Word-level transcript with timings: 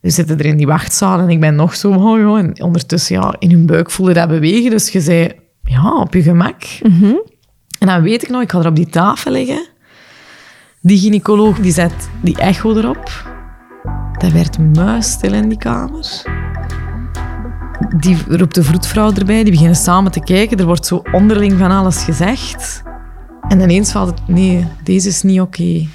Dus 0.00 0.14
zitten 0.14 0.38
er 0.38 0.44
in 0.44 0.56
die 0.56 0.66
wachtzaal 0.66 1.18
en 1.18 1.28
ik 1.28 1.40
ben 1.40 1.54
nog 1.54 1.74
zo, 1.74 1.92
oh 1.92 2.18
joh, 2.18 2.38
en 2.38 2.62
ondertussen, 2.62 3.20
ja, 3.20 3.34
in 3.38 3.50
hun 3.50 3.66
buik 3.66 3.90
voelde 3.90 4.12
dat 4.12 4.28
bewegen. 4.28 4.70
Dus 4.70 4.88
je 4.88 5.00
zei, 5.00 5.32
ja, 5.62 5.96
op 5.96 6.14
je 6.14 6.22
gemak. 6.22 6.62
En 7.78 7.86
dan 7.86 8.02
weet 8.02 8.22
ik 8.22 8.28
nog, 8.28 8.42
ik 8.42 8.50
ga 8.50 8.58
er 8.58 8.66
op 8.66 8.76
die 8.76 8.88
tafel 8.88 9.32
liggen. 9.32 9.68
Die 10.80 10.98
gynaecoloog, 10.98 11.58
die 11.58 11.72
zet 11.72 12.08
die 12.20 12.36
echo 12.36 12.76
erop. 12.76 13.28
Dat 14.18 14.32
werd 14.32 14.58
muisstil 14.58 15.32
in 15.32 15.48
die 15.48 15.58
kamer. 15.58 16.22
Die 17.96 18.16
roept 18.28 18.54
de 18.54 18.62
vroedvrouw 18.62 19.12
erbij, 19.12 19.42
die 19.42 19.52
beginnen 19.52 19.76
samen 19.76 20.12
te 20.12 20.20
kijken. 20.20 20.58
Er 20.58 20.66
wordt 20.66 20.86
zo 20.86 21.02
onderling 21.12 21.58
van 21.58 21.70
alles 21.70 22.02
gezegd. 22.02 22.82
En 23.48 23.60
ineens 23.60 23.92
valt 23.92 24.08
het, 24.08 24.28
nee, 24.28 24.66
deze 24.84 25.08
is 25.08 25.22
niet 25.22 25.40
oké. 25.40 25.86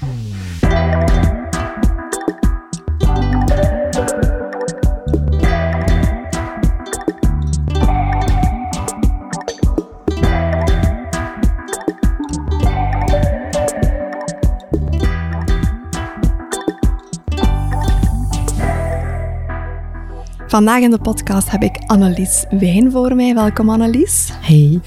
Vandaag 20.56 20.82
in 20.82 20.90
de 20.90 20.98
podcast 20.98 21.50
heb 21.50 21.62
ik 21.62 21.78
Annelies 21.86 22.44
Wijn 22.50 22.90
voor 22.90 23.14
mij. 23.14 23.34
Welkom 23.34 23.70
Annelies. 23.70 24.32
Hey. 24.40 24.80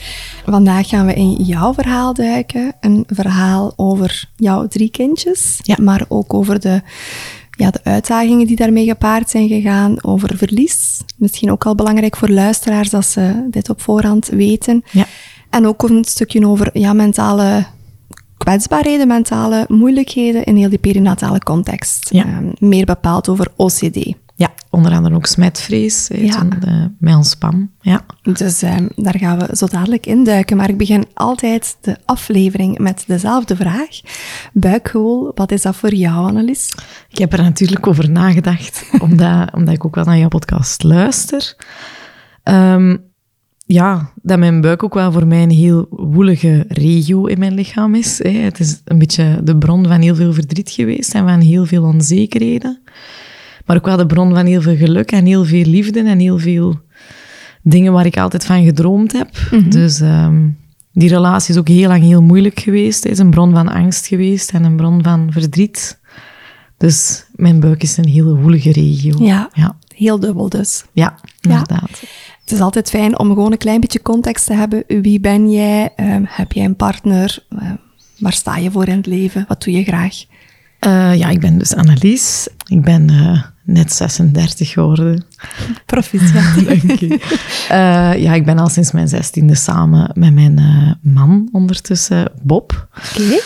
Vandaag 0.46 0.88
gaan 0.88 1.06
we 1.06 1.14
in 1.14 1.32
jouw 1.34 1.74
verhaal 1.74 2.14
duiken. 2.14 2.74
Een 2.80 3.04
verhaal 3.08 3.74
over 3.76 4.30
jouw 4.36 4.68
drie 4.68 4.90
kindjes, 4.90 5.60
Ja. 5.64 5.76
maar 5.82 6.06
ook 6.08 6.34
over 6.34 6.60
de, 6.60 6.82
ja, 7.52 7.70
de 7.72 7.80
uitdagingen 7.84 8.48
die 8.48 8.56
daarmee 8.56 8.86
gepaard 8.86 9.30
zijn 9.30 9.48
gegaan, 9.48 10.04
over 10.04 10.38
verlies. 10.38 11.02
Misschien 11.18 11.52
ook 11.52 11.66
al 11.66 11.76
belangrijk 11.76 12.16
voor 12.16 12.30
luisteraars 12.30 12.90
dat 12.90 13.06
ze 13.06 13.48
dit 13.50 13.70
op 13.70 13.82
voorhand 13.82 14.28
weten. 14.28 14.84
Ja. 14.92 15.06
En 15.50 15.68
ook 15.68 15.84
een 15.84 16.04
stukje 16.04 16.48
over 16.48 16.70
ja, 16.74 16.94
mentale 16.94 17.66
kwetsbaarheden, 18.38 19.08
mentale 19.08 19.66
moeilijkheden 19.68 20.44
in 20.44 20.56
heel 20.56 20.70
die 20.70 20.80
perinatale 20.80 21.40
context. 21.40 22.10
Ja. 22.14 22.24
Ehm, 22.24 22.52
meer 22.60 22.86
bepaald 22.86 23.30
over 23.30 23.48
OCD. 23.56 24.14
Ja, 24.40 24.54
onder 24.70 24.92
andere 24.92 25.16
ook 25.16 25.26
smetvrees, 25.26 26.10
Ja. 26.14 26.32
zo'n, 26.32 26.54
eh, 26.62 26.86
met 27.00 27.16
ons 27.16 27.30
spam. 27.30 27.72
Ja. 27.82 28.02
Dus 28.22 28.62
ehm, 28.62 28.88
daar 28.96 29.18
gaan 29.18 29.40
we 29.40 29.56
zo 29.56 29.66
dadelijk 29.66 30.06
induiken. 30.06 30.58
Maar 30.58 30.70
ik 30.70 30.78
begin 30.78 31.06
altijd 31.14 31.78
de 31.82 31.98
aflevering 32.06 32.78
met 32.78 33.04
dezelfde 33.08 33.56
vraag. 33.56 33.88
Buikgevoel, 34.54 35.32
wat 35.36 35.52
is 35.52 35.62
dat 35.62 35.76
voor 35.76 35.94
jou, 35.94 36.28
Annelies? 36.28 36.74
Ik 37.10 37.18
heb 37.18 37.34
er 37.34 37.42
natuurlijk 37.42 37.88
over 37.88 38.10
nagedacht, 38.10 38.90
omdat, 39.06 39.54
omdat 39.54 39.74
ik 39.74 39.86
ook 39.86 39.96
wel 39.96 40.04
naar 40.06 40.18
jouw 40.18 40.28
podcast 40.28 40.84
luister. 40.84 41.56
Ehm, 42.44 42.98
ja, 43.66 44.12
dat 44.22 44.40
mijn 44.40 44.62
buik 44.62 44.84
ook 44.84 44.94
wel 44.94 45.12
voor 45.12 45.28
mij 45.28 45.44
een 45.44 45.50
heel 45.52 45.88
woelige 45.90 46.66
regio 46.68 47.26
in 47.26 47.40
mijn 47.40 47.54
lichaam 47.54 47.96
is. 47.96 48.18
Hè. 48.24 48.30
Het 48.30 48.60
is 48.60 48.82
een 48.86 48.98
beetje 49.00 49.40
de 49.44 49.58
bron 49.58 49.88
van 49.88 50.02
heel 50.02 50.16
veel 50.16 50.34
verdriet 50.34 50.70
geweest 50.70 51.14
en 51.14 51.28
van 51.28 51.40
heel 51.40 51.66
veel 51.66 51.84
onzekerheden. 51.84 52.82
Maar 53.70 53.78
ook 53.78 53.86
wel 53.86 53.98
de 53.98 54.06
bron 54.06 54.34
van 54.34 54.46
heel 54.46 54.62
veel 54.62 54.76
geluk 54.76 55.12
en 55.12 55.26
heel 55.26 55.46
veel 55.46 55.66
liefde 55.66 56.04
en 56.04 56.20
heel 56.20 56.38
veel 56.40 56.80
dingen 57.62 57.94
waar 57.94 58.06
ik 58.06 58.18
altijd 58.18 58.46
van 58.46 58.64
gedroomd 58.64 59.12
heb. 59.12 59.30
Dus 59.70 60.00
ehm, 60.00 60.48
die 60.94 61.10
relatie 61.10 61.54
is 61.54 61.60
ook 61.60 61.68
heel 61.68 61.88
lang 61.88 62.04
heel 62.04 62.22
moeilijk 62.22 62.60
geweest. 62.60 63.04
Het 63.04 63.12
is 63.12 63.20
een 63.20 63.30
bron 63.30 63.52
van 63.54 63.70
angst 63.70 64.08
geweest 64.08 64.52
en 64.52 64.64
een 64.64 64.76
bron 64.76 65.04
van 65.04 65.28
verdriet. 65.32 66.00
Dus 66.78 67.26
mijn 67.32 67.60
buik 67.60 67.84
is 67.84 67.98
een 67.98 68.08
hele 68.08 68.36
woelige 68.36 68.72
regio. 68.72 69.26
Ja. 69.26 69.50
Ja, 69.54 69.78
Heel 69.96 70.20
dubbel 70.20 70.50
dus. 70.50 70.84
ja 70.94 71.20
inderdaad. 71.42 72.02
Het 72.42 72.52
is 72.52 72.60
altijd 72.60 72.90
fijn 72.90 73.20
om 73.20 73.28
gewoon 73.28 73.52
een 73.52 73.58
klein 73.58 73.80
beetje 73.80 74.02
context 74.02 74.46
te 74.46 74.54
hebben. 74.54 74.84
Wie 74.88 75.20
ben 75.20 75.52
jij? 75.52 75.94
Ehm, 75.96 76.24
heb 76.28 76.52
jij 76.52 76.66
een 76.66 76.76
partner? 76.76 77.46
Ehm, 77.50 77.76
waar 78.20 78.34
sta 78.34 78.58
je 78.58 78.72
voor 78.72 78.88
in 78.88 78.98
het 78.98 79.06
leven? 79.06 79.46
Wat 79.48 79.64
doe 79.64 79.74
je 79.74 79.84
graag? 79.84 80.26
Eh, 80.80 81.16
ja, 81.16 81.30
ik 81.30 81.40
ben 81.40 81.58
dus 81.58 81.76
Annelies. 81.76 82.48
Ik 82.68 82.82
ben 82.82 83.10
eh, 83.10 83.44
net 83.64 83.94
36 83.94 84.70
geworden. 84.70 85.24
Proficiat. 85.86 86.66
Dank 86.68 87.00
je. 87.00 87.20
Eh, 87.70 88.22
ja, 88.22 88.34
ik 88.34 88.46
ben 88.46 88.60
al 88.60 88.70
sinds 88.70 88.92
mijn 88.92 89.08
zestiende 89.08 89.56
samen 89.56 90.12
met 90.14 90.34
mijn 90.34 90.60
man 91.02 91.50
ondertussen, 91.52 92.32
Bob. 92.42 92.88
Oké. 93.12 93.40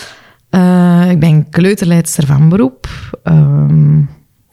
Ik 1.10 1.20
ben 1.20 1.48
kleuterleidster 1.50 2.26
van 2.26 2.48
beroep. 2.48 2.88
Ehm 3.22 4.02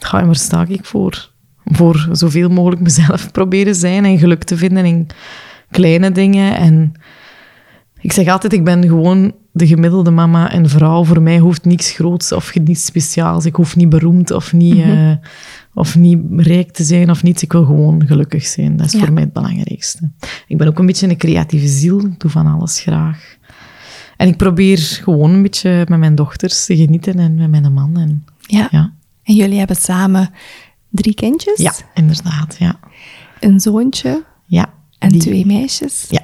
ga, 0.05 0.19
en 0.19 0.25
waar 0.25 0.35
sta 0.35 0.65
ik 0.67 0.85
voor? 0.85 1.29
Voor 1.65 2.07
zoveel 2.11 2.49
mogelijk 2.49 2.81
mezelf 2.81 3.31
proberen 3.37 3.75
zijn 3.75 4.05
en 4.05 4.17
geluk 4.17 4.43
te 4.43 4.57
vinden 4.57 4.85
in 4.85 5.07
kleine 5.71 6.11
dingen. 6.11 6.55
En 6.55 6.93
ik 8.01 8.11
zeg 8.11 8.27
altijd, 8.27 8.53
ik 8.53 8.63
ben 8.63 8.83
gewoon 8.83 9.33
de 9.51 9.67
gemiddelde 9.67 10.11
mama 10.11 10.51
en 10.51 10.69
vrouw. 10.69 11.03
Voor 11.03 11.21
mij 11.21 11.37
hoeft 11.37 11.65
niks 11.65 11.91
groots 11.91 12.31
of 12.31 12.55
niets 12.59 12.85
speciaals. 12.85 13.45
Ik 13.45 13.55
hoef 13.55 13.75
niet 13.75 13.89
beroemd 13.89 14.31
of 14.31 14.53
niet, 14.53 14.77
eh, 14.83 15.11
of 15.73 15.95
niet 15.95 16.19
rijk 16.37 16.71
te 16.71 16.83
zijn 16.83 17.09
of 17.09 17.23
niets. 17.23 17.43
Ik 17.43 17.51
wil 17.51 17.65
gewoon 17.65 18.05
gelukkig 18.07 18.45
zijn. 18.45 18.77
Dat 18.77 18.85
is 18.85 18.91
Ja. 18.93 18.99
voor 18.99 19.13
mij 19.13 19.23
het 19.23 19.33
belangrijkste. 19.33 20.09
Ik 20.47 20.57
ben 20.57 20.67
ook 20.67 20.79
een 20.79 20.85
beetje 20.85 21.09
een 21.09 21.17
creatieve 21.17 21.67
ziel. 21.67 21.99
Ik 21.99 22.19
doe 22.19 22.31
van 22.31 22.47
alles 22.47 22.79
graag. 22.79 23.37
En 24.17 24.27
ik 24.27 24.37
probeer 24.37 24.77
gewoon 24.77 25.29
een 25.31 25.41
beetje 25.41 25.85
met 25.89 25.99
mijn 25.99 26.15
dochters 26.15 26.65
te 26.65 26.75
genieten 26.75 27.19
en 27.19 27.35
met 27.35 27.49
mijn 27.49 27.73
man. 27.73 27.97
En, 27.97 28.25
Ja. 28.41 28.67
ja. 28.71 28.93
En 29.23 29.35
jullie 29.35 29.57
hebben 29.57 29.75
samen 29.75 30.29
drie 30.89 31.13
kindjes? 31.13 31.59
ja, 31.59 31.73
inderdaad. 31.93 32.55
Ja. 32.59 32.79
Een 33.39 33.59
zoontje 33.59 34.23
Ja. 34.45 34.73
en 34.99 35.09
Die- 35.09 35.19
twee 35.21 35.45
meisjes? 35.45 36.05
Ja, 36.09 36.20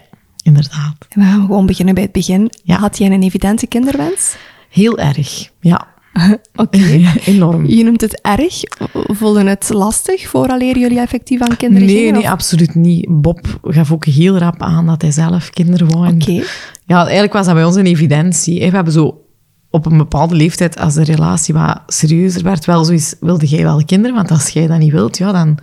inderdaad. 0.47 0.96
En 1.09 1.22
we 1.22 1.28
gaan 1.28 1.41
gewoon 1.46 1.66
beginnen 1.66 1.94
bij 1.94 2.03
het 2.03 2.12
begin. 2.12 2.52
Ja. 2.63 2.78
Had 2.78 2.97
jij 2.97 3.12
een 3.12 3.24
evidente 3.24 3.68
kinderwens? 3.68 4.35
Heel 4.69 4.97
erg. 4.97 5.50
Ja. 5.59 5.88
Oké. 6.56 7.02
Enorm. 7.25 7.66
Je 7.66 7.84
noemt 7.84 8.02
het 8.02 8.22
erg. 8.22 8.62
Voelde 8.94 9.44
het 9.44 9.69
lastig 9.74 10.28
vooraleer 10.28 10.78
jullie 10.78 11.00
effectief 11.00 11.41
aan 11.41 11.58
kinderen 11.58 11.88
Nee, 11.88 11.97
gingen? 11.97 12.13
nee, 12.13 12.30
absoluut 12.30 12.75
niet. 12.75 13.06
Bob 13.09 13.59
gaf 13.63 13.91
ook 13.91 14.06
heel 14.06 14.38
rap 14.38 14.62
aan 14.62 14.85
dat 14.85 15.02
hij 15.02 15.12
zelf 15.12 15.50
kinderen 15.50 15.88
wou. 15.91 16.13
Oké. 16.13 16.44
Ja, 16.85 17.02
eigenlijk 17.03 17.34
was 17.34 17.46
dat 17.46 17.56
bij 17.56 17.64
ons 17.64 17.75
een 17.75 17.85
evidentie. 17.85 18.59
We 18.59 18.75
hebben 18.75 18.94
zo 18.94 19.22
op 19.69 19.85
een 19.85 19.97
bepaalde 19.97 20.35
leeftijd, 20.35 20.79
als 20.79 20.94
de 20.94 21.03
relatie 21.03 21.53
wat 21.53 21.81
serieuzer 21.88 22.44
werd, 22.44 22.66
wel 22.66 22.84
zoiets, 22.84 23.16
wilde 23.19 23.46
jij 23.46 23.64
wel 23.64 23.85
kinderen? 23.85 24.16
Want 24.16 24.31
als 24.31 24.50
jij 24.50 24.68
dat 24.68 24.79
niet 24.79 24.91
wilt, 24.91 25.18
ja, 25.18 25.31
dan... 25.31 25.58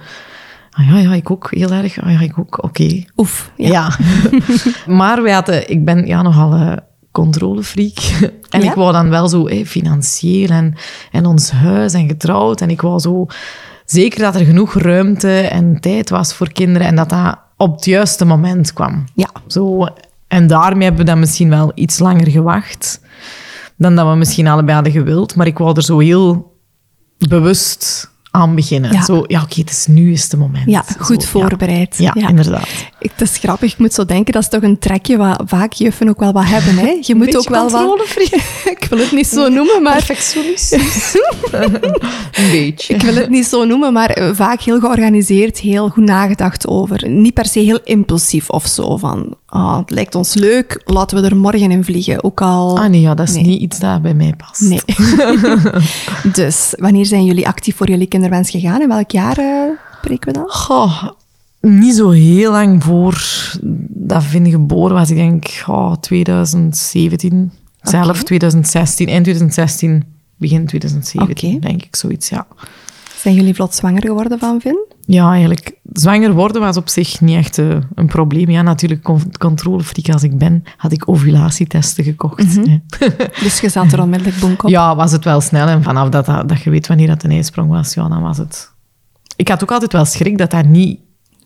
Ah 0.76 0.86
ja, 0.86 0.98
ja, 0.98 1.14
ik 1.14 1.30
ook, 1.30 1.48
heel 1.50 1.70
erg. 1.70 2.02
Ah 2.02 2.12
ja, 2.12 2.20
ik 2.20 2.38
ook, 2.38 2.62
oké. 2.62 3.04
Oef. 3.16 3.52
Ja. 3.56 3.68
Ja. 3.68 3.96
maar 5.00 5.22
wij 5.22 5.32
hadden, 5.32 5.70
ik 5.70 5.84
ben 5.84 6.06
ja, 6.06 6.22
nogal 6.22 6.52
een 6.52 6.80
controlefreak. 7.12 7.98
en 8.50 8.62
Ja? 8.62 8.70
ik 8.70 8.74
wou 8.74 8.92
dan 8.92 9.10
wel 9.10 9.28
zo 9.28 9.48
hè, 9.48 9.66
financieel 9.66 10.48
en, 10.48 10.74
en 11.10 11.26
ons 11.26 11.50
huis 11.50 11.92
en 11.92 12.08
getrouwd. 12.08 12.60
En 12.60 12.70
ik 12.70 12.80
wou 12.80 13.00
zo 13.00 13.26
zeker 13.84 14.20
dat 14.20 14.34
er 14.34 14.44
genoeg 14.44 14.74
ruimte 14.74 15.40
en 15.40 15.80
tijd 15.80 16.10
was 16.10 16.34
voor 16.34 16.52
kinderen 16.52 16.86
en 16.86 16.96
dat 16.96 17.08
dat 17.08 17.38
op 17.56 17.74
het 17.74 17.84
juiste 17.84 18.24
moment 18.24 18.72
kwam. 18.72 19.04
Ja. 19.14 19.30
Zo, 19.46 19.86
en 20.28 20.46
daarmee 20.46 20.82
hebben 20.82 21.04
we 21.04 21.10
dan 21.10 21.18
misschien 21.18 21.48
wel 21.48 21.72
iets 21.74 21.98
langer 21.98 22.30
gewacht 22.30 23.00
dan 23.76 23.96
dat 23.96 24.08
we 24.08 24.14
misschien 24.14 24.46
allebei 24.46 24.74
hadden 24.74 24.92
gewild. 24.92 25.36
Maar 25.36 25.46
ik 25.46 25.58
wou 25.58 25.76
er 25.76 25.82
zo 25.82 25.98
heel 25.98 26.52
bewust 27.18 28.12
aan 28.34 28.55
beginnen. 28.55 28.93
Ja. 28.93 29.03
Zo, 29.05 29.25
ja, 29.27 29.43
oké, 29.43 29.61
het 29.61 29.71
is 29.71 29.87
nu 29.87 30.12
is 30.12 30.22
het 30.22 30.37
moment. 30.37 30.71
Ja, 30.71 30.84
Zo, 30.89 31.05
goed 31.05 31.22
ja. 31.22 31.28
voorbereid. 31.28 31.95
Ja, 31.99 32.15
inderdaad. 32.15 32.69
Ik, 32.99 33.11
het 33.11 33.21
is 33.21 33.37
grappig, 33.37 33.72
ik 33.72 33.78
moet 33.78 33.93
zo 33.93 34.05
denken, 34.05 34.33
dat 34.33 34.43
is 34.43 34.49
toch 34.49 34.62
een 34.62 34.78
trekje 34.78 35.17
wat 35.17 35.43
vaak 35.47 35.72
juffen 35.72 36.09
ook 36.09 36.21
wel 36.21 36.33
wat 36.33 36.45
hebben. 36.45 36.77
Hè? 36.77 36.99
Je 37.00 37.15
moet 37.15 37.37
ook 37.37 37.49
wel 37.49 37.71
wat... 37.71 38.00
ik 38.75 38.87
wil 38.91 38.99
het 38.99 39.12
niet 39.12 39.27
zo 39.27 39.49
noemen, 39.49 39.83
maar... 39.83 39.93
Perfectionistisch. 39.93 41.17
een 41.53 42.50
beetje. 42.50 42.95
Ik 42.95 43.03
wil 43.03 43.15
het 43.15 43.28
niet 43.28 43.47
zo 43.47 43.65
noemen, 43.65 43.93
maar 43.93 44.10
eh, 44.10 44.31
vaak 44.33 44.60
heel 44.60 44.80
georganiseerd, 44.80 45.59
heel 45.59 45.89
goed 45.89 46.04
nagedacht 46.04 46.66
over. 46.66 47.09
Niet 47.09 47.34
per 47.34 47.47
se 47.47 47.59
heel 47.59 47.80
impulsief 47.84 48.51
of 48.51 48.66
zo, 48.66 48.97
van 48.97 49.37
ah, 49.54 49.78
het 49.78 49.91
lijkt 49.91 50.15
ons 50.15 50.34
leuk, 50.34 50.83
laten 50.84 51.22
we 51.22 51.28
er 51.28 51.36
morgen 51.36 51.71
in 51.71 51.84
vliegen. 51.84 52.24
Ook 52.24 52.41
al... 52.42 52.78
Ah 52.78 52.89
nee, 52.91 53.01
ja, 53.01 53.15
dat 53.15 53.28
is 53.28 53.34
Nee. 53.34 53.45
niet 53.45 53.60
iets 53.60 53.78
dat 53.78 54.03
bij 54.03 54.15
mij 54.15 54.34
past. 54.36 54.60
Nee. 54.60 54.80
dus, 56.33 56.74
wanneer 56.78 57.06
zijn 57.06 57.24
jullie 57.24 57.47
actief 57.47 57.77
voor 57.77 57.89
jullie 57.89 58.06
kinderwens 58.06 58.51
gegaan? 58.51 58.80
In 58.83 58.89
welk 58.89 59.10
jaar 59.10 59.39
eh 59.39 59.71
spreken 59.98 60.33
we 60.33 60.39
dan? 60.39 60.48
Goh, 60.48 61.03
niet 61.60 61.95
zo 61.95 62.10
heel 62.10 62.51
lang 62.51 62.84
voor 62.84 63.22
dat 63.89 64.24
Vin 64.24 64.51
geboren 64.51 64.95
was. 64.97 65.10
Ik 65.10 65.16
denk 65.16 65.65
oh, 65.66 65.92
2017, 66.01 67.53
zelf 67.83 68.16
Oké. 68.16 68.24
2016, 68.24 69.09
eind 69.09 69.22
2016, 69.24 70.04
begin 70.36 70.66
2017, 70.66 71.48
Oké. 71.48 71.66
denk 71.66 71.83
ik, 71.83 71.97
zoiets, 71.97 72.28
ja. 72.28 72.47
Zijn 73.24 73.36
jullie 73.36 73.54
vlot 73.54 73.74
zwanger 73.74 74.03
geworden 74.06 74.38
van 74.38 74.60
Vin? 74.60 74.86
Ja, 75.00 75.30
eigenlijk, 75.30 75.78
zwanger 75.92 76.32
worden 76.32 76.60
was 76.60 76.76
op 76.76 76.88
zich 76.88 77.21
niet 77.21 77.36
echt 77.36 77.59
eh, 77.59 77.76
een 77.94 78.06
probleem. 78.06 78.50
Ja, 78.50 78.62
natuurlijk, 78.62 79.03
con 79.03 79.32
controlefreak 79.38 80.09
als 80.09 80.22
ik 80.22 80.38
ben, 80.38 80.62
had 80.76 80.92
ik 80.92 81.09
ovulatietesten 81.09 82.04
gekocht. 82.04 82.54
hè. 82.54 82.78
Dus 83.44 83.60
je 83.60 83.68
zat 83.68 83.92
er 83.92 84.00
onmiddellijk 84.00 84.41
bonk 84.41 84.62
op. 84.62 84.71
Ja, 84.71 84.97
was 84.97 85.12
het 85.12 85.24
wel 85.24 85.41
snel. 85.41 85.66
En 85.66 85.82
vanaf 85.82 86.09
dat, 86.09 86.26
dat, 86.26 86.62
je 86.62 86.71
weet 86.71 86.86
wanneer 86.86 87.06
dat 87.06 87.22
een 87.22 87.30
ijsprong 87.30 87.71
was, 87.71 87.94
ja, 87.94 88.09
dan 88.09 88.22
was 88.22 88.38
het 88.38 88.72
ik 89.36 89.48
had 89.48 89.62
ook 89.62 89.72
altijd 89.72 89.92
wel 89.92 90.04
schrik 90.04 90.38
dat 90.38 90.50
dat 90.50 90.65
niet 90.65 91.00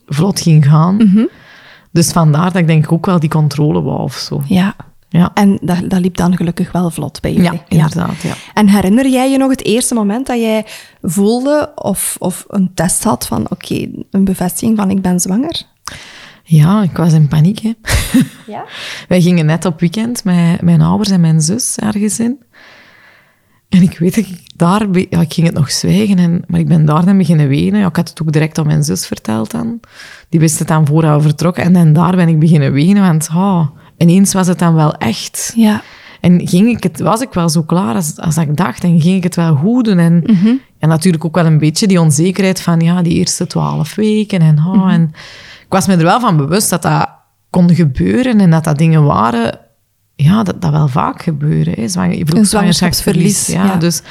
vlot 0.05 0.39
ging 0.39 0.65
gaan. 0.65 0.95
Mhm. 0.95 1.25
Dus 1.91 2.11
vandaar 2.11 2.45
dat 2.45 2.55
ik 2.55 2.67
denk 2.67 2.83
ik 2.83 2.91
ook 2.91 3.05
wel 3.05 3.19
die 3.19 3.29
controle 3.29 3.81
wou 3.81 4.01
of 4.01 4.13
zo. 4.13 4.41
Ja. 4.45 4.75
Ja, 5.09 5.31
En 5.33 5.57
dat, 5.61 5.89
dat 5.89 5.99
liep 5.99 6.17
dan 6.17 6.35
gelukkig 6.35 6.71
wel 6.71 6.89
vlot 6.89 7.21
bij 7.21 7.33
jullie. 7.33 7.51
ja 7.51 7.63
inderdaad. 7.67 8.21
Ja. 8.21 8.33
En 8.53 8.69
herinner 8.69 9.07
jij 9.07 9.31
je 9.31 9.37
nog 9.37 9.49
het 9.49 9.63
eerste 9.63 9.93
moment 9.93 10.27
dat 10.27 10.39
jij 10.39 10.65
voelde 11.01 11.71
of, 11.75 12.15
of 12.19 12.45
een 12.47 12.71
test 12.73 13.03
had 13.03 13.27
van 13.27 13.49
oké, 13.49 13.87
een 14.11 14.23
bevestiging 14.23 14.77
van 14.77 14.89
ik 14.89 15.01
ben 15.01 15.19
zwanger? 15.19 15.65
ja, 16.49 16.81
ik 16.83 16.97
was 16.97 17.13
in 17.13 17.27
paniek. 17.27 17.59
Hè. 17.59 17.73
Ja. 18.47 18.65
Wij 19.07 19.21
gingen 19.21 19.45
net 19.45 19.65
op 19.65 19.79
weekend 19.79 20.23
met 20.23 20.61
mijn 20.61 20.81
ouders 20.81 21.09
en 21.09 21.21
mijn 21.21 21.41
zus 21.41 21.77
ergens 21.77 22.19
in. 22.19 22.39
En 23.69 23.81
ik 23.81 23.99
weet 23.99 24.15
dat 24.15 24.25
ik 24.25 24.41
daar... 24.55 24.87
Ja, 25.09 25.21
ik 25.21 25.33
ging 25.33 25.47
het 25.47 25.55
nog 25.55 25.71
zwijgen, 25.71 26.17
en, 26.17 26.43
maar 26.47 26.59
ik 26.59 26.67
ben 26.67 26.85
daar 26.85 27.05
dan 27.05 27.17
beginnen 27.17 27.47
wenen. 27.47 27.79
Ja, 27.79 27.87
ik 27.87 27.95
had 27.95 28.09
het 28.09 28.21
ook 28.21 28.31
direct 28.31 28.57
aan 28.57 28.65
mijn 28.65 28.83
zus 28.83 29.07
verteld 29.07 29.51
dan. 29.51 29.79
Die 30.29 30.39
wist 30.39 30.59
het 30.59 30.67
dan 30.67 30.85
voordat 30.87 31.21
we 31.21 31.27
vertrokken. 31.27 31.63
En 31.63 31.73
dan 31.73 31.93
daar 31.93 32.15
ben 32.15 32.27
ik 32.27 32.39
beginnen 32.39 32.71
wenen, 32.71 33.01
want 33.01 33.29
oh, 33.33 33.67
ineens 33.99 34.33
was 34.33 34.47
het 34.47 34.59
dan 34.59 34.75
wel 34.75 34.93
echt. 34.93 35.51
Ja. 35.55 35.81
En 36.21 36.47
ging 36.47 36.67
ik 36.69 36.83
het, 36.83 36.99
was 36.99 37.21
ik 37.21 37.33
wel 37.33 37.49
zo 37.49 37.63
klaar 37.63 37.95
als, 37.95 38.17
als 38.17 38.37
ik 38.37 38.57
dacht 38.57 38.83
en 38.83 39.01
ging 39.01 39.17
ik 39.17 39.23
het 39.23 39.35
wel 39.35 39.55
goed 39.55 39.85
doen. 39.85 39.97
En, 39.97 40.23
en 40.79 40.89
natuurlijk 40.89 41.25
ook 41.25 41.35
wel 41.35 41.45
een 41.45 41.57
beetje 41.57 41.87
die 41.87 42.01
onzekerheid 42.01 42.61
van 42.61 42.79
ja, 42.79 43.01
die 43.01 43.13
eerste 43.13 43.47
twaalf 43.47 43.95
weken. 43.95 44.41
En, 44.41 44.57
oh, 44.67 44.91
en 44.91 45.03
ik 45.59 45.69
was 45.69 45.87
me 45.87 45.95
er 45.95 46.03
wel 46.03 46.19
van 46.19 46.37
bewust 46.37 46.69
dat 46.69 46.81
dat 46.81 47.09
kon 47.49 47.75
gebeuren 47.75 48.39
en 48.39 48.49
dat 48.49 48.63
dat 48.63 48.77
dingen 48.77 49.03
waren 49.03 49.59
ja, 50.15 50.43
dat, 50.43 50.61
dat 50.61 50.71
wel 50.71 50.87
vaak 50.87 51.21
gebeuren. 51.21 51.73
Hè. 51.73 51.87
Zwang, 51.87 52.17
je 52.17 52.25
vroeg 52.25 52.39
Een 52.39 52.45
zwangerschapsverlies. 52.45 53.45
zwangerschapsverlies, 53.45 53.67
Ja, 53.67 53.73
ja. 53.73 53.79
Dus 53.79 54.01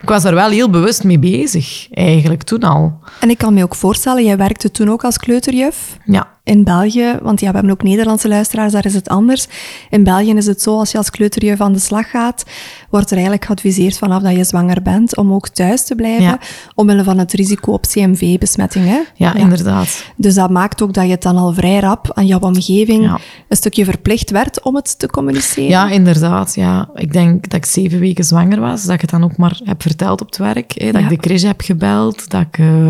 ik 0.00 0.08
was 0.08 0.22
daar 0.22 0.34
wel 0.34 0.50
heel 0.50 0.70
bewust 0.70 1.04
mee 1.04 1.18
bezig, 1.18 1.88
eigenlijk, 1.92 2.42
toen 2.42 2.62
al. 2.62 2.98
En 3.20 3.30
ik 3.30 3.38
kan 3.38 3.54
me 3.54 3.62
ook 3.62 3.74
voorstellen, 3.74 4.24
jij 4.24 4.36
werkte 4.36 4.70
toen 4.70 4.90
ook 4.90 5.04
als 5.04 5.18
kleuterjuf 5.18 5.96
Ja, 6.04 6.28
in 6.46 6.64
België, 6.64 7.18
want 7.22 7.40
ja, 7.40 7.46
we 7.48 7.54
hebben 7.54 7.72
ook 7.72 7.82
Nederlandse 7.82 8.28
luisteraars, 8.28 8.72
daar 8.72 8.84
is 8.84 8.94
het 8.94 9.08
anders. 9.08 9.46
In 9.90 10.04
België 10.04 10.32
is 10.34 10.46
het 10.46 10.62
zo, 10.62 10.78
als 10.78 10.90
je 10.90 10.98
als 10.98 11.10
kleuterjuf 11.10 11.60
aan 11.60 11.72
de 11.72 11.78
slag 11.78 12.10
gaat, 12.10 12.44
wordt 12.90 13.06
er 13.06 13.12
eigenlijk 13.16 13.44
geadviseerd 13.44 13.98
vanaf 13.98 14.22
dat 14.22 14.36
je 14.36 14.44
zwanger 14.44 14.82
bent 14.82 15.16
om 15.16 15.32
ook 15.32 15.48
thuis 15.48 15.84
te 15.84 15.94
blijven, 15.94 16.22
Ja. 16.24 16.38
omwille 16.74 17.04
van 17.04 17.18
het 17.18 17.32
risico 17.32 17.72
op 17.72 17.86
CMV-besmetting. 17.86 18.86
Hè? 18.86 18.98
ja, 19.14 19.34
inderdaad. 19.34 20.04
Dus 20.16 20.34
dat 20.34 20.50
maakt 20.50 20.82
ook 20.82 20.92
dat 20.94 21.04
je 21.04 21.10
het 21.10 21.22
dan 21.22 21.36
al 21.36 21.52
vrij 21.54 21.78
rap 21.80 22.10
aan 22.14 22.26
jouw 22.26 22.38
omgeving 22.40 23.02
Ja. 23.04 23.18
een 23.48 23.56
stukje 23.56 23.84
verplicht 23.84 24.30
werd 24.30 24.62
om 24.62 24.74
het 24.74 24.98
te 24.98 25.06
communiceren. 25.06 25.68
Ja, 25.70 25.90
inderdaad. 25.90 26.54
Ja. 26.54 26.88
Ik 26.94 27.12
denk 27.12 27.42
dat 27.48 27.58
ik 27.58 27.64
zeven 27.66 27.98
weken 27.98 28.24
zwanger 28.24 28.60
was, 28.60 28.84
dat 28.84 28.94
ik 28.94 29.00
het 29.00 29.10
dan 29.10 29.24
ook 29.24 29.36
maar 29.36 29.60
heb 29.64 29.82
verteld 29.82 30.20
op 30.20 30.26
het 30.26 30.36
werk. 30.36 30.72
Hè. 30.74 30.92
Dat 30.92 31.00
Ja. 31.02 31.08
ik 31.08 31.22
de 31.22 31.28
crèche 31.28 31.46
heb 31.46 31.60
gebeld, 31.60 32.30
dat 32.30 32.40
ik, 32.40 32.58
eh, 32.58 32.88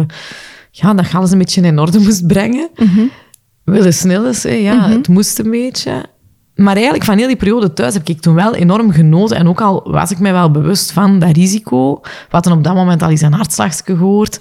ja, 0.70 0.94
dat 0.94 1.06
ik 1.06 1.14
alles 1.14 1.30
een 1.30 1.38
beetje 1.38 1.62
in 1.62 1.78
orde 1.78 1.98
moest 1.98 2.26
brengen. 2.26 2.68
Willen 2.74 3.10
snel 3.74 4.26
is, 4.26 4.42
hè. 4.42 4.50
ja, 4.50 4.88
het 4.88 5.08
moest 5.08 5.38
een 5.38 5.50
beetje. 5.50 6.04
Maar 6.56 6.74
eigenlijk 6.74 7.04
van 7.04 7.18
heel 7.18 7.26
die 7.26 7.36
periode 7.36 7.72
thuis 7.72 7.94
heb 7.94 8.08
ik 8.08 8.20
toen 8.20 8.34
wel 8.34 8.54
enorm 8.54 8.90
genoten. 8.90 9.36
En 9.36 9.48
ook 9.48 9.60
al 9.60 9.90
was 9.90 10.10
ik 10.10 10.18
mij 10.18 10.32
wel 10.32 10.50
bewust 10.50 10.92
van 10.92 11.18
dat 11.18 11.36
risico. 11.36 11.98
We 12.02 12.08
hadden 12.28 12.52
op 12.52 12.64
dat 12.64 12.74
moment 12.74 13.02
al 13.02 13.10
eens 13.10 13.20
een 13.20 13.32
hartslagje 13.32 13.96
gehoord. 13.96 14.40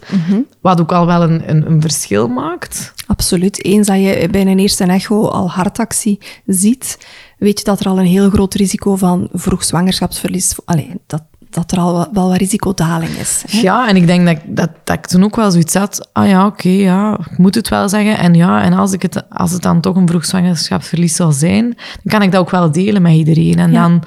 Wat 0.62 0.82
ook 0.82 0.92
al 0.92 1.06
wel 1.06 1.24
een, 1.24 1.50
een, 1.50 1.72
een 1.72 1.82
verschil 1.82 2.28
maakt. 2.28 2.94
Absoluut. 3.08 3.64
Eens 3.64 3.88
dat 3.88 3.98
je 3.98 4.28
bij 4.32 4.42
een 4.42 4.60
eerste 4.60 4.84
echo 4.84 5.28
al 5.28 5.50
hartactie 5.50 6.20
ziet, 6.46 7.08
weet 7.38 7.60
je 7.60 7.66
dat 7.66 7.80
er 7.80 7.88
al 7.88 8.00
een 8.00 8.06
heel 8.06 8.30
groot 8.30 8.54
risico 8.54 8.96
van 8.96 9.28
vroeg 9.34 9.64
zwangerschapsverlies, 9.64 10.56
allee, 10.66 10.92
dat, 11.08 11.24
dat 11.56 11.72
er 11.72 11.78
al 11.78 12.08
wel, 12.14 12.30
wat 12.30 12.38
risicodaling 12.38 13.10
is. 13.12 13.44
Hè? 13.48 13.60
Ja, 13.60 13.88
en 13.88 13.96
ik 13.96 14.08
denk 14.08 14.26
dat, 14.26 14.38
dat, 14.46 14.70
dat 14.84 14.96
ik 14.98 15.06
toen 15.06 15.24
ook 15.24 15.36
wel 15.36 15.52
zoiets 15.52 15.74
had. 15.74 16.10
Ah 16.14 16.28
ja, 16.28 16.46
oké, 16.46 16.70
ja, 16.70 17.18
ik 17.32 17.38
moet 17.38 17.56
het 17.56 17.70
wel 17.70 17.90
zeggen. 17.90 18.18
En 18.18 18.34
ja, 18.34 18.64
en 18.64 18.74
als, 18.74 18.92
ik 18.92 19.02
het, 19.02 19.30
als 19.30 19.52
het 19.52 19.62
dan 19.62 19.82
toch 19.82 19.96
een 19.96 20.08
vroeg 20.08 20.26
zwangerschapsverlies 20.26 21.16
zal 21.16 21.32
zijn, 21.32 21.64
dan 22.04 22.04
kan 22.08 22.22
ik 22.22 22.32
dat 22.32 22.42
ook 22.42 22.50
wel 22.50 22.72
delen 22.72 23.02
met 23.02 23.14
iedereen. 23.14 23.60
En 23.60 23.72
Ja. 23.72 23.82
dan, 23.82 24.04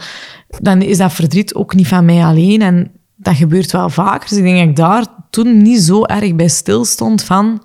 dan 0.60 0.82
is 0.82 0.98
dat 0.98 1.12
verdriet 1.12 1.54
ook 1.54 1.74
niet 1.74 1.88
van 1.88 2.04
mij 2.04 2.24
alleen. 2.24 2.62
En 2.62 2.90
dat 3.16 3.36
gebeurt 3.36 3.72
wel 3.72 3.90
vaker. 3.90 4.28
Dus 4.28 4.38
ik 4.38 4.44
denk 4.44 4.58
dat 4.58 4.68
ik 4.68 4.76
daar 4.76 5.04
toen 5.30 5.62
niet 5.62 5.80
zo 5.80 6.04
erg 6.04 6.34
bij 6.34 6.48
stilstond 6.48 7.22
van... 7.22 7.62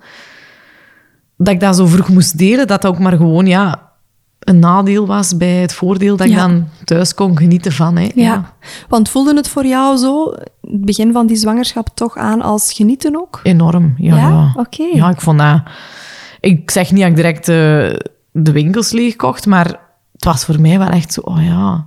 Dat 1.36 1.54
ik 1.54 1.60
dat 1.60 1.76
zo 1.76 1.86
vroeg 1.86 2.08
moest 2.08 2.38
delen, 2.38 2.66
dat 2.66 2.82
dat 2.82 2.86
ook 2.92 2.98
maar 2.98 3.16
gewoon, 3.16 3.46
ja... 3.46 3.92
Een 4.44 4.58
nadeel 4.58 5.06
was 5.06 5.36
bij 5.36 5.54
het 5.56 5.72
voordeel 5.74 6.16
dat 6.16 6.26
ik 6.26 6.32
Ja. 6.32 6.46
dan 6.46 6.68
thuis 6.84 7.14
kon 7.14 7.36
genieten 7.36 7.72
van. 7.72 7.96
Hè. 7.96 8.10
Ja. 8.14 8.52
Want 8.88 9.08
voelde 9.08 9.34
het 9.36 9.48
voor 9.48 9.66
jou 9.66 9.96
zo, 9.96 10.30
het 10.60 10.84
begin 10.84 11.12
van 11.12 11.26
die 11.26 11.36
zwangerschap, 11.36 11.88
toch 11.94 12.16
aan 12.16 12.42
als 12.42 12.72
genieten 12.72 13.16
ook? 13.16 13.40
Enorm, 13.42 13.94
ja. 13.96 14.16
Ja? 14.16 14.28
ja. 14.28 14.52
Oké. 14.56 14.82
Ja, 14.92 15.10
ik 15.10 15.20
vond 15.20 15.38
dat... 15.38 15.62
Ik 16.40 16.70
zeg 16.70 16.90
niet 16.92 17.00
dat 17.00 17.10
ik 17.10 17.16
direct 17.16 17.48
eh, 17.48 17.54
de 18.32 18.52
winkels 18.52 18.90
leeg 18.92 19.16
kocht, 19.16 19.46
maar 19.46 19.66
het 20.12 20.24
was 20.24 20.44
voor 20.44 20.60
mij 20.60 20.78
wel 20.78 20.88
echt 20.88 21.12
zo, 21.12 21.20
oh 21.20 21.44
ja... 21.44 21.86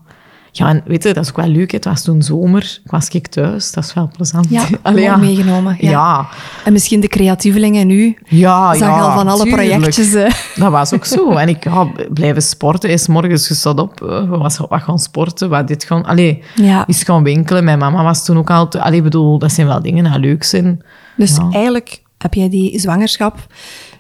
Ja, 0.58 0.70
en 0.70 0.82
weet 0.86 1.04
je, 1.04 1.14
dat 1.14 1.24
is 1.24 1.30
ook 1.30 1.36
wel 1.38 1.48
leuk. 1.48 1.72
hè. 1.72 1.76
Het 1.78 1.86
was 1.86 2.02
toen 2.04 2.22
zomer, 2.22 2.80
ik 2.84 2.92
was 2.92 3.08
ik 3.10 3.28
thuis, 3.28 3.72
dat 3.72 3.84
is 3.84 3.94
wel 3.94 4.10
plezant. 4.16 4.46
Ja, 4.50 4.64
Allee, 4.82 5.18
meegenomen. 5.18 5.78
Ja. 5.80 5.90
Ja, 5.90 6.28
En 6.66 6.74
misschien 6.74 7.00
de 7.00 7.08
creatievelingen 7.08 7.88
nu, 7.88 8.18
ja, 8.26 8.74
zag 8.74 8.88
ja, 8.88 9.00
al 9.02 9.12
van 9.14 9.28
alle 9.28 9.44
tuurlijk. 9.44 9.68
projectjes. 9.70 10.12
Dat 10.56 10.72
was 10.72 10.94
ook 10.94 11.06
zo. 11.06 11.30
En 11.38 11.50
ik 11.50 11.64
ja, 11.64 11.88
blijven 12.14 12.42
sporten. 12.42 12.90
Is 12.90 13.08
morgens 13.08 13.48
gestart 13.48 13.80
op. 13.80 14.02
eh, 14.02 14.30
We 14.30 14.38
was 14.38 14.58
wat 14.58 14.82
gaan 14.82 15.00
sporten. 15.00 15.50
Wat 15.50 15.68
dit 15.68 15.84
gewoon. 15.84 16.04
Allee, 16.06 16.44
Ja. 16.56 16.88
is 16.88 17.04
gaan 17.04 17.24
winkelen. 17.24 17.64
Mijn 17.64 17.80
mama 17.80 18.04
was 18.04 18.26
toen 18.26 18.38
ook 18.38 18.50
altijd. 18.50 18.84
Allee, 18.84 19.02
bedoel, 19.02 19.40
dat 19.40 19.52
zijn 19.52 19.68
wel 19.68 19.82
dingen 19.82 20.12
die 20.12 20.20
leuk 20.20 20.44
zijn. 20.44 20.82
Dus 21.18 21.38
eigenlijk 21.52 22.02
heb 22.18 22.34
jij 22.34 22.50
die 22.50 22.80
zwangerschap 22.80 23.48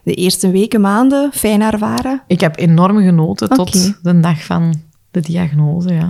de 0.04 0.13
eerste 0.13 0.51
weken, 0.51 0.81
maanden 0.81 1.30
fijn 1.33 1.62
ervaren? 1.62 2.21
Ik 2.27 2.39
heb 2.42 2.57
enorm 2.59 2.98
genoten 2.98 3.50
tot 3.50 3.94
de 4.04 4.19
dag 4.19 4.44
van 4.44 4.74
de 5.22 5.31
diagnose. 5.31 5.94
Ja. 5.94 6.08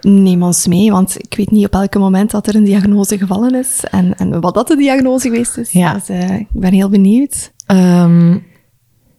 Neem 0.00 0.42
ons 0.42 0.66
mee, 0.66 0.90
want 0.90 1.16
ik 1.18 1.34
weet 1.36 1.50
niet 1.50 1.66
op 1.66 1.72
welk 1.72 1.94
moment 1.94 2.30
dat 2.30 2.46
er 2.46 2.54
een 2.54 2.64
diagnose 2.64 3.18
gevallen 3.18 3.54
is 3.54 3.84
en, 3.90 4.16
en 4.16 4.40
wat 4.40 4.54
dat 4.54 4.68
de 4.68 4.76
diagnose 4.76 5.28
geweest 5.28 5.56
is. 5.56 5.70
Ja. 5.72 5.92
Dus, 5.92 6.08
eh, 6.08 6.38
ik 6.38 6.46
ben 6.52 6.72
heel 6.72 6.88
benieuwd. 6.88 7.52
Ehm, 7.66 8.36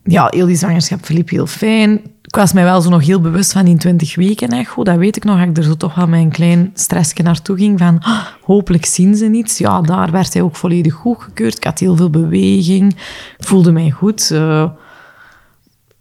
ja, 0.03 0.27
heel 0.29 0.45
die 0.45 0.55
zwangerschap 0.55 1.05
verliep 1.05 1.29
heel 1.29 1.47
fijn. 1.47 2.01
Ik 2.21 2.35
was 2.35 2.53
mij 2.53 2.63
wel 2.63 2.81
zo 2.81 2.89
nog 2.89 3.05
heel 3.05 3.21
bewust 3.21 3.51
van 3.51 3.65
die 3.65 3.77
20 3.77 4.15
weken 4.15 4.49
echo. 4.49 4.83
Dat 4.83 4.97
weet 4.97 5.15
ik 5.15 5.23
nog, 5.23 5.37
dat 5.37 5.47
ik 5.47 5.57
er 5.57 5.63
zo 5.63 5.75
toch 5.75 5.95
wel 5.95 6.07
met 6.07 6.19
een 6.19 6.29
klein 6.29 6.71
stressje 6.73 7.23
naartoe 7.23 7.57
ging 7.57 7.79
van 7.79 7.99
ah, 7.99 8.25
hopelijk 8.41 8.85
zien 8.85 9.15
ze 9.15 9.25
niets. 9.25 9.57
Ja, 9.57 9.81
daar 9.81 10.11
werd 10.11 10.33
hij 10.33 10.41
ook 10.41 10.55
volledig 10.55 10.93
goedgekeurd. 10.93 11.57
Ik 11.57 11.63
had 11.63 11.79
heel 11.79 11.95
veel 11.95 12.09
beweging. 12.09 12.93
Ik 13.37 13.45
voelde 13.45 13.71
mij 13.71 13.89
goed. 13.89 14.31
Eh, 14.31 14.69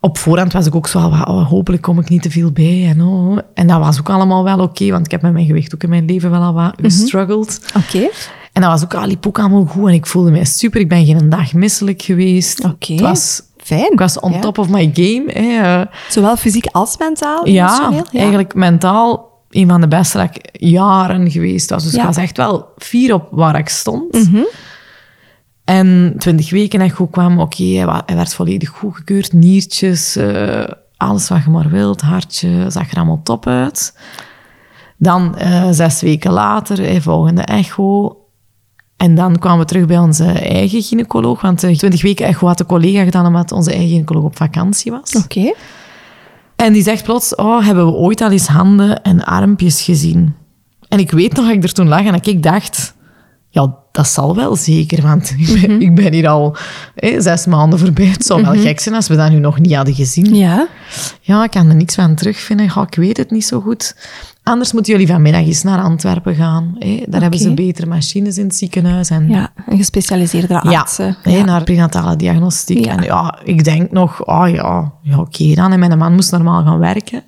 op 0.00 0.19
voorhand 0.19 0.52
was 0.52 0.67
ik 0.67 0.75
ook 0.75 0.87
zo 0.88 0.99
oh, 0.99 1.49
hopelijk 1.49 1.83
kom 1.83 1.99
ik 1.99 2.09
niet 2.09 2.23
te 2.23 2.31
veel 2.31 2.52
bij. 2.52 2.87
En, 2.88 3.00
oh. 3.02 3.38
en 3.55 3.67
dat 3.67 3.78
was 3.78 3.99
ook 3.99 4.11
allemaal 4.11 4.45
wel 4.45 4.59
oké, 4.61 4.90
want 4.90 5.05
ik 5.05 5.11
heb 5.11 5.23
met 5.23 5.33
mijn 5.33 5.47
gewicht 5.47 5.75
ook 5.75 5.83
in 5.83 5.88
mijn 5.88 6.05
leven 6.05 6.31
wel 6.31 6.43
al 6.43 6.52
wat 6.52 6.73
gestruggeld. 6.81 7.61
Oké. 7.76 8.09
En 8.52 8.62
dat 8.62 8.71
was 8.71 8.83
ook, 8.85 8.95
ah, 8.95 9.07
liep 9.07 9.26
ook 9.26 9.38
allemaal 9.38 9.64
goed 9.64 9.88
en 9.88 9.95
ik 9.95 10.07
voelde 10.07 10.31
mij 10.31 10.45
super. 10.45 10.81
Ik 10.81 10.88
ben 10.88 11.05
geen 11.07 11.28
dag 11.28 11.52
misselijk 11.52 12.02
geweest. 12.02 12.64
Oké. 12.64 12.93
Het 12.93 13.00
was, 13.00 13.43
Fijn. 13.57 13.93
ik 13.93 13.99
was 13.99 14.21
on 14.21 14.33
Ja. 14.33 14.38
top 14.40 14.59
of 14.59 14.69
my 14.69 14.90
game. 14.95 15.25
Hè. 15.26 15.81
eh. 15.81 15.87
Zowel 16.09 16.37
fysiek 16.37 16.67
als 16.73 16.99
mentaal? 16.99 17.49
ja, 17.49 17.76
emotioneel? 17.76 18.05
eigenlijk 18.12 18.55
mentaal 18.55 19.26
een 19.50 19.69
van 19.69 19.81
de 19.81 19.88
beste 19.88 20.19
dat 20.19 20.28
ik 20.37 20.49
jaren 20.52 21.31
geweest 21.31 21.71
was. 21.71 21.83
Dus 21.83 21.93
Ja. 21.93 22.00
ik 22.00 22.07
was 22.07 22.17
echt 22.17 22.37
wel 22.37 22.67
fier 22.78 23.14
op 23.14 23.28
waar 23.31 23.59
ik 23.59 23.69
stond. 23.69 24.12
Mhm. 24.12 24.43
En 25.69 26.15
twintig 26.19 26.51
weken 26.51 26.81
en 26.81 26.91
goed 26.91 27.11
kwam, 27.11 27.41
oké, 27.41 27.65
hij 27.65 28.17
werd 28.17 28.35
volledig 28.35 28.69
goedgekeurd. 28.69 29.33
Niertjes, 29.33 30.17
eh, 30.17 30.65
alles 30.97 31.29
wat 31.29 31.45
je 31.45 31.51
maar 31.51 31.69
wilt. 31.69 32.01
Hartje, 32.01 32.71
zag 32.71 32.91
er 32.91 32.97
allemaal 32.97 33.21
top 33.23 33.47
uit. 33.47 33.99
Dan 34.97 35.37
eh, 35.37 35.69
zes 35.71 36.01
weken 36.01 36.33
later, 36.33 36.85
eh, 36.85 37.01
volgende 37.01 37.43
echo. 37.43 38.17
En 38.97 39.15
dan 39.15 39.39
kwamen 39.39 39.59
we 39.59 39.65
terug 39.65 39.87
bij 39.87 39.99
onze 39.99 40.25
eigen 40.25 40.83
gynaecoloog. 40.83 41.41
Want 41.41 41.61
de 41.61 41.77
20 41.77 42.03
weken 42.03 42.27
echo 42.27 42.47
had 42.47 42.59
de 42.59 42.67
collega 42.67 43.05
gedaan 43.05 43.27
omdat 43.27 43.53
onze 43.53 43.71
eigen 43.71 43.89
gynaecoloog 43.89 44.25
op 44.25 44.37
vakantie 44.37 44.91
was. 44.91 45.17
Oké. 45.17 45.53
En 46.57 46.73
die 46.73 46.83
zegt 46.83 47.05
plots, 47.05 47.35
oh, 47.35 47.65
hebben 47.65 47.87
we 47.87 47.93
ooit 47.93 48.21
al 48.21 48.31
eens 48.31 48.49
handen 48.49 49.03
en 49.03 49.25
armpjes 49.25 49.83
gezien? 49.83 50.35
En 50.89 50.99
ik 50.99 51.11
weet 51.11 51.35
nog 51.37 51.47
dat 51.47 51.55
ik 51.55 51.63
er 51.63 51.73
toen 51.73 51.89
lag 51.89 52.05
en 52.05 52.13
dat 52.13 52.27
ik 52.27 52.43
dacht... 52.43 52.97
Ja, 53.51 53.77
dat 53.99 54.09
zal 54.09 54.37
wel 54.37 54.57
zeker, 54.57 55.02
want 55.02 55.35
ik 55.38 55.61
ben, 55.61 55.81
ik 55.81 55.95
ben 55.95 56.12
hier 56.12 56.28
al 56.28 56.57
zes 57.19 57.47
maanden 57.47 57.78
voorbij. 57.78 58.07
Het 58.07 58.25
zou 58.26 58.43
wel 58.43 58.52
gek 58.61 58.81
zijn 58.81 58.95
als 58.95 59.09
we 59.09 59.17
dat 59.17 59.31
nu 59.31 59.38
nog 59.38 59.59
niet 59.61 59.75
hadden 59.75 59.95
gezien. 59.95 60.35
Ja. 60.35 60.69
Ja, 61.21 61.45
ik 61.45 61.50
kan 61.50 61.69
er 61.69 61.75
niks 61.75 61.95
van 61.95 62.14
terugvinden. 62.14 62.67
Ja, 62.75 62.83
ik 62.90 62.95
weet 62.95 63.17
het 63.17 63.31
niet 63.31 63.45
zo 63.47 63.61
goed. 63.61 63.97
Anders 64.43 64.73
moeten 64.73 64.93
jullie 64.93 65.07
vanmiddag 65.09 65.40
eens 65.40 65.62
naar 65.62 65.83
Antwerpen 65.83 66.35
gaan. 66.35 66.76
Daar 67.07 67.21
hebben 67.21 67.38
ze 67.38 67.55
betere 67.55 67.87
machines 67.87 68.38
in 68.38 68.45
het 68.45 68.55
ziekenhuis. 68.57 69.11
En 69.11 69.28
Ja, 69.28 69.52
een 69.67 69.76
gespecialiseerde 69.76 70.61
ja, 70.62 70.78
artsen. 70.78 71.17
hè, 71.23 71.43
naar 71.43 71.64
prenatale 71.64 72.17
diagnostiek. 72.17 72.85
Ja. 72.85 72.97
En 72.97 73.02
ja, 73.02 73.38
ik 73.45 73.64
denk 73.64 73.90
nog, 73.90 74.25
oh 74.25 74.49
ja, 74.49 74.93
ja 75.02 75.19
oké 75.19 75.55
dan. 75.55 75.73
En 75.73 75.78
mijn 75.78 75.99
man 75.99 76.14
moest 76.14 76.31
normaal 76.33 76.64
gaan 76.64 76.78
werken. 76.78 77.23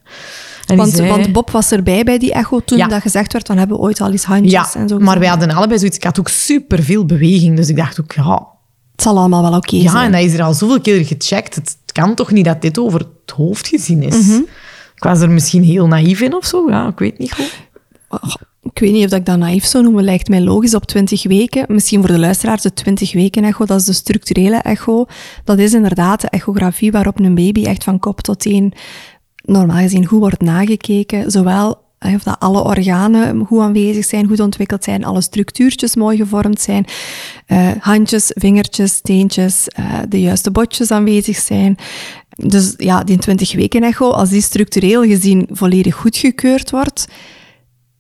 Want, 0.77 0.93
zei- 0.93 1.09
want 1.11 1.33
Bob 1.33 1.51
was 1.51 1.71
erbij 1.73 2.05
bij 2.05 2.19
die 2.19 2.33
echo 2.33 2.61
toen 2.61 2.79
Ja. 2.79 2.87
dat 2.89 3.01
gezegd 3.03 3.33
werd, 3.33 3.47
van 3.47 3.59
hebben 3.59 3.77
we 3.77 3.83
ooit 3.83 4.01
al 4.01 4.11
eens 4.11 4.25
handjes 4.25 4.53
ja, 4.53 4.81
en 4.81 4.89
zo 4.89 4.99
maar 4.99 5.19
wij 5.19 5.29
hadden 5.29 5.51
allebei 5.51 5.79
zoiets. 5.79 5.97
Ik 5.97 6.05
had 6.05 6.19
ook 6.21 6.29
superveel 6.29 7.05
beweging, 7.05 7.57
dus 7.57 7.69
ik 7.69 7.77
dacht 7.77 8.01
ook, 8.01 8.13
ja, 8.13 8.47
Het 8.93 9.03
zal 9.03 9.19
allemaal 9.19 9.43
wel 9.43 9.57
oké 9.57 9.77
Ja, 9.77 9.91
zijn. 9.91 10.05
en 10.05 10.13
dat 10.13 10.21
is 10.21 10.35
er 10.35 10.43
al 10.43 10.55
zoveel 10.55 10.81
keer 10.81 11.05
gecheckt. 11.05 11.55
Het 11.55 11.77
kan 11.93 12.15
toch 12.15 12.31
niet 12.31 12.45
dat 12.45 12.63
dit 12.63 12.79
over 12.79 13.01
het 13.01 13.31
hoofd 13.37 13.69
gezien 13.69 14.03
is? 14.03 14.27
Mhm. 14.27 14.41
Ik 14.95 15.03
was 15.07 15.21
er 15.21 15.31
misschien 15.31 15.63
heel 15.65 15.87
naïef 15.87 16.21
in 16.21 16.35
of 16.35 16.45
zo. 16.47 16.71
Ja, 16.71 16.89
ik 16.89 16.99
weet 16.99 17.19
niet 17.19 17.33
goed. 17.33 17.53
Och, 18.09 18.37
ik 18.63 18.79
weet 18.79 18.93
niet 18.93 19.05
of 19.13 19.19
ik 19.19 19.27
dat 19.27 19.39
naïef 19.39 19.65
zou 19.65 19.85
noemen, 19.85 20.05
lijkt 20.05 20.29
mij 20.29 20.41
logisch 20.41 20.75
op 20.75 20.87
20 20.87 21.23
weken. 21.23 21.65
Misschien 21.69 22.01
voor 22.01 22.09
de 22.13 22.19
luisteraars, 22.19 22.63
de 22.63 22.73
20 22.73 23.13
weken 23.13 23.45
echo, 23.45 23.65
dat 23.65 23.81
is 23.81 23.85
de 23.87 23.93
structurele 23.93 24.57
echo. 24.57 25.07
Dat 25.45 25.59
is 25.59 25.75
inderdaad 25.75 26.21
de 26.21 26.29
echografie 26.29 26.93
waarop 26.93 27.19
een 27.21 27.35
baby 27.35 27.65
echt 27.65 27.85
van 27.85 27.99
kop 27.99 28.21
tot 28.21 28.41
teen 28.41 28.73
normaal 29.53 29.83
gezien 29.83 30.07
goed 30.07 30.19
wordt 30.19 30.41
nagekeken. 30.43 31.31
Zowel 31.31 31.89
of 32.15 32.23
dat 32.23 32.37
alle 32.39 32.65
organen 32.65 33.47
goed 33.47 33.61
aanwezig 33.61 34.05
zijn, 34.05 34.27
goed 34.27 34.41
ontwikkeld 34.41 34.85
zijn, 34.85 35.05
alle 35.05 35.21
structuurtjes 35.21 35.95
mooi 35.97 36.17
gevormd 36.17 36.61
zijn, 36.61 36.85
eh, 37.47 37.69
handjes, 37.81 38.31
vingertjes, 38.35 39.01
teentjes, 39.01 39.69
eh, 39.69 39.85
de 40.09 40.21
juiste 40.21 40.51
botjes 40.51 40.91
aanwezig 40.91 41.37
zijn. 41.37 41.77
Dus 42.29 42.75
ja, 42.77 43.05
die 43.05 43.19
20 43.19 43.55
weken 43.55 43.83
echo, 43.83 44.11
als 44.11 44.29
die 44.29 44.43
structureel 44.43 45.03
gezien 45.05 45.49
volledig 45.53 45.95
goedgekeurd 45.95 46.71
wordt, 46.71 47.09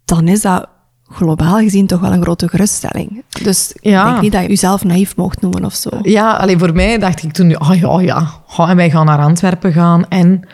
dan 0.05 0.29
is 0.29 0.41
dat 0.41 0.69
globaal 1.05 1.59
gezien 1.59 1.87
toch 1.87 2.01
wel 2.01 2.13
een 2.13 2.23
grote 2.23 2.49
geruststelling. 2.49 3.23
Dus 3.43 3.73
Ja. 3.81 4.01
ik 4.05 4.11
denk 4.11 4.23
niet 4.23 4.33
dat 4.33 4.43
je 4.43 4.49
jezelf 4.49 4.85
naïef 4.85 5.17
mocht 5.17 5.41
noemen 5.41 5.65
of 5.65 5.75
zo. 5.75 5.91
Ja, 6.03 6.33
alleen 6.33 6.59
voor 6.59 6.73
mij 6.75 6.99
dacht 6.99 7.23
ik 7.23 7.33
toen, 7.33 7.61
oh 7.61 7.75
ja, 7.75 7.89
oh 7.89 8.03
ja, 8.03 8.43
oh, 8.57 8.71
en 8.71 8.77
wij 8.77 8.91
gaan 8.91 9.07
naar 9.07 9.19
Antwerpen 9.19 9.73
gaan. 9.73 10.09
En 10.09 10.45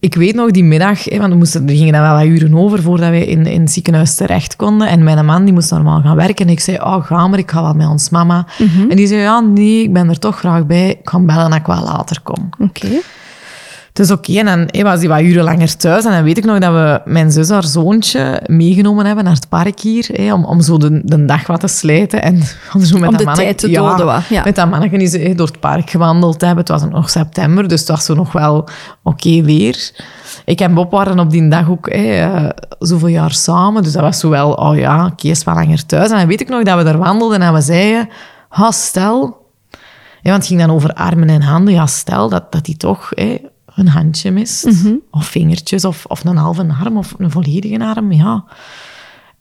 ik 0.00 0.14
weet 0.14 0.34
nog 0.34 0.50
die 0.50 0.64
middag, 0.64 1.04
hè, 1.04 1.18
want 1.18 1.32
we 1.32 1.38
moesten, 1.38 1.68
er 1.68 1.76
gingen 1.76 1.92
dan 1.92 2.02
wel 2.02 2.14
wat 2.14 2.24
uren 2.24 2.54
over 2.54 2.82
voordat 2.82 3.08
wij 3.08 3.24
in, 3.24 3.46
in 3.46 3.60
het 3.60 3.70
ziekenhuis 3.70 4.14
terecht 4.14 4.56
konden. 4.56 4.88
En 4.88 5.04
mijn 5.04 5.24
man 5.24 5.44
die 5.44 5.54
moest 5.54 5.70
normaal 5.70 6.00
gaan 6.00 6.16
werken. 6.16 6.46
En 6.46 6.52
ik 6.52 6.60
zei, 6.60 6.76
oh 6.76 7.04
ga 7.04 7.26
maar, 7.28 7.38
ik 7.38 7.50
ga 7.50 7.62
wel 7.62 7.74
met 7.74 7.88
ons 7.88 8.10
mama. 8.10 8.46
En 8.88 8.96
die 8.96 9.06
zei, 9.06 9.20
ja 9.20 9.40
nee, 9.40 9.82
ik 9.82 9.92
ben 9.92 10.08
er 10.08 10.18
toch 10.18 10.38
graag 10.38 10.66
bij. 10.66 10.90
Ik 10.90 11.08
ga 11.08 11.20
bellen 11.20 11.50
dat 11.50 11.58
ik 11.58 11.66
wel 11.66 11.82
later 11.82 12.20
kom. 12.22 12.48
Oké. 12.58 12.88
Dus 13.96 14.10
oké, 14.10 14.38
en 14.38 14.46
dan 14.46 14.82
was 14.84 14.98
hij 14.98 15.08
wat 15.08 15.20
uren 15.20 15.44
langer 15.44 15.76
thuis. 15.76 16.04
En 16.04 16.10
dan 16.10 16.22
weet 16.22 16.38
ik 16.38 16.44
nog 16.44 16.58
dat 16.58 16.72
we 16.72 17.00
mijn 17.04 17.30
zus, 17.30 17.48
haar 17.48 17.64
zoontje, 17.64 18.42
meegenomen 18.46 19.06
hebben 19.06 19.24
naar 19.24 19.34
het 19.34 19.48
park 19.48 19.80
hier. 19.80 20.32
Om, 20.32 20.44
om 20.44 20.60
zo 20.60 20.78
de, 20.78 21.00
de 21.04 21.24
dag 21.24 21.46
wat 21.46 21.60
te 21.60 21.68
slijten. 21.68 22.22
En 22.22 22.42
zo 22.86 22.98
met 22.98 23.08
Om 23.08 23.16
dat 23.16 23.18
de 23.18 23.32
tijd 23.42 23.58
te 23.58 23.70
ja, 23.70 23.96
doden 23.96 24.22
ja. 24.28 24.42
Met 24.44 24.54
dat 24.54 24.70
manneke 24.70 24.96
is 24.96 25.12
hè, 25.12 25.34
door 25.34 25.46
het 25.46 25.60
park 25.60 25.90
gewandeld 25.90 26.40
hebben. 26.40 26.58
Het 26.58 26.68
was 26.68 26.84
nog 26.90 27.10
september, 27.10 27.68
dus 27.68 27.80
het 27.80 27.88
was 27.88 28.04
zo 28.04 28.14
nog 28.14 28.32
wel 28.32 28.68
oké 29.02 29.42
weer. 29.42 29.90
Ik 30.44 30.60
en 30.60 30.74
Bob 30.74 30.90
waren 30.90 31.18
op 31.18 31.30
die 31.30 31.48
dag 31.48 31.70
ook 31.70 31.86
eh, 31.86 32.48
zoveel 32.78 33.08
jaar 33.08 33.32
samen. 33.32 33.82
Dus 33.82 33.92
dat 33.92 34.02
was 34.02 34.20
zo 34.20 34.28
wel, 34.28 34.52
oh 34.52 34.76
ja, 34.76 35.12
Kees 35.16 35.44
wel 35.44 35.54
langer 35.54 35.86
thuis. 35.86 36.10
En 36.10 36.16
dan 36.16 36.26
weet 36.26 36.40
ik 36.40 36.48
nog 36.48 36.62
dat 36.62 36.76
we 36.76 36.84
daar 36.84 36.98
wandelden 36.98 37.42
en 37.42 37.52
we 37.52 37.60
zeiden... 37.60 38.08
Ha, 38.48 38.70
stel... 38.70 39.44
Ja, 40.22 40.32
want 40.32 40.42
het 40.42 40.46
ging 40.46 40.60
dan 40.60 40.76
over 40.76 40.92
armen 40.92 41.28
en 41.28 41.42
handen. 41.42 41.74
Ja, 41.74 41.86
stel 41.86 42.28
dat, 42.28 42.52
dat 42.52 42.64
die 42.64 42.76
toch 42.76 43.12
een 43.76 43.88
handje 43.88 44.30
mist. 44.30 44.64
Of 45.10 45.26
vingertjes, 45.26 45.84
of, 45.84 46.04
of 46.08 46.24
een 46.24 46.36
halve 46.36 46.66
arm, 46.84 46.96
of 46.96 47.14
een 47.18 47.30
volledige 47.30 47.78
arm. 47.84 48.12
Ja. 48.12 48.44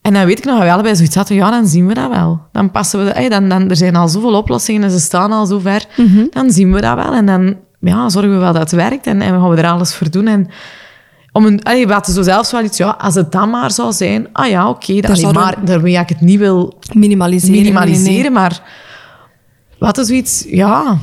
En 0.02 0.14
dan 0.14 0.26
weet 0.26 0.38
ik 0.38 0.46
nog 0.46 0.56
dat 0.58 0.64
we 0.66 0.72
allebei 0.74 0.96
zoiets 0.96 1.16
hadden. 1.16 1.38
Ja, 1.38 1.50
dan 1.50 1.68
zien 1.68 1.88
we 1.88 1.94
dat 1.94 2.10
wel. 2.10 2.42
Dan 2.52 2.72
passen 2.72 3.06
we... 3.06 3.12
Hey, 3.12 3.30
dan, 3.30 3.50
dan, 3.50 3.70
er 3.70 3.76
zijn 3.76 3.96
al 3.96 4.08
zoveel 4.08 4.34
oplossingen 4.38 4.84
en 4.84 4.92
ze 4.92 5.00
staan 5.00 5.32
al 5.32 5.46
zo 5.46 5.60
ver. 5.60 5.86
Dan 6.30 6.52
zien 6.52 6.74
we 6.74 6.82
dat 6.82 6.96
wel. 6.96 7.14
En 7.14 7.26
dan 7.26 7.56
ja, 7.80 8.10
zorgen 8.10 8.32
we 8.32 8.38
wel 8.38 8.54
dat 8.54 8.62
het 8.62 8.72
werkt. 8.72 9.08
En, 9.08 9.22
en 9.22 9.30
gaan 9.40 9.50
we 9.50 9.56
er 9.62 9.70
alles 9.70 9.96
voor 9.96 10.10
doen. 10.10 10.28
En 10.28 10.48
om 11.32 11.46
een, 11.46 11.64
allee, 11.64 11.88
we 11.88 11.94
hadden 11.94 12.14
zo 12.14 12.22
zelfs 12.22 12.52
wel 12.52 12.64
iets... 12.64 12.78
Ja, 12.78 12.90
als 13.00 13.16
het 13.16 13.32
dan 13.32 13.50
maar 13.50 13.72
zou 13.72 13.94
zijn... 13.94 14.28
Ah 14.32 14.48
ja, 14.50 14.70
oké. 14.70 14.92
allee, 15.02 15.16
zouden- 15.16 15.42
maar 15.42 15.66
daarmee 15.66 15.94
dat 15.94 16.02
ik 16.02 16.10
het 16.10 16.22
niet 16.22 16.40
wil 16.40 16.74
Minimaliseren. 16.94 17.56
minimaliseren, 17.56 18.12
nee, 18.14 18.22
nee. 18.22 18.32
maar 18.32 18.62
wat 19.80 19.98
is 19.98 20.08
zoiets, 20.08 20.46
ja. 20.48 20.98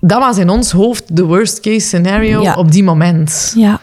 Dat 0.00 0.18
was 0.18 0.38
in 0.38 0.48
ons 0.48 0.72
hoofd 0.72 1.16
de 1.16 1.24
worst 1.24 1.60
case 1.60 1.86
scenario 1.86 2.42
Ja. 2.42 2.54
op 2.54 2.72
die 2.72 2.84
moment. 2.84 3.52
Ja. 3.56 3.80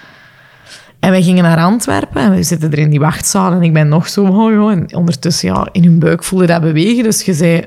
En 0.99 1.11
wij 1.11 1.23
gingen 1.23 1.43
naar 1.43 1.57
Antwerpen 1.57 2.21
en 2.21 2.31
we 2.31 2.43
zitten 2.43 2.71
er 2.71 2.77
in 2.79 2.89
die 2.89 2.99
wachtzaal 2.99 3.51
en 3.51 3.61
ik 3.61 3.73
ben 3.73 3.87
nog 3.87 4.07
zo, 4.09 4.25
oh 4.25 4.51
joh, 4.51 4.71
en 4.71 4.95
ondertussen, 4.95 5.49
ja, 5.53 5.67
in 5.71 5.83
hun 5.83 5.99
buik 5.99 6.23
voelde 6.23 6.45
dat 6.45 6.61
bewegen. 6.61 7.03
Dus 7.03 7.21
je 7.21 7.33
zei, 7.33 7.65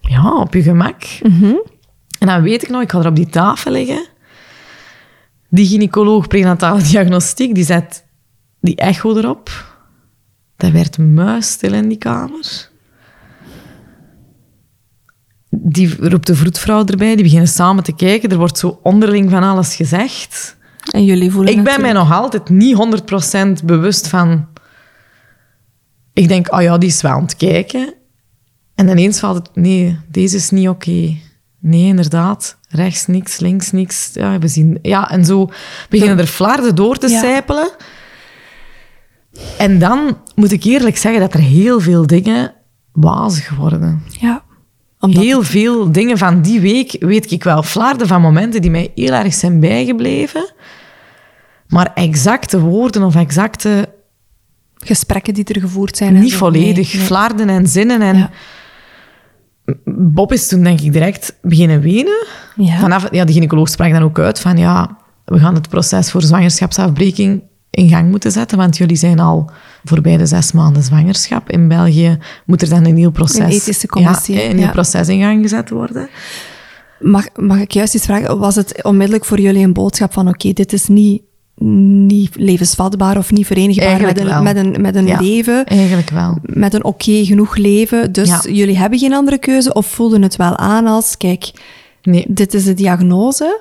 ja, 0.00 0.34
op 0.36 0.54
je 0.54 0.62
gemak. 0.62 1.02
En 2.18 2.26
dan 2.26 2.42
weet 2.42 2.62
ik 2.62 2.68
nog, 2.68 2.82
ik 2.82 2.90
ga 2.90 2.98
er 2.98 3.06
op 3.06 3.16
die 3.16 3.28
tafel 3.28 3.70
liggen. 3.72 4.06
Die 5.48 5.66
gynaecoloog 5.66 6.26
prenatale 6.28 6.82
diagnostiek, 6.82 7.54
die 7.54 7.64
zet 7.64 8.04
die 8.60 8.76
echo 8.76 9.16
erop. 9.16 9.74
Dat 10.56 10.70
werd 10.70 10.98
muisstil 10.98 11.72
in 11.72 11.88
die 11.88 11.98
kamer. 11.98 12.68
Die 15.62 16.08
roept 16.08 16.26
de 16.26 16.34
vroedvrouw 16.34 16.84
erbij, 16.84 17.14
die 17.14 17.24
beginnen 17.24 17.48
samen 17.48 17.84
te 17.84 17.92
kijken. 17.94 18.30
Er 18.30 18.38
wordt 18.38 18.58
zo 18.58 18.78
onderling 18.82 19.30
van 19.30 19.42
alles 19.42 19.74
gezegd. 19.74 20.56
En 20.90 21.04
jullie 21.04 21.30
voelen 21.30 21.52
Ik 21.52 21.64
ben 21.64 21.80
mij 21.80 21.92
nog 21.92 22.12
altijd 22.12 22.48
niet 22.48 22.76
100% 23.60 23.64
bewust 23.64 24.08
van... 24.08 24.46
Ik 26.12 26.28
denk, 26.28 26.52
oh 26.52 26.62
ja, 26.62 26.78
die 26.78 26.88
is 26.88 27.02
wel 27.02 27.12
aan 27.12 27.22
het 27.22 27.36
kijken. 27.36 27.94
En 28.74 28.88
ineens 28.88 29.18
valt 29.18 29.36
het... 29.36 29.48
Nee, 29.54 29.98
deze 30.10 30.36
is 30.36 30.50
niet 30.50 30.68
oké. 30.68 31.16
Nee, 31.60 31.86
inderdaad. 31.86 32.58
Rechts 32.68 33.06
niks, 33.06 33.38
links 33.38 33.70
niks. 33.72 34.10
Ja, 34.12 34.38
we 34.38 34.48
zien... 34.48 34.78
Ja, 34.82 35.10
en 35.10 35.24
zo 35.24 35.50
beginnen 35.88 36.18
er 36.18 36.26
flarden 36.26 36.74
door 36.74 36.96
te 36.96 37.08
Ja. 37.08 37.20
sijpelen. 37.20 37.70
En 39.58 39.78
dan 39.78 40.18
moet 40.34 40.52
ik 40.52 40.64
eerlijk 40.64 40.96
zeggen 40.96 41.20
dat 41.20 41.34
er 41.34 41.40
heel 41.40 41.80
veel 41.80 42.06
dingen 42.06 42.54
wazig 42.92 43.50
worden. 43.50 44.02
Ja. 44.08 44.44
Omdat 45.06 45.22
Heel 45.22 45.42
veel 45.42 45.92
dingen 45.92 46.18
van 46.18 46.42
die 46.42 46.60
week 46.60 46.96
weet 46.98 47.30
ik 47.30 47.44
wel. 47.44 47.62
Flarden 47.62 48.06
van 48.06 48.20
momenten 48.20 48.62
die 48.62 48.70
mij 48.70 48.90
heel 48.94 49.12
erg 49.12 49.34
zijn 49.34 49.60
bijgebleven. 49.60 50.52
Maar 51.68 51.90
exacte 51.94 52.60
woorden 52.60 53.02
of 53.02 53.14
exacte... 53.14 53.88
gesprekken 54.74 55.34
die 55.34 55.44
er 55.44 55.60
gevoerd 55.60 55.96
zijn. 55.96 56.18
Niet 56.18 56.34
volledig. 56.34 56.92
nee, 56.92 56.96
nee. 56.96 57.06
Flarden 57.06 57.48
en 57.48 57.66
zinnen. 57.66 58.02
En 58.02 58.16
Ja. 58.16 58.30
Bob 59.84 60.32
is 60.32 60.48
toen 60.48 60.62
denk 60.62 60.80
ik 60.80 60.92
direct 60.92 61.38
beginnen 61.42 61.80
wenen. 61.80 62.26
Ja. 62.56 62.78
Vanaf, 62.78 63.08
ja, 63.10 63.24
de 63.24 63.32
gynaecoloog 63.32 63.68
sprak 63.68 63.92
dan 63.92 64.02
ook 64.02 64.18
uit 64.18 64.40
van... 64.40 64.56
Ja, 64.56 64.96
we 65.24 65.38
gaan 65.38 65.54
het 65.54 65.68
proces 65.68 66.10
voor 66.10 66.22
zwangerschapsafbreking 66.22 67.42
in 67.70 67.88
gang 67.88 68.10
moeten 68.10 68.32
zetten. 68.32 68.58
Want 68.58 68.76
jullie 68.76 68.96
zijn 68.96 69.20
al 69.20 69.50
voorbij 69.84 70.16
de 70.16 70.26
zes 70.26 70.52
maanden 70.52 70.82
zwangerschap. 70.82 71.50
In 71.50 71.68
België 71.68 72.18
moet 72.46 72.62
er 72.62 72.68
dan 72.68 72.84
een 72.84 72.94
nieuw 72.94 73.10
proces... 73.10 73.38
Een 73.38 73.50
ethische 73.50 73.86
commissie, 73.86 74.34
Ja, 74.34 74.42
een 74.48 74.56
nieuw 74.56 74.64
ja. 74.64 74.70
proces 74.70 75.08
in 75.08 75.20
gang 75.20 75.42
gezet 75.42 75.70
worden. 75.70 76.08
Mag, 77.00 77.26
mag 77.36 77.60
ik 77.60 77.70
juist 77.70 77.94
iets 77.94 78.04
vragen? 78.04 78.38
Was 78.38 78.54
het 78.54 78.82
onmiddellijk 78.82 79.24
voor 79.24 79.40
jullie 79.40 79.64
een 79.64 79.72
boodschap 79.72 80.12
van 80.12 80.28
oké, 80.28 80.52
dit 80.52 80.72
is 80.72 80.88
niet, 80.88 81.22
niet 81.54 82.30
levensvatbaar 82.36 83.16
of 83.16 83.32
niet 83.32 83.46
verenigbaar 83.46 84.00
met 84.00 84.22
wel. 84.22 84.32
een, 84.32 84.42
met 84.42 84.56
een, 84.56 84.80
met 84.80 84.94
een 84.96 85.06
Ja. 85.06 85.20
leven, 85.20 85.64
Eigenlijk 85.66 86.10
wel. 86.10 86.38
met 86.42 86.74
een 86.74 86.84
oké 86.84 87.24
genoeg 87.24 87.56
leven. 87.56 88.12
Dus 88.12 88.42
jullie 88.42 88.76
hebben 88.78 88.98
geen 88.98 89.14
andere 89.14 89.38
keuze 89.38 89.72
of 89.72 89.86
voelden 89.86 90.22
het 90.22 90.36
wel 90.36 90.56
aan 90.56 90.86
als, 90.86 91.16
kijk, 91.16 91.50
Nee. 92.02 92.24
dit 92.28 92.54
is 92.54 92.64
de 92.64 92.74
diagnose. 92.74 93.60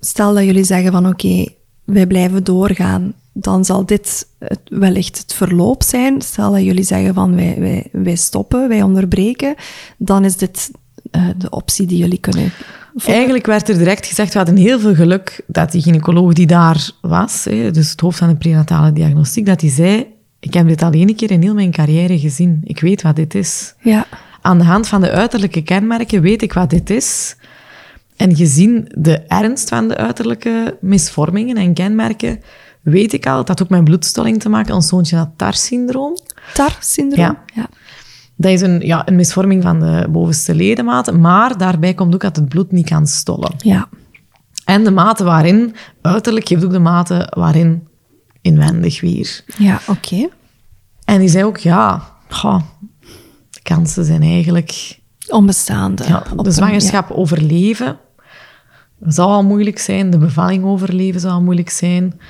Stel 0.00 0.34
dat 0.34 0.44
jullie 0.44 0.64
zeggen 0.64 0.92
van 0.92 1.06
oké, 1.08 1.46
wij 1.84 2.06
blijven 2.06 2.44
doorgaan, 2.44 3.12
dan 3.38 3.64
zal 3.64 3.86
dit 3.86 4.26
het, 4.38 4.60
wellicht 4.68 5.18
het 5.18 5.32
verloop 5.32 5.82
zijn. 5.82 6.22
Stel 6.22 6.52
dat 6.52 6.62
jullie 6.62 6.84
zeggen 6.84 7.14
van 7.14 7.34
wij, 7.34 7.56
wij, 7.58 7.88
wij 7.92 8.16
stoppen, 8.16 8.68
wij 8.68 8.82
onderbreken, 8.82 9.54
dan 9.96 10.24
is 10.24 10.36
dit 10.36 10.70
eh, 11.10 11.28
de 11.36 11.50
optie 11.50 11.86
die 11.86 11.98
jullie 11.98 12.18
kunnen 12.18 12.52
volgen. 12.94 13.14
Eigenlijk 13.14 13.46
werd 13.46 13.68
er 13.68 13.78
direct 13.78 14.06
gezegd, 14.06 14.32
we 14.32 14.38
hadden 14.38 14.56
heel 14.56 14.80
veel 14.80 14.94
geluk 14.94 15.40
dat 15.46 15.72
die 15.72 15.82
gynaecoloog 15.82 16.32
die 16.32 16.46
daar 16.46 16.90
was, 17.00 17.44
hè, 17.44 17.70
dus 17.70 17.90
het 17.90 18.00
hoofd 18.00 18.18
van 18.18 18.28
de 18.28 18.36
prenatale 18.36 18.92
diagnostiek, 18.92 19.46
dat 19.46 19.60
hij 19.60 19.70
zei, 19.70 20.06
ik 20.40 20.54
heb 20.54 20.68
dit 20.68 20.82
al 20.82 20.92
één 20.92 21.14
keer 21.14 21.30
in 21.30 21.42
heel 21.42 21.54
mijn 21.54 21.70
carrière 21.70 22.18
gezien. 22.18 22.60
Ik 22.64 22.80
weet 22.80 23.02
wat 23.02 23.16
dit 23.16 23.34
is. 23.34 23.74
Ja, 23.80 24.06
Aan 24.40 24.58
de 24.58 24.64
hand 24.64 24.88
van 24.88 25.00
de 25.00 25.10
uiterlijke 25.10 25.62
kenmerken 25.62 26.22
weet 26.22 26.42
ik 26.42 26.52
wat 26.52 26.70
dit 26.70 26.90
is. 26.90 27.36
En 28.16 28.36
gezien 28.36 28.88
de 28.94 29.18
ernst 29.18 29.68
van 29.68 29.88
de 29.88 29.96
uiterlijke 29.96 30.76
misvormingen 30.80 31.56
en 31.56 31.74
kenmerken, 31.74 32.40
weet 32.92 33.12
ik 33.12 33.26
al, 33.26 33.36
dat 33.36 33.48
had 33.48 33.62
ook 33.62 33.68
met 33.68 33.84
bloedstolling 33.84 34.40
te 34.40 34.48
maken. 34.48 34.74
Ons 34.74 34.88
zoontje 34.88 35.16
had 35.16 35.30
TAR-syndroom. 35.36 36.16
TAR-syndroom. 36.54 37.26
Ja. 37.26 37.42
ja. 37.54 37.68
Dat 38.36 38.52
is 38.52 38.60
een, 38.60 38.80
ja, 38.80 39.08
een 39.08 39.16
misvorming 39.16 39.62
van 39.62 39.80
de 39.80 40.06
bovenste 40.10 40.54
ledematen, 40.54 41.20
maar 41.20 41.58
daarbij 41.58 41.94
komt 41.94 42.14
ook 42.14 42.20
dat 42.20 42.36
het 42.36 42.48
bloed 42.48 42.72
niet 42.72 42.88
kan 42.88 43.06
stollen. 43.06 43.54
Ja. 43.58 43.88
En 44.64 44.84
de 44.84 44.90
mate 44.90 45.24
waarin, 45.24 45.74
uiterlijk 46.02 46.48
geeft 46.48 46.64
ook 46.64 46.70
de 46.70 46.78
mate 46.78 47.32
waarin 47.36 47.88
inwendig 48.40 49.00
weer. 49.00 49.44
Ja, 49.58 49.80
oké. 49.88 50.28
En 51.04 51.18
die 51.18 51.28
zei 51.28 51.44
ook, 51.44 51.56
ja, 51.58 52.02
goh, 52.28 52.60
de 53.50 53.60
kansen 53.62 54.04
zijn 54.04 54.22
eigenlijk... 54.22 54.98
Onbestaande. 55.28 56.04
Ja, 56.08 56.22
de 56.36 56.44
een- 56.44 56.52
zwangerschap 56.52 57.10
overleven 57.10 57.98
zou 59.00 59.28
al 59.30 59.44
moeilijk 59.44 59.78
zijn. 59.78 60.10
De 60.10 60.18
bevalling 60.18 60.64
overleven 60.64 61.20
zou 61.20 61.32
al 61.32 61.42
moeilijk 61.42 61.70
zijn. 61.70 62.20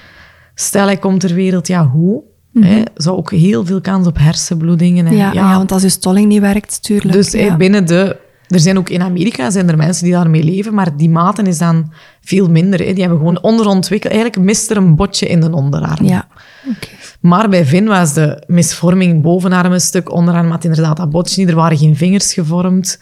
Stel, 0.59 0.87
hij 0.87 0.97
komt 0.97 1.21
ter 1.21 1.35
wereld, 1.35 1.67
ja, 1.67 1.87
hoe? 1.87 2.23
Hè, 2.61 2.83
zou 2.95 3.17
ook 3.17 3.31
heel 3.31 3.67
veel 3.67 3.81
kans 3.81 4.07
op 4.07 4.19
hersenbloedingen. 4.19 5.07
En, 5.07 5.17
Ja, 5.17 5.33
ja, 5.33 5.51
ja, 5.51 5.57
want 5.57 5.73
als 5.73 5.83
je 5.83 5.89
stolling 5.89 6.29
niet 6.29 6.41
werkt, 6.41 6.83
tuurlijk. 6.83 7.13
dus 7.13 7.31
ja. 7.31 7.39
hè, 7.39 7.57
binnen 7.57 7.87
de 7.87 8.17
Er 8.49 8.61
zijn 8.61 8.79
ook 8.79 8.89
in 8.89 9.03
Amerika 9.03 9.51
zijn 9.51 9.69
er 9.69 9.77
mensen 9.77 10.05
die 10.05 10.13
daarmee 10.13 10.45
leven, 10.45 10.75
maar 10.75 10.97
die 10.97 11.09
maten 11.11 11.47
is 11.47 11.59
dan 11.59 11.93
veel 12.21 12.51
minder. 12.51 12.79
Hè. 12.79 12.93
Die 12.93 13.01
hebben 13.01 13.19
gewoon 13.19 13.43
onderontwikkeld. 13.43 14.13
Eigenlijk 14.13 14.45
mist 14.45 14.71
er 14.71 14.77
een 14.77 14.97
botje 14.97 15.27
in 15.27 15.41
de 15.41 15.53
onderarm. 15.53 16.07
Ja, 16.07 16.27
oké. 16.69 16.89
Maar 17.21 17.49
bij 17.49 17.65
Vin 17.65 17.87
was 17.87 18.13
de 18.13 18.43
misvorming 18.47 19.23
bovenarm 19.23 19.73
een 19.73 19.81
stuk, 19.81 20.13
onderarm 20.13 20.51
had 20.51 20.65
inderdaad 20.65 20.97
dat 20.97 21.11
botje 21.11 21.41
niet. 21.41 21.51
Er 21.51 21.57
waren 21.57 21.79
geen 21.79 21.97
vingers 21.97 22.33
gevormd. 22.33 22.99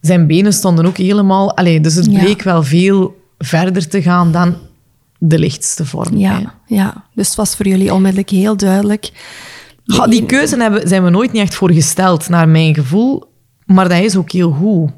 Zijn 0.00 0.26
benen 0.26 0.52
stonden 0.52 0.86
ook 0.86 0.96
helemaal... 0.96 1.56
Allee, 1.56 1.80
dus 1.80 1.94
het 1.94 2.12
bleek 2.12 2.42
wel 2.42 2.62
veel 2.62 3.16
verder 3.38 3.88
te 3.88 4.02
gaan 4.02 4.32
dan 4.32 4.54
de 5.24 5.38
lichtste 5.38 5.86
vorm. 5.86 6.12
hè. 6.12 6.18
Ja, 6.18 6.54
ja, 6.66 7.04
dus 7.14 7.26
het 7.26 7.36
was 7.36 7.56
voor 7.56 7.66
jullie 7.66 7.94
onmiddellijk 7.94 8.30
heel 8.30 8.56
duidelijk. 8.56 9.10
Die 10.08 10.26
keuze 10.26 10.56
hebben, 10.56 10.88
zijn 10.88 11.04
we 11.04 11.10
nooit 11.10 11.32
niet 11.32 11.42
echt 11.42 11.54
voor 11.54 11.72
gesteld, 11.72 12.28
naar 12.28 12.48
mijn 12.48 12.74
gevoel. 12.74 13.24
Maar 13.66 13.88
dat 13.88 13.98
is 13.98 14.16
ook 14.16 14.30
heel 14.32 14.50
goed. 14.50 14.90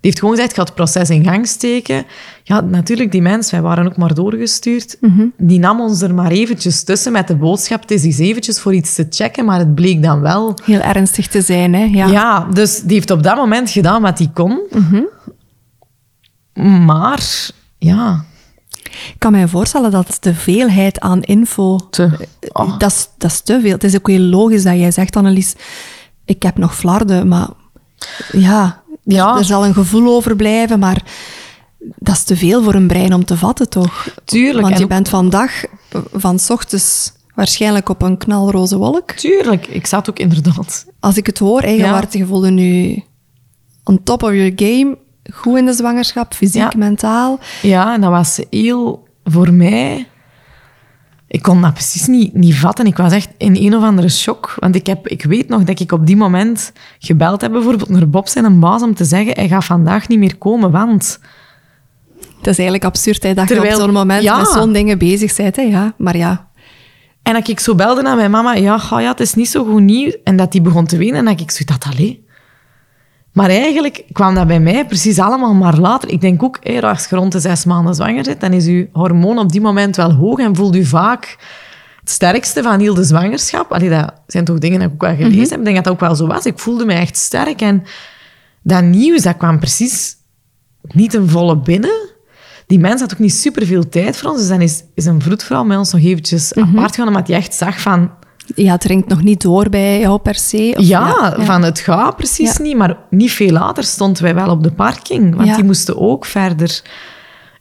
Die 0.00 0.10
heeft 0.10 0.18
gewoon 0.18 0.34
gezegd, 0.34 0.50
ik 0.50 0.56
ga 0.56 0.62
het 0.64 0.74
proces 0.74 1.10
in 1.10 1.24
gang 1.24 1.46
steken. 1.46 2.04
Ja, 2.42 2.60
natuurlijk, 2.60 3.12
die 3.12 3.22
mens, 3.22 3.50
wij 3.50 3.62
waren 3.62 3.86
ook 3.86 3.96
maar 3.96 4.14
doorgestuurd. 4.14 4.96
Mhm. 5.00 5.26
Die 5.36 5.58
nam 5.58 5.80
ons 5.80 6.02
er 6.02 6.14
maar 6.14 6.30
eventjes 6.30 6.82
tussen 6.84 7.12
met 7.12 7.28
de 7.28 7.36
boodschap. 7.36 7.80
Het 7.80 7.90
is 7.90 8.04
eens 8.04 8.18
eventjes 8.18 8.60
voor 8.60 8.74
iets 8.74 8.94
te 8.94 9.06
checken, 9.10 9.44
maar 9.44 9.58
het 9.58 9.74
bleek 9.74 10.02
dan 10.02 10.20
wel. 10.20 10.54
Heel 10.64 10.80
ernstig 10.80 11.26
te 11.26 11.40
zijn, 11.40 11.74
hè? 11.74 11.84
Ja. 11.84 12.06
Ja, 12.06 12.44
dus 12.52 12.80
die 12.80 12.94
heeft 12.94 13.10
op 13.10 13.22
dat 13.22 13.36
moment 13.36 13.70
gedaan 13.70 14.02
wat 14.02 14.18
hij 14.18 14.30
kon. 14.34 14.60
Mhm. 14.70 15.02
Maar, 16.84 17.50
ja, 17.78 18.24
Ik 18.90 19.14
kan 19.18 19.32
mij 19.32 19.48
voorstellen 19.48 19.90
dat 19.90 20.16
de 20.20 20.34
veelheid 20.34 21.00
aan 21.00 21.22
info... 21.22 21.76
te... 21.90 22.28
oh. 22.52 22.78
Dat, 22.78 22.90
is, 22.90 23.08
dat 23.18 23.30
is 23.30 23.40
te 23.40 23.60
veel. 23.60 23.72
Het 23.72 23.84
is 23.84 23.96
ook 23.96 24.08
heel 24.08 24.20
logisch 24.20 24.62
dat 24.62 24.74
jij 24.76 24.90
zegt, 24.90 25.16
Annelies, 25.16 25.54
ik 26.24 26.42
heb 26.42 26.58
nog 26.58 26.76
flarden, 26.76 27.28
maar 27.28 27.48
ja, 28.32 28.82
Ja. 29.02 29.36
er 29.38 29.44
zal 29.44 29.66
een 29.66 29.74
gevoel 29.74 30.14
overblijven, 30.14 30.78
maar 30.78 31.02
dat 31.78 32.14
is 32.14 32.22
te 32.22 32.36
veel 32.36 32.62
voor 32.62 32.74
een 32.74 32.86
brein 32.86 33.14
om 33.14 33.24
te 33.24 33.36
vatten, 33.36 33.68
toch? 33.68 34.08
Tuurlijk. 34.24 34.66
Want 34.66 34.78
je 34.78 34.86
bent 34.86 35.08
vandaag, 35.08 35.64
van 36.12 36.38
ochtends, 36.48 37.12
waarschijnlijk 37.34 37.88
op 37.88 38.02
een 38.02 38.16
knalroze 38.18 38.76
wolk. 38.76 39.10
Tuurlijk, 39.10 39.66
ik 39.66 39.86
zat 39.86 40.10
ook 40.10 40.18
inderdaad. 40.18 40.86
Als 41.00 41.16
ik 41.16 41.26
het 41.26 41.38
hoor, 41.38 41.60
eigen 41.60 42.08
Ja. 42.10 42.26
voelde 42.26 42.50
nu 42.50 43.02
on 43.84 44.02
top 44.02 44.22
of 44.22 44.30
your 44.32 44.52
game, 44.56 44.98
goed 45.32 45.58
in 45.58 45.66
de 45.66 45.72
zwangerschap, 45.72 46.34
fysiek, 46.34 46.72
Ja. 46.72 46.72
mentaal. 46.76 47.38
Ja, 47.62 47.94
en 47.94 48.00
dat 48.00 48.10
was 48.10 48.40
heel 48.50 49.08
voor 49.24 49.52
mij. 49.52 50.08
Ik 51.28 51.42
kon 51.42 51.62
dat 51.62 51.72
precies 51.74 52.06
niet, 52.06 52.34
niet 52.34 52.54
vatten. 52.54 52.86
Ik 52.86 52.96
was 52.96 53.12
echt 53.12 53.28
in 53.38 53.56
een 53.56 53.76
of 53.76 53.82
andere 53.82 54.08
shock. 54.08 54.54
Want 54.58 54.74
ik, 54.74 54.86
heb, 54.86 55.08
ik 55.08 55.24
weet 55.24 55.48
nog 55.48 55.64
dat 55.64 55.80
ik 55.80 55.92
op 55.92 56.06
die 56.06 56.16
moment 56.16 56.72
gebeld 56.98 57.40
heb, 57.40 57.52
bijvoorbeeld 57.52 57.88
naar 57.88 58.08
Bob 58.08 58.28
zijn 58.28 58.44
een 58.44 58.60
baas, 58.60 58.82
om 58.82 58.94
te 58.94 59.04
zeggen: 59.04 59.32
hij 59.34 59.48
gaat 59.48 59.64
vandaag 59.64 60.08
niet 60.08 60.18
meer 60.18 60.36
komen, 60.36 60.70
want. 60.70 61.20
Het 62.18 62.46
is 62.46 62.58
eigenlijk 62.58 62.84
absurd 62.84 63.22
hè, 63.22 63.34
dat 63.34 63.48
je 63.48 63.58
op 63.60 63.74
zo'n 63.74 63.92
moment 63.92 64.22
ja. 64.22 64.36
met 64.38 64.48
zo'n 64.48 64.72
dingen 64.72 64.98
bezig 64.98 65.36
bent. 65.36 65.56
Hè, 65.56 65.62
ja. 65.62 65.94
Maar 65.96 66.16
ja, 66.16 66.48
En 67.22 67.32
dat 67.32 67.48
ik 67.48 67.60
zo 67.60 67.74
belde 67.74 68.02
naar 68.02 68.16
mijn 68.16 68.30
mama: 68.30 68.54
ja, 68.54 68.78
ga, 68.78 69.00
ja, 69.00 69.10
het 69.10 69.20
is 69.20 69.34
niet 69.34 69.48
zo 69.48 69.64
goed 69.64 69.82
nieuws. 69.82 70.16
En 70.24 70.36
dat 70.36 70.52
die 70.52 70.60
begon 70.60 70.86
te 70.86 70.96
wenen 70.96 71.14
en 71.14 71.24
dat 71.24 71.40
ik 71.40 71.50
zo 71.50 71.64
dacht: 71.64 71.84
allee. 71.84 72.26
Maar 73.32 73.50
eigenlijk 73.50 74.04
kwam 74.12 74.34
dat 74.34 74.46
bij 74.46 74.60
mij 74.60 74.86
precies 74.86 75.18
allemaal 75.18 75.54
maar 75.54 75.78
later. 75.78 76.08
Ik 76.08 76.20
denk 76.20 76.42
ook, 76.42 76.58
hé, 76.62 76.80
als 76.80 77.06
je 77.06 77.16
rond 77.16 77.32
de 77.32 77.40
zes 77.40 77.64
maanden 77.64 77.94
zwanger 77.94 78.24
zit, 78.24 78.40
dan 78.40 78.52
is 78.52 78.64
je 78.64 78.88
hormoon 78.92 79.38
op 79.38 79.52
die 79.52 79.60
moment 79.60 79.96
wel 79.96 80.12
hoog 80.12 80.38
en 80.38 80.56
voelt 80.56 80.76
u 80.76 80.84
vaak 80.84 81.36
het 82.00 82.10
sterkste 82.10 82.62
van 82.62 82.80
heel 82.80 82.94
de 82.94 83.04
zwangerschap. 83.04 83.72
Allee, 83.72 83.90
dat 83.90 84.12
zijn 84.26 84.44
toch 84.44 84.58
dingen 84.58 84.78
die 84.78 84.88
ik 84.88 84.94
ook 84.94 85.00
wel 85.00 85.16
gelezen 85.16 85.50
heb. 85.50 85.58
Ik 85.58 85.64
denk 85.64 85.76
dat 85.76 85.84
dat 85.84 85.92
ook 85.92 86.00
wel 86.00 86.14
zo 86.14 86.26
was. 86.26 86.46
Ik 86.46 86.58
voelde 86.58 86.84
me 86.84 86.92
echt 86.92 87.16
sterk. 87.16 87.60
En 87.60 87.82
dat 88.62 88.82
nieuws, 88.82 89.22
dat 89.22 89.36
kwam 89.36 89.58
precies 89.58 90.16
niet 90.82 91.14
een 91.14 91.28
volle 91.28 91.56
binnen. 91.58 92.06
Die 92.66 92.78
mens 92.78 93.00
had 93.00 93.12
ook 93.12 93.18
niet 93.18 93.34
superveel 93.34 93.88
tijd 93.88 94.16
voor 94.16 94.30
ons. 94.30 94.38
Dus 94.38 94.48
dan 94.48 94.60
is, 94.60 94.84
is 94.94 95.04
een 95.04 95.22
vroedvrouw 95.22 95.64
met 95.64 95.78
ons 95.78 95.92
nog 95.92 96.02
eventjes 96.02 96.54
apart 96.54 96.94
gaan, 96.94 97.08
omdat 97.08 97.28
hij 97.28 97.36
echt 97.36 97.54
zag 97.54 97.80
van... 97.80 98.10
ja, 98.54 98.72
het 98.72 98.80
dringt 98.80 99.08
nog 99.08 99.22
niet 99.22 99.42
door 99.42 99.68
bij 99.68 100.00
jou 100.00 100.18
per 100.20 100.34
se. 100.34 100.74
of- 100.76 100.84
Ja, 100.84 101.36
van 101.38 101.62
het 101.62 101.78
gaat 101.80 102.16
precies 102.16 102.56
Ja. 102.56 102.62
niet. 102.62 102.76
Maar 102.76 102.96
niet 103.10 103.30
veel 103.32 103.50
later 103.50 103.84
stonden 103.84 104.22
wij 104.22 104.34
wel 104.34 104.50
op 104.50 104.62
de 104.62 104.70
parking. 104.72 105.34
Want 105.34 105.48
Ja. 105.48 105.54
die 105.54 105.64
moesten 105.64 105.98
ook 105.98 106.24
verder. 106.24 106.82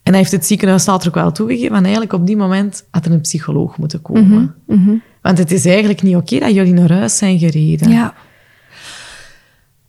En 0.03 0.13
hij 0.13 0.21
heeft 0.21 0.31
het 0.31 0.45
ziekenhuis 0.45 0.85
later 0.85 1.07
ook 1.07 1.15
wel 1.15 1.31
toegegeven. 1.31 1.75
En 1.75 1.83
eigenlijk 1.83 2.13
op 2.13 2.25
die 2.27 2.37
moment 2.37 2.85
had 2.91 3.05
er 3.05 3.11
een 3.11 3.21
psycholoog 3.21 3.77
moeten 3.77 4.01
komen. 4.01 4.55
Mhm, 4.67 4.95
Want 5.21 5.37
het 5.37 5.51
is 5.51 5.65
eigenlijk 5.65 6.01
niet 6.01 6.15
oké 6.15 6.39
dat 6.39 6.53
jullie 6.53 6.73
naar 6.73 6.91
huis 6.91 7.17
zijn 7.17 7.39
gereden. 7.39 7.89
Ja, 7.91 8.13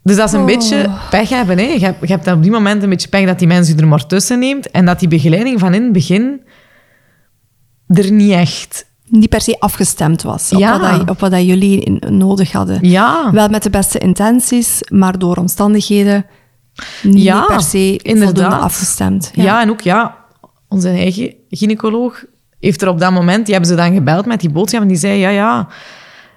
Dus 0.03 0.17
dat 0.17 0.27
is 0.29 0.33
een 0.35 0.41
Oh. 0.41 0.47
beetje 0.47 0.91
pech 1.11 1.29
hebben. 1.29 1.59
Hè? 1.59 1.65
Je, 1.65 1.79
hebt, 1.85 2.01
je 2.01 2.07
hebt 2.15 2.27
op 2.27 2.43
die 2.43 2.51
moment 2.51 2.83
een 2.83 2.89
beetje 2.89 3.09
pech 3.09 3.27
dat 3.27 3.39
die 3.39 3.49
mensen 3.49 3.77
je 3.77 3.83
er 3.83 3.89
maar 3.89 4.07
tussen 4.07 4.39
neemt. 4.39 4.71
En 4.71 4.85
dat 4.85 4.99
die 4.99 5.09
begeleiding 5.09 5.61
van 5.61 5.75
in 5.75 5.83
het 5.83 5.93
begin 5.93 6.41
er 7.87 8.13
niet 8.13 8.31
echt... 8.33 8.87
niet 9.11 9.29
per 9.29 9.41
se 9.41 9.57
afgestemd 9.59 10.23
was 10.23 10.53
op, 10.53 10.59
Ja. 10.59 10.81
wat, 10.81 10.91
dat, 10.99 11.11
op 11.11 11.21
wat 11.21 11.31
dat 11.31 11.45
jullie 11.47 11.81
in- 11.81 12.03
nodig 12.19 12.53
hadden. 12.53 12.79
Ja, 12.89 13.31
Wel 13.33 13.49
met 13.49 13.63
de 13.63 13.71
beste 13.71 13.99
intenties, 13.99 14.81
maar 14.89 15.19
door 15.19 15.37
omstandigheden 15.37 16.27
niet 17.03 17.23
Ja, 17.23 17.45
per 17.45 17.61
se 17.61 17.97
inderdaad. 18.03 18.35
voldoende 18.35 18.57
afgestemd. 18.65 19.31
Ja. 19.35 19.61
en 19.63 19.71
ook 19.71 19.81
ja, 19.81 20.17
onze 20.69 20.89
eigen 20.89 21.35
gynaecoloog 21.49 22.25
heeft 22.61 22.83
er 22.83 22.89
op 22.89 22.99
dat 23.01 23.13
moment, 23.13 23.45
die 23.45 23.55
hebben 23.55 23.71
ze 23.73 23.77
dan 23.77 23.95
gebeld 23.95 24.27
met 24.27 24.41
die 24.41 24.51
boodschap 24.51 24.83
en 24.83 24.89
die 24.89 24.97
zei, 24.97 25.19
ja, 25.19 25.29
ja, 25.29 25.69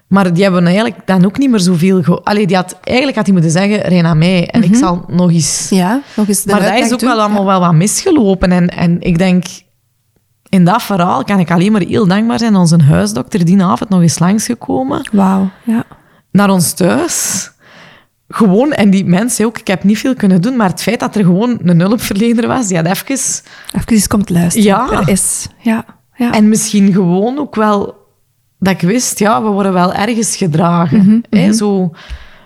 maar 0.08 0.32
die 0.32 0.42
hebben 0.42 0.64
eigenlijk 0.66 0.96
dan 1.06 1.24
ook 1.24 1.38
niet 1.38 1.50
meer 1.50 1.60
zoveel... 1.60 2.02
Ge... 2.02 2.20
Allee, 2.22 2.46
die 2.46 2.56
had, 2.56 2.78
eigenlijk 2.82 3.16
had 3.16 3.24
hij 3.26 3.34
moeten 3.34 3.52
zeggen, 3.52 3.80
rij 3.80 4.00
naar 4.02 4.16
mij 4.16 4.46
en 4.46 4.62
ik 4.62 4.74
zal 4.74 5.04
nog 5.08 5.30
eens... 5.30 5.66
Ja, 5.70 6.00
nog 6.16 6.28
eens 6.28 6.44
maar 6.44 6.62
dat 6.62 6.78
is 6.78 6.92
ook 6.92 6.98
doen. 7.00 7.08
wel 7.08 7.20
allemaal 7.20 7.44
wel 7.46 7.60
wat 7.60 7.72
misgelopen 7.74 8.52
en, 8.52 8.68
en 8.68 9.00
ik 9.00 9.18
denk... 9.18 9.44
In 10.52 10.64
dat 10.64 10.82
verhaal 10.82 11.24
kan 11.24 11.38
ik 11.38 11.50
alleen 11.50 11.72
maar 11.72 11.80
heel 11.80 12.06
dankbaar 12.06 12.38
zijn 12.38 12.54
aan 12.54 12.60
onze 12.60 12.82
huisdokter 12.82 13.44
die 13.44 13.62
avond 13.62 13.90
nog 13.90 14.00
eens 14.00 14.18
langsgekomen 14.18 15.08
Wauw, 15.12 15.50
ja. 15.64 15.84
naar 16.30 16.50
ons 16.50 16.72
thuis. 16.72 17.50
Gewoon, 18.28 18.72
en 18.72 18.90
die 18.90 19.04
mensen 19.04 19.46
ook, 19.46 19.58
ik 19.58 19.66
heb 19.66 19.84
niet 19.84 19.98
veel 19.98 20.14
kunnen 20.14 20.40
doen, 20.40 20.56
maar 20.56 20.68
het 20.68 20.82
feit 20.82 21.00
dat 21.00 21.16
er 21.16 21.24
gewoon 21.24 21.58
een 21.62 21.80
hulpverlener 21.80 22.46
was, 22.46 22.66
die 22.66 22.76
had 22.76 22.86
even... 22.86 23.14
Even 23.14 23.86
eens 23.86 24.06
komt 24.06 24.30
luisteren. 24.30 24.68
Ja. 24.68 24.90
Er 24.90 25.08
is, 25.08 25.48
ja. 25.58 25.84
ja. 26.14 26.32
En 26.32 26.48
misschien 26.48 26.92
gewoon 26.92 27.38
ook 27.38 27.54
wel 27.54 27.96
dat 28.58 28.72
ik 28.72 28.80
wist, 28.80 29.18
ja, 29.18 29.42
we 29.42 29.48
worden 29.48 29.72
wel 29.72 29.92
ergens 29.92 30.36
gedragen. 30.36 31.24
hè, 31.30 31.52
zo, 31.52 31.90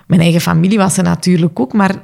mijn 0.07 0.21
eigen 0.21 0.41
familie 0.41 0.77
was 0.77 0.97
er 0.97 1.03
natuurlijk 1.03 1.59
ook, 1.59 1.73
maar 1.73 1.95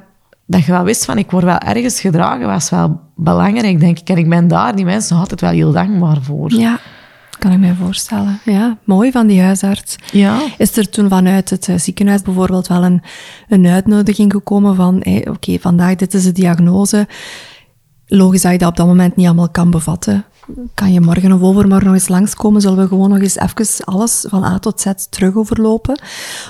dat 0.46 0.64
je 0.64 0.72
wel 0.72 0.84
wist 0.84 1.04
van, 1.04 1.18
ik 1.18 1.30
word 1.30 1.44
wel 1.44 1.58
ergens 1.58 2.00
gedragen, 2.00 2.46
was 2.46 2.70
wel 2.70 3.00
belangrijk, 3.14 3.80
denk 3.80 3.98
ik. 3.98 4.08
En 4.08 4.16
ik 4.16 4.28
ben 4.28 4.48
daar 4.48 4.76
die 4.76 4.84
mensen 4.84 5.16
altijd 5.16 5.40
wel 5.40 5.50
heel 5.50 5.72
dankbaar 5.72 6.22
voor. 6.22 6.52
ja, 6.52 6.78
kan 7.38 7.52
ik 7.52 7.58
mij 7.58 7.74
voorstellen. 7.74 8.40
Ja, 8.44 8.78
mooi 8.84 9.12
van 9.12 9.26
die 9.26 9.40
huisarts. 9.40 9.96
Ja. 10.12 10.42
Is 10.58 10.76
er 10.76 10.88
toen 10.88 11.08
vanuit 11.08 11.50
het 11.50 11.68
eh, 11.68 11.78
ziekenhuis 11.78 12.22
bijvoorbeeld 12.22 12.66
wel 12.66 12.84
een, 12.84 13.02
een 13.48 13.66
uitnodiging 13.66 14.32
gekomen 14.32 14.74
van, 14.74 15.04
oké, 15.24 15.58
vandaag 15.58 15.94
dit 15.94 16.14
is 16.14 16.24
de 16.24 16.32
diagnose. 16.32 17.08
Logisch 18.06 18.42
dat 18.42 18.52
je 18.52 18.58
dat 18.58 18.68
op 18.68 18.76
dat 18.76 18.86
moment 18.86 19.16
niet 19.16 19.26
allemaal 19.26 19.50
kan 19.50 19.70
bevatten. 19.70 20.24
Kan 20.74 20.92
je 20.92 21.00
morgen 21.00 21.32
of 21.32 21.42
overmorgen 21.42 21.86
nog 21.86 21.94
eens 21.94 22.08
langskomen? 22.08 22.60
Zullen 22.60 22.78
we 22.78 22.88
gewoon 22.88 23.10
nog 23.10 23.20
eens 23.20 23.38
even 23.38 23.84
alles 23.84 24.24
van 24.28 24.44
A 24.44 24.58
tot 24.58 24.80
Z 24.80 24.86
terug 25.10 25.34
overlopen? 25.34 26.00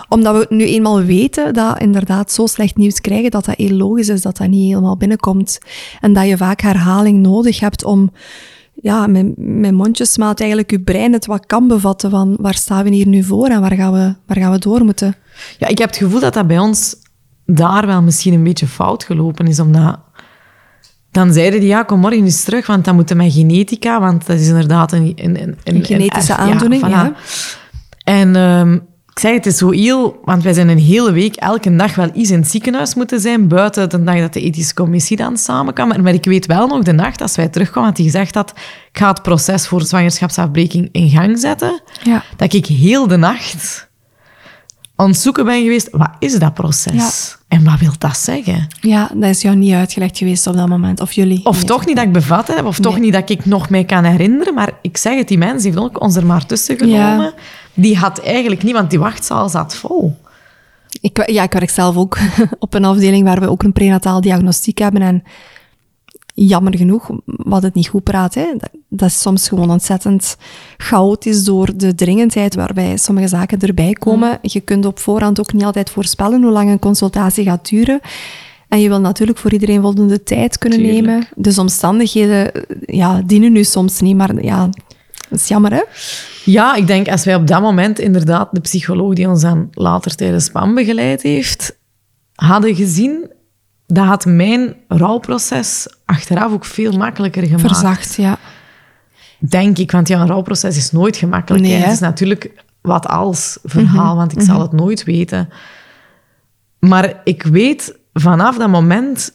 Omdat 0.08 0.36
we 0.36 0.54
nu 0.54 0.64
eenmaal 0.64 1.02
weten 1.02 1.54
dat 1.54 1.80
inderdaad 1.80 2.32
zo 2.32 2.46
slecht 2.46 2.76
nieuws 2.76 3.00
krijgen, 3.00 3.30
dat 3.30 3.44
dat 3.44 3.56
heel 3.56 3.76
logisch 3.76 4.08
is 4.08 4.22
dat 4.22 4.36
dat 4.36 4.48
niet 4.48 4.68
helemaal 4.68 4.96
binnenkomt. 4.96 5.58
En 6.00 6.12
dat 6.12 6.26
je 6.26 6.36
vaak 6.36 6.60
herhaling 6.60 7.18
nodig 7.22 7.60
hebt 7.60 7.84
om 7.84 8.10
ja, 8.74 9.06
met, 9.06 9.32
met 9.36 9.72
mondjesmaat 9.72 10.40
eigenlijk 10.40 10.70
je 10.70 10.80
brein 10.80 11.12
het 11.12 11.26
wat 11.26 11.46
kan 11.46 11.68
bevatten 11.68 12.10
van 12.10 12.36
waar 12.40 12.54
staan 12.54 12.84
we 12.84 12.90
hier 12.90 13.06
nu 13.06 13.22
voor 13.22 13.46
en 13.46 13.60
waar 13.60 13.74
gaan 13.74 13.92
we, 13.92 14.14
waar 14.26 14.36
gaan 14.36 14.52
we 14.52 14.58
door 14.58 14.84
moeten. 14.84 15.14
ja, 15.58 15.66
ik 15.66 15.78
heb 15.78 15.88
het 15.88 15.98
gevoel 15.98 16.20
dat 16.20 16.34
dat 16.34 16.46
bij 16.46 16.58
ons 16.58 16.96
daar 17.46 17.86
wel 17.86 18.02
misschien 18.02 18.34
een 18.34 18.42
beetje 18.42 18.66
fout 18.66 19.04
gelopen 19.04 19.46
is, 19.46 19.60
omdat... 19.60 19.98
Dan 21.14 21.32
zeiden 21.32 21.60
die, 21.60 21.68
ja, 21.68 21.82
kom 21.82 22.00
morgen 22.00 22.24
eens 22.24 22.44
terug, 22.44 22.66
want 22.66 22.84
dan 22.84 22.94
moeten 22.94 23.16
met 23.16 23.32
genetica, 23.32 24.00
want 24.00 24.26
dat 24.26 24.38
is 24.38 24.48
inderdaad 24.48 24.92
een... 24.92 25.12
Een, 25.16 25.42
een, 25.42 25.56
Een 25.64 25.84
genetische 25.84 26.36
aandoening, 26.36 26.86
voilà. 26.86 26.90
ja. 26.90 27.12
En 28.04 28.36
ehm, 28.36 28.74
ik 29.10 29.18
zei, 29.18 29.34
het 29.34 29.46
is 29.46 29.56
zo 29.56 29.70
heel... 29.70 30.20
Want 30.24 30.42
wij 30.42 30.52
zijn 30.52 30.68
een 30.68 30.78
hele 30.78 31.12
week, 31.12 31.36
elke 31.36 31.76
dag 31.76 31.94
wel 31.94 32.10
iets 32.14 32.30
in 32.30 32.38
het 32.38 32.50
ziekenhuis 32.50 32.94
moeten 32.94 33.20
zijn, 33.20 33.48
buiten 33.48 33.90
de 33.90 34.02
dag 34.02 34.18
dat 34.18 34.32
de 34.32 34.40
ethische 34.40 34.74
commissie 34.74 35.16
dan 35.16 35.36
samenkwam. 35.36 36.02
Maar 36.02 36.14
ik 36.14 36.24
weet 36.24 36.46
wel 36.46 36.66
nog 36.66 36.82
de 36.82 36.92
nacht, 36.92 37.20
als 37.20 37.36
wij 37.36 37.48
terugkwamen, 37.48 37.88
dat 37.88 37.98
hij 37.98 38.06
gezegd 38.06 38.34
had, 38.34 38.50
ik 38.90 38.98
ga 38.98 39.08
het 39.08 39.22
proces 39.22 39.66
voor 39.66 39.82
zwangerschapsafbreking 39.82 40.88
in 40.92 41.08
gang 41.08 41.38
zetten. 41.38 41.80
Ja. 42.02 42.22
Dat 42.36 42.52
ik 42.52 42.66
heel 42.66 43.06
de 43.06 43.16
nacht 43.16 43.88
aan 44.96 45.08
het 45.08 45.18
zoeken 45.18 45.44
ben 45.44 45.62
geweest, 45.62 45.88
wat 45.90 46.10
is 46.18 46.38
dat 46.38 46.54
proces? 46.54 47.36
En 47.48 47.64
wat 47.64 47.78
wil 47.78 47.92
dat 47.98 48.16
zeggen? 48.16 48.66
Ja, 48.80 49.10
dat 49.14 49.30
is 49.30 49.42
jou 49.42 49.56
niet 49.56 49.72
uitgelegd 49.72 50.18
geweest 50.18 50.46
op 50.46 50.54
dat 50.56 50.68
moment, 50.68 51.00
of 51.00 51.12
jullie. 51.12 51.44
Of 51.44 51.56
Nee. 51.56 51.64
toch 51.64 51.86
niet 51.86 51.96
dat 51.96 52.04
ik 52.04 52.12
bevat 52.12 52.46
heb, 52.48 52.64
of 52.64 52.78
toch 52.78 52.98
niet 52.98 53.12
dat 53.12 53.30
ik 53.30 53.44
nog 53.46 53.70
mee 53.70 53.84
kan 53.84 54.04
herinneren. 54.04 54.54
Maar 54.54 54.70
ik 54.82 54.96
zeg 54.96 55.16
het, 55.16 55.28
die 55.28 55.38
mensen 55.38 55.70
heeft 55.72 55.82
ook 55.84 56.00
ons 56.00 56.16
er 56.16 56.26
maar 56.26 56.46
tussen 56.46 56.78
genomen. 56.78 57.32
Die 57.74 57.96
had 57.96 58.18
eigenlijk 58.20 58.62
niet, 58.62 58.72
want 58.72 58.90
die 58.90 58.98
wachtzaal 58.98 59.48
zat 59.48 59.74
vol. 59.76 60.16
Ik, 61.00 61.30
ja, 61.30 61.42
ik 61.42 61.52
werk 61.52 61.70
zelf 61.70 61.96
ook 61.96 62.18
op 62.58 62.74
een 62.74 62.84
afdeling 62.84 63.24
waar 63.24 63.40
we 63.40 63.48
ook 63.50 63.62
een 63.62 63.72
prenataal 63.72 64.20
diagnostiek 64.20 64.78
hebben. 64.78 65.02
En 65.02 65.22
jammer 66.34 66.76
genoeg, 66.76 67.10
wat 67.24 67.62
het 67.62 67.74
niet 67.74 67.88
goed 67.88 68.02
praat, 68.02 68.34
hè, 68.34 68.46
dat, 68.58 68.70
dat 68.88 69.08
is 69.08 69.20
soms 69.20 69.48
gewoon 69.48 69.70
ontzettend 69.70 70.36
chaotisch 70.76 71.44
door 71.44 71.76
de 71.76 71.94
dringendheid 71.94 72.54
waarbij 72.54 72.96
sommige 72.96 73.28
zaken 73.28 73.60
erbij 73.60 73.92
komen. 73.92 74.38
Je 74.42 74.60
kunt 74.60 74.86
op 74.86 74.98
voorhand 74.98 75.40
ook 75.40 75.52
niet 75.52 75.64
altijd 75.64 75.90
voorspellen 75.90 76.42
hoe 76.42 76.52
lang 76.52 76.70
een 76.70 76.78
consultatie 76.78 77.44
gaat 77.44 77.68
duren. 77.68 78.00
En 78.68 78.80
je 78.80 78.88
wil 78.88 79.00
natuurlijk 79.00 79.38
voor 79.38 79.52
iedereen 79.52 79.80
voldoende 79.80 80.22
tijd 80.22 80.58
kunnen 80.58 80.78
Tuurlijk. 80.78 81.06
nemen. 81.06 81.26
Dus 81.36 81.58
omstandigheden 81.58 82.50
ja, 82.86 83.22
dienen 83.26 83.52
nu 83.52 83.64
soms 83.64 84.00
niet, 84.00 84.16
maar 84.16 84.44
ja, 84.44 84.68
dat 85.28 85.38
is 85.38 85.48
jammer, 85.48 85.72
hè? 85.72 85.82
Ja, 86.44 86.74
ik 86.74 86.86
denk 86.86 87.08
als 87.08 87.24
wij 87.24 87.34
op 87.34 87.46
dat 87.46 87.60
moment 87.60 87.98
inderdaad 87.98 88.48
de 88.52 88.60
psycholoog 88.60 89.14
die 89.14 89.28
ons 89.28 89.40
dan 89.40 89.68
later 89.72 90.14
tijdens 90.14 90.44
SPAM 90.44 90.74
begeleid 90.74 91.22
heeft, 91.22 91.78
hadden 92.34 92.74
gezien, 92.74 93.30
dat 93.94 94.04
had 94.04 94.24
mijn 94.24 94.74
rouwproces 94.88 95.88
achteraf 96.04 96.52
ook 96.52 96.64
veel 96.64 96.92
makkelijker 96.92 97.42
gemaakt. 97.42 97.60
Verzacht, 97.60 98.14
ja. 98.14 98.38
Denk 99.38 99.78
ik, 99.78 99.90
want 99.90 100.08
ja, 100.08 100.20
een 100.20 100.26
rouwproces 100.26 100.76
is 100.76 100.90
nooit 100.90 101.16
gemakkelijk. 101.16 101.64
Nee? 101.64 101.72
Het 101.72 101.92
is 101.92 101.98
natuurlijk 101.98 102.64
wat 102.80 103.08
als 103.08 103.58
verhaal, 103.62 104.16
want 104.16 104.32
ik 104.32 104.40
zal 104.40 104.60
het 104.60 104.72
nooit 104.72 105.04
weten. 105.04 105.48
Maar 106.78 107.20
ik 107.24 107.42
weet 107.42 107.98
vanaf 108.12 108.56
dat 108.56 108.68
moment 108.68 109.32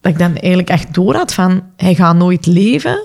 dat 0.00 0.12
ik 0.12 0.18
dan 0.18 0.36
eigenlijk 0.36 0.68
echt 0.68 0.94
door 0.94 1.14
had 1.14 1.34
van, 1.34 1.62
hij 1.76 1.94
gaat 1.94 2.16
nooit 2.16 2.46
leven. 2.46 3.04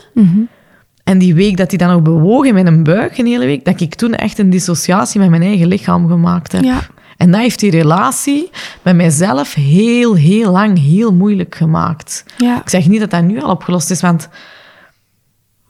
En 1.04 1.18
die 1.18 1.36
week 1.36 1.58
dat 1.58 1.70
hij 1.70 1.78
dan 1.78 1.90
ook 1.90 2.04
bewoog 2.04 2.46
in 2.46 2.54
mijn 2.54 2.84
buik, 2.84 3.18
een 3.18 3.26
hele 3.26 3.46
week, 3.46 3.66
dat 3.66 3.82
ik 3.82 3.96
toen 3.96 4.14
echt 4.14 4.40
een 4.40 4.50
dissociatie 4.50 5.20
met 5.20 5.30
mijn 5.30 5.42
eigen 5.42 5.68
lichaam 5.68 6.08
gemaakt 6.08 6.52
heb. 6.52 6.64
Ja. 6.64 6.82
En 7.24 7.32
dat 7.32 7.42
heeft 7.42 7.60
die 7.60 7.72
relatie 7.72 8.50
met 8.82 8.96
mijzelf 8.96 9.54
heel, 9.54 10.14
heel 10.16 10.52
lang 10.52 10.80
heel 10.80 11.14
moeilijk 11.14 11.56
gemaakt. 11.56 12.24
Ja. 12.38 12.62
Ik 12.62 12.70
zeg 12.70 12.88
niet 12.88 13.00
dat 13.00 13.10
dat 13.12 13.24
nu 13.24 13.42
al 13.42 13.50
opgelost 13.50 13.90
is, 13.92 14.02
want 14.02 14.30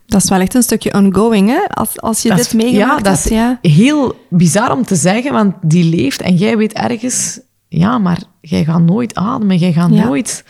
Dat 0.06 0.24
is 0.24 0.30
wel 0.30 0.39
echt 0.39 0.54
een 0.54 0.63
stukje 0.63 0.94
ongoing, 0.94 1.50
hè? 1.50 1.68
Als, 1.68 2.02
als 2.02 2.22
je 2.22 2.28
Dat 2.30 2.38
dit 2.38 2.48
is- 2.48 2.54
meegemaakt 2.54 3.06
ja, 3.06 3.12
dat 3.12 3.24
hebt. 3.24 3.26
is 3.26 3.32
Ja. 3.32 3.58
heel 3.62 4.26
bizar 4.30 4.72
om 4.72 4.84
te 4.86 4.96
zeggen, 4.96 5.32
want 5.34 5.56
die 5.62 5.96
leeft 5.96 6.22
en 6.22 6.36
jij 6.36 6.58
weet 6.58 6.74
ergens, 6.74 7.39
ja, 7.68 7.98
maar 7.98 8.20
jij 8.42 8.63
gaat 8.63 8.82
nooit 8.82 9.16
ademen, 9.16 9.58
jij 9.58 9.74
gaat 9.74 9.89
Ja. 9.94 10.04
nooit. 10.06 10.44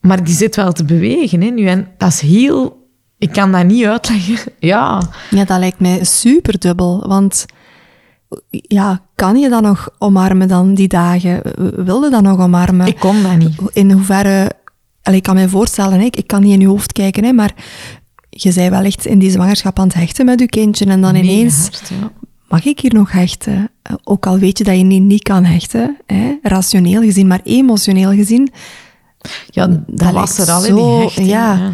Maar 0.00 0.24
die 0.24 0.34
zit 0.34 0.56
wel 0.56 0.72
te 0.72 0.84
bewegen 0.84 1.40
hè, 1.40 1.48
nu 1.50 1.66
en 1.66 1.88
dat 1.98 2.08
is 2.08 2.20
heel. 2.20 2.86
Ik 3.18 3.32
kan 3.32 3.52
dat 3.52 3.64
niet 3.64 3.84
uitleggen. 3.84 4.52
Ja, 4.58 5.02
ja, 5.30 5.44
dat 5.44 5.58
lijkt 5.58 5.80
mij 5.80 6.04
super 6.04 6.58
dubbel. 6.58 7.04
Want 7.08 7.46
ja, 8.50 9.02
kan 9.14 9.36
je 9.36 9.48
dat 9.48 9.62
nog 9.62 9.88
omarmen 9.98 10.48
dan, 10.48 10.74
die 10.74 10.88
dagen? 10.88 11.42
Wilde 11.84 12.10
dat 12.10 12.22
nog 12.22 12.38
omarmen? 12.38 12.86
ik 12.86 12.98
kon 12.98 13.22
dat 13.22 13.36
niet. 13.36 13.56
In 13.72 13.90
hoeverre... 13.90 14.50
Allee, 15.02 15.18
ik 15.18 15.24
kan 15.24 15.34
me 15.34 15.48
voorstellen, 15.48 15.98
hè, 15.98 16.04
ik 16.04 16.26
kan 16.26 16.42
niet 16.42 16.52
in 16.52 16.60
je 16.60 16.66
hoofd 16.66 16.92
kijken, 16.92 17.24
hè, 17.24 17.32
maar 17.32 17.54
je 18.30 18.52
zei 18.52 18.70
wel 18.70 18.82
echt 18.82 19.06
in 19.06 19.18
die 19.18 19.30
zwangerschap 19.30 19.78
aan 19.78 19.86
het 19.86 19.94
hechten 19.94 20.24
met 20.24 20.40
je 20.40 20.46
kindje 20.46 20.84
en 20.84 21.00
dan 21.00 21.14
ineens... 21.14 21.56
Mega 21.56 21.70
hard, 21.70 21.88
ja. 21.88 22.12
Mag 22.48 22.64
ik 22.64 22.80
hier 22.80 22.94
nog 22.94 23.12
hechten? 23.12 23.70
Ook 24.04 24.26
al 24.26 24.38
weet 24.38 24.58
je 24.58 24.64
dat 24.64 24.76
je 24.76 24.82
niet, 24.82 25.02
niet 25.02 25.22
kan 25.22 25.44
hechten, 25.44 25.96
hè, 26.06 26.36
rationeel 26.42 27.02
gezien, 27.02 27.26
maar 27.26 27.40
emotioneel 27.44 28.12
gezien. 28.12 28.52
Ja, 29.50 29.66
dat, 29.66 29.80
Dat 29.86 30.12
was 30.12 30.38
er 30.38 30.50
al 30.50 30.64
in 30.64 30.74
die 30.74 30.84
hechting. 30.84 31.28
ja. 31.28 31.54
ja. 31.54 31.72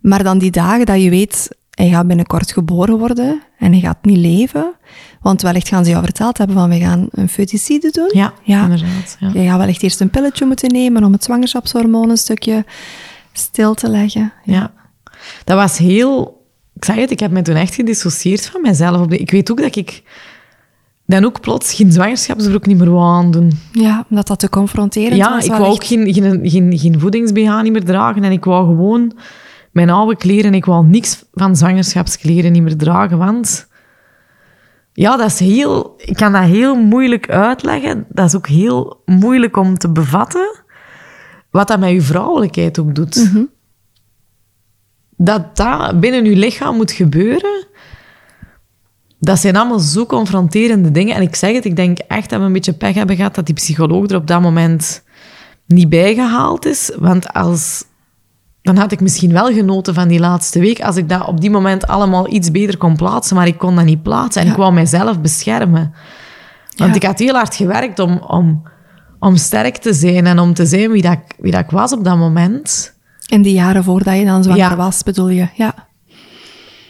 Maar 0.00 0.22
dan 0.22 0.38
die 0.38 0.50
dagen 0.50 0.86
dat 0.86 1.02
je 1.02 1.10
weet, 1.10 1.48
hij 1.70 1.88
gaat 1.88 2.06
binnenkort 2.06 2.52
geboren 2.52 2.98
worden 2.98 3.42
en 3.58 3.72
hij 3.72 3.80
gaat 3.80 3.98
niet 4.02 4.16
leven. 4.16 4.72
Want 5.20 5.42
wellicht 5.42 5.68
gaan 5.68 5.84
ze 5.84 5.90
jou 5.90 6.04
verteld 6.04 6.38
hebben 6.38 6.56
van, 6.56 6.68
we 6.70 6.78
gaan 6.78 7.06
een 7.10 7.28
foeticide 7.28 7.90
doen. 7.90 8.10
Ja, 8.12 8.32
Ja. 8.42 8.62
inderdaad. 8.62 9.16
Ja. 9.20 9.30
Je 9.34 9.48
gaat 9.48 9.58
wellicht 9.58 9.82
eerst 9.82 10.00
een 10.00 10.10
pilletje 10.10 10.46
moeten 10.46 10.70
nemen 10.72 11.04
om 11.04 11.12
het 11.12 11.24
zwangerschapshormoon 11.24 12.10
een 12.10 12.16
stukje 12.16 12.64
stil 13.32 13.74
te 13.74 13.88
leggen. 13.90 14.32
Ja, 14.44 14.72
dat 15.44 15.56
was 15.56 15.78
heel... 15.78 16.36
Ik 16.74 16.84
zeg 16.84 16.96
het, 16.96 17.10
ik 17.10 17.20
heb 17.20 17.30
me 17.30 17.42
toen 17.42 17.54
echt 17.54 17.74
gedissocieerd 17.74 18.46
van 18.46 18.60
mezelf. 18.60 19.10
Ik 19.10 19.30
weet 19.30 19.50
ook 19.50 19.60
dat 19.60 19.76
ik 19.76 20.02
dan 21.06 21.24
ook 21.24 21.40
plots 21.40 21.74
geen 21.74 21.92
zwangerschapsbroek 21.92 22.66
niet 22.66 22.78
meer 22.78 22.90
wou 22.90 23.16
aandoen. 23.16 23.52
Ja, 23.72 24.06
omdat 24.10 24.26
dat 24.26 24.38
te 24.38 24.48
confronterend 24.48 25.16
Ja, 25.16 25.30
was. 25.34 25.44
ik 25.44 25.50
wou 25.50 25.64
ook 25.64 25.84
geen, 25.84 26.12
geen, 26.14 26.40
geen, 26.50 26.78
geen 26.78 27.00
voedings-BH 27.00 27.62
niet 27.62 27.72
meer 27.72 27.84
dragen. 27.84 28.24
En 28.24 28.32
ik 28.32 28.44
wou 28.44 28.66
gewoon 28.66 29.12
mijn 29.78 29.90
oude 29.90 30.16
kleren. 30.16 30.54
Ik 30.54 30.64
wou 30.64 30.86
niks 30.86 31.24
van 31.32 31.56
zwangerschapskleren 31.56 32.52
niet 32.52 32.62
meer 32.62 32.76
dragen. 32.76 33.18
Want 33.18 33.68
ja, 34.92 35.16
dat 35.16 35.26
is 35.26 35.38
heel... 35.38 35.94
Ik 35.96 36.16
kan 36.16 36.32
dat 36.32 36.42
heel 36.42 36.74
moeilijk 36.74 37.30
uitleggen. 37.30 38.06
Dat 38.08 38.26
is 38.26 38.36
ook 38.36 38.46
heel 38.46 39.02
moeilijk 39.04 39.56
om 39.56 39.78
te 39.78 39.88
bevatten. 39.88 40.64
Wat 41.50 41.68
dat 41.68 41.78
met 41.78 41.90
je 41.90 42.00
vrouwelijkheid 42.00 42.78
ook 42.78 42.94
doet. 42.94 43.30
Dat 45.16 45.56
dat 45.56 46.00
binnen 46.00 46.24
je 46.24 46.36
lichaam 46.36 46.76
moet 46.76 46.92
gebeuren... 46.92 47.66
Dat 49.20 49.38
zijn 49.38 49.56
allemaal 49.56 49.78
zo 49.78 50.06
confronterende 50.06 50.90
dingen. 50.90 51.14
En 51.14 51.22
ik 51.22 51.34
zeg 51.34 51.54
het, 51.54 51.64
ik 51.64 51.76
denk 51.76 51.98
echt 51.98 52.30
dat 52.30 52.40
we 52.40 52.46
een 52.46 52.52
beetje 52.52 52.72
pech 52.72 52.94
hebben 52.94 53.16
gehad 53.16 53.34
dat 53.34 53.46
die 53.46 53.54
psycholoog 53.54 54.08
er 54.08 54.16
op 54.16 54.26
dat 54.26 54.40
moment 54.40 55.04
niet 55.66 55.88
bijgehaald 55.88 56.66
is. 56.66 56.92
Want 56.98 57.32
als, 57.32 57.84
dan 58.74 58.76
had 58.76 58.92
ik 58.92 59.00
misschien 59.00 59.32
wel 59.32 59.52
genoten 59.52 59.94
van 59.94 60.08
die 60.08 60.18
laatste 60.18 60.58
week 60.60 60.80
als 60.80 60.96
ik 60.96 61.08
dat 61.08 61.26
op 61.26 61.40
die 61.40 61.50
moment 61.50 61.86
allemaal 61.86 62.32
iets 62.32 62.50
beter 62.50 62.76
kon 62.78 62.96
plaatsen. 62.96 63.36
Maar 63.36 63.46
ik 63.46 63.58
kon 63.58 63.76
dat 63.76 63.84
niet 63.84 64.02
plaatsen 64.02 64.40
en 64.40 64.46
Ja. 64.46 64.52
ik 64.52 64.58
wou 64.58 64.72
mijzelf 64.72 65.20
beschermen. 65.20 65.92
Want 66.76 66.90
Ja. 66.90 66.96
ik 66.96 67.02
had 67.02 67.18
heel 67.18 67.34
hard 67.34 67.54
gewerkt 67.54 67.98
om, 67.98 68.18
om, 68.26 68.62
om 69.18 69.36
sterk 69.36 69.76
te 69.76 69.92
zijn 69.94 70.26
en 70.26 70.38
om 70.38 70.54
te 70.54 70.66
zijn 70.66 70.90
wie, 70.90 71.02
dat, 71.02 71.12
ik- 71.12 71.34
wie 71.38 71.52
dat 71.52 71.60
ik 71.60 71.70
was 71.70 71.92
op 71.92 72.04
dat 72.04 72.16
moment. 72.16 72.94
In 73.26 73.42
die 73.42 73.52
jaren 73.54 73.84
voordat 73.84 74.16
je 74.16 74.24
dan 74.24 74.42
zwanger 74.42 74.62
Ja. 74.70 74.76
was, 74.76 75.02
bedoel 75.02 75.28
je? 75.28 75.48
Ja. 75.54 75.74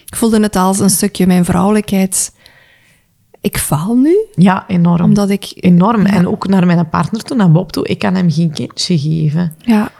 Ik 0.05 0.15
voelde 0.15 0.39
het 0.41 0.55
als 0.55 0.79
een 0.79 0.89
stukje 0.89 1.27
mijn 1.27 1.45
vrouwelijkheid. 1.45 2.33
Ik 3.41 3.57
faal 3.57 3.95
nu, 3.95 4.17
Ja, 4.35 4.63
enorm. 4.67 5.01
omdat 5.03 5.29
ik... 5.29 5.51
Enorm. 5.55 6.05
En 6.05 6.27
ook 6.27 6.47
naar 6.47 6.65
mijn 6.65 6.89
partner 6.89 7.21
toe, 7.23 7.37
naar 7.37 7.51
Bob 7.51 7.71
toe. 7.71 7.87
Ik 7.87 7.99
kan 7.99 8.15
hem 8.15 8.31
geen 8.31 8.51
kindje 8.51 8.97
geven. 8.99 9.53
Ja, 9.57 9.91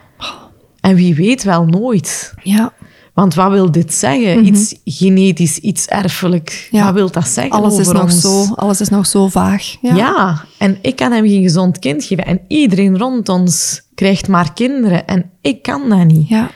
En 0.81 0.95
wie 0.95 1.15
weet 1.15 1.43
wel 1.43 1.65
nooit. 1.65 2.33
ja. 2.43 2.73
Want 3.13 3.33
wat 3.33 3.51
wil 3.51 3.71
dit 3.71 3.93
zeggen? 3.93 4.45
Iets 4.45 4.75
genetisch, 4.85 5.57
iets 5.57 5.85
erfelijk. 5.87 6.67
Mhm. 6.71 6.75
Ja. 6.81 6.85
Wat 6.85 6.93
wil 6.93 7.11
dat 7.11 7.27
zeggen 7.27 7.53
Alles 7.53 7.77
is, 7.77 7.87
nog 7.87 8.01
ons? 8.03 8.21
zo, 8.21 8.45
alles 8.55 8.81
is 8.81 8.89
nog 8.89 9.05
zo 9.05 9.27
vaag. 9.27 9.75
Ja. 9.81 9.95
Ja. 9.95 10.45
en 10.57 10.77
ik 10.81 10.95
kan 10.95 11.11
hem 11.11 11.27
geen 11.27 11.41
gezond 11.41 11.79
kind 11.79 12.03
geven. 12.03 12.25
En 12.25 12.41
iedereen 12.47 12.97
rond 12.97 13.29
ons 13.29 13.81
krijgt 13.95 14.27
maar 14.27 14.53
kinderen. 14.53 15.07
En 15.07 15.29
ik 15.41 15.61
kan 15.61 15.89
dat 15.89 16.05
niet. 16.05 16.27
ja. 16.27 16.49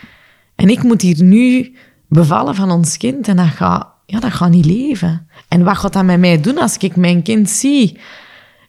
En 0.56 0.70
ik 0.70 0.84
moet 0.84 1.02
hier 1.02 1.24
nu 1.24 1.76
bevallen 2.08 2.56
van 2.56 2.72
ons 2.72 2.98
kind. 2.98 3.28
En 3.28 3.36
dat 3.36 3.48
gaat, 3.48 3.88
ja, 4.06 4.20
dat 4.20 4.32
gaat 4.34 4.50
niet 4.50 4.66
leven. 4.66 5.28
En 5.48 5.64
wat 5.64 5.78
gaat 5.78 5.94
dat 5.94 6.04
met 6.04 6.20
mij 6.20 6.42
doen 6.42 6.58
als 6.58 6.78
ik 6.78 6.96
mijn 6.96 7.22
kind 7.22 7.50
zie? 7.50 7.98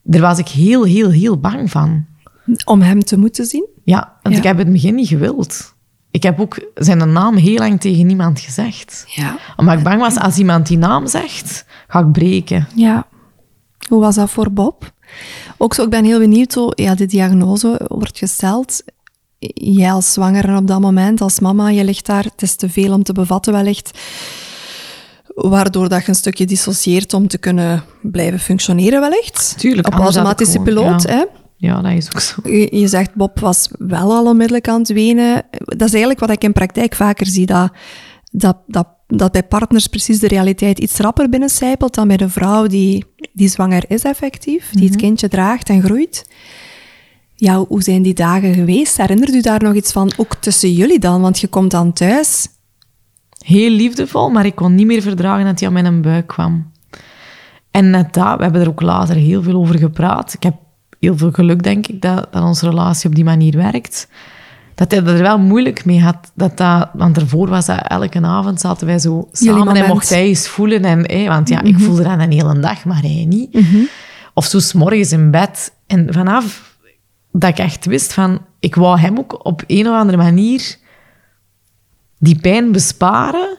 Daar 0.02 0.20
was 0.20 0.38
ik 0.38 0.48
heel, 0.48 0.84
heel, 0.84 1.10
heel 1.10 1.38
bang 1.38 1.70
van. 1.70 2.04
Om 2.64 2.80
hem 2.82 3.04
te 3.04 3.18
moeten 3.18 3.46
zien. 3.46 3.66
Ja, 3.84 4.18
want 4.22 4.34
Ja. 4.34 4.40
ik 4.40 4.46
heb 4.46 4.56
het 4.58 4.66
in 4.66 4.72
het 4.72 4.82
begin 4.82 4.94
niet 4.96 5.08
gewild. 5.08 5.74
Ik 6.10 6.22
heb 6.22 6.40
ook 6.40 6.70
zijn 6.74 7.12
naam 7.12 7.36
heel 7.36 7.56
lang 7.58 7.80
tegen 7.80 8.06
niemand 8.06 8.40
gezegd. 8.40 9.04
Ja. 9.06 9.38
Omdat 9.56 9.78
ik 9.78 9.84
bang 9.84 10.00
was, 10.00 10.16
als 10.18 10.36
iemand 10.36 10.66
die 10.66 10.78
naam 10.78 11.06
zegt, 11.06 11.64
ga 11.88 11.98
ik 12.00 12.12
breken. 12.12 12.68
Ja. 12.74 13.06
Hoe 13.88 14.00
was 14.00 14.14
dat 14.14 14.30
voor 14.30 14.50
Bob? 14.52 14.92
Ook 15.56 15.74
zo, 15.74 15.82
ik 15.82 15.90
ben 15.90 16.04
heel 16.04 16.18
benieuwd 16.18 16.54
hoe 16.54 16.72
ja, 16.74 16.94
de 16.94 17.06
diagnose 17.06 17.80
wordt 17.88 18.18
gesteld. 18.18 18.82
Jij 19.54 19.92
als 19.92 20.12
zwangere 20.12 20.56
op 20.56 20.66
dat 20.66 20.80
moment, 20.80 21.20
als 21.20 21.40
mama, 21.40 21.68
je 21.68 21.84
ligt 21.84 22.06
daar, 22.06 22.24
het 22.24 22.42
is 22.42 22.54
te 22.56 22.68
veel 22.70 22.92
om 22.92 23.02
te 23.02 23.12
bevatten 23.12 23.52
wellicht. 23.52 23.98
Waardoor 25.34 25.88
dat 25.88 26.02
je 26.02 26.08
een 26.08 26.14
stukje 26.14 26.46
dissocieert 26.46 27.14
om 27.14 27.28
te 27.28 27.38
kunnen 27.38 27.84
blijven 28.02 28.38
functioneren 28.40 29.00
wellicht. 29.00 29.54
Tuurlijk, 29.58 29.86
Op 29.86 29.94
automatische 29.94 30.52
gewoon- 30.52 30.66
piloot, 30.66 31.02
ja. 31.02 31.10
hè. 31.10 31.24
Ja, 31.56 31.80
dat 31.82 31.92
is 31.92 32.06
ook 32.06 32.20
zo. 32.20 32.40
Je, 32.44 32.76
je 32.78 32.88
zegt, 32.88 33.14
Bob 33.14 33.40
was 33.40 33.68
wel 33.78 34.12
al 34.12 34.26
onmiddellijk 34.26 34.68
aan 34.68 34.78
het 34.78 34.92
wenen. 34.92 35.42
Dat 35.50 35.88
is 35.88 35.92
eigenlijk 35.92 36.20
wat 36.20 36.30
ik 36.30 36.44
in 36.44 36.52
praktijk 36.52 36.94
vaker 36.94 37.26
zie, 37.26 37.46
dat, 37.46 37.72
dat, 38.30 38.56
dat, 38.66 38.88
dat 39.06 39.32
bij 39.32 39.42
partners 39.42 39.86
precies 39.86 40.18
de 40.18 40.28
realiteit 40.28 40.78
iets 40.78 40.98
rapper 40.98 41.28
binnencijpelt 41.28 41.94
dan 41.94 42.08
bij 42.08 42.16
de 42.16 42.28
vrouw 42.28 42.66
die, 42.66 43.04
die 43.32 43.48
zwanger 43.48 43.84
is 43.88 44.02
effectief, 44.02 44.70
die 44.70 44.88
het 44.88 44.96
kindje 44.96 45.28
draagt 45.28 45.68
en 45.68 45.82
groeit. 45.82 46.30
Ja, 47.36 47.64
hoe 47.64 47.82
zijn 47.82 48.02
die 48.02 48.14
dagen 48.14 48.54
geweest? 48.54 48.96
Herinnert 48.96 49.34
u 49.34 49.40
daar 49.40 49.62
nog 49.62 49.74
iets 49.74 49.92
van, 49.92 50.12
ook 50.16 50.34
tussen 50.34 50.72
jullie 50.72 50.98
dan? 50.98 51.20
Want 51.20 51.38
je 51.38 51.48
komt 51.48 51.70
dan 51.70 51.92
thuis. 51.92 52.48
Heel 53.44 53.70
liefdevol, 53.70 54.30
maar 54.30 54.46
ik 54.46 54.54
kon 54.54 54.74
niet 54.74 54.86
meer 54.86 55.02
verdragen 55.02 55.44
dat 55.44 55.58
hij 55.58 55.68
aan 55.68 55.74
mijn 55.74 56.02
buik 56.02 56.26
kwam. 56.26 56.72
En 57.70 57.90
net 57.90 58.14
dat, 58.14 58.36
we 58.36 58.42
hebben 58.42 58.60
er 58.60 58.68
ook 58.68 58.80
later 58.80 59.16
heel 59.16 59.42
veel 59.42 59.54
over 59.54 59.78
gepraat. 59.78 60.34
Ik 60.34 60.42
heb 60.42 60.54
heel 61.04 61.16
veel 61.16 61.30
geluk, 61.30 61.62
denk 61.62 61.86
ik, 61.86 62.02
dat, 62.02 62.32
dat 62.32 62.42
onze 62.42 62.68
relatie 62.68 63.08
op 63.08 63.14
die 63.14 63.24
manier 63.24 63.56
werkt. 63.56 64.08
Dat 64.74 64.90
hij 64.90 65.04
er 65.04 65.22
wel 65.22 65.38
moeilijk 65.38 65.84
mee 65.84 66.02
had. 66.02 66.32
Dat 66.34 66.56
dat, 66.56 66.88
want 66.92 67.16
ervoor 67.16 67.48
was 67.48 67.66
dat 67.66 67.86
elke 67.86 68.20
avond 68.20 68.60
zaten 68.60 68.86
wij 68.86 68.98
zo 68.98 69.28
samen 69.32 69.76
en 69.76 69.86
mocht 69.86 70.08
hij 70.08 70.24
eens 70.24 70.48
voelen. 70.48 70.84
En, 70.84 71.10
hé, 71.10 71.26
want 71.26 71.48
ja, 71.48 71.62
ik 71.62 71.78
voelde 71.78 72.02
dat 72.02 72.20
een 72.20 72.32
hele 72.32 72.58
dag, 72.58 72.84
maar 72.84 73.00
hij 73.00 73.24
niet. 73.28 73.58
Of 74.34 74.44
zo 74.44 74.58
's 74.58 74.72
morgens 74.72 75.12
in 75.12 75.30
bed. 75.30 75.72
En 75.86 76.12
vanaf 76.12 76.76
dat 77.32 77.50
ik 77.50 77.58
echt 77.58 77.86
wist 77.86 78.12
van... 78.12 78.40
Ik 78.60 78.74
wou 78.74 78.98
hem 78.98 79.18
ook 79.18 79.46
op 79.46 79.62
een 79.66 79.88
of 79.88 79.94
andere 79.94 80.18
manier 80.18 80.76
die 82.18 82.38
pijn 82.40 82.72
besparen 82.72 83.58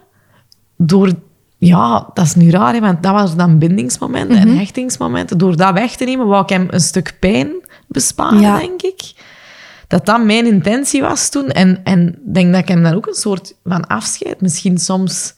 door... 0.78 1.12
Ja, 1.58 2.10
dat 2.14 2.26
is 2.26 2.36
nu 2.36 2.50
raar, 2.50 2.74
hè, 2.74 2.80
want 2.80 3.04
dat 3.04 3.12
was 3.14 3.36
dan 3.36 3.60
bindingsmomenten 3.60 4.38
en 4.38 4.58
hechtingsmomenten. 4.58 5.38
Door 5.38 5.56
dat 5.58 5.74
weg 5.74 5.96
te 5.96 6.06
nemen, 6.06 6.28
wou 6.28 6.44
ik 6.44 6.50
hem 6.50 6.68
een 6.70 6.80
stuk 6.80 7.18
pijn 7.20 7.50
besparen, 7.88 8.40
Ja. 8.40 8.58
denk 8.58 8.82
ik. 8.82 9.14
Dat 9.88 10.06
dat 10.06 10.24
mijn 10.24 10.46
intentie 10.46 11.02
was 11.02 11.30
toen. 11.30 11.50
En 11.50 11.80
en 11.84 12.08
ik 12.08 12.34
denk 12.34 12.52
dat 12.52 12.62
ik 12.62 12.68
hem 12.68 12.84
dan 12.84 12.94
ook 12.94 13.08
een 13.08 13.14
soort 13.14 13.56
van 13.64 13.88
afscheid 13.88 14.42
misschien 14.42 14.78
soms 14.78 15.34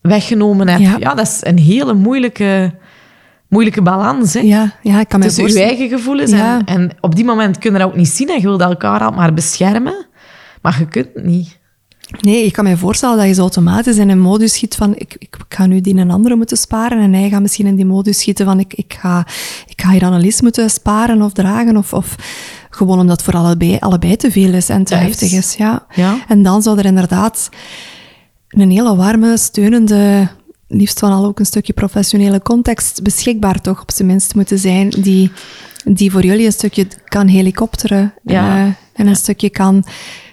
weggenomen 0.00 0.68
heb. 0.68 0.80
Ja. 0.80 0.96
Ja, 0.98 1.14
dat 1.14 1.26
is 1.26 1.38
een 1.42 1.58
hele 1.58 1.94
moeilijke, 1.94 2.74
moeilijke 3.48 3.82
balans, 3.82 4.34
hè. 4.34 4.40
Ja, 4.40 4.72
ja, 4.82 5.00
ik 5.00 5.08
kan 5.08 5.18
me 5.20 5.24
Tussen 5.26 5.48
je 5.48 5.62
eigen 5.62 5.88
gevoelens 5.88 6.30
Ja. 6.30 6.58
en, 6.58 6.64
en 6.66 6.90
op 7.00 7.14
die 7.14 7.24
moment 7.24 7.58
kun 7.58 7.72
je 7.72 7.78
dat 7.78 7.86
ook 7.88 7.96
niet 7.96 8.08
zien 8.08 8.28
en 8.28 8.34
je 8.40 8.46
wilt 8.46 8.60
elkaar 8.60 8.92
altijd 9.00 9.14
maar 9.14 9.34
beschermen. 9.34 10.06
Maar 10.62 10.76
je 10.78 10.88
kunt 10.88 11.08
het 11.14 11.24
niet. 11.24 11.58
Nee, 12.20 12.44
ik 12.44 12.52
kan 12.52 12.64
me 12.64 12.76
voorstellen 12.76 13.16
dat 13.16 13.26
je 13.26 13.34
zo 13.34 13.40
automatisch 13.40 13.96
in 13.96 14.08
een 14.08 14.20
modus 14.20 14.52
schiet 14.52 14.74
van 14.74 14.94
ik, 14.96 15.16
ik 15.18 15.36
ga 15.48 15.66
nu 15.66 15.80
die 15.80 15.96
een 15.96 16.10
andere 16.10 16.36
moeten 16.36 16.56
sparen 16.56 16.98
en 16.98 17.12
hij 17.12 17.28
gaat 17.28 17.40
misschien 17.42 17.66
in 17.66 17.76
die 17.76 17.84
modus 17.84 18.18
schieten 18.18 18.44
van 18.44 18.60
ik, 18.60 18.74
ik, 18.74 18.96
ga, 19.00 19.26
ik 19.66 19.82
ga 19.82 19.90
hier 19.90 20.04
Annelies 20.04 20.40
moeten 20.40 20.70
sparen 20.70 21.22
of 21.22 21.32
dragen 21.32 21.76
of, 21.76 21.92
of 21.92 22.14
gewoon 22.70 22.98
omdat 22.98 23.16
het 23.16 23.24
voor 23.30 23.40
allebei, 23.40 23.76
allebei 23.80 24.16
te 24.16 24.30
veel 24.30 24.54
is 24.54 24.68
en 24.68 24.84
te 24.84 24.94
heftig 24.94 25.32
is. 25.32 25.54
Ja. 25.54 25.86
Ja. 25.94 26.16
En 26.28 26.42
dan 26.42 26.62
zou 26.62 26.78
er 26.78 26.84
inderdaad 26.84 27.48
een 28.48 28.70
hele 28.70 28.96
warme, 28.96 29.36
steunende, 29.38 30.28
liefst 30.68 30.98
van 30.98 31.12
al 31.12 31.24
ook 31.24 31.38
een 31.38 31.46
stukje 31.46 31.72
professionele 31.72 32.42
context 32.42 33.02
beschikbaar 33.02 33.60
toch 33.60 33.80
op 33.82 33.90
zijn 33.90 34.08
minst 34.08 34.34
moeten 34.34 34.58
zijn 34.58 34.88
die, 34.88 35.30
die 35.84 36.10
voor 36.10 36.24
jullie 36.24 36.46
een 36.46 36.52
stukje 36.52 36.86
kan 37.04 37.26
helikopteren 37.26 38.14
Ja. 38.24 38.56
eh, 38.56 38.72
en 38.92 39.06
een 39.06 39.16
stukje 39.16 39.50
kan, 39.50 39.84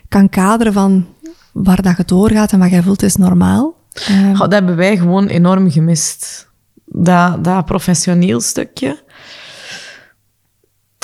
kan 0.07 0.29
kaderen 0.29 0.73
van 0.73 1.05
waar 1.51 1.81
dat 1.81 1.97
je 1.97 2.03
doorgaat 2.05 2.51
en 2.51 2.59
wat 2.59 2.69
jij 2.69 2.83
voelt 2.83 3.03
is 3.03 3.15
normaal. 3.15 3.75
Eh, 3.93 4.29
Goh, 4.29 4.39
dat 4.39 4.51
hebben 4.51 4.75
wij 4.75 4.97
gewoon 4.97 5.27
enorm 5.27 5.71
gemist. 5.71 6.49
Dat, 6.85 7.43
dat 7.43 7.65
professioneel 7.65 8.41
stukje. 8.41 9.03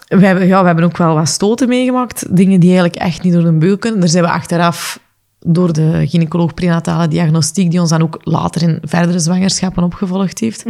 We 0.07 0.25
hebben, 0.25 0.47
ja, 0.47 0.59
we 0.59 0.65
hebben 0.65 0.85
ook 0.85 0.97
wel 0.97 1.15
wat 1.15 1.27
stoten 1.27 1.67
meegemaakt. 1.67 2.35
Dingen 2.35 2.59
die 2.59 2.69
eigenlijk 2.69 3.01
echt 3.01 3.23
niet 3.23 3.33
door 3.33 3.43
de 3.43 3.51
beugel 3.51 3.77
kunnen. 3.77 3.99
Daar 3.99 4.09
zijn 4.09 4.23
we 4.23 4.29
achteraf 4.29 4.99
door 5.39 5.73
de 5.73 6.07
gynaecoloog 6.07 6.53
prenatale 6.53 7.07
diagnostiek, 7.07 7.71
die 7.71 7.79
ons 7.79 7.89
dan 7.89 8.01
ook 8.01 8.19
later 8.23 8.61
in 8.61 8.79
verdere 8.81 9.19
zwangerschappen 9.19 9.83
opgevolgd 9.83 10.39
heeft, 10.39 10.63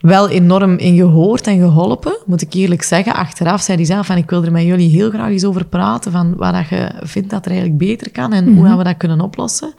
wel 0.00 0.28
enorm 0.28 0.76
in 0.76 0.96
gehoord 0.96 1.46
en 1.46 1.58
geholpen, 1.58 2.18
moet 2.26 2.42
ik 2.42 2.54
eerlijk 2.54 2.82
zeggen. 2.82 3.14
Achteraf 3.14 3.60
zei 3.60 3.76
hij 3.76 3.86
zelf 3.86 4.06
van, 4.06 4.16
ik 4.16 4.30
wil 4.30 4.44
er 4.44 4.52
met 4.52 4.62
jullie 4.62 4.90
heel 4.90 5.10
graag 5.10 5.30
eens 5.30 5.44
over 5.44 5.64
praten, 5.64 6.12
van 6.12 6.36
wat 6.36 6.52
dat 6.52 6.68
je 6.68 6.90
vindt 7.00 7.30
dat 7.30 7.44
er 7.44 7.50
eigenlijk 7.50 7.80
beter 7.80 8.10
kan 8.10 8.32
en 8.32 8.54
hoe 8.54 8.66
gaan 8.66 8.78
we 8.78 8.84
dat 8.84 8.96
kunnen 8.96 9.20
oplossen. 9.20 9.74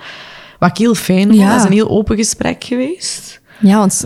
Wat 0.60 0.70
ik 0.70 0.78
heel 0.78 0.96
fijn 0.96 1.28
vond, 1.28 1.40
Ja. 1.40 1.50
dat 1.50 1.60
is 1.60 1.66
een 1.66 1.72
heel 1.72 1.90
open 1.90 2.18
gesprek 2.18 2.64
geweest. 2.64 3.42
ja, 3.60 3.78
want 3.78 4.06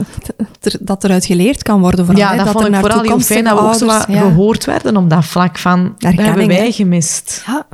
dat 0.80 1.04
eruit 1.04 1.26
geleerd 1.26 1.64
kan 1.64 1.80
worden 1.80 2.06
vooral. 2.06 2.24
ja, 2.24 2.32
hè, 2.32 2.44
dat, 2.44 2.50
vond 2.50 2.68
ik 2.68 2.76
vooral 2.76 3.02
heel 3.02 3.20
fijn 3.20 3.44
dat 3.44 3.60
we 3.60 3.66
ook 3.66 3.74
zo 3.74 3.86
ja. 3.86 4.00
gehoord 4.00 4.66
werden 4.66 4.98
op 4.98 5.10
dat 5.10 5.26
vlak 5.26 5.58
van, 5.58 5.96
dat 5.98 6.14
hebben 6.14 6.48
wij 6.48 6.72
gemist. 6.72 7.44
Ja. 7.48 7.66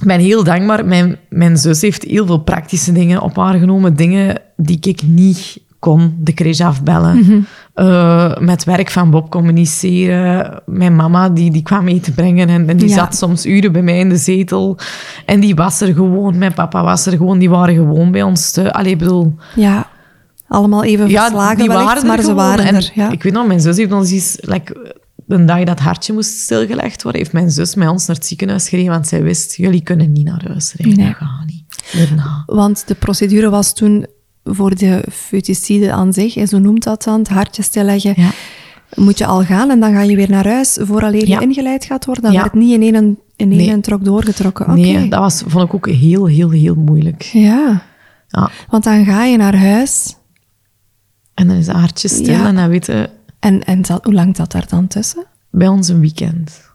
Ik 0.00 0.06
ben 0.06 0.20
heel 0.20 0.44
dankbaar. 0.44 0.84
Mijn, 0.84 1.18
mijn 1.28 1.56
zus 1.56 1.80
heeft 1.80 2.02
heel 2.02 2.26
veel 2.26 2.38
praktische 2.38 2.92
dingen 2.92 3.20
op 3.22 3.36
haar 3.36 3.58
genomen. 3.58 3.96
Dingen 3.96 4.40
die 4.56 4.78
ik 4.80 5.02
niet 5.02 5.58
kon. 5.86 6.14
De 6.18 6.34
crèche 6.34 6.64
afbellen. 6.64 7.16
Mhm. 7.16 7.38
Eh, 7.74 8.36
met 8.36 8.64
werk 8.64 8.90
van 8.90 9.10
Bob 9.10 9.30
communiceren. 9.30 10.62
Mijn 10.66 10.96
mama 10.96 11.28
die, 11.28 11.50
die 11.50 11.62
kwam 11.62 11.88
eten 11.88 12.14
brengen. 12.14 12.48
En, 12.48 12.68
en 12.68 12.76
die 12.76 12.88
Ja. 12.88 12.94
zat 12.94 13.16
soms 13.16 13.46
uren 13.46 13.72
bij 13.72 13.82
mij 13.82 13.98
in 13.98 14.08
de 14.08 14.16
zetel. 14.16 14.78
En 15.26 15.40
die 15.40 15.54
was 15.54 15.80
er 15.80 15.94
gewoon. 15.94 16.38
Mijn 16.38 16.54
papa 16.54 16.82
was 16.82 17.06
er 17.06 17.16
gewoon. 17.16 17.38
Die 17.38 17.50
waren 17.50 17.74
gewoon 17.74 18.10
bij 18.10 18.22
ons. 18.22 18.50
Te, 18.50 18.72
allee, 18.72 18.96
bedoel... 18.96 19.34
Ja, 19.54 19.86
allemaal 20.48 20.84
even 20.84 21.08
verslagen 21.10 21.56
die 21.58 21.68
wellicht, 21.68 21.86
waren 21.86 22.02
er 22.02 22.08
maar 22.08 22.22
ze 22.22 22.34
waren 22.34 22.64
En 22.64 22.74
er. 22.74 22.90
Ja. 22.94 23.10
Ik 23.10 23.22
weet 23.22 23.32
nog, 23.32 23.46
mijn 23.46 23.60
zus 23.60 23.76
heeft 23.76 23.92
ons 23.92 24.10
eens... 24.10 24.38
Like, 24.40 24.94
de 25.26 25.44
dag 25.44 25.64
dat 25.64 25.78
hartje 25.78 26.12
moest 26.12 26.30
stilgelegd 26.30 27.02
worden, 27.02 27.20
heeft 27.20 27.32
mijn 27.32 27.50
zus 27.50 27.74
met 27.74 27.88
ons 27.88 28.06
naar 28.06 28.16
het 28.16 28.26
ziekenhuis 28.26 28.68
gereden, 28.68 28.90
want 28.90 29.06
zij 29.06 29.22
wist, 29.22 29.56
jullie 29.56 29.82
kunnen 29.82 30.12
niet 30.12 30.26
naar 30.26 30.44
huis 30.48 30.74
rijden. 30.76 30.98
Nee. 30.98 31.06
Dat 31.06 31.16
gaat 31.16 31.46
niet. 31.46 31.64
Daarna. 31.92 32.42
Want 32.46 32.88
de 32.88 32.94
procedure 32.94 33.50
was 33.50 33.74
toen 33.74 34.06
voor 34.48 34.74
de 34.74 35.04
futicide 35.12 35.92
aan 35.92 36.12
zich, 36.12 36.36
en 36.36 36.48
zo 36.48 36.58
noemt 36.58 36.82
dat 36.84 37.02
dan, 37.04 37.18
het 37.18 37.28
hartje 37.28 37.62
stilleggen, 37.62 38.12
Ja. 38.16 38.30
moet 38.94 39.18
je 39.18 39.26
al 39.26 39.44
gaan 39.44 39.70
en 39.70 39.80
dan 39.80 39.92
ga 39.92 40.00
je 40.02 40.16
weer 40.16 40.30
naar 40.30 40.46
huis 40.48 40.78
vooraleer 40.80 41.28
Ja. 41.28 41.40
je 41.40 41.46
ingeleid 41.46 41.84
gaat 41.84 42.04
worden. 42.04 42.24
Dat 42.24 42.32
Ja. 42.32 42.40
werd 42.40 42.54
niet 42.54 42.72
in 42.72 42.82
één, 42.82 42.94
in 43.36 43.52
één 43.52 43.56
Nee. 43.56 43.80
trok 43.80 44.04
doorgetrokken. 44.04 44.74
Nee, 44.74 45.08
dat 45.08 45.20
was, 45.20 45.42
vond 45.46 45.64
ik 45.68 45.74
ook 45.74 45.88
heel, 45.88 46.26
heel, 46.26 46.50
heel 46.50 46.74
moeilijk. 46.74 47.22
Ja, 47.22 47.82
Ja. 48.28 48.50
want 48.70 48.84
dan 48.84 49.04
ga 49.04 49.24
je 49.24 49.36
naar 49.36 49.56
huis 49.56 50.16
En 51.34 51.46
dan 51.48 51.56
is 51.56 51.66
het 51.66 51.76
hartje 51.76 52.08
stil 52.08 52.44
en 52.44 52.54
dan 52.54 52.68
weten 52.68 53.10
en, 53.38 53.64
en 53.64 53.80
hoe 54.02 54.12
lang 54.14 54.36
zat 54.36 54.52
daar 54.52 54.66
dan 54.68 54.86
tussen? 54.86 55.24
bij 55.50 55.68
ons 55.68 55.88
een 55.88 56.00
weekend. 56.00 56.65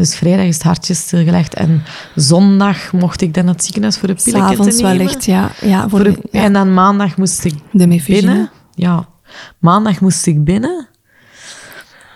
Dus 0.00 0.16
vrijdag 0.16 0.46
is 0.46 0.54
het 0.54 0.62
hartje 0.62 0.94
stilgelegd 0.94 1.54
en 1.54 1.82
zondag 2.14 2.92
mocht 2.92 3.20
ik 3.20 3.34
dan 3.34 3.44
naar 3.44 3.54
het 3.54 3.64
ziekenhuis 3.64 3.98
voor 3.98 4.08
een 4.08 4.14
pilletje 4.14 4.40
te 4.40 4.46
S'avonds 4.46 4.76
nemen. 4.76 4.98
wellicht, 4.98 5.24
ja. 5.24 5.50
ja, 5.60 5.80
voor 5.80 5.88
Voor 5.88 6.04
de, 6.04 6.28
ja, 6.30 6.42
En 6.42 6.52
dan 6.52 6.74
maandag 6.74 7.16
moest 7.16 7.44
ik 7.44 7.54
de 7.72 8.02
binnen. 8.06 8.50
Ja, 8.74 9.08
maandag 9.58 10.00
moest 10.00 10.26
ik 10.26 10.44
binnen. 10.44 10.88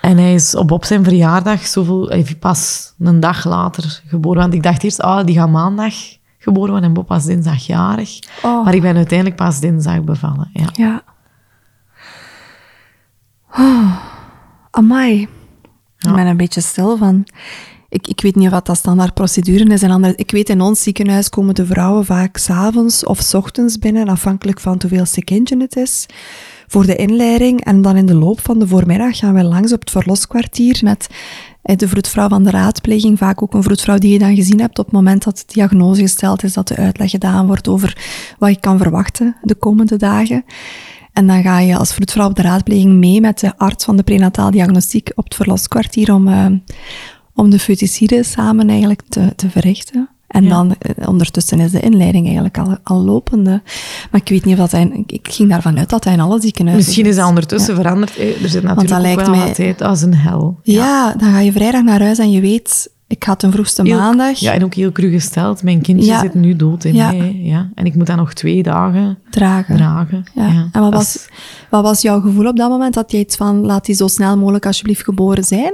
En 0.00 0.18
hij 0.18 0.34
is 0.34 0.54
op, 0.54 0.70
op 0.70 0.84
zijn 0.84 1.04
verjaardag 1.04 1.66
zoveel, 1.66 2.24
pas 2.38 2.92
een 2.98 3.20
dag 3.20 3.44
later 3.44 4.02
geboren. 4.06 4.40
Want 4.40 4.54
ik 4.54 4.62
dacht 4.62 4.82
eerst, 4.82 5.00
ah, 5.00 5.26
die 5.26 5.34
gaat 5.34 5.50
maandag 5.50 5.94
geboren 6.38 6.70
worden 6.70 6.88
en 6.88 6.94
Bob 6.94 7.08
was 7.08 7.24
dinsdagjarig. 7.24 8.18
Oh. 8.42 8.64
Maar 8.64 8.74
ik 8.74 8.82
ben 8.82 8.96
uiteindelijk 8.96 9.36
pas 9.36 9.60
dinsdag 9.60 10.02
bevallen. 10.02 10.50
Ja. 10.52 10.66
Ja. 10.72 11.02
Oh, 13.58 13.96
amai. 14.70 15.28
Ik 15.98 16.14
ben 16.14 16.26
een 16.26 16.36
beetje 16.36 16.60
stil 16.60 16.96
van. 16.96 17.26
Ik, 17.94 18.06
ik 18.06 18.20
weet 18.20 18.34
niet 18.34 18.50
wat 18.50 18.66
dat 18.66 18.76
standaard 18.76 19.14
procedure 19.14 19.72
is. 19.72 19.82
En 19.82 19.90
andere, 19.90 20.12
ik 20.16 20.30
weet 20.30 20.48
in 20.48 20.60
ons 20.60 20.82
ziekenhuis 20.82 21.28
komen 21.28 21.54
de 21.54 21.66
vrouwen 21.66 22.04
vaak 22.04 22.36
s'avonds 22.36 23.04
of 23.04 23.20
's 23.20 23.34
ochtends 23.34 23.78
binnen, 23.78 24.08
afhankelijk 24.08 24.60
van 24.60 24.78
hoeveelste 24.80 25.24
kindje 25.24 25.60
het 25.60 25.76
is, 25.76 26.06
voor 26.66 26.86
de 26.86 26.96
inleiding. 26.96 27.64
En 27.64 27.82
dan 27.82 27.96
in 27.96 28.06
de 28.06 28.14
loop 28.14 28.40
van 28.40 28.58
de 28.58 28.68
voormiddag 28.68 29.18
gaan 29.18 29.34
wij 29.34 29.44
langs 29.44 29.72
op 29.72 29.80
het 29.80 29.90
verloskwartier 29.90 30.80
met 30.82 31.06
eh, 31.62 31.76
de 31.76 31.88
vroedvrouw 31.88 32.28
van 32.28 32.42
de 32.42 32.50
raadpleging, 32.50 33.18
vaak 33.18 33.42
ook 33.42 33.54
een 33.54 33.62
vroedvrouw 33.62 33.98
die 33.98 34.12
je 34.12 34.18
dan 34.18 34.34
gezien 34.34 34.60
hebt 34.60 34.78
op 34.78 34.84
het 34.84 34.94
moment 34.94 35.24
dat 35.24 35.36
de 35.36 35.52
diagnose 35.52 36.00
gesteld 36.00 36.42
is, 36.42 36.52
dat 36.52 36.68
de 36.68 36.76
uitleg 36.76 37.10
gedaan 37.10 37.46
wordt 37.46 37.68
over 37.68 37.98
wat 38.38 38.50
je 38.50 38.60
kan 38.60 38.78
verwachten 38.78 39.36
de 39.42 39.54
komende 39.54 39.96
dagen. 39.96 40.44
En 41.12 41.26
dan 41.26 41.42
ga 41.42 41.58
je 41.58 41.76
als 41.76 41.92
vroedvrouw 41.92 42.28
op 42.28 42.34
de 42.34 42.42
raadpleging 42.42 42.92
mee 42.92 43.20
met 43.20 43.40
de 43.40 43.58
arts 43.58 43.84
van 43.84 43.96
de 43.96 44.02
prenataal 44.02 44.50
diagnostiek 44.50 45.12
op 45.14 45.24
het 45.24 45.34
verloskwartier 45.34 46.14
om, 46.14 46.28
eh, 46.28 46.46
om 47.34 47.50
de 47.50 47.58
futicide 47.58 48.22
samen 48.22 48.68
eigenlijk 48.68 49.02
te, 49.08 49.32
te 49.36 49.50
verrichten. 49.50 50.08
En 50.26 50.42
Ja. 50.44 50.48
dan 50.48 50.74
eh, 50.78 51.08
ondertussen 51.08 51.60
is 51.60 51.70
de 51.70 51.80
inleiding 51.80 52.24
eigenlijk 52.24 52.58
al, 52.58 52.76
al 52.82 53.02
lopende. 53.04 53.62
Maar 54.10 54.20
ik 54.20 54.28
weet 54.28 54.44
niet 54.44 54.54
of 54.54 54.60
dat 54.60 54.70
hij... 54.70 55.04
ik- 55.06 55.28
ging 55.30 55.48
daarvan 55.50 55.78
uit 55.78 55.90
dat 55.90 56.04
hij 56.04 56.12
in 56.12 56.20
alle 56.20 56.40
ziekenhuizen 56.40 56.86
Misschien 56.86 57.06
is 57.10 57.16
dat 57.16 57.28
ondertussen 57.28 57.74
veranderd. 57.74 58.16
Eh, 58.16 58.42
Er 58.42 58.48
zit 58.48 58.62
natuurlijk 58.62 58.88
dat 58.88 58.92
ook 58.98 59.02
lijkt 59.04 59.20
wel 59.20 59.30
mij- 59.30 59.46
wat 59.46 59.54
tijd 59.54 59.82
als 59.82 60.02
een 60.02 60.14
hel. 60.14 60.58
Ja. 60.62 61.14
dan 61.18 61.30
ga 61.32 61.38
je 61.38 61.52
vrijdag 61.52 61.82
naar 61.82 62.00
huis 62.02 62.18
en 62.18 62.30
je 62.30 62.40
weet... 62.40 62.92
Ik 63.06 63.24
ga 63.24 63.34
ten 63.34 63.52
vroegste 63.52 63.82
Heel- 63.82 63.98
maandag 63.98 64.38
Ja, 64.38 64.52
en 64.52 64.64
ook 64.64 64.74
heel 64.74 64.92
cru 64.92 65.10
gesteld. 65.10 65.62
Mijn 65.62 65.80
kindje 65.82 66.06
Ja. 66.06 66.20
zit 66.20 66.34
nu 66.34 66.56
dood 66.56 66.84
in 66.84 66.94
Ja. 66.94 67.12
mij. 67.12 67.40
Ja. 67.42 67.68
En 67.74 67.84
ik 67.86 67.94
moet 67.94 68.06
dat 68.06 68.16
nog 68.16 68.32
twee 68.32 68.62
dagen 68.62 69.18
dragen. 69.30 69.76
dragen. 69.76 70.24
Ja. 70.34 70.46
Ja. 70.46 70.68
En 70.72 70.80
wat 70.80 70.92
Dat 70.92 70.92
was, 70.92 71.28
wat 71.70 71.82
was 71.82 72.02
jouw 72.02 72.20
gevoel 72.20 72.46
op 72.46 72.56
dat 72.56 72.68
moment? 72.70 72.94
Dat 72.94 73.10
je 73.12 73.18
iets 73.18 73.36
van, 73.36 73.60
laat 73.60 73.84
die 73.86 73.94
zo 73.94 74.06
snel 74.08 74.36
mogelijk 74.38 74.66
alsjeblieft 74.66 75.04
geboren 75.04 75.44
zijn? 75.44 75.72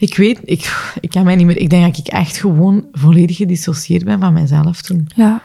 Ik 0.00 0.16
weet, 0.16 0.40
ik, 0.44 0.92
ik 1.00 1.10
kan 1.10 1.24
mij 1.24 1.36
niet 1.36 1.46
meer... 1.46 1.56
Ik 1.56 1.70
denk 1.70 1.84
dat 1.84 2.06
ik 2.06 2.12
echt 2.12 2.36
gewoon 2.36 2.84
volledig 2.92 3.36
gedissocieerd 3.36 4.04
ben 4.04 4.20
van 4.20 4.32
mezelf 4.32 4.82
toen. 4.82 5.08
Ja. 5.14 5.42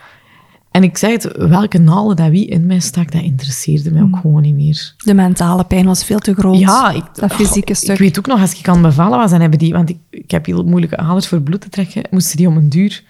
En 0.72 0.84
ik 0.84 0.98
zeg 0.98 1.12
het, 1.12 1.38
welke 1.38 1.78
naalden 1.78 2.16
dat 2.16 2.30
wie 2.30 2.48
in 2.48 2.66
mij 2.66 2.80
stak, 2.80 3.12
dat 3.12 3.22
interesseerde 3.22 3.92
mij 3.92 4.02
ook 4.02 4.18
gewoon 4.22 4.42
niet 4.42 4.56
meer. 4.56 4.94
De 4.98 5.14
mentale 5.14 5.64
pijn 5.64 5.86
was 5.86 6.04
veel 6.04 6.20
te 6.20 6.34
groot. 6.34 6.60
Ja, 6.60 6.92
ik, 6.92 7.04
dat 7.14 7.34
fysieke 7.34 7.74
stuk. 7.74 7.92
Ik 7.92 7.98
weet 8.00 8.20
ook 8.20 8.28
nog, 8.28 8.42
als 8.42 8.60
ik 8.60 8.68
aan 8.68 8.74
het 8.74 8.84
bevallen 8.84 9.18
was, 9.18 9.32
dan 9.32 9.42
hebben 9.42 9.60
die... 9.60 9.74
Want 9.74 9.90
ik, 9.90 9.98
ik 10.10 10.32
heb 10.32 10.46
heel 10.46 10.64
moeilijke 10.64 10.98
aders 10.98 11.28
voor 11.28 11.42
bloed 11.42 11.62
te 11.62 11.70
trekken. 11.70 12.04
Moesten 12.10 12.38
die 12.38 12.48
om 12.48 12.58
een 12.58 12.70
duur... 12.70 13.04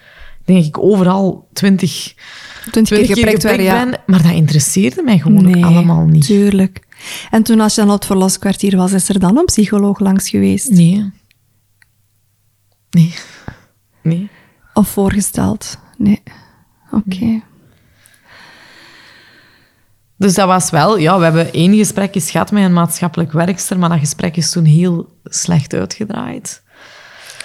Denk 0.44 0.64
ik 0.64 0.78
overal 0.78 1.48
twintig, 1.52 2.14
Twintig 2.70 2.96
keer 2.96 3.06
geprikt 3.06 3.42
werden, 3.42 3.64
ja. 3.64 3.84
ben. 3.84 4.00
Maar 4.06 4.22
dat 4.22 4.32
interesseerde 4.32 5.02
mij 5.02 5.18
gewoon 5.18 5.56
ook 5.56 5.64
allemaal 5.64 6.06
niet. 6.06 6.24
tuurlijk. 6.24 6.80
En 7.30 7.42
toen 7.42 7.60
als 7.60 7.74
je 7.74 7.80
dan 7.80 7.90
op 7.90 7.96
het 7.96 8.06
verloskwartier 8.06 8.76
was, 8.76 8.92
is 8.92 9.08
er 9.08 9.18
dan 9.18 9.36
een 9.36 9.44
psycholoog 9.44 9.98
langs 9.98 10.28
geweest? 10.28 10.70
Nee. 10.70 11.10
Nee. 12.96 13.14
Nee. 14.02 14.28
Of 14.74 14.88
voorgesteld? 14.88 15.78
Nee. 15.98 16.22
Oké. 16.90 17.42
Dus 20.16 20.34
dat 20.34 20.46
was 20.46 20.70
wel... 20.70 20.98
Ja, 20.98 21.18
we 21.18 21.24
hebben 21.24 21.52
één 21.52 21.74
gesprek 21.76 22.14
eens 22.14 22.30
gehad 22.30 22.50
met 22.50 22.64
een 22.64 22.72
maatschappelijk 22.72 23.32
werkster, 23.32 23.78
maar 23.78 23.88
dat 23.88 23.98
gesprek 23.98 24.36
is 24.36 24.50
toen 24.50 24.64
heel 24.64 25.08
slecht 25.24 25.74
uitgedraaid. 25.74 26.62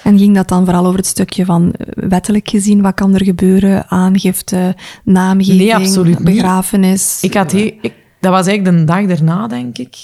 En 0.04 0.18
ging 0.18 0.36
dat 0.36 0.48
dan 0.48 0.66
vooral 0.66 0.86
over 0.86 0.98
het 0.98 1.08
stukje 1.08 1.46
van 1.46 1.72
eh, 1.72 2.04
wettelijk 2.10 2.50
gezien, 2.50 2.82
wat 2.82 2.94
kan 2.94 3.14
er 3.14 3.24
gebeuren? 3.24 3.90
Aangifte, 3.90 4.76
naamgeving, 5.04 5.58
Nee, 5.58 5.76
absoluut 5.76 6.20
niet. 6.20 6.36
begrafenis? 6.36 7.24
Ik 7.24 7.34
had 7.34 7.54
ik, 7.54 7.94
dat 8.20 8.32
was 8.32 8.48
eigenlijk 8.48 8.78
de 8.78 8.84
dag 8.84 9.06
daarna, 9.06 9.48
denk 9.48 9.78
ik. 9.78 9.96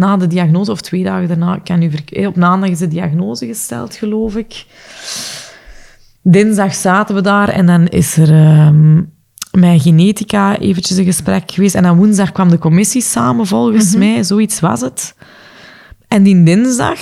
Na 0.00 0.16
de 0.16 0.26
diagnose, 0.26 0.70
of 0.70 0.80
twee 0.80 1.04
dagen 1.04 1.28
daarna. 1.28 1.58
Kan 1.64 1.78
nu 1.78 1.90
verk- 1.90 2.10
eh, 2.10 2.26
op 2.26 2.36
maandag 2.36 2.70
is 2.70 2.78
de 2.78 2.88
diagnose 2.88 3.46
gesteld, 3.46 3.94
geloof 3.94 4.36
ik. 4.36 4.64
Dinsdag 6.22 6.74
zaten 6.74 7.14
we 7.14 7.20
daar 7.20 7.48
en 7.48 7.66
dan 7.66 7.86
is 7.86 8.16
er 8.16 8.30
ehm 8.30 9.02
mijn 9.50 9.80
genetica 9.80 10.58
eventjes 10.58 10.96
een 10.96 11.04
gesprek 11.04 11.50
geweest. 11.50 11.74
En 11.74 11.82
dan 11.82 11.96
woensdag 11.96 12.32
kwam 12.32 12.48
de 12.50 12.58
commissie 12.58 13.02
samen, 13.02 13.46
volgens 13.46 13.94
mij. 13.96 14.22
Zoiets 14.22 14.60
was 14.60 14.80
het. 14.80 15.14
En 16.08 16.22
die 16.22 16.42
dinsdag 16.42 16.98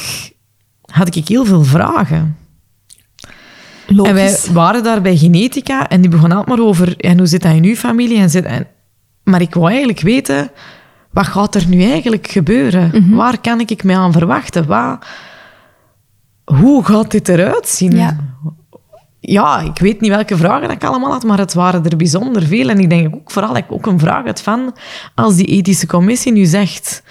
had 0.80 1.14
ik 1.16 1.28
heel 1.28 1.44
veel 1.44 1.64
vragen. 1.64 2.37
Logisch. 3.87 4.08
En 4.11 4.14
wij 4.14 4.37
waren 4.52 4.82
daar 4.82 5.02
bij 5.02 5.16
genetica 5.16 5.88
en 5.88 6.00
die 6.00 6.11
begon 6.11 6.30
altijd 6.32 6.56
maar 6.56 6.66
over 6.66 6.96
en 6.96 7.18
hoe 7.18 7.26
zit 7.26 7.42
dat 7.42 7.54
in 7.54 7.64
uw 7.64 7.74
familie? 7.74 8.18
En 8.18 8.30
zit, 8.30 8.44
en, 8.44 8.66
maar 9.22 9.40
ik 9.40 9.54
wou 9.54 9.68
eigenlijk 9.68 10.00
weten, 10.00 10.50
wat 11.10 11.26
gaat 11.26 11.54
er 11.54 11.68
nu 11.68 11.82
eigenlijk 11.82 12.26
gebeuren? 12.30 12.90
Mhm. 12.94 13.14
Waar 13.14 13.40
kan 13.40 13.60
ik 13.60 13.84
me 13.84 13.94
aan 13.94 14.12
verwachten? 14.12 14.66
Wat, 14.66 15.04
hoe 16.44 16.84
gaat 16.84 17.10
dit 17.10 17.28
eruit 17.28 17.68
zien? 17.68 17.96
Ja. 17.96 18.16
Ja, 19.20 19.60
ik 19.60 19.78
weet 19.78 20.00
niet 20.00 20.10
welke 20.10 20.36
vragen 20.36 20.70
ik 20.70 20.84
allemaal 20.84 21.10
had, 21.12 21.24
maar 21.24 21.38
het 21.38 21.54
waren 21.54 21.84
er 21.84 21.96
bijzonder 21.96 22.42
veel. 22.42 22.68
En 22.68 22.78
ik 22.78 22.90
denk 22.90 23.14
ook 23.14 23.30
vooral 23.30 23.52
dat 23.52 23.62
ik 23.62 23.72
ook 23.72 23.86
een 23.86 23.98
vraag 23.98 24.24
had 24.24 24.40
van, 24.40 24.74
als 25.14 25.36
die 25.36 25.46
ethische 25.46 25.86
commissie 25.86 26.32
nu 26.32 26.44
zegt, 26.44 27.02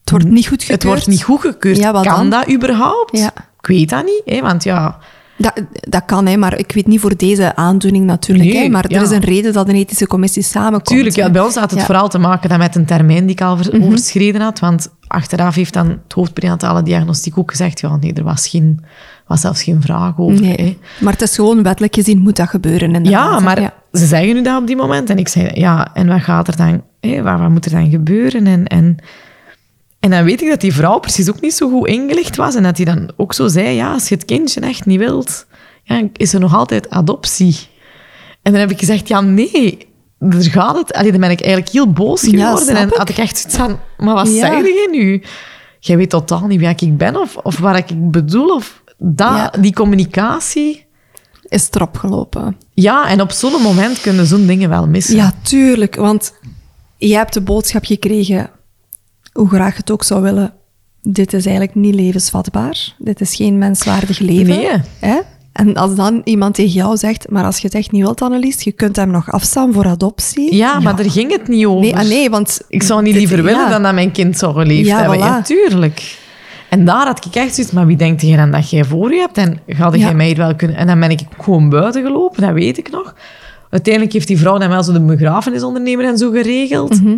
het 0.00 0.10
wordt 0.10 0.28
niet 0.28 0.46
goed 0.48 0.52
het 0.52 0.62
gekeurd. 0.62 0.84
wordt 0.84 1.06
niet 1.06 1.22
goedgekeurd, 1.22 1.76
Ja, 1.76 1.92
kan 1.92 2.02
dan? 2.02 2.30
dat 2.30 2.50
überhaupt? 2.50 3.18
Ja. 3.18 3.30
Ik 3.60 3.66
weet 3.66 3.88
dat 3.88 4.04
niet, 4.04 4.22
hè, 4.24 4.40
want 4.40 4.64
ja... 4.64 4.98
Dat, 5.42 5.52
dat 5.72 6.02
kan, 6.04 6.26
hè, 6.26 6.36
maar 6.36 6.58
ik 6.58 6.72
weet 6.72 6.86
niet 6.86 7.00
voor 7.00 7.16
deze 7.16 7.56
aandoening 7.56 8.04
natuurlijk. 8.04 8.48
Nee, 8.52 8.62
hè, 8.62 8.68
maar 8.68 8.84
ja. 8.90 8.96
er 8.96 9.02
is 9.02 9.10
een 9.10 9.20
reden 9.20 9.52
dat 9.52 9.68
een 9.68 9.74
ethische 9.74 10.06
commissie 10.06 10.42
samenkomt. 10.42 10.86
Tuurlijk, 10.86 11.16
ja, 11.16 11.30
bij 11.30 11.40
ons 11.42 11.54
had 11.54 11.70
het 11.70 11.78
Ja. 11.80 11.86
vooral 11.86 12.08
te 12.08 12.18
maken 12.18 12.48
dat 12.48 12.58
met 12.58 12.76
een 12.76 12.84
termijn 12.84 13.20
die 13.26 13.30
ik 13.30 13.40
al 13.40 13.54
Mhm. 13.56 13.64
ver- 13.64 13.82
overschreden 13.82 14.40
had. 14.40 14.58
Want 14.58 14.88
achteraf 15.06 15.54
heeft 15.54 15.72
dan 15.72 15.88
het 15.88 16.12
hoofdprenatale 16.12 16.82
diagnostiek 16.82 17.38
ook 17.38 17.50
gezegd, 17.50 17.80
ja, 17.80 17.96
nee, 17.96 18.12
er 18.12 18.24
was, 18.24 18.48
geen, 18.48 18.84
was 19.26 19.40
zelfs 19.40 19.62
geen 19.62 19.82
vraag 19.82 20.18
over. 20.18 20.40
Nee, 20.40 20.54
hè. 20.56 20.78
maar 21.04 21.12
het 21.12 21.22
is 21.22 21.34
gewoon 21.34 21.62
wettelijk 21.62 21.94
gezien 21.94 22.18
moet 22.20 22.36
dat 22.36 22.48
gebeuren. 22.48 22.94
inderdaad, 22.94 23.32
Ja, 23.32 23.38
maar 23.40 23.60
Ja. 23.60 23.72
ze 23.92 24.06
zeggen 24.06 24.34
nu 24.34 24.42
dat 24.42 24.60
op 24.60 24.66
die 24.66 24.76
moment. 24.76 25.10
En 25.10 25.18
ik 25.18 25.28
zei, 25.28 25.50
ja, 25.54 25.88
en 25.94 26.06
wat 26.08 26.20
gaat 26.22 26.48
er 26.48 26.56
dan, 26.56 26.82
hè, 27.00 27.22
wat, 27.22 27.38
wat 27.38 27.50
moet 27.50 27.64
er 27.64 27.70
dan 27.70 27.90
gebeuren? 27.90 28.46
En, 28.46 28.66
en, 28.66 28.96
en 30.00 30.10
dan 30.10 30.24
weet 30.24 30.42
ik 30.42 30.48
dat 30.48 30.60
die 30.60 30.72
vrouw 30.74 30.98
precies 30.98 31.28
ook 31.28 31.40
niet 31.40 31.54
zo 31.54 31.70
goed 31.70 31.86
ingelicht 31.86 32.36
was. 32.36 32.54
En 32.54 32.62
dat 32.62 32.76
hij 32.76 32.86
dan 32.86 33.10
ook 33.16 33.32
zo 33.34 33.48
zei, 33.48 33.68
ja, 33.68 33.92
als 33.92 34.08
je 34.08 34.14
het 34.14 34.24
kindje 34.24 34.60
echt 34.60 34.86
niet 34.86 34.98
wilt, 34.98 35.46
ja, 35.82 36.02
is 36.16 36.32
er 36.34 36.40
nog 36.40 36.54
altijd 36.54 36.90
adoptie. 36.90 37.56
En 38.42 38.52
dan 38.52 38.60
heb 38.60 38.70
ik 38.70 38.78
gezegd, 38.78 39.08
ja, 39.08 39.20
nee, 39.20 39.88
er 40.18 40.42
gaat 40.42 40.76
het. 40.76 40.92
Allee, 40.92 41.10
dan 41.10 41.20
ben 41.20 41.30
ik 41.30 41.40
eigenlijk 41.40 41.72
heel 41.72 41.92
boos 41.92 42.20
geworden. 42.20 42.76
en 42.76 42.88
had 42.96 43.08
ik 43.08 43.18
echt 43.18 43.38
zoiets 43.38 43.56
van, 43.58 43.78
maar 43.98 44.14
wat 44.14 44.26
Ja. 44.34 44.46
zeg 44.52 44.64
je 44.64 44.88
nu? 44.92 45.22
Jij 45.80 45.96
weet 45.96 46.10
totaal 46.10 46.46
niet 46.46 46.58
wie 46.60 46.68
ik 46.68 46.96
ben 46.96 47.16
of, 47.20 47.36
of 47.36 47.58
wat 47.58 47.76
ik 47.76 48.10
bedoel. 48.10 48.54
Of 48.54 48.82
dat, 48.98 49.28
Ja. 49.28 49.52
die 49.60 49.72
communicatie. 49.72 50.88
Is 51.48 51.68
erop 51.70 51.96
gelopen. 51.96 52.56
Ja, 52.74 53.08
en 53.08 53.20
op 53.20 53.30
zo'n 53.30 53.62
moment 53.62 54.00
kunnen 54.00 54.26
zo'n 54.26 54.46
dingen 54.46 54.68
wel 54.68 54.86
missen. 54.86 55.16
Ja, 55.16 55.32
tuurlijk. 55.42 55.96
Want 55.96 56.34
je 56.96 57.14
hebt 57.16 57.32
de 57.34 57.40
boodschap 57.40 57.84
gekregen, 57.84 58.50
hoe 59.40 59.48
graag 59.48 59.72
je 59.72 59.80
het 59.80 59.90
ook 59.90 60.04
zou 60.04 60.22
willen. 60.22 60.52
Dit 61.02 61.32
is 61.32 61.44
eigenlijk 61.46 61.74
niet 61.74 61.94
levensvatbaar. 61.94 62.94
Dit 62.98 63.20
is 63.20 63.34
geen 63.34 63.58
menswaardig 63.58 64.18
leven. 64.18 64.56
Nee. 64.56 64.68
Hè? 65.00 65.18
En 65.52 65.74
als 65.76 65.94
dan 65.94 66.20
iemand 66.24 66.54
tegen 66.54 66.72
jou 66.72 66.96
zegt, 66.96 67.30
maar 67.30 67.44
als 67.44 67.58
je 67.58 67.66
het 67.66 67.76
echt 67.76 67.90
niet 67.90 68.02
wilt, 68.02 68.22
Annelies, 68.22 68.62
je 68.62 68.72
kunt 68.72 68.96
hem 68.96 69.10
nog 69.10 69.32
afstaan 69.32 69.72
voor 69.72 69.86
adoptie. 69.86 70.54
Ja, 70.54 70.80
maar 70.80 70.96
daar 70.96 71.10
ging 71.10 71.30
het 71.32 71.48
niet 71.48 71.66
over. 71.66 71.80
Nee, 71.80 71.96
ah, 71.96 72.08
nee, 72.08 72.30
want... 72.30 72.60
Ik 72.68 72.82
zou 72.82 73.02
niet 73.02 73.12
dit- 73.12 73.20
liever 73.22 73.42
willen 73.42 73.60
ja. 73.60 73.68
dan 73.68 73.82
dat 73.82 73.94
mijn 73.94 74.12
kind 74.12 74.38
zou 74.38 74.54
geleefd 74.54 74.86
Ja, 74.86 74.98
hebben. 74.98 75.16
voilà. 75.18 75.20
Ja, 75.20 75.42
tuurlijk. 75.42 76.18
En 76.68 76.84
daar 76.84 77.06
had 77.06 77.24
ik 77.24 77.34
echt 77.34 77.54
zoiets, 77.54 77.72
maar 77.72 77.86
wie 77.86 77.96
denkt 77.96 78.22
jij 78.22 78.36
dan 78.36 78.50
dat 78.50 78.70
jij 78.70 78.84
voor 78.84 79.12
je 79.14 79.20
hebt? 79.20 79.36
En 79.36 79.60
Ja. 79.66 79.90
jij 79.96 80.14
mij 80.14 80.26
hier 80.26 80.36
wel 80.36 80.54
kunnen... 80.54 80.76
En 80.76 80.86
dan 80.86 81.00
ben 81.00 81.10
ik 81.10 81.20
gewoon 81.38 81.68
buiten 81.68 82.02
gelopen, 82.02 82.42
dat 82.42 82.52
weet 82.52 82.78
ik 82.78 82.90
nog. 82.90 83.14
Uiteindelijk 83.70 84.12
heeft 84.14 84.26
die 84.28 84.38
vrouw 84.38 84.58
dan 84.58 84.68
wel 84.68 84.82
zo 84.82 84.92
de 84.92 85.00
begrafenisondernemer 85.00 86.04
en 86.04 86.18
zo 86.18 86.30
geregeld. 86.30 87.02
Mhm. 87.02 87.16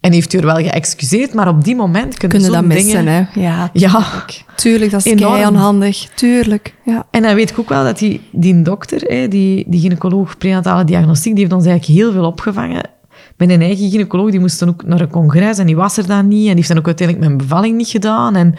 En 0.00 0.12
heeft 0.12 0.32
u 0.32 0.38
er 0.38 0.44
wel 0.46 0.54
geëxcuseerd, 0.56 1.34
maar 1.34 1.48
op 1.48 1.64
die 1.64 1.76
moment 1.76 2.16
kunnen, 2.16 2.40
Kunnen 2.40 2.60
dat 2.60 2.68
missen, 2.76 3.04
dingen... 3.04 3.28
hè? 3.32 3.40
Ja, 3.40 3.70
Ja. 3.72 4.24
tuurlijk, 4.56 4.90
dat 4.90 5.06
is 5.06 5.12
Enorm. 5.12 5.42
onhandig. 5.48 6.08
Tuurlijk, 6.14 6.74
ja. 6.84 7.06
En 7.10 7.22
dan 7.22 7.34
weet 7.34 7.50
ik 7.50 7.58
ook 7.58 7.68
wel 7.68 7.84
dat 7.84 7.98
die, 7.98 8.20
die 8.32 8.62
dokter, 8.62 9.00
hè, 9.00 9.28
die, 9.28 9.64
die 9.68 9.80
gynaecoloog 9.80 10.38
prenatale 10.38 10.84
diagnostiek, 10.84 11.32
die 11.34 11.42
heeft 11.44 11.54
ons 11.56 11.66
eigenlijk 11.66 11.98
heel 12.00 12.12
veel 12.12 12.24
opgevangen. 12.24 12.88
Mijn 13.36 13.60
eigen 13.60 13.90
gynaecoloog, 13.90 14.30
die 14.30 14.40
moest 14.40 14.58
dan 14.58 14.68
ook 14.68 14.84
naar 14.84 15.00
een 15.00 15.10
congres 15.10 15.58
en 15.58 15.66
die 15.66 15.76
was 15.76 15.96
er 15.96 16.06
dan 16.06 16.28
niet. 16.28 16.38
En 16.40 16.44
die 16.46 16.54
heeft 16.54 16.68
dan 16.68 16.78
ook 16.78 16.86
uiteindelijk 16.86 17.26
mijn 17.26 17.38
bevalling 17.38 17.76
niet 17.76 17.88
gedaan. 17.88 18.36
En 18.36 18.54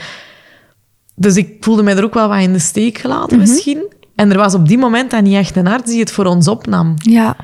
dus 1.15 1.35
ik 1.35 1.55
voelde 1.59 1.83
mij 1.83 1.95
er 1.97 2.03
ook 2.03 2.13
wel 2.13 2.27
wat 2.29 2.39
in 2.41 2.53
de 2.53 2.59
steek 2.59 2.97
gelaten 2.97 3.37
Mhm. 3.39 3.49
misschien. 3.49 3.83
En 4.15 4.31
er 4.31 4.37
was 4.37 4.53
op 4.53 4.67
die 4.67 4.77
moment 4.77 5.11
dan 5.11 5.23
niet 5.23 5.35
echt 5.35 5.55
een 5.55 5.67
arts 5.67 5.91
die 5.91 5.99
het 5.99 6.11
voor 6.11 6.25
ons 6.25 6.47
opnam. 6.47 6.93
Ja, 6.95 7.35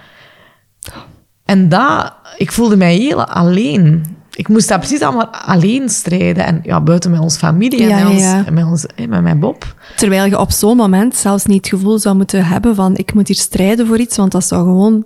En 1.46 1.70
dat, 1.70 2.14
ik 2.38 2.52
voelde 2.52 2.78
mij 2.78 2.96
heel 2.96 3.26
alleen. 3.26 4.04
Ik 4.32 4.48
moest 4.48 4.68
dat 4.68 4.80
precies 4.80 5.02
allemaal 5.02 5.28
alleen 5.28 5.90
strijden. 5.90 6.46
En 6.46 6.60
ja, 6.64 6.82
buiten 6.82 7.12
met 7.12 7.20
onze 7.20 7.38
familie 7.38 7.82
en 7.82 7.88
Ja, 7.88 8.04
met, 8.04 8.08
ons, 8.14 8.22
ja. 8.22 8.46
en 8.46 8.54
met, 8.54 8.66
ons, 8.66 8.86
hè, 8.96 9.08
met 9.08 9.22
mijn 9.22 9.40
Bob. 9.40 9.76
terwijl 9.96 10.26
je 10.26 10.40
op 10.40 10.52
zo'n 10.52 10.78
moment 10.78 11.16
zelfs 11.16 11.46
niet 11.46 11.58
het 11.58 11.68
gevoel 11.68 12.00
zou 12.00 12.16
moeten 12.16 12.46
hebben 12.46 12.76
van 12.76 12.96
ik 12.98 13.14
moet 13.14 13.28
hier 13.28 13.38
strijden 13.38 13.88
voor 13.88 13.98
iets, 14.00 14.18
want 14.18 14.32
dat 14.32 14.46
zou 14.46 14.64
gewoon 14.64 15.06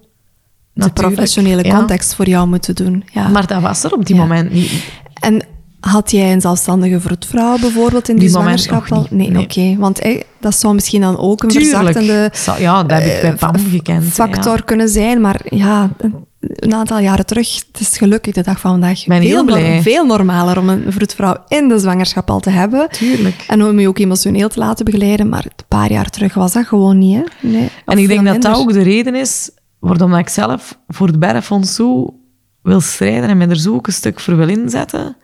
de 0.73 0.89
professionele 0.89 1.63
ja. 1.63 1.75
context 1.77 2.15
voor 2.15 2.27
jou 2.27 2.47
moeten 2.47 2.75
doen. 2.75 3.03
Ja. 3.13 3.27
Maar 3.27 3.47
dat 3.47 3.61
was 3.61 3.83
er 3.83 3.93
op 3.93 4.05
die 4.05 4.15
moment 4.15 4.51
niet. 4.51 4.71
En 5.19 5.41
had 5.79 6.11
jij 6.11 6.33
een 6.33 6.41
zelfstandige 6.41 6.99
vroedvrouw 6.99 7.57
bijvoorbeeld 7.59 8.09
in 8.09 8.15
die, 8.15 8.23
Die 8.23 8.33
zwangerschap 8.33 8.91
al? 8.91 9.07
Nee, 9.09 9.29
nee. 9.31 9.43
oké. 9.43 9.75
Want 9.79 10.01
dat 10.39 10.55
zou 10.55 10.73
misschien 10.73 11.01
dan 11.01 11.17
ook 11.17 11.43
een 11.43 11.49
Tuurlijk. 11.49 11.75
verzachtende 11.75 12.31
Ja, 12.63 12.83
dat 12.83 13.01
heb 13.03 13.33
ik 13.33 13.39
bij 13.39 13.49
eh, 13.53 13.71
gekend. 13.71 14.03
factor 14.03 14.63
kunnen 14.63 14.89
zijn. 14.89 15.21
Maar 15.21 15.39
ja, 15.49 15.89
een, 16.41 16.73
aantal 16.73 16.99
jaren 16.99 17.25
terug, 17.25 17.55
het 17.71 17.79
is 17.79 17.97
gelukkig 17.97 18.33
de 18.33 18.43
dag 18.43 18.59
van 18.59 18.71
vandaag 18.71 19.05
ben 19.05 19.21
veel, 19.21 19.45
blij. 19.45 19.81
veel 19.81 20.05
normaler 20.05 20.57
om 20.57 20.69
een 20.69 20.83
vroedvrouw 20.87 21.35
in 21.47 21.67
de 21.67 21.79
zwangerschap 21.79 22.29
al 22.29 22.39
te 22.39 22.49
hebben. 22.49 22.89
Tuurlijk. 22.89 23.45
En 23.47 23.63
om 23.63 23.79
je 23.79 23.87
ook 23.87 23.99
emotioneel 23.99 24.49
te 24.49 24.59
laten 24.59 24.85
begeleiden. 24.85 25.29
Maar 25.29 25.45
een 25.45 25.65
paar 25.67 25.91
jaar 25.91 26.09
terug 26.09 26.33
was 26.33 26.53
dat 26.53 26.65
gewoon 26.65 26.97
niet. 26.97 27.15
Hè? 27.15 27.47
Nee, 27.47 27.69
En 27.85 27.97
ik 27.97 28.07
denk 28.07 28.25
dat 28.25 28.41
dat 28.41 28.57
ook 28.57 28.73
de 28.73 28.81
reden 28.81 29.15
is 29.15 29.51
waarom 29.79 30.15
ik 30.15 30.29
zelf 30.29 30.77
voor 30.87 31.07
het 31.07 31.19
Berrefonds 31.19 31.75
zo 31.75 32.15
wil 32.61 32.81
strijden 32.81 33.29
en 33.29 33.37
me 33.37 33.47
er 33.47 33.59
zo 33.59 33.73
ook 33.73 33.87
een 33.87 33.93
stuk 33.93 34.19
voor 34.19 34.35
wil 34.35 34.49
inzetten. 34.49 35.17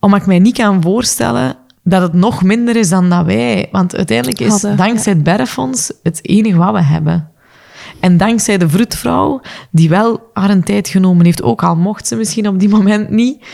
Omdat 0.00 0.20
ik 0.20 0.26
mij 0.26 0.38
niet 0.38 0.56
kan 0.56 0.82
voorstellen 0.82 1.56
dat 1.82 2.02
het 2.02 2.12
nog 2.12 2.42
minder 2.42 2.76
is 2.76 2.88
dan 2.88 3.10
dat 3.10 3.24
wij. 3.24 3.68
Want 3.72 3.96
uiteindelijk 3.96 4.40
is 4.40 4.50
Hadden, 4.50 4.76
dankzij 4.76 5.12
het 5.12 5.22
Berrefonds 5.22 5.92
het 6.02 6.18
enige 6.22 6.56
wat 6.56 6.72
we 6.72 6.82
hebben. 6.82 7.30
En 8.00 8.16
dankzij 8.16 8.58
de 8.58 8.68
vroedvrouw, 8.68 9.40
die 9.70 9.88
wel 9.88 10.30
haar 10.32 10.50
een 10.50 10.62
tijd 10.62 10.88
genomen 10.88 11.24
heeft, 11.24 11.42
ook 11.42 11.62
al 11.62 11.76
mocht 11.76 12.06
ze 12.06 12.16
misschien 12.16 12.48
op 12.48 12.58
die 12.60 12.68
moment 12.68 13.10
niet, 13.10 13.44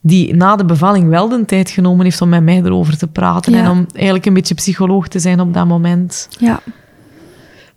die 0.00 0.34
na 0.34 0.56
de 0.56 0.64
bevalling 0.64 1.08
wel 1.08 1.28
de 1.28 1.44
tijd 1.44 1.70
genomen 1.70 2.04
heeft 2.04 2.20
om 2.20 2.28
met 2.28 2.42
mij 2.42 2.62
erover 2.62 2.98
te 2.98 3.06
praten 3.06 3.52
Ja. 3.52 3.58
en 3.64 3.70
om 3.70 3.86
eigenlijk 3.92 4.26
een 4.26 4.34
beetje 4.34 4.54
psycholoog 4.54 5.08
te 5.08 5.18
zijn 5.18 5.40
op 5.40 5.54
dat 5.54 5.66
moment. 5.66 6.28
Ja, 6.38 6.60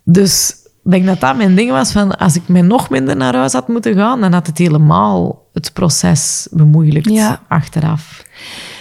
Dus 0.04 0.54
ik 0.84 0.90
denk 0.90 1.06
dat 1.06 1.20
dat 1.20 1.36
mijn 1.36 1.54
ding 1.54 1.70
was 1.70 1.92
van 1.92 2.16
als 2.18 2.36
ik 2.36 2.42
mij 2.48 2.62
nog 2.62 2.90
minder 2.90 3.16
naar 3.16 3.34
huis 3.36 3.52
had 3.52 3.68
moeten 3.68 3.94
gaan, 3.94 4.20
dan 4.20 4.32
had 4.32 4.46
het 4.46 4.58
helemaal 4.58 5.42
het 5.52 5.72
proces 5.72 6.48
bemoeilijkt 6.50 7.10
Ja. 7.10 7.40
achteraf. 7.48 8.22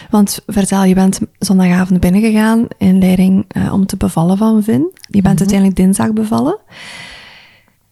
want 0.09 0.39
vertel, 0.47 0.83
je 0.83 0.93
bent 0.93 1.19
zondagavond 1.39 1.99
binnengegaan 1.99 2.67
in 2.77 2.99
leiding 2.99 3.45
eh, 3.47 3.73
om 3.73 3.85
te 3.85 3.97
bevallen 3.97 4.37
van 4.37 4.63
Vin. 4.63 4.91
Je 5.09 5.21
bent 5.21 5.39
uiteindelijk 5.39 5.77
dinsdag 5.77 6.13
bevallen. 6.13 6.57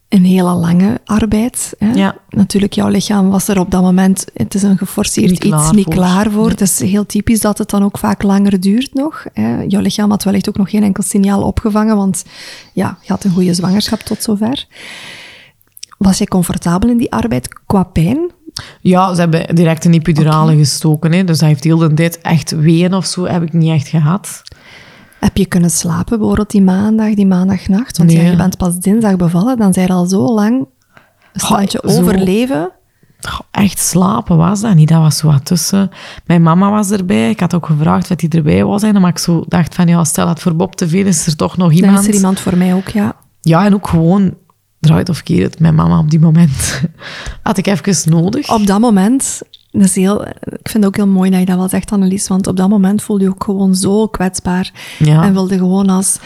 Een 0.08 0.24
hele 0.24 0.52
lange 0.52 1.00
arbeid. 1.04 1.74
Hè? 1.78 1.92
Ja. 1.92 2.16
Natuurlijk, 2.28 2.72
jouw 2.72 2.88
lichaam 2.88 3.28
was 3.30 3.48
er 3.48 3.60
op 3.60 3.70
dat 3.70 3.82
moment, 3.82 4.24
het 4.34 4.54
is 4.54 4.62
een 4.62 4.78
geforceerd 4.78 5.30
Niet 5.30 5.44
iets, 5.44 5.56
klaar 5.56 5.74
niet 5.74 5.84
voor. 5.84 5.92
klaar 5.94 6.30
voor. 6.30 6.42
Nee. 6.42 6.50
Het 6.50 6.60
is 6.60 6.80
heel 6.80 7.06
typisch 7.06 7.40
dat 7.40 7.58
het 7.58 7.70
dan 7.70 7.82
ook 7.84 7.98
vaak 7.98 8.22
langer 8.22 8.60
duurt 8.60 8.94
nog. 8.94 9.24
Hè? 9.32 9.62
Jouw 9.62 9.80
lichaam 9.80 10.10
had 10.10 10.24
wellicht 10.24 10.48
ook 10.48 10.56
nog 10.56 10.70
geen 10.70 10.82
enkel 10.82 11.02
signaal 11.02 11.42
opgevangen, 11.42 11.96
want 11.96 12.24
ja, 12.72 12.98
je 13.02 13.12
had 13.12 13.24
een 13.24 13.30
goede 13.30 13.54
zwangerschap 13.54 14.00
tot 14.00 14.22
zover. 14.22 14.66
Was 15.98 16.18
je 16.18 16.28
comfortabel 16.28 16.90
in 16.90 16.96
die 16.96 17.12
arbeid 17.12 17.60
qua 17.66 17.82
pijn? 17.82 18.30
Ja, 18.80 19.14
ze 19.14 19.20
hebben 19.20 19.54
direct 19.54 19.84
een 19.84 19.92
epidurale 19.94 20.56
gestoken. 20.56 21.12
Hè, 21.12 21.24
dus 21.24 21.38
dat 21.38 21.48
heeft 21.48 21.64
heel 21.64 21.78
de 21.78 21.94
tijd 21.94 22.20
echt 22.20 22.50
weeën 22.50 22.94
of 22.94 23.06
zo 23.06 23.24
heb 23.26 23.42
ik 23.42 23.52
niet 23.52 23.70
echt 23.70 23.88
gehad. 23.88 24.42
Heb 25.20 25.36
je 25.36 25.46
kunnen 25.46 25.70
slapen 25.70 26.18
bijvoorbeeld 26.18 26.50
die 26.50 26.62
maandag, 26.62 27.14
die 27.14 27.26
maandagnacht? 27.26 27.98
Want 27.98 28.12
ja, 28.12 28.20
Nee. 28.20 28.30
je 28.30 28.36
bent 28.36 28.56
pas 28.56 28.78
dinsdag 28.78 29.16
bevallen, 29.16 29.56
dan 29.56 29.72
zijn 29.72 29.86
je 29.86 29.92
al 29.92 30.06
zo 30.06 30.34
lang 30.34 30.66
een 31.32 31.40
standje 31.40 31.82
overleven. 31.82 32.70
Echt 33.50 33.78
slapen 33.78 34.36
was 34.36 34.60
dat 34.60 34.74
niet. 34.74 34.88
Dat 34.88 35.00
was 35.00 35.16
zo 35.16 35.26
wat 35.26 35.44
tussen. 35.44 35.90
Mijn 36.26 36.42
mama 36.42 36.70
was 36.70 36.90
erbij. 36.90 37.30
Ik 37.30 37.40
had 37.40 37.54
ook 37.54 37.66
gevraagd 37.66 38.08
wat 38.08 38.20
hij 38.20 38.30
erbij 38.30 38.64
was. 38.64 38.80
zijn, 38.80 39.00
maar 39.00 39.10
ik 39.10 39.18
zo 39.18 39.44
dacht 39.48 39.74
van, 39.74 39.86
ja, 39.88 40.04
stel 40.04 40.26
dat 40.26 40.40
voor 40.40 40.56
Bob 40.56 40.74
te 40.74 40.88
veel 40.88 41.06
is, 41.06 41.26
er 41.26 41.36
toch 41.36 41.56
nog 41.56 41.72
iemand. 41.72 41.92
Dan 41.94 42.02
is 42.02 42.08
er 42.08 42.14
iemand 42.14 42.40
voor 42.40 42.56
mij 42.56 42.74
ook, 42.74 42.88
ja. 42.88 43.16
Ja, 43.40 43.64
en 43.64 43.74
ook 43.74 43.88
gewoon, 43.88 44.34
draait 44.80 45.08
of 45.08 45.22
keer 45.22 45.42
het, 45.42 45.60
mijn 45.60 45.74
mama 45.74 45.98
op 45.98 46.10
die 46.10 46.20
moment 46.20 46.82
had 47.42 47.56
ik 47.58 47.66
even 47.66 48.10
nodig. 48.12 48.52
Op 48.52 48.66
dat 48.66 48.80
moment, 48.80 49.40
dat 49.70 49.82
is 49.82 49.94
heel, 49.94 50.26
ik 50.26 50.68
vind 50.68 50.72
het 50.72 50.86
ook 50.86 50.96
heel 50.96 51.06
mooi 51.06 51.30
dat 51.30 51.38
je 51.40 51.46
dat 51.46 51.56
wel 51.56 51.68
zegt, 51.68 51.92
Annelies, 51.92 52.28
want 52.28 52.46
op 52.46 52.56
dat 52.56 52.68
moment 52.68 53.02
voelde 53.02 53.24
je 53.24 53.30
ook 53.30 53.44
gewoon 53.44 53.74
zo 53.74 54.06
kwetsbaar. 54.06 54.72
Ja. 54.98 55.22
En 55.22 55.32
wilde 55.32 55.58
gewoon 55.58 55.88
als, 55.88 56.18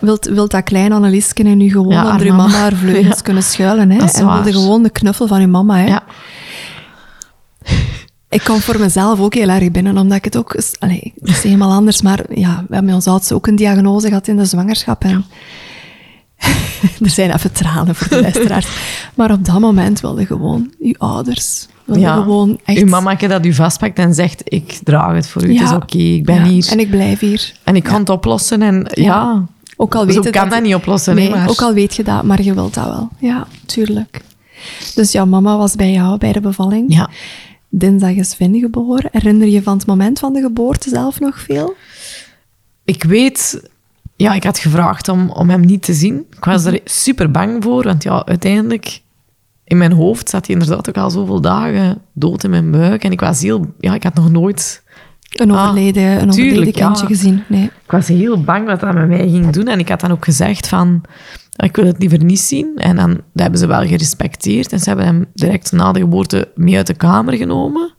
wilt, 0.00 0.24
wilt 0.24 0.50
dat 0.50 0.64
kleine 0.64 0.94
Annelies 0.94 1.32
in 1.32 1.56
nu 1.56 1.70
gewoon 1.70 1.92
Ja, 1.92 2.10
onder 2.10 2.26
je 2.26 2.32
mama. 2.32 2.52
haar 2.58 2.72
vleugels 2.72 3.16
Ja. 3.16 3.22
kunnen 3.22 3.42
schuilen. 3.42 3.90
Hè? 3.90 3.98
En 3.98 4.26
wilde 4.26 4.52
gewoon 4.52 4.82
de 4.82 4.90
knuffel 4.90 5.26
van 5.26 5.40
je 5.40 5.46
mama. 5.46 5.76
Hè? 5.76 5.86
Ja, 5.86 6.02
Ik 8.28 8.44
kom 8.44 8.60
voor 8.60 8.80
mezelf 8.80 9.20
ook 9.20 9.34
heel 9.34 9.48
erg 9.48 9.70
binnen, 9.70 9.98
omdat 9.98 10.16
ik 10.16 10.24
het 10.24 10.36
ook... 10.36 10.56
Allee, 10.78 11.12
het 11.20 11.28
is 11.28 11.42
helemaal 11.42 11.72
anders, 11.72 12.02
maar 12.02 12.24
ja, 12.34 12.64
we 12.68 12.74
hebben 12.74 12.94
ons 12.94 13.06
oudste 13.06 13.34
ook 13.34 13.46
een 13.46 13.56
diagnose 13.56 14.08
gehad 14.08 14.28
in 14.28 14.36
de 14.36 14.44
zwangerschap. 14.44 15.04
En 15.04 15.24
er 17.04 17.10
zijn 17.10 17.30
even 17.30 17.52
tranen 17.52 17.94
voor 17.94 18.08
de 18.08 18.20
luisteraars. 18.20 18.66
maar 19.14 19.30
op 19.32 19.44
dat 19.44 19.58
moment 19.60 20.00
wilde 20.00 20.26
gewoon 20.26 20.72
uw 20.80 20.94
ouders... 20.98 21.66
Wilde 21.86 22.00
ja. 22.00 22.14
gewoon 22.14 22.60
echt... 22.64 22.78
Uw 22.78 22.86
mama 22.86 23.14
dat 23.14 23.46
u 23.46 23.52
vastpakt 23.52 23.98
en 23.98 24.14
zegt, 24.14 24.42
ik 24.44 24.78
draag 24.84 25.14
het 25.14 25.28
voor 25.28 25.44
u, 25.44 25.52
het 25.54 25.62
is 25.62 25.74
oké, 25.74 25.98
ik 25.98 26.24
ben 26.24 26.34
Ja, 26.34 26.42
hier. 26.42 26.68
En 26.70 26.78
ik 26.78 26.90
blijf 26.90 27.18
hier. 27.18 27.52
En 27.64 27.76
ik 27.76 27.82
kan 27.82 28.00
het 28.00 28.08
oplossen 28.08 28.62
en 28.62 28.86
ja, 28.90 29.44
Ook 29.76 29.94
al 29.94 30.06
weet 30.06 30.14
zo 30.14 30.22
je 30.22 30.30
kan 30.30 30.48
dat, 30.48 30.62
niet 30.62 30.74
oplossen. 30.74 31.14
Nee, 31.14 31.30
maar... 31.30 31.48
ook 31.48 31.60
al 31.60 31.72
weet 31.72 31.94
je 31.94 32.02
dat, 32.02 32.22
maar 32.22 32.42
je 32.42 32.54
wilt 32.54 32.74
dat 32.74 32.84
wel. 32.84 33.08
Ja, 33.18 33.46
tuurlijk. 33.66 34.20
Dus 34.94 35.12
jouw 35.12 35.26
mama 35.26 35.56
was 35.56 35.74
bij 35.74 35.92
jou 35.92 36.18
bij 36.18 36.32
de 36.32 36.40
bevalling. 36.40 36.94
Ja, 36.94 37.10
Dinsdag 37.68 38.14
is 38.14 38.34
Vin 38.34 38.58
geboren. 38.58 39.08
Herinner 39.12 39.48
je 39.48 39.62
van 39.62 39.76
het 39.76 39.86
moment 39.86 40.18
van 40.18 40.32
de 40.32 40.40
geboorte 40.40 40.88
zelf 40.88 41.20
nog 41.20 41.40
veel? 41.40 41.74
ik 42.86 43.04
weet... 43.04 43.68
Ja, 44.16 44.34
ik 44.34 44.44
had 44.44 44.58
gevraagd 44.58 45.08
om, 45.08 45.30
om 45.30 45.50
hem 45.50 45.60
niet 45.60 45.82
te 45.82 45.94
zien. 45.94 46.26
Ik 46.36 46.44
was 46.44 46.64
er 46.64 46.80
super 46.84 47.30
bang 47.30 47.62
voor, 47.62 47.82
want 47.82 48.02
ja, 48.02 48.26
uiteindelijk... 48.26 49.00
In 49.66 49.76
mijn 49.78 49.92
hoofd 49.92 50.28
zat 50.28 50.46
hij 50.46 50.54
inderdaad 50.54 50.88
ook 50.88 50.96
al 50.96 51.10
zoveel 51.10 51.40
dagen 51.40 51.98
dood 52.12 52.44
in 52.44 52.50
mijn 52.50 52.70
buik. 52.70 53.04
En 53.04 53.12
ik 53.12 53.20
was 53.20 53.40
heel... 53.42 53.74
Ja, 53.78 53.94
ik 53.94 54.02
had 54.02 54.14
nog 54.14 54.30
nooit... 54.30 54.84
Een 55.32 55.50
Ah, 55.50 55.62
overleden, 55.62 56.02
een 56.02 56.28
overleden 56.28 56.54
tuurlijk, 56.54 56.76
ja. 56.76 56.86
kindje 56.86 57.06
gezien. 57.06 57.42
Nee. 57.48 57.64
Ik 57.64 57.90
was 57.90 58.08
heel 58.08 58.42
bang 58.42 58.66
wat 58.66 58.80
dat 58.80 58.94
met 58.94 59.08
mij 59.08 59.28
ging 59.28 59.50
doen. 59.50 59.66
En 59.66 59.78
ik 59.78 59.88
had 59.88 60.00
dan 60.00 60.10
ook 60.10 60.24
gezegd 60.24 60.68
van... 60.68 61.02
Ik 61.56 61.76
wil 61.76 61.86
het 61.86 61.98
liever 61.98 62.24
niet 62.24 62.40
zien. 62.40 62.72
En 62.76 62.96
dan 62.96 63.10
dat 63.10 63.20
hebben 63.42 63.58
ze 63.58 63.66
wel 63.66 63.86
gerespecteerd. 63.86 64.72
En 64.72 64.78
ze 64.78 64.88
hebben 64.88 65.06
hem 65.06 65.26
direct 65.34 65.72
na 65.72 65.92
de 65.92 66.00
geboorte 66.00 66.48
mee 66.54 66.76
uit 66.76 66.86
de 66.86 66.94
kamer 66.94 67.34
genomen. 67.34 67.92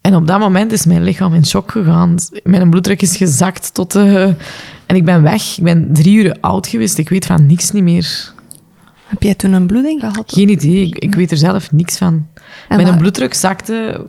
En 0.00 0.14
op 0.14 0.26
dat 0.26 0.38
moment 0.38 0.72
is 0.72 0.86
mijn 0.86 1.02
lichaam 1.04 1.34
in 1.34 1.46
shock 1.46 1.70
gegaan. 1.70 2.16
Mijn 2.44 2.70
bloeddruk 2.70 3.02
is 3.02 3.16
gezakt 3.16 3.74
tot 3.74 3.92
de... 3.92 4.34
En 4.86 4.96
ik 4.96 5.04
ben 5.04 5.22
weg. 5.22 5.58
Ik 5.58 5.64
ben 5.64 5.88
drie 5.92 6.16
uur 6.16 6.36
oud 6.40 6.66
geweest. 6.66 6.98
Ik 6.98 7.08
weet 7.08 7.26
van 7.26 7.46
niks 7.46 7.70
niet 7.70 7.82
meer. 7.82 8.32
Heb 9.08 9.22
jij 9.22 9.34
toen 9.34 9.52
een 9.52 9.66
bloeding 9.66 10.00
gehad? 10.00 10.32
Geen 10.32 10.48
idee. 10.48 10.86
Ik, 10.86 10.98
ik 10.98 11.14
weet 11.14 11.30
er 11.30 11.36
zelf 11.36 11.72
niks 11.72 11.96
van. 11.96 12.26
En 12.68 12.82
mijn 12.82 12.98
bloeddruk 12.98 13.34
zakte 13.34 14.06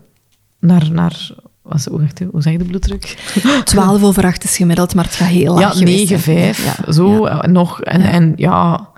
naar... 0.60 0.92
naar 0.92 1.32
was, 1.62 1.86
hoe, 1.86 2.08
hoe 2.32 2.42
zeg 2.42 2.52
je 2.54 2.60
de 2.60 2.66
bloeddruk? 2.66 3.18
12 3.64 4.04
over 4.04 4.26
8 4.26 4.44
is 4.44 4.58
gemiddeld, 4.58 4.96
maar 4.96 5.04
het 5.04 5.14
gaat 5.14 5.28
heel 5.28 5.54
laag 5.54 5.62
Ja, 5.62 5.70
geweest 5.70 6.10
9, 6.10 6.20
zijn. 6.20 6.54
5, 6.56 6.66
Ja, 6.86 6.92
zo 6.92 7.26
ja. 7.26 7.42
eh, 7.42 7.52
nog. 7.52 7.82
En 7.82 8.02
ja. 8.02 8.10
en 8.10 8.34
ja, 8.36 8.90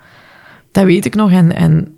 dat 0.72 0.84
weet 0.84 1.04
ik 1.04 1.14
nog. 1.14 1.30
En, 1.30 1.54
en, 1.54 1.96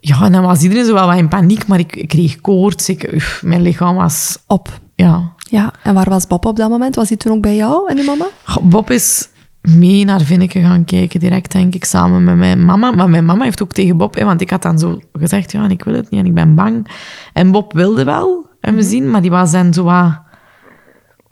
ja, 0.00 0.22
en 0.22 0.32
dan 0.32 0.42
was 0.42 0.62
iedereen 0.62 0.84
zo 0.84 0.94
wel 0.94 1.06
wat 1.06 1.16
in 1.16 1.28
paniek, 1.28 1.66
maar 1.66 1.78
ik, 1.78 1.96
ik 1.96 2.08
kreeg 2.08 2.40
koorts. 2.40 2.88
Ik, 2.88 3.38
mijn 3.42 3.62
lichaam 3.62 3.96
was... 3.96 4.38
Op. 4.46 4.80
Ja. 4.94 5.32
Ja, 5.38 5.72
en 5.82 5.94
waar 5.94 6.08
was 6.08 6.26
Bob 6.26 6.44
op 6.44 6.56
dat 6.56 6.70
moment? 6.70 6.94
Was 6.94 7.08
hij 7.08 7.16
toen 7.16 7.32
ook 7.32 7.42
bij 7.42 7.56
jou 7.56 7.90
en 7.90 7.96
je 7.96 8.02
mama? 8.02 8.26
Bob 8.62 8.90
is 8.90 9.28
mee 9.68 10.04
naar 10.04 10.20
Vinneke 10.20 10.60
gaan 10.60 10.84
kijken, 10.84 11.20
direct 11.20 11.52
denk 11.52 11.74
ik, 11.74 11.84
samen 11.84 12.24
met 12.24 12.36
mijn 12.36 12.64
mama. 12.64 12.90
Maar 12.90 13.10
mijn 13.10 13.24
mama 13.24 13.44
heeft 13.44 13.62
ook 13.62 13.72
tegen 13.72 13.96
Bob, 13.96 14.14
hè, 14.14 14.24
want 14.24 14.40
ik 14.40 14.50
had 14.50 14.62
dan 14.62 14.78
zo 14.78 15.00
gezegd, 15.12 15.52
ja, 15.52 15.68
ik 15.68 15.84
wil 15.84 15.94
het 15.94 16.10
niet 16.10 16.20
en 16.20 16.26
ik 16.26 16.34
ben 16.34 16.54
bang. 16.54 16.90
En 17.32 17.50
Bob 17.50 17.72
wilde 17.72 18.04
wel 18.04 18.46
hem 18.60 18.80
zien, 18.80 19.10
maar 19.10 19.22
die 19.22 19.30
was 19.30 19.52
dan 19.52 19.74
zo 19.74 19.84
wat... 19.84 20.22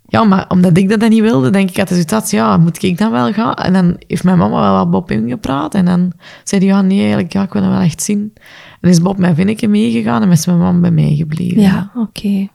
Ja, 0.06 0.24
maar 0.24 0.44
omdat 0.48 0.76
ik 0.76 0.88
dat 0.88 1.00
dan 1.00 1.10
niet 1.10 1.20
wilde, 1.20 1.50
denk 1.50 1.68
ik, 1.68 1.76
had 1.76 1.88
de 1.88 1.94
situatie, 1.94 2.38
ja, 2.38 2.56
moet 2.56 2.82
ik 2.82 2.98
dan 2.98 3.10
wel 3.10 3.32
gaan? 3.32 3.54
En 3.54 3.72
dan 3.72 3.96
heeft 4.06 4.24
mijn 4.24 4.38
mama 4.38 4.60
wel 4.60 4.72
wat 4.72 4.90
Bob 4.90 5.10
ingepraat. 5.10 5.74
En 5.74 5.84
dan 5.84 6.12
zei 6.44 6.60
hij, 6.60 6.70
ja, 6.70 6.82
nee, 6.82 6.98
eigenlijk, 6.98 7.32
ja, 7.32 7.42
ik 7.42 7.52
wil 7.52 7.62
hem 7.62 7.70
wel 7.70 7.80
echt 7.80 8.02
zien. 8.02 8.32
En 8.80 8.90
is 8.90 9.00
Bob 9.00 9.18
met 9.18 9.34
Vinneke 9.34 9.68
meegegaan 9.68 10.22
en 10.22 10.30
is 10.30 10.46
mijn 10.46 10.58
mama 10.58 10.80
bij 10.80 10.90
mij 10.90 11.14
gebleven. 11.16 11.60
Ja, 11.60 11.90
oké. 11.94 12.48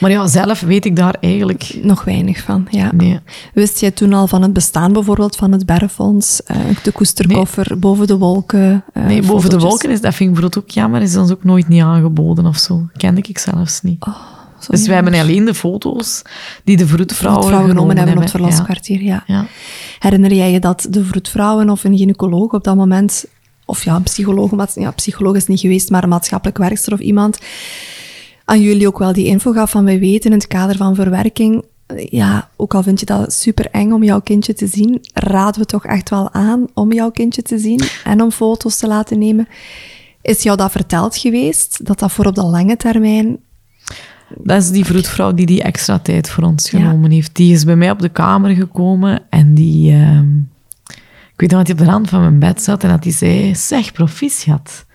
Maar 0.00 0.10
ja, 0.10 0.26
zelf 0.26 0.60
weet 0.60 0.84
ik 0.84 0.96
daar 0.96 1.16
eigenlijk... 1.20 1.78
Nog 1.82 2.04
weinig 2.04 2.40
van, 2.40 2.66
ja. 2.70 2.90
Nee. 2.94 3.20
Wist 3.54 3.80
jij 3.80 3.90
toen 3.90 4.12
al 4.12 4.26
van 4.26 4.42
het 4.42 4.52
bestaan 4.52 4.92
bijvoorbeeld 4.92 5.36
van 5.36 5.52
het 5.52 5.66
Berfonds, 5.66 6.42
eh, 6.42 6.56
de 6.82 6.92
koesterkoffer, 6.92 7.78
boven 7.78 8.06
de 8.06 8.18
wolken? 8.18 8.84
eh, 8.92 9.04
Nee, 9.04 9.22
boven 9.22 9.50
de 9.50 9.58
wolken 9.58 9.90
is 9.90 10.00
dat 10.00 10.14
vind 10.14 10.28
ik 10.28 10.34
bijvoorbeeld 10.34 10.64
ook 10.64 10.70
jammer, 10.70 11.02
is 11.02 11.16
ons 11.16 11.30
ook 11.30 11.44
nooit 11.44 11.68
niet 11.68 11.82
aangeboden 11.82 12.46
of 12.46 12.56
zo. 12.56 12.86
Kende 12.96 13.20
ik 13.28 13.38
zelfs 13.38 13.80
niet. 13.82 14.06
Oh, 14.06 14.16
dus 14.58 14.66
we 14.66 14.76
jammer. 14.76 14.94
hebben 15.12 15.20
alleen 15.20 15.44
de 15.44 15.54
foto's 15.54 16.22
die 16.64 16.76
de 16.76 16.86
vroedvrouwen, 16.86 17.44
vrouwen 17.46 17.70
genomen 17.70 17.96
hebben 17.96 18.16
op 18.16 18.22
het 18.22 18.32
hebben. 18.32 18.50
verloskwartier, 18.52 19.02
ja. 19.02 19.22
Ja. 19.26 19.46
Herinner 19.98 20.34
jij 20.34 20.50
je 20.52 20.60
dat 20.60 20.86
de 20.90 21.04
vroedvrouwen 21.04 21.70
of 21.70 21.84
een 21.84 21.96
gynaecoloog 21.96 22.52
op 22.52 22.64
dat 22.64 22.76
moment, 22.76 23.24
of 23.64 23.84
ja, 23.84 23.94
een 23.96 24.02
psycholoog, 24.02 24.50
maar 24.50 24.68
ja, 24.74 24.90
psycholoog 24.90 25.34
is 25.34 25.46
niet 25.46 25.60
geweest, 25.60 25.90
maar 25.90 26.02
een 26.02 26.08
maatschappelijk 26.08 26.58
werkster 26.58 26.92
of 26.92 26.98
iemand, 27.00 27.38
aan 28.48 28.60
jullie 28.60 28.86
ook 28.86 28.98
wel 28.98 29.12
die 29.12 29.26
info 29.26 29.52
gaf 29.52 29.70
van 29.70 29.84
wij 29.84 29.98
weten 29.98 30.30
in 30.30 30.36
het 30.36 30.46
kader 30.46 30.76
van 30.76 30.94
verwerking, 30.94 31.62
eh, 31.86 32.06
ja, 32.10 32.48
ook 32.56 32.74
al 32.74 32.82
vind 32.82 33.00
je 33.00 33.06
dat 33.06 33.32
super 33.32 33.68
eng 33.70 33.92
om 33.92 34.02
jouw 34.04 34.20
kindje 34.20 34.54
te 34.54 34.66
zien, 34.66 34.98
raden 35.12 35.60
we 35.60 35.66
toch 35.66 35.86
echt 35.86 36.10
wel 36.10 36.32
aan 36.32 36.66
om 36.74 36.92
jouw 36.92 37.10
kindje 37.10 37.42
te 37.42 37.58
zien 37.58 37.80
en 38.04 38.22
om 38.22 38.30
foto's 38.30 38.76
te 38.76 38.86
laten 38.86 39.18
nemen. 39.18 39.48
Is 40.22 40.42
jou 40.42 40.56
dat 40.56 40.70
verteld 40.70 41.16
geweest, 41.16 41.86
dat 41.86 41.98
dat 41.98 42.12
voor 42.12 42.26
op 42.26 42.34
de 42.34 42.44
lange 42.44 42.76
termijn... 42.76 43.38
Dat 44.36 44.62
is 44.62 44.70
die 44.70 44.84
vroedvrouw 44.84 45.32
die 45.32 45.46
die 45.46 45.62
extra 45.62 45.98
tijd 45.98 46.30
voor 46.30 46.44
ons 46.44 46.70
Ja. 46.70 46.78
genomen 46.78 47.10
heeft. 47.10 47.34
Die 47.36 47.52
is 47.52 47.64
bij 47.64 47.76
mij 47.76 47.90
op 47.90 47.98
de 47.98 48.08
kamer 48.08 48.54
gekomen 48.54 49.22
en 49.30 49.54
die... 49.54 49.92
ehm, 49.92 50.36
ik 51.32 51.40
weet 51.40 51.50
nog 51.50 51.58
dat 51.58 51.66
hij 51.66 51.76
op 51.78 51.84
de 51.84 51.90
rand 51.92 52.08
van 52.08 52.20
mijn 52.20 52.38
bed 52.38 52.62
zat 52.62 52.82
en 52.82 52.88
dat 52.88 53.04
hij 53.04 53.12
zei, 53.12 53.54
zeg, 53.54 53.92
proficiat. 53.92 54.86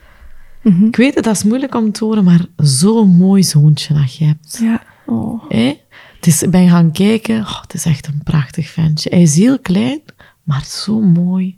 Mhm. 0.63 0.85
Ik 0.85 0.95
weet 0.95 1.15
het, 1.15 1.23
dat 1.23 1.35
is 1.35 1.43
moeilijk 1.43 1.75
om 1.75 1.91
te 1.91 2.05
horen, 2.05 2.23
maar 2.23 2.45
zo'n 2.57 3.09
mooi 3.09 3.43
zoontje 3.43 3.93
dat 3.93 4.15
je 4.15 4.25
hebt. 4.25 4.59
Ja, 4.61 4.81
oh. 5.05 5.43
Het 5.49 6.27
is, 6.27 6.43
ik 6.43 6.49
ben 6.49 6.69
gaan 6.69 6.91
kijken. 6.91 7.39
Oh, 7.39 7.61
het 7.61 7.73
is 7.73 7.85
echt 7.85 8.07
een 8.07 8.21
prachtig 8.23 8.69
ventje. 8.69 9.09
Hij 9.09 9.21
is 9.21 9.35
heel 9.35 9.59
klein, 9.59 10.01
maar 10.43 10.63
zo 10.65 11.01
mooi. 11.01 11.57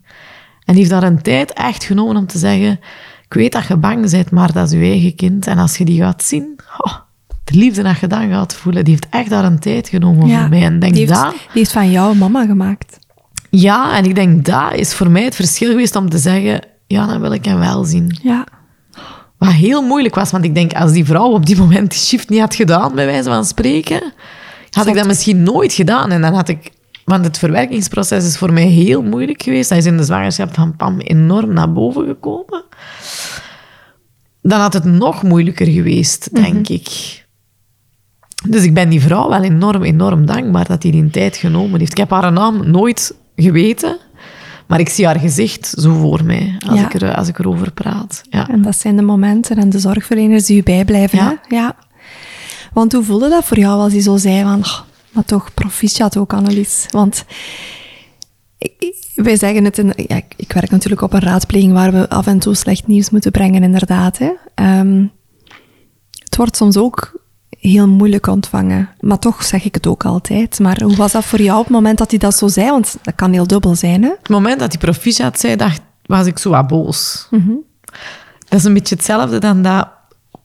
En 0.66 0.74
die 0.74 0.76
heeft 0.76 0.90
daar 0.90 1.04
een 1.04 1.22
tijd 1.22 1.54
echt 1.54 1.84
genomen 1.84 2.18
om 2.18 2.28
te 2.28 2.38
zeggen... 2.38 2.80
Ik 3.26 3.34
weet 3.34 3.52
dat 3.52 3.68
je 3.68 3.78
bang 3.78 4.12
bent, 4.12 4.32
maar 4.32 4.54
dat 4.54 4.72
is 4.72 4.80
je 4.80 4.86
eigen 4.86 5.16
kind. 5.16 5.48
En 5.48 5.58
als 5.58 5.78
je 5.78 5.86
die 5.86 6.02
gaat 6.02 6.24
zien... 6.24 6.60
Oh, 6.78 6.94
de 7.44 7.56
liefde 7.56 7.84
dat 7.84 8.00
je 8.00 8.08
dan 8.08 8.30
gaat 8.30 8.56
voelen. 8.56 8.84
Die 8.84 8.94
heeft 8.94 9.10
echt 9.10 9.30
daar 9.30 9.44
een 9.44 9.60
tijd 9.60 9.90
genomen 9.90 10.28
Ja, 10.28 10.40
voor 10.40 10.50
mij. 10.50 10.64
En 10.64 10.80
denk 10.80 10.94
die 10.94 11.06
heeft, 11.08 11.22
dat... 11.22 11.32
die 11.32 11.40
heeft 11.54 11.72
van 11.72 11.92
jou 11.92 12.18
mama 12.18 12.46
gemaakt. 12.46 13.00
Ja, 13.50 13.98
en 13.98 14.06
ik 14.06 14.16
denk 14.16 14.46
dat 14.46 14.74
is 14.74 14.94
voor 14.94 15.12
mij 15.12 15.24
het 15.24 15.36
verschil 15.36 15.70
geweest 15.70 15.96
om 15.96 16.10
te 16.10 16.18
zeggen... 16.18 16.62
Ja, 16.88 17.06
dan 17.06 17.22
wil 17.22 17.32
ik 17.32 17.46
hem 17.46 17.60
wel 17.60 17.84
zien. 17.84 18.18
Ja, 18.24 18.46
Wat 19.46 19.54
heel 19.54 19.82
moeilijk 19.82 20.16
was, 20.16 20.32
want 20.32 20.44
ik 20.44 20.56
denk, 20.56 20.74
als 20.74 20.92
die 20.92 21.06
vrouw 21.06 21.32
op 21.32 21.46
die 21.46 21.58
moment 21.58 21.90
die 21.90 22.00
shift 22.00 22.30
niet 22.30 22.40
had 22.40 22.56
gedaan, 22.56 22.96
bij 22.96 23.06
wijze 23.06 23.30
van 23.30 23.46
spreken, 23.46 24.14
had 24.70 24.88
ik 24.88 24.96
dat 24.96 25.08
misschien 25.08 25.44
nooit 25.44 25.74
gedaan. 25.74 26.12
En 26.12 26.22
dan 26.22 26.34
had 26.34 26.50
ik... 26.50 26.72
Want 27.06 27.26
het 27.26 27.38
verwerkingsproces 27.38 28.26
is 28.26 28.38
voor 28.38 28.54
mij 28.54 28.66
heel 28.66 29.02
moeilijk 29.02 29.44
geweest. 29.44 29.70
Hij 29.70 29.78
is 29.78 29.86
in 29.86 29.98
de 29.98 30.04
zwangerschap 30.04 30.54
van 30.54 30.76
Pam 30.76 31.00
enorm 31.00 31.54
naar 31.54 31.74
boven 31.74 32.06
gekomen. 32.06 32.64
Dan 34.42 34.60
had 34.60 34.74
het 34.74 34.84
nog 34.84 35.24
moeilijker 35.24 35.68
geweest, 35.68 36.36
denk 36.36 36.68
ik. 36.68 36.88
Dus 38.48 38.64
ik 38.64 38.74
ben 38.74 38.90
die 38.90 39.02
vrouw 39.02 39.30
wel 39.30 39.44
enorm, 39.44 39.84
enorm 39.84 40.26
dankbaar 40.26 40.66
dat 40.66 40.84
hij 40.84 40.92
die 40.92 41.10
tijd 41.10 41.38
genomen 41.38 41.80
heeft. 41.80 41.92
Ik 41.92 41.98
heb 41.98 42.10
haar 42.10 42.32
naam 42.32 42.70
nooit 42.72 43.16
geweten, 43.36 43.98
maar 44.68 44.80
ik 44.80 44.90
zie 44.90 45.06
haar 45.06 45.20
gezicht 45.20 45.74
zo 45.78 45.94
voor 45.94 46.24
mij 46.24 46.56
als, 46.68 46.80
Ja. 46.80 46.86
ik, 46.86 47.02
er, 47.02 47.16
als 47.16 47.28
ik 47.28 47.40
erover 47.40 47.72
praat. 47.72 48.22
Ja. 48.30 48.50
en 48.50 48.62
dat 48.62 48.78
zijn 48.78 48.96
de 48.96 49.02
momenten 49.02 49.58
en 49.58 49.70
de 49.70 49.80
zorgverleners 49.80 50.46
die 50.46 50.58
u 50.60 50.64
bijblijven. 50.64 51.18
Ja. 51.18 51.40
Hè? 51.48 51.56
ja. 51.56 51.76
Want 52.74 52.94
hoe 52.94 53.04
voelde 53.04 53.30
dat 53.30 53.44
voor 53.46 53.60
jou 53.60 53.80
als 53.80 53.94
hij 53.94 54.02
zo 54.02 54.18
zei 54.18 54.42
van... 54.44 54.60
"Oh, 54.60 54.80
maar 55.12 55.26
toch, 55.26 55.54
proficiat 55.54 56.18
ook, 56.18 56.34
Annelies. 56.34 56.86
Want 56.90 57.26
wij 59.16 59.36
zeggen 59.38 59.64
het... 59.64 59.78
In, 59.78 59.94
ja, 59.96 60.16
ik, 60.16 60.34
ik 60.36 60.52
werk 60.52 60.70
natuurlijk 60.72 61.02
op 61.02 61.14
een 61.14 61.20
raadpleging 61.20 61.74
waar 61.74 61.92
we 61.92 62.10
af 62.10 62.28
en 62.28 62.40
toe 62.40 62.56
slecht 62.56 62.88
nieuws 62.88 63.10
moeten 63.10 63.32
brengen, 63.32 63.64
inderdaad. 63.64 64.18
Hè. 64.18 64.32
Ehm, 64.56 65.06
het 66.24 66.36
wordt 66.36 66.56
soms 66.58 66.78
ook 66.78 67.24
heel 67.66 67.88
moeilijk 67.88 68.28
ontvangen. 68.28 68.90
Maar 69.00 69.20
toch 69.20 69.44
zeg 69.44 69.64
ik 69.64 69.74
het 69.74 69.88
ook 69.88 70.06
altijd. 70.06 70.60
Maar 70.60 70.82
hoe 70.82 70.96
was 70.96 71.12
dat 71.12 71.26
voor 71.26 71.42
jou 71.42 71.58
op 71.58 71.66
het 71.66 71.74
moment 71.74 71.98
dat 71.98 72.10
hij 72.10 72.20
dat 72.20 72.36
zo 72.36 72.48
zei? 72.48 72.70
Want 72.70 72.98
dat 73.02 73.16
kan 73.16 73.32
heel 73.32 73.48
dubbel 73.48 73.76
zijn, 73.76 74.04
hè? 74.04 74.10
Het 74.10 74.30
moment 74.30 74.60
dat 74.60 74.72
hij 74.72 74.82
proficiat 74.82 75.40
zei, 75.40 75.56
dacht, 75.56 75.82
was 76.06 76.26
ik 76.26 76.38
zo 76.38 76.50
wat 76.50 76.68
boos. 76.68 77.28
Dat 78.48 78.60
is 78.60 78.66
een 78.66 78.74
beetje 78.74 78.96
hetzelfde 78.96 79.40
dan 79.40 79.62
dat 79.62 79.88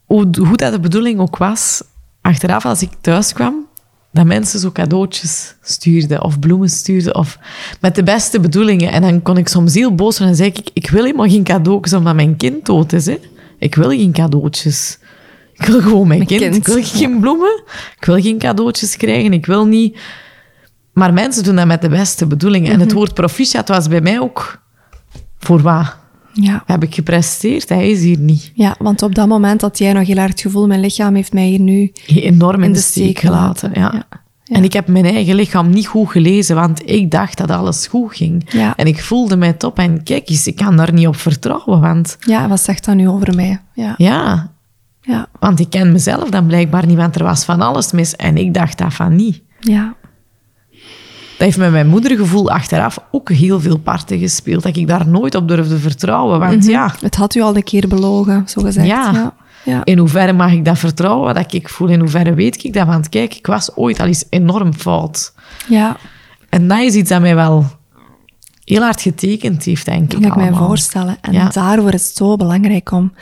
hoe 0.06 0.28
goed 0.46 0.58
dat 0.58 0.72
de 0.72 0.80
bedoeling 0.80 1.20
ook 1.20 1.36
was, 1.36 1.82
achteraf 2.20 2.64
als 2.64 2.82
ik 2.82 2.90
thuis 3.00 3.32
kwam, 3.32 3.66
dat 4.12 4.26
mensen 4.26 4.60
zo 4.60 4.70
cadeautjes 4.70 5.54
stuurden 5.62 6.24
of 6.24 6.38
bloemen 6.38 6.68
stuurden 6.68 7.14
of 7.14 7.38
met 7.80 7.94
de 7.94 8.02
beste 8.02 8.40
bedoelingen. 8.40 8.92
En 8.92 9.02
dan 9.02 9.22
kon 9.22 9.36
ik 9.36 9.48
soms 9.48 9.74
heel 9.74 9.94
boos 9.94 10.20
en 10.20 10.36
zei 10.36 10.48
ik, 10.48 10.70
ik 10.72 10.90
wil 10.90 11.04
helemaal 11.04 11.28
geen 11.28 11.44
cadeautjes 11.44 11.92
omdat 11.92 12.14
mijn 12.14 12.36
kind 12.36 12.66
dood 12.66 12.92
is. 12.92 13.06
Hè. 13.06 13.18
Ik 13.58 13.74
wil 13.74 13.88
geen 13.88 14.12
cadeautjes. 14.12 14.98
Ik 15.60 15.66
wil 15.66 15.80
gewoon 15.80 16.06
mijn, 16.08 16.18
Mijn 16.26 16.26
kind. 16.40 16.40
kind, 16.40 16.56
Ik 16.56 16.66
wil 16.66 16.82
geen 16.84 17.20
bloemen. 17.20 17.62
Ik 18.00 18.04
wil 18.04 18.20
geen 18.20 18.38
cadeautjes 18.38 18.96
krijgen. 18.96 19.32
Ik 19.32 19.46
wil 19.46 19.66
niet... 19.66 19.98
Maar 20.92 21.12
mensen 21.12 21.44
doen 21.44 21.56
dat 21.56 21.66
met 21.66 21.82
de 21.82 21.88
beste 21.88 22.26
bedoelingen. 22.26 22.72
En 22.72 22.80
het 22.80 22.92
woord 22.92 23.14
proficiat 23.14 23.68
was 23.68 23.88
bij 23.88 24.00
mij 24.00 24.20
ook... 24.20 24.62
Voor 25.38 25.60
wat 25.60 25.96
Ja. 26.32 26.62
heb 26.66 26.82
ik 26.82 26.94
gepresteerd? 26.94 27.68
Hij 27.68 27.90
is 27.90 28.00
hier 28.02 28.18
niet. 28.18 28.50
ja, 28.54 28.74
want 28.78 29.02
op 29.02 29.14
dat 29.14 29.28
moment 29.28 29.60
had 29.60 29.78
jij 29.78 29.92
nog 29.92 30.06
heel 30.06 30.16
erg 30.16 30.30
het 30.30 30.40
gevoel, 30.40 30.66
mijn 30.66 30.80
lichaam 30.80 31.14
heeft 31.14 31.32
mij 31.32 31.46
hier 31.46 31.60
nu... 31.60 31.92
Enorm 32.06 32.62
in, 32.62 32.72
de 32.72 32.78
steek 32.78 33.18
gelaten. 33.18 33.70
Ja. 33.74 33.92
Ja. 33.94 34.56
En 34.56 34.64
ik 34.64 34.72
heb 34.72 34.88
mijn 34.88 35.04
eigen 35.04 35.34
lichaam 35.34 35.70
niet 35.70 35.86
goed 35.86 36.10
gelezen, 36.10 36.56
want 36.56 36.88
ik 36.90 37.10
dacht 37.10 37.38
dat 37.38 37.50
alles 37.50 37.86
goed 37.86 38.16
ging. 38.16 38.46
Ja. 38.52 38.76
En 38.76 38.86
ik 38.86 39.02
voelde 39.02 39.36
mij 39.36 39.52
top. 39.52 39.78
En 39.78 40.02
kijk 40.02 40.28
eens, 40.28 40.46
ik 40.46 40.56
kan 40.56 40.76
daar 40.76 40.92
niet 40.92 41.06
op 41.06 41.16
vertrouwen, 41.16 41.80
want... 41.80 42.16
Ja, 42.20 42.48
wat 42.48 42.60
zegt 42.60 42.84
dat 42.84 42.94
nu 42.94 43.08
over 43.08 43.34
mij? 43.34 43.60
Ja. 43.74 43.94
Ja, 43.96 44.50
Ja. 45.02 45.26
want 45.40 45.60
ik 45.60 45.70
ken 45.70 45.92
mezelf 45.92 46.28
dan 46.30 46.46
blijkbaar 46.46 46.86
niet, 46.86 46.96
want 46.96 47.14
er 47.16 47.24
was 47.24 47.44
van 47.44 47.60
alles 47.60 47.92
mis. 47.92 48.16
En 48.16 48.36
ik 48.36 48.54
dacht 48.54 48.78
dat 48.78 48.94
van 48.94 49.16
niet. 49.16 49.42
Ja. 49.60 49.94
Dat 50.70 51.48
heeft 51.48 51.58
met 51.58 51.70
mijn 51.70 51.86
moedergevoel 51.88 52.50
achteraf 52.50 52.98
ook 53.10 53.30
heel 53.30 53.60
veel 53.60 53.78
parten 53.78 54.18
gespeeld. 54.18 54.62
Dat 54.62 54.76
ik 54.76 54.86
daar 54.86 55.08
nooit 55.08 55.34
op 55.34 55.48
durfde 55.48 55.78
vertrouwen. 55.78 56.38
Want 56.38 56.66
ja, 56.66 56.94
Het 57.00 57.16
had 57.16 57.34
u 57.34 57.40
al 57.40 57.56
een 57.56 57.62
keer 57.62 57.88
belogen, 57.88 58.42
zo 58.48 58.62
gezegd. 58.62 58.86
Ja. 58.86 59.10
Ja. 59.12 59.34
Ja. 59.64 59.80
in 59.84 59.98
hoeverre 59.98 60.32
mag 60.32 60.52
ik 60.52 60.64
dat 60.64 60.78
vertrouwen, 60.78 61.34
wat 61.34 61.52
ik 61.52 61.68
voel? 61.68 61.88
In 61.88 62.00
hoeverre 62.00 62.34
weet 62.34 62.64
ik 62.64 62.72
dat? 62.72 62.86
Want 62.86 63.08
kijk, 63.08 63.34
ik 63.34 63.46
was 63.46 63.76
ooit 63.76 64.00
al 64.00 64.06
eens 64.06 64.24
enorm 64.30 64.72
fout. 64.74 65.32
ja. 65.68 65.96
En 66.48 66.68
dat 66.68 66.78
is 66.78 66.94
iets 66.94 67.08
dat 67.10 67.20
mij 67.20 67.34
wel 67.34 67.66
heel 68.64 68.82
hard 68.82 69.00
getekend 69.00 69.64
heeft, 69.64 69.84
denk 69.84 70.12
ik. 70.12 70.20
kan 70.20 70.30
ik 70.30 70.36
mij 70.36 70.52
voorstellen. 70.52 71.16
En 71.20 71.32
Ja. 71.32 71.48
daarvoor 71.48 71.92
is 71.92 72.06
het 72.06 72.16
zo 72.16 72.36
belangrijk 72.36 72.92
om 72.92 73.12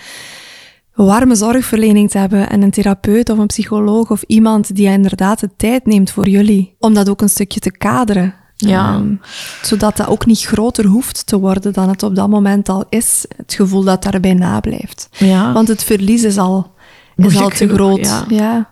warme 1.05 1.35
zorgverlening 1.35 2.11
te 2.11 2.19
hebben 2.19 2.51
en 2.51 2.63
een 2.63 2.71
therapeut 2.71 3.31
of 3.31 3.39
een 3.39 3.47
psycholoog 3.47 4.11
of 4.11 4.23
iemand 4.27 4.75
die 4.75 4.89
inderdaad 4.89 5.41
de 5.41 5.51
tijd 5.57 5.87
neemt 5.87 6.11
voor 6.11 6.29
jullie. 6.29 6.75
Om 6.79 6.95
dat 6.95 7.09
ook 7.09 7.21
een 7.21 7.29
stukje 7.29 7.61
te 7.61 7.71
kaderen. 7.71 8.35
Ja. 8.57 8.95
Ehm, 8.95 9.15
zodat 9.63 9.97
dat 9.97 10.07
ook 10.07 10.27
niet 10.27 10.41
groter 10.41 10.85
hoeft 10.87 11.27
te 11.27 11.39
worden 11.39 11.73
dan 11.73 11.89
het 11.89 12.03
op 12.03 12.15
dat 12.15 12.29
moment 12.29 12.69
al 12.69 12.85
is. 12.89 13.25
Het 13.37 13.55
gevoel 13.55 13.83
dat 13.85 14.03
daarbij 14.03 14.35
nablijft. 14.35 15.09
Ja, 15.13 15.53
Want 15.53 15.69
het 15.69 15.85
verlies 15.85 16.23
is 16.23 16.39
al, 16.39 16.75
is 17.17 17.37
al 17.37 17.49
te 17.49 17.69
groot. 17.69 17.99
ja. 18.07 18.25
ja. 18.29 18.71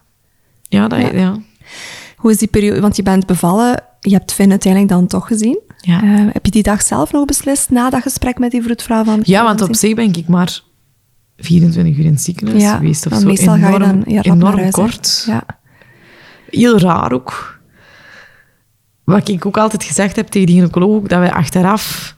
ja, 0.62 0.88
dat, 0.88 1.00
Ja. 1.00 1.12
ja. 1.12 1.36
Hoe 2.16 2.30
is 2.30 2.38
die 2.38 2.48
periode? 2.48 2.80
Want 2.80 2.96
je 2.96 3.02
bent 3.02 3.26
bevallen, 3.26 3.82
je 4.00 4.12
hebt 4.12 4.32
Finn 4.32 4.50
uiteindelijk 4.50 4.92
dan 4.92 5.06
toch 5.06 5.26
gezien. 5.26 5.58
Ja. 5.76 6.02
Eh, 6.02 6.24
heb 6.32 6.44
je 6.44 6.50
die 6.50 6.62
dag 6.62 6.82
zelf 6.82 7.12
nog 7.12 7.24
beslist 7.24 7.70
na 7.70 7.90
dat 7.90 8.02
gesprek 8.02 8.38
met 8.38 8.50
die 8.50 8.62
vroedvrouw 8.62 9.04
van? 9.04 9.20
Ja, 9.22 9.42
want 9.44 9.62
op 9.62 9.74
zich 9.74 9.94
ben 9.94 10.14
ik 10.14 10.28
maar 10.28 10.60
24 11.36 11.96
uur 11.96 12.04
in 12.04 12.10
het 12.10 12.20
ziekenhuis 12.20 12.62
Ja, 12.62 12.76
geweest 12.76 13.06
of 13.06 13.18
zo. 13.18 13.26
meestal 13.26 13.58
ga 13.58 13.68
je 13.68 13.74
enorm, 13.74 14.04
dan 14.04 14.14
ja, 14.14 14.22
enorm 14.22 14.70
kort. 14.70 15.24
Ja. 15.26 15.44
Heel 16.50 16.78
raar 16.78 17.12
ook. 17.12 17.60
Wat 19.04 19.28
ik 19.28 19.46
ook 19.46 19.56
altijd 19.56 19.84
gezegd 19.84 20.16
heb 20.16 20.26
tegen 20.26 20.46
die 20.46 20.56
gynaecoloog, 20.56 21.02
dat 21.02 21.18
wij 21.18 21.32
achteraf... 21.32 22.14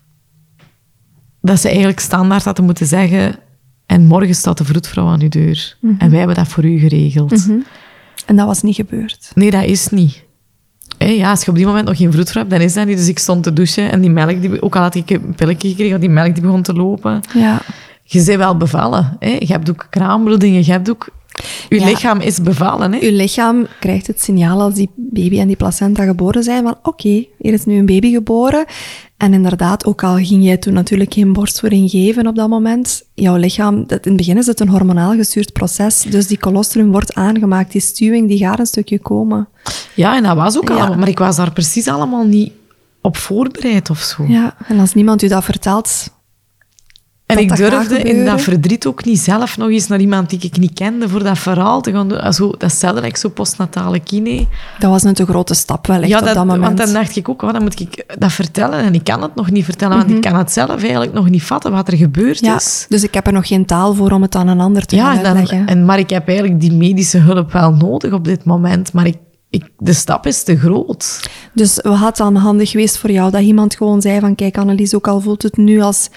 Dat 1.40 1.60
ze 1.60 1.68
eigenlijk 1.68 2.00
standaard 2.00 2.44
hadden 2.44 2.64
moeten 2.64 2.86
zeggen... 2.86 3.38
En 3.86 4.06
morgen 4.06 4.34
staat 4.34 4.58
de 4.58 4.64
vroedvrouw 4.64 5.06
aan 5.06 5.20
uw 5.20 5.28
deur. 5.28 5.76
Mhm. 5.80 5.94
En 5.98 6.08
wij 6.10 6.18
hebben 6.18 6.36
dat 6.36 6.48
voor 6.48 6.64
u 6.64 6.78
geregeld. 6.78 7.48
En 8.26 8.36
dat 8.36 8.46
was 8.46 8.62
niet 8.62 8.74
gebeurd. 8.74 9.30
Nee, 9.34 9.50
dat 9.50 9.64
is 9.64 9.88
niet. 9.88 10.24
Ja, 10.98 11.30
als 11.30 11.44
je 11.44 11.50
op 11.50 11.56
die 11.56 11.66
moment 11.66 11.86
nog 11.86 11.96
geen 11.96 12.12
vroedvrouw 12.12 12.42
hebt, 12.42 12.54
dan 12.54 12.64
is 12.64 12.74
dat 12.74 12.86
niet. 12.86 12.96
Dus 12.96 13.08
ik 13.08 13.18
stond 13.18 13.42
te 13.42 13.52
douchen 13.52 13.90
en 13.90 14.00
die 14.00 14.10
melk, 14.10 14.40
die, 14.40 14.62
ook 14.62 14.76
al 14.76 14.82
had 14.82 14.94
ik 14.94 15.10
een 15.10 15.34
pilletje 15.34 15.68
gekregen, 15.68 16.00
die 16.00 16.08
melk 16.08 16.34
die 16.34 16.42
begon 16.42 16.62
te 16.62 16.72
lopen. 16.72 17.20
Ja. 17.34 17.60
Je 18.10 18.24
bent 18.24 18.38
wel 18.38 18.56
bevallen. 18.56 19.16
Hè? 19.18 19.28
Je 19.38 19.46
hebt 19.46 19.70
ook 19.70 19.86
kraambloedingen, 19.90 20.64
je 20.64 20.70
hebt 20.70 20.90
ook... 20.90 21.08
Je 21.68 21.80
Ja. 21.80 21.84
lichaam 21.86 22.20
is 22.20 22.42
bevallen. 22.42 22.92
Hè? 22.92 22.98
Uw 23.00 23.16
lichaam 23.16 23.66
krijgt 23.80 24.06
het 24.06 24.22
signaal 24.22 24.60
als 24.60 24.74
die 24.74 24.90
baby 24.96 25.38
en 25.40 25.46
die 25.46 25.56
placenta 25.56 26.04
geboren 26.04 26.42
zijn 26.42 26.62
van 26.62 26.76
oké, 26.82 27.08
hier 27.38 27.52
is 27.52 27.64
nu 27.64 27.78
een 27.78 27.86
baby 27.86 28.12
geboren. 28.12 28.64
En 29.16 29.32
inderdaad, 29.32 29.84
ook 29.86 30.02
al 30.04 30.14
ging 30.16 30.44
jij 30.44 30.56
toen 30.56 30.72
natuurlijk 30.72 31.12
geen 31.14 31.32
borstvoeding 31.32 31.90
geven 31.90 32.26
op 32.26 32.36
dat 32.36 32.48
moment, 32.48 33.02
jouw 33.14 33.36
lichaam, 33.36 33.76
dat, 33.86 34.04
in 34.06 34.12
het 34.12 34.16
begin 34.16 34.36
is 34.36 34.46
het 34.46 34.60
een 34.60 34.68
hormonaal 34.68 35.14
gestuurd 35.14 35.52
proces, 35.52 36.02
dus 36.02 36.26
die 36.26 36.38
colostrum 36.38 36.90
wordt 36.90 37.14
aangemaakt, 37.14 37.72
die 37.72 37.80
stuwing 37.80 38.28
die 38.28 38.38
gaat 38.38 38.58
een 38.58 38.66
stukje 38.66 38.98
komen. 38.98 39.48
Ja, 39.94 40.16
en 40.16 40.22
dat 40.22 40.36
was 40.36 40.56
ook 40.56 40.68
Ja. 40.68 40.74
allemaal... 40.74 40.98
Maar 40.98 41.08
ik 41.08 41.18
was 41.18 41.36
daar 41.36 41.52
precies 41.52 41.88
allemaal 41.88 42.24
niet 42.26 42.52
op 43.00 43.16
voorbereid 43.16 43.90
of 43.90 43.98
zo. 43.98 44.24
Ja, 44.28 44.54
en 44.66 44.78
als 44.78 44.94
niemand 44.94 45.22
u 45.22 45.28
dat 45.28 45.44
vertelt, 45.44 46.10
en 47.28 47.36
dat 47.36 47.44
ik 47.44 47.48
dat 47.48 47.70
durfde 47.70 47.98
in 48.02 48.24
dat 48.24 48.40
verdriet 48.40 48.86
ook 48.86 49.04
niet 49.04 49.18
zelf 49.18 49.56
nog 49.56 49.68
eens 49.70 49.86
naar 49.86 50.00
iemand 50.00 50.30
die 50.30 50.38
ik 50.42 50.58
niet 50.58 50.72
kende 50.74 51.08
voor 51.08 51.22
dat 51.24 51.38
verhaal 51.38 51.80
te 51.80 51.92
gaan 51.92 52.08
doen. 52.08 52.20
Ah, 52.20 52.32
Zo, 52.32 52.52
dat 52.58 52.70
stelde 52.70 53.00
ik 53.00 53.16
zo 53.16 53.28
postnatale 53.28 54.00
kine. 54.00 54.46
dat 54.78 54.90
was 54.90 55.02
een 55.02 55.14
te 55.14 55.24
grote 55.24 55.54
stap 55.54 55.86
wellicht 55.86 56.08
Ja, 56.08 56.18
op 56.18 56.24
dat, 56.24 56.36
moment. 56.36 56.60
want 56.62 56.76
dan 56.78 56.92
dacht 56.92 57.16
ik 57.16 57.28
ook, 57.28 57.42
oh, 57.42 57.52
dan 57.52 57.62
moet 57.62 57.80
ik 57.80 58.04
dat 58.18 58.32
vertellen. 58.32 58.78
En 58.78 58.94
ik 58.94 59.04
kan 59.04 59.22
het 59.22 59.34
nog 59.34 59.50
niet 59.50 59.64
vertellen, 59.64 59.96
want 59.96 60.10
ik 60.10 60.20
kan 60.20 60.36
het 60.36 60.52
zelf 60.52 60.80
eigenlijk 60.82 61.12
nog 61.12 61.28
niet 61.30 61.42
vatten 61.42 61.72
wat 61.72 61.88
er 61.88 61.96
gebeurd 61.96 62.40
Mhm. 62.40 62.50
ja, 62.50 62.56
is. 62.56 62.86
dus 62.88 63.02
ik 63.02 63.14
heb 63.14 63.26
er 63.26 63.32
nog 63.32 63.46
geen 63.46 63.64
taal 63.66 63.94
voor 63.94 64.10
om 64.10 64.22
het 64.22 64.34
aan 64.34 64.48
een 64.48 64.60
ander 64.60 64.86
te 64.86 64.96
Ja, 64.96 65.14
gaan 65.14 65.24
uitleggen. 65.24 65.66
en, 65.66 65.84
maar 65.84 65.98
ik 65.98 66.10
heb 66.10 66.28
eigenlijk 66.28 66.60
die 66.60 66.72
medische 66.72 67.18
hulp 67.18 67.52
wel 67.52 67.72
nodig 67.72 68.12
op 68.12 68.24
dit 68.24 68.44
moment. 68.44 68.92
Maar 68.92 69.06
ik, 69.06 69.16
ik, 69.50 69.64
de 69.78 69.92
stap 69.92 70.26
is 70.26 70.42
te 70.42 70.56
groot. 70.58 71.20
Dus 71.54 71.80
wat 71.82 71.96
had 71.96 72.16
dan 72.16 72.36
handig 72.36 72.70
geweest 72.70 72.96
voor 72.98 73.10
jou 73.10 73.30
dat 73.30 73.42
iemand 73.42 73.76
gewoon 73.76 74.00
zei 74.00 74.20
van 74.20 74.34
kijk 74.34 74.58
Annelies, 74.58 74.94
ook 74.94 75.08
al 75.08 75.20
voelt 75.20 75.42
het 75.42 75.56
nu 75.56 75.80
als 75.80 76.08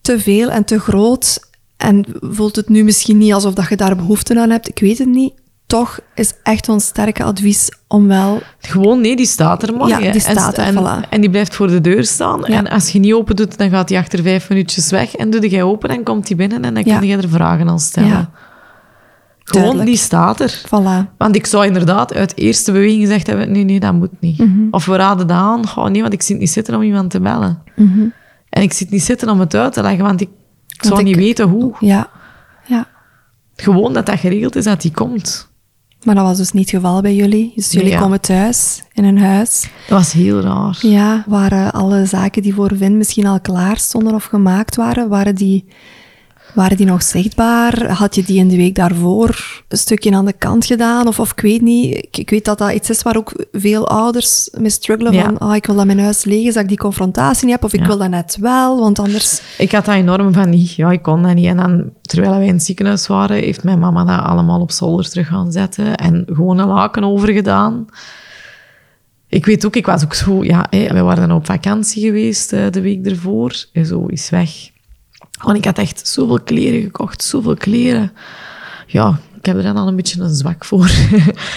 te 0.00 0.18
veel 0.20 0.50
en 0.50 0.64
te 0.64 0.78
groot 0.80 1.48
en 1.76 2.04
voelt 2.20 2.56
het 2.56 2.68
nu 2.68 2.84
misschien 2.84 3.18
niet 3.18 3.32
alsof 3.32 3.54
dat 3.54 3.68
je 3.68 3.76
daar 3.76 3.96
behoefte 3.96 4.40
aan 4.40 4.50
hebt, 4.50 4.68
ik 4.68 4.78
weet 4.78 4.98
het 4.98 5.08
niet. 5.08 5.32
Toch 5.66 6.00
is 6.14 6.32
echt 6.42 6.68
ons 6.68 6.84
sterke 6.84 7.22
advies 7.24 7.68
om 7.88 8.06
wel... 8.06 8.40
Gewoon, 8.58 9.00
nee, 9.00 9.16
die 9.16 9.26
staat 9.26 9.62
er 9.62 9.74
morgen. 9.74 10.02
Ja, 10.02 10.12
die 10.12 10.20
staat 10.20 10.58
er, 10.58 10.64
en, 10.64 10.74
voilà. 10.74 11.08
en 11.08 11.20
die 11.20 11.30
blijft 11.30 11.54
voor 11.54 11.66
de 11.68 11.80
deur 11.80 12.04
staan. 12.04 12.40
Ja. 12.46 12.56
En 12.56 12.68
als 12.68 12.90
je 12.90 12.98
niet 12.98 13.12
open 13.12 13.36
doet, 13.36 13.58
dan 13.58 13.70
gaat 13.70 13.88
hij 13.88 13.98
achter 13.98 14.22
vijf 14.22 14.48
minuutjes 14.48 14.90
weg. 14.90 15.14
En 15.16 15.30
doe 15.30 15.48
jij 15.48 15.62
open, 15.62 15.88
dan 15.88 16.02
komt 16.02 16.28
hij 16.28 16.36
binnen 16.36 16.64
en 16.64 16.74
dan 16.74 16.82
Ja. 16.84 16.98
kan 16.98 17.06
je 17.06 17.16
er 17.16 17.28
vragen 17.28 17.68
aan 17.68 17.80
stellen. 17.80 18.08
Ja. 18.08 18.30
Gewoon, 19.44 19.62
Duidelijk. 19.62 19.86
die 19.90 19.98
staat 19.98 20.40
er. 20.40 20.62
Voilà. 20.66 21.16
Want 21.18 21.36
ik 21.36 21.46
zou 21.46 21.66
inderdaad 21.66 22.14
uit 22.14 22.36
eerste 22.36 22.72
beweging 22.72 23.00
gezegd 23.00 23.26
hebben, 23.26 23.52
nee, 23.52 23.64
nee, 23.64 23.80
dat 23.80 23.92
moet 23.94 24.20
niet. 24.20 24.38
Mhm. 24.38 24.66
Of 24.70 24.86
we 24.86 24.96
raden 24.96 25.26
dat 25.26 25.36
aan. 25.36 25.62
Oh, 25.76 25.86
nee, 25.86 26.00
want 26.00 26.12
ik 26.12 26.22
zit 26.22 26.38
niet 26.38 26.50
zitten 26.50 26.74
om 26.74 26.82
iemand 26.82 27.10
te 27.10 27.20
bellen. 27.20 27.62
En 28.50 28.62
ik 28.62 28.72
zit 28.72 28.90
niet 28.90 29.02
zitten 29.02 29.28
om 29.28 29.40
het 29.40 29.54
uit 29.54 29.72
te 29.72 29.82
leggen, 29.82 30.04
want 30.04 30.20
ik, 30.20 30.28
ik 30.66 30.84
zou 30.84 30.98
ik- 31.00 31.04
niet 31.06 31.16
weten 31.16 31.48
hoe. 31.48 31.74
Ja. 31.80 32.10
Ja. 32.66 32.86
Gewoon 33.56 33.92
dat 33.92 34.06
dat 34.06 34.18
geregeld 34.18 34.56
is, 34.56 34.64
dat 34.64 34.80
die 34.82 34.92
komt. 34.92 35.48
Maar 36.04 36.14
dat 36.14 36.24
was 36.24 36.36
dus 36.36 36.52
niet 36.52 36.70
het 36.70 36.80
geval 36.82 37.00
bij 37.02 37.14
jullie. 37.14 37.52
Dus 37.54 37.70
jullie 37.72 37.90
Ja. 37.90 38.00
komen 38.00 38.20
thuis 38.20 38.82
in 38.92 39.04
een 39.04 39.18
huis. 39.18 39.68
Dat 39.88 39.98
was 39.98 40.12
heel 40.12 40.40
raar. 40.40 40.78
Ja, 40.80 41.24
waren 41.26 41.72
alle 41.72 42.06
zaken 42.06 42.42
die 42.42 42.54
voor 42.54 42.70
Vin 42.76 42.96
misschien 42.96 43.26
al 43.26 43.40
klaar 43.40 43.76
stonden 43.76 44.14
of 44.14 44.24
gemaakt 44.24 44.76
waren, 44.76 45.08
waren 45.08 45.34
die, 45.34 45.64
waren 46.54 46.76
die 46.76 46.86
nog 46.86 47.02
zichtbaar? 47.02 47.90
Had 47.92 48.14
je 48.14 48.22
die 48.22 48.38
in 48.38 48.48
de 48.48 48.56
week 48.56 48.74
daarvoor 48.74 49.62
een 49.68 49.78
stukje 49.78 50.12
aan 50.14 50.24
de 50.24 50.32
kant 50.32 50.66
gedaan? 50.66 51.06
Of, 51.06 51.20
of 51.20 51.30
ik 51.32 51.40
weet 51.40 51.60
niet. 51.60 51.96
Ik, 51.96 52.16
ik 52.16 52.30
weet 52.30 52.44
dat 52.44 52.58
dat 52.58 52.72
iets 52.72 52.90
is 52.90 53.02
waar 53.02 53.16
ook 53.16 53.32
veel 53.52 53.88
ouders 53.88 54.48
mee 54.58 54.70
struggelen 54.70 55.12
Ja. 55.12 55.24
van 55.24 55.38
ah, 55.38 55.54
ik 55.56 55.66
wil 55.66 55.74
dat 55.74 55.86
mijn 55.86 56.00
huis 56.00 56.24
leeg 56.24 56.46
is, 56.46 56.54
dat 56.54 56.62
ik 56.62 56.68
die 56.68 56.78
confrontatie 56.78 57.44
niet 57.44 57.54
heb. 57.54 57.64
Of 57.64 57.72
ik 57.72 57.80
Ja. 57.80 57.86
wil 57.86 57.98
dat 57.98 58.08
net 58.10 58.36
wel, 58.40 58.80
want 58.80 58.98
anders... 58.98 59.42
Ik 59.58 59.72
had 59.72 59.84
dat 59.84 59.94
enorm 59.94 60.32
van 60.32 60.48
niet. 60.50 60.74
Ja, 60.74 60.90
ik 60.90 61.02
kon 61.02 61.22
dat 61.22 61.34
niet. 61.34 61.46
En 61.46 61.56
dan, 61.56 61.90
terwijl 62.02 62.34
wij 62.36 62.46
in 62.46 62.54
het 62.54 62.62
ziekenhuis 62.62 63.06
waren, 63.06 63.36
heeft 63.36 63.64
mijn 63.64 63.78
mama 63.78 64.04
dat 64.04 64.24
allemaal 64.26 64.60
op 64.60 64.70
zolder 64.70 65.08
terug 65.10 65.26
gaan 65.28 65.52
zetten. 65.52 65.96
En 65.96 66.22
gewoon 66.26 66.58
een 66.58 66.68
laken 66.68 67.04
overgedaan. 67.04 67.86
Ik 69.28 69.46
weet 69.46 69.66
ook, 69.66 69.76
ik 69.76 69.86
was 69.86 70.04
ook 70.04 70.14
zo... 70.14 70.44
Ja, 70.44 70.66
hé, 70.70 70.92
we 70.92 71.00
waren 71.00 71.28
dan 71.28 71.36
op 71.36 71.46
vakantie 71.46 72.02
geweest 72.02 72.52
eh, 72.52 72.70
de 72.70 72.80
week 72.80 73.06
ervoor. 73.06 73.64
En 73.72 73.86
zo 73.86 74.06
is 74.06 74.30
weg. 74.30 74.50
Want 75.42 75.56
ik 75.56 75.64
had 75.64 75.78
echt 75.78 76.08
zoveel 76.08 76.40
kleren 76.40 76.80
gekocht, 76.80 77.22
zoveel 77.22 77.54
kleren. 77.54 78.12
Ja, 78.86 79.20
ik 79.38 79.46
heb 79.46 79.56
er 79.56 79.62
dan 79.62 79.76
al 79.76 79.88
een 79.88 79.96
beetje 79.96 80.22
een 80.22 80.34
zwak 80.34 80.64
voor. 80.64 80.90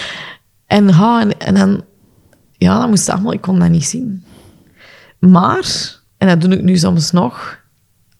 en, 0.66 0.88
ha, 0.88 1.28
en, 1.38 1.54
dan... 1.54 1.84
Ja, 2.52 2.80
dat 2.80 2.88
moest 2.88 3.08
allemaal... 3.08 3.32
Ik 3.32 3.40
kon 3.40 3.58
dat 3.58 3.68
niet 3.68 3.84
zien. 3.84 4.24
Maar, 5.18 5.96
en 6.18 6.28
dat 6.28 6.40
doe 6.40 6.50
ik 6.50 6.62
nu 6.62 6.76
soms 6.76 7.10
nog, 7.10 7.62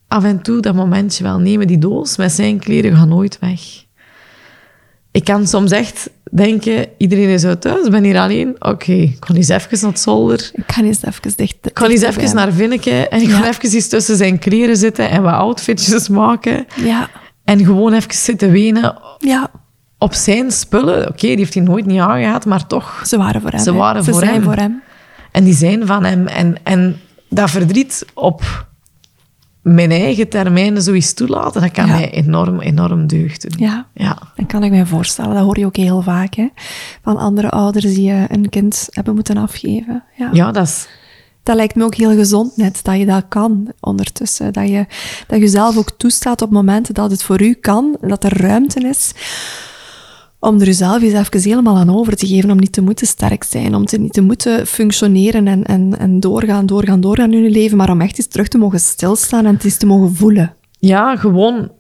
af 0.09 0.25
en 0.25 0.43
toe 0.43 0.61
dat 0.61 0.75
momentje 0.75 1.23
wel 1.23 1.39
nemen. 1.39 1.67
Die 1.67 1.79
doos 1.79 2.17
met 2.17 2.33
zijn 2.33 2.59
kleren 2.59 2.97
gaat 2.97 3.09
nooit 3.09 3.39
weg. 3.39 3.61
Ik 5.11 5.25
kan 5.25 5.47
soms 5.47 5.71
echt 5.71 6.11
denken, 6.37 6.87
iedereen 6.99 7.29
is 7.29 7.45
uit 7.45 7.61
thuis, 7.61 7.85
ik 7.85 7.91
ben 7.91 8.05
hier 8.05 8.19
alleen. 8.19 8.57
Oké, 8.59 8.93
ik 8.93 9.17
ga 9.21 9.35
eens 9.35 9.49
even 9.49 9.79
naar 9.81 9.91
het 9.91 10.01
zolder. 10.01 10.51
Ik 10.53 10.73
ga 10.73 10.83
eens 10.83 11.03
even 11.05 11.33
dicht. 11.37 11.57
Ik 11.63 11.79
ga 11.79 11.89
eens 11.89 12.03
even 12.03 12.35
naar 12.35 12.53
Vinneke 12.53 13.09
en 13.09 13.21
ik 13.23 13.31
ga 13.31 13.39
Ja. 13.45 13.49
even 13.49 13.73
eens 13.73 13.89
tussen 13.89 14.17
zijn 14.17 14.39
kleren 14.39 14.77
zitten 14.77 15.11
en 15.11 15.23
wat 15.23 15.33
outfitjes 15.33 16.09
maken. 16.09 16.67
Ja, 16.75 17.09
En 17.45 17.65
gewoon 17.65 17.93
even 17.93 18.15
zitten 18.15 18.51
wenen 18.51 18.99
Ja, 19.19 19.51
op 19.99 20.15
zijn 20.15 20.51
spullen. 20.51 21.09
Oké, 21.09 21.27
die 21.27 21.37
heeft 21.37 21.55
hij 21.55 21.63
nooit 21.63 21.87
niet 21.87 22.01
aangehad, 22.01 22.45
maar 22.45 22.67
toch. 22.67 23.03
ze 23.07 23.17
waren 23.17 23.41
voor 23.41 23.51
hem. 23.51 23.61
Ze 23.61 23.73
waren 23.73 24.05
voor 24.05 24.15
zijn 24.15 24.33
hem. 24.33 24.43
voor 24.43 24.55
hem. 24.57 24.83
En 25.33 25.45
die 25.45 25.55
zijn 25.55 25.87
van 25.87 26.05
hem. 26.05 26.27
En, 26.27 26.57
en 26.63 27.01
dat 27.29 27.51
verdriet 27.51 28.07
op 28.15 28.67
mijn 29.65 29.91
eigen 29.91 30.29
termijnen 30.29 30.83
zoiets 30.83 31.15
toelaten, 31.15 31.61
dat 31.61 31.71
kan 31.71 31.87
Ja. 31.87 31.93
mij 31.93 32.11
enorm, 32.11 32.61
enorm 32.61 33.07
deugd 33.07 33.43
doen. 33.51 33.67
Ja, 33.69 33.87
Ja. 33.95 34.19
dat 34.37 34.47
kan 34.47 34.63
ik 34.65 34.71
mij 34.71 34.87
voorstellen. 34.87 35.35
Dat 35.35 35.45
hoor 35.45 35.59
je 35.59 35.67
ook 35.67 35.77
heel 35.77 36.03
vaak, 36.03 36.35
hè. 36.35 36.49
Van 37.03 37.17
andere 37.17 37.51
ouders 37.51 37.85
die 37.85 38.11
eh, 38.11 38.23
een 38.29 38.49
kind 38.49 38.87
hebben 38.91 39.15
moeten 39.15 39.37
afgeven. 39.37 40.05
Ja. 40.17 40.29
Ja, 40.33 40.53
dat 40.53 40.67
is... 40.67 40.87
Dat 41.43 41.57
lijkt 41.57 41.75
me 41.75 41.85
ook 41.85 41.95
heel 41.95 42.15
gezond 42.17 42.57
net, 42.57 42.81
dat 42.83 42.99
je 42.99 43.07
dat 43.07 43.25
kan 43.29 43.73
ondertussen. 43.81 44.53
Dat 44.53 44.69
je, 44.69 44.87
dat 45.27 45.41
je 45.41 45.49
zelf 45.49 45.77
ook 45.77 45.91
toestaat 45.97 46.43
op 46.43 46.51
momenten 46.51 46.95
dat 46.95 47.11
het 47.11 47.23
voor 47.23 47.43
u 47.43 47.53
kan, 47.55 47.97
dat 48.01 48.25
er 48.25 48.41
ruimte 48.41 48.81
is, 48.89 49.13
om 50.45 50.61
er 50.61 50.67
jezelf 50.67 51.03
eens 51.03 51.13
even 51.13 51.51
helemaal 51.51 51.77
aan 51.77 51.97
over 51.97 52.17
te 52.17 52.27
geven, 52.27 52.51
om 52.51 52.59
niet 52.59 52.73
te 52.73 52.83
moeten 52.83 53.07
sterk 53.07 53.45
zijn, 53.45 53.75
om 53.75 53.85
te, 53.87 53.99
niet 53.99 54.13
te 54.13 54.21
moeten 54.21 54.67
functioneren 54.67 55.47
en, 55.47 55.65
en, 55.65 55.99
en 55.99 56.21
doorgaan, 56.21 56.67
doorgaan, 56.67 57.01
doorgaan 57.01 57.33
in 57.33 57.43
je 57.43 57.51
leven, 57.51 57.77
maar 57.77 57.91
om 57.91 58.01
echt 58.01 58.19
eens 58.19 58.27
terug 58.27 58.49
te 58.49 58.59
mogen 58.59 58.81
stilstaan 58.81 59.47
en 59.47 59.55
het 59.55 59.65
eens 59.65 59.77
te 59.77 59.87
mogen 59.87 60.15
voelen. 60.15 60.55
Ja, 60.79 61.17
gewoon... 61.17 61.71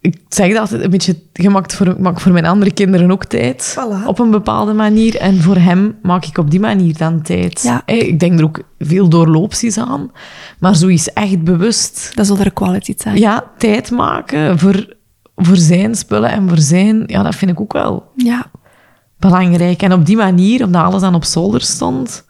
Ik 0.00 0.16
zeg 0.28 0.48
dat 0.48 0.58
altijd 0.58 0.82
een 0.82 0.90
beetje... 0.90 1.16
Je 1.32 1.50
maakt 1.50 1.74
voor, 1.74 1.86
ik 1.86 1.98
maak 1.98 2.20
voor 2.20 2.32
mijn 2.32 2.46
andere 2.46 2.72
kinderen 2.72 3.10
ook 3.10 3.24
tijd. 3.24 3.76
Voilà. 3.78 4.06
Op 4.06 4.18
een 4.18 4.30
bepaalde 4.30 4.72
manier. 4.72 5.16
En 5.16 5.40
voor 5.40 5.56
hem 5.56 5.98
maak 6.02 6.24
ik 6.24 6.38
op 6.38 6.50
die 6.50 6.60
manier 6.60 6.96
dan 6.96 7.22
tijd. 7.22 7.62
Ja. 7.62 7.82
Ik 7.86 8.20
denk 8.20 8.38
er 8.38 8.44
ook 8.44 8.62
veel 8.78 9.08
doorloopsies 9.08 9.78
aan. 9.78 10.10
Maar 10.58 10.74
zoiets 10.76 11.12
echt 11.12 11.42
bewust... 11.44 12.12
Dat 12.14 12.26
zal 12.26 12.38
er 12.38 12.52
quality 12.52 12.94
time. 12.94 13.18
Ja, 13.18 13.50
tijd 13.58 13.90
maken 13.90 14.58
voor, 14.58 14.96
voor 15.44 15.56
zijn 15.56 15.94
spullen 15.94 16.30
en 16.30 16.48
voor 16.48 16.58
zijn... 16.58 17.02
Ja, 17.06 17.22
dat 17.22 17.34
vind 17.34 17.50
ik 17.50 17.60
ook 17.60 17.72
wel 17.72 18.12
ja. 18.16 18.50
belangrijk. 19.18 19.82
En 19.82 19.92
op 19.92 20.06
die 20.06 20.16
manier, 20.16 20.64
omdat 20.64 20.82
alles 20.84 21.00
dan 21.00 21.14
op 21.14 21.24
zolder 21.24 21.60
stond, 21.60 22.24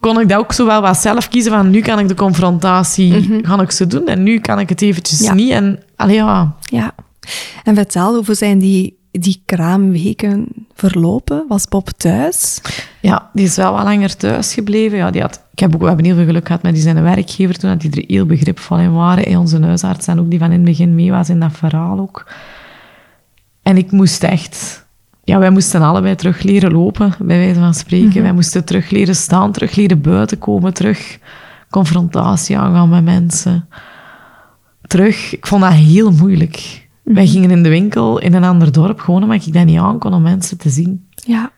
kon 0.00 0.20
ik 0.20 0.28
dat 0.28 0.38
ook 0.38 0.52
zo 0.52 0.66
wel 0.66 0.80
wat 0.80 0.96
zelf 0.98 1.28
kiezen 1.28 1.52
van 1.52 1.70
nu 1.70 1.80
kan 1.80 1.98
ik 1.98 2.08
de 2.08 2.14
confrontatie, 2.14 3.40
ga 3.42 3.60
ik 3.60 3.70
ze 3.70 3.86
doen 3.86 4.06
en 4.06 4.22
nu 4.22 4.38
kan 4.38 4.58
ik 4.58 4.68
het 4.68 4.82
eventjes 4.82 5.20
Ja. 5.20 5.34
niet. 5.34 5.50
En 5.50 5.82
allee, 5.96 6.14
ja, 6.16 6.54
Ja. 6.62 6.94
En 7.64 7.74
vertel, 7.74 8.24
hoe 8.24 8.34
zijn 8.34 8.58
die, 8.58 8.98
die 9.10 9.42
kraamweken 9.44 10.46
verlopen? 10.74 11.44
Was 11.48 11.68
Bob 11.68 11.90
thuis? 11.90 12.60
ja, 13.00 13.30
die 13.32 13.44
is 13.44 13.56
wel 13.56 13.72
wat 13.72 13.82
langer 13.82 14.16
thuis 14.16 14.54
gebleven. 14.54 14.98
Ja, 14.98 15.10
die 15.10 15.20
had, 15.20 15.42
ik 15.52 15.58
heb 15.58 15.74
ook, 15.74 15.80
we 15.80 15.86
hebben 15.86 16.04
heel 16.04 16.14
veel 16.14 16.24
geluk 16.24 16.46
gehad 16.46 16.62
met 16.62 16.74
die 16.74 16.82
zijn 16.82 17.02
werkgever 17.02 17.58
toen, 17.58 17.70
dat 17.70 17.80
die 17.80 17.90
er 17.90 18.04
heel 18.06 18.26
begripvol 18.26 18.78
in 18.78 18.92
waren. 18.92 19.24
Hey, 19.24 19.36
onze 19.36 19.60
huisarts 19.60 20.06
en 20.06 20.20
ook 20.20 20.30
die 20.30 20.38
van 20.38 20.50
in 20.50 20.56
het 20.56 20.64
begin 20.64 20.94
mee 20.94 21.10
was 21.10 21.28
in 21.28 21.40
dat 21.40 21.52
verhaal 21.52 21.98
ook. 21.98 22.26
En 23.62 23.76
ik 23.76 23.90
moest 23.90 24.22
echt... 24.22 24.88
Ja, 25.24 25.38
wij 25.38 25.50
moesten 25.50 25.82
allebei 25.82 26.14
terug 26.14 26.42
leren 26.42 26.72
lopen, 26.72 27.14
bij 27.18 27.38
wijze 27.38 27.60
van 27.60 27.74
spreken. 27.74 28.22
Wij 28.22 28.32
moesten 28.32 28.64
terug 28.64 28.90
leren 28.90 29.16
staan, 29.16 29.52
terug 29.52 29.74
leren 29.74 30.00
buiten 30.00 30.38
komen, 30.38 30.74
terug 30.74 31.18
confrontatie 31.70 32.58
aangaan 32.58 32.88
met 32.88 33.04
mensen. 33.04 33.68
Terug, 34.82 35.32
ik 35.32 35.46
vond 35.46 35.62
dat 35.62 35.72
heel 35.72 36.10
moeilijk. 36.10 36.88
Wij 37.14 37.26
gingen 37.26 37.50
in 37.50 37.62
de 37.62 37.68
winkel 37.68 38.18
in 38.18 38.34
een 38.34 38.44
ander 38.44 38.72
dorp, 38.72 39.00
gewoon 39.00 39.22
omdat 39.22 39.46
ik 39.46 39.52
dat 39.52 39.64
niet 39.64 39.78
aan 39.78 39.98
kon 39.98 40.14
om 40.14 40.22
mensen 40.22 40.56
te 40.58 40.68
zien. 40.70 41.08
Ja. 41.14 41.50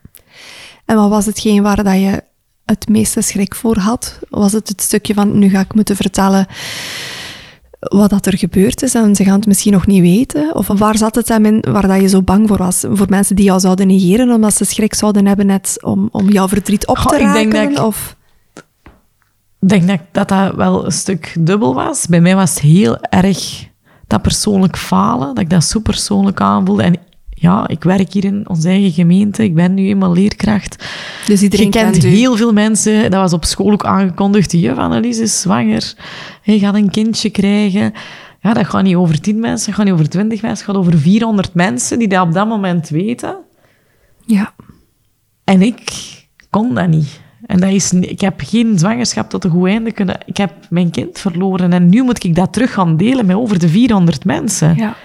En 0.85 0.97
wat 0.97 1.09
was 1.11 1.27
hetgeen 1.27 1.63
waar 1.63 1.85
dat 1.85 1.95
je 1.95 2.23
het 2.65 2.89
meeste 2.89 3.21
schrik 3.21 3.55
voor 3.55 3.77
had? 3.77 4.19
Was 4.31 4.53
het 4.53 4.69
het 4.69 4.81
stukje 4.83 5.15
van, 5.15 5.39
nu 5.39 5.49
ga 5.49 5.61
ik 5.61 5.75
moeten 5.75 5.97
vertellen 5.97 6.47
wat 7.79 8.11
dat 8.11 8.27
er 8.27 8.39
gebeurd 8.39 8.83
is 8.83 8.95
en 8.95 9.17
ze 9.17 9.25
gaan 9.25 9.37
het 9.37 9.47
misschien 9.47 9.73
nog 9.73 9.87
niet 9.87 10.01
weten? 10.01 10.55
Of 10.55 10.67
waar 10.67 10.97
zat 10.97 11.15
het 11.15 11.29
hem 11.29 11.45
in 11.47 11.65
waar 11.71 11.87
dat 11.87 12.01
je 12.01 12.09
zo 12.09 12.23
bang 12.23 12.49
voor 12.49 12.57
was? 12.59 12.85
Voor 12.93 13.07
mensen 13.09 13.37
die 13.37 13.45
jou 13.45 13.61
zouden 13.61 13.87
negeren 13.87 14.31
omdat 14.31 14.55
ze 14.55 14.65
schrik 14.65 14.95
zouden 14.95 15.27
hebben 15.27 15.47
net 15.47 15.79
om, 15.81 16.09
om 16.13 16.31
jouw 16.31 16.49
verdriet 16.49 16.87
op 16.87 16.97
te 16.97 17.15
ik 17.17 17.21
raken? 17.23 17.51
denk 17.51 17.53
dat 17.53 17.79
ik- 17.79 17.85
Of... 17.87 18.17
Ik 19.61 19.69
denk 19.69 19.87
dat, 19.89 19.99
dat 20.13 20.29
dat 20.29 20.55
wel 20.55 20.85
een 20.85 20.93
stuk 20.93 21.37
dubbel 21.41 21.75
was. 21.75 22.07
Bij 22.07 22.21
mij 22.21 22.35
was 22.37 22.51
het 22.51 22.59
heel 22.61 22.99
erg 23.01 23.71
dat 24.13 24.23
persoonlijk 24.23 24.77
falen, 24.77 25.27
dat 25.27 25.39
ik 25.39 25.51
dat 25.51 25.65
zo 25.65 25.81
persoonlijk 25.81 26.41
aanvoelde. 26.41 26.83
En 26.83 26.97
ja, 27.29 27.69
ik 27.69 27.83
werk 27.83 28.13
hier 28.13 28.25
in 28.25 28.49
onze 28.49 28.69
eigen 28.69 28.93
gemeente, 28.93 29.43
ik 29.43 29.55
ben 29.55 29.75
nu 29.75 29.87
eenmaal 29.87 30.13
leerkracht. 30.13 30.85
Dus 31.27 31.43
iedereen 31.43 31.67
je 31.67 31.73
kent 31.73 32.03
heel 32.03 32.37
veel 32.37 32.53
mensen, 32.53 33.11
dat 33.11 33.21
was 33.21 33.33
op 33.33 33.45
school 33.45 33.73
ook 33.73 33.85
aangekondigd, 33.85 34.51
de 34.51 34.61
juf 34.61 34.77
Annelies 34.77 35.19
is 35.19 35.41
zwanger, 35.41 35.95
je 36.43 36.59
gaat 36.59 36.75
een 36.75 36.91
kindje 36.91 37.31
krijgen. 37.31 37.93
Ja, 38.41 38.53
dat 38.53 38.67
gaat 38.67 38.83
niet 38.83 38.95
over 38.95 39.21
tien 39.21 39.41
mensen, 39.41 39.67
dat 39.67 39.75
gaat 39.75 39.85
niet 39.85 39.95
over 39.95 40.09
twintig 40.09 40.43
mensen, 40.43 40.67
dat 40.67 40.75
gaat 40.75 40.85
over 40.85 40.99
400 40.99 41.55
mensen 41.55 41.99
die 41.99 42.09
dat 42.09 42.27
op 42.27 42.33
dat 42.33 42.49
moment 42.49 42.89
weten. 42.89 43.37
Ja. 44.27 44.55
En 45.45 45.63
ik 45.63 45.81
kon 46.51 46.75
dat 46.75 46.89
niet. 46.89 47.21
En 47.53 47.61
dat 47.61 47.71
is, 47.71 47.93
ik 47.93 48.21
heb 48.21 48.41
geen 48.45 48.79
zwangerschap 48.79 49.31
tot 49.31 49.45
een 49.45 49.51
goed 49.51 49.69
einde 49.69 49.93
kunnen. 49.93 50.19
Ik 50.25 50.37
heb 50.37 50.53
mijn 50.71 50.91
kind 50.91 51.19
verloren 51.19 51.73
en 51.73 51.89
nu 51.89 52.03
moet 52.03 52.25
ik 52.25 52.35
dat 52.35 52.53
terug 52.53 52.73
gaan 52.73 52.97
delen 52.97 53.27
met 53.27 53.37
over 53.37 53.59
de 53.59 53.69
400 53.69 54.25
mensen. 54.25 54.77
ja, 54.77 54.97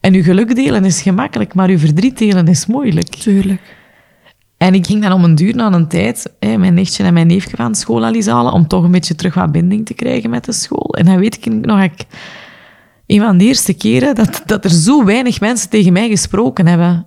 En 0.00 0.14
uw 0.14 0.22
geluk 0.22 0.54
delen 0.54 0.84
is 0.84 1.02
gemakkelijk, 1.02 1.54
maar 1.54 1.68
uw 1.68 1.78
verdriet 1.78 2.18
delen 2.18 2.46
is 2.46 2.66
moeilijk. 2.66 3.08
tuurlijk. 3.08 3.76
En 4.56 4.74
ik 4.74 4.86
ging 4.86 5.02
dan 5.02 5.12
om 5.12 5.24
een 5.24 5.34
duur 5.34 5.54
na 5.54 5.72
een 5.72 5.88
tijd 5.88 6.32
hè, 6.38 6.56
mijn 6.56 6.74
nichtje 6.74 7.04
en 7.04 7.14
mijn 7.14 7.26
neefje 7.26 7.56
van 7.56 7.74
school 7.74 8.04
al 8.04 8.14
eens 8.14 8.26
halen, 8.26 8.52
om 8.52 8.66
toch 8.66 8.84
een 8.84 8.90
beetje 8.90 9.14
terug 9.14 9.34
wat 9.34 9.52
binding 9.52 9.86
te 9.86 9.94
krijgen 9.94 10.30
met 10.30 10.44
de 10.44 10.52
school. 10.52 10.94
En 10.94 11.04
dan 11.04 11.18
weet 11.18 11.36
ik 11.36 11.52
nog, 11.52 11.80
dat 11.80 11.90
ik 11.98 12.06
een 13.06 13.20
van 13.20 13.38
de 13.38 13.44
eerste 13.44 13.74
keren 13.74 14.14
dat, 14.14 14.42
dat 14.46 14.64
er 14.64 14.70
zo 14.70 15.04
weinig 15.04 15.40
mensen 15.40 15.70
tegen 15.70 15.92
mij 15.92 16.08
gesproken 16.08 16.66
hebben. 16.66 17.06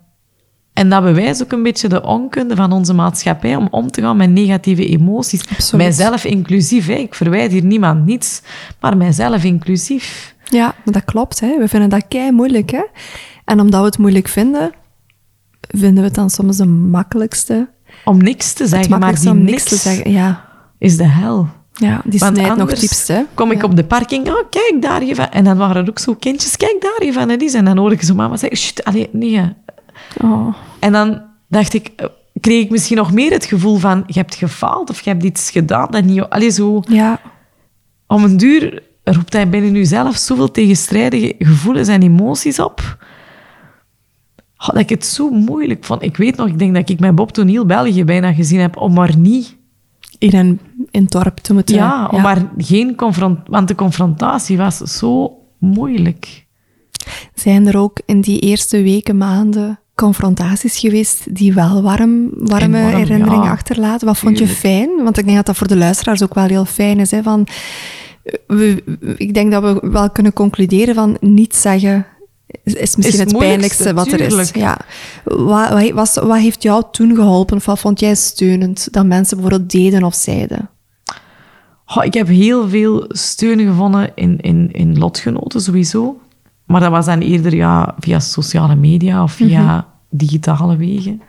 En 0.76 0.90
dat 0.90 1.04
bewijst 1.04 1.44
ook 1.44 1.52
een 1.52 1.64
beetje 1.64 1.88
de 1.88 2.04
onkunde 2.04 2.56
van 2.56 2.72
onze 2.72 2.94
maatschappij 2.94 3.56
om 3.56 3.68
om 3.72 3.92
te 3.92 4.02
gaan 4.02 4.18
met 4.18 4.30
negatieve 4.30 4.88
emoties. 4.88 5.42
Absoluut. 5.42 5.86
Mijzelf 5.86 6.24
inclusief. 6.26 6.88
Hè. 6.88 6.94
Ik 6.94 7.14
verwijt 7.14 7.52
hier 7.52 7.64
niemand 7.64 8.06
niets, 8.06 8.42
maar 8.80 8.98
mijzelf 8.98 9.44
inclusief. 9.44 10.36
Ja, 10.50 10.66
maar 10.66 10.94
dat 10.94 11.06
klopt. 11.06 11.40
Hè. 11.40 11.58
We 11.60 11.68
vinden 11.68 11.90
dat 11.90 12.06
kei 12.08 12.32
moeilijk. 12.32 12.72
Hè. 12.72 12.84
En 13.46 13.60
omdat 13.60 13.80
we 13.80 13.86
het 13.86 13.98
moeilijk 13.98 14.28
vinden, 14.28 14.72
vinden 15.62 15.96
we 15.98 16.04
het 16.04 16.16
dan 16.16 16.30
soms 16.30 16.58
de 16.58 16.66
makkelijkste. 16.66 17.70
Om 18.06 18.18
niks 18.18 18.54
te 18.54 18.68
zeggen, 18.68 19.00
maar 19.00 19.20
die 19.20 19.30
om 19.30 19.38
niks 19.38 19.52
niks 19.52 19.64
te 19.64 19.76
zeggen. 19.76 20.12
Ja, 20.12 20.46
is 20.80 20.98
de 20.98 21.08
hel. 21.08 21.48
ja 21.74 22.02
die 22.06 22.20
snijdt 22.20 22.56
nog 22.56 22.74
diepst. 22.74 23.08
Hè. 23.08 23.22
kom 23.34 23.52
ik 23.52 23.58
Ja. 23.58 23.64
op 23.64 23.76
de 23.76 23.84
parking, 23.84 24.28
oh, 24.28 24.44
kijk 24.50 24.76
daar 24.80 25.04
je 25.04 25.16
van. 25.16 25.30
En 25.30 25.44
dan 25.44 25.58
waren 25.58 25.84
er 25.84 25.90
ook 25.90 26.00
zo 26.00 26.14
kindjes, 26.14 26.58
kijk 26.58 26.76
daar 26.82 27.06
je 27.06 27.14
van 27.14 27.30
Elise. 27.30 27.58
En 27.58 27.66
dan 27.66 27.78
hoorde 27.78 27.96
ik 27.96 28.02
zo 28.02 28.16
mama 28.16 28.38
zeggen, 28.38 28.58
shit, 28.58 28.84
allee, 28.84 29.10
nee. 29.12 29.54
Oh, 30.22 30.56
En 30.80 30.92
dan 30.92 31.22
dacht 31.48 31.74
ik, 31.74 31.92
eh, 31.96 32.06
kreeg 32.40 32.64
ik 32.64 32.70
misschien 32.70 32.98
nog 32.98 33.14
meer 33.14 33.32
het 33.32 33.46
gevoel 33.46 33.78
van, 33.78 34.04
je 34.08 34.20
hebt 34.20 34.36
gefaald 34.36 34.90
of 34.90 35.02
je 35.02 35.10
hebt 35.10 35.24
iets 35.24 35.52
gedaan 35.52 35.88
dat 35.92 36.04
niet... 36.04 36.22
Allee, 36.22 36.50
zo, 36.50 36.82
ja, 36.88 37.22
om 38.08 38.24
een 38.24 38.38
duur 38.38 38.84
roept 39.04 39.34
hij 39.34 39.50
binnen 39.50 39.74
jezelf 39.74 40.16
zoveel 40.16 40.52
tegenstrijdige 40.52 41.36
gevoelens 41.40 41.88
en 41.88 42.02
emoties 42.02 42.60
op. 42.60 42.98
Oh, 44.58 44.68
dat 44.68 44.78
ik 44.78 44.90
het 44.90 45.06
zo 45.06 45.30
moeilijk 45.30 45.84
vond. 45.84 46.02
Ik 46.02 46.18
weet 46.18 46.36
nog, 46.36 46.48
ik 46.48 46.60
denk 46.60 46.74
dat 46.76 46.90
ik 46.90 47.00
met 47.00 47.16
Bob 47.16 47.32
toen 47.32 47.48
heel 47.48 47.66
België 47.66 48.04
bijna 48.04 48.34
gezien 48.34 48.60
heb, 48.60 48.78
om 48.78 48.94
maar 48.94 49.18
niet... 49.18 49.58
in 50.18 50.36
een 50.36 50.60
in 50.92 51.06
dorp 51.06 51.38
te 51.38 51.54
moeten. 51.54 51.76
Ja, 51.76 52.08
om 52.08 52.22
maar 52.22 52.52
geen 52.58 52.96
confront... 52.96 53.40
Want 53.48 53.68
de 53.68 53.76
confrontatie 53.76 54.58
was 54.58 54.78
zo 54.78 55.38
moeilijk. 55.60 56.46
Zijn 57.34 57.68
er 57.68 57.78
ook 57.78 58.02
in 58.06 58.22
die 58.22 58.40
eerste 58.40 58.82
weken, 58.82 59.18
maanden 59.18 59.80
confrontaties 59.96 60.78
geweest 60.78 61.36
die 61.36 61.54
wel 61.54 61.82
warm, 61.82 62.30
warme 62.34 62.78
herinneringen 62.78 63.44
ja. 63.44 63.52
achterlaten? 63.52 64.08
Wat 64.08 64.18
vond 64.18 64.38
je 64.38 64.48
fijn? 64.48 65.04
Want 65.04 65.18
ik 65.18 65.26
denk 65.26 65.38
dat 65.38 65.46
dat 65.46 65.58
voor 65.58 65.68
de 65.68 65.78
luisteraars 65.78 66.24
ook 66.24 66.34
wel 66.34 66.48
heel 66.48 66.66
fijn 66.66 67.00
is. 67.00 67.12
Hè? 67.12 67.24
Van, 67.24 67.48
we, 68.48 68.84
ik 69.18 69.34
denk 69.34 69.52
dat 69.52 69.64
we 69.64 69.90
wel 69.90 70.10
kunnen 70.10 70.34
concluderen 70.34 70.96
van 70.96 71.18
niet 71.20 71.56
zeggen 71.56 72.06
is, 72.64 72.74
is 72.74 72.96
misschien 72.96 73.20
het 73.20 73.32
het, 73.32 73.40
pijnlijkste 73.40 73.94
wat 73.94 74.12
er 74.12 74.20
is. 74.20 74.50
Ja. 74.50 74.78
Wat, 75.24 75.70
wat, 75.70 75.90
was, 75.90 76.14
wat 76.14 76.38
heeft 76.38 76.64
jou 76.64 76.84
toen 76.92 77.16
geholpen? 77.16 77.58
Of 77.58 77.66
wat 77.66 77.80
vond 77.80 78.00
jij 78.00 78.16
steunend 78.16 78.88
dat 78.92 79.06
mensen 79.06 79.38
bijvoorbeeld 79.38 79.72
deden 79.72 80.04
of 80.04 80.16
zeiden? 80.16 80.70
Oh, 81.96 82.04
ik 82.04 82.14
heb 82.14 82.28
heel 82.28 82.70
veel 82.70 83.06
steun 83.08 83.60
gevonden 83.60 84.12
in, 84.16 84.40
in, 84.42 84.70
in 84.72 84.98
lotgenoten 84.98 85.62
sowieso. 85.62 86.20
Maar 86.66 86.82
dat 86.82 86.92
was 86.92 87.06
dan 87.06 87.20
eerder 87.20 87.56
ja, 87.56 87.96
via 88.00 88.20
sociale 88.20 88.76
media 88.76 89.24
of 89.24 89.32
via 89.32 89.62
Mhm. 89.62 89.82
digitale 90.10 90.76
wegen. 90.78 91.22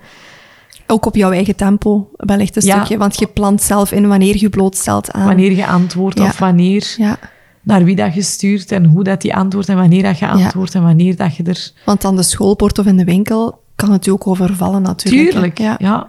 Ook 0.86 1.06
op 1.06 1.14
jouw 1.16 1.30
eigen 1.32 1.56
tempo, 1.56 2.10
wellicht 2.16 2.56
een 2.56 2.62
Ja. 2.66 2.74
stukje. 2.74 2.98
Want 2.98 3.18
je 3.18 3.26
plant 3.26 3.62
zelf 3.62 3.92
in 3.92 4.08
wanneer 4.08 4.36
je 4.38 4.48
blootstelt 4.48 5.12
aan... 5.12 5.26
Wanneer 5.26 5.52
je 5.52 5.66
antwoordt 5.66 6.18
Ja. 6.18 6.24
of 6.24 6.38
wanneer, 6.38 6.94
Ja. 6.96 7.16
naar 7.62 7.84
wie 7.84 7.96
dat 7.96 8.14
je 8.14 8.22
stuurt 8.22 8.72
en 8.72 8.84
hoe 8.84 9.04
dat 9.04 9.20
die 9.20 9.34
antwoordt 9.34 9.68
en 9.68 9.76
wanneer 9.76 10.02
dat 10.02 10.18
je 10.18 10.28
antwoordt 10.28 10.74
en 10.74 10.82
wanneer 10.82 11.16
dat 11.16 11.36
je 11.36 11.42
er... 11.42 11.70
Want 11.84 12.04
aan 12.04 12.16
de 12.16 12.22
schoolpoort 12.22 12.78
of 12.78 12.86
in 12.86 12.96
de 12.96 13.04
winkel 13.04 13.62
kan 13.74 13.92
het 13.92 14.04
je 14.04 14.12
ook 14.12 14.26
overvallen 14.26 14.82
natuurlijk. 14.82 15.30
Tuurlijk. 15.30 15.58
Ja. 15.58 16.08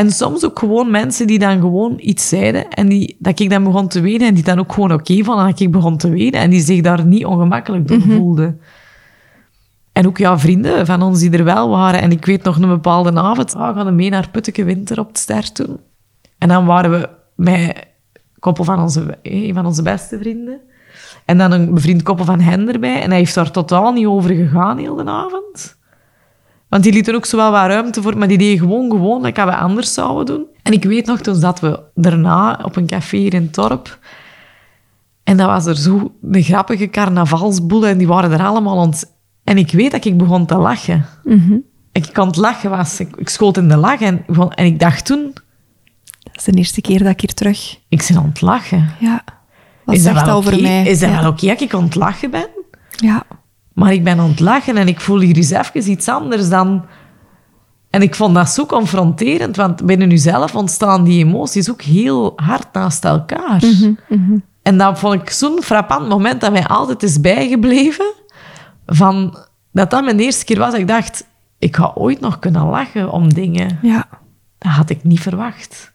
En 0.00 0.10
soms 0.10 0.44
ook 0.44 0.58
gewoon 0.58 0.90
mensen 0.90 1.26
die 1.26 1.38
dan 1.38 1.60
gewoon 1.60 1.94
iets 1.98 2.28
zeiden 2.28 2.68
en 2.68 2.88
die, 2.88 3.16
dat 3.18 3.40
ik 3.40 3.50
dan 3.50 3.64
begon 3.64 3.88
te 3.88 4.00
wenen 4.00 4.28
en 4.28 4.34
die 4.34 4.44
dan 4.44 4.58
ook 4.58 4.72
gewoon 4.72 4.92
oké 4.92 5.24
vonden 5.24 5.46
dat 5.46 5.60
ik 5.60 5.70
begon 5.70 5.96
te 5.96 6.10
wenen 6.10 6.40
en 6.40 6.50
die 6.50 6.60
zich 6.60 6.80
daar 6.80 7.06
niet 7.06 7.24
ongemakkelijk 7.24 7.88
door 7.88 8.00
voelden. 8.00 8.60
En 9.92 10.06
ook 10.06 10.18
ja, 10.18 10.38
vrienden 10.38 10.86
van 10.86 11.02
ons 11.02 11.20
die 11.20 11.30
er 11.30 11.44
wel 11.44 11.68
waren. 11.68 12.00
En 12.00 12.10
ik 12.10 12.24
weet 12.24 12.42
nog 12.42 12.56
een 12.56 12.68
bepaalde 12.68 13.12
avond, 13.12 13.54
ah, 13.54 13.74
we 13.74 13.82
gaan 13.82 13.94
mee 13.94 14.10
naar 14.10 14.30
Putteke 14.30 14.64
Winter 14.64 14.98
op 14.98 15.08
het 15.08 15.18
ster 15.18 15.52
toen. 15.52 15.80
En 16.38 16.48
dan 16.48 16.66
waren 16.66 16.90
we 16.90 17.08
met 17.34 17.58
een 17.58 17.74
koppel 18.38 18.64
van 18.64 18.80
onze, 18.80 19.18
een 19.22 19.54
van 19.54 19.66
onze 19.66 19.82
beste 19.82 20.18
vrienden. 20.18 20.60
En 21.24 21.38
dan 21.38 21.52
een 21.52 21.74
bevriend 21.74 22.02
koppel 22.02 22.24
van 22.24 22.40
hen 22.40 22.68
erbij. 22.68 23.02
En 23.02 23.08
hij 23.08 23.18
heeft 23.18 23.34
daar 23.34 23.50
totaal 23.50 23.92
niet 23.92 24.06
over 24.06 24.34
gegaan 24.34 24.78
heel 24.78 24.94
de 24.94 25.04
avond. 25.04 25.78
Want 26.70 26.82
die 26.82 26.92
lieten 26.92 27.14
ook 27.14 27.26
zo 27.26 27.36
wel 27.36 27.50
wat 27.50 27.66
ruimte 27.66 28.02
voor, 28.02 28.18
maar 28.18 28.28
die 28.28 28.38
deden 28.38 28.58
gewoon 28.58 28.90
gewoon 28.90 29.22
dat 29.22 29.34
we 29.34 29.56
anders 29.56 29.94
zouden 29.94 30.26
doen. 30.26 30.46
En 30.62 30.72
ik 30.72 30.84
weet 30.84 31.06
nog, 31.06 31.20
toen 31.20 31.34
zaten 31.34 31.70
we 31.70 31.80
daarna 31.94 32.60
op 32.62 32.76
een 32.76 32.86
café 32.86 33.16
hier 33.16 33.34
in 33.34 33.50
Torp. 33.50 33.98
En 35.24 35.36
dat 35.36 35.46
was 35.46 35.66
er 35.66 35.76
zo 35.76 36.14
een 36.22 36.42
grappige 36.42 36.88
carnavalsboel 36.88 37.86
en 37.86 37.98
die 37.98 38.06
waren 38.06 38.32
er 38.32 38.46
allemaal 38.46 38.76
ont... 38.76 39.18
En 39.44 39.58
ik 39.58 39.72
weet 39.72 39.90
dat 39.90 40.04
ik 40.04 40.16
begon 40.16 40.46
te 40.46 40.56
lachen. 40.56 41.06
Ik 41.92 42.10
kon 42.12 42.26
het 42.26 42.36
lachen 42.36 42.70
was. 42.70 43.00
Ik, 43.00 43.16
ik 43.16 43.28
schoot 43.28 43.56
in 43.56 43.68
de 43.68 43.76
lach 43.76 44.00
en, 44.00 44.24
en 44.54 44.64
ik 44.64 44.78
dacht 44.78 45.04
toen, 45.06 45.32
Dat 46.22 46.36
is 46.36 46.44
de 46.44 46.52
eerste 46.52 46.80
keer 46.80 46.98
dat 46.98 47.12
ik 47.12 47.20
hier 47.20 47.34
terug... 47.34 47.78
ik 47.88 48.04
ben 48.08 48.16
aan 48.16 48.28
het 48.28 48.40
lachen. 48.40 48.90
Ja. 48.98 49.24
Wat 49.84 49.94
is 49.94 50.02
dat 50.02 50.12
zegt 50.12 50.26
dat 50.26 50.34
over 50.34 50.52
oké? 50.52 50.62
mij? 50.62 50.86
Is 50.86 50.98
dat 50.98 51.10
ja. 51.10 51.20
wel 51.20 51.30
oké 51.30 51.46
dat 51.46 51.60
ik 51.60 51.74
aan 51.74 51.84
het 51.84 51.94
lachen 51.94 52.30
ben? 52.30 52.48
Ja. 52.90 53.22
Maar 53.80 53.92
ik 53.92 54.04
ben 54.04 54.18
aan 54.18 54.28
het 54.28 54.40
lachen 54.40 54.76
en 54.76 54.88
ik 54.88 55.00
voel 55.00 55.20
hier 55.20 55.36
eens 55.36 55.50
even 55.50 55.90
iets 55.90 56.08
anders 56.08 56.48
dan... 56.48 56.84
En 57.90 58.02
ik 58.02 58.14
vond 58.14 58.34
dat 58.34 58.48
zo 58.48 58.66
confronterend, 58.66 59.56
want 59.56 59.86
binnen 59.86 60.10
jezelf 60.10 60.54
ontstaan 60.54 61.04
die 61.04 61.24
emoties 61.24 61.70
ook 61.70 61.82
heel 61.82 62.32
hard 62.36 62.72
naast 62.72 63.04
elkaar. 63.04 63.62
En 64.62 64.78
dat 64.78 64.98
vond 64.98 65.14
ik 65.14 65.30
zo'n 65.30 65.62
frappant 65.62 66.08
moment 66.08 66.40
dat 66.40 66.52
mij 66.52 66.66
altijd 66.66 67.02
is 67.02 67.20
bijgebleven. 67.20 68.12
Van, 68.86 69.38
dat 69.72 69.90
dat 69.90 70.04
mijn 70.04 70.18
eerste 70.18 70.44
keer 70.44 70.58
was 70.58 70.70
dat 70.70 70.80
ik 70.80 70.88
dacht, 70.88 71.26
ik 71.58 71.76
ga 71.76 71.92
ooit 71.94 72.20
nog 72.20 72.38
kunnen 72.38 72.66
lachen 72.66 73.10
om 73.10 73.34
dingen. 73.34 73.78
Ja. 73.82 74.08
Dat 74.58 74.72
had 74.72 74.90
ik 74.90 75.04
niet 75.04 75.20
verwacht. 75.20 75.92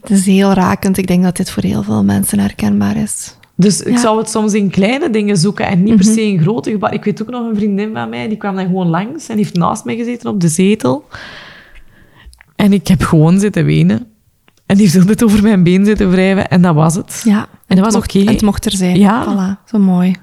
Het 0.00 0.10
is 0.10 0.26
heel 0.26 0.52
rakend. 0.52 0.98
Ik 0.98 1.06
denk 1.06 1.22
dat 1.22 1.36
dit 1.36 1.50
voor 1.50 1.62
heel 1.62 1.82
veel 1.82 2.04
mensen 2.04 2.38
herkenbaar 2.38 2.96
is. 2.96 3.36
Dus 3.54 3.82
ik 3.82 3.98
zou 3.98 4.18
het 4.18 4.30
soms 4.30 4.54
in 4.54 4.70
kleine 4.70 5.10
dingen 5.10 5.36
zoeken 5.36 5.66
en 5.66 5.82
niet 5.82 5.96
per 5.96 6.04
se 6.04 6.22
in 6.22 6.40
grote. 6.40 6.78
Ik 6.90 7.04
weet 7.04 7.22
ook 7.22 7.30
nog 7.30 7.46
een 7.46 7.56
vriendin 7.56 7.92
van 7.92 8.08
mij, 8.08 8.28
die 8.28 8.36
kwam 8.36 8.54
dan 8.54 8.66
gewoon 8.66 8.88
langs 8.88 9.28
en 9.28 9.36
heeft 9.36 9.54
naast 9.54 9.84
mij 9.84 9.96
gezeten 9.96 10.30
op 10.30 10.40
de 10.40 10.48
zetel. 10.48 11.04
En 12.56 12.72
ik 12.72 12.88
heb 12.88 13.02
gewoon 13.02 13.40
zitten 13.40 13.64
wenen. 13.64 14.06
En 14.66 14.76
die 14.76 14.86
heeft 14.86 14.98
altijd 14.98 15.24
over 15.24 15.42
mijn 15.42 15.62
been 15.62 15.84
zitten 15.84 16.10
wrijven 16.10 16.48
en 16.48 16.62
dat 16.62 16.74
was 16.74 16.94
het. 16.94 17.22
Ja. 17.24 17.48
En 17.66 17.76
dat 17.76 17.84
was 17.84 17.94
oké. 17.94 18.18
Het 18.18 18.42
mocht 18.42 18.64
er 18.64 18.72
zijn. 18.72 18.98
Ja. 18.98 19.24
Voilà. 19.24 19.68
Zo 19.70 19.78
mooi. 19.78 20.14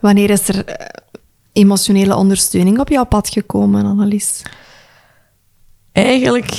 Wanneer 0.00 0.30
is 0.30 0.48
er 0.48 0.64
eh, 0.64 0.86
emotionele 1.52 2.16
ondersteuning 2.16 2.78
op 2.78 2.88
jouw 2.88 3.04
pad 3.04 3.28
gekomen, 3.28 3.84
Annelies? 3.84 4.42
Eigenlijk, 5.92 6.50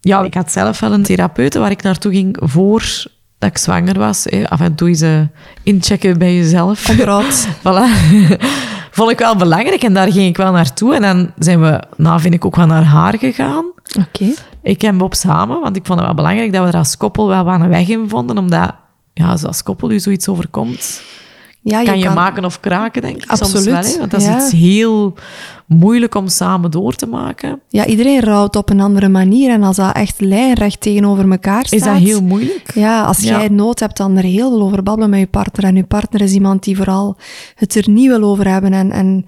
ja, 0.00 0.22
ik 0.22 0.34
had 0.34 0.52
zelf 0.52 0.80
wel 0.80 0.92
een 0.92 1.02
therapeute 1.02 1.58
waar 1.58 1.70
ik 1.70 1.82
naartoe 1.82 2.12
ging 2.12 2.36
voor 2.40 3.08
dat 3.40 3.50
ik 3.50 3.58
zwanger 3.58 3.98
was. 3.98 4.24
hè. 4.24 4.48
Af 4.48 4.60
en 4.60 4.74
toe 4.74 4.88
eens 4.88 5.00
eh, 5.00 5.20
inchecken 5.62 6.18
bij 6.18 6.34
jezelf. 6.36 6.88
Onderhoud. 6.88 7.46
Voilà. 7.64 7.86
Vond 8.96 9.10
ik 9.10 9.18
wel 9.18 9.36
belangrijk 9.36 9.82
en 9.82 9.94
daar 9.94 10.12
ging 10.12 10.28
ik 10.28 10.36
wel 10.36 10.52
naartoe. 10.52 10.94
En 10.94 11.02
dan 11.02 11.30
zijn 11.38 11.60
we, 11.60 11.82
nou 11.96 12.20
vind 12.20 12.34
ik 12.34 12.44
ook 12.44 12.56
wel 12.56 12.66
naar 12.66 12.84
haar 12.84 13.18
gegaan. 13.18 13.64
Oké. 13.98 14.24
Ik 14.62 14.82
en 14.82 14.98
Bob 14.98 15.14
samen, 15.14 15.60
want 15.60 15.76
ik 15.76 15.86
vond 15.86 15.98
het 15.98 16.06
wel 16.08 16.16
belangrijk 16.16 16.52
dat 16.52 16.64
we 16.64 16.70
er 16.70 16.78
als 16.78 16.96
koppel 16.96 17.28
wel 17.28 17.46
een 17.48 17.68
weg 17.68 17.88
in 17.88 18.08
vonden. 18.08 18.38
Omdat, 18.38 18.74
ja, 19.14 19.28
als 19.28 19.44
als 19.44 19.62
koppel 19.62 19.90
u 19.90 20.00
zoiets 20.00 20.28
overkomt, 20.28 21.02
Ja, 21.62 21.82
kan 21.82 21.98
je 21.98 22.10
maken 22.10 22.44
of 22.44 22.60
kraken, 22.60 23.02
denk 23.02 23.16
ik 23.16 23.24
soms 23.26 23.40
Absoluut, 23.40 23.64
wel. 23.64 23.82
Hè? 23.92 23.98
Want 23.98 24.10
dat 24.10 24.20
is 24.20 24.26
ja. 24.26 24.36
iets 24.36 24.52
heel 24.52 25.14
moeilijk 25.66 26.14
om 26.14 26.28
samen 26.28 26.70
door 26.70 26.94
te 26.94 27.06
maken. 27.06 27.60
Ja, 27.68 27.86
iedereen 27.86 28.20
rouwt 28.20 28.56
op 28.56 28.70
een 28.70 28.80
andere 28.80 29.08
manier. 29.08 29.50
En 29.50 29.62
als 29.62 29.76
dat 29.76 29.94
echt 29.94 30.20
lijnrecht 30.20 30.80
tegenover 30.80 31.30
elkaar 31.30 31.66
staat... 31.66 31.72
Is 31.80 31.84
dat 31.86 31.96
heel 31.96 32.22
moeilijk? 32.22 32.70
Ja, 32.74 33.04
als 33.04 33.18
Ja. 33.18 33.38
jij 33.38 33.48
nood 33.48 33.80
hebt, 33.80 33.96
dan 33.96 34.16
er 34.16 34.22
heel 34.22 34.50
veel 34.50 34.62
over 34.62 34.82
babbelen 34.82 35.10
met 35.10 35.20
je 35.20 35.26
partner. 35.26 35.64
En 35.64 35.76
je 35.76 35.84
partner 35.84 36.20
is 36.20 36.32
iemand 36.32 36.62
die 36.62 36.76
vooral 36.76 37.16
het 37.54 37.74
er 37.74 37.88
niet 37.88 38.06
wil 38.08 38.22
over 38.22 38.48
hebben 38.48 38.72
en, 38.72 38.90
en, 38.90 39.24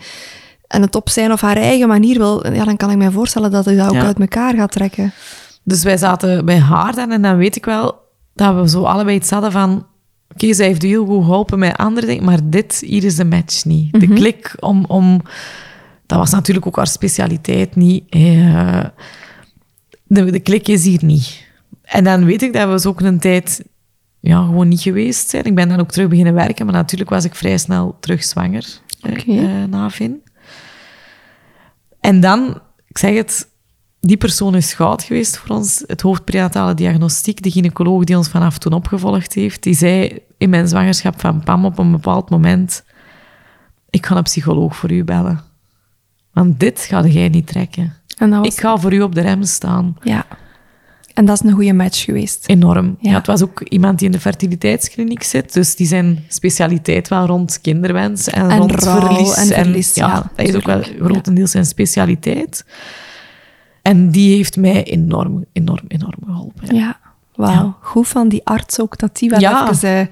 en 0.66 0.82
het 0.82 0.94
op 0.94 1.08
zijn 1.08 1.32
of 1.32 1.40
haar 1.40 1.56
eigen 1.56 1.88
manier 1.88 2.18
wil. 2.18 2.52
Ja, 2.52 2.64
dan 2.64 2.76
kan 2.76 2.90
ik 2.90 2.96
me 2.96 3.10
voorstellen 3.10 3.50
dat 3.50 3.64
je 3.64 3.76
dat 3.76 3.88
ook 3.88 3.96
uit 3.96 4.20
elkaar 4.20 4.54
gaat 4.54 4.72
trekken. 4.72 5.12
Dus 5.64 5.82
wij 5.82 5.96
zaten 5.96 6.44
bij 6.44 6.58
haar 6.58 6.94
dan 6.94 7.10
en 7.10 7.22
dan 7.22 7.36
weet 7.36 7.56
ik 7.56 7.64
wel 7.64 7.94
dat 8.34 8.54
we 8.54 8.68
zo 8.68 8.82
allebei 8.82 9.16
iets 9.16 9.30
hadden 9.30 9.52
van... 9.52 9.86
Oké, 10.32 10.52
zij 10.54 10.66
heeft 10.66 10.82
heel 10.82 11.06
goed 11.06 11.24
geholpen 11.24 11.58
met 11.58 11.76
andere 11.76 12.06
dingen, 12.06 12.24
maar 12.24 12.40
dit, 12.44 12.82
hier 12.86 13.04
is 13.04 13.16
de 13.16 13.24
match 13.24 13.64
niet. 13.64 14.00
De 14.00 14.08
klik 14.08 14.54
om... 14.60 14.84
om 14.84 15.20
dat 16.06 16.18
was 16.20 16.30
natuurlijk 16.30 16.66
ook 16.66 16.76
haar 16.76 16.86
specialiteit 16.86 17.76
niet. 17.76 18.04
Eh, 18.08 18.84
de, 20.04 20.30
de 20.30 20.40
klik 20.40 20.68
is 20.68 20.84
hier 20.84 21.04
niet. 21.04 21.46
En 21.82 22.04
dan 22.04 22.24
weet 22.24 22.42
ik 22.42 22.52
dat 22.52 22.68
we 22.70 22.80
zo 22.80 22.88
ook 22.88 23.00
een 23.00 23.18
tijd 23.18 23.64
ja, 24.20 24.44
gewoon 24.44 24.68
niet 24.68 24.80
geweest 24.80 25.30
zijn. 25.30 25.44
Ik 25.44 25.54
ben 25.54 25.68
dan 25.68 25.80
ook 25.80 25.90
terug 25.90 26.08
beginnen 26.08 26.34
werken, 26.34 26.66
maar 26.66 26.74
natuurlijk 26.74 27.10
was 27.10 27.24
ik 27.24 27.34
vrij 27.34 27.58
snel 27.58 27.96
terug 28.00 28.24
zwanger 28.24 28.66
eh, 29.00 29.12
Oké. 29.12 29.30
eh, 29.30 29.64
na 29.68 29.90
Vin. 29.90 30.22
En 32.00 32.20
dan, 32.20 32.60
ik 32.86 32.98
zeg 32.98 33.14
het, 33.14 33.48
die 34.05 34.16
persoon 34.16 34.55
is 34.55 34.74
goud 34.74 35.03
geweest 35.03 35.36
voor 35.36 35.57
ons. 35.57 35.84
Het 35.86 36.00
hoofd 36.00 36.24
prenatale 36.24 36.74
diagnostiek, 36.74 37.42
de 37.42 37.50
gynaecoloog 37.50 38.05
die 38.05 38.16
ons 38.16 38.28
vanaf 38.28 38.59
toen 38.59 38.72
opgevolgd 38.72 39.34
heeft, 39.34 39.62
die 39.62 39.74
zei 39.74 40.18
in 40.38 40.50
mijn 40.50 40.68
zwangerschap 40.68 41.20
van 41.20 41.42
Pam 41.44 41.64
op 41.64 41.78
een 41.78 41.90
bepaald 41.90 42.30
moment, 42.30 42.84
ik 43.90 44.07
ga 44.07 44.16
een 44.16 44.22
psycholoog 44.22 44.76
voor 44.76 44.90
u 44.92 45.05
bellen. 45.05 45.40
Want 46.32 46.61
dit 46.61 46.80
ga 46.80 47.07
jij 47.07 47.28
niet 47.28 47.46
trekken. 47.46 47.96
En 48.16 48.30
dat 48.30 48.38
was, 48.44 48.55
Ik 48.55 48.61
ga 48.61 48.76
voor 48.78 48.92
u 48.92 49.00
op 49.03 49.14
de 49.14 49.20
rem 49.20 49.42
staan. 49.44 49.96
ja. 50.03 50.26
En 51.14 51.24
dat 51.24 51.42
is 51.42 51.48
een 51.48 51.55
goede 51.55 51.72
match 51.72 52.05
geweest. 52.05 52.48
Enorm. 52.48 52.96
Ja. 53.00 53.11
Ja. 53.11 53.16
het 53.16 53.26
was 53.26 53.42
ook 53.42 53.61
iemand 53.61 53.98
die 53.98 54.07
in 54.07 54.12
de 54.12 54.20
fertiliteitskliniek 54.20 55.22
zit, 55.22 55.53
dus 55.53 55.76
die 55.76 55.86
zijn 55.86 56.24
specialiteit 56.28 57.09
wel 57.09 57.26
rond 57.26 57.61
kinderwens 57.61 58.28
en, 58.28 58.50
En 58.50 58.59
rond 58.59 58.84
rouw 58.84 59.00
verlies. 59.00 59.34
en 59.34 59.46
verlies, 59.46 59.94
ja, 59.94 60.30
dat 60.36 60.46
is 60.48 60.55
ook 60.55 60.66
wel 60.66 60.82
grotendeels 60.82 61.50
zijn 61.50 61.66
specialiteit. 61.66 62.64
En 63.82 64.10
die 64.10 64.36
heeft 64.36 64.56
mij 64.56 64.84
enorm, 64.84 65.44
enorm, 65.52 65.84
enorm 65.88 66.18
geholpen. 66.26 66.74
Ja, 66.74 67.00
wauw. 67.34 67.50
Ja. 67.52 67.76
Goed 67.80 68.08
van 68.08 68.28
die 68.28 68.40
arts 68.44 68.80
ook, 68.80 68.98
dat 68.98 69.16
die 69.18 69.30
wel 69.30 69.40
Ja. 69.40 69.70
even 69.70 69.88
eh, 69.98 70.06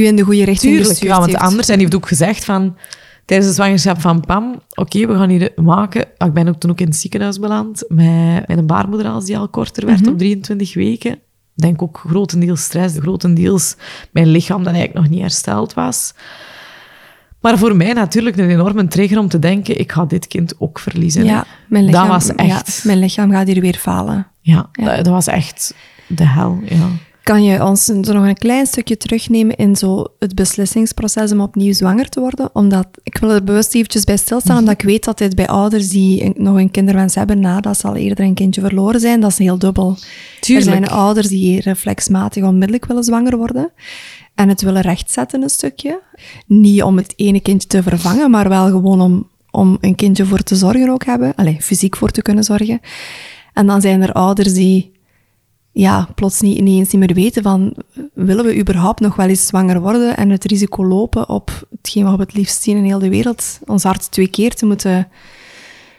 u 0.00 0.06
in 0.06 0.16
de 0.16 0.22
goede 0.22 0.44
richting 0.44 0.72
Tuurlijk, 0.72 0.88
gestuurd 0.88 1.12
ja, 1.12 1.18
want 1.18 1.30
heeft. 1.30 1.42
anders. 1.44 1.68
En 1.68 1.74
die 1.74 1.82
heeft 1.82 1.96
ook 1.96 2.08
gezegd 2.08 2.44
van... 2.44 2.76
Tijdens 3.24 3.48
de 3.48 3.54
zwangerschap 3.54 4.00
van 4.00 4.20
Pam, 4.20 4.60
oké, 4.74 5.06
we 5.06 5.14
gaan 5.14 5.28
hier 5.28 5.52
maken... 5.56 6.06
Ah, 6.16 6.28
Ik 6.28 6.34
ben 6.34 6.48
ook 6.48 6.58
toen 6.60 6.70
ook 6.70 6.80
in 6.80 6.86
het 6.86 6.96
ziekenhuis 6.96 7.38
beland 7.38 7.84
met, 7.88 8.48
met 8.48 8.58
een 8.58 8.66
baarmoederhals 8.66 9.24
die 9.24 9.38
al 9.38 9.48
korter 9.48 9.86
werd 9.86 10.00
Mhm. 10.00 10.08
op 10.10 10.18
23 10.18 10.74
weken. 10.74 11.12
Ik 11.12 11.18
denk 11.54 11.82
ook 11.82 12.02
grotendeels 12.08 12.62
stress, 12.62 12.98
grotendeels 12.98 13.76
mijn 14.10 14.26
lichaam 14.26 14.62
dat 14.64 14.72
eigenlijk 14.72 14.94
nog 15.04 15.08
niet 15.08 15.20
hersteld 15.20 15.74
was. 15.74 16.14
Maar 17.48 17.58
voor 17.58 17.76
mij 17.76 17.92
natuurlijk 17.92 18.36
een 18.36 18.50
enorme 18.50 18.86
trigger 18.88 19.18
om 19.18 19.28
te 19.28 19.38
denken, 19.38 19.80
ik 19.80 19.92
ga 19.92 20.04
dit 20.04 20.26
kind 20.26 20.54
ook 20.58 20.78
verliezen. 20.78 21.24
Ja, 21.24 21.44
mijn 21.68 21.84
lichaam, 21.84 22.08
Dat 22.08 22.10
was 22.10 22.34
echt... 22.34 22.76
ja, 22.76 22.82
mijn 22.84 22.98
lichaam 22.98 23.30
gaat 23.30 23.46
hier 23.46 23.60
weer 23.60 23.74
falen. 23.76 24.26
Ja, 24.40 24.68
Ja. 24.72 24.84
Dat, 24.84 24.96
dat 24.96 25.06
was 25.14 25.26
echt 25.26 25.74
de 26.06 26.26
hel, 26.26 26.58
ja. 26.64 26.88
Kan 27.22 27.42
je 27.44 27.64
ons 27.64 27.86
nog 27.88 28.08
een 28.26 28.38
klein 28.38 28.66
stukje 28.66 28.96
terugnemen 28.96 29.56
in 29.56 29.76
zo 29.76 30.06
het 30.18 30.34
beslissingsproces 30.34 31.32
om 31.32 31.40
opnieuw 31.40 31.72
zwanger 31.72 32.08
te 32.08 32.20
worden? 32.20 32.50
Omdat, 32.52 32.86
ik 33.02 33.18
wil 33.18 33.30
er 33.30 33.44
bewust 33.44 33.74
eventjes 33.74 34.04
bij 34.04 34.16
stilstaan, 34.16 34.54
Mhm. 34.54 34.64
omdat 34.64 34.82
ik 34.82 34.86
weet 34.88 35.04
dat 35.04 35.18
dit 35.18 35.34
bij 35.34 35.46
ouders 35.46 35.88
die 35.88 36.32
nog 36.36 36.56
een 36.56 36.70
kinderwens 36.70 37.14
hebben 37.14 37.40
nadat 37.40 37.78
ze 37.78 37.86
al 37.86 37.96
eerder 37.96 38.24
een 38.24 38.34
kindje 38.34 38.60
verloren 38.60 39.00
zijn, 39.00 39.20
dat 39.20 39.30
is 39.30 39.38
heel 39.38 39.58
dubbel. 39.58 39.96
Tuurlijk. 40.40 40.66
Er 40.66 40.72
zijn 40.72 40.88
ouders 40.88 41.28
die 41.28 41.60
reflexmatig 41.60 42.44
onmiddellijk 42.44 42.86
willen 42.86 43.04
zwanger 43.04 43.36
worden 43.36 43.70
en 44.38 44.48
het 44.48 44.62
willen 44.62 44.82
rechtzetten 44.82 45.42
een 45.42 45.48
stukje. 45.48 46.00
Niet 46.46 46.82
om 46.82 46.96
het 46.96 47.12
ene 47.16 47.40
kindje 47.40 47.68
te 47.68 47.82
vervangen, 47.82 48.30
maar 48.30 48.48
wel 48.48 48.66
gewoon 48.66 49.00
om, 49.00 49.28
om 49.50 49.78
een 49.80 49.94
kindje 49.94 50.26
voor 50.26 50.42
te 50.42 50.56
zorgen 50.56 50.90
ook 50.90 51.04
hebben. 51.04 51.34
Allee, 51.34 51.56
fysiek 51.60 51.96
voor 51.96 52.10
te 52.10 52.22
kunnen 52.22 52.44
zorgen. 52.44 52.80
En 53.52 53.66
dan 53.66 53.80
zijn 53.80 54.02
er 54.02 54.12
ouders 54.12 54.54
die 54.54 54.92
ja, 55.72 56.08
plots 56.14 56.40
niet 56.40 56.58
ineens 56.58 56.90
niet 56.90 57.06
meer 57.06 57.14
weten 57.14 57.42
van, 57.42 57.74
willen 58.14 58.44
we 58.44 58.58
überhaupt 58.58 59.00
nog 59.00 59.16
wel 59.16 59.28
eens 59.28 59.46
zwanger 59.46 59.80
worden 59.80 60.16
en 60.16 60.30
het 60.30 60.44
risico 60.44 60.86
lopen 60.86 61.28
op 61.28 61.66
hetgeen 61.70 62.04
wat 62.04 62.16
we 62.16 62.22
het 62.22 62.34
liefst 62.34 62.62
zien 62.62 62.76
in 62.76 62.84
heel 62.84 62.98
de 62.98 63.08
wereld, 63.08 63.58
ons 63.66 63.82
hart 63.82 64.10
twee 64.10 64.28
keer 64.28 64.54
te 64.54 64.66
moeten 64.66 65.08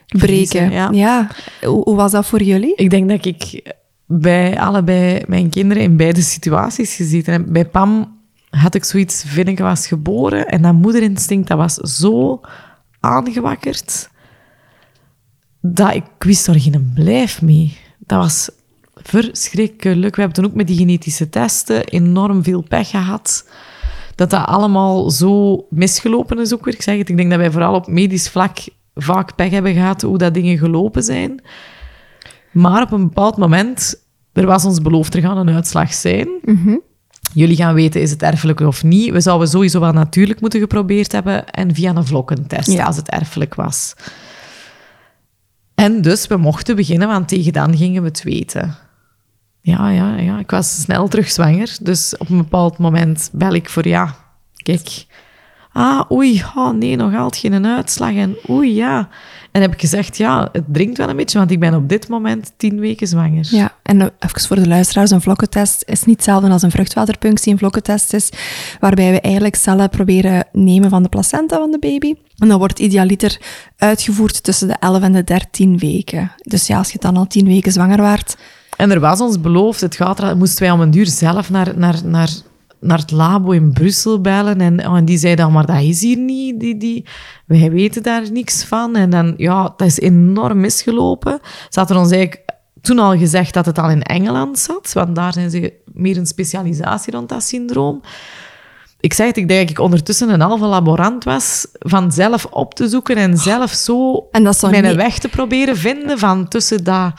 breken. 0.07 0.93
Ja. 0.95 1.27
Hoe, 1.61 1.83
hoe 1.83 1.95
was 1.95 2.11
dat 2.11 2.25
voor 2.25 2.41
jullie? 2.41 2.75
Ik 2.75 2.89
denk 2.89 3.09
dat 3.09 3.25
ik 3.25 3.73
bij 4.05 4.59
allebei 4.59 5.23
mijn 5.27 5.49
kinderen 5.49 5.83
in 5.83 5.97
beide 5.97 6.21
situaties 6.21 6.95
gezeten 6.95 7.33
heb. 7.33 7.45
Bij 7.47 7.65
Pam 7.65 8.17
had 8.49 8.75
ik 8.75 8.83
zoiets, 8.83 9.23
Vinneke 9.27 9.63
was 9.63 9.87
geboren 9.87 10.47
en 10.47 10.61
dat 10.61 10.73
moederinstinct 10.73 11.47
dat 11.47 11.57
was 11.57 11.73
zo 11.73 12.41
aangewakkerd. 12.99 14.09
dat 15.61 15.93
ik 15.93 16.03
wist 16.19 16.47
er 16.47 16.59
geen 16.59 16.91
blijf 16.95 17.41
mee. 17.41 17.77
Dat 17.97 18.19
was 18.19 18.49
verschrikkelijk. 18.95 20.15
We 20.15 20.21
hebben 20.21 20.41
toen 20.41 20.51
ook 20.51 20.57
met 20.57 20.67
die 20.67 20.77
genetische 20.77 21.29
testen 21.29 21.83
enorm 21.85 22.43
veel 22.43 22.61
pech 22.61 22.89
gehad. 22.89 23.49
Dat 24.15 24.29
dat 24.29 24.45
allemaal 24.45 25.09
zo 25.09 25.65
misgelopen 25.69 26.39
is 26.39 26.53
ook 26.53 26.65
weer. 26.65 26.73
Ik 26.73 26.81
zeg 26.81 26.95
ik 26.95 27.17
denk 27.17 27.29
dat 27.29 27.39
wij 27.39 27.51
vooral 27.51 27.73
op 27.73 27.87
medisch 27.87 28.29
vlak 28.29 28.57
vaak 28.95 29.35
pech 29.35 29.51
hebben 29.51 29.73
gehad 29.73 30.01
hoe 30.01 30.17
dat 30.17 30.33
dingen 30.33 30.57
gelopen 30.57 31.03
zijn. 31.03 31.41
Maar 32.51 32.81
op 32.81 32.91
een 32.91 33.03
bepaald 33.07 33.37
moment, 33.37 34.05
er 34.33 34.45
was 34.45 34.65
ons 34.65 34.81
beloofd, 34.81 35.13
er 35.13 35.21
gaan 35.21 35.37
een 35.37 35.55
uitslag 35.55 35.93
zijn. 35.93 36.27
Jullie 37.33 37.55
gaan 37.55 37.73
weten, 37.73 38.01
is 38.01 38.11
het 38.11 38.21
erfelijk 38.21 38.59
of 38.59 38.83
niet. 38.83 39.11
We 39.11 39.21
zouden 39.21 39.47
sowieso 39.47 39.79
wel 39.79 39.91
natuurlijk 39.93 40.41
moeten 40.41 40.59
geprobeerd 40.59 41.11
hebben 41.11 41.49
en 41.49 41.75
via 41.75 41.95
een 41.95 42.05
vlokkentest, 42.05 42.71
Ja. 42.71 42.85
als 42.85 42.95
het 42.95 43.09
erfelijk 43.09 43.55
was. 43.55 43.93
En 45.75 46.01
dus, 46.01 46.27
we 46.27 46.37
mochten 46.37 46.75
beginnen, 46.75 47.07
want 47.07 47.27
tegen 47.27 47.53
dan 47.53 47.77
gingen 47.77 48.01
we 48.01 48.07
het 48.07 48.23
weten. 48.23 48.75
Ja, 49.61 49.89
ja, 49.89 50.15
ja. 50.17 50.39
Ik 50.39 50.49
was 50.49 50.81
snel 50.81 51.07
terug 51.07 51.29
zwanger. 51.29 51.77
Dus 51.81 52.17
op 52.17 52.29
een 52.29 52.37
bepaald 52.37 52.77
moment 52.77 53.29
bel 53.33 53.53
ik 53.53 53.69
voor 53.69 53.87
ja. 53.87 54.15
Kijk. 54.55 55.05
Ah, 55.71 56.11
oei, 56.11 56.43
oh, 56.55 56.71
nee, 56.71 56.95
nog 56.95 57.15
altijd 57.15 57.41
geen 57.41 57.65
uitslag. 57.65 58.13
En 58.13 58.37
oei, 58.49 58.75
ja. 58.75 59.09
En 59.51 59.61
heb 59.61 59.73
ik 59.73 59.79
gezegd, 59.79 60.17
ja, 60.17 60.49
het 60.51 60.63
dringt 60.67 60.97
wel 60.97 61.09
een 61.09 61.15
beetje, 61.15 61.37
want 61.37 61.51
ik 61.51 61.59
ben 61.59 61.73
op 61.73 61.89
dit 61.89 62.07
moment 62.07 62.53
tien 62.57 62.79
weken 62.79 63.07
zwanger. 63.07 63.47
Ja, 63.49 63.73
en 63.83 64.01
eh, 64.01 64.07
even 64.19 64.41
voor 64.47 64.55
de 64.55 64.67
luisteraars, 64.67 65.11
een 65.11 65.21
vlokkentest 65.21 65.83
is 65.85 66.03
niet 66.03 66.15
hetzelfde 66.15 66.49
als 66.49 66.61
een 66.61 66.71
vruchtwaterpunctie. 66.71 67.51
Een 67.51 67.57
vlokkentest 67.57 68.13
is 68.13 68.29
waarbij 68.79 69.11
we 69.11 69.21
eigenlijk 69.21 69.55
cellen 69.55 69.89
proberen 69.89 70.45
nemen 70.51 70.89
van 70.89 71.03
de 71.03 71.09
placenta 71.09 71.57
van 71.57 71.71
de 71.71 71.79
baby. 71.79 72.13
En 72.37 72.47
dat 72.47 72.57
wordt 72.57 72.79
idealiter 72.79 73.41
uitgevoerd 73.77 74.43
tussen 74.43 74.67
de 74.67 74.75
11 74.79 75.01
en 75.01 75.11
de 75.11 75.23
13 75.23 75.77
weken. 75.77 76.31
Dus 76.37 76.67
ja, 76.67 76.77
als 76.77 76.91
je 76.91 76.99
dan 76.99 77.17
al 77.17 77.27
10 77.27 77.45
weken 77.45 77.71
zwanger 77.71 78.01
waart, 78.01 78.37
En 78.77 78.91
er 78.91 78.99
was 78.99 79.21
ons 79.21 79.41
beloofd, 79.41 79.81
het 79.81 79.95
gaat 79.95 80.35
moesten 80.35 80.63
wij 80.63 80.71
om 80.71 80.81
een 80.81 80.91
duur 80.91 81.07
zelf 81.07 81.49
naar, 81.49 81.77
naar, 81.77 81.95
naar, 82.03 82.29
naar 82.79 82.97
het 82.97 83.11
labo 83.11 83.51
in 83.51 83.73
Brussel 83.73 84.21
bellen. 84.21 84.61
En, 84.61 84.87
oh, 84.87 84.95
en 84.97 85.05
die 85.05 85.17
zei 85.17 85.35
dan, 85.35 85.51
maar 85.51 85.65
dat 85.65 85.81
is 85.81 86.01
hier 86.01 86.17
niet. 86.17 86.59
Die, 86.59 86.77
die, 86.77 87.05
wij 87.45 87.71
weten 87.71 88.03
daar 88.03 88.31
niks 88.31 88.63
van. 88.63 88.95
En 88.95 89.09
dan, 89.09 89.33
ja, 89.37 89.63
dat 89.63 89.87
is 89.87 89.99
enorm 89.99 90.59
misgelopen. 90.59 91.39
Ze 91.69 91.79
hadden 91.79 91.97
ons 91.97 92.11
eigenlijk 92.11 92.47
toen 92.81 92.99
al 92.99 93.17
gezegd 93.17 93.53
dat 93.53 93.65
het 93.65 93.79
al 93.79 93.89
in 93.89 94.01
Engeland 94.03 94.59
zat. 94.59 94.93
Want 94.93 95.15
daar 95.15 95.33
zijn 95.33 95.49
ze 95.49 95.73
meer 95.93 96.17
een 96.17 96.25
specialisatie 96.25 97.13
rond 97.13 97.29
dat 97.29 97.43
syndroom. 97.43 98.01
Ik 99.01 99.13
zeg 99.13 99.27
het, 99.27 99.37
ik 99.37 99.47
denk 99.47 99.61
dat 99.61 99.69
ik 99.69 99.79
ondertussen 99.79 100.29
een 100.29 100.41
halve 100.41 100.65
laborant 100.65 101.23
was 101.23 101.67
van 101.79 102.11
zelf 102.11 102.45
op 102.45 102.73
te 102.73 102.87
zoeken 102.87 103.15
en 103.15 103.37
zelf 103.37 103.71
zo 103.71 104.27
En 104.31 104.43
dat 104.43 104.61
mijn 104.61 104.83
niet- 104.83 104.95
weg 104.95 105.19
te 105.19 105.27
proberen 105.29 105.77
vinden 105.77 106.19
van 106.19 106.47
tussen 106.47 106.83
dat... 106.83 107.11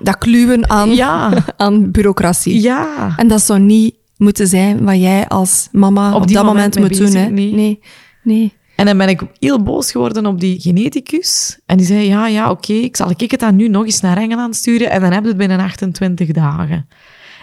dat 0.00 0.18
kluwen 0.18 0.70
aan, 0.70 0.94
Ja. 0.94 1.30
aan 1.56 1.90
bureaucratie. 1.90 2.62
Ja. 2.62 3.12
En 3.16 3.28
dat 3.28 3.40
zou 3.42 3.60
niet 3.60 3.94
moeten 4.22 4.46
zijn 4.46 4.84
wat 4.84 5.00
jij 5.00 5.28
als 5.28 5.68
mama 5.72 6.14
op, 6.14 6.32
dat 6.32 6.44
moment, 6.44 6.74
moment 6.74 6.98
moet 6.98 7.12
doen. 7.12 7.22
Hè? 7.22 7.28
nee. 7.28 7.52
nee. 7.52 7.80
nee. 8.22 8.52
En 8.76 8.86
dan 8.86 8.98
ben 8.98 9.08
ik 9.08 9.20
heel 9.38 9.62
boos 9.62 9.90
geworden 9.90 10.26
op 10.26 10.40
die 10.40 10.60
geneticus. 10.60 11.58
En 11.66 11.76
die 11.76 11.86
zei, 11.86 12.06
ja, 12.06 12.26
ja, 12.26 12.50
oké, 12.50 12.72
ik 12.72 12.96
zal 12.96 13.10
ik 13.10 13.30
het 13.30 13.40
dan 13.40 13.56
nu 13.56 13.68
nog 13.68 13.84
eens 13.84 14.00
naar 14.00 14.16
Engeland 14.16 14.56
sturen 14.56 14.90
en 14.90 15.00
dan 15.00 15.12
heb 15.12 15.22
je 15.22 15.28
het 15.28 15.36
binnen 15.36 15.60
28 15.60 16.30
dagen. 16.30 16.88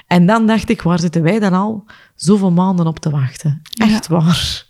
En 0.07 0.25
dan 0.25 0.47
dacht 0.47 0.69
ik, 0.69 0.81
waar 0.81 0.99
zitten 0.99 1.21
wij 1.21 1.39
dan 1.39 1.53
al 1.53 1.85
zoveel 2.15 2.51
maanden 2.51 2.87
op 2.87 2.99
te 2.99 3.09
wachten? 3.09 3.61
Echt 3.73 4.07
waar. 4.07 4.65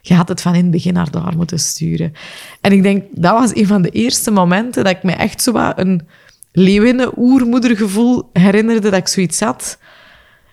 Je 0.00 0.14
had 0.14 0.28
het 0.28 0.40
van 0.40 0.54
in 0.54 0.62
het 0.62 0.70
begin 0.70 0.94
naar 0.94 1.10
daar 1.10 1.36
moeten 1.36 1.58
sturen. 1.58 2.12
En 2.60 2.72
ik 2.72 2.82
denk, 2.82 3.04
dat 3.10 3.38
was 3.38 3.54
een 3.54 3.66
van 3.66 3.82
de 3.82 3.90
eerste 3.90 4.30
momenten 4.30 4.84
dat 4.84 4.92
ik 4.92 5.02
me 5.02 5.12
echt 5.12 5.42
zo 5.42 5.52
wat 5.52 5.78
een 5.78 6.06
leeuwinnen-oermoedergevoel 6.52 8.30
herinnerde 8.32 8.90
dat 8.90 9.00
ik 9.00 9.08
zoiets 9.08 9.40
had. 9.40 9.78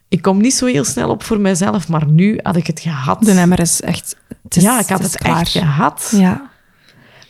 Ik 0.10 0.22
kom 0.22 0.42
niet 0.42 0.54
zo 0.54 0.66
heel 0.66 0.84
snel 0.84 1.10
op 1.10 1.24
voor 1.24 1.40
mezelf, 1.40 1.88
maar 1.88 2.08
nu 2.08 2.40
had 2.44 2.56
ik 2.56 2.68
het 2.68 2.80
gehad. 2.80 3.24
De 3.24 3.32
emmer 3.32 3.60
is 3.60 3.82
echt... 3.82 4.16
Is, 4.50 4.64
ja, 4.64 4.80
ik 4.80 4.88
had 4.88 5.04
het 5.04 5.18
echt 5.18 5.50
gehad. 5.50 6.14
Ja. 6.16 6.50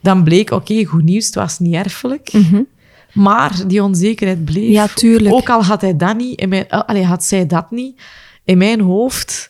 Dan 0.01 0.23
bleek, 0.23 0.51
oké, 0.51 0.85
goed 0.85 1.03
nieuws, 1.03 1.25
het 1.25 1.35
was 1.35 1.59
niet 1.59 1.73
erfelijk. 1.73 2.31
Maar 3.13 3.67
die 3.67 3.83
onzekerheid 3.83 4.45
bleef. 4.45 4.63
Mhm. 4.63 4.71
Ja, 4.71 4.87
tuurlijk. 4.87 5.35
Ook 5.35 5.49
al 5.49 5.63
had 5.63 5.81
hij 5.81 5.97
dat 5.97 6.17
niet, 6.17 6.39
in 6.39 6.49
mijn, 6.49 6.65
uh, 6.69 6.81
allee, 6.85 7.03
had 7.03 7.23
zij 7.23 7.45
dat 7.45 7.71
niet, 7.71 8.01
in 8.43 8.57
mijn 8.57 8.79
hoofd 8.79 9.49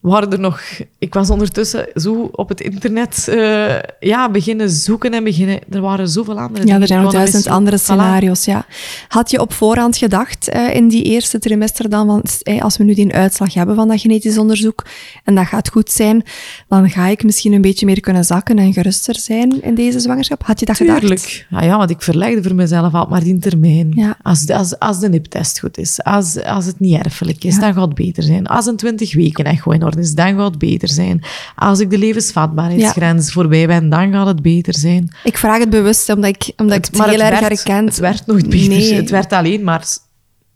waren 0.00 0.32
er 0.32 0.40
nog... 0.40 0.60
Ik 0.98 1.14
was 1.14 1.30
ondertussen 1.30 1.86
zo 1.94 2.28
op 2.32 2.48
het 2.48 2.60
internet 2.60 3.28
eh, 3.28 3.78
ja, 4.00 4.30
beginnen 4.30 4.70
zoeken 4.70 5.12
en 5.14 5.24
beginnen... 5.24 5.58
Er 5.70 5.80
waren 5.80 6.08
zoveel 6.08 6.38
andere 6.38 6.66
Ja, 6.66 6.80
er 6.80 6.86
zijn 6.86 7.02
nog 7.02 7.12
duizend 7.12 7.46
andere 7.46 7.78
Voilà. 7.78 7.82
scenario's, 7.82 8.44
ja. 8.44 8.66
Had 9.08 9.30
je 9.30 9.40
op 9.40 9.52
voorhand 9.52 9.96
gedacht 9.96 10.48
eh, 10.48 10.74
in 10.74 10.88
die 10.88 11.02
eerste 11.02 11.38
trimester 11.38 11.88
dan, 11.90 12.06
want 12.06 12.42
eh, 12.42 12.62
als 12.62 12.76
we 12.76 12.84
nu 12.84 12.94
die 12.94 13.12
uitslag 13.14 13.54
hebben 13.54 13.74
van 13.74 13.88
dat 13.88 14.00
genetisch 14.00 14.38
onderzoek 14.38 14.84
en 15.24 15.34
dat 15.34 15.46
gaat 15.46 15.68
goed 15.68 15.90
zijn, 15.90 16.22
dan 16.68 16.90
ga 16.90 17.06
ik 17.06 17.24
misschien 17.24 17.52
een 17.52 17.60
beetje 17.62 17.86
meer 17.86 18.00
kunnen 18.00 18.24
zakken 18.24 18.58
en 18.58 18.72
geruster 18.72 19.18
zijn 19.18 19.62
in 19.62 19.74
deze 19.74 20.00
zwangerschap. 20.00 20.42
Had 20.44 20.60
je 20.60 20.66
dat 20.66 20.76
gedacht? 20.76 21.00
Tuurlijk. 21.00 21.46
Ja, 21.50 21.62
ja, 21.62 21.76
want 21.76 21.90
ik 21.90 22.02
verlegde 22.02 22.42
voor 22.42 22.54
mezelf 22.54 22.84
altijd 22.84 23.08
maar 23.08 23.24
die 23.24 23.38
termijn. 23.38 23.92
Ja. 23.94 24.16
Als, 24.22 24.50
als, 24.50 24.78
als 24.78 24.98
de 24.98 25.08
niptest 25.08 25.58
goed 25.60 25.78
is, 25.78 26.02
als, 26.02 26.42
als 26.42 26.66
het 26.66 26.80
niet 26.80 27.04
erfelijk 27.04 27.44
is, 27.44 27.54
Ja. 27.54 27.60
dan 27.60 27.74
gaat 27.74 27.84
het 27.84 27.94
beter 27.94 28.22
zijn. 28.22 28.46
Als 28.46 28.66
een 28.66 28.76
20 28.76 29.14
weken 29.14 29.44
in 29.46 29.84
orde 29.84 29.95
is, 29.98 30.14
dan 30.14 30.36
gaat 30.36 30.50
het 30.50 30.58
beter 30.58 30.88
zijn. 30.88 31.24
Als 31.56 31.80
ik 31.80 31.90
de 31.90 31.98
levensvatbaarheidsgrens 31.98 33.32
voorbij 33.32 33.66
ben, 33.66 33.88
dan 33.88 34.12
gaat 34.12 34.26
het 34.26 34.42
beter 34.42 34.74
zijn. 34.74 35.08
Ik 35.24 35.38
vraag 35.38 35.58
het 35.58 35.70
bewust, 35.70 36.08
omdat 36.08 36.30
ik, 36.30 36.52
omdat 36.56 36.76
ik 36.76 36.84
het, 36.84 37.04
heel 37.04 37.20
erg 37.20 37.40
herkend. 37.40 37.88
Het 37.88 37.98
werd 37.98 38.26
nooit 38.26 38.48
beter. 38.48 38.68
Nee. 38.68 38.94
Het 38.94 39.10
werd 39.10 39.32
alleen 39.32 39.64
maar 39.64 39.84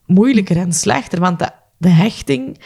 moeilijker 0.06 0.56
en 0.56 0.72
slechter, 0.72 1.20
want 1.20 1.38
de, 1.38 1.48
de 1.76 1.88
hechting 1.88 2.60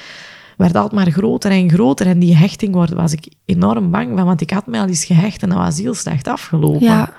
werd 0.57 0.75
altijd 0.77 0.93
maar 1.05 1.11
groter 1.11 1.51
en 1.51 1.71
groter. 1.71 2.07
En 2.07 2.19
die 2.19 2.37
hechting 2.37 2.95
was 2.95 3.13
ik 3.13 3.29
enorm 3.45 3.91
bang 3.91 4.17
van, 4.17 4.27
want 4.27 4.41
ik 4.41 4.51
had 4.51 4.67
mij 4.67 4.81
al 4.81 4.87
eens 4.87 5.05
gehecht 5.05 5.43
en 5.43 5.49
dat 5.49 5.59
was 5.59 5.79
heel 5.79 5.95
slecht 5.95 6.29
afgelopen. 6.29 6.87
Ja, 6.87 7.13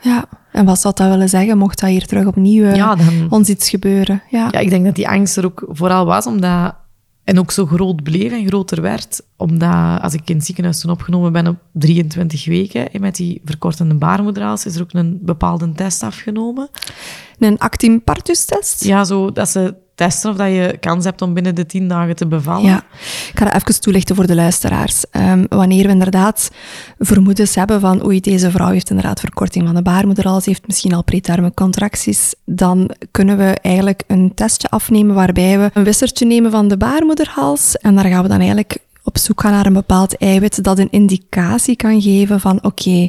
ja. 0.00 0.24
En 0.52 0.64
wat 0.64 0.80
zou 0.80 0.94
dat 0.94 1.08
willen 1.08 1.28
zeggen, 1.28 1.58
mocht 1.58 1.80
dat 1.80 1.90
hier 1.90 2.06
terug 2.06 2.26
opnieuw 2.26 2.64
eh, 2.64 2.74
Ja, 2.74 2.94
dan- 2.94 3.26
ons 3.28 3.48
iets 3.48 3.68
gebeuren? 3.68 4.22
Ja. 4.30 4.48
Ja, 4.50 4.58
ik 4.58 4.70
denk 4.70 4.84
dat 4.84 4.94
die 4.94 5.08
angst 5.08 5.36
er 5.36 5.44
ook 5.44 5.64
vooral 5.68 6.04
was, 6.04 6.26
omdat... 6.26 6.74
En 7.24 7.38
ook 7.38 7.50
zo 7.50 7.66
groot 7.66 8.02
bleef 8.02 8.32
en 8.32 8.46
groter 8.46 8.82
werd, 8.82 9.22
omdat 9.36 10.00
als 10.02 10.14
ik 10.14 10.28
in 10.28 10.36
het 10.36 10.44
ziekenhuis 10.44 10.80
toen 10.80 10.90
opgenomen 10.90 11.32
ben 11.32 11.46
op 11.46 11.56
23 11.72 12.44
weken, 12.44 12.92
en 12.92 13.00
met 13.00 13.16
die 13.16 13.40
verkortende 13.44 13.94
baarmoederhals, 13.94 14.66
is 14.66 14.76
er 14.76 14.82
ook 14.82 14.92
een 14.92 15.18
bepaalde 15.22 15.72
test 15.72 16.02
afgenomen. 16.02 16.68
Een 17.38 17.58
actin 17.58 18.02
partus 18.02 18.44
test? 18.44 18.84
Ja, 18.84 19.04
zo 19.04 19.32
dat 19.32 19.48
ze 19.48 19.74
testen 20.02 20.30
of 20.30 20.36
dat 20.36 20.46
je 20.46 20.76
kans 20.80 21.04
hebt 21.04 21.22
om 21.22 21.34
binnen 21.34 21.54
de 21.54 21.66
10 21.66 21.88
dagen 21.88 22.16
te 22.16 22.26
bevallen. 22.26 22.64
Ja, 22.64 22.76
ik 23.28 23.38
ga 23.38 23.44
dat 23.44 23.54
even 23.54 23.80
toelichten 23.80 24.16
voor 24.16 24.26
de 24.26 24.34
luisteraars. 24.34 25.04
Ehm, 25.10 25.44
wanneer 25.48 25.86
we 25.86 25.92
inderdaad 25.92 26.50
vermoedens 26.98 27.54
hebben 27.54 27.80
van 27.80 28.04
oei, 28.04 28.20
deze 28.20 28.50
vrouw 28.50 28.70
heeft 28.70 28.90
inderdaad 28.90 29.20
verkorting 29.20 29.66
van 29.66 29.74
de 29.74 29.82
baarmoederhals, 29.82 30.46
heeft 30.46 30.66
misschien 30.66 30.94
al 30.94 31.04
preterme 31.04 31.54
contracties, 31.54 32.34
dan 32.44 32.90
kunnen 33.10 33.36
we 33.36 33.58
eigenlijk 33.62 34.02
een 34.06 34.34
testje 34.34 34.68
afnemen 34.70 35.14
waarbij 35.14 35.58
we 35.58 35.70
een 35.74 35.84
wissertje 35.84 36.26
nemen 36.26 36.50
van 36.50 36.68
de 36.68 36.76
baarmoederhals 36.76 37.76
en 37.76 37.94
daar 37.94 38.04
gaan 38.04 38.22
we 38.22 38.28
dan 38.28 38.38
eigenlijk 38.38 38.76
op 39.02 39.18
zoek 39.18 39.40
gaan 39.40 39.52
naar 39.52 39.66
een 39.66 39.72
bepaald 39.72 40.16
eiwit 40.16 40.64
dat 40.64 40.78
een 40.78 40.90
indicatie 40.90 41.76
kan 41.76 42.00
geven 42.00 42.40
van 42.40 42.64
oké, 42.64 43.06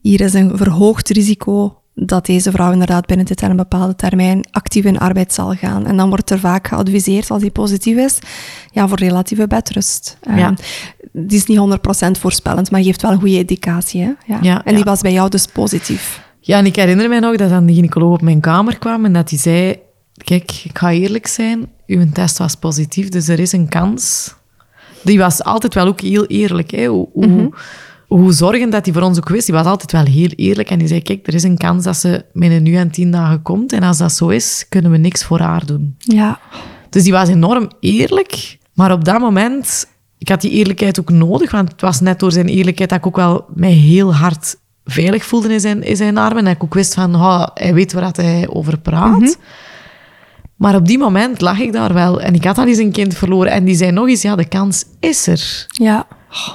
hier 0.00 0.20
is 0.20 0.34
een 0.34 0.56
verhoogd 0.56 1.08
risico 1.08 1.81
dat 1.94 2.26
deze 2.26 2.50
vrouw 2.50 2.72
inderdaad 2.72 3.06
binnen 3.06 3.26
dit 3.26 3.42
en 3.42 3.50
een 3.50 3.56
bepaalde 3.56 3.96
termijn 3.96 4.46
actief 4.50 4.84
in 4.84 4.98
arbeid 4.98 5.32
zal 5.32 5.54
gaan. 5.54 5.86
En 5.86 5.96
dan 5.96 6.08
wordt 6.08 6.30
er 6.30 6.38
vaak 6.38 6.68
geadviseerd, 6.68 7.30
als 7.30 7.42
die 7.42 7.50
positief 7.50 7.96
is, 7.96 8.18
ja, 8.70 8.88
voor 8.88 8.98
relatieve 8.98 9.46
bedrust. 9.46 10.18
Ja. 10.22 10.36
Ehm, 10.36 10.54
die 11.12 11.38
is 11.38 11.46
niet 11.46 11.58
100% 11.58 12.18
voorspellend, 12.18 12.70
maar 12.70 12.82
geeft 12.82 13.02
wel 13.02 13.10
een 13.10 13.18
goede 13.18 13.38
indicatie. 13.38 14.02
Hè? 14.02 14.12
Ja. 14.26 14.38
Ja, 14.42 14.64
en 14.64 14.74
die 14.74 14.84
ja. 14.84 14.90
was 14.90 15.00
bij 15.00 15.12
jou 15.12 15.28
dus 15.28 15.46
positief. 15.46 16.22
Ja, 16.40 16.58
en 16.58 16.66
ik 16.66 16.76
herinner 16.76 17.08
mij 17.08 17.20
nog 17.20 17.36
dat 17.36 17.50
dan 17.50 17.66
de 17.66 17.74
gynaecoloog 17.74 18.14
op 18.14 18.22
mijn 18.22 18.40
kamer 18.40 18.78
kwam 18.78 19.04
en 19.04 19.12
dat 19.12 19.30
hij 19.30 19.38
zei, 19.38 19.76
kijk, 20.24 20.60
ik 20.64 20.78
ga 20.78 20.92
eerlijk 20.92 21.26
zijn, 21.26 21.70
uw 21.86 22.06
test 22.12 22.38
was 22.38 22.54
positief, 22.54 23.08
dus 23.08 23.28
er 23.28 23.38
is 23.38 23.52
een 23.52 23.68
kans. 23.68 24.34
Die 25.02 25.18
was 25.18 25.42
altijd 25.42 25.74
wel 25.74 25.86
ook 25.86 26.00
heel 26.00 26.26
eerlijk, 26.26 26.70
hè? 26.70 26.86
Hoe, 26.86 27.08
hoe, 27.12 27.52
hoe 28.18 28.32
zorgend 28.32 28.72
dat 28.72 28.84
hij 28.84 28.94
voor 28.94 29.02
ons 29.02 29.18
ook 29.18 29.28
wist. 29.28 29.46
Die 29.46 29.54
was 29.54 29.66
altijd 29.66 29.92
wel 29.92 30.04
heel 30.04 30.28
eerlijk 30.36 30.70
en 30.70 30.78
die 30.78 30.88
zei, 30.88 31.02
kijk, 31.02 31.26
er 31.26 31.34
is 31.34 31.42
een 31.42 31.58
kans 31.58 31.84
dat 31.84 31.96
ze 31.96 32.24
binnen 32.32 32.62
nu 32.62 32.74
en 32.74 32.90
tien 32.90 33.10
dagen 33.10 33.42
komt 33.42 33.72
en 33.72 33.82
als 33.82 33.98
dat 33.98 34.12
zo 34.12 34.28
is, 34.28 34.66
kunnen 34.68 34.90
we 34.90 34.96
niks 34.96 35.24
voor 35.24 35.40
haar 35.40 35.66
doen. 35.66 35.94
Ja, 35.98 36.38
Dus 36.90 37.02
die 37.02 37.12
was 37.12 37.28
enorm 37.28 37.70
eerlijk. 37.80 38.58
Maar 38.74 38.92
op 38.92 39.04
dat 39.04 39.20
moment, 39.20 39.86
ik 40.18 40.28
had 40.28 40.40
die 40.40 40.50
eerlijkheid 40.50 41.00
ook 41.00 41.10
nodig, 41.10 41.50
want 41.50 41.72
het 41.72 41.80
was 41.80 42.00
net 42.00 42.18
door 42.18 42.32
zijn 42.32 42.48
eerlijkheid 42.48 42.90
dat 42.90 42.98
ik 42.98 43.06
ook 43.06 43.16
wel 43.16 43.44
mij 43.54 43.72
heel 43.72 44.14
hard 44.14 44.56
veilig 44.84 45.24
voelde 45.24 45.52
in 45.52 45.60
zijn, 45.60 45.82
in 45.82 45.96
zijn 45.96 46.18
armen. 46.18 46.38
En 46.38 46.44
dat 46.44 46.54
ik 46.54 46.62
ook 46.62 46.74
wist 46.74 46.94
van, 46.94 47.14
oh, 47.14 47.46
hij 47.54 47.74
weet 47.74 47.92
waar 47.92 48.02
dat 48.02 48.16
hij 48.16 48.48
over 48.48 48.78
praat. 48.78 49.38
Maar 50.56 50.74
op 50.74 50.86
die 50.86 50.98
moment 50.98 51.40
lag 51.40 51.58
ik 51.58 51.72
daar 51.72 51.94
wel. 51.94 52.20
En 52.20 52.34
ik 52.34 52.44
had 52.44 52.58
al 52.58 52.66
eens 52.66 52.78
een 52.78 52.92
kind 52.92 53.14
verloren. 53.14 53.52
En 53.52 53.64
die 53.64 53.74
zei 53.74 53.90
nog 53.90 54.08
eens, 54.08 54.22
ja, 54.22 54.36
de 54.36 54.48
kans 54.48 54.84
is 55.00 55.26
er. 55.26 55.66
ja. 55.68 56.06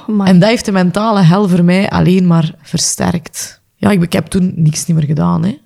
Oh. 0.06 0.28
En 0.28 0.38
dat 0.38 0.48
heeft 0.48 0.64
de 0.64 0.72
mentale 0.72 1.20
hel 1.20 1.48
voor 1.48 1.64
mij 1.64 1.90
alleen 1.90 2.26
maar 2.26 2.54
versterkt. 2.62 3.60
Ja, 3.74 3.90
ik, 3.90 4.02
ik 4.02 4.12
heb 4.12 4.26
toen 4.26 4.52
niks 4.56 4.86
niet 4.86 4.96
meer 4.96 5.06
gedaan. 5.06 5.44
Hè. 5.44 5.58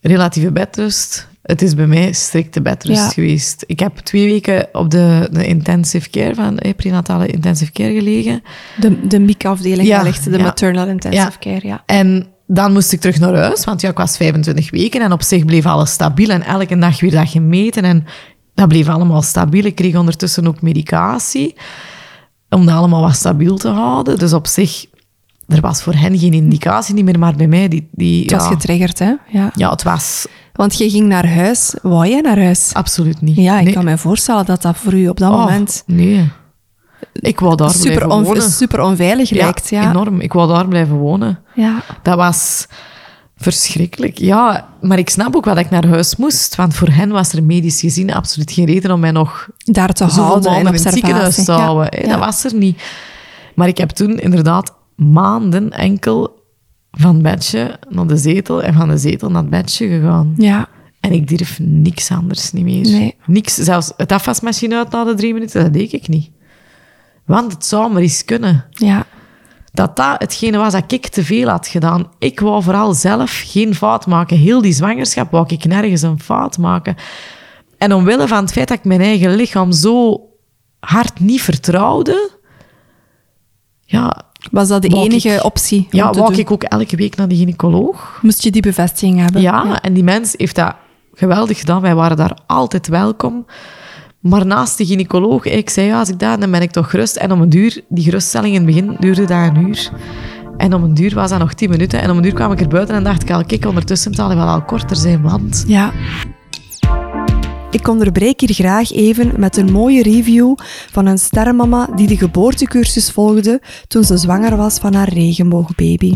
Relatieve 0.00 0.52
bedrust. 0.52 1.28
Het 1.42 1.62
is 1.62 1.74
bij 1.74 1.86
mij 1.86 2.12
strikte 2.12 2.62
bedrust 2.62 3.00
Ja. 3.00 3.08
geweest. 3.08 3.64
Ik 3.66 3.80
heb 3.80 3.96
twee 3.96 4.26
weken 4.26 4.68
op 4.72 4.90
de, 4.90 5.28
de 5.32 5.46
intensive 5.46 6.10
care 6.10 6.34
van 6.34 6.58
eh, 6.58 6.74
prenatale 6.74 7.26
intensive 7.26 7.72
care 7.72 7.92
gelegen. 7.94 8.42
De, 8.80 9.06
de 9.06 9.18
MIC-afdeling 9.18 9.88
Ja, 9.88 9.96
wellicht, 9.96 10.24
de 10.24 10.38
ja. 10.38 10.42
maternal 10.42 10.86
intensive 10.86 11.38
care, 11.38 11.66
ja. 11.66 11.82
En 11.86 12.26
dan 12.46 12.72
moest 12.72 12.92
ik 12.92 13.00
terug 13.00 13.18
naar 13.20 13.34
huis, 13.36 13.64
want 13.64 13.80
ja, 13.80 13.88
ik 13.90 13.96
was 13.96 14.16
25 14.16 14.70
weken 14.70 15.00
en 15.00 15.12
op 15.12 15.22
zich 15.22 15.44
bleef 15.44 15.66
alles 15.66 15.90
stabiel 15.90 16.28
en 16.28 16.42
elke 16.42 16.78
dag 16.78 17.00
weer 17.00 17.10
dat 17.10 17.28
gemeten 17.28 17.82
en 17.82 18.04
dat 18.54 18.68
bleef 18.68 18.88
allemaal 18.88 19.22
stabiel. 19.22 19.64
Ik 19.64 19.74
kreeg 19.74 19.96
ondertussen 19.96 20.46
ook 20.46 20.62
medicatie 20.62 21.54
om 22.52 22.66
dat 22.66 22.74
allemaal 22.74 23.00
wat 23.02 23.14
stabiel 23.14 23.56
te 23.56 23.68
houden. 23.68 24.18
Dus 24.18 24.32
op 24.32 24.46
zich, 24.46 24.86
er 25.48 25.60
was 25.60 25.82
voor 25.82 25.94
hen 25.94 26.18
geen 26.18 26.32
indicatie 26.32 26.94
niet 26.94 27.04
meer, 27.04 27.18
maar 27.18 27.34
bij 27.36 27.46
mij, 27.46 27.68
die, 27.68 27.88
die 27.92 28.22
Het 28.22 28.30
was 28.32 28.42
ja, 28.44 28.48
getriggerd, 28.48 28.98
hè? 28.98 29.12
Ja. 29.28 29.50
ja, 29.54 29.70
het 29.70 29.82
was 29.82 30.26
Want 30.52 30.78
je 30.78 30.90
ging 30.90 31.08
naar 31.08 31.28
huis. 31.34 31.74
Wou 31.82 32.08
jij 32.08 32.20
naar 32.20 32.38
huis? 32.38 32.70
absoluut 32.74 33.20
niet. 33.20 33.36
Ja, 33.36 33.58
ik 33.58 33.64
Nee. 33.64 33.72
kan 33.72 33.84
me 33.84 33.98
voorstellen 33.98 34.46
dat 34.46 34.62
dat 34.62 34.76
voor 34.76 34.94
u 34.94 35.08
op 35.08 35.18
dat 35.18 35.30
Oh, 35.32 35.38
moment 35.38 35.82
Nee. 35.86 36.30
Ik 37.12 37.40
wou 37.40 37.56
daar 37.56 37.70
super, 37.70 37.92
blijven 37.92 38.10
on- 38.10 38.22
wonen. 38.24 38.42
super 38.50 38.80
onveilig 38.80 39.30
lijkt. 39.30 39.70
Ja. 39.70 39.90
enorm. 39.90 40.20
Ik 40.20 40.32
wou 40.32 40.48
daar 40.48 40.68
blijven 40.68 40.96
wonen. 40.96 41.38
Ja. 41.54 41.82
Dat 42.02 42.16
was 42.16 42.66
verschrikkelijk. 43.42 44.18
Ja, 44.18 44.68
maar 44.80 44.98
ik 44.98 45.10
snap 45.10 45.36
ook 45.36 45.44
wel 45.44 45.54
dat 45.54 45.64
ik 45.64 45.70
naar 45.70 45.86
huis 45.86 46.16
moest. 46.16 46.54
Want 46.54 46.74
voor 46.74 46.88
hen 46.88 47.08
was 47.10 47.32
er 47.32 47.42
medisch 47.42 47.80
gezien 47.80 48.12
absoluut 48.12 48.52
geen 48.52 48.66
reden 48.66 48.90
om 48.90 49.00
mij 49.00 49.10
nog 49.10 49.48
Daar 49.58 49.92
te 49.92 50.04
houden 50.04 50.52
en 50.52 50.66
in 50.66 50.72
het 50.72 50.92
ziekenhuis 50.92 51.44
te 51.44 51.52
Ja. 51.52 51.58
houden. 51.58 52.00
Ja. 52.02 52.08
Dat 52.08 52.18
was 52.18 52.44
er 52.44 52.54
niet. 52.54 52.82
Maar 53.54 53.68
ik 53.68 53.78
heb 53.78 53.90
toen 53.90 54.18
inderdaad 54.18 54.74
maanden 54.96 55.70
enkel 55.70 56.40
van 56.90 57.14
het 57.14 57.22
bedje 57.22 57.78
naar 57.88 58.06
de 58.06 58.16
zetel 58.16 58.62
en 58.62 58.74
van 58.74 58.88
de 58.88 58.98
zetel 58.98 59.30
naar 59.30 59.42
het 59.42 59.50
bedje 59.50 59.88
gegaan. 59.88 60.34
Ja. 60.36 60.68
En 61.00 61.12
ik 61.12 61.28
durf 61.28 61.58
niks 61.60 62.10
anders 62.10 62.52
niet 62.52 62.64
meer. 62.64 62.82
Nee. 62.82 63.14
Niks, 63.26 63.54
zelfs 63.54 63.92
het 63.96 64.12
afwasmachine 64.12 64.76
uit 64.76 64.90
na 64.90 65.04
de 65.04 65.14
drie 65.14 65.32
minuten, 65.32 65.62
dat 65.62 65.72
deed 65.72 65.92
ik 65.92 66.08
niet. 66.08 66.30
Want 67.26 67.52
het 67.52 67.64
zou 67.66 67.92
maar 67.92 68.02
eens 68.02 68.24
kunnen 68.24 68.64
Ja. 68.70 69.06
Dat 69.72 69.96
dat 69.96 70.14
hetgene 70.18 70.58
was 70.58 70.72
dat 70.72 70.92
ik 70.92 71.06
te 71.08 71.24
veel 71.24 71.48
had 71.48 71.66
gedaan. 71.66 72.10
Ik 72.18 72.40
wou 72.40 72.62
vooral 72.62 72.92
zelf 72.94 73.42
geen 73.46 73.74
fout 73.74 74.06
maken. 74.06 74.36
Heel 74.36 74.62
die 74.62 74.72
zwangerschap 74.72 75.30
wou 75.30 75.44
ik 75.48 75.64
nergens 75.64 76.02
een 76.02 76.20
fout 76.20 76.58
maken. 76.58 76.96
En 77.78 77.92
omwille 77.94 78.28
van 78.28 78.38
het 78.42 78.52
feit 78.52 78.68
dat 78.68 78.78
ik 78.78 78.84
mijn 78.84 79.00
eigen 79.00 79.34
lichaam 79.34 79.72
zo 79.72 80.20
hard 80.80 81.20
niet 81.20 81.42
vertrouwde, 81.42 82.30
ja, 83.84 84.22
Was 84.50 84.68
dat 84.68 84.82
de 84.82 84.88
enige 84.88 85.28
ik- 85.34 85.44
optie? 85.44 85.86
ja 85.90 86.10
wou 86.12 86.30
doen? 86.30 86.38
ik 86.40 86.50
ook 86.50 86.62
elke 86.62 86.96
week 86.96 87.16
naar 87.16 87.28
de 87.28 87.36
gynaecoloog. 87.36 88.18
Moest 88.22 88.42
je 88.42 88.50
die 88.50 88.62
bevestiging 88.62 89.18
hebben? 89.20 89.40
Ja, 89.40 89.80
en 89.82 89.92
die 89.92 90.04
mens 90.04 90.34
heeft 90.36 90.54
dat 90.56 90.74
geweldig 91.14 91.58
gedaan. 91.58 91.80
Wij 91.80 91.94
waren 91.94 92.16
daar 92.16 92.38
altijd 92.46 92.88
welkom. 92.88 93.46
Maar 94.22 94.46
naast 94.46 94.78
de 94.78 94.86
gynaecoloog, 94.86 95.44
ik 95.44 95.70
zei, 95.70 95.86
ja, 95.86 95.98
als 95.98 96.08
ik 96.08 96.18
daar, 96.18 96.40
dan 96.40 96.50
ben 96.50 96.62
ik 96.62 96.70
toch 96.70 96.90
gerust. 96.90 97.16
En 97.16 97.32
om 97.32 97.40
een 97.40 97.48
duur, 97.48 97.80
die 97.88 98.04
geruststelling 98.04 98.54
in 98.54 98.66
het 98.66 98.74
begin 98.74 98.96
duurde 99.00 99.24
dat 99.24 99.38
een 99.38 99.68
uur. 99.68 99.90
En 100.56 100.74
om 100.74 100.82
een 100.82 100.94
duur 100.94 101.14
was 101.14 101.30
dat 101.30 101.38
nog 101.38 101.54
tien 101.54 101.70
minuten. 101.70 102.00
En 102.00 102.10
om 102.10 102.16
een 102.16 102.24
uur 102.24 102.34
kwam 102.34 102.52
ik 102.52 102.60
er 102.60 102.68
buiten 102.68 102.94
en 102.94 103.04
dacht 103.04 103.22
ik 103.22 103.30
al, 103.30 103.44
kijk, 103.44 103.66
ondertussen 103.66 104.14
zal 104.14 104.26
hij 104.26 104.36
wel 104.36 104.46
al 104.46 104.62
korter 104.64 104.96
zijn, 104.96 105.22
want... 105.22 105.64
Ja. 105.66 105.92
Ik 107.70 107.88
onderbreek 107.88 108.40
hier 108.40 108.54
graag 108.54 108.92
even 108.92 109.32
met 109.36 109.56
een 109.56 109.72
mooie 109.72 110.02
review 110.02 110.54
van 110.90 111.06
een 111.06 111.18
sterrenmama 111.18 111.88
die 111.94 112.06
de 112.06 112.16
geboortecursus 112.16 113.10
volgde 113.10 113.60
toen 113.88 114.04
ze 114.04 114.16
zwanger 114.16 114.56
was 114.56 114.78
van 114.78 114.94
haar 114.94 115.08
regenboogbaby. 115.08 116.14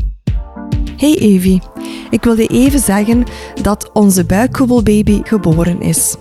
Hey 0.96 1.18
Evie, 1.18 1.62
ik 2.10 2.24
wilde 2.24 2.46
even 2.46 2.80
zeggen 2.80 3.24
dat 3.62 3.90
onze 3.92 4.24
buikgevoelbaby 4.24 5.20
geboren 5.24 5.80
is. 5.80 6.16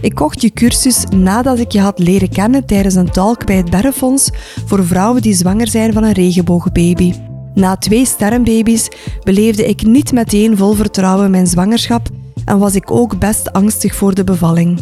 Ik 0.00 0.14
kocht 0.14 0.42
je 0.42 0.50
cursus 0.50 1.04
nadat 1.16 1.58
ik 1.58 1.72
je 1.72 1.80
had 1.80 1.98
leren 1.98 2.28
kennen 2.28 2.66
tijdens 2.66 2.94
een 2.94 3.10
talk 3.10 3.46
bij 3.46 3.56
het 3.56 3.70
Berrefonds 3.70 4.30
voor 4.66 4.86
vrouwen 4.86 5.22
die 5.22 5.34
zwanger 5.34 5.68
zijn 5.68 5.92
van 5.92 6.04
een 6.04 6.12
regenboogbaby. 6.12 7.14
Na 7.54 7.76
twee 7.76 8.06
sterrenbaby's 8.06 8.88
beleefde 9.22 9.66
ik 9.66 9.82
niet 9.82 10.12
meteen 10.12 10.56
vol 10.56 10.72
vertrouwen 10.72 11.30
mijn 11.30 11.46
zwangerschap 11.46 12.08
en 12.44 12.58
was 12.58 12.74
ik 12.74 12.90
ook 12.90 13.18
best 13.18 13.52
angstig 13.52 13.94
voor 13.94 14.14
de 14.14 14.24
bevalling. 14.24 14.80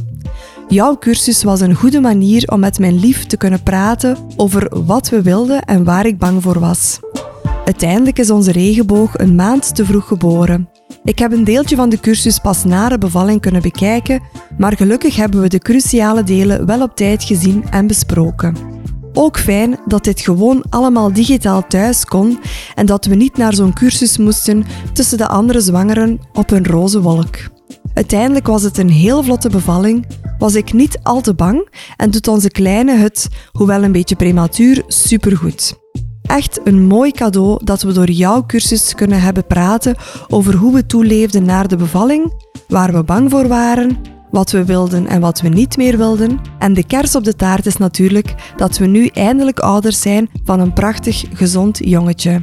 Jouw 0.68 0.98
cursus 0.98 1.42
was 1.42 1.60
een 1.60 1.74
goede 1.74 2.00
manier 2.00 2.48
om 2.52 2.60
met 2.60 2.78
mijn 2.78 2.98
lief 2.98 3.26
te 3.26 3.36
kunnen 3.36 3.62
praten 3.62 4.16
over 4.36 4.84
wat 4.84 5.08
we 5.08 5.22
wilden 5.22 5.62
en 5.62 5.84
waar 5.84 6.06
ik 6.06 6.18
bang 6.18 6.42
voor 6.42 6.58
was. 6.60 7.00
Uiteindelijk 7.64 8.18
is 8.18 8.30
onze 8.30 8.52
regenboog 8.52 9.18
een 9.18 9.34
maand 9.34 9.74
te 9.74 9.84
vroeg 9.84 10.06
geboren. 10.06 10.68
Ik 11.04 11.18
heb 11.18 11.32
een 11.32 11.44
deeltje 11.44 11.76
van 11.76 11.88
de 11.88 12.00
cursus 12.00 12.38
pas 12.38 12.64
na 12.64 12.88
de 12.88 12.98
bevalling 12.98 13.40
kunnen 13.40 13.62
bekijken, 13.62 14.22
maar 14.58 14.76
gelukkig 14.76 15.16
hebben 15.16 15.40
we 15.40 15.48
de 15.48 15.58
cruciale 15.58 16.22
delen 16.22 16.66
wel 16.66 16.82
op 16.82 16.96
tijd 16.96 17.24
gezien 17.24 17.64
en 17.70 17.86
besproken. 17.86 18.56
Ook 19.12 19.38
fijn 19.38 19.78
dat 19.86 20.04
dit 20.04 20.20
gewoon 20.20 20.64
allemaal 20.70 21.12
digitaal 21.12 21.66
thuis 21.66 22.04
kon 22.04 22.38
en 22.74 22.86
dat 22.86 23.04
we 23.04 23.14
niet 23.14 23.36
naar 23.36 23.54
zo'n 23.54 23.72
cursus 23.72 24.18
moesten 24.18 24.64
tussen 24.92 25.18
de 25.18 25.28
andere 25.28 25.60
zwangeren 25.60 26.20
op 26.32 26.50
een 26.50 26.66
roze 26.66 27.00
wolk. 27.00 27.36
Uiteindelijk 27.94 28.46
was 28.46 28.62
het 28.62 28.78
een 28.78 28.90
heel 28.90 29.22
vlotte 29.22 29.48
bevalling, 29.48 30.06
was 30.38 30.54
ik 30.54 30.72
niet 30.72 30.98
al 31.02 31.20
te 31.20 31.34
bang 31.34 31.68
en 31.96 32.10
doet 32.10 32.28
onze 32.28 32.50
kleine 32.50 32.96
het, 32.96 33.28
hoewel 33.52 33.82
een 33.82 33.92
beetje 33.92 34.16
prematuur, 34.16 34.82
supergoed. 34.86 35.83
Echt 36.26 36.60
een 36.64 36.86
mooi 36.86 37.10
cadeau 37.10 37.64
dat 37.64 37.82
we 37.82 37.92
door 37.92 38.10
jouw 38.10 38.46
cursus 38.46 38.94
kunnen 38.94 39.20
hebben 39.20 39.46
praten 39.46 39.96
over 40.28 40.54
hoe 40.54 40.74
we 40.74 40.86
toeleefden 40.86 41.44
naar 41.44 41.68
de 41.68 41.76
bevalling, 41.76 42.32
waar 42.68 42.92
we 42.92 43.02
bang 43.02 43.30
voor 43.30 43.48
waren, 43.48 43.96
wat 44.30 44.50
we 44.50 44.64
wilden 44.64 45.06
en 45.06 45.20
wat 45.20 45.40
we 45.40 45.48
niet 45.48 45.76
meer 45.76 45.96
wilden. 45.96 46.40
En 46.58 46.74
de 46.74 46.86
kers 46.86 47.14
op 47.14 47.24
de 47.24 47.36
taart 47.36 47.66
is 47.66 47.76
natuurlijk 47.76 48.34
dat 48.56 48.78
we 48.78 48.86
nu 48.86 49.06
eindelijk 49.06 49.58
ouders 49.58 50.00
zijn 50.00 50.30
van 50.44 50.60
een 50.60 50.72
prachtig, 50.72 51.24
gezond 51.32 51.78
jongetje. 51.78 52.42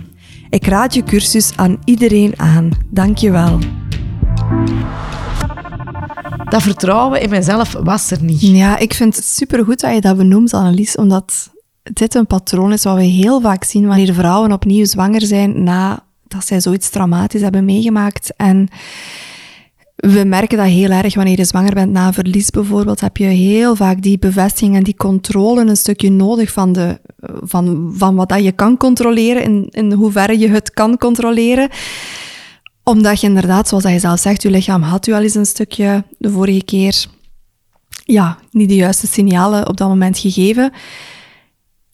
Ik 0.49 0.67
raad 0.67 0.93
je 0.93 1.03
cursus 1.03 1.51
aan 1.55 1.77
iedereen 1.83 2.39
aan. 2.39 2.69
Dank 2.89 3.17
je 3.17 3.31
wel. 3.31 3.59
Dat 6.49 6.61
vertrouwen 6.61 7.21
in 7.21 7.29
mezelf 7.29 7.73
was 7.83 8.11
er 8.11 8.23
niet. 8.23 8.41
Ja, 8.41 8.77
ik 8.77 8.93
vind 8.93 9.15
het 9.15 9.25
supergoed 9.25 9.79
dat 9.79 9.93
je 9.93 10.01
dat 10.01 10.17
benoemt, 10.17 10.53
Annelies, 10.53 10.95
omdat 10.95 11.51
dit 11.83 12.15
een 12.15 12.27
patroon 12.27 12.71
is 12.71 12.83
wat 12.83 12.95
we 12.95 13.03
heel 13.03 13.41
vaak 13.41 13.63
zien 13.63 13.87
wanneer 13.87 14.13
vrouwen 14.13 14.51
opnieuw 14.51 14.85
zwanger 14.85 15.21
zijn 15.21 15.63
nadat 15.63 16.45
zij 16.45 16.59
zoiets 16.59 16.89
traumatisch 16.89 17.41
hebben 17.41 17.65
meegemaakt. 17.65 18.33
En 18.35 18.67
we 19.95 20.23
merken 20.23 20.57
dat 20.57 20.67
heel 20.67 20.89
erg 20.89 21.15
wanneer 21.15 21.37
je 21.37 21.45
zwanger 21.45 21.73
bent 21.73 21.91
na 21.91 22.13
verlies 22.13 22.49
bijvoorbeeld, 22.49 22.99
heb 22.99 23.17
je 23.17 23.25
heel 23.25 23.75
vaak 23.75 24.01
die 24.01 24.19
bevestiging 24.19 24.75
en 24.75 24.83
die 24.83 24.95
controle 24.95 25.61
een 25.61 25.77
stukje 25.77 26.11
nodig 26.11 26.51
van, 26.51 26.73
de, 26.73 26.99
van, 27.41 27.93
van 27.95 28.15
wat 28.15 28.29
dat 28.29 28.43
je 28.43 28.51
kan 28.51 28.77
controleren, 28.77 29.43
in, 29.43 29.67
in 29.69 29.91
hoeverre 29.91 30.39
je 30.39 30.49
het 30.49 30.71
kan 30.71 30.97
controleren 30.97 31.69
omdat 32.83 33.21
je 33.21 33.27
inderdaad, 33.27 33.67
zoals 33.67 33.83
je 33.83 33.99
zelf 33.99 34.19
zegt, 34.19 34.41
je 34.41 34.49
lichaam 34.49 34.81
had 34.81 35.07
u 35.07 35.13
al 35.13 35.21
eens 35.21 35.35
een 35.35 35.45
stukje 35.45 36.03
de 36.17 36.29
vorige 36.29 36.63
keer 36.63 37.05
ja, 38.03 38.37
niet 38.51 38.69
de 38.69 38.75
juiste 38.75 39.07
signalen 39.07 39.67
op 39.67 39.77
dat 39.77 39.87
moment 39.87 40.17
gegeven. 40.17 40.71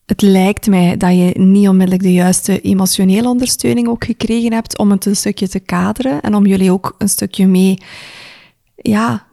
Het 0.07 0.21
lijkt 0.21 0.67
mij 0.67 0.97
dat 0.97 1.11
je 1.11 1.31
niet 1.39 1.67
onmiddellijk 1.67 2.03
de 2.03 2.13
juiste 2.13 2.61
emotionele 2.61 3.27
ondersteuning 3.27 3.87
ook 3.87 4.03
gekregen 4.03 4.53
hebt 4.53 4.77
om 4.77 4.91
het 4.91 5.05
een 5.05 5.15
stukje 5.15 5.47
te 5.47 5.59
kaderen 5.59 6.21
en 6.21 6.35
om 6.35 6.45
jullie 6.45 6.71
ook 6.71 6.95
een 6.97 7.09
stukje 7.09 7.47
mee 7.47 7.77
ja, 8.75 9.27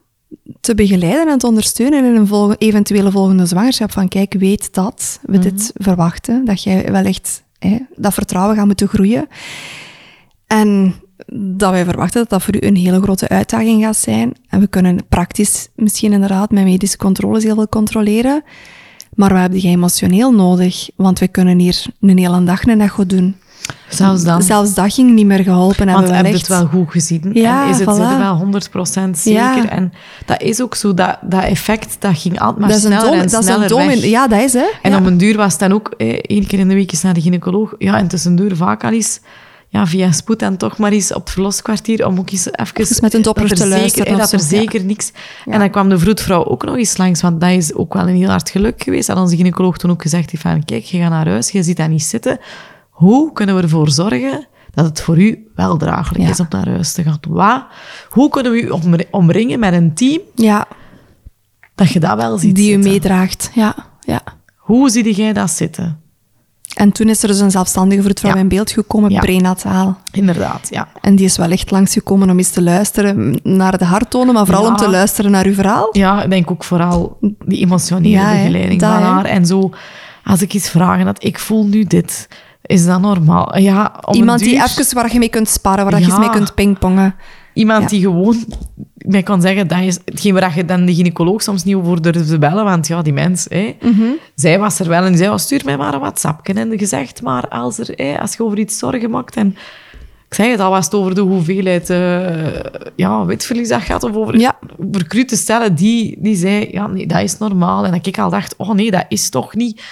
te 0.61 0.75
begeleiden 0.75 1.33
en 1.33 1.39
te 1.39 1.47
ondersteunen 1.47 2.05
in 2.05 2.15
een 2.15 2.55
eventuele 2.59 3.11
volgende 3.11 3.47
zwangerschap. 3.47 3.93
Van 3.93 4.09
kijk, 4.09 4.35
weet 4.39 4.75
dat 4.75 5.21
we 5.23 5.39
dit 5.39 5.71
verwachten, 5.75 6.45
dat 6.45 6.63
jij 6.63 6.91
wellicht 6.93 7.43
hè, 7.59 7.79
dat 7.97 8.15
vertrouwen 8.15 8.57
gaat 8.57 8.67
moeten 8.67 8.89
groeien. 8.89 9.29
En 10.47 10.95
dat 11.57 11.71
wij 11.71 11.85
verwachten 11.85 12.21
dat 12.21 12.31
dat 12.31 12.43
voor 12.43 12.55
u 12.55 12.67
een 12.67 12.77
hele 12.77 13.03
grote 13.03 13.29
uitdaging 13.29 13.83
gaat 13.83 13.97
zijn. 13.97 14.33
En 14.49 14.61
we 14.61 14.67
kunnen 14.67 15.07
praktisch 15.09 15.69
misschien 15.75 16.13
inderdaad 16.13 16.51
met 16.51 16.65
medische 16.65 16.97
controles 16.97 17.45
heel 17.45 17.55
veel 17.55 17.69
controleren. 17.69 18.43
Maar 19.15 19.33
we 19.33 19.39
hebben 19.39 19.61
die 19.61 19.71
emotioneel 19.71 20.33
nodig, 20.33 20.89
want 20.97 21.19
we 21.19 21.29
kunnen 21.29 21.59
hier 21.59 21.85
een 22.01 22.19
hele 22.19 22.45
dag 22.45 22.67
een 22.67 22.81
echo 22.81 23.07
doen. 23.07 23.37
Zelfs 23.89 24.25
dan. 24.25 24.43
Zelfs 24.43 24.75
dat 24.75 24.93
ging 24.95 25.11
niet 25.11 25.27
meer 25.27 25.43
geholpen 25.43 25.89
hebben 25.89 25.95
Want 25.95 26.07
heb 26.07 26.17
je 26.17 26.23
wellicht. 26.23 26.49
het 26.49 26.59
wel 26.59 26.67
goed 26.67 26.91
gezien? 26.91 27.31
Ja, 27.33 27.65
en 27.65 27.71
is 27.71 27.79
het 27.79 27.89
voilà. 27.89 28.19
wel 28.19 28.49
100% 29.09 29.11
zeker? 29.11 29.41
Ja. 29.41 29.69
En 29.69 29.93
dat 30.27 30.43
is 30.43 30.63
ook 30.63 30.75
zo, 30.75 30.95
dat, 30.95 31.19
dat 31.23 31.43
effect, 31.43 31.97
dat 31.99 32.19
ging 32.19 32.41
altijd 32.41 32.59
maar 32.59 32.69
dat 32.69 32.79
is 32.79 32.85
een 32.85 32.93
sneller 32.93 33.11
dom, 33.11 33.21
en 33.21 33.29
dat 33.29 33.41
is 33.41 33.47
sneller 33.47 33.63
een 33.63 33.69
dom, 33.69 33.87
weg. 33.87 34.05
Ja, 34.05 34.27
dat 34.27 34.41
is 34.41 34.53
hè. 34.53 34.67
En 34.83 34.91
ja. 34.91 34.99
om 34.99 35.07
een 35.07 35.17
duur 35.17 35.37
was 35.37 35.53
het 35.53 35.61
dan 35.61 35.73
ook 35.73 35.95
eh, 35.97 36.09
één 36.09 36.47
keer 36.47 36.59
in 36.59 36.69
de 36.69 36.75
week 36.75 36.93
eens 36.93 37.03
naar 37.03 37.15
de 37.15 37.21
gynaecoloog. 37.21 37.75
Ja, 37.79 37.99
en 37.99 38.09
tussendoor 38.09 38.57
vaak 38.57 38.85
al 38.85 38.93
eens 38.93 39.21
ja, 39.75 39.87
via 39.87 40.13
spoed 40.13 40.43
en 40.43 40.57
toch 40.57 40.79
maar 40.79 40.93
eens 40.93 41.13
op 41.13 41.21
het 41.21 41.31
verloskwartier 41.31 42.07
om 42.07 42.19
ook 42.19 42.31
eens 42.31 42.49
even... 42.53 42.97
Met 43.01 43.15
een 43.15 43.23
doppler 43.23 43.49
dat 43.49 43.59
er 43.59 43.65
te 43.65 43.71
zeker, 43.71 43.79
luisteren 43.79 44.13
of 44.13 44.19
Dat 44.19 44.33
er 44.33 44.39
ja. 44.39 44.45
zeker 44.45 44.85
niks... 44.85 45.13
En 45.45 45.59
dan 45.59 45.71
kwam 45.71 45.89
de 45.89 45.99
vroedvrouw 45.99 46.45
ook 46.45 46.65
nog 46.65 46.77
eens 46.77 46.97
langs, 46.97 47.21
want 47.21 47.41
dat 47.41 47.51
is 47.51 47.75
ook 47.75 47.95
wel 47.95 48.09
een 48.09 48.17
heel 48.17 48.29
hard 48.29 48.51
geluk 48.51 48.83
geweest. 48.83 49.07
Dat 49.07 49.17
onze 49.17 49.37
gynaecoloog 49.37 49.77
toen 49.77 49.91
ook 49.91 50.03
gezegd 50.03 50.31
heeft 50.31 50.43
van, 50.43 50.65
kijk, 50.65 50.85
je 50.85 50.99
gaat 50.99 51.11
naar 51.11 51.29
huis, 51.29 51.51
je 51.51 51.63
ziet 51.63 51.77
dat 51.77 51.89
niet 51.89 52.03
zitten. 52.03 52.39
Hoe 52.91 53.33
kunnen 53.33 53.57
we 53.57 53.63
ervoor 53.63 53.91
zorgen 53.91 54.47
dat 54.71 54.85
het 54.85 55.01
voor 55.01 55.19
u 55.19 55.51
wel 55.55 55.77
draaglijk 55.77 56.25
Ja. 56.25 56.31
is 56.31 56.41
om 56.41 56.47
naar 56.51 56.69
huis 56.69 56.93
te 56.93 57.03
gaan. 57.03 57.19
Wat, 57.29 57.65
hoe 58.09 58.29
kunnen 58.29 58.53
we 58.53 58.63
u 58.63 58.69
omri- 58.69 59.09
omringen 59.11 59.59
met 59.59 59.73
een 59.73 59.95
team 59.95 60.21
Ja, 60.35 60.67
dat 61.75 61.91
je 61.91 62.01
dat 62.01 62.17
wel 62.17 62.39
ziet 62.39 62.55
die 62.55 62.73
u 62.75 62.77
meedraagt. 62.79 63.51
Ja, 63.55 63.75
ja. 64.01 64.21
Hoe 64.57 64.91
zie 64.91 65.15
jij 65.15 65.33
dat 65.33 65.51
zitten? 65.51 66.01
En 66.75 66.93
toen 66.93 67.09
is 67.09 67.23
er 67.23 67.29
dus 67.29 67.41
een 67.41 67.51
zelfstandige 67.51 68.03
vroedvrouw 68.03 68.35
Ja. 68.35 68.39
in 68.41 68.49
beeld 68.49 68.71
gekomen, 68.71 69.11
Ja. 69.11 69.21
prenataal. 69.21 69.99
Inderdaad, 70.13 70.67
ja. 70.71 70.89
En 71.01 71.17
die 71.17 71.25
is 71.25 71.37
wel 71.37 71.51
echt 71.51 71.71
langsgekomen 71.71 72.31
om 72.31 72.39
eens 72.39 72.51
te 72.51 72.63
luisteren 72.63 73.39
naar 73.43 73.79
de 73.79 73.85
harttonen, 73.85 74.35
maar 74.35 74.45
vooral 74.47 74.65
Ja. 74.65 74.71
om 74.71 74.77
te 74.77 74.89
luisteren 74.91 75.31
naar 75.31 75.47
uw 75.47 75.55
verhaal. 75.55 75.89
Ja, 75.93 76.23
ik 76.23 76.31
denk 76.31 76.51
ook 76.51 76.65
vooral 76.65 77.19
die 77.47 77.61
emotionele 77.61 78.25
begeleiding 78.43 78.81
van 78.81 78.91
haar. 78.91 79.25
En 79.25 79.47
zo, 79.47 79.71
als 80.25 80.43
ik 80.43 80.55
iets 80.55 80.69
vragen 80.71 81.05
dat 81.05 81.25
ik 81.25 81.39
voel 81.39 81.67
nu 81.67 81.85
dit, 81.85 82.29
is 82.63 82.87
dat 82.87 83.01
normaal? 83.01 83.59
Ja, 83.59 83.95
om 84.05 84.15
Iemand 84.15 84.41
een 84.41 84.47
die 84.47 84.57
duur- 84.59 84.65
even 84.79 84.95
waar 84.95 85.13
je 85.13 85.19
mee 85.19 85.29
kunt 85.29 85.49
sparren, 85.49 85.85
waar 85.91 86.01
je 86.01 86.17
mee 86.19 86.31
kunt 86.31 86.55
pingpongen. 86.55 87.15
Iemand 87.55 87.89
die 87.89 88.01
gewoon 88.01 88.45
mij 89.05 89.23
kan 89.23 89.41
zeggen, 89.41 89.69
dat 89.69 89.81
is 89.81 89.99
hetgeen 90.05 90.35
waar 90.35 90.57
je 90.57 90.65
dan 90.65 90.85
de 90.85 90.95
gynaecoloog 90.95 91.43
soms 91.43 91.65
niet 91.65 91.75
over 91.75 92.03
durft 92.03 92.29
te 92.29 92.39
bellen, 92.39 92.65
want 92.65 92.87
ja, 92.87 93.03
die 93.03 93.13
mens, 93.13 93.47
hè, 93.49 93.77
Mhm. 93.81 94.03
zij 94.35 94.59
was 94.59 94.79
er 94.81 94.89
wel 94.89 95.05
en 95.05 95.17
zei, 95.17 95.31
oh, 95.31 95.37
stuur 95.37 95.63
mij 95.65 95.77
maar 95.77 95.95
een 95.95 96.01
WhatsApp. 96.01 96.49
En 96.49 96.79
gezegd, 96.79 97.23
maar 97.23 97.49
als, 97.49 97.79
er, 97.79 97.93
hè, 97.97 98.21
als 98.21 98.37
je 98.37 98.43
over 98.45 98.59
iets 98.59 98.79
zorgen 98.79 99.11
maakt 99.11 99.37
en... 99.37 99.57
Ik 100.29 100.41
zeg 100.41 100.51
het 100.51 100.61
al, 100.61 100.71
was 100.71 100.85
het 100.85 100.95
over 100.95 101.15
de 101.15 101.21
hoeveelheid 101.21 101.91
eh, 101.91 102.61
ja, 102.97 103.25
witverlies 103.25 103.69
dat 103.69 103.83
gaat, 103.83 104.03
of 104.03 104.15
over, 104.15 104.39
Ja. 104.39 104.59
crute 105.09 105.37
stellen, 105.37 105.75
die, 105.75 106.17
die 106.19 106.37
zei, 106.37 106.69
ja, 106.71 106.87
nee, 106.87 107.07
dat 107.07 107.21
is 107.21 107.39
normaal. 107.39 107.85
En 107.85 107.91
dat 107.93 108.07
ik 108.07 108.19
al 108.19 108.31
dacht, 108.31 108.55
oh 108.57 108.71
nee, 108.71 108.91
dat 108.91 109.05
is 109.09 109.29
toch 109.29 109.55
niet... 109.55 109.83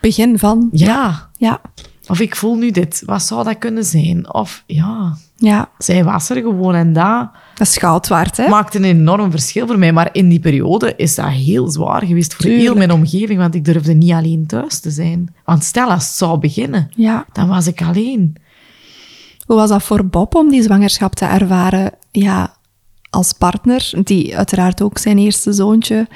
Begin 0.00 0.38
van. 0.38 0.68
Ja, 0.72 1.28
Ja, 1.36 1.60
of 2.06 2.20
ik 2.20 2.36
voel 2.36 2.54
nu 2.54 2.70
dit, 2.70 3.02
wat 3.06 3.22
zou 3.22 3.44
dat 3.44 3.58
kunnen 3.58 3.84
zijn? 3.84 4.34
Of 4.34 4.62
ja, 4.66 5.16
ja. 5.36 5.68
zij 5.78 6.04
was 6.04 6.28
er 6.30 6.36
gewoon 6.36 6.74
en 6.74 6.92
dat 6.92 7.30
dat 7.56 7.66
is 7.66 7.76
goud 7.76 8.08
waard, 8.08 8.36
hè? 8.36 8.48
maakt 8.48 8.74
een 8.74 8.84
enorm 8.84 9.30
verschil 9.30 9.66
voor 9.66 9.78
mij. 9.78 9.92
Maar 9.92 10.08
in 10.12 10.28
die 10.28 10.40
periode 10.40 10.94
is 10.96 11.14
dat 11.14 11.28
heel 11.28 11.68
zwaar 11.70 12.04
geweest 12.06 12.34
voor 12.34 12.44
heel 12.44 12.74
mijn 12.74 12.92
omgeving, 12.92 13.38
want 13.38 13.54
ik 13.54 13.64
durfde 13.64 13.92
niet 13.94 14.12
alleen 14.12 14.46
thuis 14.46 14.78
te 14.80 14.90
zijn. 14.90 15.34
Want 15.44 15.64
stel 15.64 15.90
als 15.90 16.04
het 16.06 16.14
zou 16.16 16.38
beginnen, 16.38 16.88
Ja. 16.96 17.24
dan 17.32 17.48
was 17.48 17.66
ik 17.66 17.82
alleen. 17.82 18.36
Hoe 19.46 19.56
was 19.56 19.68
dat 19.68 19.82
voor 19.82 20.06
Bob 20.06 20.34
om 20.34 20.48
die 20.50 20.62
zwangerschap 20.62 21.14
te 21.14 21.24
ervaren? 21.24 21.92
Ja, 22.10 22.56
als 23.10 23.32
partner, 23.32 23.90
die 24.02 24.36
uiteraard 24.36 24.82
ook 24.82 24.98
zijn 24.98 25.18
eerste 25.18 25.52
zoontje 25.52 26.06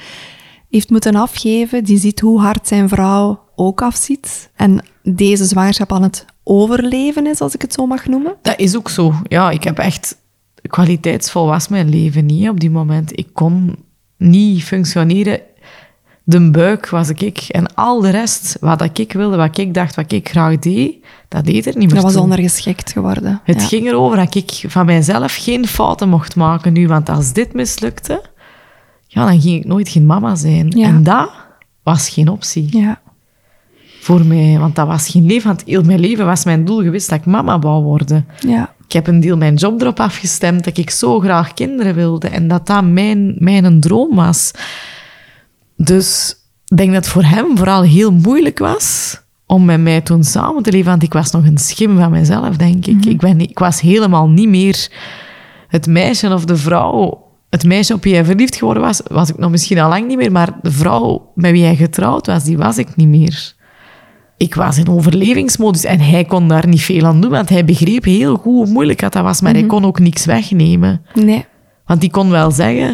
heeft 0.69 0.89
moeten 0.89 1.15
afgeven. 1.15 1.83
Die 1.83 1.97
ziet 1.99 2.19
hoe 2.19 2.39
hard 2.41 2.67
zijn 2.67 2.89
vrouw 2.89 3.39
ook 3.55 3.81
afziet. 3.81 4.49
En 4.55 4.85
deze 5.03 5.45
zwangerschap 5.45 5.91
aan 5.91 6.03
het 6.03 6.25
overleven 6.43 7.27
is, 7.27 7.41
als 7.41 7.53
ik 7.53 7.61
het 7.61 7.73
zo 7.73 7.85
mag 7.85 8.05
noemen. 8.05 8.35
Dat 8.41 8.59
is 8.59 8.75
ook 8.75 8.89
zo. 8.89 9.13
Ja, 9.23 9.49
ik 9.51 9.63
heb 9.63 9.77
echt... 9.77 10.19
Kwaliteitsvol 10.67 11.45
was 11.47 11.67
mijn 11.67 11.89
leven 11.89 12.25
niet 12.25 12.49
op 12.49 12.59
die 12.59 12.69
moment. 12.71 13.19
Ik 13.19 13.27
kon 13.33 13.75
niet 14.17 14.63
functioneren. 14.63 15.39
De 16.23 16.51
buik 16.51 16.89
was 16.89 17.09
ik. 17.09 17.37
En 17.49 17.75
al 17.75 18.01
de 18.01 18.09
rest, 18.09 18.57
wat 18.59 18.97
ik 18.99 19.13
wilde, 19.13 19.37
wat 19.37 19.57
ik 19.57 19.73
dacht, 19.73 19.95
wat 19.95 20.11
ik 20.11 20.29
graag 20.29 20.59
deed, 20.59 20.95
dat 21.27 21.45
deed 21.45 21.65
er 21.65 21.77
niet 21.77 21.85
meer 21.85 21.93
Dat 21.95 22.03
was 22.03 22.13
toe. 22.13 22.21
ondergeschikt 22.21 22.91
geworden. 22.91 23.41
Het 23.43 23.61
ja. 23.61 23.67
ging 23.67 23.87
erover 23.87 24.17
dat 24.17 24.35
ik 24.35 24.63
van 24.67 24.85
mijzelf 24.85 25.35
geen 25.35 25.67
fouten 25.67 26.09
mocht 26.09 26.35
maken 26.35 26.73
nu. 26.73 26.87
Want 26.87 27.09
als 27.09 27.33
dit 27.33 27.53
mislukte, 27.53 28.21
ja, 29.07 29.25
dan 29.25 29.41
ging 29.41 29.59
ik 29.59 29.65
nooit 29.65 29.89
geen 29.89 30.05
mama 30.05 30.35
zijn. 30.35 30.69
Ja. 30.69 30.87
En 30.87 31.03
dat 31.03 31.29
was 31.83 32.09
geen 32.09 32.29
optie 32.29 32.77
Ja, 32.77 33.01
voor 34.01 34.25
mij. 34.25 34.57
Want 34.59 34.75
dat 34.75 34.87
was 34.87 35.09
geen 35.09 35.25
leven. 35.25 35.47
Want 35.47 35.63
heel 35.65 35.83
mijn 35.83 35.99
leven 35.99 36.25
was 36.25 36.45
mijn 36.45 36.65
doel 36.65 36.81
geweest 36.81 37.09
dat 37.09 37.19
ik 37.19 37.25
mama 37.25 37.59
wou 37.59 37.83
worden. 37.83 38.25
ja, 38.39 38.73
Ik 38.91 38.97
heb 38.97 39.07
een 39.07 39.19
deel 39.19 39.37
mijn 39.37 39.55
job 39.55 39.81
erop 39.81 39.99
afgestemd 39.99 40.63
dat 40.63 40.77
ik 40.77 40.89
zo 40.89 41.19
graag 41.19 41.53
kinderen 41.53 41.95
wilde. 41.95 42.27
En 42.27 42.47
dat 42.47 42.67
dat 42.67 42.83
mijn, 42.83 43.35
mijn 43.37 43.79
droom 43.79 44.15
was. 44.15 44.51
Dus 45.77 46.35
ik 46.65 46.77
denk 46.77 46.93
dat 46.93 47.03
het 47.03 47.13
voor 47.13 47.23
hem 47.23 47.57
vooral 47.57 47.81
heel 47.81 48.11
moeilijk 48.11 48.59
was 48.59 49.19
om 49.45 49.65
met 49.65 49.81
mij 49.81 50.01
toen 50.01 50.23
samen 50.23 50.63
te 50.63 50.71
leven. 50.71 50.89
Want 50.89 51.03
ik 51.03 51.13
was 51.13 51.31
nog 51.31 51.45
een 51.45 51.57
schim 51.57 51.97
van 51.97 52.11
mezelf, 52.11 52.57
denk 52.57 52.85
ik. 52.85 53.05
ik, 53.05 53.19
ben, 53.19 53.39
ik 53.39 53.59
was 53.59 53.81
helemaal 53.81 54.29
niet 54.29 54.49
meer 54.49 54.89
het 55.67 55.87
meisje 55.87 56.33
of 56.33 56.45
de 56.45 56.57
vrouw... 56.57 57.29
Het 57.49 57.63
meisje 57.63 57.93
op 57.93 58.03
wie 58.03 58.13
hij 58.13 58.25
verliefd 58.25 58.55
geworden 58.55 58.83
was, 58.83 59.01
was 59.07 59.29
ik 59.29 59.37
nog 59.37 59.51
misschien 59.51 59.79
al 59.79 59.89
lang 59.89 60.07
niet 60.07 60.17
meer. 60.17 60.31
Maar 60.31 60.49
de 60.61 60.71
vrouw 60.71 61.31
met 61.35 61.51
wie 61.51 61.63
hij 61.63 61.75
getrouwd 61.75 62.27
was, 62.27 62.43
die 62.43 62.57
was 62.57 62.77
ik 62.77 62.95
niet 62.95 63.07
meer. 63.07 63.53
Ik 64.41 64.55
was 64.55 64.77
in 64.77 64.87
overlevingsmodus 64.87 65.83
en 65.83 65.99
hij 65.99 66.25
kon 66.25 66.47
daar 66.47 66.67
niet 66.67 66.81
veel 66.81 67.05
aan 67.05 67.21
doen, 67.21 67.31
want 67.31 67.49
hij 67.49 67.65
begreep 67.65 68.03
heel 68.03 68.35
goed 68.35 68.43
hoe 68.43 68.67
moeilijk 68.67 68.99
dat 68.99 69.13
was, 69.13 69.41
maar 69.41 69.53
hij 69.53 69.65
kon 69.65 69.85
ook 69.85 69.99
niks 69.99 70.25
wegnemen. 70.25 71.05
nee. 71.13 71.45
Want 71.85 72.01
die 72.01 72.11
kon 72.11 72.29
wel 72.29 72.51
zeggen, 72.51 72.87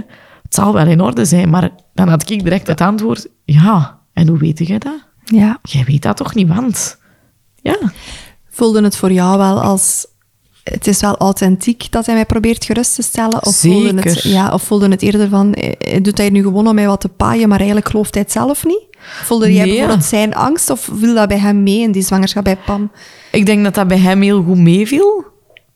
het 0.44 0.54
zal 0.56 0.74
wel 0.74 0.88
in 0.88 1.02
orde 1.02 1.26
zijn, 1.26 1.50
maar 1.50 1.70
dan 1.94 2.08
had 2.08 2.30
ik 2.30 2.44
direct 2.44 2.68
het 2.68 2.82
antwoord, 2.82 3.28
ja, 3.46 4.00
en 4.14 4.28
hoe 4.28 4.38
weet 4.38 4.68
je 4.68 4.80
dat? 4.80 5.06
Ja. 5.24 5.60
Jij 5.62 5.84
weet 5.84 6.02
dat 6.02 6.18
toch 6.18 6.36
niet, 6.36 6.48
want... 6.48 7.00
Ja, 7.62 7.78
Voelde 8.50 8.84
het 8.84 8.98
voor 8.98 9.12
jou 9.12 9.38
wel 9.38 9.62
als... 9.62 10.08
Het 10.72 10.88
is 10.88 11.02
wel 11.02 11.18
authentiek 11.18 11.92
dat 11.92 12.06
hij 12.06 12.16
mij 12.16 12.26
probeert 12.26 12.66
gerust 12.66 12.96
te 12.96 13.02
stellen? 13.02 13.46
Of 13.46 13.56
Voelde 13.56 14.02
het, 14.02 14.24
ja, 14.24 14.54
of 14.54 14.64
voelde 14.64 14.88
het 14.90 15.02
eerder 15.02 15.30
van... 15.30 15.54
eh, 15.54 16.02
Doet 16.02 16.18
hij 16.18 16.30
nu 16.30 16.42
gewoon 16.44 16.68
om 16.68 16.76
mij 16.76 16.88
wat 16.88 17.02
te 17.02 17.10
paaien, 17.10 17.48
maar 17.50 17.58
eigenlijk 17.58 17.90
gelooft 17.90 18.14
hij 18.14 18.24
het 18.24 18.32
zelf 18.32 18.66
niet? 18.66 18.86
Voelde 19.24 19.54
jij 19.54 19.66
Nee. 19.66 19.70
bijvoorbeeld 19.72 20.06
zijn 20.06 20.36
angst 20.36 20.70
of 20.70 20.90
viel 20.94 21.14
dat 21.16 21.28
bij 21.28 21.40
hem 21.40 21.64
mee 21.64 21.80
in 21.82 21.92
die 21.92 22.02
zwangerschap 22.04 22.44
bij 22.44 22.58
Pam? 22.66 22.92
ik 23.32 23.46
denk 23.46 23.64
dat 23.64 23.74
dat 23.76 23.88
bij 23.88 23.98
hem 23.98 24.22
heel 24.22 24.44
goed 24.44 24.58
meeviel, 24.58 25.26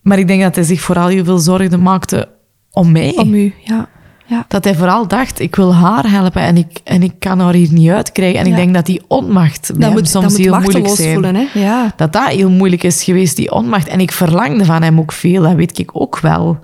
maar 0.01 0.19
ik 0.19 0.27
denk 0.27 0.41
dat 0.41 0.55
hij 0.55 0.63
zich 0.63 0.81
vooral 0.81 1.07
heel 1.07 1.23
veel 1.25 1.37
zorgen 1.39 1.81
maakte 1.81 2.29
om 2.71 2.91
mij. 2.91 3.13
Om 3.15 3.33
u, 3.33 3.53
ja. 3.63 3.89
Ja. 4.31 4.45
Dat 4.47 4.63
hij 4.63 4.75
vooral 4.75 5.07
dacht, 5.07 5.39
ik 5.39 5.55
wil 5.55 5.75
haar 5.75 6.09
helpen 6.09 6.41
en 6.41 6.57
ik, 6.57 6.79
en 6.83 7.03
ik 7.03 7.13
kan 7.19 7.39
haar 7.39 7.53
hier 7.53 7.71
niet 7.71 7.89
uitkrijgen. 7.89 8.39
En 8.39 8.45
ik 8.45 8.55
denk 8.55 8.73
dat 8.73 8.85
die 8.85 9.01
onmacht 9.07 9.67
bij 9.67 9.75
Dat 9.75 9.83
hem 9.83 9.93
moet, 9.93 10.09
soms 10.09 10.23
dat 10.23 10.33
moet 10.33 10.45
heel 10.45 10.59
moeilijk 10.59 10.87
zijn. 10.87 11.13
voelen, 11.13 11.35
hè? 11.35 11.45
Ja. 11.53 11.93
Dat 11.95 12.13
dat 12.13 12.27
heel 12.27 12.49
moeilijk 12.49 12.83
is 12.83 13.03
geweest, 13.03 13.35
die 13.35 13.51
onmacht. 13.51 13.87
En 13.87 13.99
ik 13.99 14.11
verlangde 14.11 14.65
van 14.65 14.81
hem 14.81 14.99
ook 14.99 15.11
veel, 15.11 15.43
dat 15.43 15.53
weet 15.53 15.79
ik 15.79 15.89
ook 15.93 16.19
wel. 16.19 16.59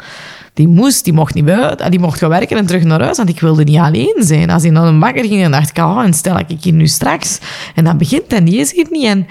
Die 0.54 0.68
moest, 0.68 1.04
die 1.04 1.14
mocht 1.14 1.34
niet 1.34 1.46
buiten, 1.46 1.92
die 1.92 2.00
mocht 2.00 2.20
gaan 2.20 2.30
werken 2.30 2.58
en 2.58 2.66
terug 2.66 2.84
naar 2.84 3.02
huis, 3.02 3.18
want 3.18 3.30
ik 3.30 3.40
wilde 3.40 3.64
niet 3.64 3.78
alleen 3.78 4.16
zijn. 4.18 4.50
Als 4.50 4.64
hij 4.64 4.72
naar 4.72 4.88
een 4.88 5.00
bakker 5.00 5.26
ging, 5.26 5.42
dan 5.42 5.52
dacht 5.52 5.70
ik, 5.70 5.78
oh, 5.78 6.04
en 6.04 6.14
stel 6.14 6.40
ik 6.40 6.62
hier 6.62 6.74
nu 6.74 6.88
straks. 6.88 7.40
En 7.76 7.84
dat 7.84 7.98
begint 7.98 8.34
en 8.34 8.46
die 8.46 8.60
is 8.60 8.74
hier 8.74 8.88
niet. 8.90 9.06
En 9.06 9.28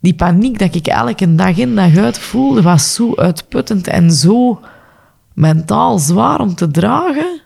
die 0.00 0.14
paniek 0.14 0.58
dat 0.58 0.74
ik 0.74 0.86
elke 0.86 1.34
dag 1.34 1.56
in, 1.56 1.74
dag 1.74 1.96
uit 1.96 2.18
voelde, 2.18 2.62
was 2.62 2.94
zo 2.94 3.14
uitputtend 3.14 3.86
en 3.86 4.10
zo 4.10 4.60
mentaal 5.34 5.98
zwaar 5.98 6.40
om 6.40 6.54
te 6.54 6.70
dragen 6.70 7.40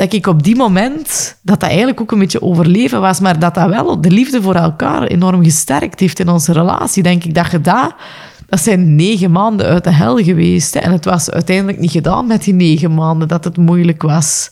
dat 0.00 0.12
ik 0.12 0.26
op 0.26 0.42
die 0.42 0.56
moment, 0.56 1.38
dat 1.42 1.60
dat 1.60 1.68
eigenlijk 1.68 2.00
ook 2.00 2.12
een 2.12 2.18
beetje 2.18 2.42
overleven 2.42 3.00
was, 3.00 3.20
maar 3.20 3.38
dat 3.38 3.54
dat 3.54 3.68
wel 3.68 4.00
de 4.00 4.10
liefde 4.10 4.42
voor 4.42 4.54
elkaar 4.54 5.02
enorm 5.02 5.44
gesterkt 5.44 6.00
heeft 6.00 6.18
in 6.18 6.28
onze 6.28 6.52
relatie, 6.52 7.02
denk 7.02 7.24
ik 7.24 7.34
dat 7.34 7.50
je 7.50 7.60
dat... 7.60 7.94
Dat 8.46 8.60
zijn 8.60 8.94
negen 8.94 9.30
maanden 9.30 9.66
uit 9.66 9.84
de 9.84 9.90
hel 9.90 10.16
geweest. 10.16 10.76
En 10.76 10.92
het 10.92 11.04
was 11.04 11.30
uiteindelijk 11.30 11.78
niet 11.78 11.90
gedaan 11.90 12.26
met 12.26 12.44
die 12.44 12.54
negen 12.54 12.94
maanden, 12.94 13.28
dat 13.28 13.44
het 13.44 13.56
moeilijk 13.56 14.02
was. 14.02 14.50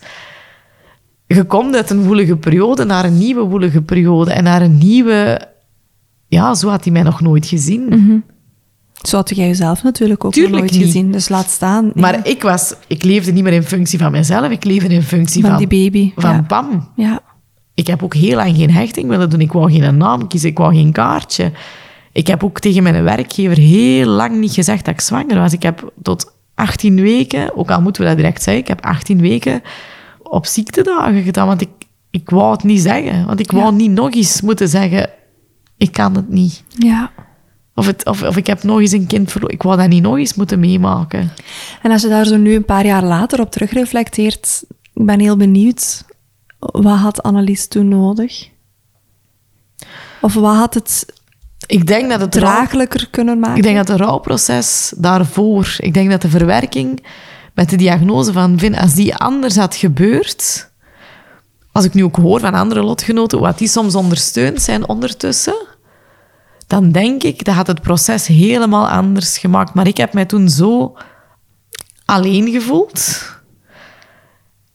Je 1.27 1.45
komt 1.45 1.75
uit 1.75 1.91
een 1.91 2.05
woelige 2.05 2.37
periode 2.37 2.85
naar 2.85 3.05
een 3.05 3.19
nieuwe 3.19 3.43
woelige 3.43 3.83
periode. 3.83 4.33
En 4.33 4.45
naar 4.45 4.63
een 4.63 4.79
nieuwe... 4.79 5.41
Ja, 6.27 6.55
zo 6.55 6.69
had 6.69 6.85
hij 6.85 6.93
mij 6.93 7.03
nog 7.03 7.21
nooit 7.21 7.47
gezien. 7.47 8.25
Zo 9.03 9.17
had 9.17 9.37
jij 9.37 9.47
jezelf 9.47 9.83
natuurlijk 9.83 10.25
ook 10.25 10.33
Tuurlijk 10.33 10.57
nooit 10.57 10.73
niet. 10.73 10.83
gezien, 10.83 11.13
dus 11.13 11.29
laat 11.29 11.51
staan. 11.51 11.91
Maar 11.95 12.27
ik, 12.27 12.43
was, 12.43 12.75
ik 12.87 13.03
leefde 13.05 13.33
niet 13.33 13.43
meer 13.45 13.53
in 13.53 13.63
functie 13.63 13.99
van 13.99 14.13
mezelf. 14.13 14.51
Ik 14.51 14.65
leefde 14.65 14.95
in 14.95 15.03
functie 15.03 15.41
van 15.43 15.51
van, 15.51 15.59
die 15.59 15.85
baby. 15.85 16.13
van 16.17 16.31
ja. 16.31 16.43
Pam. 16.43 16.89
ja. 16.97 17.21
Ik 17.75 17.87
heb 17.87 18.03
ook 18.03 18.15
heel 18.15 18.37
lang 18.37 18.57
geen 18.57 18.71
hechting 18.71 19.09
willen 19.09 19.31
doen. 19.31 19.41
Ik 19.41 19.53
wou 19.53 19.73
geen 19.73 19.97
naam 19.97 20.27
kiezen, 20.29 20.49
ik 20.49 20.59
wou 20.59 20.75
geen 20.75 20.93
kaartje. 20.93 21.53
Ik 22.13 22.27
heb 22.27 22.45
ook 22.45 22.61
tegen 22.61 22.83
mijn 22.83 23.03
werkgever 23.05 23.57
heel 23.57 24.07
lang 24.07 24.39
niet 24.39 24.53
gezegd 24.53 24.85
dat 24.85 24.95
ik 24.95 25.01
zwanger 25.01 25.39
was. 25.39 25.53
Ik 25.53 25.63
heb 25.63 25.93
tot 26.03 26.33
18 26.55 27.01
weken, 27.01 27.57
ook 27.57 27.71
al 27.71 27.81
moeten 27.81 28.03
we 28.03 28.09
dat 28.09 28.17
direct 28.17 28.43
zeggen, 28.43 28.63
ik 28.63 28.69
heb 28.69 28.85
18 28.85 29.21
weken 29.21 29.63
op 30.23 30.47
ziektedagen 30.47 31.23
gedaan, 31.23 31.47
want 31.47 31.61
ik, 31.61 31.69
ik 32.11 32.31
wou 32.31 32.53
het 32.53 32.63
niet 32.63 32.81
zeggen. 32.81 33.27
Want 33.27 33.41
ik 33.41 33.51
wou 33.51 33.65
Ja. 33.65 33.71
niet 33.71 33.91
nog 33.91 34.15
eens 34.15 34.41
moeten 34.41 34.69
zeggen, 34.69 35.11
ik 35.77 35.93
kan 35.93 36.15
het 36.15 36.29
niet. 36.29 36.63
ja. 36.79 37.11
Of, 37.79 37.87
het, 37.87 38.07
of, 38.07 38.23
of 38.23 38.37
ik 38.37 38.47
heb 38.47 38.63
nog 38.63 38.81
eens 38.81 38.93
een 38.93 39.07
kind 39.07 39.31
verloren. 39.31 39.55
Ik 39.55 39.63
wou 39.63 39.77
dat 39.77 39.89
niet 39.89 40.03
nog 40.03 40.17
eens 40.17 40.35
moeten 40.35 40.61
meemaken. 40.61 41.33
En 41.83 41.91
als 41.91 42.03
je 42.03 42.09
daar 42.09 42.27
zo 42.27 42.37
nu 42.37 42.55
een 42.55 42.65
paar 42.65 42.87
jaar 42.87 43.05
later 43.05 43.41
op 43.41 43.51
terugreflecteert, 43.51 44.65
ik 44.95 45.07
ben 45.07 45.21
heel 45.21 45.37
benieuwd, 45.37 46.05
wat 46.59 46.99
had 46.99 47.23
Annelies 47.23 47.69
toen 47.69 47.89
nodig? 47.89 48.49
Of 50.21 50.35
wat 50.35 50.57
had 50.57 50.75
het 50.75 51.07
Ik 51.67 51.87
denk 51.87 52.11
dat 52.11 52.21
het 52.21 52.35
rouw- 52.35 52.43
draaglijker 52.43 53.09
kunnen 53.11 53.39
maken? 53.39 53.57
Ik 53.57 53.63
denk 53.63 53.77
dat 53.77 53.89
het 53.89 54.01
rouwproces 54.01 54.93
daarvoor, 54.97 55.75
ik 55.79 55.95
denk 55.95 56.11
dat 56.11 56.23
de 56.23 56.29
verwerking 56.29 57.05
met 57.55 57.71
de 57.71 57.77
diagnose 57.77 58.33
van 58.33 58.59
Vin, 58.59 58.77
als 58.79 58.95
die 58.95 59.15
anders 59.15 59.57
had 59.57 59.77
gebeurd, 59.77 60.71
als 61.73 61.85
ik 61.85 61.95
nu 61.95 62.05
ook 62.05 62.17
hoor 62.17 62.41
van 62.41 62.55
andere 62.55 62.83
lotgenoten, 62.83 63.41
wat 63.41 63.59
die 63.59 63.69
soms 63.69 63.95
ondersteund 63.95 64.63
zijn 64.63 64.89
ondertussen, 64.89 65.68
dan 66.69 66.91
denk 66.91 67.23
ik, 67.23 67.45
dat 67.45 67.55
had 67.55 67.67
het 67.67 67.83
proces 67.83 68.27
helemaal 68.27 68.89
anders 68.89 69.39
gemaakt. 69.39 69.75
Maar 69.75 69.87
ik 69.87 69.97
heb 69.97 70.13
mij 70.13 70.25
toen 70.25 70.49
zo 70.49 70.97
alleen 72.05 72.51
gevoeld. 72.51 73.23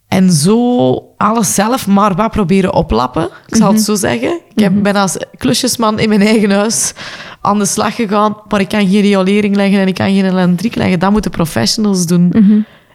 En 0.08 0.32
zo 0.32 0.96
alles 1.18 1.54
zelf 1.56 1.88
maar 1.88 2.16
wat 2.16 2.32
proberen 2.32 2.74
oplappen, 2.74 3.30
ik 3.48 3.56
zal 3.56 3.72
het 3.72 3.82
zo 3.82 3.96
zeggen. 3.96 4.40
Ik 4.56 4.64
heb, 4.64 4.84
ben 4.84 4.96
als 4.96 5.18
klusjesman 5.38 6.00
in 6.00 6.10
mijn 6.10 6.22
eigen 6.22 6.52
huis 6.52 6.94
aan 7.42 7.60
de 7.60 7.66
slag 7.66 7.96
gegaan, 7.96 8.38
maar 8.48 8.60
ik 8.60 8.70
kan 8.70 8.88
geen 8.88 9.02
riolering 9.02 9.56
leggen 9.56 9.80
en 9.80 9.88
ik 9.88 9.94
kan 9.94 10.14
geen 10.14 10.26
elektriek 10.26 10.76
leggen. 10.76 11.00
Dat 11.00 11.12
moeten 11.12 11.32
professionals 11.32 12.06
doen. 12.06 12.34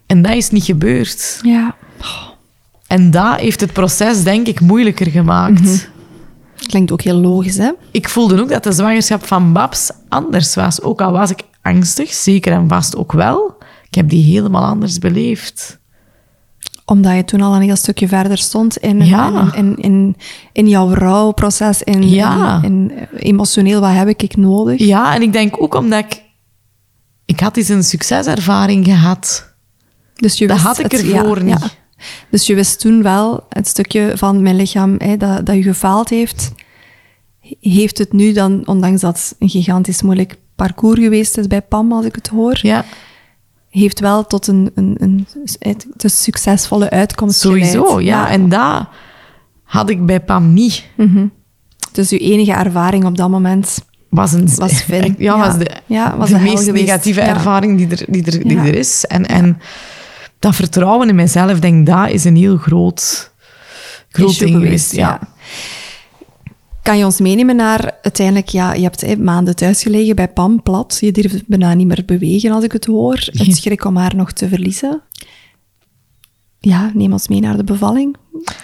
En 0.06 0.22
dat 0.22 0.34
is 0.34 0.50
niet 0.50 0.64
gebeurd. 0.64 1.40
Ja. 1.42 1.74
En 2.86 3.10
dat 3.10 3.40
heeft 3.40 3.60
het 3.60 3.72
proces, 3.72 4.22
denk 4.22 4.46
ik, 4.46 4.60
moeilijker 4.60 5.10
gemaakt. 5.10 5.90
Klinkt 6.68 6.92
ook 6.92 7.02
heel 7.02 7.16
logisch, 7.16 7.56
hè? 7.56 7.70
Ik 7.90 8.08
voelde 8.08 8.40
ook 8.40 8.48
dat 8.48 8.62
de 8.62 8.72
zwangerschap 8.72 9.26
van 9.26 9.52
Babs 9.52 9.90
anders 10.08 10.54
was. 10.54 10.82
Ook 10.82 11.00
al 11.00 11.12
was 11.12 11.30
ik 11.30 11.42
angstig, 11.62 12.12
zeker 12.12 12.52
en 12.52 12.68
vast 12.68 12.96
ook 12.96 13.12
wel. 13.12 13.56
Ik 13.88 13.94
heb 13.94 14.08
die 14.08 14.24
helemaal 14.34 14.64
anders 14.64 14.98
beleefd. 14.98 15.78
Omdat 16.84 17.14
je 17.16 17.24
toen 17.24 17.40
al 17.40 17.54
een 17.54 17.62
heel 17.62 17.76
stukje 17.76 18.08
verder 18.08 18.38
stond 18.38 18.76
in, 18.76 19.04
Ja. 19.04 19.52
in, 19.54 19.76
in, 19.76 19.76
in, 19.76 20.16
in 20.52 20.68
jouw 20.68 20.92
rouwproces. 20.94 21.82
In, 21.82 22.08
Ja. 22.08 22.60
in, 22.62 22.90
in 22.92 23.08
emotioneel, 23.18 23.80
wat 23.80 23.92
heb 23.92 24.08
ik, 24.08 24.22
ik 24.22 24.36
nodig? 24.36 24.78
Ja, 24.80 25.14
en 25.14 25.22
ik 25.22 25.32
denk 25.32 25.62
ook 25.62 25.74
omdat 25.74 25.98
ik... 26.04 26.22
Ik 27.24 27.40
had 27.40 27.56
eens 27.56 27.68
een 27.68 27.84
succeservaring 27.84 28.84
gehad. 28.84 29.52
Dus 30.14 30.38
je 30.38 30.46
Dat 30.46 30.58
had 30.58 30.78
ik 30.78 30.92
het- 30.92 31.00
ervoor 31.12 31.42
niet. 31.42 31.78
Dus 32.30 32.46
je 32.46 32.54
wist 32.54 32.80
toen 32.80 33.02
wel, 33.02 33.46
het 33.48 33.66
stukje 33.68 34.12
van 34.14 34.42
mijn 34.42 34.56
lichaam 34.56 34.94
hè, 34.98 35.16
dat, 35.16 35.46
dat 35.46 35.56
je 35.56 35.62
gefaald 35.62 36.08
heeft, 36.08 36.52
heeft 37.60 37.98
het 37.98 38.12
nu 38.12 38.32
dan, 38.32 38.62
ondanks 38.66 39.00
dat 39.00 39.16
het 39.18 39.34
een 39.38 39.48
gigantisch 39.48 40.02
moeilijk 40.02 40.36
parcours 40.56 40.98
geweest 41.00 41.38
is 41.38 41.46
bij 41.46 41.62
Pam, 41.62 41.92
als 41.92 42.04
ik 42.04 42.14
het 42.14 42.28
hoor, 42.28 42.58
Ja, 42.62 42.84
heeft 43.70 44.00
wel 44.00 44.26
tot 44.26 44.46
een, 44.46 44.70
een, 44.74 44.96
een, 44.98 45.26
een, 45.58 46.10
succesvolle 46.10 46.90
uitkomst 46.90 47.40
sowieso. 47.40 47.84
geleid. 47.84 48.06
Ja. 48.06 48.28
En 48.30 48.48
dat 48.48 48.88
had 49.62 49.90
ik 49.90 50.06
bij 50.06 50.20
Pam 50.20 50.52
niet. 50.52 50.84
Dus 51.92 52.10
je 52.10 52.18
enige 52.18 52.52
ervaring 52.52 53.04
op 53.04 53.16
dat 53.16 53.28
moment 53.28 53.86
Was, 54.08 54.32
een, 54.32 54.48
was 54.56 54.82
Finn. 54.88 55.14
Ja, 55.18 55.38
was 55.38 55.58
de, 55.58 55.70
Ja, 55.86 56.16
was 56.16 56.30
de 56.30 56.38
meest 56.38 56.64
geweest. 56.64 56.86
negatieve 56.86 57.20
Ja. 57.20 57.26
ervaring 57.26 57.76
die 57.78 57.88
er, 57.88 58.04
die 58.08 58.24
er, 58.24 58.42
die 58.48 58.56
Ja. 58.56 58.64
er 58.66 58.74
is. 58.74 59.04
En, 59.04 59.26
en 59.26 59.58
dat 60.38 60.54
vertrouwen 60.54 61.08
in 61.08 61.14
mezelf, 61.14 61.60
denk 61.60 61.78
ik, 61.80 61.94
dat 61.94 62.10
is 62.10 62.24
een 62.24 62.36
heel 62.36 62.56
groot, 62.56 63.32
groot 64.08 64.30
issue 64.30 64.46
ding 64.46 64.62
geweest. 64.62 64.94
Ja. 64.94 65.20
Kan 66.82 66.98
je 66.98 67.04
ons 67.04 67.20
meenemen 67.20 67.56
naar 67.56 67.92
uiteindelijk, 68.02 68.48
ja, 68.48 68.72
je 68.72 68.82
hebt 68.82 69.00
hè, 69.00 69.16
maanden 69.16 69.56
thuis 69.56 69.82
gelegen 69.82 70.16
bij 70.16 70.28
Pam, 70.28 70.62
plat. 70.62 70.98
Je 71.00 71.12
durft 71.12 71.46
bijna 71.46 71.74
niet 71.74 71.86
meer 71.86 72.02
bewegen 72.06 72.52
als 72.52 72.64
ik 72.64 72.72
het 72.72 72.84
hoor. 72.86 73.14
Het 73.32 73.56
schrik 73.56 73.84
om 73.84 73.96
haar 73.96 74.16
nog 74.16 74.32
te 74.32 74.48
verliezen. 74.48 75.02
Ja, 76.60 76.90
neem 76.94 77.12
ons 77.12 77.28
mee 77.28 77.40
naar 77.40 77.56
de 77.56 77.64
bevalling. 77.64 78.16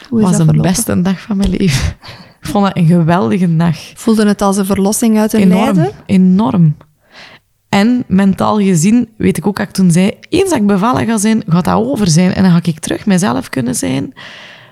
Hoe 0.08 0.20
was 0.20 0.36
de 0.36 0.44
beste 0.44 1.02
dag 1.02 1.20
van 1.20 1.36
mijn 1.36 1.50
leven. 1.50 1.96
Ik 2.40 2.50
vond 2.50 2.64
dat 2.64 2.76
een 2.76 2.86
geweldige 2.86 3.56
dag. 3.56 3.76
Voelde 3.94 4.26
het 4.26 4.42
als 4.42 4.56
een 4.56 4.64
verlossing 4.64 5.18
uit 5.18 5.32
een 5.32 5.40
Enorm, 5.40 5.76
lijden? 5.76 5.92
enorm. 6.06 6.76
En 7.74 8.04
mentaal 8.06 8.58
gezien, 8.58 9.08
weet 9.16 9.36
ik 9.36 9.46
ook 9.46 9.56
dat 9.56 9.66
ik 9.66 9.72
toen 9.72 9.90
zei, 9.90 10.12
eens 10.28 10.50
dat 10.50 10.58
ik 10.58 10.66
bevallen 10.66 11.06
ga 11.06 11.16
zijn, 11.16 11.42
gaat 11.46 11.64
dat 11.64 11.74
over 11.74 12.08
zijn. 12.08 12.34
En 12.34 12.42
dan 12.42 12.52
ga 12.52 12.60
ik 12.62 12.78
terug 12.78 13.06
mezelf 13.06 13.48
kunnen 13.48 13.74
zijn. 13.74 14.12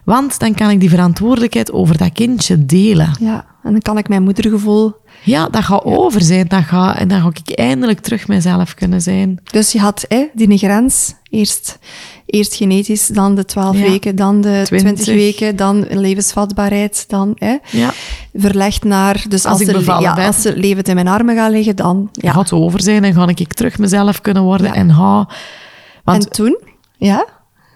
Want 0.05 0.39
dan 0.39 0.55
kan 0.55 0.71
ik 0.71 0.81
die 0.81 0.91
verantwoordelijkheid 0.91 1.73
over 1.73 1.99
dat 1.99 2.13
kindje 2.13 2.67
delen. 2.67 3.11
Ja, 3.21 3.45
en 3.63 3.73
dan 3.73 3.81
kan 3.81 3.99
ik 3.99 4.09
mijn 4.09 4.23
moedergevoel... 4.23 4.93
Ja, 5.25 5.49
dat 5.49 5.65
gaat 5.65 5.85
over 5.85 6.21
zijn. 6.23 6.49
Dat 6.49 6.63
gaat, 6.63 6.97
en 6.97 7.09
dan 7.09 7.21
ga 7.21 7.31
ik 7.43 7.59
eindelijk 7.59 8.01
terug 8.01 8.29
mezelf 8.29 8.75
kunnen 8.75 9.03
zijn. 9.03 9.39
Dus 9.51 9.73
je 9.73 9.79
had 9.79 10.05
hè, 10.09 10.27
die 10.35 10.59
grens, 10.59 11.15
eerst, 11.33 11.79
eerst 12.27 12.55
genetisch, 12.55 13.07
dan 13.07 13.35
de 13.35 13.45
12 13.45 13.77
Ja. 13.77 13.83
weken, 13.83 14.17
dan 14.17 14.41
de 14.41 14.61
20, 14.65 14.79
20. 15.05 15.07
weken, 15.07 15.57
dan 15.57 15.87
levensvatbaarheid, 15.91 17.05
dan 17.09 17.33
hè, 17.39 17.57
Ja, 17.71 17.93
verlegd 18.35 18.85
naar... 18.85 19.25
Dus 19.29 19.45
als, 19.45 19.61
ik 19.61 19.67
ze, 19.67 19.73
bevallen 19.73 20.03
ja, 20.03 20.15
ben. 20.15 20.27
als 20.27 20.43
ze 20.43 20.57
levend 20.57 20.89
in 20.89 20.95
mijn 20.95 21.09
armen 21.09 21.37
gaat 21.37 21.51
liggen, 21.51 21.77
dan... 21.77 22.09
Ja. 22.13 22.33
gaat 22.33 22.53
over 22.53 22.83
zijn 22.83 23.05
en 23.05 23.15
ga 23.15 23.29
ik 23.29 23.53
terug 23.53 23.79
mezelf 23.79 24.21
kunnen 24.21 24.43
worden. 24.43 24.75
En 24.75 24.95
ga... 24.95 25.29
Want 26.05 26.25
En 26.25 26.31
toen? 26.33 26.61
Ja? 26.97 27.27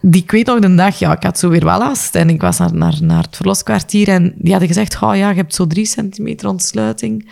die, 0.00 0.22
ik 0.22 0.30
weet 0.30 0.46
nog 0.46 0.58
de 0.58 0.74
dag, 0.74 0.98
ja, 0.98 1.12
ik 1.12 1.22
had 1.22 1.38
zo 1.38 1.48
weer 1.48 1.64
wel 1.64 1.78
last. 1.78 2.14
En 2.14 2.30
ik 2.30 2.40
was 2.40 2.58
naar, 2.58 2.74
naar, 2.74 2.98
naar 3.00 3.22
het 3.22 3.36
verloskwartier 3.36 4.08
en 4.08 4.34
die 4.38 4.50
hadden 4.50 4.68
gezegd, 4.68 5.02
oh 5.02 5.16
ja, 5.16 5.28
je 5.28 5.36
hebt 5.36 5.54
zo 5.54 5.66
drie 5.66 5.86
centimeter 5.86 6.48
ontsluiting. 6.48 7.28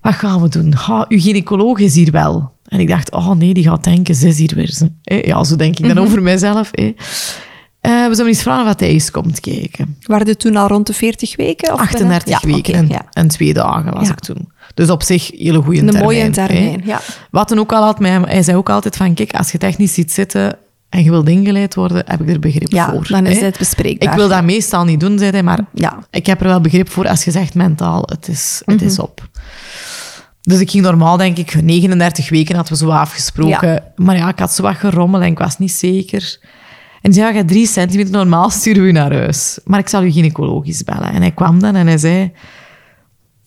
Wat 0.00 0.14
gaan 0.14 0.42
we 0.42 0.48
doen? 0.48 0.74
Oh, 0.88 1.02
uw 1.08 1.20
gynaecoloog 1.20 1.78
is 1.78 1.94
hier 1.94 2.10
wel. 2.10 2.52
En 2.72 2.80
ik 2.80 2.88
dacht, 2.88 3.10
oh 3.12 3.30
nee, 3.30 3.54
die 3.54 3.64
gaat 3.64 3.84
denken, 3.84 4.14
ze 4.14 4.28
is 4.28 4.38
hier 4.38 4.52
weer. 4.54 4.70
Ze. 4.70 4.90
Eh, 5.04 5.22
Ja, 5.22 5.44
zo 5.44 5.56
denk 5.56 5.78
ik 5.78 5.86
dan 5.88 5.98
over 5.98 6.22
mijzelf. 6.22 6.70
eh. 6.72 6.86
Eh, 7.80 8.06
we 8.08 8.14
zullen 8.14 8.26
eens 8.30 8.42
vragen 8.42 8.64
wat 8.64 8.80
hij 8.80 8.88
eens 8.88 9.10
komt 9.10 9.40
kijken. 9.40 9.96
Waren 10.06 10.26
je 10.26 10.36
toen 10.36 10.56
al 10.56 10.66
rond 10.68 10.86
de 10.86 10.92
40 10.92 11.36
weken? 11.36 11.72
Of 11.72 11.80
38 11.80 12.42
Ja, 12.42 12.48
weken 12.54 12.74
en, 12.74 12.88
ja. 12.88 13.06
en 13.12 13.28
twee 13.28 13.54
dagen 13.54 13.92
was 13.92 14.06
Ja. 14.06 14.12
ik 14.12 14.20
toen. 14.20 14.48
Dus 14.74 14.90
op 14.90 15.02
zich 15.02 15.30
hele 15.30 15.62
goede 15.62 15.78
Een 15.78 15.84
termijn. 15.84 16.04
mooie 16.04 16.20
hè. 16.22 16.30
termijn, 16.32 16.82
ja. 16.84 17.00
Wat 17.30 17.48
dan 17.48 17.58
ook 17.58 17.72
al 17.72 17.82
had, 17.84 17.98
mij, 17.98 18.20
hij 18.24 18.42
zei 18.42 18.56
ook 18.56 18.70
altijd 18.70 18.96
van, 18.96 19.14
kijk, 19.14 19.32
als 19.34 19.52
je 19.52 19.58
technisch 19.58 19.94
ziet 19.94 20.12
zitten 20.12 20.56
en 20.88 21.04
je 21.04 21.10
wilt 21.10 21.28
ingeleid 21.28 21.74
worden, 21.74 22.02
heb 22.06 22.20
ik 22.20 22.28
er 22.30 22.38
begrip 22.38 22.72
Ja, 22.72 22.90
voor. 22.90 23.06
dan 23.08 23.26
is 23.26 23.38
hè. 23.38 23.44
het 23.44 23.58
bespreekbaar. 23.58 24.10
Ik 24.12 24.18
wil 24.18 24.28
dat 24.28 24.44
meestal 24.44 24.84
niet 24.84 25.00
doen, 25.00 25.18
zei 25.18 25.30
hij, 25.30 25.42
maar 25.42 25.60
Ja. 25.74 25.98
ik 26.10 26.26
heb 26.26 26.40
er 26.40 26.46
wel 26.46 26.60
begrip 26.60 26.88
voor 26.90 27.08
als 27.08 27.24
je 27.24 27.30
zegt 27.30 27.54
mentaal, 27.54 28.02
het 28.06 28.28
is, 28.28 28.62
het 28.64 28.82
is 28.82 28.92
Mhm. 28.96 29.02
op. 29.02 29.28
Dus 30.42 30.60
ik 30.60 30.70
ging 30.70 30.84
normaal, 30.84 31.16
denk 31.16 31.36
ik, 31.36 31.62
39 31.62 32.28
weken 32.28 32.54
hadden 32.54 32.72
we 32.72 32.78
zo 32.78 32.90
afgesproken. 32.90 33.84
Maar 33.96 34.16
ja, 34.16 34.28
ik 34.28 34.38
had 34.38 34.52
zo 34.52 34.62
wat 34.62 34.76
gerommel 34.76 35.20
en 35.20 35.30
ik 35.30 35.38
was 35.38 35.58
niet 35.58 35.72
zeker. 35.72 36.38
En 37.02 37.12
zei, 37.12 37.26
ja, 37.26 37.32
hebt 37.32 37.48
drie 37.48 37.66
centimeter, 37.66 38.12
normaal 38.12 38.50
sturen 38.50 38.80
we 38.80 38.86
je 38.86 38.92
naar 38.92 39.12
huis. 39.12 39.58
Maar 39.64 39.78
ik 39.78 39.88
zal 39.88 40.02
u 40.02 40.10
gynaecologisch 40.10 40.84
bellen. 40.84 41.12
En 41.12 41.20
hij 41.20 41.30
kwam 41.30 41.60
dan 41.60 41.74
en 41.74 41.86
hij 41.86 41.98
zei... 41.98 42.32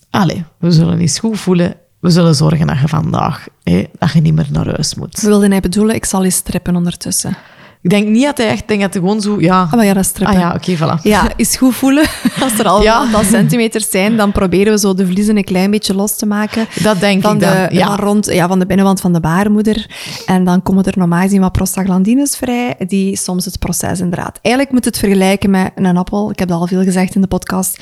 Allee, 0.10 0.44
we 0.60 0.72
zullen 0.72 1.00
eens 1.00 1.20
goed 1.20 1.40
voelen. 1.40 1.76
We 2.00 2.10
zullen 2.10 2.36
zorgen 2.36 2.68
dat 2.68 2.80
je 2.80 2.88
vandaag, 2.88 3.48
hè, 3.64 3.84
dat 4.00 4.12
je 4.12 4.22
niet 4.22 4.34
meer 4.34 4.48
naar 4.52 4.66
huis 4.66 4.96
moet. 4.96 5.22
Wilde 5.22 5.48
hij 5.48 5.60
bedoelen, 5.60 5.96
ik 5.96 6.06
zal 6.06 6.24
eens 6.24 6.36
strippen 6.36 6.76
ondertussen. 6.76 7.38
Ik 7.86 7.92
denk 7.92 8.08
niet 8.08 8.24
dat 8.24 8.38
hij 8.38 8.48
echt... 8.48 8.68
Denk 8.68 8.82
dat 8.82 8.94
hij 8.94 9.02
gewoon 9.02 9.22
zo... 9.22 9.36
Ja, 9.40 9.62
Ah, 9.62 9.72
maar 9.74 9.86
ja, 9.86 9.94
dat 9.94 10.12
is 10.16 10.24
ah 10.26 10.34
ja 10.34 10.54
oké, 10.56 10.76
voilà. 10.78 11.02
Ja, 11.02 11.30
is 11.36 11.58
goed 11.58 11.76
voelen. 11.76 12.06
Als 12.44 12.60
er 12.60 12.68
al 12.68 12.82
Ja. 12.82 12.96
een 13.00 13.06
aantal 13.06 13.24
centimeters 13.24 13.90
zijn, 13.90 14.18
dan 14.18 14.32
proberen 14.32 14.74
we 14.74 14.80
zo 14.80 14.94
de 14.94 15.06
vliezen 15.08 15.38
een 15.38 15.44
klein 15.44 15.72
beetje 15.72 15.94
los 15.96 16.16
te 16.18 16.26
maken. 16.26 16.68
Dat 16.84 17.00
denk 17.00 17.22
van 17.22 17.34
ik 17.34 17.40
de, 17.40 17.46
dan, 17.46 17.68
ja. 17.78 17.86
van, 17.86 17.96
rond, 17.96 18.26
ja, 18.26 18.48
van 18.48 18.60
de 18.60 18.66
binnenwand 18.66 19.02
van 19.02 19.14
de 19.14 19.20
baarmoeder. 19.20 19.86
En 20.26 20.44
dan 20.44 20.62
komen 20.64 20.84
er 20.84 20.94
normaal 20.98 21.22
gezien 21.22 21.42
wat 21.42 21.52
prostaglandines 21.52 22.38
vrij, 22.38 22.76
die 22.88 23.18
soms 23.18 23.46
het 23.46 23.60
proces 23.60 24.00
inderdaad. 24.00 24.40
Eigenlijk 24.42 24.76
moet 24.76 24.86
het 24.86 24.98
vergelijken 24.98 25.50
met 25.50 25.72
een 25.76 25.98
appel. 25.98 26.32
Ik 26.32 26.40
heb 26.40 26.48
dat 26.48 26.60
al 26.60 26.68
veel 26.68 26.84
gezegd 26.84 27.16
in 27.16 27.22
de 27.22 27.28
podcast. 27.28 27.78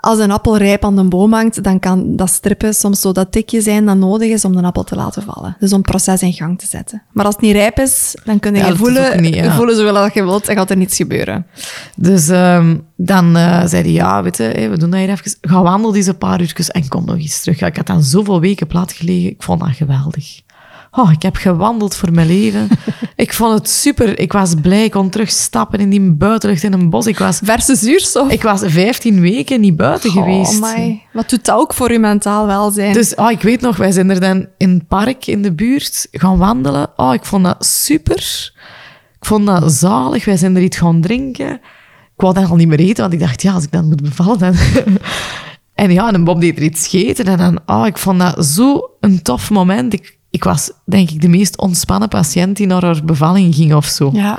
Als 0.00 0.18
een 0.18 0.30
appel 0.30 0.56
rijp 0.56 0.84
aan 0.84 0.96
de 0.96 1.04
boom 1.04 1.32
hangt, 1.32 1.62
dan 1.62 1.78
kan 1.78 2.16
dat 2.16 2.30
strippen 2.30 2.74
soms 2.74 3.00
zo 3.00 3.12
dat 3.12 3.32
tikje 3.32 3.60
zijn 3.60 3.86
dat 3.86 3.96
nodig 3.96 4.30
is 4.30 4.44
om 4.44 4.56
de 4.56 4.62
appel 4.62 4.84
te 4.84 4.94
laten 4.94 5.22
vallen. 5.22 5.56
Dus 5.58 5.72
om 5.72 5.78
het 5.78 5.86
proces 5.90 6.22
in 6.22 6.32
gang 6.32 6.58
te 6.58 6.66
zetten. 6.66 7.02
Maar 7.12 7.24
als 7.24 7.34
het 7.34 7.44
niet 7.44 7.52
rijp 7.52 7.78
is, 7.78 8.14
dan 8.24 8.38
kun 8.38 8.52
je 8.54 8.58
Ja, 8.58 8.64
dat 8.64 8.72
is 8.72 8.78
voelen, 8.80 9.22
niet, 9.22 9.34
ja. 9.34 9.54
voelen 9.56 9.76
zoveel 9.76 9.98
als 9.98 10.12
je 10.12 10.22
wilt 10.22 10.48
en 10.48 10.56
gaat 10.56 10.70
er 10.70 10.76
niets 10.76 10.96
gebeuren. 10.96 11.46
Dus 11.96 12.28
ehm, 12.28 12.76
dan 12.96 13.36
eh, 13.36 13.66
zei 13.66 13.82
hij, 13.82 13.92
ja, 13.92 14.22
weet 14.22 14.36
je, 14.36 14.68
we 14.70 14.78
doen 14.78 14.90
dat 14.90 15.00
hier 15.00 15.10
even. 15.10 15.36
Ga 15.40 15.62
wandelen 15.62 15.94
deze 15.94 16.14
paar 16.14 16.40
uurtjes 16.40 16.70
en 16.70 16.88
kom 16.88 17.04
nog 17.04 17.16
eens 17.16 17.40
terug. 17.40 17.58
Ja, 17.58 17.66
ik 17.66 17.76
had 17.76 17.86
dan 17.86 18.02
zoveel 18.02 18.40
weken 18.40 18.66
plat 18.66 18.92
gelegen. 18.92 19.30
Ik 19.30 19.42
vond 19.42 19.60
dat 19.60 19.70
geweldig. 19.70 20.40
Oh, 20.92 21.12
ik 21.12 21.22
heb 21.22 21.36
gewandeld 21.36 21.96
voor 21.96 22.12
mijn 22.12 22.26
leven. 22.26 22.68
ik 23.16 23.32
vond 23.32 23.58
het 23.58 23.68
super. 23.68 24.18
Ik 24.18 24.32
was 24.32 24.54
blij. 24.54 24.84
Ik 24.84 24.90
kon 24.90 25.10
terug 25.10 25.30
stappen 25.30 25.78
in 25.78 25.90
die 25.90 26.12
buitenlucht 26.12 26.62
in 26.62 26.72
een 26.72 26.90
bos. 26.90 27.06
Ik 27.06 27.18
was, 27.18 27.40
Verse 27.42 27.74
zuurstof. 27.74 28.30
ik 28.30 28.42
was 28.42 28.62
15 28.64 29.20
weken 29.20 29.60
niet 29.60 29.76
buiten 29.76 30.10
geweest. 30.10 30.50
Oh, 30.50 30.56
amai. 30.56 31.02
Wat 31.12 31.30
doet 31.30 31.44
dat 31.44 31.56
ook 31.56 31.74
voor 31.74 31.92
je 31.92 31.98
mentaal 31.98 32.46
welzijn? 32.46 32.92
Dus 32.92 33.14
oh, 33.14 33.30
ik 33.30 33.40
weet 33.40 33.60
nog, 33.60 33.76
wij 33.76 33.92
zijn 33.92 34.10
er 34.10 34.20
dan 34.20 34.46
in 34.56 34.70
het 34.70 34.88
park 34.88 35.26
in 35.26 35.42
de 35.42 35.52
buurt 35.52 36.08
gaan 36.12 36.38
wandelen. 36.38 36.88
Oh, 36.96 37.14
ik 37.14 37.24
vond 37.24 37.44
dat 37.44 37.66
super. 37.66 38.52
Ik 39.20 39.26
vond 39.26 39.46
dat 39.46 39.72
zalig. 39.72 40.24
Wij 40.24 40.36
zijn 40.36 40.56
er 40.56 40.62
iets 40.62 40.76
gaan 40.76 41.00
drinken. 41.00 41.52
Ik 42.14 42.26
wou 42.26 42.34
dan 42.34 42.50
al 42.50 42.56
niet 42.56 42.68
meer 42.68 42.78
eten, 42.80 43.02
want 43.02 43.12
ik 43.12 43.20
dacht, 43.20 43.42
ja, 43.42 43.52
als 43.52 43.64
ik 43.64 43.72
dan 43.72 43.88
moet 43.88 44.02
bevallen, 44.02 44.38
dan... 44.38 44.54
en 45.74 45.92
ja, 45.92 46.12
en 46.12 46.24
Bob 46.24 46.40
deed 46.40 46.56
er 46.56 46.62
iets 46.62 46.88
gegeten. 46.88 47.24
En 47.24 47.38
dan, 47.38 47.58
oh, 47.66 47.86
ik 47.86 47.98
vond 47.98 48.18
dat 48.18 48.44
zo 48.46 48.90
een 49.00 49.22
tof 49.22 49.50
moment. 49.50 49.92
Ik, 49.92 50.18
ik 50.30 50.44
was, 50.44 50.70
denk 50.84 51.10
ik, 51.10 51.20
de 51.20 51.28
meest 51.28 51.58
ontspannen 51.58 52.08
patiënt 52.08 52.56
die 52.56 52.66
naar 52.66 52.84
haar 52.84 53.04
bevalling 53.04 53.54
ging 53.54 53.74
of 53.74 53.86
zo. 53.86 54.10
Ja. 54.12 54.38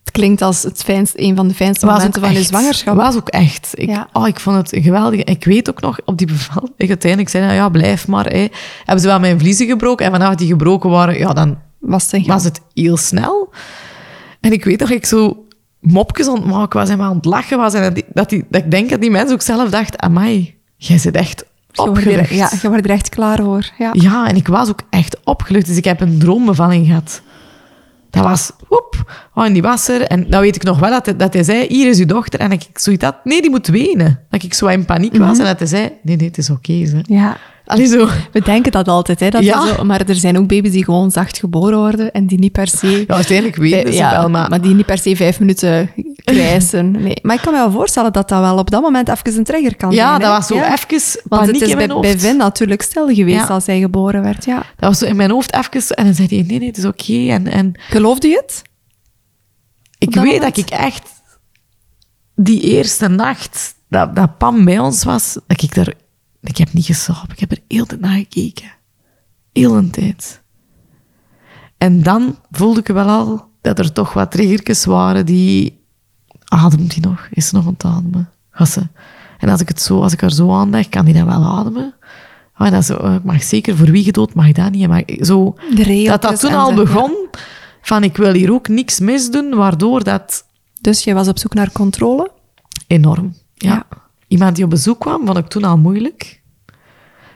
Het 0.00 0.10
klinkt 0.14 0.42
als 0.42 0.62
het 0.62 0.82
fijnste, 0.82 1.22
een 1.22 1.36
van 1.36 1.48
de 1.48 1.54
fijnste 1.54 1.86
Was 1.86 1.96
momenten 1.96 2.20
van 2.22 2.32
je 2.32 2.38
echt. 2.38 2.46
zwangerschap. 2.46 2.96
was 2.96 3.16
ook 3.16 3.28
echt. 3.28 3.70
Ik, 3.74 3.88
Ja. 3.88 4.08
oh, 4.12 4.28
ik 4.28 4.40
vond 4.40 4.56
het 4.70 4.82
geweldig. 4.84 5.22
Ik 5.22 5.44
weet 5.44 5.70
ook 5.70 5.80
nog, 5.80 5.98
op 6.04 6.18
die 6.18 6.26
bevalling, 6.26 6.72
ik 6.76 6.88
uiteindelijk 6.88 7.30
zei, 7.30 7.54
ja, 7.54 7.68
blijf 7.68 8.08
maar. 8.08 8.26
Hè. 8.26 8.46
Hebben 8.76 9.00
ze 9.00 9.06
wel 9.06 9.20
mijn 9.20 9.38
vliezen 9.38 9.66
gebroken. 9.66 10.06
En 10.06 10.12
vanaf 10.12 10.34
die 10.34 10.46
gebroken 10.48 10.90
waren, 10.90 11.18
ja, 11.18 11.32
dan 11.32 11.58
Was 11.78 12.10
het 12.10 12.26
was 12.26 12.44
het 12.44 12.60
heel 12.74 12.96
snel. 12.96 13.52
En 14.40 14.52
ik 14.52 14.64
weet 14.64 14.80
nog, 14.80 14.90
ik 14.90 15.06
zo 15.06 15.46
mopjes 15.80 16.28
aan 16.28 16.34
het 16.34 16.44
maken 16.44 16.80
was 16.80 16.88
en 16.88 17.00
aan 17.00 17.16
het 17.16 17.24
lachen 17.24 17.58
was. 17.58 17.74
En 17.74 17.82
dat, 17.82 17.94
die, 17.94 18.04
dat, 18.12 18.28
die, 18.28 18.44
dat 18.50 18.62
ik 18.64 18.70
denk 18.70 18.90
dat 18.90 19.00
die 19.00 19.10
mensen 19.10 19.34
ook 19.34 19.42
zelf 19.42 19.70
dacht, 19.70 19.98
amai, 19.98 20.54
jij 20.76 20.98
zit 20.98 21.14
echt 21.14 21.44
Je 21.76 22.16
er- 22.18 22.34
ja, 22.34 22.50
je 22.62 22.68
wordt 22.68 22.84
er 22.84 22.90
echt 22.90 23.08
klaar 23.08 23.38
voor. 23.42 23.70
Ja. 23.78 23.90
Ja, 23.92 24.28
en 24.28 24.36
ik 24.36 24.48
was 24.48 24.68
ook 24.68 24.80
echt 24.90 25.16
opgelucht. 25.24 25.66
Dus 25.66 25.76
ik 25.76 25.84
heb 25.84 26.00
een 26.00 26.18
droombevalling 26.18 26.86
gehad. 26.86 27.22
Dat 28.10 28.24
was, 28.24 28.50
woep, 28.68 29.12
oh, 29.34 29.44
en 29.44 29.52
die 29.52 29.62
was 29.62 29.88
er. 29.88 30.02
En 30.02 30.30
dan 30.30 30.40
weet 30.40 30.56
ik 30.56 30.62
nog 30.62 30.78
wel 30.78 30.90
dat 30.90 31.06
hij, 31.06 31.16
dat 31.16 31.32
hij 31.34 31.42
zei, 31.42 31.66
hier 31.68 31.88
is 31.88 31.98
uw 31.98 32.06
dochter. 32.06 32.40
En 32.40 32.50
dat 32.50 32.62
ik 32.68 32.78
zoiets 32.78 33.04
had, 33.04 33.24
nee, 33.24 33.40
die 33.40 33.50
moet 33.50 33.66
wenen. 33.66 34.20
Dat 34.30 34.42
ik 34.42 34.54
zo 34.54 34.66
in 34.66 34.84
paniek 34.84 35.16
was. 35.16 35.38
En 35.38 35.44
dat 35.44 35.58
hij 35.58 35.68
zei, 35.68 35.90
nee, 36.02 36.16
nee, 36.16 36.26
het 36.26 36.38
is 36.38 36.50
oké. 36.50 36.86
ze. 36.86 36.98
ja. 37.02 37.36
Allee, 37.66 37.86
zo. 37.86 38.08
We 38.32 38.40
denken 38.40 38.72
dat 38.72 38.88
altijd, 38.88 39.20
hè, 39.20 39.28
dat 39.28 39.44
Ja. 39.44 39.66
zo, 39.66 39.84
maar 39.84 40.00
er 40.06 40.14
zijn 40.14 40.38
ook 40.38 40.46
baby's 40.46 40.70
die 40.72 40.84
gewoon 40.84 41.10
zacht 41.10 41.38
geboren 41.38 41.78
worden 41.78 42.12
en 42.12 42.26
die 42.26 42.38
niet 42.38 42.52
per 42.52 42.68
se... 42.68 43.04
Ja, 43.06 43.14
uiteindelijk 43.14 43.56
weten 43.56 43.92
ze 43.92 43.98
Ja, 43.98 44.10
wel, 44.10 44.30
maar... 44.30 44.60
die 44.60 44.74
niet 44.74 44.86
per 44.86 44.98
se 44.98 45.16
vijf 45.16 45.40
minuten 45.40 45.90
krijsen. 46.24 46.90
Nee. 46.90 47.18
Maar 47.22 47.34
ik 47.36 47.40
kan 47.42 47.52
me 47.52 47.58
wel 47.58 47.70
voorstellen 47.70 48.12
dat 48.12 48.28
dat 48.28 48.40
wel 48.40 48.58
op 48.58 48.70
dat 48.70 48.82
moment 48.82 49.08
even 49.08 49.38
een 49.38 49.44
trigger 49.44 49.76
kan 49.76 49.92
zijn. 49.92 50.06
ja, 50.06 50.18
dat 50.18 50.30
was 50.30 50.46
zo 50.46 50.54
Ja. 50.54 50.72
even 50.72 50.88
Want 51.24 51.42
paniek 51.44 51.60
het 51.60 51.68
is 51.68 51.74
bij, 51.74 51.86
bij. 52.00 52.18
Vin 52.18 52.36
natuurlijk 52.36 52.82
stil 52.82 53.08
geweest 53.14 53.48
Ja. 53.48 53.54
als 53.54 53.66
hij 53.66 53.80
geboren 53.80 54.22
werd. 54.22 54.44
Ja. 54.44 54.56
Dat 54.56 54.88
was 54.88 54.98
zo 54.98 55.04
in 55.04 55.16
mijn 55.16 55.30
hoofd 55.30 55.54
even. 55.54 55.96
En 55.96 56.04
dan 56.04 56.14
zei 56.14 56.28
hij, 56.28 56.44
nee, 56.46 56.58
nee, 56.58 56.68
het 56.68 56.76
is 56.76 56.84
oké. 56.84 57.28
En, 57.28 57.46
en 57.46 57.72
Geloofde 57.88 58.28
je 58.28 58.36
het? 58.46 58.62
ik 59.98 60.12
dat 60.12 60.22
weet 60.22 60.32
moment? 60.32 60.54
dat 60.56 60.64
ik 60.64 60.70
echt... 60.78 61.14
Die 62.34 62.60
eerste 62.60 63.08
nacht 63.08 63.74
dat, 63.88 64.16
dat 64.16 64.38
Pam 64.38 64.64
bij 64.64 64.78
ons 64.78 65.04
was, 65.04 65.38
dat 65.46 65.62
ik 65.62 65.74
daar... 65.74 65.92
Ik 66.48 66.56
heb 66.56 66.72
niet 66.72 66.84
geslapen. 66.84 67.30
Ik 67.32 67.40
heb 67.40 67.50
er 67.50 67.60
heel 67.68 67.86
de 67.86 67.88
tijd 67.88 68.00
naar 68.00 68.16
gekeken. 68.16 68.70
Heel 69.52 69.76
een 69.76 69.90
tijd. 69.90 70.42
En 71.78 72.02
dan 72.02 72.38
voelde 72.50 72.80
ik 72.80 72.86
wel 72.86 73.08
al 73.08 73.48
dat 73.60 73.78
er 73.78 73.92
toch 73.92 74.12
wat 74.12 74.30
triggertjes 74.30 74.84
waren 74.84 75.26
die... 75.26 75.84
Ademt 76.44 76.94
die 76.94 77.06
nog? 77.06 77.28
Is 77.30 77.48
ze 77.48 77.54
nog 77.54 77.66
aan 77.66 77.72
het 77.72 77.84
ademen? 77.84 78.30
Gaat 78.50 78.68
ze? 78.68 78.88
En 79.38 79.48
als 79.48 79.60
ik, 79.60 79.68
het 79.68 79.80
zo, 79.80 80.02
als 80.02 80.12
ik 80.12 80.22
er 80.22 80.32
zo 80.32 80.54
aan 80.54 80.70
denk, 80.70 80.90
kan 80.90 81.04
die 81.04 81.14
dan 81.14 81.26
wel 81.26 81.44
ademen? 81.44 81.94
Oh, 82.58 82.66
en 82.66 82.72
dat 82.72 82.80
is, 82.80 82.86
zo, 82.86 82.96
eh, 82.96 83.14
ik 83.14 83.24
mag 83.24 83.42
zeker 83.42 83.76
voor 83.76 83.90
wie 83.90 84.04
gedood 84.04 84.34
mag 84.34 84.52
dat 84.52 84.70
niet. 84.70 84.88
Maar 84.88 85.04
zo, 85.20 85.56
dat 86.04 86.22
dat 86.22 86.40
toen 86.40 86.50
en 86.50 86.56
al 86.56 86.74
begon, 86.74 87.28
van 87.82 88.04
ik 88.04 88.16
wil 88.16 88.32
hier 88.32 88.52
ook 88.52 88.68
niks 88.68 89.00
misdoen, 89.00 89.54
waardoor 89.54 90.04
dat 90.04 90.44
Dus 90.80 91.04
jij 91.04 91.14
was 91.14 91.28
op 91.28 91.38
zoek 91.38 91.54
naar 91.54 91.72
controle? 91.72 92.30
enorm. 92.86 93.34
Ja. 93.54 93.70
Ja. 93.74 93.86
Iemand 94.28 94.54
die 94.56 94.64
op 94.64 94.70
bezoek 94.70 95.00
kwam, 95.00 95.26
vond 95.26 95.38
ik 95.38 95.46
toen 95.46 95.64
al 95.64 95.78
moeilijk. 95.78 96.40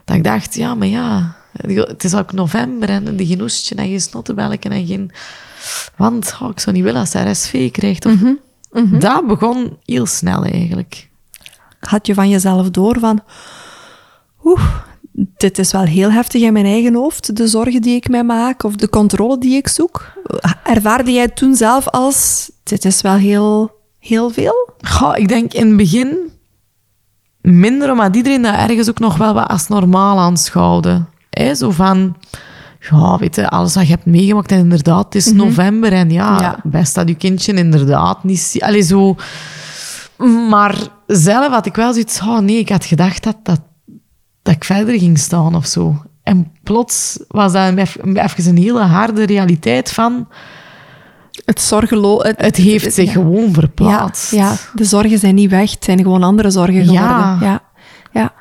Dat 0.04 0.16
ik 0.16 0.24
dacht, 0.24 0.54
ja, 0.54 0.74
maar 0.74 0.88
ja, 0.88 1.36
het 1.66 2.04
is 2.04 2.14
ook 2.14 2.32
november 2.32 2.88
en 2.88 3.16
die 3.16 3.26
geen 3.26 3.42
oestje 3.42 3.74
en 3.74 3.86
geen 3.86 4.00
snottebelken 4.00 4.70
en 4.70 4.86
geen... 4.86 5.10
Want 5.96 6.36
oh, 6.40 6.48
ik 6.50 6.60
zou 6.60 6.76
niet 6.76 6.84
willen 6.84 7.00
als 7.00 7.12
hij 7.12 7.30
RSV 7.30 7.70
krijgt. 7.70 8.06
Of... 8.06 8.14
Mhm. 8.72 8.98
Dat 8.98 9.26
begon 9.26 9.78
heel 9.84 10.06
snel 10.06 10.44
eigenlijk. 10.44 11.08
Had 11.80 12.06
je 12.06 12.14
van 12.14 12.28
jezelf 12.28 12.70
door 12.70 12.98
van... 12.98 13.22
Oeh, 14.44 14.74
dit 15.36 15.58
is 15.58 15.72
wel 15.72 15.82
heel 15.82 16.10
heftig 16.10 16.42
in 16.42 16.52
mijn 16.52 16.64
eigen 16.64 16.94
hoofd, 16.94 17.36
de 17.36 17.48
zorgen 17.48 17.82
die 17.82 17.96
ik 17.96 18.08
mij 18.08 18.24
maak 18.24 18.62
of 18.62 18.76
de 18.76 18.88
controle 18.88 19.38
die 19.38 19.56
ik 19.56 19.68
zoek. 19.68 20.12
Ervaarde 20.64 21.12
jij 21.12 21.28
toen 21.28 21.54
zelf 21.54 21.88
als... 21.88 22.50
Dit 22.62 22.84
is 22.84 23.00
wel 23.00 23.14
heel, 23.14 23.70
heel 23.98 24.30
veel? 24.30 24.70
Goh, 24.80 25.16
ik 25.16 25.28
denk 25.28 25.52
in 25.52 25.66
het 25.66 25.76
begin 25.76 26.30
minder, 27.42 27.90
omdat 27.90 28.16
iedereen 28.16 28.42
dat 28.42 28.54
ergens 28.54 28.88
ook 28.88 28.98
nog 28.98 29.16
wel 29.16 29.34
wat 29.34 29.48
als 29.48 29.68
normaal 29.68 30.18
aanschouwde. 30.18 31.04
Hè? 31.30 31.54
Zo 31.54 31.70
van, 31.70 32.16
ja, 32.90 33.16
weet 33.18 33.34
je, 33.34 33.48
alles 33.48 33.74
wat 33.74 33.86
je 33.86 33.92
hebt 33.92 34.06
meegemaakt 34.06 34.52
en 34.52 34.58
inderdaad, 34.58 35.04
het 35.04 35.14
is 35.14 35.32
november 35.32 35.92
en 35.92 36.10
ja, 36.10 36.40
Ja. 36.40 36.58
best 36.64 36.94
dat 36.94 37.08
je 37.08 37.14
kindje 37.14 37.52
inderdaad 37.52 38.24
niet... 38.24 38.56
Allee, 38.58 38.82
zo... 38.82 39.16
Maar 40.48 40.76
zelf 41.06 41.52
had 41.52 41.66
ik 41.66 41.74
wel 41.74 41.92
zoiets, 41.92 42.20
oh 42.20 42.38
nee, 42.38 42.58
ik 42.58 42.68
had 42.68 42.84
gedacht 42.84 43.22
dat, 43.22 43.36
dat, 43.42 43.60
dat 44.42 44.54
ik 44.54 44.64
verder 44.64 44.98
ging 44.98 45.18
staan 45.18 45.54
of 45.54 45.66
zo. 45.66 46.02
En 46.22 46.52
plots 46.62 47.18
was 47.28 47.52
dat 47.52 47.76
even 47.76 48.16
even 48.16 48.48
een 48.48 48.62
hele 48.62 48.80
harde 48.80 49.24
realiteit 49.24 49.92
van, 49.92 50.28
Het 51.51 51.60
zorgelo... 51.60 52.22
Het, 52.22 52.40
het 52.40 52.56
heeft 52.56 52.94
zich 52.94 53.05
ja. 53.05 53.12
gewoon 53.12 53.47
Ja, 53.47 53.52
verplaatst. 53.52 54.31
ja, 54.31 54.56
de 54.74 54.85
zorgen 54.85 55.18
zijn 55.18 55.35
niet 55.35 55.51
weg, 55.51 55.70
het 55.70 55.85
zijn 55.85 56.02
gewoon 56.02 56.22
andere 56.22 56.51
zorgen 56.51 56.85
geworden. 56.85 57.09
Ja. 57.09 57.39
ja. 57.40 57.62
ja. 58.12 58.32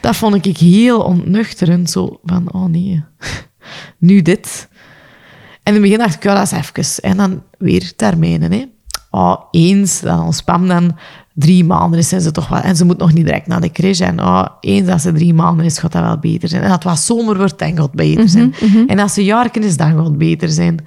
Dat 0.00 0.16
vond 0.16 0.46
ik 0.46 0.56
heel 0.56 1.00
ontnuchterend. 1.00 1.90
Zo 1.90 2.20
van, 2.24 2.52
oh 2.52 2.64
nee, 2.64 3.04
nu 3.98 4.22
dit. 4.22 4.68
En 4.70 4.78
in 5.62 5.72
het 5.72 5.82
begin 5.82 5.98
dacht 5.98 6.14
ik, 6.14 6.22
ja, 6.22 6.34
dat 6.34 6.52
is 6.52 6.82
even. 6.82 7.02
En 7.02 7.16
dan 7.16 7.42
weer 7.58 7.92
termijnen. 7.96 8.52
Hè. 8.52 8.64
Oh, 9.10 9.36
eens, 9.50 10.00
dan 10.00 10.20
ons 10.20 10.42
Pam 10.42 10.68
dan 10.68 10.96
drie 11.34 11.64
maanden 11.64 11.98
is, 11.98 12.08
zijn 12.08 12.20
ze 12.20 12.30
toch 12.30 12.48
wel... 12.48 12.60
En 12.60 12.76
ze 12.76 12.84
moet 12.84 12.98
nog 12.98 13.12
niet 13.12 13.24
direct 13.24 13.46
naar 13.46 13.60
de 13.60 13.70
crash. 13.72 14.00
En 14.00 14.20
oh, 14.20 14.46
eens 14.60 14.86
dat 14.86 15.00
ze 15.00 15.12
drie 15.12 15.34
maanden 15.34 15.66
is, 15.66 15.78
gaat 15.78 15.92
dat 15.92 16.02
wel 16.02 16.18
beter 16.18 16.48
zijn. 16.48 16.62
En 16.62 16.68
dat 16.68 16.82
wat 16.82 16.98
zomer 16.98 17.36
wordt, 17.36 17.58
dan 17.58 17.76
gaat 17.76 17.92
beter 17.92 18.28
zijn. 18.28 18.54
En 18.86 18.98
als 18.98 19.14
ze 19.14 19.24
jarken 19.24 19.62
is, 19.62 19.76
dan 19.76 19.96
gaat 19.96 20.04
het 20.04 20.18
beter 20.18 20.48
zijn. 20.48 20.84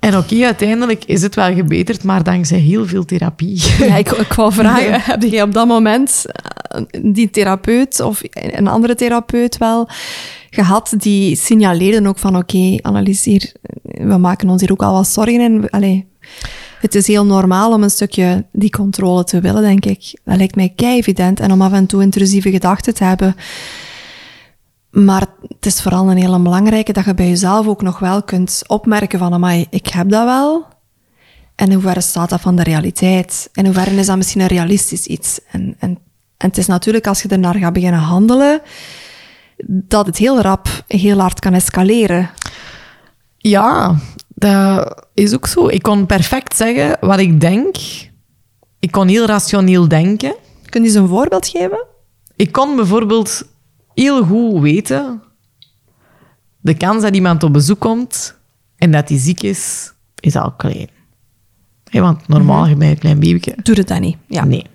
En 0.00 0.16
oké, 0.16 0.44
uiteindelijk 0.44 1.04
is 1.04 1.22
het 1.22 1.34
wel 1.34 1.54
gebeterd, 1.54 2.04
maar 2.04 2.22
dankzij 2.22 2.58
heel 2.58 2.86
veel 2.86 3.04
therapie. 3.04 3.62
Ja, 3.78 3.96
ik, 3.96 4.10
ik 4.10 4.32
wou 4.32 4.52
vragen, 4.52 5.00
heb 5.12 5.22
je 5.22 5.42
op 5.42 5.52
dat 5.52 5.66
moment 5.66 6.24
eh, 6.26 6.82
die 7.02 7.30
therapeut 7.30 8.00
of 8.00 8.20
een 8.32 8.68
andere 8.68 8.94
therapeut 8.94 9.58
wel 9.58 9.88
gehad 10.50 10.94
die 10.96 11.36
signaleerden 11.36 12.06
ook 12.06 12.18
van 12.18 12.36
oké, 12.36 12.78
analyseer, 12.82 13.52
we 13.82 14.16
maken 14.16 14.48
ons 14.48 14.60
hier 14.60 14.72
ook 14.72 14.82
al 14.82 14.92
wat 14.92 15.08
zorgen 15.08 15.40
en 15.40 15.70
allee, 15.70 16.06
het 16.80 16.94
is 16.94 17.06
heel 17.06 17.26
normaal 17.26 17.72
om 17.72 17.82
een 17.82 17.90
stukje 17.90 18.46
die 18.52 18.70
controle 18.70 19.24
te 19.24 19.40
willen, 19.40 19.62
denk 19.62 19.84
ik. 19.84 20.18
Dat 20.24 20.36
lijkt 20.36 20.54
mij 20.54 20.72
kei 20.76 20.96
evident 20.96 21.40
en 21.40 21.52
om 21.52 21.62
af 21.62 21.72
en 21.72 21.86
toe 21.86 22.02
intrusieve 22.02 22.50
gedachten 22.50 22.94
te 22.94 23.04
hebben. 23.04 23.36
Maar 24.90 25.26
het 25.48 25.66
is 25.66 25.82
vooral 25.82 26.10
een 26.10 26.16
hele 26.16 26.38
belangrijke 26.38 26.92
dat 26.92 27.04
je 27.04 27.14
bij 27.14 27.28
jezelf 27.28 27.66
ook 27.66 27.82
nog 27.82 27.98
wel 27.98 28.22
kunt 28.22 28.62
opmerken 28.66 29.18
van, 29.18 29.32
amai, 29.32 29.66
ik 29.70 29.86
heb 29.86 30.10
dat 30.10 30.24
wel. 30.24 30.66
En 31.54 31.66
in 31.66 31.72
hoeverre 31.72 32.00
staat 32.00 32.28
dat 32.28 32.40
van 32.40 32.56
de 32.56 32.62
realiteit? 32.62 33.48
En 33.52 33.64
in 33.64 33.72
hoeverre 33.72 33.96
is 33.96 34.06
dat 34.06 34.16
misschien 34.16 34.40
een 34.40 34.46
realistisch 34.46 35.06
iets? 35.06 35.40
En, 35.50 35.76
en, 35.78 35.98
en 36.36 36.48
het 36.48 36.58
is 36.58 36.66
natuurlijk 36.66 37.06
als 37.06 37.22
je 37.22 37.28
ernaar 37.28 37.54
gaat 37.54 37.72
beginnen 37.72 38.00
handelen, 38.00 38.60
dat 39.66 40.06
het 40.06 40.16
heel 40.16 40.40
rap, 40.40 40.68
heel 40.86 41.18
hard 41.18 41.40
kan 41.40 41.54
escaleren. 41.54 42.30
Ja, 43.36 43.96
dat 44.28 45.04
is 45.14 45.34
ook 45.34 45.46
zo. 45.46 45.68
Ik 45.68 45.82
kon 45.82 46.06
perfect 46.06 46.56
zeggen 46.56 46.96
wat 47.00 47.18
ik 47.18 47.40
denk. 47.40 47.76
Ik 48.78 48.90
kon 48.90 49.08
heel 49.08 49.26
rationeel 49.26 49.88
denken. 49.88 50.34
Kun 50.64 50.82
je 50.82 50.88
eens 50.88 50.96
een 50.96 51.08
voorbeeld 51.08 51.48
geven? 51.48 51.86
Ik 52.36 52.52
kon 52.52 52.76
bijvoorbeeld 52.76 53.44
heel 54.02 54.24
goed 54.24 54.60
weten... 54.60 55.22
De 56.60 56.74
kans 56.74 57.02
dat 57.02 57.14
iemand 57.14 57.42
op 57.42 57.52
bezoek 57.52 57.80
komt 57.80 58.38
en 58.76 58.92
dat 58.92 59.08
hij 59.08 59.18
ziek 59.18 59.42
is, 59.42 59.92
is 60.20 60.36
al 60.36 60.52
klein. 60.52 60.88
Want 61.90 62.28
normaal 62.28 62.66
heb 62.66 62.80
je 62.80 62.88
een 62.88 62.98
klein 62.98 63.20
babyke. 63.20 63.54
Doe 63.62 63.74
het 63.74 63.88
dan 63.88 64.00
niet. 64.00 64.16
Ja. 64.26 64.44
Nee. 64.44 64.66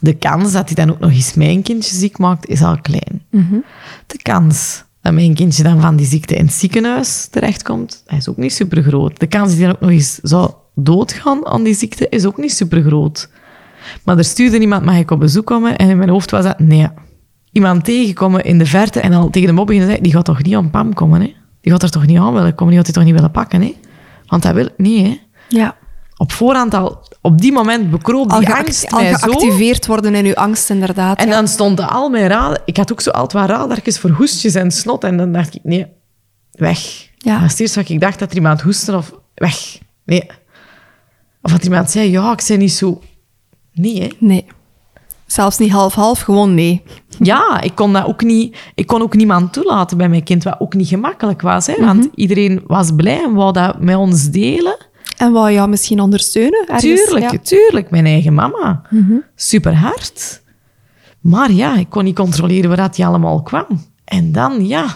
De 0.00 0.14
kans 0.14 0.52
dat 0.52 0.66
hij 0.66 0.84
dan 0.84 0.94
ook 0.94 1.00
nog 1.00 1.10
eens 1.10 1.34
mijn 1.34 1.62
kindje 1.62 1.94
ziek 1.94 2.18
maakt, 2.18 2.46
is 2.46 2.62
al 2.62 2.80
klein. 2.80 3.22
De 4.06 4.22
kans 4.22 4.84
dat 5.00 5.12
mijn 5.12 5.34
kindje 5.34 5.62
dan 5.62 5.80
van 5.80 5.96
die 5.96 6.06
ziekte 6.06 6.34
in 6.34 6.44
het 6.44 6.54
ziekenhuis 6.54 7.26
terechtkomt, 7.30 8.02
dat 8.06 8.18
is 8.18 8.28
ook 8.28 8.36
niet 8.36 8.52
super 8.52 8.82
groot. 8.82 9.20
De 9.20 9.26
kans 9.26 9.48
dat 9.48 9.58
hij 9.58 9.66
dan 9.66 9.74
ook 9.74 9.80
nog 9.80 9.90
eens 9.90 10.18
zou 10.22 10.50
doodgaan 10.74 11.46
aan 11.46 11.62
die 11.62 11.74
ziekte, 11.74 12.08
is 12.08 12.24
ook 12.24 12.36
niet 12.36 12.52
super 12.52 12.82
groot. 12.82 13.30
Maar 14.04 14.18
er 14.18 14.24
stuurde 14.24 14.58
iemand, 14.58 14.84
mag 14.84 14.96
ik 14.96 15.10
op 15.10 15.18
bezoek 15.18 15.46
komen? 15.46 15.76
En 15.76 15.88
in 15.88 15.96
mijn 15.96 16.10
hoofd 16.10 16.30
was 16.30 16.44
dat, 16.44 16.58
nee. 16.58 16.88
Iemand 17.52 17.84
tegenkomen 17.84 18.44
in 18.44 18.58
de 18.58 18.66
verte 18.66 19.00
en 19.00 19.12
al 19.12 19.30
tegen 19.30 19.48
de 19.48 19.54
mop 19.54 19.66
beginnen 19.66 19.88
zeggen, 19.90 20.08
die 20.08 20.16
gaat 20.16 20.24
toch 20.24 20.42
niet 20.42 20.54
aan 20.54 20.70
Pam 20.70 20.94
komen, 20.94 21.20
hè? 21.20 21.34
Die 21.60 21.72
gaat 21.72 21.82
er 21.82 21.90
toch 21.90 22.06
niet 22.06 22.18
aan 22.18 22.32
willen 22.34 22.54
komen? 22.54 22.66
Die 22.66 22.76
gaat 22.76 22.84
die 22.84 22.94
toch 22.94 23.04
niet 23.04 23.14
willen 23.14 23.30
pakken, 23.30 23.62
hè? 23.62 23.74
Want 24.26 24.42
dat 24.42 24.54
wil 24.54 24.66
ik 24.66 24.72
niet, 24.76 25.06
hè? 25.06 25.18
ja. 25.48 25.76
Op 26.16 26.32
voorhand 26.32 26.74
al, 26.74 27.08
op 27.20 27.40
die 27.40 27.52
moment 27.52 27.90
bekroop 27.90 28.30
Al, 28.30 28.38
die 28.38 28.46
geact- 28.48 28.66
angst 28.66 28.90
al 28.92 29.00
zo. 29.00 29.14
geactiveerd 29.16 29.86
worden 29.86 30.14
in 30.14 30.24
uw 30.26 30.34
angst, 30.34 30.70
inderdaad. 30.70 31.18
En 31.18 31.26
ja. 31.26 31.32
dan 31.32 31.48
stonden 31.48 31.88
al 31.88 32.08
mijn 32.08 32.28
radar... 32.28 32.58
Ik 32.64 32.76
had 32.76 32.92
ook 32.92 33.00
zo 33.00 33.10
altijd 33.10 33.48
wat 33.48 33.58
radartjes 33.58 33.98
voor 33.98 34.10
hoestjes 34.10 34.54
en 34.54 34.70
snot. 34.70 35.04
En 35.04 35.16
dan 35.16 35.32
dacht 35.32 35.54
ik, 35.54 35.60
nee, 35.64 35.86
weg. 36.50 37.08
Ja. 37.18 37.40
Dat 37.40 37.60
eerste 37.60 37.80
wat 37.80 37.88
ik 37.88 38.00
dacht, 38.00 38.18
dat 38.18 38.30
er 38.30 38.36
iemand 38.36 38.60
hoestte 38.60 38.96
of... 38.96 39.12
Weg. 39.34 39.78
Nee. 40.04 40.26
Of 41.42 41.50
dat 41.50 41.64
iemand 41.64 41.90
zei, 41.90 42.10
ja, 42.10 42.32
ik 42.32 42.44
ben 42.48 42.58
niet 42.58 42.72
zo... 42.72 43.02
Nee, 43.72 44.00
hè. 44.02 44.08
Nee. 44.18 44.46
Zelfs 45.26 45.58
niet 45.58 45.70
half-half, 45.70 46.20
gewoon 46.20 46.54
nee. 46.54 46.82
Ja, 47.18 47.60
ik 47.60 47.74
kon 47.74 47.92
dat 47.92 48.04
ook 48.06 48.22
niet... 48.22 48.56
Ik 48.74 48.86
kon 48.86 49.02
ook 49.02 49.14
niemand 49.16 49.52
toelaten 49.52 49.96
bij 49.96 50.08
mijn 50.08 50.22
kind, 50.22 50.42
wat 50.44 50.56
ook 50.60 50.74
niet 50.74 50.88
gemakkelijk 50.88 51.40
was. 51.40 51.66
Hè, 51.66 51.74
want 51.84 52.08
iedereen 52.14 52.60
was 52.66 52.90
blij 52.96 53.22
en 53.24 53.34
wou 53.34 53.52
dat 53.52 53.80
met 53.80 53.96
ons 53.96 54.30
delen. 54.30 54.76
En 55.16 55.32
wou 55.32 55.52
jou 55.52 55.68
misschien 55.68 56.00
ondersteunen? 56.00 56.64
Ergens? 56.66 56.82
Tuurlijk, 56.82 57.30
Ja. 57.32 57.38
tuurlijk. 57.38 57.90
Mijn 57.90 58.06
eigen 58.06 58.34
mama. 58.34 58.82
Super 59.34 59.74
hard. 59.76 60.40
Maar 61.20 61.52
ja, 61.52 61.76
ik 61.76 61.88
kon 61.90 62.04
niet 62.04 62.14
controleren 62.14 62.68
waar 62.68 62.76
dat 62.78 62.94
die 62.96 63.06
allemaal 63.06 63.42
kwam. 63.42 63.66
En 64.04 64.32
dan, 64.32 64.66
ja, 64.66 64.86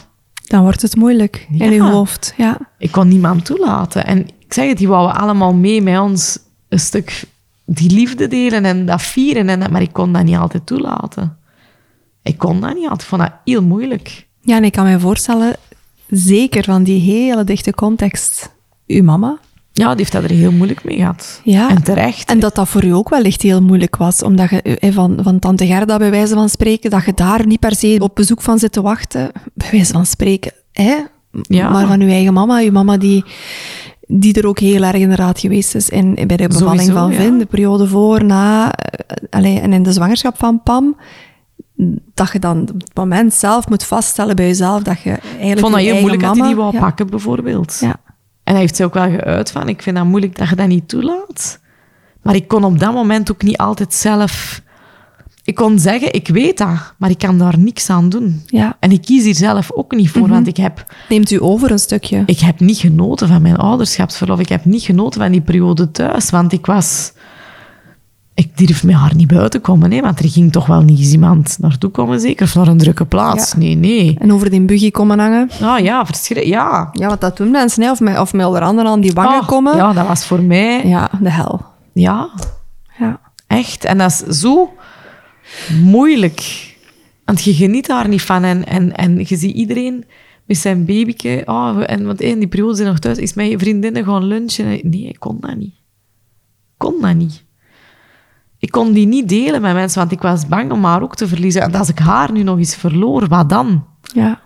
Dan 0.47 0.62
wordt 0.62 0.82
het 0.82 0.97
moeilijk 0.97 1.47
in 1.59 1.72
uw 1.72 1.84
hoofd. 1.84 2.34
Ja. 2.36 2.59
ik 2.78 2.93
kon 2.93 3.09
niemand 3.09 3.44
toelaten. 3.44 4.06
En 4.06 4.18
ik 4.38 4.52
zeg 4.52 4.68
het, 4.68 4.78
die 4.78 4.88
wouden 4.88 5.16
allemaal 5.20 5.55
mee 5.55 5.82
met 5.82 5.98
ons 5.98 6.38
een 6.68 6.78
stuk 6.80 7.24
die 7.64 7.90
liefde 7.90 8.28
delen 8.28 8.64
en 8.64 8.86
dat 8.86 9.02
vieren. 9.02 9.48
En 9.48 9.60
dat, 9.60 9.70
maar 9.70 9.82
ik 9.82 9.93
kon 9.93 10.12
dat 10.12 10.24
niet 10.24 10.36
altijd 10.36 10.66
toelaten. 10.66 11.36
Ik 12.27 12.39
kon 12.39 12.61
dat 12.61 12.74
niet 12.74 12.82
altijd. 12.82 13.01
Ik 13.01 13.07
vond 13.07 13.23
dat 13.23 13.32
heel 13.44 13.62
moeilijk. 13.62 14.27
Ja, 14.40 14.57
en 14.57 14.65
ik 14.65 14.73
kan 14.73 14.85
me 14.85 15.01
voorstellen, 15.01 15.57
zeker 16.09 16.65
van 16.65 16.82
die 16.82 17.01
hele 17.01 17.44
dichte 17.44 17.73
context, 17.73 18.55
uw 18.86 19.03
mama. 19.03 19.39
Ja, 19.73 19.89
die 19.89 19.97
heeft 19.97 20.12
dat 20.12 20.23
er 20.23 20.31
heel 20.31 20.53
moeilijk 20.53 20.85
mee 20.85 20.97
gehad. 20.97 21.40
Ja. 21.44 21.69
En 21.70 21.82
terecht. 21.82 22.31
En 22.31 22.40
dat 22.40 22.55
dat 22.55 22.69
voor 22.69 22.85
u 22.85 22.90
ook 22.90 23.09
wellicht 23.09 23.43
heel 23.43 23.62
moeilijk 23.62 23.97
was, 23.97 24.23
omdat 24.23 24.51
je 24.51 24.62
eh, 24.62 24.93
van, 24.93 25.19
van 25.23 25.39
tante 25.39 25.66
Gerda 25.66 25.97
bij 25.97 26.11
wijze 26.11 26.35
van 26.35 26.48
spreken, 26.48 26.90
dat 26.90 27.05
je 27.05 27.15
daar 27.15 27.47
niet 27.47 27.61
per 27.61 27.74
se 27.74 27.97
op 28.01 28.15
bezoek 28.15 28.43
van 28.43 28.59
zit 28.59 28.73
te 28.73 28.82
wachten, 28.82 29.31
bij 29.55 29.69
wijze 29.70 29.93
van 29.93 30.07
spreken. 30.07 30.53
Hè? 30.73 30.94
Ja. 31.43 31.70
Maar 31.70 31.86
van 31.86 32.01
uw 32.01 32.09
eigen 32.09 32.32
mama, 32.32 32.61
uw 32.61 32.70
mama 32.70 32.97
die, 32.97 33.24
die 34.07 34.35
er 34.35 34.47
ook 34.47 34.59
heel 34.59 34.82
erg 34.82 34.97
inderdaad 34.97 35.40
geweest 35.40 35.74
is 35.74 35.89
in, 35.89 36.15
bij 36.15 36.36
de 36.36 36.48
bevalling 36.48 36.81
Sowieso, 36.81 36.93
van 36.93 37.11
ja. 37.11 37.16
Vin, 37.16 37.39
de 37.39 37.47
periode 37.47 37.89
voor, 37.89 38.24
na, 38.24 38.73
eh, 38.73 39.16
allee, 39.31 39.61
en 39.61 39.73
in 39.73 39.82
de 39.82 39.93
zwangerschap 39.93 40.39
van 40.39 40.62
Pam, 40.62 40.97
dat 42.15 42.32
je 42.32 42.39
dan 42.39 42.61
op 42.61 42.81
het 42.81 42.94
moment 42.94 43.35
zelf 43.35 43.69
moet 43.69 43.85
vaststellen 43.85 44.36
bij 44.36 44.47
jezelf 44.47 44.82
dat 44.82 45.01
je 45.01 45.11
eigenlijk 45.11 45.51
ik 45.53 45.59
vond 45.59 45.73
dat 45.73 45.82
heel 45.82 46.01
moeilijk 46.01 46.23
dat 46.23 46.36
hij 46.36 46.47
die 46.47 46.57
wou 46.57 46.73
ja, 46.73 46.81
pakken, 46.81 47.07
bijvoorbeeld. 47.07 47.77
Ja. 47.81 47.97
En 48.44 48.53
hij 48.53 48.61
heeft 48.61 48.77
ze 48.77 48.85
ook 48.85 48.94
wel 48.94 49.11
geuit 49.11 49.51
van, 49.51 49.69
ik 49.69 49.82
vind 49.82 49.97
dat 49.97 50.05
moeilijk 50.05 50.39
dat 50.39 50.48
je 50.48 50.57
dat 50.57 50.69
niet 50.69 50.89
toelaat. 50.89 51.61
Maar 52.23 52.35
ik 52.35 52.48
kon 52.48 52.65
op 52.65 52.78
dat 52.78 52.93
moment 52.93 53.31
ook 53.31 53.43
niet 53.43 53.57
altijd 53.57 53.94
zelf... 53.94 54.65
Ik 55.44 55.55
kon 55.55 55.78
zeggen, 55.78 56.12
ik 56.12 56.28
weet 56.28 56.59
dat, 56.59 56.94
maar 56.98 57.11
ik 57.11 57.19
kan 57.19 57.39
daar 57.39 57.59
niks 57.59 57.90
aan 57.90 58.09
doen. 58.09 58.43
Ja. 58.47 58.77
En 58.81 58.90
ik 58.90 59.03
kies 59.03 59.24
hier 59.24 59.35
zelf 59.35 59.73
ook 59.73 59.94
niet 59.94 60.11
voor, 60.11 60.28
want 60.28 60.47
ik 60.47 60.57
heb, 60.57 60.94
Neemt 61.09 61.31
u 61.31 61.43
over 61.43 61.70
een 61.70 61.78
stukje. 61.78 62.23
ik 62.27 62.39
heb 62.39 62.61
niet 62.61 62.78
genoten 62.78 63.28
van 63.28 63.43
mijn 63.43 63.57
ouderschapsverlof. 63.57 64.40
Ik 64.40 64.48
heb 64.48 64.65
niet 64.65 64.82
genoten 64.82 65.20
van 65.20 65.31
die 65.31 65.40
periode 65.40 65.90
thuis, 65.90 66.31
want 66.31 66.53
ik 66.53 66.66
was... 66.66 67.12
Ik 68.37 68.59
durf 68.59 68.85
met 68.85 68.95
haar 68.95 69.15
niet 69.15 69.27
buiten 69.27 69.61
komen, 69.61 69.93
hè, 69.93 70.01
want 70.01 70.19
er 70.19 70.29
ging 70.31 70.53
toch 70.53 70.67
wel 70.67 70.81
niet 70.83 70.99
eens 70.99 71.13
iemand 71.13 71.57
naartoe 71.61 71.91
komen, 71.91 72.21
zeker? 72.21 72.47
Of 72.47 72.55
naar 72.55 72.67
een 72.69 72.79
drukke 72.79 73.05
plaats. 73.05 73.53
Ja. 73.53 73.59
Nee, 73.59 73.75
nee. 73.75 74.17
En 74.19 74.33
over 74.33 74.51
die 74.51 74.61
buggy 74.61 74.91
komen 74.91 75.19
hangen. 75.19 75.51
Ah 75.63 75.79
ja, 75.79 76.07
verschrikkelijk. 76.07 76.55
Ja. 76.61 76.89
Ja, 76.93 77.09
wat 77.09 77.21
dat 77.21 77.37
doen 77.37 77.51
mensen, 77.51 77.83
hè? 77.83 77.91
Of, 77.91 78.01
met, 78.01 78.19
of 78.19 78.33
met 78.33 78.47
onder 78.47 78.63
andere 78.63 78.89
aan 78.89 79.01
die 79.01 79.13
wangen 79.13 79.41
Ah, 79.41 79.47
komen. 79.49 79.77
Ja, 79.77 79.93
dat 79.93 80.07
was 80.07 80.25
voor 80.27 80.43
mij... 80.43 80.87
Ja, 80.87 81.11
de 81.21 81.31
hel. 81.31 81.65
Ja, 81.93 82.31
Ja. 82.99 83.21
echt. 83.47 83.85
En 83.85 83.99
dat 83.99 84.11
is 84.29 84.39
zo 84.41 84.71
moeilijk. 85.83 86.75
Want 87.25 87.43
je 87.45 87.55
geniet 87.55 87.87
daar 87.87 88.09
niet 88.09 88.23
van. 88.23 88.43
En, 88.45 88.67
en, 88.67 88.97
en 88.97 89.19
je 89.19 89.37
ziet 89.37 89.55
iedereen 89.57 90.05
met 90.45 90.57
zijn 90.57 90.85
babyke. 90.85 91.43
Oh, 91.47 91.83
en 91.87 92.07
want 92.07 92.21
in 92.21 92.39
die 92.39 92.49
periode 92.49 92.75
zijn 92.77 92.89
nog 92.89 92.99
thuis. 92.99 93.19
Is 93.19 93.35
mijn 93.35 93.59
vriendinnen 93.59 94.05
gaan 94.05 94.25
lunchen. 94.25 94.67
En- 94.67 94.81
Nee, 94.91 95.09
ik 95.09 95.19
kon 95.21 95.37
dat 95.41 95.57
niet. 95.57 95.75
Ik 95.75 96.77
kon 96.77 97.01
dat 97.01 97.15
niet. 97.15 97.45
Ik 98.66 98.72
kon 98.72 98.93
die 98.93 99.06
niet 99.06 99.28
delen 99.28 99.60
met 99.60 99.74
mensen, 99.74 99.98
want 99.98 100.12
ik 100.12 100.20
was 100.20 100.47
bang 100.47 100.72
om 100.72 100.84
haar 100.84 101.02
ook 101.02 101.16
te 101.16 101.28
verliezen. 101.28 101.62
En 101.62 101.74
als 101.74 101.88
ik 101.88 101.98
haar 101.98 102.32
nu 102.32 102.43
nog 102.43 102.59
eens 102.59 102.74
verloor, 102.74 103.28
wat 103.28 103.48
dan? 103.48 103.84
ja. 104.02 104.40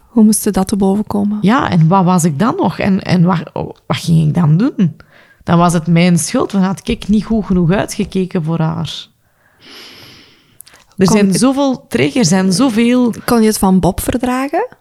Hoe 0.00 0.24
moest 0.24 0.52
dat 0.52 0.68
te 0.68 0.76
boven 0.76 1.06
komen? 1.06 1.38
Ja, 1.40 1.70
en 1.70 1.88
wat 1.88 2.04
was 2.04 2.24
ik 2.24 2.38
dan 2.38 2.56
nog? 2.56 2.78
En, 2.78 3.02
en 3.02 3.22
wat, 3.22 3.50
wat 3.86 3.96
ging 3.96 4.28
ik 4.28 4.34
dan 4.34 4.56
doen? 4.56 4.96
Dan 5.44 5.58
was 5.58 5.72
het 5.72 5.86
mijn 5.86 6.18
schuld, 6.18 6.52
want 6.52 6.64
had 6.64 6.88
ik 6.88 7.08
niet 7.08 7.24
goed 7.24 7.46
genoeg 7.46 7.70
uitgekeken 7.70 8.44
voor 8.44 8.58
haar. 8.58 9.06
Er 10.96 11.06
Kon- 11.06 11.16
zijn 11.16 11.34
zoveel 11.34 11.86
triggers 11.88 12.30
en 12.30 12.52
zoveel... 12.52 13.14
Kon 13.24 13.40
je 13.40 13.46
het 13.46 13.58
van 13.58 13.80
Bob 13.80 14.00
verdragen? 14.00 14.76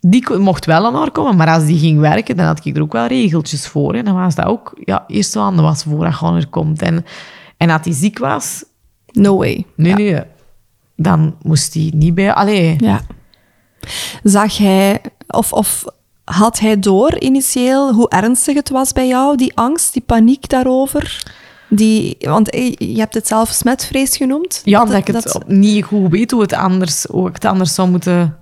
Die 0.00 0.36
mocht 0.38 0.64
wel 0.64 0.86
aan 0.86 0.94
haar 0.94 1.10
komen, 1.10 1.36
maar 1.36 1.48
als 1.54 1.64
die 1.64 1.78
ging 1.78 2.00
werken, 2.00 2.36
dan 2.36 2.46
had 2.46 2.64
ik 2.64 2.76
er 2.76 2.82
ook 2.82 2.92
wel 2.92 3.06
regeltjes 3.06 3.66
voor. 3.66 3.94
En 3.94 4.04
dan 4.04 4.14
was 4.14 4.34
dat 4.34 4.46
ook... 4.46 4.72
Ja, 4.84 5.04
eerst 5.06 5.32
zo 5.32 5.40
aan 5.40 5.56
de 5.56 5.62
was 5.62 5.82
voor 5.82 6.04
dat 6.04 6.14
gewoon 6.14 6.36
er 6.36 6.48
komt. 6.48 6.82
En, 6.82 7.04
en 7.58 7.70
als 7.70 7.80
hij 7.84 7.92
ziek 7.94 8.18
was, 8.18 8.64
No 9.12 9.36
way. 9.36 9.66
nee, 9.74 9.94
nee, 9.94 10.20
dan 10.96 11.36
moest 11.42 11.74
hij 11.74 11.92
niet 11.94 12.14
bij... 12.14 12.32
Allee, 12.34 12.74
Ja. 12.78 13.00
Zag 14.22 14.56
hij, 14.58 15.00
of, 15.26 15.52
of 15.52 15.84
had 16.24 16.58
hij 16.58 16.78
door 16.78 17.18
initieel 17.20 17.92
hoe 17.92 18.08
ernstig 18.08 18.54
het 18.54 18.68
was 18.70 18.92
bij 18.92 19.06
jou, 19.08 19.36
die 19.36 19.56
angst, 19.56 19.92
die 19.92 20.02
paniek 20.02 20.48
daarover? 20.48 21.22
Die, 21.68 22.16
want 22.20 22.50
eh, 22.50 22.72
je 22.78 22.98
hebt 22.98 23.14
het 23.14 23.26
zelf 23.26 23.48
smetvrees 23.50 24.16
genoemd. 24.16 24.60
Ja, 24.64 24.84
Dat 24.84 24.94
ik 24.94 25.06
het 25.06 25.22
dat- 25.22 25.48
niet 25.48 25.84
goed 25.84 26.10
weet 26.10 26.30
hoe, 26.30 26.40
het 26.42 26.52
anders, 26.52 27.04
hoe 27.04 27.28
ik 27.28 27.34
het 27.34 27.44
anders 27.44 27.74
zou 27.74 27.88
moeten 27.90 28.36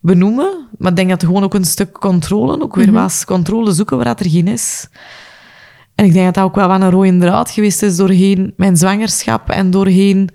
benoemen. 0.00 0.68
Maar 0.78 0.90
ik 0.90 0.96
denk 0.96 1.08
dat 1.10 1.20
er 1.22 1.26
gewoon 1.26 1.44
ook 1.44 1.54
een 1.54 1.64
stuk 1.64 1.92
controle 1.92 2.62
ook 2.62 2.74
weer 2.76 2.92
was. 2.92 3.24
Controle 3.24 3.72
zoeken 3.72 3.96
waar 3.96 4.06
dat 4.06 4.20
er 4.20 4.30
geen 4.30 4.48
is. 4.48 4.88
En 5.94 6.04
ik 6.04 6.12
denk 6.12 6.24
dat 6.24 6.34
dat 6.34 6.44
ook 6.44 6.54
wel 6.54 6.68
wat 6.68 6.80
een 6.80 6.90
rode 6.90 7.18
draad 7.18 7.50
geweest 7.50 7.82
is 7.82 7.96
doorheen 7.96 8.52
mijn 8.56 8.76
zwangerschap 8.76 9.50
en 9.50 9.70
doorheen 9.70 10.28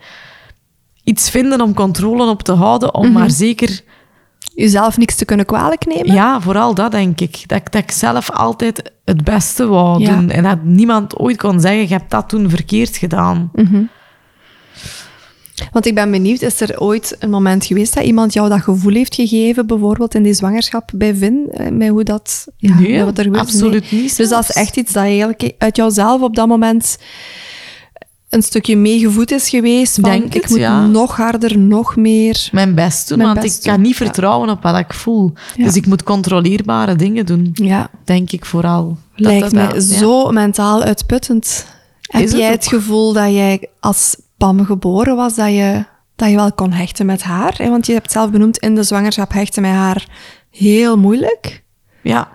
iets 1.04 1.30
vinden 1.30 1.62
om 1.62 1.74
controle 1.74 2.30
op 2.30 2.44
te 2.44 2.52
houden, 2.54 2.94
om 2.94 3.12
maar 3.12 3.32
zeker... 3.32 3.82
Jezelf 4.56 4.98
niks 4.98 5.16
te 5.16 5.26
kunnen 5.26 5.46
kwalijk 5.46 5.86
nemen? 5.86 6.14
Ja, 6.14 6.42
vooral 6.42 6.74
dat 6.74 6.92
denk 6.92 7.20
ik. 7.22 7.44
Dat, 7.48 7.58
ik- 7.58 7.72
dat 7.72 7.82
ik 7.82 7.92
zelf 7.92 8.32
altijd 8.32 8.92
het 9.06 9.24
beste 9.24 9.68
wou 9.68 10.02
Ja. 10.02 10.16
doen. 10.16 10.30
En 10.30 10.44
dat 10.44 10.64
niemand 10.64 11.18
ooit 11.20 11.38
kon 11.38 11.60
zeggen, 11.60 11.82
je 11.82 11.88
hebt 11.88 12.12
dat 12.12 12.30
toen 12.30 12.50
verkeerd 12.50 12.98
gedaan. 12.98 13.52
Want 15.72 15.86
ik 15.86 15.96
ben 15.96 16.12
benieuwd, 16.12 16.42
is 16.42 16.62
er 16.62 16.80
ooit 16.80 17.16
een 17.20 17.30
moment 17.30 17.66
geweest 17.66 17.94
dat 17.94 18.04
iemand 18.04 18.34
jou 18.34 18.50
dat 18.50 18.62
gevoel 18.62 18.94
heeft 18.94 19.16
gegeven, 19.16 19.68
bijvoorbeeld 19.68 20.16
in 20.16 20.24
die 20.24 20.34
zwangerschap 20.34 20.90
bij 20.96 21.16
Vin, 21.16 21.48
eh, 21.52 21.70
met 21.72 21.90
hoe 21.90 22.04
dat... 22.04 22.48
Ja, 22.58 22.80
Nee, 22.80 23.04
wat 23.04 23.18
er 23.18 23.24
gebeurd 23.24 23.48
is? 23.48 23.54
absoluut 23.54 23.92
niet 23.92 24.18
Dus 24.18 24.30
dat 24.30 24.44
is 24.50 24.52
echt 24.56 24.78
iets 24.78 24.94
dat 24.94 25.04
eigenlijk 25.04 25.52
uit 25.58 25.76
jouzelf 25.76 26.22
op 26.22 26.36
dat 26.36 26.48
moment 26.48 26.98
een 28.30 28.42
stukje 28.42 28.76
meegevoed 28.78 29.32
is 29.32 29.50
geweest. 29.50 29.94
Van, 29.94 30.04
Denk 30.10 30.24
ik 30.34 30.42
het, 30.42 30.50
moet 30.50 30.60
ja. 30.60 30.86
nog 30.88 31.16
harder, 31.16 31.58
nog 31.58 31.96
meer. 31.96 32.50
mijn 32.52 32.76
best 32.76 33.08
doen, 33.08 33.18
Mijn 33.18 33.30
want 33.30 33.42
best 33.42 33.58
ik 33.66 33.72
kan 33.72 33.82
niet 33.82 33.98
ja. 33.98 34.06
vertrouwen 34.06 34.50
op 34.50 34.62
wat 34.64 34.78
ik 34.78 34.94
voel. 34.94 35.34
Ja. 35.56 35.64
Dus 35.64 35.76
ik 35.76 35.86
moet 35.86 36.04
controleerbare 36.04 36.96
dingen 36.96 37.26
doen, 37.26 37.50
Ja, 37.54 37.90
denk 38.04 38.32
ik 38.32 38.46
vooral. 38.46 38.98
Lijkt 39.16 39.42
dat- 39.42 39.52
mij 39.54 39.68
dat- 39.68 39.84
zo 39.84 40.32
mentaal 40.32 40.82
uitputtend. 40.84 41.66
Heb 42.02 42.22
het 42.22 42.32
jij 42.32 42.52
het 42.52 42.68
gevoel 42.68 43.14
dat 43.14 43.32
jij 43.34 43.68
als 43.80 44.16
Pam 44.38 44.66
geboren 44.66 45.16
was, 45.16 45.36
dat 45.36 45.50
je, 45.50 45.86
dat 46.16 46.30
je 46.30 46.36
wel 46.36 46.54
kon 46.54 46.72
hechten 46.72 47.06
met 47.06 47.24
haar? 47.24 47.54
hè? 47.58 47.70
Want 47.70 47.86
je 47.86 47.94
hebt 47.94 48.12
zelf 48.12 48.32
benoemd 48.32 48.58
in 48.58 48.76
de 48.76 48.84
zwangerschap 48.84 49.34
hechten 49.34 49.62
met 49.62 49.72
haar 49.72 50.08
heel 50.52 50.98
moeilijk. 50.98 51.64
Ja. 52.04 52.28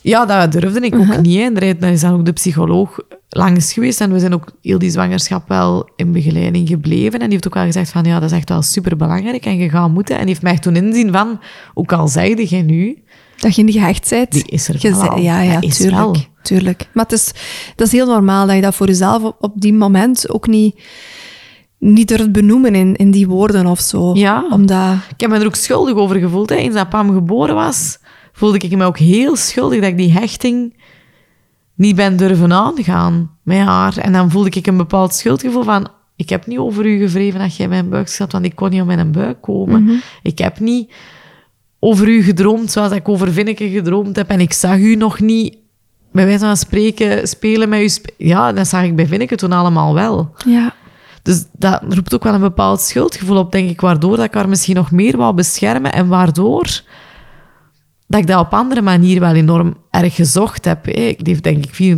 Ja, 0.00 0.26
dat 0.26 0.52
durfde 0.52 0.80
ik 0.80 0.94
Uh-huh. 0.94 1.16
ook 1.16 1.22
niet. 1.22 1.36
Hè. 1.38 1.42
En 1.44 1.54
daar 1.78 1.90
is 1.92 2.00
dan 2.00 2.12
ook 2.12 2.24
de 2.24 2.32
psycholoog 2.32 2.98
langs 3.28 3.72
geweest. 3.72 4.00
En 4.00 4.12
we 4.12 4.18
zijn 4.18 4.34
ook 4.34 4.52
heel 4.62 4.78
die 4.78 4.90
zwangerschap 4.90 5.48
wel 5.48 5.88
in 5.96 6.12
begeleiding 6.12 6.68
gebleven. 6.68 7.12
En 7.12 7.18
die 7.18 7.30
heeft 7.30 7.46
ook 7.46 7.54
wel 7.54 7.64
gezegd 7.64 7.90
van, 7.90 8.04
ja, 8.04 8.20
dat 8.20 8.30
is 8.30 8.36
echt 8.36 8.48
wel 8.48 8.62
superbelangrijk. 8.62 9.44
En 9.46 9.56
je 9.56 9.70
gaat 9.70 9.90
moeten. 9.90 10.14
En 10.14 10.20
die 10.20 10.28
heeft 10.30 10.42
mij 10.42 10.58
toen 10.58 10.76
inzien 10.76 11.12
van, 11.12 11.40
ook 11.74 11.92
al 11.92 12.08
zeide 12.08 12.46
je 12.56 12.62
nu, 12.62 13.02
Dat 13.36 13.54
je 13.54 13.62
niet 13.62 13.74
gehecht 13.74 14.10
bent. 14.10 14.32
Die 14.32 14.46
is 14.46 14.68
er 14.68 14.78
wel. 14.80 15.18
Ja, 15.18 15.40
ja, 15.40 15.60
tuurlijk. 15.60 15.96
wel. 15.96 16.16
tuurlijk. 16.42 16.88
Maar 16.92 17.04
het 17.04 17.12
is, 17.12 17.32
dat 17.76 17.86
is 17.86 17.92
heel 17.92 18.06
normaal 18.06 18.46
dat 18.46 18.56
je 18.56 18.62
dat 18.62 18.74
voor 18.74 18.86
jezelf 18.86 19.22
op, 19.22 19.36
op 19.40 19.60
die 19.60 19.72
moment 19.72 20.30
ook 20.30 20.46
niet, 20.46 20.80
niet 21.78 22.08
durft 22.08 22.32
benoemen 22.32 22.74
in, 22.74 22.96
in 22.96 23.10
die 23.10 23.28
woorden 23.28 23.66
of 23.66 23.80
zo. 23.80 24.14
Ja. 24.14 24.46
Omdat, 24.50 24.94
Ik 25.08 25.20
heb 25.20 25.30
me 25.30 25.38
er 25.38 25.46
ook 25.46 25.54
schuldig 25.54 25.94
over 25.94 26.16
gevoeld. 26.18 26.48
Hè. 26.50 26.56
Eens 26.56 26.74
dat 26.74 26.88
Pam 26.88 27.12
geboren 27.12 27.54
was, 27.54 27.98
voelde 28.32 28.58
ik 28.58 28.76
me 28.76 28.84
ook 28.84 28.98
heel 28.98 29.36
schuldig 29.36 29.80
dat 29.80 29.88
ik 29.88 29.96
die 29.96 30.12
hechting 30.12 30.82
niet 31.74 31.96
ben 31.96 32.16
durven 32.16 32.52
aangaan 32.52 33.30
met 33.42 33.58
haar. 33.58 33.96
En 33.96 34.12
dan 34.12 34.30
voelde 34.30 34.50
ik 34.50 34.66
een 34.66 34.76
bepaald 34.76 35.14
schuldgevoel 35.14 35.62
van... 35.62 35.88
Ik 36.16 36.28
heb 36.28 36.46
niet 36.46 36.58
over 36.58 36.86
u 36.86 36.98
gevreven 36.98 37.40
dat 37.40 37.56
jij 37.56 37.68
mijn 37.68 37.88
buik 37.88 38.08
zat, 38.08 38.32
want 38.32 38.44
ik 38.44 38.54
kon 38.54 38.70
niet 38.70 38.80
op 38.80 38.86
mijn 38.86 39.12
buik 39.12 39.42
komen. 39.42 40.02
Ik 40.22 40.38
heb 40.38 40.60
niet 40.60 40.92
over 41.84 42.08
u 42.08 42.22
gedroomd 42.22 42.70
zoals 42.70 42.92
ik 42.92 43.08
over 43.08 43.32
Vinneke 43.32 43.68
gedroomd 43.68 44.16
heb. 44.16 44.28
En 44.28 44.40
ik 44.40 44.52
zag 44.52 44.76
u 44.76 44.94
nog 44.94 45.20
niet, 45.20 45.56
bij 46.12 46.24
wijze 46.24 46.44
van 46.44 46.56
spreken, 46.56 47.28
spelen 47.28 47.68
met 47.68 47.80
u. 47.80 47.88
sp- 47.88 48.10
ja, 48.16 48.52
dat 48.52 48.66
zag 48.68 48.82
ik 48.82 48.96
bij 48.96 49.06
Vinneke 49.06 49.36
toen 49.36 49.52
allemaal 49.52 49.94
wel. 49.94 50.30
ja, 50.46 50.74
Dus 51.22 51.44
dat 51.52 51.80
roept 51.88 52.14
ook 52.14 52.24
wel 52.24 52.34
een 52.34 52.40
bepaald 52.40 52.80
schuldgevoel 52.80 53.36
op, 53.36 53.52
denk 53.52 53.70
ik, 53.70 53.80
waardoor 53.80 54.16
dat 54.16 54.24
ik 54.24 54.34
haar 54.34 54.48
misschien 54.48 54.74
nog 54.74 54.90
meer 54.90 55.16
wou 55.16 55.34
beschermen 55.34 55.92
en 55.92 56.08
waardoor 56.08 56.80
dat 58.06 58.20
ik 58.20 58.26
dat 58.26 58.40
op 58.40 58.52
andere 58.54 58.82
manier 58.82 59.20
wel 59.20 59.34
enorm 59.34 59.76
erg 59.90 60.14
gezocht 60.14 60.64
heb. 60.64 60.84
hè. 60.84 60.90
Ik 60.92 61.26
heb 61.26 61.42
denk 61.42 61.64
ik 61.64 61.96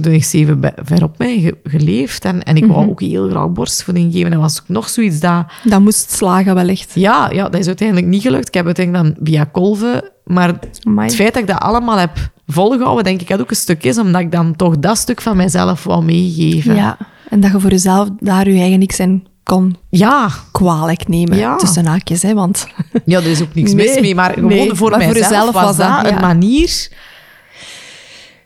24-7 0.49 0.59
be- 0.59 0.73
ver 0.83 1.03
op 1.03 1.19
mij 1.19 1.39
ge- 1.39 1.59
geleefd 1.65 2.24
en, 2.24 2.43
en 2.43 2.57
ik 2.57 2.66
wou 2.66 2.89
ook 2.89 3.01
heel 3.01 3.28
graag 3.28 3.51
borstvoeding 3.51 4.12
geven. 4.12 4.33
En 4.33 4.39
was 4.41 4.61
ook 4.61 4.69
nog 4.69 4.89
zoiets 4.89 5.20
dat... 5.20 5.45
dat 5.65 5.81
moest 5.81 6.11
slagen 6.11 6.55
wellicht. 6.55 6.93
Ja, 6.95 7.31
ja, 7.31 7.49
dat 7.49 7.61
is 7.61 7.66
uiteindelijk 7.66 8.07
niet 8.09 8.23
gelukt. 8.23 8.49
Ik 8.49 8.55
heb 8.55 8.65
uiteindelijk 8.66 9.05
dan 9.16 9.24
via 9.27 9.45
kolven... 9.45 10.11
Maar 10.24 10.59
Amai. 10.83 11.07
het 11.07 11.16
feit 11.16 11.33
dat 11.33 11.43
ik 11.43 11.49
dat 11.49 11.59
allemaal 11.61 11.99
heb 11.99 12.11
volgehouden, 12.47 13.05
denk 13.05 13.20
ik 13.20 13.28
dat 13.28 13.41
ook 13.41 13.51
een 13.51 13.57
stuk 13.57 13.85
is, 13.85 13.99
omdat 13.99 14.20
ik 14.20 14.33
dan 14.33 14.57
toch 14.57 14.78
dat 14.78 14.99
stuk 14.99 15.20
van 15.20 15.37
mijzelf 15.37 15.85
wou 15.85 16.05
meegeven. 16.05 16.74
Ja, 16.74 16.97
en 17.31 17.41
dat 17.41 17.51
je 17.53 17.61
voor 17.61 17.70
jezelf 17.70 18.09
daar 18.20 18.49
je 18.51 18.59
eigen 18.61 18.78
niks 18.78 18.99
in 18.99 19.27
kon 19.47 19.77
ja, 19.89 20.31
kwalijk 20.52 21.09
nemen. 21.09 21.36
Ja. 21.36 21.56
Tussen 21.56 21.86
haakjes, 21.86 22.23
hè, 22.23 22.35
want... 22.35 22.66
Ja, 23.05 23.18
er 23.18 23.27
is 23.27 23.43
ook 23.43 23.55
niks 23.55 23.73
Nee, 23.73 23.86
mis 23.86 24.01
mee, 24.01 24.14
maar 24.14 24.32
gewoon 24.32 24.48
nee, 24.48 24.74
voor 24.74 24.90
maar 24.90 24.98
mijzelf 24.98 25.52
was, 25.52 25.64
was 25.64 25.77
dat 25.77 26.06
een 26.06 26.20
manier 26.20 26.89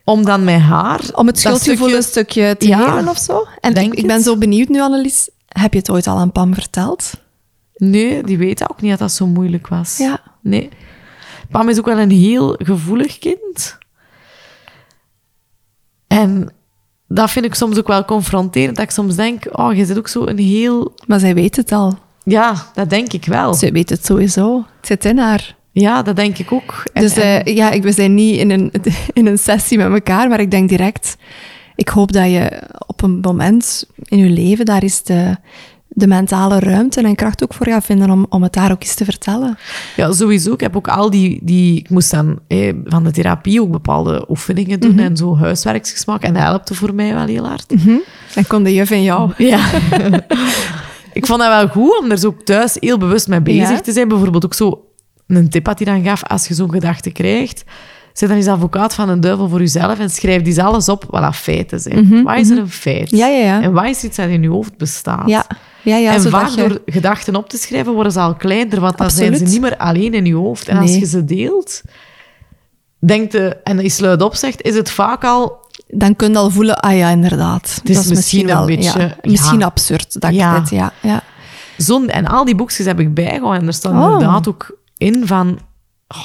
om 0.04 0.24
dan 0.24 0.44
met 0.44 0.60
haar... 0.60 1.00
Om 1.12 1.26
het 1.26 1.38
schuldgevoel 1.38 1.94
een 1.94 2.02
stukje 2.02 2.56
te 2.56 2.66
geven 2.66 3.08
of 3.08 3.18
zo. 3.18 3.46
En 3.60 3.74
ik, 3.74 3.94
ik 3.94 4.06
ben 4.06 4.22
zo 4.22 4.36
benieuwd 4.36 4.68
nu, 4.68 4.80
Annelies. 4.80 5.30
Heb 5.48 5.72
je 5.72 5.78
het 5.78 5.90
ooit 5.90 6.06
al 6.06 6.18
aan 6.18 6.32
Pam 6.32 6.54
verteld? 6.54 7.12
Nee, 7.74 8.22
die 8.22 8.38
weet 8.38 8.70
ook 8.70 8.80
niet 8.80 8.90
dat 8.90 8.98
dat 8.98 9.12
zo 9.12 9.26
moeilijk 9.26 9.68
was. 9.68 9.98
Ja. 9.98 10.20
Nee. 10.42 10.68
Pam 11.50 11.68
is 11.68 11.78
ook 11.78 11.86
wel 11.86 11.98
een 11.98 12.10
heel 12.10 12.56
gevoelig 12.58 13.18
kind. 13.18 13.78
En 16.06 16.52
dat 17.12 17.30
vind 17.30 17.44
ik 17.44 17.54
soms 17.54 17.78
ook 17.78 17.86
wel 17.86 18.04
confronterend. 18.04 18.76
Dat 18.76 18.84
ik 18.84 18.90
soms 18.90 19.14
denk, 19.16 19.44
oh, 19.52 19.74
je 19.74 19.84
zit 19.84 19.98
ook 19.98 20.08
zo 20.08 20.26
een 20.26 20.38
heel... 20.38 20.94
Maar 21.06 21.20
zij 21.20 21.34
weet 21.34 21.56
het 21.56 21.72
al. 21.72 21.98
Ja, 22.24 22.54
dat 22.74 22.90
denk 22.90 23.12
ik 23.12 23.24
wel. 23.24 23.54
Zij 23.54 23.72
weet 23.72 23.90
het 23.90 24.06
sowieso. 24.06 24.56
Het 24.76 24.86
zit 24.86 25.04
in 25.04 25.18
haar. 25.18 25.56
Ja, 25.72 26.02
dat 26.02 26.16
denk 26.16 26.38
ik 26.38 26.52
ook. 26.52 26.82
Dus 26.92 27.16
en- 27.16 27.44
eh, 27.44 27.54
ja, 27.56 27.70
ik, 27.70 27.82
we 27.82 27.92
zijn 27.92 28.14
niet 28.14 28.36
in 28.36 28.50
een, 28.50 28.72
in 29.12 29.26
een 29.26 29.38
sessie 29.38 29.78
met 29.78 29.92
elkaar, 29.92 30.28
maar 30.28 30.40
ik 30.40 30.50
denk 30.50 30.68
direct... 30.68 31.16
Ik 31.74 31.88
hoop 31.88 32.12
dat 32.12 32.30
je 32.30 32.62
op 32.86 33.02
een 33.02 33.20
moment 33.20 33.86
in 34.04 34.18
je 34.18 34.28
leven, 34.28 34.64
daar 34.64 34.84
is 34.84 35.02
de, 35.02 35.36
de 35.92 36.06
mentale 36.06 36.58
ruimte 36.58 37.00
en 37.00 37.14
kracht 37.14 37.42
ook 37.42 37.54
voor 37.54 37.66
gaat 37.66 37.84
vinden 37.84 38.10
om, 38.10 38.26
om 38.28 38.42
het 38.42 38.52
daar 38.52 38.70
ook 38.72 38.82
eens 38.82 38.94
te 38.94 39.04
vertellen. 39.04 39.58
Ja, 39.96 40.12
sowieso. 40.12 40.52
Ik 40.52 40.60
heb 40.60 40.76
ook 40.76 40.88
al 40.88 41.10
die... 41.10 41.38
die 41.42 41.78
ik 41.78 41.90
moest 41.90 42.10
dan 42.10 42.38
eh, 42.46 42.74
van 42.84 43.04
de 43.04 43.10
therapie 43.10 43.60
ook 43.62 43.70
bepaalde 43.70 44.24
oefeningen 44.28 44.80
doen 44.80 44.98
en 44.98 45.16
zo 45.16 45.36
huiswerkjes 45.36 46.04
maken. 46.04 46.28
En 46.28 46.34
dat 46.34 46.42
helpte 46.42 46.74
voor 46.74 46.94
mij 46.94 47.14
wel 47.14 47.26
heel 47.26 47.46
hard. 47.46 47.74
Dan 48.34 48.46
kon 48.46 48.62
de 48.62 48.74
juf 48.74 48.90
in 48.90 49.02
jou. 49.02 49.30
Ja. 49.38 49.70
ik 51.12 51.26
vond 51.26 51.40
dat 51.40 51.48
wel 51.48 51.68
goed 51.68 51.98
om 52.02 52.10
er 52.10 52.18
zo 52.18 52.36
thuis 52.44 52.76
heel 52.80 52.98
bewust 52.98 53.28
mee 53.28 53.40
bezig 53.40 53.68
Ja. 53.70 53.80
te 53.80 53.92
zijn. 53.92 54.08
Bijvoorbeeld 54.08 54.44
ook 54.44 54.54
zo 54.54 54.84
een 55.26 55.48
tip 55.48 55.66
had 55.66 55.78
hij 55.84 55.94
dan 55.94 56.04
gaf, 56.04 56.24
als 56.24 56.48
je 56.48 56.54
zo'n 56.54 56.70
gedachte 56.70 57.10
krijgt, 57.10 57.64
zet 58.12 58.28
dan 58.28 58.38
eens 58.38 58.46
advocaat 58.46 58.94
van 58.94 59.08
een 59.08 59.20
duivel 59.20 59.48
voor 59.48 59.58
jezelf 59.58 59.98
en 59.98 60.10
schrijf 60.10 60.42
die 60.42 60.62
alles 60.62 60.88
op 60.88 61.04
wat 61.08 61.22
dat 61.22 61.36
feiten 61.36 61.80
zijn. 61.80 62.22
Wat 62.22 62.36
is 62.38 62.50
er 62.50 62.58
een 62.58 62.70
feit? 62.70 63.10
Ja, 63.10 63.26
ja, 63.26 63.44
ja. 63.44 63.62
En 63.62 63.72
wat 63.72 63.84
is 63.84 64.04
iets 64.04 64.16
dat 64.16 64.28
in 64.28 64.42
je 64.42 64.48
hoofd 64.48 64.76
bestaat? 64.76 65.28
Ja, 65.28 65.44
ja, 65.82 65.96
ja 65.96 66.12
en 66.14 66.20
vaak 66.22 66.48
je- 66.48 66.56
door 66.56 66.80
gedachten 66.86 67.36
op 67.36 67.48
te 67.48 67.56
schrijven 67.58 67.92
worden 67.92 68.12
ze 68.12 68.20
al 68.20 68.34
kleiner, 68.34 68.80
want 68.80 68.98
dan 68.98 69.10
zijn 69.10 69.36
ze 69.36 69.44
niet 69.44 69.60
meer 69.60 69.76
alleen 69.76 70.14
in 70.14 70.24
je 70.24 70.34
hoofd. 70.34 70.68
En 70.68 70.76
als 70.78 70.96
je 70.96 71.06
ze 71.06 71.24
deelt, 71.24 71.82
denkt 72.98 73.32
de, 73.32 73.56
en 73.64 73.78
is 73.80 73.98
luid 73.98 74.38
zegt, 74.38 74.62
is 74.62 74.74
het 74.74 74.90
vaak 74.90 75.24
al 75.24 75.58
dan 75.92 76.16
kun 76.16 76.30
je 76.32 76.38
al 76.38 76.50
voelen, 76.50 76.80
ah 76.80 76.96
ja, 76.96 77.08
inderdaad. 77.08 77.62
is 77.64 77.72
dat 77.74 77.88
is 77.88 77.94
misschien 77.96 78.14
misschien 78.16 78.40
een 78.40 78.46
wel 78.56 78.66
beetje- 78.66 78.98
ja, 79.00 79.16
misschien 79.22 79.62
absurd. 79.62 80.20
Dat 80.20 80.30
ik 80.32 80.44
dit, 80.54 80.70
ja, 80.70 80.92
ja. 81.02 81.22
Zo'n, 81.76 82.08
en 82.08 82.26
al 82.26 82.44
die 82.44 82.54
boekjes 82.54 82.86
heb 82.86 83.00
ik 83.00 83.14
bijgehouden. 83.14 83.60
En 83.60 83.66
er 83.66 83.72
staat 83.72 83.92
Oh. 83.92 84.12
inderdaad 84.12 84.48
ook 84.48 84.78
in 84.96 85.26
van... 85.26 85.58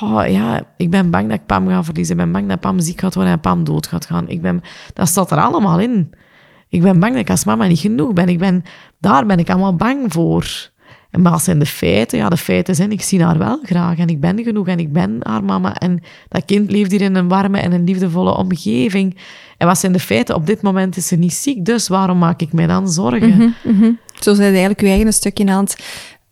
Oh, 0.01 0.27
ja, 0.27 0.61
ik 0.77 0.89
ben 0.89 1.09
bang 1.09 1.29
dat 1.29 1.39
ik 1.39 1.45
Pam 1.45 1.67
ga 1.67 1.83
verliezen. 1.83 2.15
Ik 2.15 2.21
ben 2.21 2.31
bang 2.31 2.49
dat 2.49 2.59
Pam 2.59 2.79
ziek 2.79 2.99
gaat 2.99 3.15
worden 3.15 3.33
en 3.33 3.39
Pam 3.39 3.63
dood 3.63 3.87
gaat 3.87 4.05
gaan. 4.05 4.29
Ik 4.29 4.41
ben, 4.41 4.61
dat 4.93 5.07
staat 5.07 5.31
er 5.31 5.41
allemaal 5.41 5.79
in. 5.79 6.13
Ik 6.69 6.81
ben 6.81 6.99
bang 6.99 7.11
dat 7.11 7.21
ik 7.21 7.29
als 7.29 7.45
mama 7.45 7.67
niet 7.67 7.79
genoeg 7.79 8.13
ben. 8.13 8.29
Ik 8.29 8.39
ben. 8.39 8.63
Daar 8.99 9.25
ben 9.25 9.39
ik 9.39 9.49
allemaal 9.49 9.75
bang 9.75 10.13
voor. 10.13 10.73
En 11.15 11.21
maar 11.21 11.31
wat 11.31 11.43
zijn 11.43 11.59
de 11.59 11.65
feiten? 11.65 12.17
Ja, 12.17 12.29
de 12.29 12.37
feiten 12.37 12.75
zijn, 12.75 12.91
ik 12.91 13.01
zie 13.01 13.23
haar 13.23 13.37
wel 13.37 13.59
graag 13.63 13.97
en 13.97 14.07
ik 14.07 14.19
ben 14.19 14.43
genoeg 14.43 14.67
en 14.67 14.79
ik 14.79 14.93
ben 14.93 15.17
haar 15.21 15.43
mama. 15.43 15.75
En 15.75 16.03
dat 16.29 16.45
kind 16.45 16.71
leeft 16.71 16.91
hier 16.91 17.01
in 17.01 17.15
een 17.15 17.27
warme 17.27 17.59
en 17.59 17.71
een 17.71 17.83
liefdevolle 17.83 18.37
omgeving. 18.37 19.17
En 19.57 19.67
wat 19.67 19.77
zijn 19.77 19.91
de 19.91 19.99
feiten? 19.99 20.35
Op 20.35 20.45
dit 20.45 20.61
moment 20.61 20.97
is 20.97 21.07
ze 21.07 21.15
niet 21.15 21.33
ziek, 21.33 21.65
dus 21.65 21.87
waarom 21.87 22.17
maak 22.17 22.41
ik 22.41 22.53
mij 22.53 22.67
dan 22.67 22.89
zorgen? 22.89 23.55
Zo 24.19 24.33
zijn 24.33 24.49
eigenlijk 24.49 24.81
je 24.81 24.87
eigen 24.87 25.13
stukje 25.13 25.47
aan 25.47 25.63
het 25.63 25.83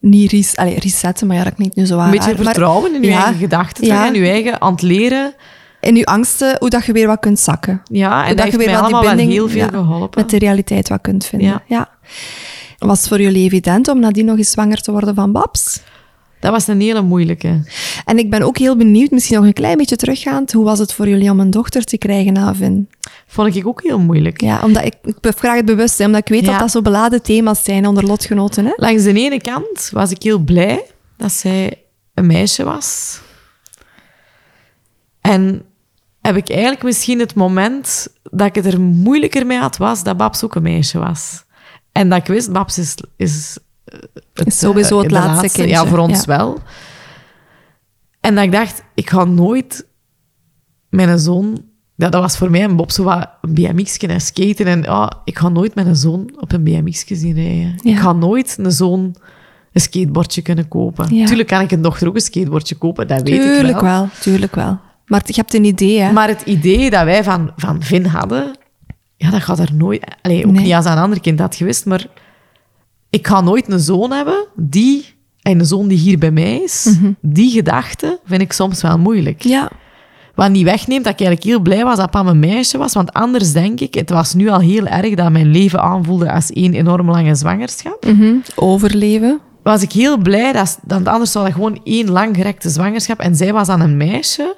niet 0.03 0.31
res 0.31 0.55
allee, 0.55 0.79
resetten, 0.79 1.27
maar 1.27 1.35
ja, 1.35 1.43
dat 1.43 1.53
klinkt 1.53 1.75
nu 1.75 1.85
zo 1.85 1.95
waar. 1.95 2.05
Een 2.05 2.11
beetje 2.11 2.33
maar 2.33 2.43
vertrouwen 2.43 2.95
in 2.95 3.01
je 3.01 3.07
ja, 3.07 3.23
eigen 3.23 3.39
gedachten 3.39 3.85
ja. 3.85 4.05
en 4.05 4.13
je 4.13 4.29
eigen 4.29 4.61
aan 4.61 4.71
het 4.71 4.81
leren. 4.81 5.33
In 5.79 5.95
je 5.95 6.05
angsten, 6.05 6.55
hoe 6.59 6.69
dat 6.69 6.85
je 6.85 6.91
weer 6.91 7.07
wat 7.07 7.19
kunt 7.19 7.39
zakken. 7.39 7.81
Ja, 7.83 8.21
en 8.21 8.25
Hoe 8.27 8.35
dat 8.35 8.45
heeft 8.45 8.57
mij 8.57 8.65
wel 8.65 8.87
die 8.87 8.99
binding, 8.99 9.31
heel 9.31 9.49
veel 9.49 9.59
ja, 9.59 9.67
geholpen. 9.67 10.21
Met 10.21 10.29
de 10.29 10.37
realiteit 10.37 10.89
wat 10.89 11.01
kunt 11.01 11.25
vinden. 11.25 11.47
Ja. 11.47 11.61
Ja. 11.65 11.89
Was 12.77 12.99
het 12.99 13.07
voor 13.07 13.21
jullie 13.21 13.43
evident 13.43 13.87
om 13.87 13.99
nadien 13.99 14.25
nog 14.25 14.37
eens 14.37 14.51
zwanger 14.51 14.81
te 14.81 14.91
worden 14.91 15.15
van 15.15 15.31
Babs? 15.31 15.81
Dat 16.43 16.51
was 16.51 16.67
een 16.67 16.81
hele 16.81 17.01
moeilijke. 17.01 17.61
En 18.05 18.17
ik 18.17 18.29
ben 18.29 18.41
ook 18.41 18.57
heel 18.57 18.75
benieuwd, 18.77 19.11
misschien 19.11 19.35
nog 19.35 19.45
een 19.45 19.53
klein 19.53 19.77
beetje 19.77 19.95
teruggaand, 19.95 20.51
hoe 20.51 20.63
was 20.63 20.79
het 20.79 20.93
voor 20.93 21.07
jullie 21.07 21.31
om 21.31 21.39
een 21.39 21.49
dochter 21.49 21.83
te 21.83 21.97
krijgen 21.97 22.33
na 22.33 22.55
Vin? 22.55 22.89
Vond 23.27 23.55
ik 23.55 23.67
ook 23.67 23.83
heel 23.83 23.99
moeilijk. 23.99 24.41
Ja, 24.41 24.61
omdat 24.63 24.85
ik, 24.85 24.95
ik 25.03 25.33
vraag 25.35 25.55
het 25.55 25.65
bewust, 25.65 25.97
hè, 25.97 26.05
omdat 26.05 26.21
ik 26.21 26.27
weet 26.27 26.45
Ja. 26.45 26.51
dat 26.51 26.59
dat 26.59 26.71
zo 26.71 26.81
beladen 26.81 27.21
thema's 27.21 27.63
zijn 27.63 27.87
onder 27.87 28.05
lotgenoten. 28.05 28.65
Hè? 28.65 28.71
Langs 28.75 29.03
de 29.03 29.13
ene 29.13 29.41
kant 29.41 29.89
was 29.91 30.11
ik 30.11 30.23
heel 30.23 30.39
blij 30.39 30.85
dat 31.17 31.31
zij 31.31 31.73
een 32.13 32.25
meisje 32.27 32.63
was. 32.63 33.19
En 35.21 35.63
heb 36.21 36.35
ik 36.35 36.49
eigenlijk 36.49 36.83
misschien 36.83 37.19
het 37.19 37.35
moment 37.35 38.07
dat 38.31 38.47
ik 38.47 38.55
het 38.55 38.65
er 38.65 38.81
moeilijker 38.81 39.45
mee 39.45 39.57
had, 39.57 39.77
was 39.77 40.03
dat 40.03 40.17
Babs 40.17 40.43
ook 40.43 40.55
een 40.55 40.61
meisje 40.61 40.99
was. 40.99 41.43
En 41.91 42.09
dat 42.09 42.19
ik 42.19 42.27
wist, 42.27 42.51
Babs 42.51 42.77
is, 42.77 42.95
is, 43.17 43.57
eh, 44.33 44.45
Is 44.45 44.59
sowieso 44.59 44.99
het 44.99 45.07
de 45.09 45.13
laatste 45.15 45.49
kindje, 45.49 45.67
Ja, 45.67 45.85
voor 45.85 45.97
ons 45.97 46.19
ja. 46.19 46.37
wel. 46.37 46.57
En 48.19 48.35
dat 48.35 48.43
ik 48.43 48.51
dacht, 48.51 48.83
ik 48.95 49.09
ga 49.09 49.23
nooit 49.23 49.85
mijn 50.89 51.19
zoon... 51.19 51.63
Ja, 51.95 52.09
dat 52.09 52.21
was 52.21 52.37
voor 52.37 52.51
mij 52.51 52.63
een 52.63 52.75
Bob 52.75 52.91
zo 52.91 53.03
wat 53.03 53.29
een 53.41 53.53
BMX'je 53.53 54.07
en 54.07 54.21
skaten. 54.21 54.65
En 54.65 54.81
ja, 54.81 55.21
ik 55.23 55.37
ga 55.37 55.49
nooit 55.49 55.75
mijn 55.75 55.95
zoon 55.95 56.29
op 56.39 56.51
een 56.51 56.63
BMX'je 56.63 57.15
zien 57.15 57.33
rijden. 57.33 57.79
Ja. 57.83 57.91
Ik 57.91 57.97
ga 57.99 58.13
nooit 58.13 58.55
een 58.59 58.71
zoon 58.71 59.15
een 59.73 59.81
skateboardje 59.81 60.41
kunnen 60.41 60.67
kopen. 60.67 61.15
Ja. 61.15 61.25
Tuurlijk 61.25 61.47
kan 61.47 61.61
ik 61.61 61.71
een 61.71 61.81
dochter 61.81 62.07
ook 62.07 62.15
een 62.15 62.21
skateboardje 62.21 62.75
kopen, 62.75 63.07
dat 63.07 63.21
weet 63.21 63.33
ik 63.35 63.41
Tuurlijk 63.41 63.81
wel. 63.81 63.91
wel, 63.91 64.07
tuurlijk 64.21 64.55
wel. 64.55 64.79
Maar 65.05 65.21
je 65.25 65.33
hebt 65.35 65.53
een 65.53 65.63
idee, 65.63 65.99
hè? 66.01 66.11
Maar 66.11 66.27
het 66.27 66.41
idee 66.41 66.89
dat 66.89 67.03
wij 67.03 67.23
van, 67.23 67.51
van 67.55 67.83
Vin 67.83 68.05
hadden, 68.05 68.57
ja, 69.15 69.29
dat 69.29 69.41
gaat 69.41 69.59
er 69.59 69.73
nooit... 69.73 70.15
Allee, 70.21 70.45
ook 70.45 70.51
Nee. 70.51 70.63
niet 70.63 70.73
als 70.73 70.85
een 70.85 70.97
ander 70.97 71.19
kind 71.21 71.39
had 71.39 71.55
gewist, 71.55 71.85
maar 71.85 72.05
ik 73.13 73.27
ga 73.27 73.41
nooit 73.41 73.71
een 73.71 73.79
zoon 73.79 74.11
hebben 74.11 74.45
die... 74.55 75.05
En 75.41 75.59
een 75.59 75.65
zoon 75.65 75.87
die 75.87 75.97
hier 75.97 76.17
bij 76.17 76.31
mij 76.31 76.57
is, 76.57 76.85
Mhm. 76.99 77.11
die 77.21 77.51
gedachte 77.51 78.19
vind 78.25 78.41
ik 78.41 78.53
soms 78.53 78.81
wel 78.81 78.97
moeilijk. 78.97 79.41
Ja, 79.43 79.69
Wat 80.35 80.49
niet 80.49 80.63
wegneemt 80.63 81.03
dat 81.03 81.13
ik 81.13 81.19
eigenlijk 81.19 81.49
heel 81.49 81.59
blij 81.59 81.83
was 81.83 81.97
dat 81.97 82.11
Pam 82.11 82.27
een 82.27 82.39
meisje 82.39 82.77
was. 82.77 82.93
Want 82.93 83.13
anders 83.13 83.51
denk 83.51 83.79
ik, 83.79 83.93
het 83.93 84.09
was 84.09 84.33
nu 84.33 84.49
al 84.49 84.59
heel 84.59 84.85
erg 84.85 85.15
dat 85.15 85.31
mijn 85.31 85.51
leven 85.51 85.81
aanvoelde 85.81 86.31
als 86.31 86.51
één 86.51 86.73
enorm 86.73 87.09
lange 87.09 87.35
zwangerschap. 87.35 88.05
mhm. 88.05 88.33
overleven. 88.55 89.39
Was 89.63 89.81
ik 89.81 89.91
heel 89.91 90.17
blij, 90.17 90.51
dat, 90.51 90.79
dat 90.83 91.07
anders 91.07 91.31
zou 91.31 91.45
dat 91.45 91.53
gewoon 91.53 91.79
één 91.83 92.09
langgerekte 92.11 92.69
zwangerschap. 92.69 93.19
En 93.19 93.35
zij 93.35 93.53
was 93.53 93.67
dan 93.67 93.81
een 93.81 93.97
meisje. 93.97 94.55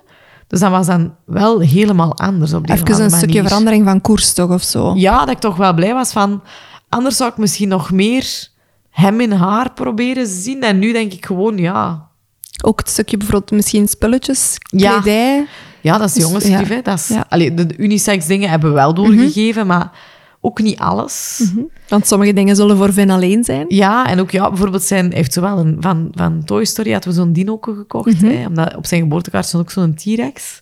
Dus 0.48 0.60
dat 0.60 0.72
was 0.72 0.86
dan 0.88 1.14
wel 1.26 1.60
helemaal 1.60 2.18
anders 2.18 2.54
op 2.54 2.68
die 2.68 2.76
Even 2.76 3.04
een 3.04 3.10
stukje 3.12 3.44
verandering 3.44 3.86
van 3.86 4.02
koers 4.02 4.34
toch, 4.34 4.50
of 4.52 4.64
zo? 4.64 4.94
Ja, 4.96 5.20
dat 5.20 5.30
ik 5.30 5.40
toch 5.40 5.56
wel 5.56 5.74
blij 5.74 5.94
was 5.94 6.12
van... 6.12 6.42
Anders 6.90 7.18
zou 7.18 7.32
ik 7.32 7.38
misschien 7.38 7.68
nog 7.70 7.92
meer 7.92 8.48
hem 8.90 9.22
in 9.22 9.32
haar 9.32 9.74
proberen 9.74 10.28
zien. 10.28 10.62
En 10.62 10.80
nu 10.80 10.92
denk 10.92 11.14
ik 11.14 11.26
gewoon, 11.26 11.58
ja... 11.58 12.10
Ook 12.64 12.80
het 12.80 12.90
stukje 12.90 13.18
bijvoorbeeld 13.18 13.52
misschien 13.52 13.88
spulletjes, 13.88 14.56
Ja. 14.60 14.92
kledij. 15.00 15.46
Ja, 15.82 15.98
dat 15.98 16.08
is 16.08 16.14
Dus, 16.14 16.24
jongenslief, 16.24 16.68
ja. 16.70 16.76
hè. 16.76 16.82
Dat 16.82 17.00
is, 17.00 17.08
Ja. 17.08 17.26
allee, 17.30 17.54
de, 17.54 17.78
unisex 17.78 18.26
dingen 18.28 18.50
hebben 18.50 18.70
we 18.70 18.76
wel 18.76 18.94
doorgegeven, 18.94 19.68
maar 19.68 19.92
ook 20.42 20.62
niet 20.62 20.80
alles. 20.80 21.44
Want 21.88 22.08
sommige 22.08 22.34
dingen 22.34 22.56
zullen 22.56 22.78
voor 22.78 22.94
Vin 22.94 23.10
alleen 23.10 23.44
zijn. 23.44 23.66
Ja, 23.68 24.08
en 24.08 24.20
ook 24.20 24.32
ja, 24.32 24.48
bijvoorbeeld 24.50 24.84
zijn, 24.84 25.14
heeft 25.14 25.34
zowel 25.34 25.58
een, 25.58 25.78
van, 25.80 26.08
van 26.12 26.44
Toy 26.46 26.66
Story 26.66 26.92
hadden 26.92 27.10
we 27.10 27.16
zo'n 27.16 27.34
dino 27.34 27.58
gekocht, 27.62 28.22
hè, 28.22 28.46
omdat 28.48 28.76
op 28.76 28.86
zijn 28.86 29.02
geboortekaart 29.02 29.46
stond 29.46 29.64
ook 29.64 29.72
zo'n 29.72 29.96
T-Rex. 29.96 30.62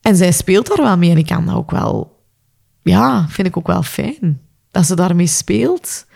En 0.00 0.16
zij 0.16 0.32
speelt 0.32 0.66
daar 0.66 0.82
wel 0.86 0.96
mee 0.96 1.10
en 1.10 1.18
ik 1.18 1.26
kan 1.26 1.46
dat 1.46 1.54
ook 1.54 1.70
wel, 1.70 2.16
ja, 2.82 3.26
vind 3.28 3.46
ik 3.46 3.56
ook 3.56 3.66
wel 3.66 3.82
fijn, 3.82 4.40
dat 4.74 4.86
ze 4.86 4.94
daarmee 4.96 5.26
speelt. 5.26 6.06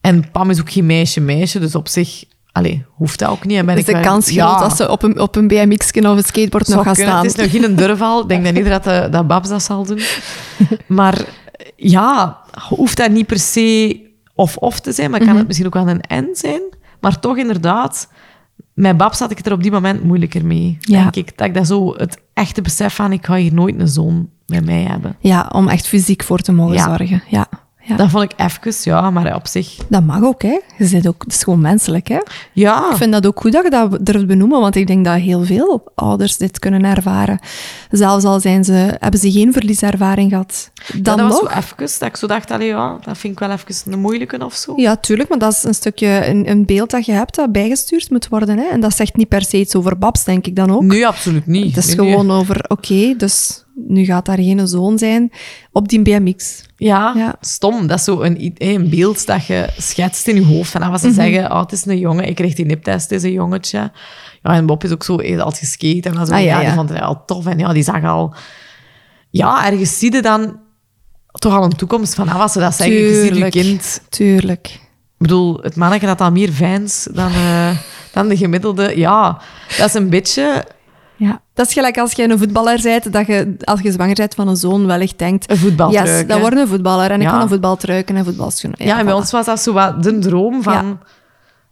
En 0.00 0.30
Pam 0.30 0.50
is 0.50 0.60
ook 0.60 0.70
geen 0.70 0.86
meisje-meisje, 0.86 1.58
dus 1.58 1.74
op 1.74 1.88
zich, 1.88 2.24
allee, 2.52 2.84
hoeft 2.88 3.18
dat 3.18 3.28
ook 3.28 3.44
niet. 3.44 3.58
En 3.58 3.66
ben 3.66 3.76
Dus 3.76 3.84
de 3.84 4.00
kans 4.00 4.24
groot 4.24 4.34
ja, 4.34 4.58
dat 4.58 4.76
ze 4.76 4.90
op 4.90 5.02
een, 5.02 5.20
op 5.20 5.36
een 5.36 5.48
BMX 5.48 5.90
of 5.92 6.04
een 6.04 6.22
skateboard 6.24 6.68
nog 6.68 6.84
gaan 6.84 6.94
kunnen. 6.94 7.12
staan. 7.12 7.26
Het 7.26 7.38
is 7.38 7.52
nog 7.52 7.62
geen 7.62 7.76
durval. 7.76 8.22
Ik 8.22 8.28
denk 8.28 8.44
dan 8.44 8.54
niet 8.54 8.66
dat, 8.66 8.86
eh, 8.86 9.10
dat 9.10 9.26
Babs 9.26 9.48
dat 9.48 9.62
zal 9.62 9.84
doen. 9.84 10.00
Maar 10.86 11.24
ja, 11.76 12.38
hoeft 12.68 12.96
dat 12.96 13.10
niet 13.10 13.26
per 13.26 13.38
se 13.38 14.00
of-of 14.34 14.80
te 14.80 14.92
zijn, 14.92 15.10
maar 15.10 15.24
kan 15.24 15.36
het 15.36 15.46
misschien 15.46 15.66
ook 15.66 15.74
wel 15.74 15.88
een 15.88 16.00
en 16.00 16.28
zijn. 16.32 16.60
Maar 17.00 17.20
toch 17.20 17.36
inderdaad, 17.36 18.08
met 18.74 18.96
Babs 18.96 19.18
had 19.18 19.30
ik 19.30 19.36
het 19.36 19.46
er 19.46 19.52
op 19.52 19.62
die 19.62 19.72
moment 19.72 20.04
moeilijker 20.04 20.44
mee. 20.46 20.76
Ja. 20.80 21.00
Denk 21.02 21.16
ik, 21.28 21.38
dat 21.38 21.46
ik 21.46 21.54
dat 21.54 21.66
zo 21.66 21.94
het 21.96 22.18
echte 22.34 22.62
besef 22.62 22.94
van, 22.94 23.12
ik 23.12 23.26
ga 23.26 23.34
hier 23.34 23.54
nooit 23.54 23.80
een 23.80 23.88
zoon 23.88 24.28
bij 24.46 24.60
mij 24.60 24.82
hebben. 24.82 25.16
Ja, 25.20 25.48
om 25.52 25.68
echt 25.68 25.86
fysiek 25.86 26.22
voor 26.22 26.38
te 26.38 26.52
mogen 26.52 26.74
Ja. 26.74 26.84
zorgen. 26.96 27.22
Ja. 27.28 27.46
Ja. 27.84 27.96
Dat 27.96 28.10
vond 28.10 28.24
ik 28.24 28.32
even, 28.36 28.72
ja, 28.82 29.10
maar 29.10 29.34
op 29.34 29.46
zich... 29.46 29.76
Dat 29.88 30.02
mag 30.04 30.22
ook, 30.22 30.42
hè. 30.42 30.58
Je 30.78 30.86
zit 30.86 31.08
ook, 31.08 31.22
het 31.22 31.32
is 31.32 31.42
gewoon 31.42 31.60
menselijk, 31.60 32.08
hè. 32.08 32.18
Ja, 32.52 32.90
Ik 32.90 32.96
vind 32.96 33.12
dat 33.12 33.26
ook 33.26 33.40
goed 33.40 33.52
dat 33.52 33.64
je 33.64 33.70
dat 33.70 34.06
durft 34.06 34.26
benoemen, 34.26 34.60
want 34.60 34.76
ik 34.76 34.86
denk 34.86 35.04
dat 35.04 35.14
heel 35.14 35.44
veel 35.44 35.82
ouders 35.94 36.36
dit 36.36 36.58
kunnen 36.58 36.84
ervaren. 36.84 37.38
Zelfs 37.90 38.24
al 38.24 38.40
zijn 38.40 38.64
ze, 38.64 38.96
hebben 38.98 39.20
ze 39.20 39.30
geen 39.32 39.52
verlieservaring 39.52 40.30
gehad. 40.30 40.70
Ja, 40.74 41.00
Dan 41.00 41.16
dat 41.16 41.28
was 41.28 41.40
nog. 41.40 41.52
zo 41.52 41.58
even, 41.58 41.76
dat 41.76 42.08
ik 42.08 42.16
zo 42.16 42.26
dacht, 42.26 42.50
allee, 42.50 42.66
ja, 42.68 42.98
dat 43.04 43.18
vind 43.18 43.32
ik 43.32 43.38
wel 43.38 43.50
even 43.50 43.92
een 43.92 44.00
moeilijke 44.00 44.44
of 44.44 44.54
zo. 44.54 44.72
Ja, 44.76 44.96
tuurlijk, 44.96 45.28
maar 45.28 45.38
dat 45.38 45.52
is 45.52 45.64
een 45.64 45.74
stukje, 45.74 46.26
een, 46.26 46.50
een 46.50 46.64
beeld 46.64 46.90
dat 46.90 47.06
je 47.06 47.12
hebt 47.12 47.34
dat 47.34 47.52
bijgestuurd 47.52 48.10
moet 48.10 48.28
worden. 48.28 48.58
Hè? 48.58 48.64
En 48.70 48.80
dat 48.80 48.96
zegt 48.96 49.16
niet 49.16 49.28
per 49.28 49.42
se 49.44 49.56
iets 49.58 49.74
over 49.74 49.98
Babs, 49.98 50.24
denk 50.24 50.46
ik 50.46 50.56
dan 50.56 50.70
ook. 50.70 50.82
Nee, 50.82 51.06
absoluut 51.06 51.46
niet. 51.46 51.74
Het 51.74 51.84
is 51.84 51.86
Nee, 51.86 51.96
nee. 52.06 52.10
gewoon 52.10 52.30
over, 52.30 52.64
oké, 52.68 53.14
dus 53.16 53.64
nu 53.74 54.04
gaat 54.04 54.24
daar 54.26 54.36
geen 54.38 54.68
zoon 54.68 54.98
zijn, 54.98 55.32
op 55.72 55.88
die 55.88 56.02
BMX. 56.02 56.62
Ja, 56.84 57.12
Ja. 57.16 57.34
stom. 57.40 57.86
Dat 57.86 57.98
is 57.98 58.04
zo 58.04 58.20
een, 58.20 58.40
i- 58.42 58.52
een 58.58 58.88
beeld 58.90 59.26
dat 59.26 59.46
je 59.46 59.68
schetst 59.78 60.26
in 60.28 60.34
je 60.34 60.44
hoofd. 60.44 60.70
Van, 60.70 60.82
als 60.82 61.00
ze 61.00 61.12
zeggen, 61.12 61.50
oh, 61.52 61.60
het 61.60 61.72
is 61.72 61.86
een 61.86 61.98
jongen, 61.98 62.26
ik 62.28 62.34
kreeg 62.34 62.54
die 62.54 62.64
niptest, 62.64 63.10
het 63.10 63.18
is 63.18 63.22
een 63.22 63.32
jongetje. 63.32 63.78
Ja, 64.42 64.50
en 64.54 64.66
Bob 64.66 64.84
is 64.84 64.90
ook 64.92 65.04
zo 65.04 65.16
eh, 65.16 65.40
als 65.40 65.58
geskate 65.58 66.08
en 66.08 66.14
dan 66.14 66.26
zo. 66.26 66.32
Ah, 66.32 66.42
ja, 66.42 66.60
ja, 66.60 66.66
die 66.66 66.74
vond 66.74 66.88
het 66.88 67.00
al 67.00 67.22
tof. 67.26 67.46
En 67.46 67.58
ja, 67.58 67.72
die 67.72 67.82
zag 67.82 68.04
al... 68.04 68.34
Ja, 69.30 69.66
ergens 69.70 69.98
zie 69.98 70.12
je 70.14 70.22
dan 70.22 70.60
toch 71.32 71.54
al 71.54 71.64
een 71.64 71.76
toekomst 71.76 72.14
van, 72.14 72.28
als 72.28 72.52
ze 72.52 72.58
dat 72.58 72.74
zeggen. 72.74 72.96
Je 72.96 73.14
ziet 73.14 73.22
je 73.24 73.28
Tuurlijk. 73.30 73.52
kind... 73.52 74.00
Tuurlijk. 74.08 74.66
Ik 74.68 75.28
bedoel, 75.28 75.58
het 75.62 75.76
mannetje 75.76 76.06
had 76.06 76.20
al 76.20 76.30
meer 76.30 76.50
fans 76.52 77.08
dan, 77.12 77.30
eh, 77.32 77.76
dan 78.12 78.28
de 78.28 78.36
gemiddelde. 78.36 78.98
Ja, 78.98 79.40
dat 79.78 79.86
is 79.88 79.94
een 79.94 80.08
beetje 80.10 80.64
Ja. 81.22 81.40
Dat 81.54 81.66
is 81.66 81.72
gelijk 81.72 81.98
als 81.98 82.12
je 82.12 82.30
een 82.30 82.38
voetballer 82.38 82.80
bent, 82.82 83.12
dat 83.12 83.26
je 83.26 83.56
als 83.64 83.80
je 83.80 83.92
zwanger 83.92 84.14
bent 84.14 84.34
van 84.34 84.48
een 84.48 84.56
zoon 84.56 84.86
wellicht 84.86 85.18
denkt... 85.18 85.50
een 85.50 85.56
voetbaltruik. 85.56 86.08
Yes, 86.08 86.26
dat 86.26 86.40
wordt 86.40 86.56
een 86.56 86.68
voetballer 86.68 87.10
en 87.10 87.20
ik 87.20 87.26
kan 87.26 87.40
een 87.40 87.48
voetbaltruik 87.48 88.08
en 88.08 88.16
een 88.16 88.24
voetbalschoenen. 88.24 88.86
Ja, 88.86 88.98
en 88.98 89.04
bij 89.04 89.14
voilà. 89.14 89.16
ons 89.16 89.30
was 89.30 89.46
dat 89.46 89.60
zo 89.60 89.72
wat 89.72 90.02
de 90.02 90.18
droom 90.18 90.62
van... 90.62 90.72
Ja. 90.72 90.98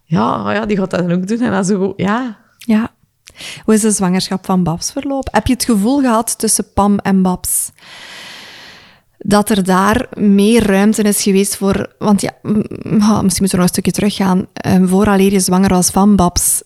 Ja, 0.04 0.46
oh 0.46 0.52
ja, 0.52 0.66
die 0.66 0.76
gaat 0.76 0.90
dat 0.90 1.00
dan 1.00 1.12
ook 1.12 1.26
doen. 1.26 1.40
En 1.40 1.50
dan 1.50 1.64
zo, 1.64 1.92
ja... 1.96 2.38
Ja. 2.58 2.90
Hoe 3.64 3.74
is 3.74 3.80
de 3.80 3.90
zwangerschap 3.90 4.44
van 4.44 4.62
Babs 4.62 4.92
verlopen? 4.92 5.32
Heb 5.32 5.46
je 5.46 5.52
het 5.52 5.64
gevoel 5.64 6.00
gehad 6.00 6.38
tussen 6.38 6.72
Pam 6.72 6.98
en 6.98 7.22
Babs 7.22 7.70
dat 9.18 9.50
er 9.50 9.64
daar 9.64 10.06
meer 10.14 10.66
ruimte 10.66 11.02
is 11.02 11.22
geweest 11.22 11.56
voor... 11.56 11.92
Want 11.98 12.20
ja, 12.20 12.32
misschien 12.42 13.22
moeten 13.22 13.38
we 13.38 13.56
nog 13.56 13.62
een 13.62 13.68
stukje 13.68 13.92
teruggaan. 13.92 14.46
Um, 14.66 14.88
vooraleer 14.88 15.32
je 15.32 15.40
zwanger 15.40 15.70
was 15.70 15.90
van 15.90 16.16
Babs, 16.16 16.62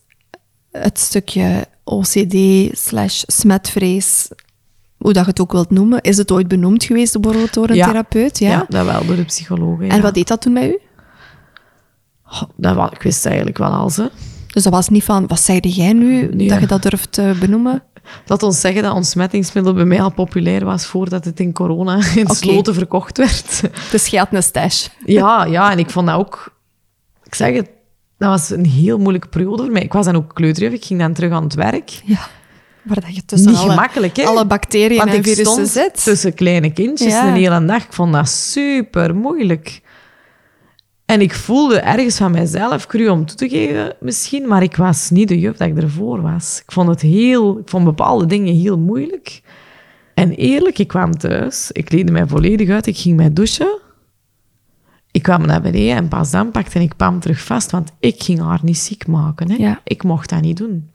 het 0.70 0.98
stukje 0.98 1.66
OCD 1.84 2.34
slash 2.78 3.22
smetvrees, 3.26 4.28
hoe 4.96 5.12
dat 5.12 5.24
je 5.24 5.30
het 5.30 5.40
ook 5.40 5.52
wilt 5.52 5.70
noemen, 5.70 6.00
is 6.00 6.16
het 6.16 6.30
ooit 6.32 6.48
benoemd 6.48 6.84
geweest 6.84 7.20
bijvoorbeeld 7.20 7.54
door 7.54 7.68
een 7.68 7.76
Ja. 7.76 7.86
therapeut? 7.86 8.38
Ja. 8.38 8.50
Ja, 8.50 8.66
dat 8.68 8.84
wel, 8.86 9.06
door 9.06 9.16
de 9.16 9.24
psycholoog. 9.24 9.80
En 9.80 10.02
wat 10.02 10.14
deed 10.14 10.28
dat 10.28 10.40
toen 10.40 10.52
met 10.52 10.64
u? 10.64 10.78
Oh, 12.26 12.42
dat 12.56 12.92
ik 12.92 13.02
wist 13.02 13.26
eigenlijk 13.26 13.58
wel 13.58 13.70
al, 13.72 13.90
ze. 13.90 14.10
Dus 14.46 14.62
dat 14.62 14.72
was 14.72 14.88
niet 14.88 15.04
van, 15.04 15.26
wat 15.26 15.40
zeide 15.40 15.68
jij 15.68 15.92
nu, 15.92 16.28
Nee. 16.34 16.48
dat 16.48 16.60
je 16.60 16.66
dat 16.66 16.82
durft 16.82 17.12
te 17.12 17.36
benoemen? 17.40 17.82
Laat 18.26 18.42
ons 18.42 18.60
zeggen 18.60 18.82
dat 18.82 18.94
ontsmettingsmiddel 18.94 19.74
bij 19.74 19.84
mij 19.84 20.02
al 20.02 20.12
populair 20.12 20.64
was 20.64 20.86
voordat 20.86 21.24
het 21.24 21.40
in 21.40 21.52
corona 21.52 21.94
in 22.16 22.24
Oké. 22.24 22.34
sloten 22.34 22.74
verkocht 22.74 23.18
werd. 23.18 23.60
Dus 23.90 24.06
je 24.06 24.18
had 24.18 24.28
een 24.32 24.42
stash. 24.42 24.86
Ja, 25.06 25.44
ja, 25.44 25.70
en 25.70 25.78
ik 25.78 25.90
vond 25.90 26.06
dat 26.06 26.16
ook... 26.18 26.52
Ik 27.24 27.34
zeg 27.34 27.54
het, 27.54 27.68
dat 28.24 28.40
was 28.40 28.50
een 28.58 28.66
heel 28.66 28.98
moeilijke 28.98 29.28
periode 29.28 29.62
voor 29.62 29.72
mij. 29.72 29.82
Ik 29.82 29.92
was 29.92 30.04
dan 30.06 30.16
ook 30.16 30.34
kleuterjuf, 30.34 30.72
ik 30.72 30.84
ging 30.84 31.00
dan 31.00 31.12
terug 31.12 31.32
aan 31.32 31.42
het 31.42 31.54
werk. 31.54 32.00
Ja. 32.04 32.18
Waar 32.82 33.00
dat 33.00 33.14
je 33.16 33.24
tussen 33.24 33.50
Niet 33.50 33.58
alle, 33.58 33.70
gemakkelijk, 33.70 34.16
hè? 34.16 34.24
alle 34.24 34.46
bacteriën 34.46 34.96
Want 34.98 35.10
en 35.10 35.16
ik 35.16 35.22
virussen 35.22 35.46
stond 35.46 35.68
zit. 35.68 36.04
tussen 36.04 36.34
kleine 36.34 36.72
kindjes 36.72 37.12
Ja. 37.12 37.26
een 37.28 37.34
hele 37.34 37.64
dag. 37.64 37.84
Ik 37.84 37.92
vond 37.92 38.12
dat 38.12 38.28
super 38.28 39.14
moeilijk. 39.14 39.80
En 41.06 41.20
ik 41.20 41.34
voelde 41.34 41.78
ergens 41.80 42.16
van 42.16 42.30
mijzelf, 42.30 42.86
cru 42.86 43.08
om 43.08 43.26
toe 43.26 43.36
te 43.36 43.48
geven 43.48 43.94
misschien, 44.00 44.48
maar 44.48 44.62
ik 44.62 44.76
was 44.76 45.10
niet 45.10 45.28
de 45.28 45.38
juf 45.40 45.56
dat 45.56 45.68
ik 45.68 45.76
ervoor 45.82 46.22
was. 46.22 46.60
Ik 46.66 46.72
vond 46.72 46.88
het 46.88 47.00
heel, 47.00 47.58
ik 47.58 47.68
vond 47.68 47.84
bepaalde 47.84 48.26
dingen 48.26 48.54
heel 48.54 48.78
moeilijk. 48.78 49.40
En 50.14 50.30
eerlijk, 50.30 50.78
ik 50.78 50.88
kwam 50.88 51.12
thuis, 51.16 51.70
ik 51.72 51.84
kleedde 51.84 52.12
mij 52.12 52.26
volledig 52.26 52.68
uit, 52.70 52.86
ik 52.86 52.96
ging 52.96 53.16
mij 53.16 53.32
douchen. 53.32 53.78
Ik 55.14 55.22
kwam 55.22 55.46
naar 55.46 55.60
beneden 55.60 55.96
en 55.96 56.08
pas 56.08 56.30
dan 56.30 56.50
pakte 56.50 56.80
ik 56.80 56.96
Pam 56.96 57.20
terug 57.20 57.40
vast, 57.40 57.70
want 57.70 57.92
ik 58.00 58.22
ging 58.22 58.40
haar 58.40 58.60
niet 58.62 58.78
ziek 58.78 59.06
maken. 59.06 59.50
Hè. 59.50 59.56
Ja. 59.56 59.80
Ik 59.84 60.02
mocht 60.02 60.30
dat 60.30 60.40
niet 60.40 60.56
doen. 60.56 60.90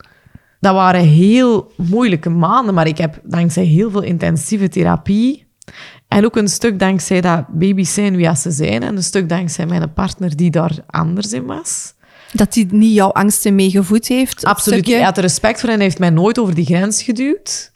Dat 0.60 0.74
waren 0.74 1.04
heel 1.04 1.72
moeilijke 1.76 2.28
maanden, 2.30 2.74
maar 2.74 2.86
ik 2.86 2.98
heb 2.98 3.20
dankzij 3.24 3.64
heel 3.64 3.90
veel 3.90 4.02
intensieve 4.02 4.68
therapie 4.68 5.46
en 6.08 6.24
ook 6.24 6.36
een 6.36 6.48
stuk 6.48 6.78
dankzij 6.78 7.20
dat 7.20 7.48
baby's 7.48 7.94
zijn 7.94 8.16
wie 8.16 8.36
ze 8.36 8.50
zijn 8.50 8.82
en 8.82 8.96
een 8.96 9.02
stuk 9.02 9.28
dankzij 9.28 9.66
mijn 9.66 9.92
partner 9.92 10.36
die 10.36 10.50
daar 10.50 10.78
anders 10.86 11.32
in 11.32 11.44
was. 11.46 11.94
Dat 12.32 12.54
hij 12.54 12.66
niet 12.70 12.94
jouw 12.94 13.10
angsten 13.12 13.54
meegevoed 13.54 14.06
heeft. 14.06 14.44
Absoluut. 14.44 14.86
Hij 14.86 15.02
had 15.02 15.16
er 15.16 15.22
respect 15.22 15.60
voor 15.60 15.68
en 15.68 15.80
heeft 15.80 15.98
mij 15.98 16.10
nooit 16.10 16.38
over 16.38 16.54
die 16.54 16.64
grens 16.64 17.02
geduwd. 17.02 17.72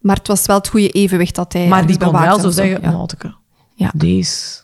Maar 0.00 0.16
het 0.16 0.26
was 0.26 0.46
wel 0.46 0.56
het 0.56 0.68
goede 0.68 0.90
evenwicht 0.90 1.34
dat 1.34 1.52
hij 1.52 1.68
Maar 1.68 1.86
die 1.86 1.98
kon 1.98 2.12
wel 2.12 2.40
zo 2.40 2.50
zeggen, 2.50 2.80
Ja. 2.82 2.90
Maateke, 2.90 3.34
Ja. 3.74 3.90
deze. 3.94 4.61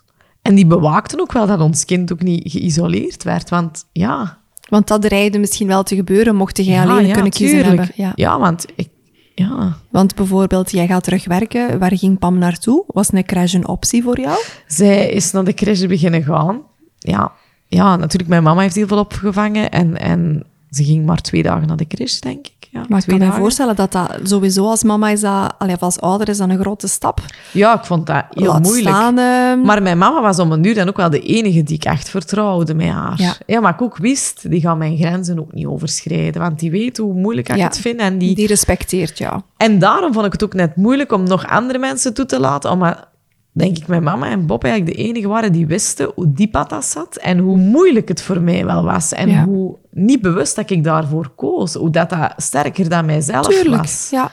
En 0.48 0.54
die 0.54 0.66
bewaakten 0.66 1.20
ook 1.20 1.32
wel 1.32 1.46
dat 1.46 1.60
ons 1.60 1.84
kind 1.84 2.12
ook 2.12 2.22
niet 2.22 2.50
geïsoleerd 2.50 3.22
werd. 3.22 3.50
Want 3.50 3.84
ja... 3.92 4.38
Want 4.68 4.88
dat 4.88 5.02
dreigde 5.02 5.38
misschien 5.38 5.66
wel 5.66 5.82
te 5.82 5.94
gebeuren, 5.94 6.36
mocht 6.36 6.56
jij 6.56 6.66
ja, 6.66 6.82
alleen 6.82 7.06
ja, 7.06 7.12
kunnen 7.12 7.30
kiezen 7.30 7.62
tuurlijk. 7.62 7.78
hebben. 7.78 8.04
Ja. 8.04 8.12
Ja, 8.14 8.38
want 8.38 8.66
ik... 8.74 8.88
Ja. 9.34 9.76
Want 9.90 10.14
bijvoorbeeld, 10.14 10.70
jij 10.70 10.86
gaat 10.86 11.04
terugwerken. 11.04 11.78
Waar 11.78 11.96
ging 11.96 12.18
Pam 12.18 12.38
naartoe? 12.38 12.84
Was 12.86 13.12
een 13.12 13.24
crash 13.24 13.54
een 13.54 13.68
optie 13.68 14.02
voor 14.02 14.20
jou? 14.20 14.38
Zij 14.66 15.10
is 15.10 15.30
naar 15.30 15.44
de 15.44 15.54
crèche 15.54 15.86
beginnen 15.86 16.22
gaan. 16.22 16.62
Ja, 16.98 17.32
ja 17.66 17.96
natuurlijk, 17.96 18.28
mijn 18.28 18.42
mama 18.42 18.60
heeft 18.60 18.74
heel 18.74 18.86
veel 18.86 18.98
opgevangen. 18.98 19.70
En, 19.70 19.98
en 19.98 20.44
ze 20.70 20.84
ging 20.84 21.06
maar 21.06 21.20
twee 21.20 21.42
dagen 21.42 21.66
naar 21.68 21.76
de 21.76 21.86
crèche, 21.86 22.20
denk 22.20 22.46
ik. 22.46 22.56
Ja, 22.70 22.84
Maar 22.88 22.98
ik 22.98 23.04
kan 23.06 23.18
me 23.18 23.24
dagen. 23.24 23.38
voorstellen 23.40 23.76
dat 23.76 23.92
dat 23.92 24.10
sowieso 24.22 24.64
als 24.66 24.82
mama 24.82 25.08
is 25.08 25.20
dat, 25.20 25.54
allee, 25.58 25.74
of 25.74 25.82
als 25.82 26.00
ouder 26.00 26.28
is 26.28 26.36
dat 26.38 26.48
een 26.48 26.58
grote 26.60 26.88
stap. 26.88 27.20
Ja, 27.52 27.78
ik 27.78 27.84
vond 27.84 28.06
dat 28.06 28.24
heel 28.30 28.46
Laat 28.46 28.62
moeilijk. 28.62 28.88
staan, 28.96 29.18
ehm, 29.18 29.60
Maar 29.60 29.82
mijn 29.82 29.98
mama 29.98 30.20
was 30.22 30.38
om 30.38 30.52
een 30.52 30.62
duur 30.62 30.74
dan 30.74 30.88
ook 30.88 30.96
wel 30.96 31.10
de 31.10 31.20
enige 31.20 31.62
die 31.62 31.76
ik 31.76 31.84
echt 31.84 32.08
vertrouwde 32.08 32.74
met 32.74 32.88
haar. 32.88 33.36
Ja. 33.46 33.60
maar 33.60 33.72
ik 33.74 33.82
ook 33.82 33.96
wist, 33.96 34.50
die 34.50 34.60
gaat 34.60 34.76
mijn 34.78 34.96
grenzen 34.96 35.38
ook 35.38 35.52
niet 35.52 35.66
overschrijden. 35.66 36.40
Want 36.42 36.58
die 36.58 36.70
weet 36.70 36.96
hoe 36.96 37.14
moeilijk 37.14 37.48
ik 37.48 37.56
Ja. 37.56 37.64
het 37.64 37.78
vind. 37.78 38.00
En, 38.00 38.18
die... 38.18 38.34
die 38.34 38.46
respecteert 38.46 39.18
jou. 39.18 39.40
en 39.56 39.78
daarom 39.78 40.12
vond 40.12 40.26
ik 40.26 40.32
het 40.32 40.44
ook 40.44 40.54
net 40.54 40.76
moeilijk 40.76 41.12
om 41.12 41.22
nog 41.24 41.46
andere 41.46 41.78
mensen 41.78 42.14
toe 42.14 42.26
te 42.26 42.40
laten. 42.40 42.70
Omdat, 42.70 43.06
denk 43.58 43.76
ik, 43.76 43.86
mijn 43.86 44.02
mama 44.02 44.30
en 44.30 44.46
Bob 44.46 44.64
eigenlijk 44.64 44.96
de 44.96 45.02
enige 45.02 45.28
waren 45.28 45.52
die 45.52 45.66
wisten 45.66 46.10
hoe 46.14 46.32
diep 46.32 46.52
dat 46.52 46.70
dat 46.70 46.84
zat. 46.84 47.16
En 47.16 47.38
hoe 47.38 47.56
moeilijk 47.56 48.08
het 48.08 48.22
voor 48.22 48.40
mij 48.40 48.64
wel 48.64 48.84
was. 48.84 49.12
En 49.12 49.28
Ja. 49.30 49.44
hoe 49.44 49.76
niet 49.90 50.20
bewust 50.22 50.56
dat 50.56 50.70
ik 50.70 50.84
daarvoor 50.84 51.28
koos. 51.36 51.74
Hoe 51.74 51.90
dat, 51.90 52.10
dat 52.10 52.32
sterker 52.36 52.88
dan 52.88 53.06
mijzelf 53.06 53.46
Tuurlijk, 53.48 53.82
was. 53.82 54.08
ja. 54.10 54.30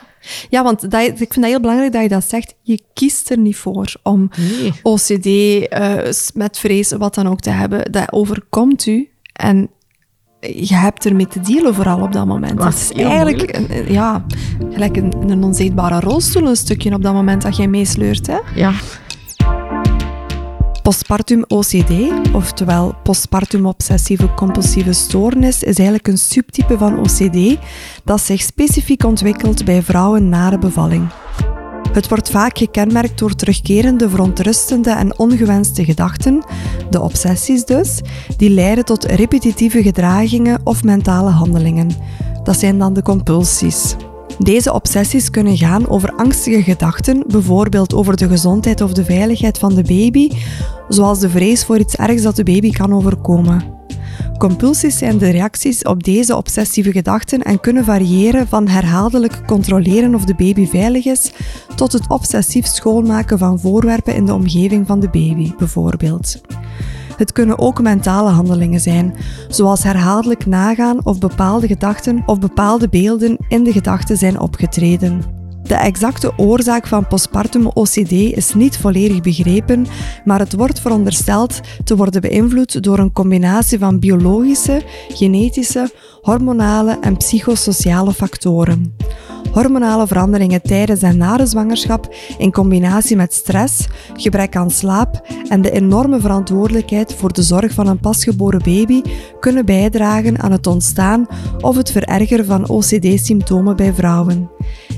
Ja, 0.49 0.63
want 0.63 0.91
dat, 0.91 1.01
ik 1.01 1.15
vind 1.17 1.33
dat 1.35 1.43
heel 1.45 1.59
belangrijk 1.59 1.91
dat 1.93 2.01
je 2.01 2.09
dat 2.09 2.29
zegt. 2.29 2.55
Je 2.61 2.81
kiest 2.93 3.29
er 3.29 3.37
niet 3.37 3.55
voor 3.55 3.93
om 4.03 4.29
Nee. 4.37 4.73
OCD, 4.83 5.25
eh 5.69 6.11
smetvrees, 6.11 6.91
wat 6.91 7.15
dan 7.15 7.27
ook 7.27 7.39
te 7.39 7.49
hebben. 7.49 7.91
Dat 7.91 8.11
overkomt 8.13 8.85
u 8.85 9.09
en 9.33 9.69
je 10.39 10.75
hebt 10.75 11.05
ermee 11.05 11.27
te 11.27 11.39
dealen 11.41 11.73
vooral 11.75 12.01
op 12.01 12.11
dat 12.13 12.25
moment. 12.25 12.59
Was 12.63 12.87
Het 12.87 12.97
is 12.97 13.03
eigenlijk 13.03 13.55
een, 13.57 13.77
een- 13.77 13.91
ja, 13.91 14.25
gelijk 14.71 14.97
een, 14.97 15.13
een 15.29 15.43
onzichtbare 15.43 15.99
rolstoel 15.99 16.47
een 16.47 16.55
stukje 16.55 16.93
op 16.93 17.03
dat 17.03 17.13
moment 17.13 17.41
dat 17.41 17.55
jij 17.55 17.67
meesleurt. 17.67 18.27
Hè? 18.27 18.37
Ja. 18.55 18.71
Postpartum 20.85 21.43
OCD, 21.47 21.91
oftewel 22.33 22.95
postpartum 23.03 23.65
obsessieve 23.65 24.33
compulsieve 24.33 24.93
stoornis, 24.93 25.63
is 25.63 25.75
eigenlijk 25.75 26.07
een 26.07 26.17
subtype 26.17 26.77
van 26.77 26.99
OCD 26.99 27.57
dat 28.03 28.21
zich 28.21 28.41
specifiek 28.41 29.03
ontwikkelt 29.03 29.65
bij 29.65 29.81
vrouwen 29.81 30.29
na 30.29 30.49
de 30.49 30.57
bevalling. 30.57 31.07
Het 31.91 32.09
wordt 32.09 32.29
vaak 32.29 32.57
gekenmerkt 32.57 33.19
door 33.19 33.35
terugkerende, 33.35 34.09
verontrustende 34.09 34.89
en 34.89 35.19
ongewenste 35.19 35.85
gedachten, 35.85 36.45
de 36.89 37.01
obsessies 37.01 37.65
dus, 37.65 38.01
die 38.37 38.49
leiden 38.49 38.85
tot 38.85 39.03
repetitieve 39.03 39.83
gedragingen 39.83 40.61
of 40.63 40.83
mentale 40.83 41.29
handelingen. 41.29 41.89
Dat 42.43 42.59
zijn 42.59 42.79
dan 42.79 42.93
de 42.93 43.01
compulsies. 43.01 43.95
Deze 44.39 44.73
obsessies 44.73 45.29
kunnen 45.29 45.57
gaan 45.57 45.89
over 45.89 46.13
angstige 46.15 46.63
gedachten, 46.63 47.23
bijvoorbeeld 47.27 47.93
over 47.93 48.17
de 48.17 48.27
gezondheid 48.27 48.81
of 48.81 48.93
de 48.93 49.05
veiligheid 49.05 49.57
van 49.57 49.75
de 49.75 49.81
baby, 49.81 50.29
zoals 50.89 51.19
de 51.19 51.29
vrees 51.29 51.65
voor 51.65 51.77
iets 51.77 51.95
ergs 51.95 52.21
dat 52.21 52.35
de 52.35 52.43
baby 52.43 52.71
kan 52.71 52.93
overkomen. 52.93 53.73
Compulsies 54.37 54.97
zijn 54.97 55.17
de 55.17 55.29
reacties 55.29 55.83
op 55.83 56.03
deze 56.03 56.35
obsessieve 56.35 56.91
gedachten 56.91 57.41
en 57.41 57.59
kunnen 57.59 57.85
variëren 57.85 58.47
van 58.47 58.67
herhaaldelijk 58.67 59.41
controleren 59.45 60.15
of 60.15 60.25
de 60.25 60.35
baby 60.35 60.67
veilig 60.67 61.05
is, 61.05 61.31
tot 61.75 61.91
het 61.91 62.09
obsessief 62.09 62.65
schoonmaken 62.65 63.37
van 63.37 63.59
voorwerpen 63.59 64.15
in 64.15 64.25
de 64.25 64.33
omgeving 64.33 64.87
van 64.87 64.99
de 64.99 65.09
baby, 65.09 65.53
bijvoorbeeld. 65.57 66.41
Het 67.17 67.31
kunnen 67.31 67.59
ook 67.59 67.81
mentale 67.81 68.29
handelingen 68.29 68.79
zijn, 68.79 69.15
zoals 69.47 69.83
herhaaldelijk 69.83 70.45
nagaan 70.45 71.05
of 71.05 71.19
bepaalde 71.19 71.67
gedachten 71.67 72.23
of 72.25 72.39
bepaalde 72.39 72.89
beelden 72.89 73.37
in 73.47 73.63
de 73.63 73.71
gedachten 73.71 74.17
zijn 74.17 74.39
opgetreden. 74.39 75.35
De 75.67 75.75
exacte 75.75 76.31
oorzaak 76.37 76.87
van 76.87 77.07
postpartum 77.07 77.67
OCD 77.67 78.11
is 78.11 78.53
niet 78.53 78.77
volledig 78.77 79.21
begrepen, 79.21 79.85
maar 80.25 80.39
het 80.39 80.53
wordt 80.53 80.79
verondersteld 80.79 81.59
te 81.83 81.95
worden 81.95 82.21
beïnvloed 82.21 82.83
door 82.83 82.99
een 82.99 83.11
combinatie 83.11 83.79
van 83.79 83.99
biologische, 83.99 84.81
genetische, 85.07 85.91
hormonale 86.21 86.97
en 87.01 87.17
psychosociale 87.17 88.13
factoren. 88.13 88.95
Hormonale 89.51 90.07
veranderingen 90.07 90.61
tijdens 90.61 91.01
en 91.01 91.17
na 91.17 91.37
de 91.37 91.45
zwangerschap 91.45 92.15
in 92.37 92.51
combinatie 92.51 93.15
met 93.15 93.33
stress, 93.33 93.87
gebrek 94.13 94.55
aan 94.55 94.71
slaap 94.71 95.27
en 95.49 95.61
de 95.61 95.71
enorme 95.71 96.19
verantwoordelijkheid 96.19 97.13
voor 97.13 97.33
de 97.33 97.43
zorg 97.43 97.73
van 97.73 97.87
een 97.87 97.99
pasgeboren 97.99 98.63
baby 98.63 99.01
kunnen 99.39 99.65
bijdragen 99.65 100.39
aan 100.39 100.51
het 100.51 100.67
ontstaan 100.67 101.27
of 101.61 101.75
het 101.75 101.91
verergeren 101.91 102.45
van 102.45 102.69
OCD-symptomen 102.69 103.75
bij 103.75 103.93
vrouwen. 103.93 104.49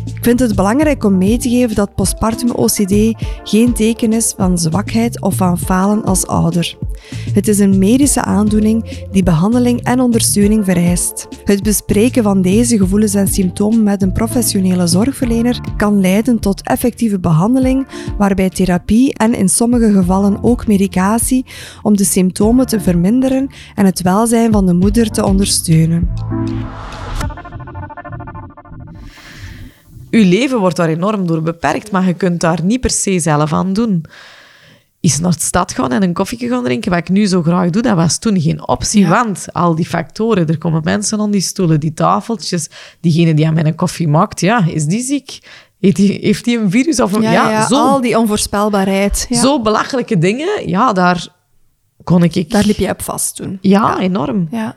Ik 0.05 0.23
vind 0.23 0.39
het 0.39 0.55
belangrijk 0.55 1.03
om 1.03 1.17
mee 1.17 1.37
te 1.37 1.49
geven 1.49 1.75
dat 1.75 1.95
postpartum 1.95 2.51
OCD 2.51 3.13
geen 3.43 3.73
teken 3.73 4.13
is 4.13 4.33
van 4.37 4.57
zwakheid 4.57 5.21
of 5.21 5.35
van 5.35 5.57
falen 5.57 6.03
als 6.03 6.27
ouder. 6.27 6.77
Het 7.37 7.47
is 7.47 7.59
een 7.59 7.77
medische 7.77 8.21
aandoening 8.21 9.05
die 9.11 9.23
behandeling 9.23 9.83
en 9.83 9.99
ondersteuning 9.99 10.65
vereist. 10.65 11.27
Het 11.43 11.63
bespreken 11.63 12.23
van 12.23 12.41
deze 12.41 12.77
gevoelens 12.77 13.13
en 13.13 13.27
symptomen 13.27 13.83
met 13.83 14.01
een 14.01 14.11
professionele 14.11 14.87
zorgverlener 14.87 15.59
kan 15.75 16.01
leiden 16.01 16.39
tot 16.39 16.61
effectieve 16.63 17.19
behandeling, 17.19 17.87
waarbij 18.17 18.49
therapie 18.49 19.13
en 19.13 19.33
in 19.33 19.49
sommige 19.49 19.91
gevallen 19.91 20.43
ook 20.43 20.67
medicatie 20.67 21.45
om 21.81 21.97
de 21.97 22.03
symptomen 22.03 22.67
te 22.67 22.79
verminderen 22.79 23.49
en 23.75 23.85
het 23.85 24.01
welzijn 24.01 24.51
van 24.51 24.65
de 24.65 24.73
moeder 24.73 25.09
te 25.09 25.25
ondersteunen. 25.25 26.09
Uw 30.09 30.29
leven 30.29 30.59
wordt 30.59 30.75
daar 30.75 30.89
enorm 30.89 31.27
door 31.27 31.41
beperkt, 31.41 31.91
maar 31.91 32.07
je 32.07 32.13
kunt 32.13 32.39
daar 32.39 32.63
niet 32.63 32.81
per 32.81 32.91
se 32.91 33.19
zelf 33.19 33.53
aan 33.53 33.73
doen. 33.73 34.05
Is 35.07 35.19
naar 35.19 35.31
de 35.31 35.39
stad 35.39 35.71
gaan 35.71 35.91
en 35.91 36.03
een 36.03 36.13
koffie 36.13 36.49
gaan 36.49 36.63
drinken, 36.63 36.91
wat 36.91 36.99
ik 36.99 37.09
nu 37.09 37.25
zo 37.25 37.41
graag 37.41 37.69
doe, 37.69 37.81
dat 37.81 37.95
was 37.95 38.19
toen 38.19 38.41
geen 38.41 38.67
optie. 38.67 39.07
Want 39.07 39.45
al 39.53 39.75
die 39.75 39.85
factoren, 39.85 40.47
er 40.47 40.57
komen 40.57 40.81
mensen 40.83 41.19
aan 41.19 41.31
die 41.31 41.41
stoelen, 41.41 41.79
die 41.79 41.93
tafeltjes, 41.93 42.69
diegene 43.01 43.33
die 43.33 43.47
aan 43.47 43.53
mijn 43.53 43.75
koffie 43.75 44.07
maakt, 44.07 44.39
ja, 44.39 44.65
is 44.65 44.85
die 44.85 45.01
ziek? 45.01 45.39
Heeft 45.79 46.45
hij 46.45 46.55
een 46.55 46.71
virus? 46.71 47.01
Of 47.01 47.13
een, 47.13 47.21
Ja, 47.21 47.31
ja, 47.31 47.49
ja, 47.49 47.67
zo, 47.67 47.75
al 47.75 48.01
die 48.01 48.17
onvoorspelbaarheid. 48.17 49.25
Ja. 49.29 49.41
zo 49.41 49.61
belachelijke 49.61 50.17
dingen, 50.17 50.69
ja, 50.69 50.93
daar 50.93 51.27
kon 52.03 52.23
ik... 52.23 52.49
Daar 52.49 52.65
liep 52.65 52.77
je 52.77 52.89
op 52.89 53.01
vast 53.01 53.35
toen. 53.35 53.57
Ja, 53.61 53.99
enorm. 53.99 54.47
Ja. 54.51 54.75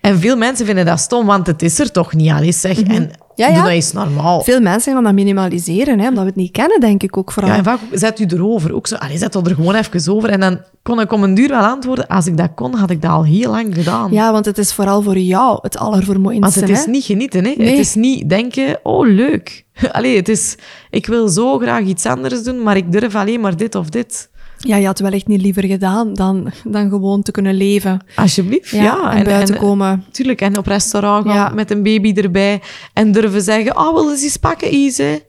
En 0.00 0.18
veel 0.18 0.36
mensen 0.36 0.66
vinden 0.66 0.84
dat 0.84 1.00
stom, 1.00 1.26
want 1.26 1.46
het 1.46 1.62
is 1.62 1.78
er 1.78 1.90
toch 1.90 2.14
niet 2.14 2.30
al 2.30 2.40
eens, 2.40 2.60
zeg. 2.60 2.82
En 2.82 3.10
Ja, 3.34 3.46
doe 3.46 3.56
ja. 3.56 3.62
dat 3.62 3.70
eens 3.70 3.92
normaal. 3.92 4.42
Veel 4.42 4.60
mensen 4.60 4.92
gaan 4.94 5.04
dat 5.04 5.12
minimaliseren, 5.12 5.98
hè, 6.00 6.08
omdat 6.08 6.22
we 6.22 6.28
het 6.28 6.38
niet 6.38 6.50
kennen, 6.50 6.80
denk 6.80 7.02
ik 7.02 7.16
ook 7.16 7.32
vooral. 7.32 7.52
Ja, 7.52 7.58
en 7.58 7.64
vaak 7.64 7.78
zet 7.92 8.20
u 8.20 8.26
erover. 8.28 8.74
Ook 8.74 8.86
zo, 8.86 8.94
allee, 8.94 9.18
zet 9.18 9.32
dat 9.32 9.46
er 9.46 9.54
gewoon 9.54 9.74
even 9.74 10.12
over. 10.12 10.30
En 10.30 10.40
dan 10.40 10.60
kon 10.82 11.00
ik 11.00 11.12
om 11.12 11.22
een 11.22 11.34
duur 11.34 11.48
wel 11.48 11.62
antwoorden. 11.62 12.06
Als 12.06 12.26
ik 12.26 12.36
dat 12.36 12.50
kon, 12.54 12.74
had 12.74 12.90
ik 12.90 13.02
dat 13.02 13.10
al 13.10 13.24
heel 13.24 13.50
lang 13.50 13.74
gedaan. 13.74 14.12
Ja, 14.12 14.32
want 14.32 14.44
het 14.44 14.58
is 14.58 14.72
vooral 14.72 15.02
voor 15.02 15.18
jou 15.18 15.58
het 15.62 15.76
allervermoeiendste. 15.76 16.60
Want 16.60 16.70
het 16.70 16.78
is 16.78 16.84
hè? 16.84 16.90
niet 16.90 17.04
genieten, 17.04 17.44
hè. 17.44 17.54
Nee. 17.56 17.70
Het 17.70 17.78
is 17.78 17.94
niet 17.94 18.28
denken, 18.28 18.78
oh, 18.82 19.06
leuk. 19.06 19.64
Allee, 19.92 20.16
het 20.16 20.28
is, 20.28 20.56
ik 20.90 21.06
wil 21.06 21.28
zo 21.28 21.58
graag 21.58 21.84
iets 21.84 22.06
anders 22.06 22.42
doen, 22.42 22.62
maar 22.62 22.76
ik 22.76 22.92
durf 22.92 23.14
alleen 23.14 23.40
maar 23.40 23.56
dit 23.56 23.74
of 23.74 23.88
dit. 23.88 24.30
Ja, 24.66 24.76
je 24.76 24.86
had 24.86 24.98
wel 24.98 25.12
echt 25.12 25.26
niet 25.26 25.40
liever 25.40 25.64
gedaan 25.64 26.14
dan, 26.14 26.50
dan 26.64 26.88
gewoon 26.88 27.22
te 27.22 27.30
kunnen 27.30 27.54
leven. 27.54 28.04
Alsjeblieft, 28.14 28.70
ja. 28.70 28.82
Ja, 28.82 29.14
en, 29.14 29.24
buiten 29.24 29.56
komen. 29.56 30.04
Tuurlijk, 30.10 30.40
en 30.40 30.58
op 30.58 30.66
restaurant 30.66 31.26
gaan 31.26 31.34
Ja. 31.34 31.48
met 31.48 31.70
een 31.70 31.82
baby 31.82 32.12
erbij 32.12 32.62
en 32.92 33.12
durven 33.12 33.42
zeggen, 33.42 33.76
oh, 33.76 33.94
wil 33.94 34.10
eens 34.10 34.22
iets 34.22 34.36
pakken, 34.36 34.74
Ise? 34.74 35.22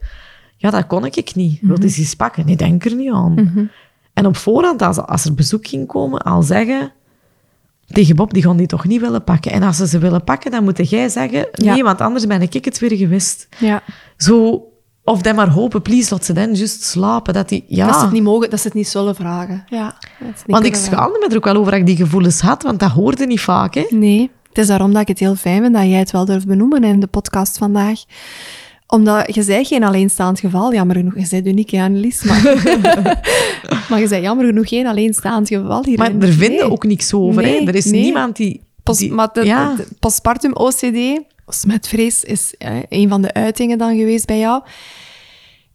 Ja, 0.56 0.70
dat 0.70 0.86
kon 0.86 1.04
ik 1.04 1.34
niet. 1.34 1.58
Wil 1.60 1.76
je 1.78 1.82
eens 1.82 1.98
iets 1.98 2.14
pakken? 2.14 2.46
Nee, 2.46 2.56
denk 2.56 2.84
er 2.84 2.94
niet 2.94 3.12
aan. 3.12 3.32
Mhm. 3.34 3.64
En 4.12 4.26
op 4.26 4.36
voorhand, 4.36 4.82
als, 4.82 4.98
als 4.98 5.24
er 5.24 5.34
bezoek 5.34 5.66
ging 5.66 5.86
komen, 5.86 6.20
al 6.20 6.42
zeggen 6.42 6.92
tegen 7.86 8.16
Bob, 8.16 8.32
die 8.34 8.42
gaan 8.42 8.56
die 8.56 8.66
toch 8.66 8.84
niet 8.84 9.00
willen 9.00 9.24
pakken. 9.24 9.52
En 9.52 9.62
als 9.62 9.76
ze 9.76 9.86
ze 9.86 9.98
willen 9.98 10.24
pakken, 10.24 10.50
dan 10.50 10.64
moet 10.64 10.90
jij 10.90 11.08
zeggen, 11.08 11.48
Ja. 11.52 11.72
nee, 11.72 11.82
want 11.82 12.00
anders 12.00 12.26
ben 12.26 12.42
ik 12.42 12.64
het 12.64 12.78
weer 12.78 12.96
gewist. 12.96 13.48
Ja. 13.58 13.82
Zo, 14.16 14.62
of 15.06 15.20
dan 15.22 15.34
maar 15.34 15.48
hopen, 15.48 15.82
please, 15.82 16.08
laat 16.14 16.24
ze 16.24 16.32
dan 16.32 16.54
juist 16.54 16.82
slapen. 16.82 17.34
Dat 17.34 17.48
die, 17.48 17.64
ja. 17.68 17.86
Dat 17.86 17.94
ze 17.96 18.00
het 18.02 18.12
niet 18.12 18.22
mogen, 18.22 18.50
dat 18.50 18.60
ze 18.60 18.66
het 18.66 18.76
niet 18.76 18.88
zullen 18.88 19.14
vragen. 19.14 19.64
Ja. 19.68 19.84
dat 19.84 19.94
ze 20.18 20.24
het 20.24 20.36
niet 20.36 20.44
want 20.46 20.64
ik 20.64 20.74
schaamde 20.74 21.18
me 21.20 21.26
er 21.28 21.36
ook 21.36 21.44
wel 21.44 21.56
over 21.56 21.70
dat 21.70 21.80
ik 21.80 21.86
die 21.86 21.96
gevoelens 21.96 22.40
had, 22.40 22.62
want 22.62 22.80
dat 22.80 22.90
hoorde 22.90 23.26
niet 23.26 23.40
vaak, 23.40 23.74
hè. 23.74 23.86
Nee, 23.90 24.30
het 24.48 24.58
is 24.58 24.66
daarom 24.66 24.92
dat 24.92 25.02
ik 25.02 25.08
het 25.08 25.18
heel 25.18 25.34
fijn 25.34 25.62
vind 25.62 25.74
dat 25.74 25.82
jij 25.82 25.98
het 25.98 26.10
wel 26.10 26.24
durft 26.24 26.46
benoemen 26.46 26.84
in 26.84 27.00
de 27.00 27.06
podcast 27.06 27.58
vandaag. 27.58 28.00
Omdat 28.86 29.34
je 29.34 29.42
zei 29.42 29.64
geen 29.64 29.84
alleenstaand 29.84 30.40
geval, 30.40 30.72
jammer 30.72 30.96
genoeg. 30.96 31.18
Je 31.18 31.24
zei 31.26 31.42
uniek, 31.44 31.70
hè, 31.70 31.82
Annelies, 31.82 32.22
maar... 32.22 32.42
maar 33.88 34.00
je 34.00 34.06
zei 34.08 34.22
jammer 34.22 34.46
genoeg 34.46 34.68
geen 34.68 34.86
alleenstaand 34.86 35.48
geval 35.48 35.84
hierin. 35.84 36.18
Maar 36.18 36.28
er 36.28 36.34
vinden 36.34 36.60
Nee. 36.60 36.70
ook 36.70 36.84
niks 36.84 37.14
over, 37.14 37.42
hè. 37.44 37.48
Er 37.66 37.74
is 37.74 37.84
nee. 37.84 38.00
niemand 38.02 38.36
die... 38.36 38.64
Post, 38.82 38.98
die- 38.98 39.12
maar 39.12 39.28
de, 39.32 39.44
ja. 39.44 39.74
de- 39.74 39.86
postpartum 40.00 40.52
OCD, 40.54 41.20
smetvrees, 41.46 42.24
is 42.24 42.54
eh, 42.58 42.78
een 42.88 43.08
van 43.08 43.22
de 43.22 43.32
uitingen 43.32 43.78
dan 43.78 43.96
geweest 43.96 44.26
bij 44.26 44.38
jou. 44.38 44.62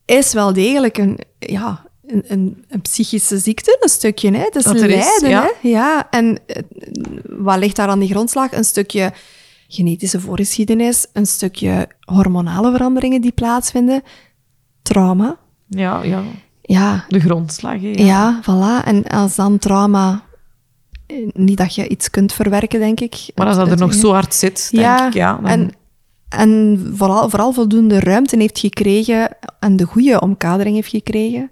Is 0.05 0.33
wel 0.33 0.53
degelijk 0.53 0.97
een, 0.97 1.19
ja, 1.39 1.85
een, 2.05 2.23
een, 2.27 2.65
een 2.67 2.81
psychische 2.81 3.37
ziekte, 3.37 3.77
een 3.81 3.89
stukje. 3.89 4.31
Hè? 4.31 4.43
Het 4.43 4.55
is 4.55 4.65
lijden. 4.65 5.29
ja. 5.29 5.41
Hè? 5.61 5.69
ja. 5.69 6.07
En 6.09 6.39
eh, 6.45 6.63
wat 7.23 7.57
ligt 7.57 7.75
daar 7.75 7.87
aan 7.87 7.99
die 7.99 8.09
grondslag? 8.09 8.51
Een 8.51 8.63
stukje 8.63 9.13
genetische 9.67 10.19
voorgeschiedenis, 10.19 11.07
een 11.13 11.25
stukje 11.25 11.87
hormonale 11.99 12.71
veranderingen 12.71 13.21
die 13.21 13.31
plaatsvinden, 13.31 14.03
trauma. 14.81 15.37
ja, 15.67 16.03
ja, 16.03 16.23
Ja, 16.61 17.05
de 17.07 17.19
grondslag, 17.19 17.81
hè. 17.81 17.91
ja. 17.95 18.41
voilà. 18.41 18.85
En 18.85 19.03
als 19.03 19.35
dan 19.35 19.57
trauma... 19.57 20.29
Niet 21.33 21.57
dat 21.57 21.75
je 21.75 21.87
iets 21.87 22.09
kunt 22.09 22.33
verwerken, 22.33 22.79
denk 22.79 22.99
ik. 22.99 23.15
Maar 23.35 23.47
als 23.47 23.55
dat 23.55 23.71
er 23.71 23.77
nog 23.77 23.93
zo 23.93 24.11
hard 24.11 24.33
zit, 24.33 24.69
denk 24.71 24.99
ik, 24.99 25.13
ja. 25.13 25.39
dan- 25.41 25.49
en, 25.49 25.71
en 26.29 26.79
vooral, 26.95 27.29
vooral 27.29 27.51
voldoende 27.53 27.99
ruimte 27.99 28.37
heeft 28.37 28.59
gekregen 28.59 29.37
en 29.59 29.75
de 29.77 29.85
goede 29.85 30.21
omkadering 30.21 30.75
heeft 30.75 30.89
gekregen. 30.89 31.51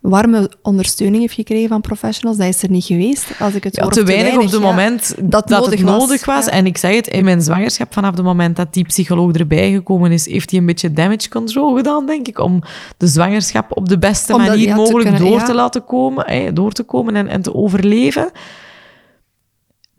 Warme 0.00 0.50
ondersteuning 0.62 1.20
heeft 1.22 1.34
gekregen 1.34 1.68
van 1.68 1.80
professionals, 1.80 2.38
dat 2.38 2.46
is 2.46 2.62
er 2.62 2.70
niet 2.70 2.84
geweest. 2.84 3.26
Als 3.38 3.54
ik 3.54 3.64
het 3.64 3.76
Ja, 3.76 3.86
te 3.86 4.04
weinig 4.04 4.34
op 4.34 4.42
het 4.42 4.50
ja. 4.50 4.58
moment 4.58 5.14
dat 5.18 5.48
dat, 5.48 5.60
nodig 5.60 5.70
het 5.78 5.88
nodig 5.88 6.24
was. 6.24 6.44
Ja. 6.44 6.50
En 6.50 6.66
ik 6.66 6.76
zeg 6.78 6.94
het, 6.94 7.06
in 7.08 7.24
mijn 7.24 7.40
zwangerschap, 7.42 7.92
vanaf 7.92 8.14
het 8.14 8.24
moment 8.24 8.56
dat 8.56 8.74
die 8.74 8.84
psycholoog 8.84 9.32
erbij 9.32 9.72
gekomen 9.72 10.12
is, 10.12 10.26
heeft 10.26 10.50
hij 10.50 10.60
een 10.60 10.66
beetje 10.66 10.92
damage 10.92 11.28
control 11.28 11.76
gedaan, 11.76 12.06
denk 12.06 12.28
ik, 12.28 12.38
om 12.38 12.62
de 12.96 13.06
zwangerschap 13.06 13.76
op 13.76 13.88
de 13.88 13.98
beste 13.98 14.36
manier 14.36 14.58
ja, 14.58 14.74
te 14.74 14.80
mogelijk 14.80 15.08
kunnen- 15.08 15.28
door 15.28 15.38
ja. 15.38 15.44
te 15.44 15.54
laten 15.54 15.84
komen, 15.84 16.54
door 16.54 16.72
te 16.72 16.82
komen 16.82 17.16
en, 17.16 17.28
en 17.28 17.42
te 17.42 17.54
overleven. 17.54 18.30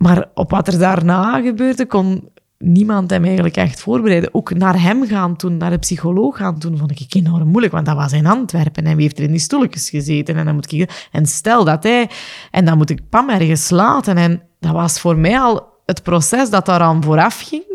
Maar 0.02 0.28
op 0.34 0.50
wat 0.50 0.68
er 0.68 0.78
daarna 0.78 1.40
gebeurde, 1.40 1.86
kon 1.86 2.30
niemand 2.58 3.10
hem 3.10 3.24
eigenlijk 3.24 3.56
echt 3.56 3.80
voorbereiden. 3.80 4.34
Ook 4.34 4.54
naar 4.54 4.82
hem 4.82 5.06
gaan 5.06 5.36
toen, 5.36 5.56
naar 5.56 5.70
de 5.70 5.78
psycholoog 5.78 6.36
gaan 6.36 6.58
toen, 6.58 6.78
vond 6.78 7.00
ik 7.00 7.14
enorm 7.14 7.48
moeilijk, 7.48 7.72
want 7.72 7.86
dat 7.86 7.96
was 7.96 8.12
in 8.12 8.26
Antwerpen 8.26 8.84
en 8.84 8.94
wie 8.96 9.02
heeft 9.02 9.18
er 9.18 9.24
in 9.24 9.30
die 9.30 9.40
stoeltjes 9.40 9.90
gezeten 9.90 10.36
en 10.36 10.44
dan 10.44 10.54
moet 10.54 10.72
ik... 10.72 11.08
En 11.12 11.26
stel 11.26 11.64
dat 11.64 11.82
hij... 11.82 12.10
En 12.50 12.64
dan 12.64 12.76
moet 12.76 12.90
ik 12.90 13.08
Pam 13.08 13.30
ergens 13.30 13.70
laten 13.70 14.16
en 14.16 14.42
dat 14.60 14.72
was 14.72 15.00
voor 15.00 15.18
mij 15.18 15.38
al 15.40 15.66
het 15.86 16.02
proces 16.02 16.50
dat 16.50 16.66
daaraan 16.66 17.02
vooraf 17.02 17.40
ging, 17.40 17.72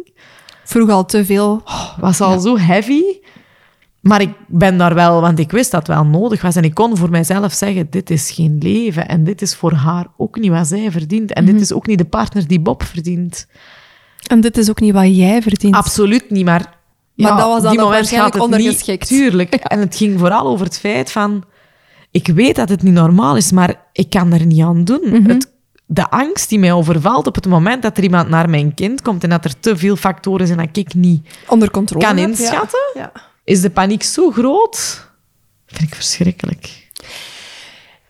Vroeg 0.64 0.90
al 0.90 1.06
te 1.06 1.26
veel. 1.26 1.64
was 2.00 2.22
al 2.22 2.40
zo 2.40 2.58
heavy. 2.58 3.02
Maar 4.08 4.22
ik 4.22 4.34
ben 4.48 4.78
daar 4.78 4.94
wel, 4.94 5.22
want 5.22 5.40
ik 5.40 5.52
wist 5.52 5.72
dat 5.72 5.88
het 5.88 5.96
wel 5.96 6.06
nodig 6.06 6.42
was. 6.42 6.56
En 6.56 6.64
ik 6.64 6.74
kon 6.74 6.98
voor 6.98 7.10
mijzelf 7.10 7.54
zeggen, 7.54 7.88
dit 7.90 8.10
is 8.10 8.32
geen 8.32 8.58
leven. 8.60 9.08
En 9.08 9.24
dit 9.24 9.42
is 9.42 9.56
voor 9.56 9.74
haar 9.74 10.06
ook 10.18 10.40
niet 10.40 10.52
wat 10.52 10.68
zij 10.68 10.92
verdient. 10.92 11.34
En 11.34 11.46
dit 11.46 11.62
is 11.62 11.74
ook 11.74 11.88
niet 11.88 11.98
de 11.98 12.06
partner 12.06 12.48
die 12.48 12.60
Bob 12.60 12.84
verdient. 12.84 13.48
En 14.28 14.42
dit 14.42 14.58
is 14.58 14.70
ook 14.70 14.80
niet 14.80 14.94
wat 14.94 15.16
jij 15.18 15.42
verdient. 15.42 15.76
Absoluut 15.76 16.30
niet, 16.30 16.46
maar... 16.46 16.76
Maar 17.16 17.32
ja, 17.32 17.38
dat 17.38 17.48
was 17.48 17.62
dan 17.62 17.72
die 17.72 17.80
moment 17.80 17.98
waarschijnlijk 18.00 18.36
gaat 18.36 18.44
het 18.44 18.54
ondergeschikt. 18.54 19.10
Niet, 19.10 19.20
tuurlijk. 19.20 19.54
En 19.74 19.80
het 19.80 19.96
ging 19.96 20.20
vooral 20.20 20.48
over 20.48 20.66
het 20.66 20.80
feit 20.80 21.12
van... 21.12 21.44
Ik 22.12 22.28
weet 22.28 22.56
dat 22.56 22.70
het 22.70 22.84
niet 22.84 22.94
normaal 22.94 23.36
is, 23.36 23.52
maar 23.52 23.76
ik 23.92 24.10
kan 24.10 24.34
er 24.34 24.46
niet 24.46 24.62
aan 24.62 24.84
doen. 24.84 25.02
Mhm. 25.04 25.30
het, 25.30 25.52
de 25.86 26.10
angst 26.10 26.50
die 26.50 26.60
mij 26.60 26.72
overvalt 26.72 27.28
op 27.28 27.36
het 27.36 27.46
moment 27.46 27.82
dat 27.82 27.98
er 27.98 28.04
iemand 28.04 28.30
naar 28.30 28.50
mijn 28.50 28.74
kind 28.74 29.02
komt 29.02 29.24
en 29.24 29.30
dat 29.30 29.46
er 29.46 29.60
te 29.60 29.78
veel 29.78 29.96
factoren 29.96 30.48
zijn 30.48 30.60
dat 30.60 30.78
ik 30.78 30.94
niet 30.94 31.28
Onder 31.48 31.72
controle. 31.72 32.06
kan 32.06 32.18
heb, 32.18 32.30
inschatten, 32.30 32.80
Ja. 32.94 33.12
Is 33.48 33.62
de 33.62 33.70
paniek 33.70 34.04
zo 34.04 34.32
groot. 34.32 35.08
vind 35.66 35.90
ik 35.90 35.96
verschrikkelijk. 35.96 36.90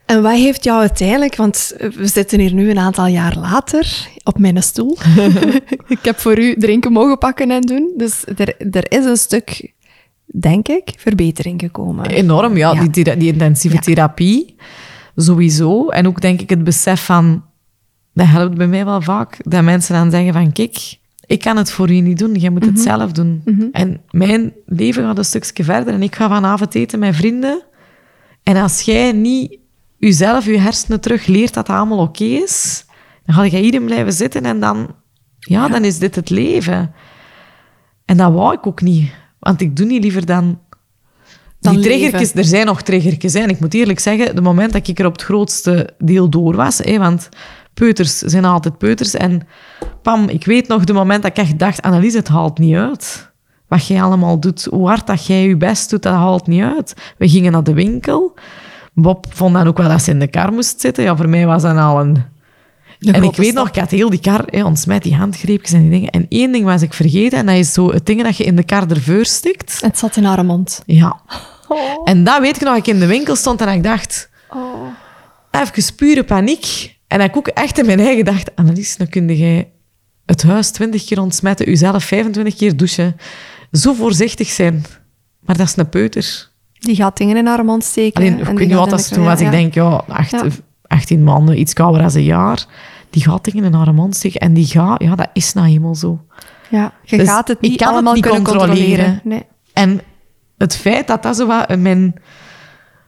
En 0.06 0.22
wat 0.22 0.32
heeft 0.34 0.64
jou 0.64 0.80
uiteindelijk, 0.80 1.36
want 1.36 1.74
we 1.78 2.08
zitten 2.08 2.40
hier 2.40 2.54
nu 2.54 2.70
een 2.70 2.80
aantal 2.80 3.06
jaar 3.08 3.38
later 3.38 4.08
op 4.24 4.40
mijn 4.40 4.64
stoel. 4.64 4.98
ik 5.88 6.00
heb 6.02 6.20
voor 6.20 6.40
u 6.40 6.56
drinken 6.58 6.92
mogen 6.92 7.18
pakken 7.18 7.52
en 7.52 7.62
doen. 7.62 7.94
Dus 7.98 8.24
er, 8.36 8.56
er 8.72 8.92
is 8.92 9.06
een 9.06 9.18
stuk, 9.18 9.74
denk 10.26 10.68
ik, 10.68 10.94
verbetering 10.98 11.60
gekomen. 11.62 12.06
Enorm, 12.06 12.58
ja. 12.58 12.74
Ja. 12.74 12.80
Die, 12.82 12.90
thera- 12.90 13.16
die 13.16 13.32
intensieve 13.32 13.76
Ja. 13.76 13.82
therapie, 13.82 14.56
sowieso. 15.16 15.88
En 15.90 16.08
ook 16.08 16.22
denk 16.22 16.42
ik 16.42 16.50
het 16.50 16.64
besef 16.64 17.06
van... 17.06 17.46
Dat 18.14 18.28
helpt 18.28 18.58
bij 18.58 18.68
mij 18.68 18.86
wel 18.86 19.02
vaak, 19.02 19.38
dat 19.40 19.64
mensen 19.64 19.94
dan 19.96 20.12
zeggen 20.12 20.34
van... 20.34 20.52
Kijk, 20.52 20.98
ik 21.28 21.40
kan 21.42 21.58
het 21.58 21.72
voor 21.72 21.90
u 21.92 22.00
niet 22.00 22.18
doen, 22.20 22.34
jij 22.36 22.50
moet 22.50 22.66
Mhm. 22.66 22.74
het 22.74 22.82
zelf 22.82 23.12
doen. 23.12 23.42
En 23.72 24.02
mijn 24.12 24.54
leven 24.66 25.04
gaat 25.04 25.18
een 25.18 25.26
stukje 25.26 25.64
verder 25.64 25.94
en 25.94 26.02
ik 26.04 26.16
ga 26.16 26.28
vanavond 26.28 26.76
eten 26.76 27.00
met 27.00 27.16
vrienden. 27.16 27.62
En 28.44 28.56
als 28.56 28.82
jij 28.82 29.12
niet 29.12 29.58
jezelf, 29.98 30.46
je 30.46 30.58
hersenen 30.60 31.02
terug 31.02 31.26
leert 31.26 31.54
dat 31.54 31.66
dat 31.68 31.76
allemaal 31.76 31.98
oké 32.00 32.24
is, 32.24 32.86
dan 33.26 33.36
ga 33.36 33.44
je 33.44 33.58
hierin 33.58 33.86
blijven 33.86 34.14
zitten 34.14 34.46
en 34.46 34.60
dan... 34.60 34.96
Ja, 35.40 35.68
dan 35.68 35.84
is 35.84 36.00
dit 36.00 36.16
het 36.16 36.30
leven. 36.30 36.94
En 38.06 38.18
dat 38.18 38.34
wou 38.34 38.54
ik 38.54 38.68
ook 38.68 38.82
niet. 38.82 39.12
Want 39.40 39.62
ik 39.62 39.76
doe 39.76 39.86
niet 39.86 40.04
liever 40.04 40.26
dan... 40.26 40.60
Dan 41.60 41.74
die 41.74 41.84
triggertjes, 41.84 42.34
er 42.34 42.46
zijn 42.46 42.66
nog 42.66 42.82
triggertjes. 42.82 43.34
Hè. 43.34 43.40
En 43.40 43.50
ik 43.50 43.60
moet 43.60 43.74
eerlijk 43.74 44.00
zeggen, 44.00 44.36
de 44.36 44.42
moment 44.42 44.74
dat 44.74 44.88
ik 44.88 45.00
er 45.00 45.06
op 45.06 45.12
het 45.12 45.22
grootste 45.22 45.90
deel 45.98 46.30
door 46.30 46.56
was, 46.56 46.78
hè, 46.78 46.98
want 46.98 47.30
peuters 47.80 48.18
zijn 48.18 48.46
altijd 48.46 48.78
peuters. 48.78 49.14
En 49.14 49.48
pam, 50.02 50.30
ik 50.30 50.46
weet 50.46 50.68
nog 50.68 50.84
de 50.84 50.94
moment 50.94 51.22
dat 51.22 51.32
ik 51.32 51.38
echt 51.38 51.60
dacht, 51.60 51.82
Annelies, 51.82 52.14
het 52.14 52.28
haalt 52.28 52.58
niet 52.58 52.76
uit. 52.76 53.32
Wat 53.68 53.88
jij 53.88 54.02
allemaal 54.02 54.40
doet, 54.40 54.64
hoe 54.64 54.88
hard 54.88 55.08
dat 55.08 55.26
jij 55.26 55.48
je 55.48 55.58
best 55.58 55.90
doet, 55.90 56.04
dat 56.04 56.14
haalt 56.14 56.48
niet 56.48 56.64
uit. 56.64 56.94
We 57.18 57.30
gingen 57.30 57.52
naar 57.52 57.64
de 57.64 57.74
winkel. 57.74 58.34
Bob 58.94 59.26
vond 59.30 59.54
dan 59.54 59.68
ook 59.68 59.78
wel 59.78 59.90
dat 59.90 60.02
ze 60.02 60.12
in 60.12 60.20
de 60.20 60.28
kar 60.28 60.54
moest 60.54 60.82
zitten. 60.82 61.04
Ja, 61.04 61.16
voor 61.16 61.30
mij 61.30 61.46
was 61.46 61.62
dat 61.62 61.78
al 61.78 62.00
een... 62.00 62.24
De 63.00 63.12
en 63.12 63.24
ik 63.24 63.36
weet 63.36 63.46
stap. 63.52 63.58
nog, 63.58 63.68
ik 63.68 63.76
had 63.76 63.92
heel 63.92 64.10
die 64.10 64.20
kar 64.20 64.44
hè, 64.46 64.64
ontsmet, 64.64 65.04
die 65.04 65.16
handgreepjes 65.16 65.74
en 65.74 65.82
die 65.82 65.90
dingen. 65.90 66.10
En 66.10 66.26
één 66.30 66.52
ding 66.52 66.66
was 66.66 66.82
ik 66.82 66.94
vergeten, 66.94 67.40
en 67.40 67.46
dat 67.46 67.56
is 67.56 67.74
zo 67.74 67.92
het 67.92 68.06
ding 68.06 68.24
dat 68.24 68.38
je 68.38 68.44
in 68.44 68.56
de 68.56 68.64
kar 68.64 68.88
ervoor 68.90 69.26
stikt. 69.26 69.82
Het 69.82 69.98
zat 69.98 70.16
in 70.16 70.24
haar 70.24 70.46
mond. 70.46 70.84
Ja. 70.86 71.20
En 72.04 72.24
dat 72.24 72.40
weet 72.40 72.56
ik 72.56 72.62
nog, 72.62 72.76
ik 72.76 72.88
in 72.88 73.00
de 73.00 73.06
winkel 73.06 73.36
stond 73.36 73.62
en 73.62 73.74
ik 73.74 73.84
dacht, 73.84 74.30
even 75.52 75.96
pure 75.96 76.24
paniek. 76.24 76.97
En 77.08 77.22
ik 77.22 77.38
ook 77.38 77.48
echt 77.48 77.80
in 77.80 77.86
mijn 77.86 78.00
eigen 78.00 78.26
dacht, 78.26 78.56
Annelies, 78.56 78.98
dan 78.98 79.08
kun 79.10 79.36
jij 79.36 79.72
het 80.26 80.44
huis 80.44 80.70
20 80.72 81.04
keer 81.06 81.22
ontsmetten, 81.22 81.66
jezelf 81.66 82.04
25 82.04 82.56
keer 82.56 82.78
douchen. 82.78 83.16
Zo 83.72 83.94
voorzichtig 83.94 84.48
zijn. 84.48 84.86
Maar 85.40 85.58
dat 85.58 85.68
is 85.68 85.78
een 85.78 85.90
peuter. 85.90 86.50
Die 86.80 86.96
gaat 86.96 87.18
dingen 87.18 87.38
in 87.38 87.46
haar 87.46 87.66
mond 87.66 87.84
steken. 87.84 88.22
Alleen, 88.22 88.34
en 88.34 88.52
ik 88.52 88.58
weet 88.58 88.68
niet 88.68 88.78
wat 88.78 88.90
dat 88.90 89.14
toen 89.14 89.24
was. 89.24 89.40
ja, 89.40 89.46
Ik 89.46 89.52
denk, 89.52 89.74
ja, 89.74 90.04
acht, 90.08 90.32
Ja. 90.32 90.44
18 90.88 91.24
maanden, 91.24 91.60
iets 91.60 91.74
kouder 91.74 92.02
dan 92.02 92.16
een 92.16 92.24
jaar. 92.24 92.66
Die 93.10 93.24
gaat 93.24 93.44
dingen 93.46 93.64
in 93.64 93.74
haar 93.74 93.94
mond 93.94 94.16
steken. 94.16 94.40
En 94.40 94.54
die 94.54 94.66
gaat, 94.66 95.02
ja, 95.04 95.16
dat 95.16 95.30
is 95.34 95.54
nou 95.54 95.68
eenmaal 95.68 95.96
zo. 95.96 96.26
Ja, 96.70 96.94
je 97.04 97.18
Dus 97.18 97.28
gaat 97.28 97.48
het 97.48 97.62
niet 97.62 97.80
het 97.80 97.90
allemaal 97.90 98.14
niet 98.14 98.24
kunnen 98.24 98.44
controleren. 98.44 98.76
controleren. 98.78 99.22
Nee. 99.24 99.46
En 99.74 100.02
het 100.58 100.76
feit 100.76 101.08
dat 101.08 101.24
dat 101.24 101.36
zo 101.36 101.48
wat 101.48 101.78
mijn 101.78 102.16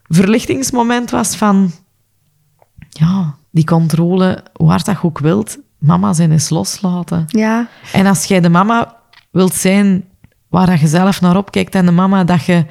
verlichtingsmoment 0.08 1.10
was 1.10 1.36
van... 1.36 1.70
Ja, 2.88 3.34
die 3.50 3.64
controle, 3.64 4.44
hoe 4.52 4.68
hard 4.70 4.84
dat 4.84 4.94
je 5.00 5.04
ook 5.06 5.18
wilt, 5.18 5.58
mama 5.78 6.12
zijn 6.12 6.32
eens 6.32 6.50
loslaten. 6.50 7.24
Ja, 7.26 7.68
En 7.92 8.06
als 8.06 8.24
jij 8.24 8.40
de 8.40 8.48
mama 8.48 8.96
wilt 9.30 9.54
zijn 9.54 10.04
waar 10.48 10.66
dat 10.66 10.80
je 10.80 10.86
zelf 10.86 11.20
naar 11.20 11.36
opkijkt 11.36 11.74
en 11.74 11.86
de 11.86 11.92
mama 11.92 12.24
dat 12.24 12.44
je 12.44 12.64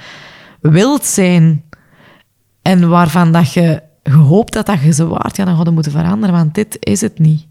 wilt 0.62 1.06
zijn 1.06 1.64
en 2.62 2.90
waarvan 2.90 3.32
dat 3.32 3.54
je 3.54 3.82
gehoopt 4.04 4.54
dat 4.54 4.66
dat 4.66 4.82
je 4.82 4.94
ze 4.94 5.08
waard, 5.08 5.36
ja, 5.38 5.46
dan 5.46 5.62
je 5.64 5.72
moeten 5.72 5.92
veranderen, 5.92 6.36
want 6.36 6.56
dit 6.56 6.78
is 6.80 7.02
het 7.02 7.20
niet. 7.20 7.48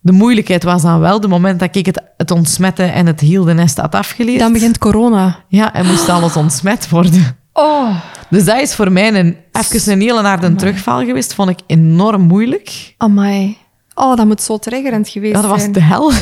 De 0.00 0.12
moeilijkheid 0.12 0.62
was 0.62 0.82
dan 0.82 1.00
wel 1.00 1.20
de 1.20 1.28
moment 1.28 1.60
dat 1.60 1.76
ik 1.76 1.86
het, 1.86 2.02
het 2.16 2.30
ontsmetten 2.30 2.92
en 2.92 3.06
het 3.06 3.20
hielde 3.20 3.52
nest 3.52 3.78
had 3.78 3.94
afgeleerd. 3.94 4.38
dan 4.38 4.52
begint 4.52 4.78
corona. 4.78 5.38
Ja, 5.48 5.74
en 5.74 5.86
moest 5.86 6.08
alles 6.08 6.36
ontsmet 6.36 6.88
worden. 6.88 7.36
Oh, 7.56 7.96
Dus 8.30 8.44
dat 8.44 8.60
is 8.60 8.74
voor 8.74 8.92
mij 8.92 9.14
een, 9.14 9.36
even 9.52 9.92
een 9.92 10.00
hele 10.00 10.22
naar 10.22 10.40
de 10.40 10.54
terugval 10.54 11.04
geweest. 11.04 11.34
Vond 11.34 11.50
ik 11.50 11.58
enorm 11.66 12.22
moeilijk. 12.22 12.94
amai. 12.96 13.56
Oh, 13.94 14.16
dat 14.16 14.26
moet 14.26 14.42
zo 14.42 14.58
triggerend 14.58 15.08
geweest 15.08 15.34
Ja, 15.34 15.40
dat 15.40 15.50
was 15.50 15.60
zijn. 15.60 15.72
de 15.72 15.80
hel. 15.82 16.12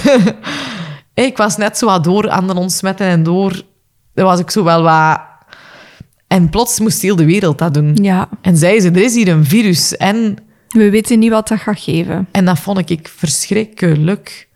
ik 1.29 1.37
was 1.37 1.57
net 1.57 1.79
zo 1.79 1.87
wat 1.87 2.05
door 2.05 2.31
aan 2.31 2.47
de 2.47 2.55
ontsmetten 2.55 3.07
en 3.07 3.23
door. 3.23 3.51
Dat 4.15 4.25
was 4.25 4.41
ik 4.41 4.51
zo 4.51 4.65
wel 4.65 4.83
wat... 4.83 5.21
En 6.27 6.49
plots 6.51 6.81
moest 6.81 7.03
heel 7.03 7.17
de 7.17 7.25
wereld 7.25 7.59
dat 7.59 7.75
doen. 7.75 7.97
Ja, 8.03 8.29
En 8.41 8.57
zei 8.57 8.81
ze, 8.81 8.91
er 8.91 9.03
is 9.03 9.15
hier 9.15 9.29
een 9.29 9.45
virus. 9.45 9.97
En, 9.97 10.37
we 10.69 10.91
weten 10.91 11.19
niet 11.19 11.31
wat 11.31 11.49
dat 11.49 11.59
gaat 11.61 11.81
geven. 11.81 12.29
en 12.33 12.45
dat 12.45 12.59
vond 12.59 12.91
ik 12.91 13.13
verschrikkelijk. 13.17 14.49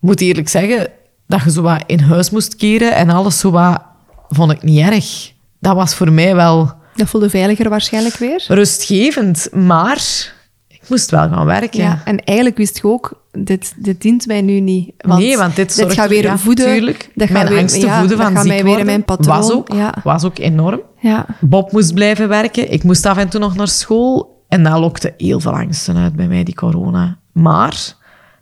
Ik 0.00 0.10
moet 0.10 0.20
eerlijk 0.20 0.48
zeggen, 0.48 0.88
dat 1.26 1.42
je 1.44 1.50
zo 1.50 1.62
wat 1.62 1.82
in 1.86 2.00
huis 2.00 2.30
moest 2.30 2.56
keren 2.56 2.94
en 2.94 3.10
alles 3.10 3.38
zo 3.38 3.50
wat... 3.50 3.82
Vond 4.28 4.50
ik 4.52 4.62
niet 4.62 4.80
erg. 4.80 5.32
Dat 5.64 5.74
was 5.74 5.94
voor 5.94 6.12
mij 6.12 6.34
wel 6.34 6.72
Dat 6.94 7.08
voelde 7.08 7.30
veiliger 7.30 7.68
waarschijnlijk 7.68 8.16
weer. 8.16 8.44
rustgevend. 8.48 9.48
Maar 9.52 10.32
ik 10.68 10.80
moest 10.88 11.10
wel 11.10 11.28
gaan 11.28 11.46
werken. 11.46 11.80
Ja, 11.80 12.00
en 12.04 12.24
eigenlijk 12.24 12.56
wist 12.58 12.76
je 12.76 12.84
ook, 12.88 13.22
dit, 13.32 13.74
dit 13.76 14.00
dient 14.00 14.26
mij 14.26 14.42
nu 14.42 14.60
niet. 14.60 14.92
Want 14.96 15.20
nee, 15.20 15.36
want 15.36 15.56
dit 15.56 15.72
zorgt 15.72 15.94
gaat 15.94 16.08
weer 16.08 16.22
ja, 16.22 16.38
voeden. 16.38 16.66
tuurlijk. 16.66 17.10
dat 17.14 17.28
mijn 17.28 17.40
gaat 17.40 17.48
weer, 17.48 17.58
angst 17.60 17.80
te 17.80 17.86
ja, 17.86 17.98
voeden 17.98 18.18
dat 18.18 18.26
van 18.32 18.36
ziek 18.36 18.46
mij 18.46 18.54
weer 18.56 18.60
in 18.60 18.66
worden 18.66 18.86
mijn 18.86 19.04
patroon. 19.04 19.36
was 19.36 19.52
ook, 19.52 19.72
Ja, 19.72 19.94
was 20.04 20.24
ook 20.24 20.38
enorm. 20.38 20.80
ja. 21.00 21.26
Bob 21.40 21.72
moest 21.72 21.94
blijven 21.94 22.28
werken. 22.28 22.72
Ik 22.72 22.82
moest 22.82 23.06
af 23.06 23.16
en 23.16 23.28
toe 23.28 23.40
nog 23.40 23.54
naar 23.56 23.68
school. 23.68 24.42
En 24.48 24.62
dat 24.62 24.78
lokte 24.78 25.14
heel 25.16 25.40
veel 25.40 25.52
angsten 25.56 25.96
uit 25.96 26.14
bij 26.16 26.26
mij, 26.26 26.44
die 26.44 26.54
corona. 26.54 27.18
Maar 27.32 27.94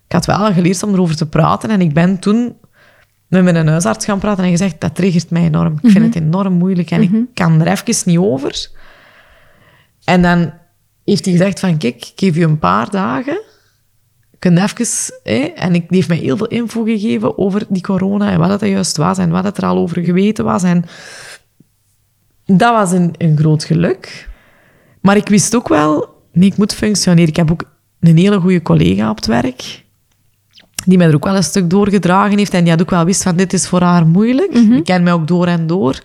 ik 0.06 0.12
had 0.12 0.26
wel 0.26 0.52
geleerd 0.52 0.82
om 0.82 0.92
erover 0.94 1.16
te 1.16 1.26
praten. 1.26 1.70
En 1.70 1.80
ik 1.80 1.92
ben 1.94 2.18
toen 2.18 2.54
met 3.32 3.44
mijn 3.44 3.68
huisarts 3.68 4.04
gaan 4.04 4.18
praten 4.18 4.44
en 4.44 4.50
gezegd, 4.50 4.80
dat 4.80 4.94
triggert 4.94 5.30
mij 5.30 5.42
enorm. 5.42 5.78
Ik 5.82 5.90
vind 5.90 6.14
het 6.14 6.24
enorm 6.24 6.52
moeilijk 6.52 6.90
en 6.90 7.02
ik 7.02 7.10
kan 7.34 7.60
er 7.60 7.66
even 7.66 7.94
niet 8.04 8.18
over. 8.18 8.70
En 10.04 10.22
dan 10.22 10.52
heeft 11.04 11.24
hij 11.24 11.34
gezegd 11.34 11.60
van, 11.60 11.78
kijk, 11.78 11.94
ik 11.94 12.12
geef 12.16 12.36
je 12.36 12.44
een 12.44 12.58
paar 12.58 12.90
dagen. 12.90 13.40
Je 14.30 14.36
kunt 14.38 14.58
even... 14.58 14.86
Hè, 15.22 15.38
en 15.38 15.74
ik, 15.74 15.88
die 15.88 15.96
heeft 15.96 16.08
mij 16.08 16.16
heel 16.16 16.36
veel 16.36 16.46
info 16.46 16.84
gegeven 16.84 17.38
over 17.38 17.66
die 17.68 17.82
corona 17.82 18.30
en 18.30 18.38
wat 18.38 18.60
het 18.60 18.70
juist 18.70 18.96
was 18.96 19.18
en 19.18 19.30
wat 19.30 19.44
het 19.44 19.56
er 19.56 19.64
al 19.64 19.76
over 19.76 20.04
geweten 20.04 20.44
was. 20.44 20.62
En 20.62 20.84
dat 22.44 22.74
was 22.74 22.92
een, 22.92 23.14
een 23.18 23.36
groot 23.36 23.64
geluk. 23.64 24.28
Maar 25.00 25.16
ik 25.16 25.28
wist 25.28 25.56
ook 25.56 25.68
wel, 25.68 26.22
nee, 26.32 26.48
ik 26.48 26.56
moet 26.56 26.74
functioneren. 26.74 27.28
Ik 27.28 27.36
heb 27.36 27.50
ook 27.50 27.64
een 28.00 28.16
hele 28.16 28.40
goede 28.40 28.62
collega 28.62 29.10
op 29.10 29.16
het 29.16 29.26
werk, 29.26 29.84
die 30.84 30.98
mij 30.98 31.06
er 31.06 31.14
ook 31.14 31.24
wel 31.24 31.36
een 31.36 31.42
stuk 31.42 31.70
doorgedragen 31.70 32.38
heeft 32.38 32.54
en 32.54 32.62
die 32.62 32.72
had 32.72 32.80
ook 32.82 32.90
wel 32.90 33.04
wist 33.04 33.22
van, 33.22 33.36
dit 33.36 33.52
is 33.52 33.68
voor 33.68 33.82
haar 33.82 34.06
moeilijk. 34.06 34.52
Ik 34.52 34.84
ken 34.84 35.02
mij 35.02 35.12
ook 35.12 35.26
door 35.28 35.46
en 35.46 35.66
door. 35.66 36.00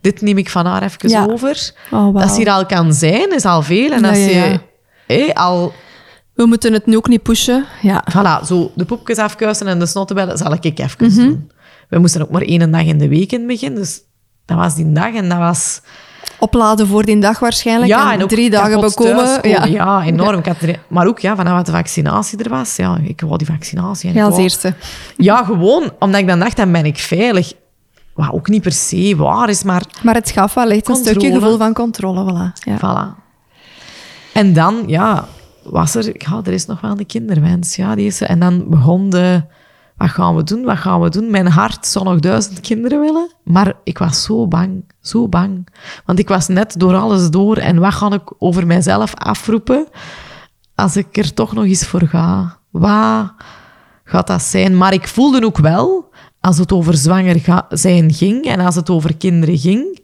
Dit 0.00 0.20
neem 0.20 0.38
ik 0.38 0.50
van 0.50 0.66
haar 0.66 0.82
even 0.82 1.08
Ja. 1.08 1.26
over. 1.30 1.72
Oh. 1.90 2.18
Dat 2.20 2.30
ze 2.30 2.36
hier 2.36 2.50
al 2.50 2.66
kan 2.66 2.92
zijn, 2.92 3.34
is 3.34 3.44
al 3.44 3.62
veel. 3.62 3.90
En 3.90 4.04
als 4.04 4.18
ja, 4.18 4.24
je 4.24 4.60
hé, 5.06 5.34
al 5.34 5.72
We 6.34 6.46
moeten 6.46 6.72
het 6.72 6.86
nu 6.86 6.96
ook 6.96 7.08
niet 7.08 7.22
pushen. 7.22 7.64
Ja. 7.82 8.04
Voilà, 8.10 8.46
zo 8.46 8.72
de 8.74 8.84
poepjes 8.84 9.18
afkuisen 9.18 9.66
en 9.66 9.78
de 9.78 9.86
snottenbellen 9.86 10.38
zal 10.38 10.52
ik 10.52 10.64
even 10.64 11.06
Mhm. 11.06 11.14
doen. 11.16 11.50
We 11.88 11.98
moesten 11.98 12.22
ook 12.22 12.30
maar 12.30 12.42
één 12.42 12.70
dag 12.72 12.84
in 12.84 12.98
de 12.98 13.08
week 13.08 13.32
in 13.32 13.38
het 13.38 13.46
begin, 13.48 13.74
dus 13.74 14.00
dat 14.44 14.56
was 14.56 14.74
die 14.74 14.92
dag 14.92 15.14
en 15.14 15.28
dat 15.28 15.38
was... 15.38 15.80
Opladen 16.44 16.86
voor 16.86 17.04
die 17.04 17.18
dag 17.18 17.38
waarschijnlijk. 17.38 17.90
en, 18.12 18.22
ook 18.22 18.28
drie 18.28 18.50
dagen 18.50 18.80
bekomen. 18.80 19.38
Ja, 19.48 19.64
Ja, 19.64 20.02
enorm. 20.02 20.40
Er- 20.44 20.80
maar 20.88 21.06
ook 21.06 21.18
ja, 21.18 21.36
vanaf 21.36 21.62
de 21.62 21.72
vaccinatie 21.72 22.38
er 22.44 22.50
was, 22.50 22.76
ja, 22.76 22.98
ik 23.02 23.20
wou 23.20 23.36
die 23.36 23.46
vaccinatie. 23.46 24.08
En 24.08 24.14
ja 24.14 24.22
als 24.22 24.30
wou- 24.30 24.42
eerste. 24.42 24.74
Ja, 25.16 25.44
gewoon, 25.44 25.92
omdat 25.98 26.20
ik 26.20 26.26
dan 26.28 26.38
dacht, 26.38 26.56
dan 26.56 26.72
ben 26.72 26.84
ik 26.84 26.98
veilig. 26.98 27.52
Wat 28.14 28.32
ook 28.32 28.48
niet 28.48 28.62
per 28.62 28.72
se 28.72 29.14
waar 29.16 29.48
is, 29.48 29.62
maar 29.62 29.82
Maar 30.02 30.14
het 30.14 30.30
gaf 30.30 30.54
wel 30.54 30.70
echt 30.70 30.88
een 30.88 30.96
stukje 30.96 31.32
gevoel 31.32 31.56
van 31.56 31.72
controle. 31.72 32.32
Voilà. 32.32 32.62
Ja. 32.64 32.76
Voilà. 32.78 33.22
En 34.32 34.52
dan, 34.52 34.82
ja, 34.86 35.28
was 35.62 35.94
er... 35.94 36.04
Ja, 36.18 36.40
er 36.44 36.52
is 36.52 36.66
nog 36.66 36.80
wel 36.80 36.96
de 36.96 37.04
kinderwens. 37.04 37.76
Ja, 37.76 37.94
die 37.94 38.06
is, 38.06 38.20
en 38.20 38.38
dan 38.38 38.64
begon 38.68 39.10
de... 39.10 39.42
Wat 39.96 40.10
gaan 40.10 40.36
we 40.36 40.42
doen? 40.42 40.64
Wat 40.64 40.76
gaan 40.76 41.00
we 41.00 41.08
doen? 41.10 41.30
Mijn 41.30 41.46
hart 41.46 41.86
zou 41.86 42.04
nog 42.04 42.20
duizend 42.20 42.60
kinderen 42.60 43.00
willen. 43.00 43.32
Maar 43.44 43.72
ik 43.84 43.98
was 43.98 44.22
zo 44.22 44.46
bang. 44.48 44.84
Zo 45.00 45.28
bang. 45.28 45.68
Want 46.04 46.18
ik 46.18 46.28
was 46.28 46.48
net 46.48 46.74
door 46.78 46.94
alles 46.96 47.30
door. 47.30 47.56
En 47.56 47.78
wat 47.78 47.94
ga 47.94 48.12
ik 48.12 48.32
over 48.38 48.66
mijzelf 48.66 49.14
afroepen 49.14 49.86
als 50.74 50.96
ik 50.96 51.16
er 51.16 51.34
toch 51.34 51.52
nog 51.52 51.64
eens 51.64 51.86
voor 51.86 52.02
ga? 52.08 52.56
Wat 52.70 53.32
gaat 54.04 54.26
dat 54.26 54.42
zijn? 54.42 54.76
Maar 54.76 54.92
ik 54.92 55.08
voelde 55.08 55.44
ook 55.44 55.58
wel, 55.58 56.12
als 56.40 56.58
het 56.58 56.72
over 56.72 56.94
zwanger 56.96 57.64
zijn 57.68 58.12
ging 58.12 58.44
en 58.44 58.60
als 58.60 58.74
het 58.74 58.90
over 58.90 59.16
kinderen 59.16 59.58
ging, 59.58 60.00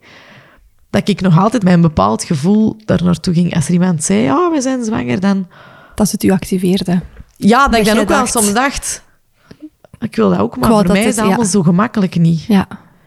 dat 0.90 1.08
ik 1.08 1.20
nog 1.20 1.38
altijd 1.38 1.62
met 1.62 1.72
een 1.72 1.80
bepaald 1.80 2.24
gevoel 2.24 2.76
daar 2.84 3.04
naartoe 3.04 3.34
ging. 3.34 3.54
Als 3.54 3.66
er 3.66 3.72
iemand 3.72 4.04
zei, 4.04 4.20
ja, 4.20 4.50
we 4.50 4.60
zijn 4.60 4.84
zwanger, 4.84 5.20
dan... 5.20 5.48
Dat 5.94 6.10
het 6.10 6.22
u 6.22 6.30
activeerde. 6.30 7.00
Ja, 7.36 7.62
dat, 7.62 7.70
Dat 7.70 7.80
ik 7.80 7.86
dan 7.86 7.98
ook 7.98 8.08
wel 8.08 8.18
dacht- 8.18 8.32
soms 8.32 8.52
dacht... 8.52 9.02
Ik 10.00 10.16
wil 10.16 10.30
dat 10.30 10.38
ook, 10.38 10.56
maar 10.56 10.70
voor 10.70 10.86
mij 10.86 10.98
is 10.98 11.04
het- 11.06 11.14
dat 11.16 11.24
allemaal 11.24 11.44
ja. 11.44 11.50
zo 11.50 11.62
gemakkelijk 11.62 12.18
niet. 12.18 12.42
Ja. 12.42 12.66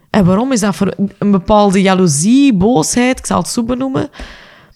En 0.09 0.25
waarom 0.25 0.51
is 0.51 0.59
dat 0.59 0.75
voor 0.75 0.93
een 1.17 1.31
bepaalde 1.31 1.81
jaloezie, 1.81 2.53
boosheid, 2.53 3.19
ik 3.19 3.25
zal 3.25 3.37
het 3.37 3.47
zo 3.47 3.63
benoemen, 3.63 4.09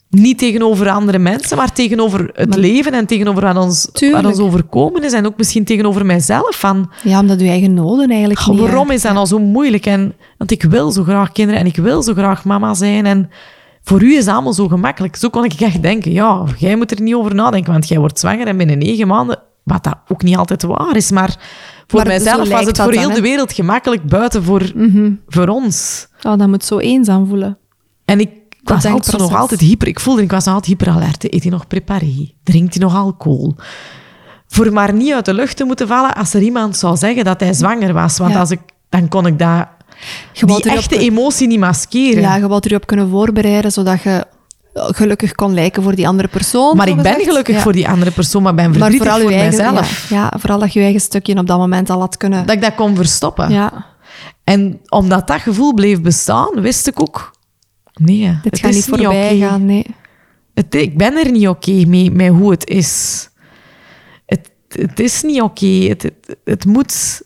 niet 0.10 0.38
tegenover 0.38 0.90
andere 0.90 1.18
mensen, 1.20 1.58
maar 1.58 1.72
tegenover 1.72 2.30
het 2.34 2.56
leven 2.56 2.94
en 2.94 3.06
tegenover 3.06 3.42
wat 3.42 3.58
ons, 3.58 3.90
Tuurlijk. 3.92 4.22
wat 4.24 4.32
ons 4.32 4.42
overkomen 4.42 5.04
is 5.04 5.14
en 5.14 5.26
ook 5.26 5.38
misschien 5.38 5.66
tegenover 5.66 6.06
mijzelf. 6.06 6.56
Van, 6.60 6.92
ja, 7.04 7.20
omdat 7.20 7.40
uw 7.40 7.48
eigen 7.48 7.74
noden 7.74 8.10
eigenlijk 8.10 8.40
goh, 8.40 8.54
niet... 8.54 8.64
waarom 8.64 8.92
is 8.92 9.02
dat 9.02 9.14
nou 9.14 9.26
zo 9.26 9.40
moeilijk? 9.40 9.86
En, 9.86 10.14
want 10.38 10.52
ik 10.52 10.64
wil 10.64 10.92
zo 10.92 11.04
graag 11.04 11.32
kinderen 11.32 11.62
en 11.62 11.68
ik 11.68 11.76
wil 11.76 12.04
zo 12.04 12.14
graag 12.14 12.46
mama 12.46 12.74
zijn. 12.74 13.06
En 13.06 13.30
voor 13.84 14.02
u 14.04 14.16
is 14.16 14.26
dat 14.26 14.34
allemaal 14.34 14.54
zo 14.54 14.68
gemakkelijk. 14.68 15.16
Zo 15.16 15.30
kon 15.30 15.44
ik 15.44 15.54
echt 15.54 15.82
denken, 15.82 16.12
ja, 16.12 16.44
jij 16.58 16.76
moet 16.76 16.92
er 16.92 17.02
niet 17.02 17.16
over 17.16 17.36
nadenken, 17.36 17.72
want 17.72 17.88
jij 17.88 18.00
wordt 18.00 18.20
zwanger 18.20 18.48
en 18.48 18.58
binnen 18.58 18.78
negen 18.78 19.08
maanden, 19.08 19.40
wat 19.64 19.84
dat 19.84 19.98
ook 20.08 20.24
niet 20.24 20.38
altijd 20.38 20.64
waar 20.64 20.96
is, 20.96 21.12
maar 21.12 21.38
voor 21.88 22.00
Maar 22.00 22.08
mijzelf 22.08 22.50
was 22.50 22.66
het 22.66 22.78
voor 22.82 22.92
heel 22.92 23.14
de 23.14 23.22
wereld 23.22 23.54
gemakkelijk 23.54 24.04
buiten 24.04 24.44
voor, 24.44 24.72
Mhm. 24.76 25.12
voor 25.28 25.48
ons. 25.48 26.08
Oh, 26.22 26.38
dat 26.38 26.48
moet 26.48 26.64
zo 26.66 26.78
eenzaam 26.80 27.28
voelen. 27.28 27.58
En 28.06 28.20
ik 28.20 28.30
was 28.64 28.86
altijd 28.86 29.18
nog 29.18 29.36
altijd 29.36 29.60
hyper. 29.60 29.88
Ik 29.88 30.00
voelde, 30.00 30.22
ik 30.22 30.32
was 30.32 30.46
nog 30.46 30.54
altijd 30.54 30.80
hyperalert. 30.80 31.34
Eet 31.34 31.42
hij 31.42 31.52
nog 31.52 31.68
preparé? 31.68 32.32
Drinkt 32.44 32.74
hij 32.74 32.84
nog 32.84 32.96
alcohol? 32.96 33.56
Voor 34.48 34.74
maar 34.74 34.94
niet 34.94 35.14
uit 35.14 35.26
de 35.26 35.34
lucht 35.34 35.58
te 35.58 35.64
moeten 35.64 35.88
vallen 35.88 36.16
als 36.16 36.34
er 36.34 36.42
iemand 36.42 36.78
zou 36.78 36.98
zeggen 36.98 37.24
dat 37.24 37.40
hij 37.40 37.54
zwanger 37.54 37.94
was. 37.94 38.18
Want 38.18 38.34
Ja. 38.34 38.40
als 38.40 38.52
ik, 38.52 38.60
dan 38.90 39.08
kon 39.08 39.26
ik 39.26 39.40
dat 39.40 39.68
Je 40.34 40.46
die 40.46 40.56
erop 40.56 40.78
echte 40.78 40.98
emotie 40.98 41.48
niet 41.48 41.60
maskeren. 41.60 42.22
Ja, 42.22 42.36
je 42.36 42.48
wilt 42.48 42.66
er 42.66 42.72
je 42.72 42.78
op 42.78 42.88
kunnen 42.88 43.10
voorbereiden, 43.10 43.72
zodat 43.72 44.02
je 44.02 44.26
gelukkig 44.78 45.32
kon 45.32 45.54
lijken 45.54 45.84
voor 45.84 45.96
die 45.96 46.08
andere 46.08 46.28
persoon. 46.28 46.76
maar 46.78 46.88
ik 46.88 47.02
ben 47.02 47.20
gelukkig 47.20 47.56
Ja. 47.56 47.62
voor 47.62 47.72
die 47.72 47.88
andere 47.90 48.12
persoon, 48.12 48.44
maar 48.44 48.54
ben 48.56 48.70
Maar 48.70 48.74
verdrietig 48.80 49.08
vooral 49.08 49.22
voor 49.22 49.32
eigen, 49.32 49.50
mezelf. 49.74 50.10
Ja, 50.10 50.16
ja, 50.32 50.40
vooral 50.40 50.60
dat 50.60 50.74
je 50.74 50.80
je 50.80 50.86
eigen 50.86 51.02
stukje 51.04 51.38
op 51.38 51.48
dat 51.48 51.58
moment 51.58 51.90
al 51.90 52.00
had 52.00 52.18
kunnen... 52.18 52.46
Dat 52.46 52.56
ik 52.56 52.62
dat 52.62 52.76
kon 52.76 52.96
verstoppen. 52.96 53.50
ja, 53.50 53.86
En 54.44 54.82
omdat 54.90 55.28
dat 55.28 55.42
gevoel 55.42 55.74
bleef 55.74 56.02
bestaan, 56.02 56.62
wist 56.62 56.88
ik 56.88 57.02
ook... 57.02 57.36
Nee, 57.94 58.20
dit 58.20 58.38
het 58.44 58.60
gaat 58.60 58.72
niet 58.72 58.86
voorbij 58.86 59.38
gaan, 59.38 59.66
nee. 59.66 59.86
Het, 60.54 60.76
ik 60.76 60.98
ben 60.98 61.18
er 61.18 61.32
niet 61.32 61.48
oké 61.48 61.72
mee, 61.86 62.12
met 62.12 62.30
hoe 62.30 62.52
het 62.52 62.68
is. 62.70 63.30
Het, 64.26 64.52
het 64.68 65.00
is 65.00 65.22
niet 65.24 65.42
oké. 65.42 65.66
Het, 65.66 66.02
het, 66.04 66.38
het 66.44 66.66
moet... 66.66 67.22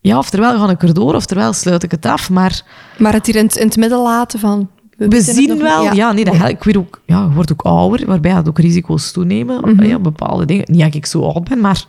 Ja, 0.00 0.18
oftewel 0.18 0.58
ga 0.58 0.70
ik 0.70 0.82
erdoor, 0.82 1.14
oftewel 1.14 1.52
sluit 1.52 1.82
ik 1.82 1.90
het 1.90 2.06
af. 2.06 2.30
Maar 2.30 2.62
Maar 2.98 3.12
het 3.12 3.26
hier 3.26 3.36
in 3.36 3.44
het, 3.44 3.56
in 3.56 3.66
het 3.66 3.76
midden 3.76 3.98
laten 3.98 4.38
van... 4.38 4.70
we 4.96 5.20
zien 5.20 5.58
wel... 5.58 5.82
niet. 5.82 5.94
Ja, 5.94 6.12
nee, 6.12 6.24
dat 6.24 6.48
ik 6.48 6.64
weet 6.64 6.76
ook... 6.76 7.00
Ja, 7.04 7.22
je 7.22 7.34
wordt 7.34 7.52
ook 7.52 7.62
ouder, 7.62 8.06
waarbij 8.06 8.34
dat 8.34 8.48
ook 8.48 8.58
risico's 8.58 9.12
toenemen. 9.12 9.60
Mhm. 9.60 9.84
Ja, 9.84 9.98
bepaalde 9.98 10.44
dingen. 10.44 10.64
Niet 10.70 10.80
dat 10.80 10.94
ik 10.94 11.06
zo 11.06 11.22
oud 11.22 11.48
ben, 11.48 11.60
maar... 11.60 11.84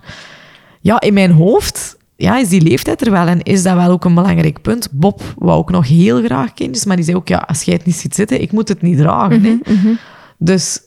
Ja, 0.81 1.01
in 1.01 1.13
mijn 1.13 1.31
hoofd 1.31 1.97
ja, 2.15 2.37
is 2.37 2.49
die 2.49 2.61
leeftijd 2.61 3.05
er 3.05 3.11
wel. 3.11 3.27
En 3.27 3.43
is 3.43 3.63
dat 3.63 3.75
wel 3.75 3.91
ook 3.91 4.05
een 4.05 4.13
belangrijk 4.13 4.61
punt. 4.61 4.89
Bob 4.91 5.21
wou 5.37 5.57
ook 5.57 5.71
nog 5.71 5.87
heel 5.87 6.23
graag 6.23 6.53
kindjes, 6.53 6.85
maar 6.85 6.95
die 6.95 7.05
zei 7.05 7.17
ook... 7.17 7.27
Ja, 7.27 7.37
als 7.37 7.63
jij 7.63 7.73
het 7.73 7.85
niet 7.85 7.95
ziet 7.95 8.15
zitten, 8.15 8.41
ik 8.41 8.51
moet 8.51 8.67
het 8.67 8.81
niet 8.81 8.97
dragen. 8.97 9.41
Mhm, 9.41 9.57
hè. 9.63 9.93
Dus 10.37 10.81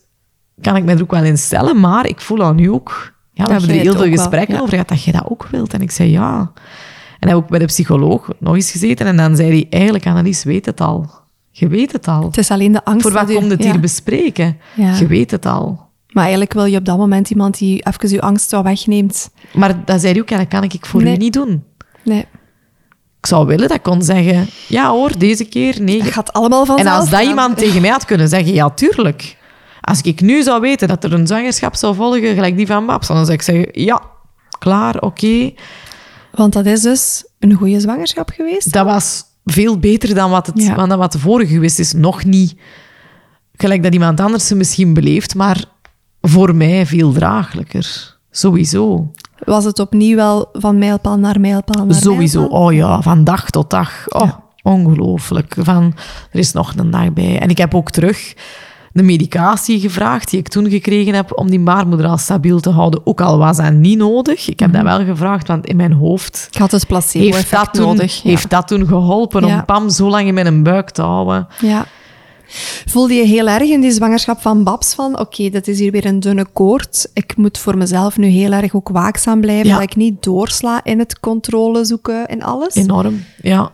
kan 0.61 0.77
ik 0.77 0.85
me 0.85 0.95
er 0.95 1.03
ook 1.03 1.11
wel 1.11 1.25
in 1.25 1.39
stellen. 1.39 1.81
Maar 1.81 2.07
ik 2.07 2.21
voel 2.21 2.43
aan 2.43 2.57
nu 2.57 2.71
ook... 2.71 3.13
Ja, 3.33 3.45
we 3.45 3.51
hebben 3.51 3.69
jij 3.69 3.79
er 3.79 3.83
heel 3.83 3.93
veel 3.93 4.03
wel, 4.03 4.13
gesprekken 4.13 4.55
ja. 4.55 4.61
over 4.61 4.73
gehad, 4.73 4.89
dat 4.89 5.05
je 5.05 5.13
dat 5.13 5.29
ook 5.29 5.49
wilt. 5.51 5.75
En 5.75 5.81
ik 5.81 5.91
zei 5.91 6.11
ja. 6.11 6.53
En 7.19 7.29
heb 7.29 7.37
ook 7.37 7.49
bij 7.49 7.59
de 7.59 7.65
psycholoog 7.65 8.29
nog 8.39 8.55
eens 8.55 8.71
gezeten. 8.71 9.07
En 9.07 9.17
dan 9.17 9.37
zei 9.37 9.51
hij, 9.51 9.67
eigenlijk, 9.71 10.07
Annelies, 10.07 10.45
weet 10.45 10.67
het 10.67 10.81
al. 10.81 11.11
Je 11.51 11.69
weet 11.69 11.93
het 11.93 12.09
al. 12.09 12.23
Het 12.23 12.37
is 12.39 12.51
alleen 12.51 12.73
de 12.73 12.85
angst... 12.85 13.03
Voor 13.03 13.13
wat 13.13 13.33
komt 13.33 13.51
het 13.51 13.63
ja. 13.63 13.71
hier 13.71 13.81
bespreken? 13.81 14.59
Ja. 14.75 14.95
Je 14.97 15.07
weet 15.07 15.31
het 15.31 15.47
al. 15.47 15.89
Maar 16.13 16.23
eigenlijk 16.23 16.53
wil 16.53 16.65
je 16.65 16.77
op 16.79 16.85
dat 16.85 16.99
moment 16.99 17.31
iemand 17.31 17.59
die 17.59 17.87
even 17.87 18.11
je 18.11 18.21
angst 18.21 18.51
wel 18.51 18.63
wegneemt. 18.63 19.31
Maar 19.53 19.85
dat 19.85 20.01
zei 20.01 20.13
hij 20.13 20.21
ook, 20.23 20.29
dat 20.29 20.49
kan 20.49 20.63
ik 20.63 20.87
voor 20.87 21.03
Nee. 21.03 21.15
u 21.15 21.17
niet 21.17 21.33
doen. 21.33 21.65
Nee, 22.05 22.27
Ik 23.21 23.27
zou 23.27 23.47
willen 23.47 23.69
dat 23.69 23.77
ik 23.77 23.83
kon 23.83 24.03
zeggen, 24.03 24.47
ja 24.69 24.91
hoor, 24.91 25.19
deze 25.19 25.45
keer, 25.45 25.83
nee. 25.83 26.03
dat 26.03 26.13
gaat 26.13 26.33
allemaal 26.33 26.67
vanzelf 26.67 26.89
En 26.89 27.01
als 27.01 27.11
dat 27.11 27.23
iemand 27.23 27.59
tegen 27.59 27.81
mij 27.81 27.91
had 27.91 28.05
kunnen 28.05 28.29
zeggen, 28.29 28.55
ja, 28.55 28.71
tuurlijk. 28.71 29.37
Als 29.81 30.01
ik 30.01 30.21
nu 30.21 30.43
zou 30.43 30.61
weten 30.61 30.89
dat 30.89 31.05
er 31.05 31.13
een 31.13 31.27
zwangerschap 31.27 31.75
zou 31.75 31.95
volgen, 31.95 32.35
gelijk 32.35 32.57
die 32.57 32.67
van 32.67 32.87
Babs, 32.87 33.07
dan 33.07 33.17
zou 33.17 33.33
ik 33.33 33.43
zeggen, 33.43 33.69
ja, 33.73 34.03
klaar, 34.59 35.01
oké. 35.01 35.53
Want 36.31 36.53
dat 36.53 36.67
is 36.67 36.81
dus 36.81 37.25
een 37.39 37.55
goede 37.55 37.81
zwangerschap 37.81 38.31
geweest. 38.31 38.73
Dat 38.73 38.85
was 38.85 39.25
veel 39.45 39.79
beter 39.79 40.15
dan 40.15 40.31
wat, 40.31 40.47
het, 40.47 40.63
Ja. 40.63 40.75
dan 40.87 40.99
wat 40.99 41.13
de 41.13 41.19
vorige 41.19 41.53
geweest 41.53 41.79
is. 41.79 41.93
Nog 41.93 42.25
niet 42.25 42.55
gelijk 43.57 43.83
dat 43.83 43.93
iemand 43.93 44.21
anders 44.21 44.47
ze 44.47 44.55
misschien 44.55 44.95
beleeft, 44.95 45.35
maar 45.35 45.65
voor 46.21 46.55
mij 46.55 46.87
veel 46.87 47.13
draaglijker. 47.13 48.17
Sowieso. 48.31 49.11
Was 49.45 49.65
het 49.65 49.79
opnieuw 49.79 50.17
wel 50.17 50.49
van 50.53 50.79
mijlpaal 50.79 51.19
naar 51.19 51.41
mijlpaal 51.41 51.87
naar 51.87 51.95
Sowieso. 51.95 52.39
mijlpaal? 52.39 52.61
Oh 52.67 52.73
ja, 52.73 53.03
van 53.03 53.25
dag 53.25 53.51
tot 53.51 53.71
dag. 53.71 54.05
Oh, 54.09 54.33
ongelooflijk. 54.63 55.55
Van, 55.59 55.95
er 56.33 56.39
is 56.39 56.53
nog 56.53 56.73
een 56.77 56.91
dag 56.91 57.13
bij. 57.13 57.39
En 57.41 57.49
ik 57.49 57.59
heb 57.59 57.75
ook 57.75 57.91
terug 57.91 58.35
de 58.93 59.03
medicatie 59.03 59.81
gevraagd 59.81 60.31
die 60.31 60.39
ik 60.39 60.49
toen 60.49 60.71
gekregen 60.71 61.15
heb 61.15 61.39
om 61.39 61.51
die 61.51 61.61
baarmoeder 61.61 62.07
al 62.07 62.19
stabiel 62.19 62.61
te 62.61 62.71
houden. 62.71 63.01
Ook 63.07 63.21
al 63.21 63.39
was 63.39 63.57
dat 63.57 63.73
niet 63.73 63.99
nodig. 63.99 64.49
Ik 64.49 64.61
heb 64.61 64.73
dat 64.73 64.83
wel 64.83 65.05
gevraagd, 65.05 65.47
want 65.49 65.67
in 65.67 65.77
mijn 65.77 65.93
hoofd 65.93 66.49
Ik 66.51 66.59
had 66.59 66.71
het 66.71 66.73
heeft 66.73 66.87
placebo-effect 66.87 67.51
dat, 67.65 67.75
toen, 67.75 67.87
nodig. 67.87 68.23
Ja. 68.23 68.29
heeft 68.31 68.51
dat 68.51 68.69
toen 68.69 68.87
geholpen 68.87 69.47
Ja. 69.47 69.55
om 69.59 69.65
Pam 69.65 69.91
zo 69.91 70.09
lang 70.09 70.27
in 70.27 70.35
mijn 70.35 70.63
buik 70.63 70.91
te 70.91 71.03
houden. 71.03 71.47
Ja. 71.61 71.87
Voelde 72.87 73.15
je 73.15 73.25
heel 73.25 73.49
erg 73.49 73.63
in 73.69 73.81
die 73.81 73.91
zwangerschap 73.91 74.41
van 74.41 74.65
Babs 74.65 74.95
van, 74.95 75.19
oké, 75.19 75.49
dit 75.51 75.69
is 75.69 75.79
hier 75.79 75.93
weer 75.93 76.07
een 76.07 76.21
dunne 76.21 76.47
koord. 76.53 77.11
Ik 77.15 77.37
moet 77.37 77.59
voor 77.59 77.77
mezelf 77.77 78.17
nu 78.17 78.27
heel 78.27 78.53
erg 78.53 78.75
ook 78.75 78.89
waakzaam 78.89 79.41
blijven, 79.41 79.67
Ja. 79.67 79.73
dat 79.75 79.83
ik 79.83 79.97
niet 79.97 80.23
doorsla 80.23 80.81
in 80.85 80.99
het 80.99 81.21
controle 81.21 81.85
zoeken 81.85 82.29
en 82.29 82.43
alles. 82.43 82.75
Enorm, 82.75 83.25
ja. 83.43 83.71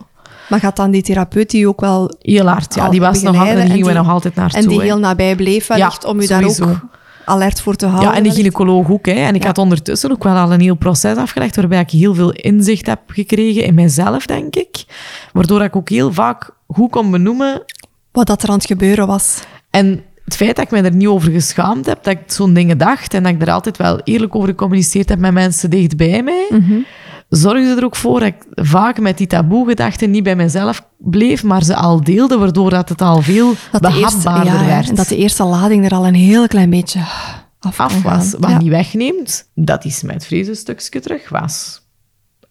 Maar 0.49 0.59
gaat 0.59 0.75
dan 0.75 0.91
die 0.91 1.01
therapeut 1.01 1.49
die 1.49 1.67
ook 1.67 1.81
wel 1.81 2.15
Heel 2.21 2.47
hard, 2.47 2.75
ja. 2.75 2.89
Die 2.89 2.99
was 2.99 3.21
nog 3.21 3.37
altijd, 3.37 3.69
gingen 3.71 3.85
we 3.87 3.93
nog 3.93 4.09
altijd 4.09 4.35
naartoe. 4.35 4.59
en 4.61 4.67
die 4.67 4.81
heel 4.81 4.99
nabij 4.99 5.35
bleef 5.35 5.67
wellicht 5.67 6.03
Ja, 6.03 6.09
om 6.09 6.19
u 6.19 6.25
daar 6.27 6.41
sowieso. 6.41 6.63
ook 6.63 6.79
alert 7.25 7.61
voor 7.61 7.75
te 7.75 7.85
houden? 7.85 8.09
Ja, 8.09 8.15
en 8.17 8.23
de 8.23 8.31
gynaecoloog 8.31 8.89
ook. 8.91 9.05
Hè. 9.05 9.11
En 9.11 9.35
ik 9.35 9.43
had 9.43 9.57
ondertussen 9.57 10.11
ook 10.11 10.23
wel 10.23 10.35
al 10.35 10.51
een 10.53 10.61
heel 10.61 10.75
proces 10.75 11.17
afgelegd, 11.17 11.55
waarbij 11.55 11.79
ik 11.79 11.89
heel 11.89 12.15
veel 12.15 12.31
inzicht 12.31 12.85
heb 12.85 12.99
gekregen 13.07 13.63
in 13.63 13.73
mijzelf, 13.73 14.25
denk 14.25 14.55
ik. 14.55 14.85
Waardoor 15.33 15.61
ik 15.63 15.75
ook 15.75 15.89
heel 15.89 16.13
vaak 16.13 16.49
goed 16.67 16.91
kon 16.91 17.11
benoemen. 17.11 17.63
Wat 18.11 18.27
dat 18.27 18.43
er 18.43 18.49
aan 18.49 18.55
het 18.55 18.65
gebeuren 18.65 19.07
was. 19.07 19.39
En 19.69 20.03
het 20.25 20.35
feit 20.35 20.55
dat 20.55 20.65
ik 20.65 20.71
me 20.71 20.81
er 20.81 20.93
niet 20.95 21.07
over 21.07 21.31
geschaamd 21.31 21.85
heb, 21.85 22.03
dat 22.03 22.13
ik 22.13 22.19
zo'n 22.27 22.53
dingen 22.53 22.77
dacht 22.77 23.13
en 23.13 23.23
dat 23.23 23.31
ik 23.33 23.41
er 23.41 23.51
altijd 23.51 23.77
wel 23.77 23.99
eerlijk 24.03 24.35
over 24.35 24.49
gecommuniceerd 24.49 25.09
heb 25.09 25.19
met 25.19 25.33
mensen 25.33 25.69
dicht 25.69 25.97
bij 25.97 26.23
mij, 26.23 26.45
Mhm. 26.49 26.73
Zorgde 27.29 27.75
er 27.75 27.83
ook 27.83 27.95
voor 27.95 28.19
dat 28.19 28.27
ik 28.27 28.45
vaak 28.51 28.99
met 28.99 29.17
die 29.17 29.27
taboe-gedachten 29.27 30.11
niet 30.11 30.23
bij 30.23 30.35
mezelf 30.35 30.87
bleef, 30.97 31.43
maar 31.43 31.63
ze 31.63 31.75
al 31.75 32.03
deelde, 32.03 32.37
waardoor 32.37 32.69
dat 32.69 32.89
het 32.89 33.01
al 33.01 33.21
veel 33.21 33.53
Dat 33.71 33.93
eerste, 33.93 34.29
ja, 34.29 34.65
werd. 34.65 34.89
En 34.89 34.95
dat 34.95 35.07
de 35.07 35.17
eerste 35.17 35.43
lading 35.43 35.85
er 35.85 35.91
al 35.91 36.07
een 36.07 36.15
heel 36.15 36.47
klein 36.47 36.69
beetje 36.69 36.99
af, 37.59 38.01
was. 38.03 38.33
Wat 38.39 38.49
Ja. 38.49 38.57
niet 38.57 38.69
wegneemt, 38.69 39.49
dat 39.55 39.81
die 39.81 39.91
smetvrees 39.91 40.47
een 40.47 40.55
stukje 40.55 40.99
terug 40.99 41.29
was. 41.29 41.85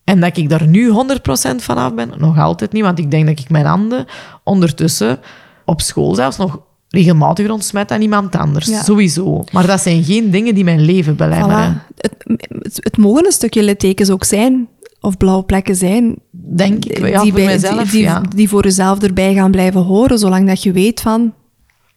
En 0.05 0.21
dat 0.21 0.37
ik 0.37 0.49
daar 0.49 0.67
nu 0.67 0.91
100% 0.91 1.63
van 1.63 1.77
af 1.77 1.95
ben, 1.95 2.13
nog 2.17 2.39
altijd 2.39 2.73
niet, 2.73 2.83
want 2.83 2.99
ik 2.99 3.11
denk 3.11 3.27
dat 3.27 3.39
ik 3.39 3.51
mijn 3.51 3.67
handen 3.67 4.07
ondertussen 4.45 5.19
op 5.65 5.81
school 5.81 6.15
zelfs 6.15 6.37
nog 6.37 6.61
regelmatig 6.89 7.51
ontsmet 7.51 7.91
aan 7.91 8.01
iemand 8.01 8.37
anders. 8.37 8.67
Ja. 8.67 8.83
Sowieso. 8.83 9.45
Maar 9.53 9.67
dat 9.67 9.81
zijn 9.81 10.05
geen 10.05 10.31
dingen 10.31 10.55
die 10.55 10.65
mijn 10.65 10.81
leven 10.81 11.17
belemmeren. 11.17 11.83
Voilà. 11.83 11.95
Het, 11.97 12.15
het, 12.63 12.77
het 12.83 12.97
mogen 12.97 13.27
een 13.27 13.33
stukje 13.33 13.63
littekens 13.63 14.11
ook 14.11 14.25
zijn, 14.25 14.69
of 15.01 15.17
blauwe 15.17 15.45
plekken 15.45 15.77
zijn, 15.77 16.17
Denk 16.31 16.85
ik, 16.85 17.09
ja, 17.09 17.21
voor 17.21 17.33
bij- 17.33 17.45
mezelf, 17.47 17.91
die, 17.91 18.07
die, 18.07 18.29
die 18.35 18.49
voor 18.49 18.63
jezelf 18.65 19.03
erbij 19.03 19.35
gaan 19.35 19.51
blijven 19.51 19.81
horen, 19.81 20.19
zolang 20.19 20.47
dat 20.47 20.63
je 20.63 20.73
weet 20.73 21.01
van, 21.01 21.35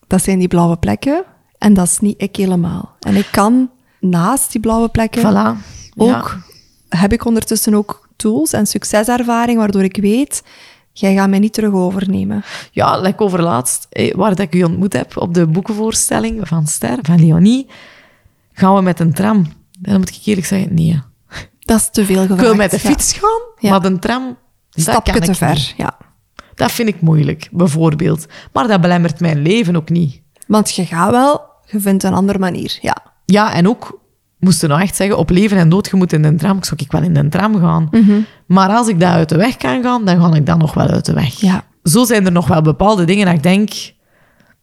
dat 0.08 0.24
zijn 0.24 0.40
die 0.40 0.48
blauwe 0.48 0.78
plekken, 0.78 1.24
en 1.58 1.74
dat 1.74 1.86
is 1.88 2.00
niet 2.00 2.22
ik 2.22 2.36
helemaal. 2.36 2.96
En 3.00 3.16
ik 3.16 3.28
kan 3.32 3.70
naast 4.00 4.52
die 4.52 4.62
blauwe 4.62 4.90
plekken 4.90 5.22
Voilà. 5.22 5.62
ook, 5.98 6.38
heb 6.90 7.14
ik 7.14 7.26
ondertussen 7.26 7.74
ook 7.74 8.10
tools 8.16 8.54
en 8.54 8.66
succeservaring, 8.66 9.58
waardoor 9.58 9.84
ik 9.84 9.98
weet, 9.98 10.44
jij 10.94 11.14
gaat 11.16 11.30
mij 11.30 11.40
niet 11.40 11.54
terug 11.54 11.74
overnemen. 11.74 12.44
Ja, 12.72 13.00
like 13.02 13.24
overlaatst, 13.24 13.88
eh, 13.90 14.14
waar 14.16 14.30
dat 14.30 14.40
ik 14.40 14.56
u 14.56 14.64
ontmoet 14.64 14.94
heb 14.94 15.18
op 15.18 15.34
de 15.34 15.48
boekenvoorstelling 15.48 16.48
van 16.48 16.68
Ster, 16.68 16.98
van 17.02 17.20
Leonie, 17.26 17.68
gaan 18.54 18.76
we 18.76 18.82
met 18.82 19.00
een 19.00 19.14
tram. 19.14 19.46
Dan 19.80 19.98
moet 19.98 20.10
ik 20.10 20.22
eerlijk 20.26 20.48
zeggen, 20.48 20.74
nee. 20.74 21.02
Dat 21.60 21.80
is 21.80 21.90
te 21.92 22.06
veel 22.06 22.16
Ik 22.22 22.28
gevraagd. 22.28 22.42
wil 22.42 22.56
met 22.56 22.72
de 22.72 22.80
ja. 22.84 22.90
fiets 22.90 23.14
gaan, 23.14 23.42
Ja. 23.60 23.70
maar 23.70 23.86
een 23.86 24.00
tram, 24.00 24.38
dat 24.70 24.82
Stapje 24.82 25.20
te 25.20 25.30
ik 25.32 25.38
ver, 25.38 25.54
niet. 25.54 25.74
ja. 25.78 25.98
Dat 26.56 26.72
vind 26.72 26.90
ik 26.90 27.02
moeilijk, 27.02 27.48
bijvoorbeeld. 27.52 28.26
Maar 28.54 28.68
dat 28.68 28.82
belemmert 28.82 29.20
mijn 29.20 29.42
leven 29.42 29.76
ook 29.76 29.90
niet. 29.90 30.22
Want 30.48 30.76
je 30.76 30.86
gaat 30.86 31.12
wel, 31.12 31.42
je 31.66 31.80
vindt 31.80 32.04
een 32.04 32.14
andere 32.14 32.40
manier, 32.40 32.78
ja. 32.82 32.96
Ja, 33.26 33.54
en 33.54 33.68
ook, 33.68 34.00
moesten 34.40 34.70
nou 34.70 34.82
echt 34.82 34.96
zeggen, 34.96 35.18
op 35.18 35.30
leven 35.30 35.58
en 35.58 35.70
dood, 35.70 35.88
je 35.92 35.96
moet 35.98 36.14
in 36.14 36.22
de 36.22 36.36
tram. 36.36 36.64
Zou 36.64 36.82
ik 36.84 36.92
wel 36.92 37.02
in 37.04 37.14
de 37.14 37.30
tram 37.30 37.60
gaan. 37.60 37.88
Mhm. 37.92 38.20
Maar 38.46 38.70
als 38.70 38.88
ik 38.88 39.00
daar 39.00 39.14
uit 39.14 39.30
de 39.30 39.38
weg 39.38 39.58
kan 39.58 39.84
gaan, 39.84 40.06
dan 40.06 40.22
ga 40.22 40.36
ik 40.36 40.46
dan 40.46 40.58
nog 40.58 40.74
wel 40.74 40.88
uit 40.88 41.06
de 41.06 41.14
weg. 41.14 41.40
Ja. 41.40 41.64
Zo 41.84 42.04
zijn 42.06 42.26
er 42.26 42.32
nog 42.32 42.48
wel 42.48 42.62
bepaalde 42.62 43.06
dingen 43.06 43.26
dat 43.26 43.36
ik 43.36 43.44
denk... 43.44 43.70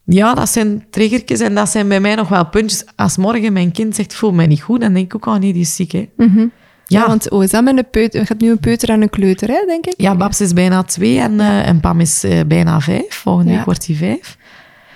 Ja, 0.04 0.34
dat 0.34 0.48
zijn 0.48 0.86
triggertjes 0.90 1.40
en 1.40 1.54
dat 1.54 1.68
zijn 1.68 1.88
bij 1.88 2.00
mij 2.00 2.14
nog 2.14 2.28
wel 2.28 2.46
puntjes. 2.46 2.84
Als 2.96 3.16
morgen 3.16 3.52
mijn 3.52 3.72
kind 3.72 3.94
zegt, 3.94 4.12
ik 4.12 4.16
voel 4.18 4.32
me 4.32 4.46
niet 4.46 4.62
goed, 4.62 4.80
dan 4.80 4.92
denk 4.92 5.04
ik 5.06 5.14
ook, 5.14 5.26
oh 5.34 5.40
nee, 5.40 5.52
die 5.52 5.62
is 5.62 5.74
ziek, 5.74 5.92
hè. 5.92 6.08
Ja, 6.16 6.26
Ja, 6.86 7.06
want 7.06 7.30
oh, 7.30 7.42
is 7.42 7.50
dat 7.50 7.64
met 7.64 7.76
een 7.78 7.90
peuter? 7.90 8.20
Je 8.20 8.26
hebt 8.28 8.40
nu 8.40 8.50
een 8.50 8.58
peuter 8.60 8.88
en 8.88 9.02
een 9.02 9.10
kleuter, 9.10 9.48
hè, 9.48 9.62
denk 9.66 9.86
ik? 9.86 9.94
ja, 9.96 10.14
Babs 10.16 10.40
is 10.40 10.52
bijna 10.52 10.82
twee 10.82 11.18
en, 11.20 11.40
eh, 11.40 11.68
en 11.68 11.80
Pam 11.80 12.00
is 12.00 12.24
eh, 12.24 12.40
bijna 12.46 12.80
vijf. 12.80 13.14
Volgende 13.14 13.50
Ja. 13.50 13.56
week 13.56 13.64
wordt 13.64 13.86
hij 13.86 13.96
vijf. 13.96 14.36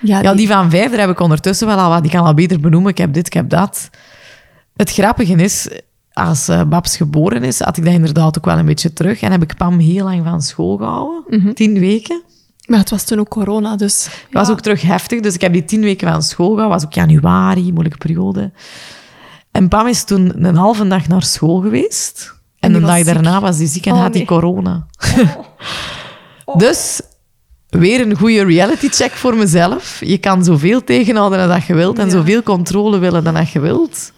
Ja, 0.01 0.21
Ja, 0.21 0.33
die 0.33 0.47
van 0.47 0.69
vijf, 0.69 0.89
daar 0.89 0.99
heb 0.99 1.09
ik 1.09 1.19
ondertussen 1.19 1.67
wel 1.67 1.77
al 1.77 1.89
wat. 1.89 2.01
Die 2.01 2.11
kan 2.11 2.25
al 2.25 2.33
beter 2.33 2.59
benoemen. 2.59 2.91
Ik 2.91 2.97
heb 2.97 3.13
dit, 3.13 3.25
ik 3.27 3.33
heb 3.33 3.49
dat. 3.49 3.89
Het 4.81 4.91
grappige 4.91 5.33
is, 5.35 5.67
als 6.13 6.47
eh, 6.47 6.63
Babs 6.63 6.97
geboren 6.97 7.43
is, 7.43 7.59
had 7.59 7.77
ik 7.77 7.83
dat 7.85 7.93
inderdaad 7.93 8.37
ook 8.37 8.45
wel 8.45 8.57
een 8.57 8.65
beetje 8.65 8.93
terug. 8.93 9.21
En 9.21 9.31
heb 9.31 9.41
ik 9.43 9.55
Pam 9.57 9.79
heel 9.79 10.03
lang 10.03 10.23
van 10.23 10.41
school 10.41 10.77
gehouden. 10.77 11.53
Tien 11.53 11.79
weken. 11.79 12.21
Maar 12.67 12.79
het 12.79 12.89
was 12.89 13.03
toen 13.03 13.19
ook 13.19 13.29
corona, 13.29 13.75
dus... 13.75 14.05
Het 14.05 14.33
was 14.33 14.49
ook 14.49 14.59
terug 14.61 14.81
heftig. 14.81 15.19
Dus 15.19 15.33
ik 15.33 15.41
heb 15.41 15.53
die 15.53 15.65
tien 15.65 15.81
weken 15.81 16.11
van 16.11 16.21
school 16.23 16.49
gehouden. 16.49 16.75
was 16.77 16.85
ook 16.85 16.93
januari, 16.93 17.71
moeilijke 17.71 17.97
periode. 17.97 18.51
En 19.51 19.67
Pam 19.67 19.87
is 19.87 20.03
toen 20.03 20.45
een 20.45 20.55
halve 20.55 20.87
dag 20.87 21.07
naar 21.07 21.23
school 21.23 21.61
geweest. 21.61 22.33
En, 22.59 22.73
de 22.73 22.79
dag 22.79 22.95
ziek. 22.97 23.05
daarna 23.05 23.41
was 23.41 23.57
hij 23.57 23.67
ziek 23.67 23.85
en 23.85 23.93
Oh, 23.93 23.99
had 23.99 24.07
hij 24.09 24.17
nee. 24.17 24.27
corona. 24.27 24.85
dus 26.57 27.01
weer 27.69 28.01
een 28.01 28.17
goede 28.17 28.43
reality 28.43 28.87
check 28.89 29.11
voor 29.11 29.35
mezelf. 29.35 29.99
Je 29.99 30.17
kan 30.17 30.43
zoveel 30.43 30.83
tegenhouden 30.83 31.47
dat 31.47 31.63
je 31.65 31.73
wilt 31.73 31.99
en 31.99 32.05
Ja. 32.05 32.11
zoveel 32.11 32.43
controle 32.43 32.97
willen 32.97 33.23
dan 33.23 33.33
dat 33.33 33.49
je 33.49 33.59
wilt. 33.59 34.11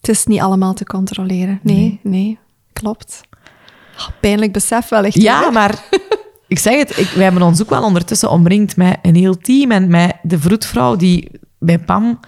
Het 0.00 0.08
is 0.08 0.24
niet 0.26 0.40
allemaal 0.40 0.74
te 0.74 0.84
controleren. 0.84 1.60
Nee, 1.62 2.00
nee, 2.02 2.38
klopt. 2.72 3.20
Ah, 3.96 4.08
Pijnlijk 4.20 4.52
besef 4.52 4.88
wel 4.88 5.04
echt. 5.04 5.14
Ja, 5.22 5.42
hoor. 5.42 5.52
maar 5.52 5.84
ik 6.48 6.58
zeg 6.58 6.78
het, 6.78 6.98
ik, 6.98 7.08
wij 7.08 7.24
hebben 7.24 7.42
ons 7.42 7.62
ook 7.62 7.70
wel 7.70 7.82
ondertussen 7.82 8.30
omringd 8.30 8.76
met 8.76 8.98
een 9.02 9.14
heel 9.14 9.38
team 9.38 9.70
en 9.70 9.88
met 9.88 10.16
de 10.22 10.38
vroedvrouw 10.38 10.96
die 10.96 11.30
bij 11.58 11.78
Pam, 11.78 12.20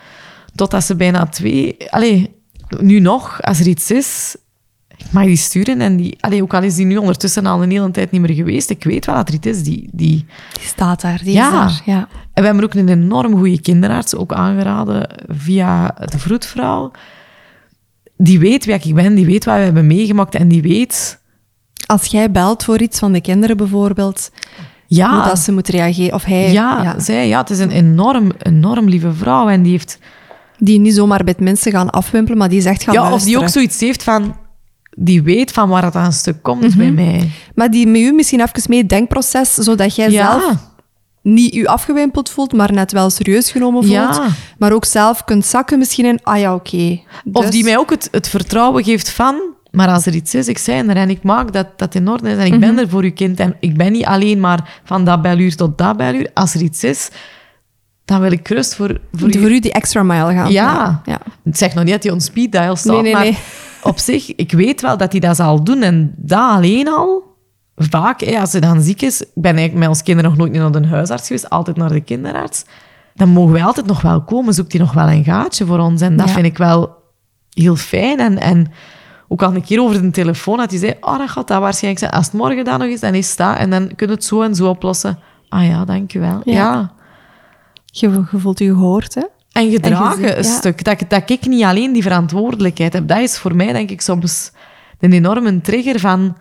totdat 0.55 0.85
ze 0.85 0.97
bijna 0.97 1.27
twee... 1.27 1.77
Allee, 1.91 2.35
nu 2.81 3.01
nog, 3.01 3.43
als 3.43 3.61
er 3.61 3.67
iets 3.67 3.91
is, 3.91 4.37
ik 4.97 5.13
mag 5.13 5.25
die 5.25 5.37
sturen. 5.37 5.81
En 5.81 5.97
die, 5.97 6.17
allee, 6.21 6.43
ook 6.43 6.55
al 6.55 6.63
is 6.63 6.75
die 6.75 6.87
nu 6.87 6.97
ondertussen 6.97 7.47
al 7.47 7.63
een 7.63 7.71
hele 7.71 7.91
tijd 7.91 8.11
niet 8.11 8.21
meer 8.21 8.35
geweest, 8.35 8.71
ik 8.71 8.85
weet 8.85 9.07
wel 9.07 9.15
dat 9.15 9.29
er 9.29 9.35
iets 9.35 9.47
is. 9.47 9.63
Die, 9.63 9.89
die, 9.93 10.27
Die 10.53 10.65
staat 10.67 11.01
daar, 11.01 11.19
die 11.25 11.33
Ja. 11.33 11.47
is 11.47 11.53
daar. 11.53 11.83
Ja. 11.85 12.09
En 12.33 12.43
we 12.43 12.45
hebben 12.45 12.65
ook 12.65 12.75
een 12.75 12.89
enorm 12.89 13.37
goede 13.37 13.61
kinderarts, 13.61 14.15
ook 14.15 14.33
aangeraden 14.33 15.09
via 15.29 15.87
de 16.05 16.19
vroedvrouw. 16.19 16.91
Die 18.23 18.39
weet 18.39 18.65
wie 18.65 18.75
ik 18.75 18.95
ben, 18.95 19.15
die 19.15 19.27
weet 19.27 19.45
wat 19.45 19.55
we 19.57 19.61
hebben 19.61 19.87
meegemaakt 19.87 20.35
en 20.35 20.49
die 20.49 20.63
weet... 20.63 21.19
Als 21.87 22.07
jij 22.07 22.31
belt 22.31 22.65
voor 22.65 22.81
iets 22.81 22.99
van 22.99 23.13
de 23.13 23.21
kinderen 23.21 23.57
bijvoorbeeld, 23.57 24.31
Ja, 24.87 25.25
dat 25.29 25.39
ze 25.39 25.53
moet 25.53 25.69
reageren, 25.69 26.15
of 26.15 26.25
hij, 26.25 26.53
ja, 26.53 26.83
ja, 26.83 26.99
zij, 27.01 27.29
ja, 27.29 27.41
het 27.41 27.51
is 27.51 27.59
een 27.59 27.71
enorm, 27.71 28.33
enorm 28.39 28.89
lieve 28.89 29.13
vrouw 29.13 29.49
en 29.49 29.63
die 29.63 29.73
heeft... 29.73 29.99
die 30.59 30.79
niet 30.79 30.95
zomaar 30.95 31.25
bij 31.25 31.35
het 31.37 31.45
mensen 31.45 31.73
gaan 31.73 31.91
afwimpelen, 31.91 32.39
maar 32.39 32.49
die 32.49 32.65
echt 32.65 32.83
gaan 32.83 32.95
Ja, 32.95 33.13
of 33.13 33.23
die 33.23 33.39
ook 33.39 33.49
zoiets 33.49 33.81
heeft 33.81 34.03
van... 34.03 34.37
Die 34.97 35.23
weet 35.23 35.51
van 35.53 35.69
waar 35.69 35.85
het 35.85 35.95
aan 35.97 36.05
een 36.05 36.13
stuk 36.13 36.43
komt 36.43 36.63
Mhm. 36.63 36.77
bij 36.79 36.91
mij. 36.91 37.31
Maar 37.55 37.71
die 37.71 37.87
met 37.87 38.01
u 38.01 38.13
misschien 38.13 38.41
even 38.41 38.63
mee 38.69 38.79
het 38.79 38.89
denkproces, 38.89 39.55
zodat 39.55 39.95
jij 39.95 40.11
zelf 40.11 40.57
niet 41.23 41.55
u 41.55 41.67
afgewimpeld 41.67 42.31
voelt, 42.31 42.53
maar 42.53 42.73
net 42.73 42.93
wel 42.93 43.11
serieus 43.11 43.51
genomen 43.51 43.83
voelt. 43.83 43.95
Ja. 43.95 44.27
Maar 44.59 44.73
ook 44.73 44.85
zelf 44.85 45.25
kunt 45.25 45.47
zakken 45.47 45.79
misschien 45.79 46.05
in, 46.05 46.19
ah 46.23 46.39
ja, 46.39 46.55
oké. 46.55 47.01
Of 47.33 47.43
Dus- 47.43 47.51
die 47.51 47.65
mij 47.65 47.79
ook 47.79 47.91
het, 47.91 48.09
het 48.11 48.29
vertrouwen 48.29 48.85
geeft 48.85 49.11
van... 49.11 49.41
Maar 49.71 49.89
als 49.89 50.07
er 50.07 50.15
iets 50.15 50.35
is, 50.35 50.49
ik 50.49 50.59
zei 50.59 50.89
er 50.89 50.97
en 50.97 51.11
ik 51.11 51.23
maak 51.23 51.53
dat 51.53 51.67
dat 51.77 51.95
in 51.95 52.09
orde 52.09 52.31
is. 52.31 52.37
En 52.37 52.45
ik 52.45 52.51
Mhm. 52.51 52.61
ben 52.61 52.79
er 52.79 52.89
voor 52.89 53.03
uw 53.03 53.13
kind. 53.13 53.41
En 53.41 53.57
ik 53.61 53.77
ben 53.77 53.93
niet 53.93 54.05
alleen 54.05 54.41
maar 54.41 54.81
van 54.85 55.05
dat 55.05 55.23
beluur 55.23 55.57
tot 55.57 55.79
dat 55.79 55.97
beluur. 55.97 56.31
Als 56.35 56.55
er 56.55 56.61
iets 56.63 56.85
is, 56.85 57.09
dan 58.05 58.21
wil 58.21 58.33
ik 58.33 58.49
rust 58.49 58.75
voor, 58.75 59.01
voor 59.13 59.31
voor, 59.33 59.51
u. 59.51 59.55
u 59.55 59.61
die 59.61 59.73
extra 59.73 60.03
mile 60.03 60.33
gaan. 60.33 60.51
Ja. 60.53 61.03
ja. 61.05 61.19
Ik 61.45 61.57
zeg 61.57 61.75
nog 61.75 61.85
niet 61.85 61.93
dat 61.93 62.03
hij 62.03 62.13
on 62.13 62.21
speed 62.21 62.53
dial 62.53 62.77
staat, 62.77 62.93
Nee, 62.93 63.03
nee, 63.03 63.13
maar 63.13 63.23
nee. 63.23 63.39
op 63.83 63.99
zich, 63.99 64.35
ik 64.35 64.53
weet 64.53 64.81
wel 64.81 64.97
dat 64.97 65.11
hij 65.13 65.21
dat 65.21 65.37
zal 65.37 65.65
doen. 65.65 65.83
En 65.83 66.15
dat 66.17 66.39
alleen 66.39 66.89
al, 66.89 67.30
vaak, 67.89 68.21
hè, 68.21 68.41
als 68.41 68.51
ze 68.51 68.59
dan 68.61 68.81
ziek 68.83 69.03
is... 69.03 69.21
Ik 69.21 69.29
ben 69.35 69.51
eigenlijk 69.57 69.79
met 69.79 69.89
ons 69.89 70.03
kinderen 70.03 70.31
nog 70.31 70.39
nooit 70.39 70.53
naar 70.53 70.83
de 70.83 70.89
huisarts 70.89 71.27
geweest, 71.27 71.51
altijd 71.51 71.77
naar 71.77 71.89
de 71.93 72.01
kinderarts. 72.01 72.65
Dan 73.15 73.29
mogen 73.29 73.53
wij 73.53 73.65
altijd 73.65 73.87
nog 73.87 74.01
wel 74.01 74.23
komen, 74.23 74.55
zoekt 74.55 74.73
hij 74.73 74.81
nog 74.81 74.93
wel 74.93 75.09
een 75.11 75.25
gaatje 75.25 75.67
voor 75.67 75.79
ons. 75.79 76.01
En 76.01 76.17
dat 76.17 76.27
Ja. 76.29 76.33
vind 76.35 76.47
ik 76.47 76.59
wel 76.59 76.95
heel 77.51 77.77
fijn. 77.77 78.19
En, 78.19 78.39
en 78.39 78.73
ook 79.29 79.43
al 79.43 79.55
een 79.55 79.63
keer 79.65 79.81
over 79.83 80.03
de 80.03 80.11
telefoon, 80.11 80.57
dat 80.57 80.71
hij 80.71 80.79
zei, 80.79 80.95
oh, 81.01 81.19
dat 81.19 81.31
gaat 81.31 81.49
dat 81.49 81.61
waarschijnlijk 81.61 81.99
zijn. 82.05 82.13
Als 82.13 82.27
het 82.27 82.35
morgen 82.35 82.65
dan 82.65 82.79
nog 82.79 82.89
is, 82.89 83.01
dan 83.01 83.15
is 83.15 83.37
dat. 83.37 83.57
En 83.57 83.71
dan 83.71 83.95
kun 83.97 84.07
je 84.07 84.13
het 84.13 84.25
zo 84.25 84.43
en 84.43 84.55
zo 84.55 84.69
oplossen. 84.69 85.19
Ah 85.49 85.67
ja, 85.67 85.85
dankjewel. 85.85 86.41
Ja. 86.45 86.53
ja. 86.55 86.93
Je, 87.87 88.11
je 88.11 88.39
voelt 88.39 88.59
je 88.59 88.67
gehoord, 88.67 89.15
hè? 89.15 89.23
En 89.53 89.71
gedragen 89.71 90.37
een 90.39 90.45
ja. 90.45 90.51
stuk. 90.51 90.85
Dat, 90.85 91.01
ik- 91.01 91.11
dat 91.11 91.31
ik 91.31 91.47
niet 91.47 91.65
alleen 91.65 91.93
die 91.93 92.03
verantwoordelijkheid 92.03 92.93
heb. 92.93 93.09
Dat 93.09 93.19
is 93.19 93.39
voor 93.39 93.57
mij, 93.57 93.73
denk 93.73 93.91
ik, 93.91 94.01
soms 94.01 94.53
een 95.01 95.13
enorme 95.13 95.61
trigger 95.61 96.01
van... 96.01 96.37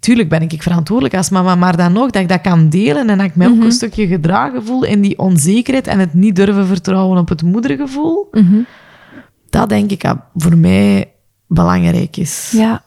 Tuurlijk 0.00 0.28
ben 0.28 0.42
ik 0.42 0.62
verantwoordelijk 0.62 1.14
als 1.16 1.30
mama, 1.30 1.54
maar 1.54 1.76
dan 1.76 1.92
nog 1.92 2.10
dat 2.10 2.22
ik 2.22 2.28
dat 2.28 2.40
kan 2.40 2.68
delen 2.68 3.08
en 3.10 3.18
dat 3.18 3.26
ik 3.26 3.36
mij 3.36 3.48
Mhm. 3.48 3.56
ook 3.58 3.64
een 3.64 3.72
stukje 3.72 4.06
gedragen 4.06 4.64
voel 4.64 4.84
in 4.84 5.00
die 5.00 5.18
onzekerheid 5.18 5.86
en 5.86 5.98
het 5.98 6.14
niet 6.14 6.36
durven 6.36 6.66
vertrouwen 6.66 7.18
op 7.18 7.28
het 7.28 7.42
moedergevoel. 7.42 8.28
Mhm. 8.30 8.60
Dat 9.50 9.68
denk 9.68 9.90
ik 9.90 10.00
dat 10.02 10.16
voor 10.36 10.56
mij 10.56 11.12
belangrijk 11.46 12.16
is. 12.16 12.52
Ja. 12.56 12.82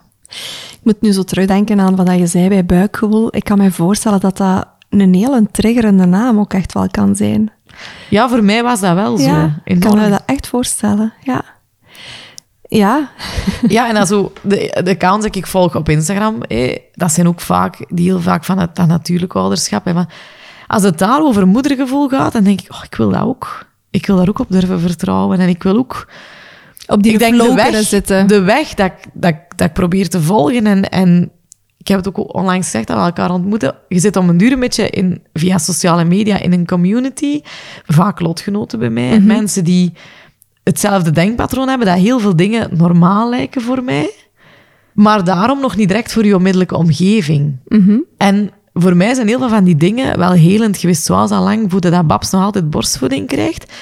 Ik 0.71 0.79
moet 0.83 1.01
nu 1.01 1.11
zo 1.11 1.23
terugdenken 1.23 1.79
aan 1.79 1.95
wat 1.95 2.17
je 2.17 2.27
zei 2.27 2.49
bij 2.49 2.65
buikgevoel. 2.65 3.35
Ik 3.35 3.43
kan 3.43 3.57
me 3.57 3.71
voorstellen 3.71 4.19
dat 4.19 4.37
dat 4.37 4.67
een 4.89 5.13
hele 5.13 5.47
triggerende 5.51 6.05
naam 6.05 6.39
ook 6.39 6.53
echt 6.53 6.73
wel 6.73 6.87
kan 6.91 7.15
zijn. 7.15 7.51
Ja, 8.09 8.29
voor 8.29 8.43
mij 8.43 8.63
was 8.63 8.79
dat 8.79 8.93
wel 8.95 9.17
zo. 9.17 9.49
Ik 9.63 9.79
kan 9.79 9.97
me 9.97 10.09
dat 10.09 10.23
echt 10.25 10.47
voorstellen. 10.47 11.13
Ja. 11.23 11.43
Ja. 12.67 13.09
Ja, 13.67 13.87
en 13.87 13.93
dan 13.93 14.07
zo, 14.07 14.31
de, 14.41 14.81
de 14.83 14.91
accounts 14.91 15.25
die 15.25 15.41
ik 15.41 15.47
volg 15.47 15.75
op 15.75 15.89
Instagram, 15.89 16.35
hé, 16.47 16.75
dat 16.93 17.11
zijn 17.11 17.27
ook 17.27 17.41
vaak, 17.41 17.77
die 17.89 18.05
heel 18.05 18.21
vaak 18.21 18.43
van 18.43 18.59
het 18.59 18.75
dat 18.75 18.87
natuurlijke 18.87 19.37
ouderschap. 19.39 19.85
Hè, 19.85 19.93
maar 19.93 20.13
als 20.67 20.83
het 20.83 20.97
daar 20.97 21.21
over 21.21 21.47
moedergevoel 21.47 22.07
gaat, 22.09 22.33
dan 22.33 22.43
denk 22.43 22.61
ik, 22.61 22.71
oh, 22.73 22.81
ik 22.89 22.95
wil 22.95 23.09
dat 23.09 23.21
ook. 23.23 23.65
Ik 23.89 24.05
wil 24.05 24.15
daar 24.15 24.29
ook 24.29 24.39
op 24.39 24.45
durven 24.49 24.79
vertrouwen. 24.79 25.39
En 25.39 25.49
ik 25.49 25.63
wil 25.63 25.77
ook 25.77 26.07
Op 26.87 27.03
die 27.03 27.11
ik 27.13 27.19
denk 27.19 27.37
de 27.41 27.53
weg, 27.53 27.83
zitten. 27.83 28.27
de 28.27 28.41
weg 28.41 28.73
dat, 28.73 28.85
ik- 28.85 29.05
dat, 29.13 29.35
dat 29.55 29.67
ik 29.67 29.73
probeer 29.73 30.09
te 30.09 30.21
volgen. 30.21 30.65
En, 30.65 30.89
en 30.89 31.31
ik 31.77 31.87
heb 31.87 31.97
het 31.97 32.07
ook 32.07 32.35
onlangs 32.35 32.65
gezegd 32.65 32.87
dat 32.87 32.97
we 32.97 33.03
elkaar 33.03 33.31
ontmoeten. 33.31 33.75
Je 33.87 33.99
zit 33.99 34.15
om 34.15 34.29
een 34.29 34.37
duur 34.37 34.51
een 34.51 34.59
beetje 34.59 34.89
in, 34.89 35.21
via 35.33 35.57
sociale 35.57 36.03
media 36.03 36.39
in 36.39 36.53
een 36.53 36.65
community. 36.65 37.41
Vaak 37.85 38.19
lotgenoten 38.19 38.79
bij 38.79 38.89
mij. 38.89 39.17
Mhm. 39.17 39.25
mensen 39.27 39.63
die 39.63 39.93
hetzelfde 40.67 41.11
denkpatroon 41.11 41.67
hebben, 41.67 41.87
dat 41.87 41.97
heel 41.97 42.19
veel 42.19 42.35
dingen 42.35 42.69
normaal 42.77 43.29
lijken 43.29 43.61
voor 43.61 43.83
mij. 43.83 44.11
Maar 44.93 45.23
daarom 45.23 45.59
nog 45.59 45.75
niet 45.75 45.87
direct 45.87 46.13
voor 46.13 46.25
je 46.25 46.35
onmiddellijke 46.35 46.75
omgeving. 46.75 47.57
Mhm. 47.67 47.97
En 48.17 48.51
voor 48.73 48.95
mij 48.95 49.13
zijn 49.13 49.27
heel 49.27 49.39
veel 49.39 49.49
van 49.49 49.63
die 49.63 49.75
dingen 49.75 50.17
wel 50.17 50.31
helend 50.31 50.77
geweest. 50.77 51.03
Zoals 51.03 51.31
al 51.31 51.43
lang 51.43 51.71
voeden 51.71 51.91
dat 51.91 52.07
Babs 52.07 52.31
nog 52.31 52.43
altijd 52.43 52.69
borstvoeding 52.69 53.27
krijgt. 53.27 53.73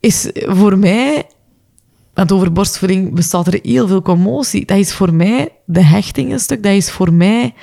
Is 0.00 0.30
voor 0.32 0.78
mij... 0.78 1.26
Want 2.14 2.32
over 2.32 2.52
borstvoeding 2.52 3.14
bestaat 3.14 3.46
er 3.46 3.58
heel 3.62 3.88
veel 3.88 4.02
commotie. 4.02 4.66
Dat 4.66 4.78
is 4.78 4.92
voor 4.92 5.14
mij 5.14 5.48
de 5.66 5.82
hechting 5.84 6.32
een 6.32 6.40
stuk. 6.40 6.62
Dat 6.62 6.72
is 6.72 6.90
voor 6.90 7.12
mij 7.12 7.54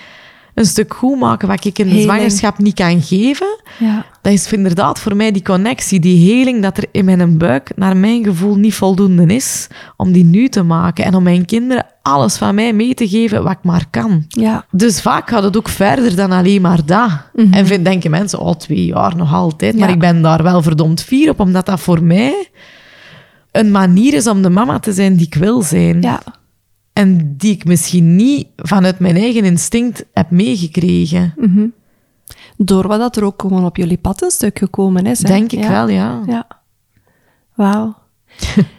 een 0.60 0.65
stuk 0.65 0.94
goed 0.94 1.19
maken 1.19 1.48
wat 1.48 1.65
ik 1.65 1.80
in 1.80 1.86
de 1.86 1.91
Heling. 1.91 2.10
zwangerschap 2.11 2.57
niet 2.57 2.73
kan 2.76 3.02
geven. 3.02 3.60
Ja. 3.80 4.06
Dat 4.22 4.34
is 4.34 4.52
inderdaad 4.53 4.99
voor 4.99 5.15
mij 5.15 5.31
die 5.31 5.41
connectie, 5.41 5.99
die 5.99 6.31
heling 6.34 6.61
dat 6.61 6.77
er 6.77 6.84
in 6.91 7.06
mijn 7.06 7.38
buik, 7.38 7.72
naar 7.76 7.98
mijn 7.98 8.23
gevoel, 8.23 8.56
niet 8.56 8.73
voldoende 8.73 9.26
is 9.36 9.68
om 9.98 10.11
die 10.11 10.23
nu 10.23 10.48
te 10.48 10.64
maken. 10.64 11.06
En 11.06 11.15
om 11.15 11.23
mijn 11.23 11.45
kinderen 11.45 11.86
alles 12.02 12.38
van 12.38 12.56
mij 12.56 12.73
mee 12.73 12.94
te 12.94 13.07
geven 13.07 13.44
wat 13.44 13.52
ik 13.52 13.64
maar 13.64 13.86
kan. 13.90 14.26
Ja. 14.27 14.65
Dus 14.72 15.02
vaak 15.02 15.30
gaat 15.30 15.44
het 15.44 15.57
ook 15.57 15.69
verder 15.69 16.15
dan 16.15 16.31
alleen 16.31 16.61
maar 16.61 16.86
dat. 16.86 17.10
En 17.52 17.65
vind, 17.65 17.86
denken 17.86 18.11
mensen, 18.11 18.40
oh, 18.40 18.56
twee 18.56 18.86
jaar 18.86 19.15
nog 19.15 19.34
altijd. 19.34 19.77
Maar 19.80 19.88
Ja. 19.88 19.94
ik 19.94 19.99
ben 19.99 20.22
daar 20.22 20.44
wel 20.44 20.61
verdomd 20.61 21.03
fier 21.03 21.30
op, 21.30 21.40
omdat 21.40 21.65
dat 21.65 21.80
voor 21.80 22.03
mij 22.03 22.48
een 23.52 23.72
manier 23.72 24.14
is 24.14 24.27
om 24.27 24.41
de 24.41 24.49
mama 24.49 24.80
te 24.80 24.94
zijn 24.94 25.15
die 25.15 25.26
ik 25.26 25.36
wil 25.36 25.61
zijn. 25.61 26.02
Ja. 26.02 26.22
En 26.99 27.35
die 27.38 27.51
ik 27.53 27.65
misschien 27.65 28.15
niet 28.15 28.47
vanuit 28.55 28.99
mijn 28.99 29.15
eigen 29.15 29.43
instinct 29.43 30.05
heb 30.13 30.31
meegekregen. 30.31 31.34
Door 32.57 32.88
wat 32.88 32.99
dat 32.99 33.15
er 33.17 33.23
ook 33.23 33.41
gewoon 33.41 33.65
op 33.65 33.77
jullie 33.77 33.97
pad 33.97 34.21
een 34.21 34.31
stuk 34.31 34.57
gekomen 34.57 35.05
is. 35.05 35.21
Hè? 35.21 35.27
Denk 35.27 35.51
ik 35.51 35.59
Ja. 35.59 35.69
wel, 35.69 35.88
ja. 35.89 36.21
Ja. 36.27 36.47
Wauw. 37.55 37.95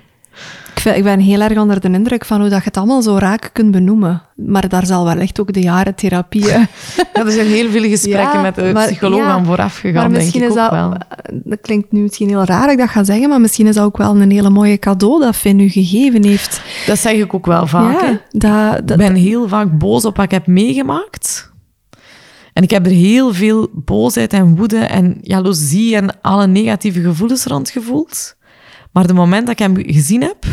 ik, 0.81 0.87
vind- 0.87 0.97
ik 0.97 1.05
ben 1.05 1.19
heel 1.21 1.41
erg 1.41 1.59
onder 1.59 1.81
de 1.81 1.91
indruk 1.91 2.25
van 2.25 2.41
hoe 2.41 2.49
dat 2.49 2.59
je 2.59 2.65
het 2.65 2.77
allemaal 2.77 3.03
zo 3.03 3.17
raak 3.19 3.51
kunt 3.53 3.71
benoemen. 3.71 4.23
Maar 4.35 4.69
daar 4.69 4.87
zal 4.87 5.05
wel 5.05 5.17
echt 5.17 5.41
ook 5.41 5.53
de 5.53 5.61
jaren 5.61 5.95
therapie... 5.95 6.45
Ja, 6.51 6.67
er 7.13 7.31
zijn 7.31 7.47
heel 7.47 7.71
veel 7.71 7.83
gesprekken 7.89 8.33
Ja, 8.37 8.41
met 8.41 8.55
de 8.55 8.71
maar- 8.73 8.87
psycholoog 8.87 9.23
aan 9.25 9.45
vooraf 9.45 9.79
gegaan, 9.79 10.13
denk 10.13 10.35
ik 10.35 10.43
is 10.43 10.49
ook 10.49 10.55
dat, 10.57 10.71
wel. 10.71 10.95
dat 11.33 11.59
klinkt 11.61 11.93
nu 11.93 12.01
misschien 12.01 12.29
heel 12.29 12.45
raar 12.45 12.63
dat 12.63 12.71
ik 12.71 12.79
dat 12.79 12.89
ga 12.89 13.05
zeggen, 13.05 13.29
maar 13.29 13.41
misschien 13.41 13.67
is 13.67 13.75
dat 13.75 13.85
ook 13.85 13.97
wel 13.97 14.17
een 14.21 14.31
hele 14.31 14.51
mooie 14.51 14.79
cadeau 14.79 15.21
dat 15.21 15.37
Finn 15.37 15.61
u 15.61 15.69
gegeven 15.69 16.25
heeft. 16.25 16.63
Dat 16.87 16.99
zeg 16.99 17.13
ik 17.13 17.35
ook 17.35 17.47
wel 17.47 17.67
vaak. 17.67 18.01
ja, 18.03 18.21
dat, 18.81 18.91
Ik 18.91 18.97
ben 18.97 19.15
heel 19.15 19.49
vaak 19.49 19.79
boos 19.79 20.05
op 20.05 20.17
wat 20.17 20.25
ik 20.25 20.31
heb 20.31 20.47
meegemaakt. 20.47 21.49
En 22.53 22.63
ik 22.63 22.71
heb 22.71 22.87
er 22.87 22.93
heel 22.93 23.35
veel 23.35 23.69
boosheid 23.73 24.33
en 24.33 24.57
woede 24.57 24.79
en 24.79 25.19
jaloezie 25.21 25.97
en 25.97 26.21
alle 26.23 26.47
negatieve 26.47 27.01
gevoelens 27.01 27.45
rond 27.45 27.71
gevoeld. 27.71 28.37
Maar 28.93 29.07
de 29.07 29.13
moment 29.13 29.47
dat 29.47 29.61
ik 29.61 29.67
hem 29.67 29.77
gezien 29.77 30.23
heb, 30.23 30.45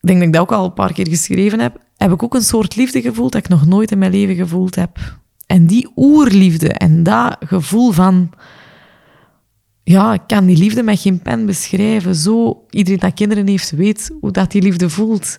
ik 0.00 0.06
denk 0.06 0.18
dat 0.18 0.28
ik 0.28 0.32
dat 0.32 0.42
ook 0.42 0.52
al 0.52 0.64
een 0.64 0.72
paar 0.72 0.92
keer 0.92 1.08
geschreven 1.08 1.60
heb, 1.60 1.78
heb 1.96 2.12
ik 2.12 2.22
ook 2.22 2.34
een 2.34 2.42
soort 2.42 2.76
liefde 2.76 3.00
gevoeld 3.00 3.32
dat 3.32 3.44
ik 3.44 3.48
nog 3.48 3.66
nooit 3.66 3.90
in 3.90 3.98
mijn 3.98 4.12
leven 4.12 4.34
gevoeld 4.34 4.74
heb. 4.74 4.98
En 5.46 5.66
die 5.66 5.90
oerliefde 5.96 6.72
en 6.72 7.02
dat 7.02 7.36
gevoel 7.40 7.90
van... 7.90 8.30
Ja, 9.82 10.12
ik 10.12 10.20
kan 10.26 10.46
die 10.46 10.56
liefde 10.56 10.82
met 10.82 11.00
geen 11.00 11.22
pen 11.22 11.46
beschrijven. 11.46 12.14
Zo, 12.14 12.64
iedereen 12.70 12.98
dat 12.98 13.14
kinderen 13.14 13.46
heeft, 13.46 13.70
weet 13.70 14.10
hoe 14.20 14.30
dat 14.30 14.50
die 14.50 14.62
liefde 14.62 14.90
voelt. 14.90 15.36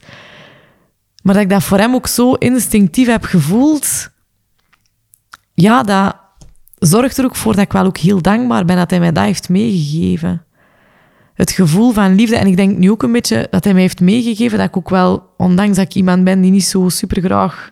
Maar 1.23 1.34
dat 1.34 1.43
ik 1.43 1.49
dat 1.49 1.63
voor 1.63 1.77
hem 1.77 1.95
ook 1.95 2.07
zo 2.07 2.34
instinctief 2.34 3.07
heb 3.07 3.23
gevoeld, 3.23 4.09
ja, 5.53 5.84
dat 5.84 6.15
zorgt 6.77 7.17
er 7.17 7.26
ook 7.26 7.35
voor 7.35 7.55
dat 7.55 7.63
ik 7.63 7.71
wel 7.71 7.85
ook 7.85 7.97
heel 7.97 8.21
dankbaar 8.21 8.65
ben 8.65 8.76
dat 8.76 8.89
hij 8.89 8.99
mij 8.99 9.11
dat 9.11 9.23
heeft 9.23 9.49
meegegeven. 9.49 10.45
Het 11.40 11.52
gevoel 11.52 11.91
van 11.91 12.16
liefde. 12.16 12.36
En 12.36 12.48
ik 12.48 12.57
denk 12.57 12.78
nu 12.78 12.91
ook 12.91 13.03
een 13.03 13.11
beetje 13.11 13.48
dat 13.49 13.64
hij 13.64 13.74
mij 13.74 13.82
heeft 13.82 13.99
meegegeven 13.99 14.57
dat 14.57 14.68
ik 14.68 14.78
ook 14.78 14.90
wel, 14.90 15.24
ondanks 15.38 15.78
dat 15.78 15.86
ik 15.86 15.94
iemand 15.94 16.24
ben 16.24 16.41
die 16.41 16.52
niet 16.52 16.64
zo 16.64 16.90
super 16.90 17.22
graag 17.22 17.72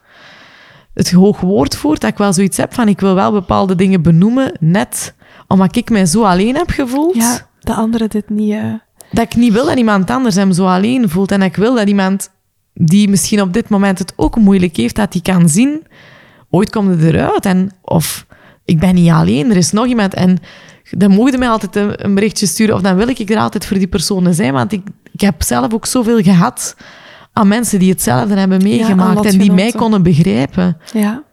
het 0.94 1.12
hoog 1.12 1.40
woord 1.40 1.76
voert, 1.76 2.02
dat 2.02 2.12
ik 2.12 2.18
wel 2.18 2.34
zoiets 2.34 2.58
heb 2.58 2.74
van 2.74 2.88
ik 2.88 3.00
wil 3.00 3.16
wel 3.16 3.32
bepaalde 3.32 3.76
dingen 3.76 4.02
benoemen, 4.02 4.52
net 4.60 5.16
omdat 5.48 5.76
ik 5.76 5.90
mij 5.90 6.06
zo 6.06 6.24
alleen 6.24 6.56
heb 6.56 6.70
gevoeld 6.70 7.16
ja, 7.16 7.48
de 7.60 7.74
anderen 7.74 8.10
dit 8.10 8.30
niet... 8.30 8.54
eh, 8.54 8.74
dat 9.12 9.24
ik 9.24 9.36
niet 9.36 9.54
wil 9.54 9.66
dat 9.66 9.78
iemand 9.78 10.10
anders 10.10 10.36
hem 10.36 10.52
zo 10.52 10.66
alleen 10.66 11.10
voelt. 11.10 11.32
En 11.32 11.42
ik 11.42 11.56
wil 11.56 11.76
dat 11.76 11.88
iemand 11.88 12.30
die 12.74 13.10
misschien 13.10 13.42
op 13.42 13.54
dit 13.54 13.70
moment 13.70 14.00
het 14.00 14.14
ook 14.16 14.38
moeilijk 14.38 14.78
heeft, 14.78 14.96
dat 14.96 15.12
die 15.12 15.22
kan 15.22 15.50
zien, 15.50 15.84
ooit 16.50 16.70
komt 16.70 16.90
het 16.90 17.02
eruit. 17.02 17.46
En, 17.46 17.72
of 17.82 18.26
ik 18.66 18.80
ben 18.80 18.96
niet 18.96 19.12
alleen, 19.12 19.50
er 19.50 19.58
is 19.58 19.72
nog 19.72 19.86
iemand. 19.86 20.14
En 20.14 20.38
dan 20.90 21.12
mogen 21.12 21.32
je 21.32 21.38
mij 21.38 21.50
altijd 21.50 21.76
een, 21.76 22.06
een 22.06 22.14
berichtje 22.14 22.46
sturen, 22.46 22.76
of 22.76 22.82
dan 22.82 22.96
wil 22.96 23.08
ik 23.08 23.30
er 23.30 23.38
altijd 23.38 23.66
voor 23.66 23.78
die 23.78 23.88
personen 23.88 24.34
zijn, 24.34 24.54
want 24.54 24.72
ik, 24.72 24.82
ik 25.12 25.22
heb 25.22 25.44
zelf 25.44 25.74
ook 25.74 25.86
zoveel 25.86 26.22
gehad 26.22 26.76
aan 27.34 27.48
mensen 27.48 27.80
die 27.80 27.90
hetzelfde 27.90 28.36
hebben 28.36 28.64
meegemaakt 28.64 29.26
en 29.26 29.38
die 29.38 29.52
mij 29.52 29.72
konden 29.72 30.04
begrijpen. 30.04 30.78
Ja. 30.94 31.24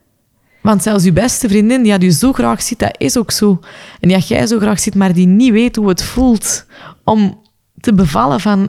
Want 0.63 0.83
zelfs 0.83 1.05
je 1.05 1.13
beste 1.13 1.49
vriendin, 1.49 1.83
die 1.83 1.99
je 1.99 2.11
zo 2.11 2.33
graag 2.33 2.63
ziet, 2.63 2.79
dat 2.79 2.95
is 2.99 3.17
ook 3.17 3.31
zo. 3.31 3.61
En 4.01 4.09
die 4.09 4.19
jij 4.19 4.47
zo 4.47 4.59
graag 4.59 4.81
ziet, 4.81 4.95
maar 4.95 5.13
die 5.13 5.27
niet 5.27 5.53
weet 5.53 5.77
hoe 5.77 5.89
het 5.89 6.03
voelt 6.03 6.67
om 7.05 7.41
te 7.81 7.95
bevallen 7.95 8.41
van 8.41 8.69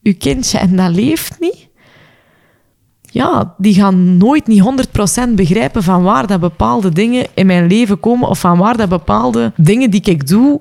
je 0.00 0.14
kindje 0.14 0.58
en 0.58 0.76
dat 0.76 0.94
leeft 0.94 1.40
niet. 1.40 1.61
Ja, 3.12 3.54
die 3.56 3.74
gaan 3.74 4.16
nooit 4.16 4.46
niet 4.46 4.86
100% 5.28 5.34
begrijpen 5.34 5.82
van 5.82 6.02
waar 6.02 6.26
dat 6.26 6.40
bepaalde 6.40 6.92
dingen 6.92 7.26
in 7.34 7.46
mijn 7.46 7.66
leven 7.66 8.00
komen 8.00 8.28
of 8.28 8.40
van 8.40 8.58
waar 8.58 8.76
dat 8.76 8.88
bepaalde 8.88 9.52
dingen 9.56 9.90
die 9.90 10.02
ik 10.02 10.26
doe 10.26 10.60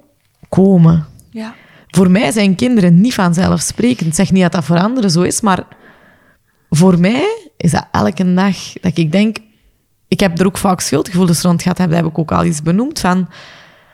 komen. 0.50 1.06
Ja. 1.30 1.54
Voor 1.88 2.12
mij 2.12 2.32
zijn 2.32 2.56
kinderen 2.56 3.02
niet 3.02 3.14
vanzelfsprekend. 3.14 4.08
Ik 4.08 4.16
zeg 4.16 4.32
niet 4.32 4.42
dat 4.42 4.52
dat 4.52 4.64
voor 4.64 4.80
anderen 4.80 5.12
zo 5.12 5.22
is, 5.22 5.42
maar 5.42 5.64
voor 6.70 7.00
mij 7.00 7.50
is 7.58 7.72
dat 7.72 7.88
elke 7.92 8.34
dag 8.34 8.56
dat 8.82 8.98
ik 8.98 9.12
denk... 9.12 9.38
Ik 10.08 10.20
heb 10.20 10.40
er 10.40 10.46
ook 10.46 10.58
vaak 10.58 10.82
schuldgevoelens 10.82 11.42
rond 11.42 11.62
gehad, 11.62 11.78
dat 11.78 11.90
heb 11.90 12.06
ik 12.06 12.18
ook 12.18 12.32
al 12.32 12.44
eens 12.44 12.62
benoemd, 12.62 13.00
van 13.00 13.28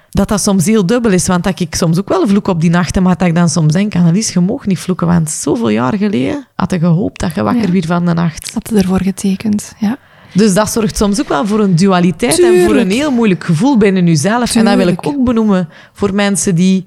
dat 0.09 0.27
dat 0.27 0.41
soms 0.41 0.65
heel 0.65 0.85
dubbel 0.85 1.11
is. 1.11 1.27
Want 1.27 1.43
dat 1.43 1.59
ik 1.59 1.75
soms 1.75 1.99
ook 1.99 2.09
wel 2.09 2.27
vloek 2.27 2.47
op 2.47 2.61
die 2.61 2.69
nachten, 2.69 3.03
maar 3.03 3.17
dat 3.17 3.27
ik 3.27 3.35
dan 3.35 3.49
soms 3.49 3.73
denk, 3.73 3.95
Annelies, 3.95 4.33
je 4.33 4.39
mag 4.39 4.65
niet 4.65 4.79
vloeken, 4.79 5.07
want 5.07 5.29
zoveel 5.29 5.69
jaar 5.69 5.97
geleden 5.97 6.47
had 6.55 6.71
je 6.71 6.79
gehoopt 6.79 7.19
dat 7.19 7.35
je 7.35 7.43
wakker 7.43 7.65
Ja. 7.65 7.71
weer 7.71 7.85
van 7.85 8.05
de 8.05 8.13
nacht. 8.13 8.53
Had 8.53 8.69
het 8.69 8.81
ervoor 8.81 9.01
getekend, 9.01 9.73
ja. 9.79 9.97
Dus 10.33 10.53
dat 10.53 10.69
zorgt 10.71 10.97
soms 10.97 11.19
ook 11.19 11.27
wel 11.27 11.45
voor 11.47 11.59
een 11.59 11.75
dualiteit 11.75 12.41
en 12.43 12.65
voor 12.65 12.75
een 12.75 12.91
heel 12.91 13.11
moeilijk 13.11 13.43
gevoel 13.43 13.77
binnen 13.77 14.05
jezelf. 14.05 14.55
En 14.55 14.65
dat 14.65 14.75
wil 14.75 14.87
ik 14.87 15.07
ook 15.07 15.23
benoemen 15.23 15.69
voor 15.93 16.13
mensen 16.13 16.55
die, 16.55 16.85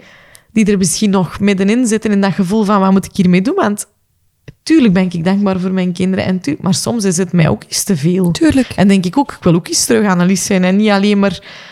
die 0.52 0.64
er 0.64 0.78
misschien 0.78 1.10
nog 1.10 1.40
middenin 1.40 1.86
zitten 1.86 2.10
in 2.10 2.20
dat 2.20 2.32
gevoel 2.32 2.64
van 2.64 2.80
wat 2.80 2.90
moet 2.90 3.04
ik 3.04 3.10
hiermee 3.16 3.42
doen? 3.42 3.54
Want 3.54 3.86
tuurlijk 4.62 4.92
ben 4.92 5.08
ik 5.12 5.24
dankbaar 5.24 5.60
voor 5.60 5.72
mijn 5.72 5.92
kinderen, 5.92 6.24
en 6.24 6.40
tuurlijk, 6.40 6.64
maar 6.64 6.74
soms 6.74 7.04
is 7.04 7.16
het 7.16 7.32
mij 7.32 7.48
ook 7.48 7.64
iets 7.64 7.84
te 7.84 7.96
veel. 7.96 8.30
Tuurlijk. 8.30 8.68
En 8.76 8.88
denk 8.88 9.04
ik 9.06 9.18
ook, 9.18 9.32
ik 9.32 9.42
wil 9.44 9.54
ook 9.54 9.68
eens 9.68 9.84
terug 9.84 10.06
Annelies 10.08 10.44
zijn 10.44 10.64
en 10.64 10.76
niet 10.76 10.90
alleen 10.90 11.18
maar... 11.18 11.68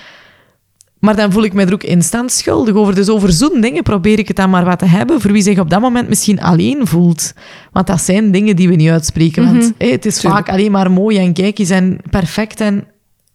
Maar 1.00 1.16
dan 1.16 1.32
voel 1.32 1.42
ik 1.44 1.52
me 1.52 1.64
er 1.64 1.72
ook 1.72 1.82
instant 1.82 2.32
schuldig 2.32 2.74
over. 2.74 2.94
Dus 2.94 3.08
over 3.08 3.32
zo'n 3.32 3.60
dingen 3.60 3.82
probeer 3.82 4.18
ik 4.18 4.28
het 4.28 4.36
dan 4.36 4.50
maar 4.50 4.64
wat 4.64 4.78
te 4.78 4.84
hebben 4.86 5.20
voor 5.20 5.32
wie 5.32 5.42
zich 5.42 5.58
op 5.58 5.70
dat 5.70 5.80
moment 5.80 6.08
misschien 6.08 6.40
alleen 6.40 6.86
voelt. 6.86 7.32
Want 7.72 7.86
dat 7.86 8.00
zijn 8.00 8.30
dingen 8.30 8.56
die 8.56 8.68
we 8.68 8.74
niet 8.74 8.90
uitspreken. 8.90 9.44
Want 9.44 9.72
hé, 9.78 9.90
het 9.90 10.06
is 10.06 10.14
Tuurlijk. 10.20 10.46
vaak 10.46 10.54
alleen 10.54 10.70
maar 10.70 10.90
mooi 10.90 11.18
en 11.18 11.32
kijk 11.32 11.58
eens 11.58 11.70
en 11.70 11.98
perfect. 12.10 12.60
En, 12.60 12.84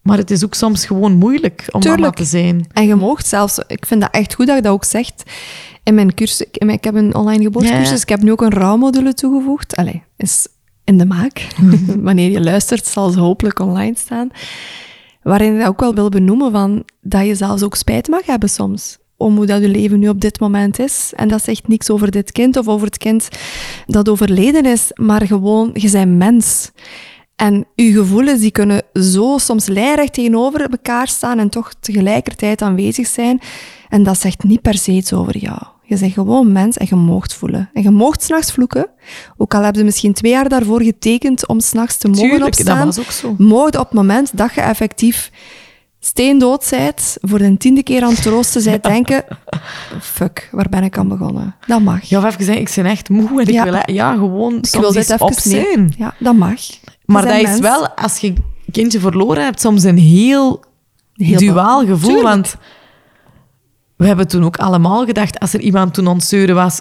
maar 0.02 0.16
het 0.18 0.30
is 0.30 0.44
ook 0.44 0.54
soms 0.54 0.86
gewoon 0.86 1.12
moeilijk 1.12 1.64
om 1.70 1.80
mama 1.80 1.94
Tuurlijk. 1.94 2.16
te 2.16 2.24
zijn. 2.24 2.66
En 2.72 2.86
je 2.86 2.94
moogt 2.94 3.26
zelfs, 3.26 3.58
ik 3.66 3.86
vind 3.86 4.00
dat 4.00 4.10
echt 4.12 4.34
goed 4.34 4.46
dat 4.46 4.56
je 4.56 4.62
dat 4.62 4.72
ook 4.72 4.84
zegt. 4.84 5.22
In 5.82 5.94
mijn 5.94 6.14
cursus, 6.14 6.46
ik, 6.50 6.84
heb 6.84 6.94
een 6.94 7.14
online 7.14 7.42
geboortecursus, 7.42 7.90
Ja. 7.96 8.02
ik 8.02 8.08
heb 8.08 8.22
nu 8.22 8.32
ook 8.32 8.42
een 8.42 8.52
rouwmodule 8.52 9.14
toegevoegd. 9.14 9.76
Allee, 9.76 10.02
is 10.16 10.46
in 10.84 10.98
de 10.98 11.06
maak. 11.06 11.46
Wanneer 12.02 12.30
je 12.30 12.40
luistert, 12.40 12.86
zal 12.86 13.10
ze 13.10 13.18
hopelijk 13.20 13.58
online 13.58 13.94
staan. 13.96 14.30
Waarin 15.24 15.60
ik 15.60 15.66
ook 15.66 15.80
wel 15.80 15.94
wil 15.94 16.08
benoemen 16.08 16.52
van, 16.52 16.84
dat 17.00 17.26
je 17.26 17.34
zelfs 17.34 17.62
ook 17.62 17.74
spijt 17.74 18.08
mag 18.08 18.26
hebben 18.26 18.48
soms. 18.48 18.98
Om 19.16 19.36
hoe 19.36 19.46
dat 19.46 19.60
je 19.60 19.68
leven 19.68 19.98
nu 19.98 20.08
op 20.08 20.20
dit 20.20 20.40
moment 20.40 20.78
is. 20.78 21.12
En 21.16 21.28
dat 21.28 21.44
zegt 21.44 21.68
niks 21.68 21.90
over 21.90 22.10
dit 22.10 22.32
kind 22.32 22.56
of 22.56 22.68
over 22.68 22.86
het 22.86 22.98
kind 22.98 23.28
dat 23.86 24.08
overleden 24.08 24.66
is, 24.66 24.90
maar 24.94 25.26
gewoon, 25.26 25.70
je 25.72 25.90
bent 25.90 26.16
mens. 26.16 26.70
En 27.36 27.66
uw 27.76 27.92
gevoelens 27.92 28.40
die 28.40 28.50
kunnen 28.50 28.82
zo 28.92 29.38
soms 29.38 29.66
lijnrecht 29.66 30.12
tegenover 30.12 30.60
elkaar 30.60 31.08
staan 31.08 31.38
en 31.38 31.48
toch 31.48 31.74
tegelijkertijd 31.80 32.62
aanwezig 32.62 33.06
zijn. 33.06 33.40
En 33.88 34.02
dat 34.02 34.20
zegt 34.20 34.42
niet 34.42 34.62
per 34.62 34.74
se 34.74 34.92
iets 34.92 35.12
over 35.12 35.36
jou. 35.36 35.73
Je 35.86 35.98
bent 35.98 36.12
gewoon 36.12 36.52
mens 36.52 36.76
en 36.76 36.86
je 36.88 36.94
moogt 36.94 37.34
voelen. 37.34 37.70
En 37.72 37.82
je 37.82 37.90
moogt 37.90 38.22
s'nachts 38.22 38.52
vloeken. 38.52 38.88
Ook 39.36 39.54
al 39.54 39.60
hebben 39.62 39.78
ze 39.78 39.84
misschien 39.84 40.12
twee 40.12 40.32
jaar 40.32 40.48
daarvoor 40.48 40.82
getekend 40.82 41.46
om 41.48 41.60
s'nachts 41.60 41.96
te 41.96 42.08
mogen 42.08 42.22
Tuurlijk, 42.28 42.56
dat 42.56 42.66
opstaan. 42.66 42.86
was 42.86 42.98
ook 42.98 43.10
zo. 43.10 43.34
Mocht 43.38 43.76
op 43.78 43.84
het 43.84 43.92
moment 43.92 44.36
dat 44.36 44.54
je 44.54 44.60
effectief 44.60 45.30
steendood 46.00 46.66
bent, 46.70 47.16
voor 47.20 47.38
de 47.38 47.56
tiende 47.56 47.82
keer 47.82 48.02
aan 48.02 48.10
het 48.12 48.22
troosten 48.22 48.60
zijt, 48.60 48.82
denken... 48.94 49.24
Fuck, 50.00 50.48
waar 50.52 50.68
ben 50.70 50.82
ik 50.84 50.98
aan 50.98 51.08
begonnen? 51.08 51.54
Dat 51.66 51.80
mag. 51.80 52.02
Ja, 52.04 52.18
of 52.18 52.24
even 52.24 52.44
zeggen, 52.44 52.62
ik 52.66 52.72
ben 52.74 52.84
echt 52.84 53.08
moe 53.08 53.40
en 53.40 53.46
ik 53.46 53.54
Ja. 53.54 53.64
wil 53.64 53.94
ja, 53.94 54.12
gewoon 54.14 54.54
ik 54.56 54.66
soms 54.66 54.82
wil 54.84 54.92
dit 54.92 55.20
op 55.20 55.30
even 55.30 55.50
zijn. 55.50 55.94
Ja, 55.98 56.14
dat 56.18 56.34
mag. 56.34 56.60
Maar 57.04 57.36
Je 57.36 57.42
dat 57.44 57.52
is 57.54 57.60
wel, 57.60 57.88
als 57.88 58.18
je 58.18 58.32
kindje 58.72 59.00
verloren 59.00 59.44
hebt, 59.44 59.60
soms 59.60 59.82
een 59.82 59.98
heel, 59.98 60.64
Heel 61.14 61.38
duaal 61.38 61.80
gevoel. 61.86 62.08
Tuurlijk. 62.08 62.28
Want 62.34 62.56
we 63.96 64.06
hebben 64.06 64.28
toen 64.28 64.44
ook 64.44 64.56
allemaal 64.56 65.04
gedacht, 65.04 65.38
als 65.38 65.54
er 65.54 65.60
iemand 65.60 65.94
toen 65.94 66.06
ontzeuren 66.06 66.54
was, 66.54 66.80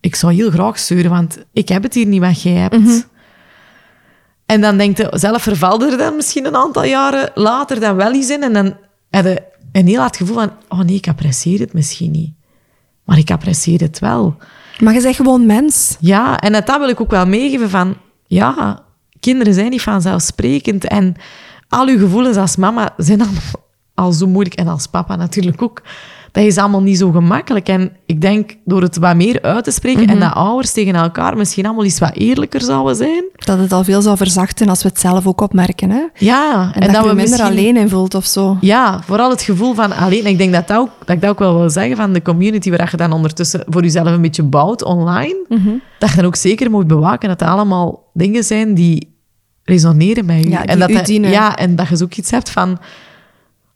ik 0.00 0.14
zou 0.14 0.32
heel 0.32 0.50
graag 0.50 0.78
zeuren, 0.78 1.10
want 1.10 1.38
ik 1.52 1.68
heb 1.68 1.82
het 1.82 1.94
hier 1.94 2.06
niet 2.06 2.20
wat 2.20 2.42
jij 2.42 2.52
hebt. 2.52 2.78
Mhm. 2.78 3.00
En 4.46 4.60
dan 4.60 4.76
denk 4.76 4.96
je, 4.96 5.08
zelf 5.10 5.42
vervalt 5.42 5.82
er 5.82 5.98
dan 5.98 6.16
misschien 6.16 6.46
een 6.46 6.56
aantal 6.56 6.84
jaren 6.84 7.30
later 7.34 7.80
dan 7.80 7.96
wel 7.96 8.12
eens 8.12 8.30
in. 8.30 8.42
En 8.42 8.52
dan 8.52 8.76
heb 9.10 9.24
je 9.24 9.42
een 9.72 9.86
heel 9.86 10.00
hard 10.00 10.16
gevoel 10.16 10.36
van, 10.36 10.50
oh 10.68 10.78
nee, 10.78 10.96
ik 10.96 11.08
apprecieer 11.08 11.58
het 11.60 11.72
misschien 11.72 12.10
niet. 12.10 12.32
Maar 13.04 13.18
ik 13.18 13.30
apprecieer 13.30 13.80
het 13.80 13.98
wel. 13.98 14.36
Maar 14.78 14.94
je 14.94 15.02
bent 15.02 15.16
gewoon 15.16 15.46
mens. 15.46 15.96
Ja, 16.00 16.38
en 16.40 16.52
dat 16.52 16.78
wil 16.78 16.88
ik 16.88 17.00
ook 17.00 17.10
wel 17.10 17.26
meegeven 17.26 17.70
van... 17.70 17.96
Ja, 18.26 18.82
kinderen 19.20 19.54
zijn 19.54 19.70
niet 19.70 19.82
vanzelfsprekend. 19.82 20.84
En 20.84 21.14
al 21.68 21.86
uw 21.86 21.98
gevoelens 21.98 22.36
als 22.36 22.56
mama 22.56 22.94
zijn 22.96 23.20
al, 23.20 23.26
al 23.94 24.12
zo 24.12 24.26
moeilijk. 24.26 24.56
En 24.56 24.68
als 24.68 24.86
papa 24.86 25.16
natuurlijk 25.16 25.62
ook. 25.62 25.82
Dat 26.38 26.46
is 26.46 26.58
allemaal 26.58 26.82
niet 26.82 26.98
zo 26.98 27.10
gemakkelijk. 27.10 27.68
En 27.68 27.92
ik 28.06 28.20
denk, 28.20 28.56
door 28.64 28.82
het 28.82 28.96
wat 28.96 29.16
meer 29.16 29.42
uit 29.42 29.64
te 29.64 29.70
spreken... 29.70 30.02
Mhm. 30.02 30.10
en 30.10 30.18
dat 30.20 30.32
ouders 30.32 30.72
tegen 30.72 30.94
elkaar 30.94 31.36
misschien 31.36 31.66
allemaal 31.66 31.84
eens 31.84 31.98
wat 31.98 32.14
eerlijker 32.14 32.60
zouden 32.60 32.96
zijn. 32.96 33.24
Dat 33.34 33.58
het 33.58 33.72
al 33.72 33.84
veel 33.84 34.02
zou 34.02 34.16
verzachten 34.16 34.68
als 34.68 34.82
we 34.82 34.88
het 34.88 35.00
zelf 35.00 35.26
ook 35.26 35.40
opmerken. 35.40 35.90
Hè? 35.90 36.02
Ja, 36.14 36.72
En, 36.74 36.80
dat, 36.80 36.90
je 36.90 36.96
je 36.96 37.02
minder 37.02 37.16
misschien- 37.16 37.44
alleen 37.44 37.76
in 37.76 37.88
voelt 37.88 38.14
of 38.14 38.24
zo. 38.24 38.56
Ja, 38.60 39.00
vooral 39.02 39.30
het 39.30 39.42
gevoel 39.42 39.74
van 39.74 39.92
alleen. 39.92 40.24
En 40.24 40.30
ik 40.30 40.38
denk 40.38 40.52
dat, 40.52 40.68
dat, 40.68 40.76
ook, 40.76 40.90
dat 40.98 41.16
ik 41.16 41.20
dat 41.20 41.30
ook 41.30 41.38
wel 41.38 41.58
wil 41.58 41.70
zeggen 41.70 41.96
van 41.96 42.12
de 42.12 42.22
community, 42.22 42.70
waar 42.70 42.88
je 42.90 42.96
dan 42.96 43.12
ondertussen 43.12 43.62
voor 43.66 43.82
jezelf 43.82 44.06
een 44.06 44.22
beetje 44.22 44.42
bouwt 44.42 44.84
online. 44.84 45.44
Mhm. 45.48 45.70
Dat 45.98 46.10
je 46.10 46.16
dan 46.16 46.24
ook 46.24 46.36
zeker 46.36 46.70
moet 46.70 46.86
bewaken 46.86 47.28
dat 47.28 47.40
het 47.40 47.48
allemaal 47.48 48.10
dingen 48.12 48.44
zijn 48.44 48.74
die 48.74 49.16
resoneren 49.64 50.24
met 50.24 50.42
je. 50.42 50.50
Ja, 50.50 50.64
en 50.64 50.78
dat 50.78 50.88
dat-. 50.90 51.08
Ja, 51.08 51.56
en 51.56 51.76
dat 51.76 51.88
je 51.88 51.96
zo 51.96 52.04
ook 52.04 52.14
iets 52.14 52.30
hebt 52.30 52.50
van... 52.50 52.78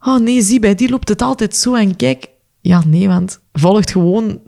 Oh 0.00 0.18
nee, 0.18 0.42
zie, 0.42 0.60
bij 0.60 0.74
die 0.74 0.90
loopt 0.90 1.08
het 1.08 1.22
altijd 1.22 1.56
zo. 1.56 1.74
En 1.74 1.96
kijk... 1.96 2.30
Ja, 2.64 2.82
nee, 2.86 3.08
want 3.08 3.40
volgt 3.52 3.90
gewoon 3.90 4.38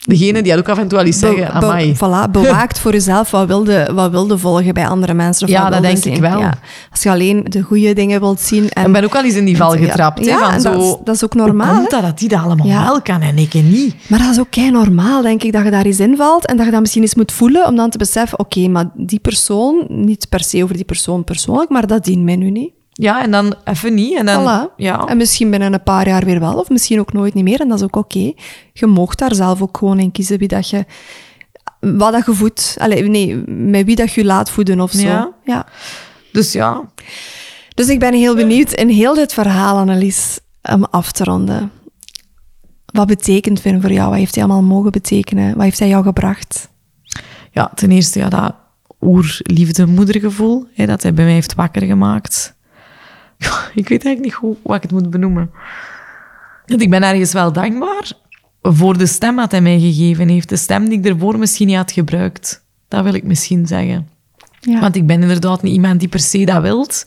degene 0.00 0.42
die 0.42 0.50
dat 0.52 0.60
ook 0.60 0.68
af 0.68 0.78
en 0.78 0.88
toe 0.88 0.98
al 0.98 1.04
eens 1.04 1.18
zeggen. 1.18 1.46
Be- 1.52 1.58
be- 1.58 1.66
Amai. 1.66 1.94
voilà, 1.96 2.30
bewaakt 2.40 2.78
voor 2.78 2.92
jezelf 2.92 3.30
wat 3.30 3.46
wilde, 3.46 3.90
wat 3.94 4.10
wilde 4.10 4.38
volgen 4.38 4.74
bij 4.74 4.86
andere 4.88 5.14
mensen. 5.14 5.46
Of 5.46 5.52
Ja, 5.52 5.70
dat 5.70 5.82
denk 5.82 6.04
ik 6.04 6.16
wel. 6.20 6.38
Ja. 6.38 6.52
Als 6.90 7.02
je 7.02 7.10
alleen 7.10 7.44
de 7.48 7.60
goede 7.62 7.92
dingen 7.92 8.20
wilt 8.20 8.40
zien. 8.40 8.68
En, 8.68 8.92
ben 8.92 9.04
ook 9.04 9.14
al 9.14 9.24
eens 9.24 9.34
in 9.34 9.44
die 9.44 9.56
val 9.56 9.70
getrapt. 9.76 10.24
Ja, 10.24 10.50
van 10.50 10.60
zo, 10.60 10.72
dat 10.72 10.80
is- 10.82 10.96
dat 11.04 11.14
is 11.14 11.24
ook 11.24 11.32
hoe 11.32 11.42
normaal, 11.42 11.74
hè? 11.82 11.88
dat 11.88 12.02
dat 12.02 12.18
die 12.18 12.28
dat 12.28 12.40
allemaal 12.42 12.66
Ja. 12.66 12.84
wel 12.84 13.02
kan 13.02 13.20
en 13.20 13.38
ik 13.38 13.54
niet? 13.54 13.94
Maar 14.08 14.18
dat 14.18 14.30
is 14.30 14.40
ook 14.40 14.50
kei 14.50 14.70
normaal, 14.70 15.22
denk 15.22 15.42
ik, 15.42 15.52
dat 15.52 15.64
je 15.64 15.70
daar 15.70 15.84
eens 15.84 16.00
invalt 16.00 16.46
en 16.46 16.56
dat 16.56 16.64
je 16.66 16.72
dat 16.72 16.80
misschien 16.80 17.02
eens 17.02 17.14
moet 17.14 17.32
voelen 17.32 17.66
om 17.66 17.76
dan 17.76 17.90
te 17.90 17.98
beseffen, 17.98 18.38
oké, 18.38 18.68
maar 18.68 18.90
die 18.94 19.18
persoon, 19.20 19.84
niet 19.88 20.26
per 20.28 20.40
se 20.44 20.62
over 20.62 20.74
die 20.76 20.84
persoon 20.84 21.24
persoonlijk, 21.24 21.70
maar 21.70 21.86
dat 21.86 22.04
dient 22.04 22.22
mij 22.24 22.36
nu 22.36 22.50
niet. 22.50 22.72
Ja, 22.92 23.22
en 23.22 23.30
dan 23.30 23.54
even 23.64 23.94
niet. 23.94 24.16
En 24.18 24.26
dan, 24.26 24.42
Voilà. 24.42 24.74
ja. 24.76 25.04
En 25.06 25.16
misschien 25.16 25.50
binnen 25.50 25.72
een 25.72 25.82
paar 25.82 26.08
jaar 26.08 26.24
weer 26.24 26.40
wel, 26.40 26.54
of 26.58 26.68
misschien 26.68 27.00
ook 27.00 27.12
nooit 27.12 27.34
niet 27.34 27.44
meer. 27.44 27.60
En 27.60 27.68
dat 27.68 27.78
is 27.78 27.84
ook 27.84 27.96
oké. 27.96 28.32
Je 28.72 28.86
mocht 28.86 29.18
daar 29.18 29.34
zelf 29.34 29.62
ook 29.62 29.76
gewoon 29.78 29.98
in 29.98 30.12
kiezen 30.12 30.38
wie 30.38 30.48
dat 30.48 30.68
je, 30.70 30.84
wat 31.80 32.12
dat 32.12 32.26
je 32.26 32.34
voedt. 32.34 32.76
Allee, 32.78 33.02
nee, 33.02 33.36
met 33.46 33.84
wie 33.86 33.96
dat 33.96 34.12
je 34.12 34.24
laat 34.24 34.50
voeden 34.50 34.80
of 34.80 34.90
zo. 34.92 35.06
Ja. 35.06 35.32
ja. 35.44 35.66
Dus 36.32 36.52
ja, 36.52 36.82
Dus 37.74 37.88
ik 37.88 37.98
ben 37.98 38.14
heel 38.14 38.34
benieuwd 38.34 38.72
in 38.72 38.88
heel 38.88 39.14
dit 39.14 39.32
verhaal, 39.32 39.76
Annelies, 39.76 40.38
om 40.62 40.84
af 40.84 41.12
te 41.12 41.24
ronden. 41.24 41.72
Wat 42.86 43.06
betekent 43.06 43.60
Vin 43.60 43.80
voor 43.80 43.92
jou? 43.92 44.08
Wat 44.08 44.18
heeft 44.18 44.34
hij 44.34 44.44
allemaal 44.44 44.62
mogen 44.62 44.90
betekenen? 44.90 45.54
Wat 45.54 45.64
heeft 45.64 45.78
hij 45.78 45.88
jou 45.88 46.04
gebracht? 46.04 46.68
ja, 47.52 47.70
ten 47.74 47.90
eerste 47.90 48.18
ja, 48.18 48.28
dat 48.28 48.54
oerliefde-moedergevoel, 49.00 50.66
hè, 50.74 50.86
dat 50.86 51.02
hij 51.02 51.14
bij 51.14 51.24
mij 51.24 51.32
heeft 51.34 51.54
wakker 51.54 51.82
gemaakt. 51.82 52.54
ik 53.80 53.88
weet 53.88 54.04
eigenlijk 54.04 54.20
niet 54.20 54.32
hoe, 54.32 54.56
wat 54.62 54.76
ik 54.76 54.82
het 54.82 54.92
moet 54.92 55.10
benoemen. 55.10 55.50
Want 56.66 56.82
ik 56.82 56.90
ben 56.90 57.02
ergens 57.02 57.32
wel 57.32 57.52
dankbaar 57.52 58.12
voor 58.62 58.98
de 58.98 59.06
stem 59.06 59.36
dat 59.36 59.50
hij 59.50 59.60
mij 59.60 59.80
gegeven 59.80 60.28
heeft. 60.28 60.48
De 60.48 60.56
stem 60.56 60.88
die 60.88 60.98
ik 60.98 61.06
ervoor 61.06 61.38
misschien 61.38 61.66
niet 61.66 61.76
had 61.76 61.92
gebruikt. 61.92 62.64
Dat 62.88 63.04
wil 63.04 63.14
ik 63.14 63.24
misschien 63.24 63.66
zeggen. 63.66 64.08
Ja. 64.60 64.80
Want 64.80 64.96
ik 64.96 65.06
ben 65.06 65.22
inderdaad 65.22 65.62
niet 65.62 65.72
iemand 65.72 66.00
die 66.00 66.08
per 66.08 66.20
se 66.20 66.44
dat 66.44 66.62
wilt. 66.62 67.06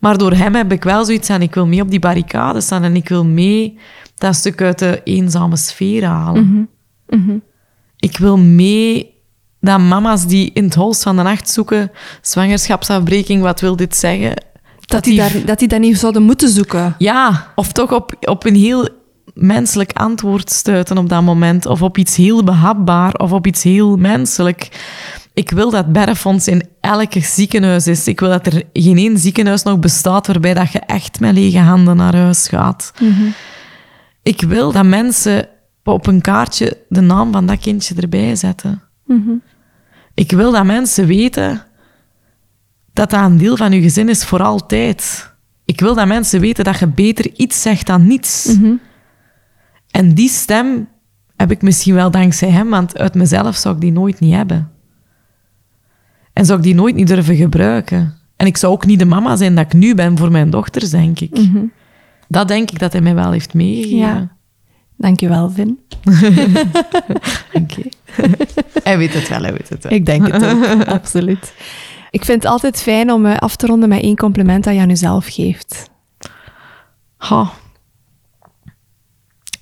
Maar 0.00 0.18
door 0.18 0.32
hem 0.32 0.54
heb 0.54 0.72
ik 0.72 0.84
wel 0.84 1.04
zoiets 1.04 1.30
aan, 1.30 1.42
ik 1.42 1.54
wil 1.54 1.66
mee 1.66 1.80
op 1.80 1.90
die 1.90 1.98
barricade 1.98 2.60
staan 2.60 2.82
en 2.82 2.96
ik 2.96 3.08
wil 3.08 3.24
mee 3.24 3.78
dat 4.14 4.34
stuk 4.34 4.62
uit 4.62 4.78
de 4.78 5.00
eenzame 5.04 5.56
sfeer 5.56 6.04
halen. 6.04 6.68
Ik 7.98 8.16
wil 8.16 8.38
mee 8.38 9.14
dat 9.60 9.80
mama's 9.80 10.26
die 10.26 10.50
in 10.52 10.64
het 10.64 10.74
holst 10.74 11.02
van 11.02 11.16
de 11.16 11.22
nacht 11.22 11.50
zoeken, 11.50 11.90
zwangerschapsafbreking, 12.20 13.42
wat 13.42 13.60
wil 13.60 13.76
dit 13.76 13.96
zeggen? 13.96 14.34
Dat, 14.86 15.04
die, 15.04 15.16
daar, 15.16 15.32
dat 15.44 15.58
die 15.58 15.68
dat 15.68 15.80
niet 15.80 15.98
zouden 15.98 16.22
moeten 16.22 16.48
zoeken. 16.48 16.94
Ja, 16.98 17.52
of 17.54 17.72
toch 17.72 17.92
op, 17.92 18.14
op 18.20 18.44
een 18.44 18.54
heel 18.54 18.88
menselijk 19.34 19.92
antwoord 19.92 20.50
stuiten 20.50 20.98
op 20.98 21.08
dat 21.08 21.22
moment. 21.22 21.66
Of 21.66 21.82
op 21.82 21.98
iets 21.98 22.16
heel 22.16 22.44
behapbaar, 22.44 23.12
of 23.12 23.32
op 23.32 23.46
iets 23.46 23.62
heel 23.62 23.96
menselijk. 23.96 24.68
Ik 25.32 25.50
wil 25.50 25.70
dat 25.70 25.92
Berrefonds 25.92 26.48
in 26.48 26.62
elke 26.80 27.20
ziekenhuis 27.20 27.86
is. 27.86 28.06
Ik 28.08 28.20
wil 28.20 28.28
dat 28.28 28.46
er 28.46 28.62
geen 28.72 28.96
één 28.96 29.18
ziekenhuis 29.18 29.62
nog 29.62 29.78
bestaat 29.78 30.26
waarbij 30.26 30.54
dat 30.54 30.72
je 30.72 30.78
echt 30.78 31.20
met 31.20 31.34
lege 31.34 31.58
handen 31.58 31.96
naar 31.96 32.16
huis 32.16 32.48
gaat. 32.48 32.92
Ik 34.22 34.40
wil 34.40 34.72
dat 34.72 34.84
mensen 34.84 35.48
op 35.84 36.06
een 36.06 36.20
kaartje 36.20 36.78
de 36.88 37.00
naam 37.00 37.32
van 37.32 37.46
dat 37.46 37.58
kindje 37.58 37.94
erbij 37.94 38.36
zetten. 38.36 38.82
Ik 40.14 40.30
wil 40.30 40.52
dat 40.52 40.64
mensen 40.64 41.06
weten 41.06 41.62
dat 42.94 43.10
dat 43.10 43.24
een 43.24 43.38
deel 43.38 43.56
van 43.56 43.72
je 43.72 43.80
gezin 43.80 44.08
is 44.08 44.24
voor 44.24 44.42
altijd. 44.42 45.32
Ik 45.64 45.80
wil 45.80 45.94
dat 45.94 46.06
mensen 46.06 46.40
weten 46.40 46.64
dat 46.64 46.78
je 46.78 46.86
beter 46.86 47.32
iets 47.36 47.62
zegt 47.62 47.86
dan 47.86 48.06
niets. 48.06 48.56
En 49.90 50.14
die 50.14 50.28
stem 50.28 50.88
heb 51.36 51.50
ik 51.50 51.62
misschien 51.62 51.94
wel 51.94 52.10
dankzij 52.10 52.50
hem, 52.50 52.70
want 52.70 52.98
uit 52.98 53.14
mezelf 53.14 53.56
zou 53.56 53.74
ik 53.74 53.80
die 53.80 53.92
nooit 53.92 54.20
niet 54.20 54.34
hebben. 54.34 54.70
En 56.32 56.44
zou 56.44 56.58
ik 56.58 56.64
die 56.64 56.74
nooit 56.74 56.94
niet 56.94 57.06
durven 57.06 57.36
gebruiken. 57.36 58.14
En 58.36 58.46
ik 58.46 58.56
zou 58.56 58.72
ook 58.72 58.86
niet 58.86 58.98
de 58.98 59.04
mama 59.04 59.36
zijn 59.36 59.54
dat 59.54 59.64
ik 59.64 59.72
nu 59.72 59.94
ben 59.94 60.18
voor 60.18 60.30
mijn 60.30 60.50
dochters, 60.50 60.90
denk 60.90 61.20
ik. 61.20 61.48
Dat 62.28 62.48
denk 62.48 62.70
ik 62.70 62.78
dat 62.78 62.92
hij 62.92 63.00
mij 63.00 63.14
wel 63.14 63.32
heeft 63.32 63.54
meegegeven. 63.54 63.98
Ja. 63.98 64.36
Dankjewel, 64.96 65.50
Vin. 65.50 65.78
Dank 67.52 67.70
je. 67.70 67.88
hij 68.84 68.98
weet 68.98 69.14
het 69.14 69.28
wel, 69.28 69.42
hij 69.42 69.52
weet 69.52 69.68
het 69.68 69.82
wel. 69.82 69.92
Ik 69.92 70.06
denk 70.06 70.32
het 70.32 70.44
ook, 70.44 70.84
absoluut. 70.98 71.52
Ik 72.14 72.24
vind 72.24 72.42
het 72.42 72.52
altijd 72.52 72.82
fijn 72.82 73.10
om 73.10 73.26
eh, 73.26 73.36
af 73.36 73.56
te 73.56 73.66
ronden 73.66 73.88
met 73.88 74.02
één 74.02 74.16
compliment 74.16 74.64
dat 74.64 74.74
je 74.74 74.80
aan 74.80 74.88
jezelf 74.88 75.26
geeft. 75.26 75.90
Ha. 77.16 77.52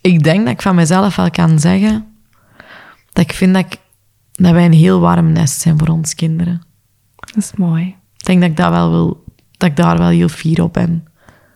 Ik 0.00 0.22
denk 0.22 0.44
dat 0.44 0.54
ik 0.54 0.62
van 0.62 0.74
mezelf 0.74 1.16
wel 1.16 1.30
kan 1.30 1.58
zeggen 1.58 2.06
dat 3.12 3.24
ik 3.24 3.32
vind 3.32 3.54
dat, 3.54 3.64
ik, 3.64 3.78
dat 4.32 4.52
wij 4.52 4.64
een 4.64 4.72
heel 4.72 5.00
warm 5.00 5.32
nest 5.32 5.60
zijn 5.60 5.78
voor 5.78 5.88
ons 5.88 6.14
kinderen. 6.14 6.62
Dat 7.16 7.36
is 7.36 7.52
mooi. 7.56 7.96
Ik 8.16 8.24
denk 8.24 8.40
dat 8.40 8.50
ik, 8.50 8.56
dat 8.56 8.70
wel 8.70 8.90
wil, 8.90 9.24
dat 9.56 9.68
ik 9.68 9.76
daar 9.76 9.98
wel 9.98 10.08
heel 10.08 10.28
fier 10.28 10.62
op 10.62 10.72
ben. 10.72 11.04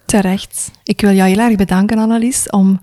Terecht. 0.06 0.70
Ik 0.84 1.00
wil 1.00 1.12
jou 1.12 1.28
heel 1.28 1.38
erg 1.38 1.56
bedanken, 1.56 1.98
Annelies, 1.98 2.50
om 2.50 2.80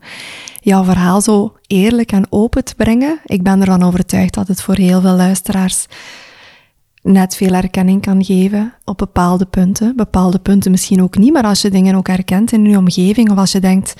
jouw 0.62 0.84
verhaal 0.84 1.22
zo 1.22 1.58
eerlijk 1.68 2.12
en 2.12 2.26
open 2.30 2.64
te 2.64 2.76
brengen. 2.76 3.20
Ik 3.26 3.44
ben 3.44 3.62
ervan 3.62 3.84
overtuigd 3.84 4.34
dat 4.34 4.48
het 4.48 4.62
voor 4.62 4.76
heel 4.76 5.02
veel 5.02 5.16
luisteraars 5.16 5.88
net 7.04 7.36
veel 7.36 7.54
erkenning 7.54 8.02
kan 8.02 8.24
geven 8.24 8.74
op 8.86 8.98
bepaalde 8.98 9.46
punten. 9.46 9.96
Bepaalde 9.96 10.40
punten 10.40 10.72
misschien 10.72 11.02
ook 11.04 11.18
niet, 11.18 11.34
maar 11.34 11.44
als 11.44 11.62
je 11.62 11.70
dingen 11.70 11.96
ook 11.96 12.08
herkent 12.08 12.52
in 12.52 12.66
je 12.66 12.78
omgeving 12.78 13.32
of 13.32 13.38
als 13.38 13.52
je 13.52 13.60
denkt, 13.60 13.94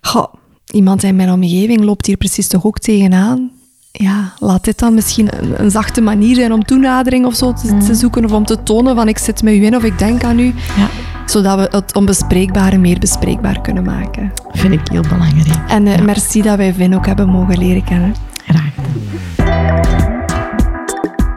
goh, 0.00 0.34
iemand 0.66 1.02
in 1.02 1.16
mijn 1.16 1.32
omgeving 1.32 1.80
loopt 1.80 2.06
hier 2.06 2.16
precies 2.16 2.48
toch 2.48 2.66
ook 2.66 2.78
tegenaan. 2.78 3.50
Ja, 3.92 4.32
laat 4.38 4.64
dit 4.64 4.78
dan 4.78 4.94
misschien 4.94 5.28
een, 5.42 5.62
een 5.62 5.70
zachte 5.70 6.00
manier 6.00 6.34
zijn 6.34 6.52
om 6.52 6.64
toenadering 6.64 7.26
of 7.26 7.34
zo 7.34 7.52
te, 7.52 7.76
te, 7.76 7.94
zoeken 7.94 8.24
of 8.24 8.32
om 8.32 8.44
te 8.44 8.62
tonen 8.62 8.94
van 8.94 9.08
ik 9.08 9.18
zit 9.18 9.42
met 9.42 9.54
u 9.54 9.64
in 9.64 9.76
of 9.76 9.82
ik 9.82 9.98
denk 9.98 10.24
aan 10.24 10.38
u. 10.38 10.54
Ja. 10.76 10.88
Zodat 11.26 11.58
we 11.58 11.76
het 11.76 11.94
onbespreekbare 11.94 12.78
meer 12.78 12.98
bespreekbaar 12.98 13.60
kunnen 13.60 13.84
maken. 13.84 14.32
Vind 14.52 14.72
ik 14.72 14.88
heel 14.90 15.02
belangrijk. 15.02 15.70
En 15.70 15.86
uh, 15.86 15.98
merci 15.98 16.42
dat 16.42 16.56
wij 16.56 16.74
Vin 16.74 16.94
ook 16.94 17.06
hebben 17.06 17.28
mogen 17.28 17.58
leren 17.58 17.84
kennen. 17.84 18.14
Graag 18.44 18.74
gedaan. 18.74 19.17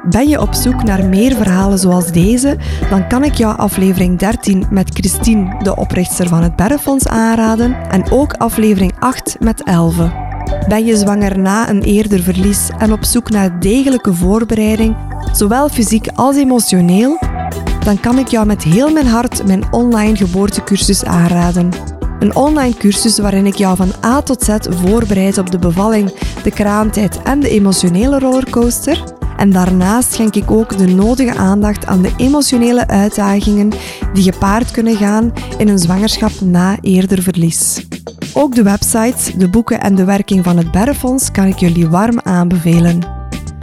Ben 0.09 0.29
je 0.29 0.41
op 0.41 0.53
zoek 0.53 0.83
naar 0.83 1.05
meer 1.05 1.35
verhalen 1.35 1.79
zoals 1.79 2.11
deze, 2.11 2.57
dan 2.89 3.07
kan 3.07 3.23
ik 3.23 3.33
jou 3.33 3.57
aflevering 3.57 4.19
13 4.19 4.65
met 4.69 4.89
Christine, 4.93 5.55
de 5.63 5.75
oprichter 5.75 6.27
van 6.27 6.43
het 6.43 6.55
Berrefonds, 6.55 7.07
aanraden 7.07 7.75
en 7.89 8.11
ook 8.11 8.33
aflevering 8.33 8.93
8 8.99 9.37
met 9.39 9.63
Elve. 9.63 10.11
Ben 10.67 10.85
je 10.85 10.97
zwanger 10.97 11.39
na 11.39 11.69
een 11.69 11.81
eerder 11.81 12.23
verlies 12.23 12.69
en 12.77 12.91
op 12.91 13.03
zoek 13.03 13.29
naar 13.29 13.59
degelijke 13.59 14.13
voorbereiding, 14.13 14.95
zowel 15.31 15.69
fysiek 15.69 16.07
als 16.15 16.35
emotioneel? 16.35 17.19
Dan 17.83 17.99
kan 17.99 18.17
ik 18.17 18.27
jou 18.27 18.45
met 18.45 18.63
heel 18.63 18.91
mijn 18.91 19.07
hart 19.07 19.45
mijn 19.45 19.73
online 19.73 20.15
geboortecursus 20.15 21.03
aanraden. 21.03 21.69
Een 22.21 22.35
online 22.35 22.75
cursus 22.75 23.19
waarin 23.19 23.45
ik 23.45 23.55
jou 23.55 23.75
van 23.75 23.91
A 24.05 24.21
tot 24.21 24.43
Z 24.43 24.55
voorbereid 24.69 25.37
op 25.37 25.51
de 25.51 25.59
bevalling, 25.59 26.13
de 26.43 26.51
kraamtijd 26.51 27.21
en 27.23 27.39
de 27.39 27.49
emotionele 27.49 28.19
rollercoaster. 28.19 29.03
En 29.37 29.51
daarnaast 29.51 30.13
schenk 30.13 30.35
ik 30.35 30.51
ook 30.51 30.77
de 30.77 30.87
nodige 30.87 31.35
aandacht 31.35 31.85
aan 31.85 32.01
de 32.01 32.13
emotionele 32.17 32.87
uitdagingen 32.87 33.69
die 34.13 34.23
gepaard 34.23 34.71
kunnen 34.71 34.95
gaan 34.95 35.33
in 35.57 35.67
een 35.67 35.79
zwangerschap 35.79 36.41
na 36.41 36.77
eerder 36.81 37.21
verlies. 37.21 37.85
Ook 38.33 38.55
de 38.55 38.63
websites, 38.63 39.33
de 39.37 39.49
boeken 39.49 39.81
en 39.81 39.95
de 39.95 40.05
werking 40.05 40.43
van 40.43 40.57
het 40.57 40.71
Berrefonds 40.71 41.31
kan 41.31 41.45
ik 41.45 41.57
jullie 41.57 41.87
warm 41.87 42.19
aanbevelen. 42.23 43.20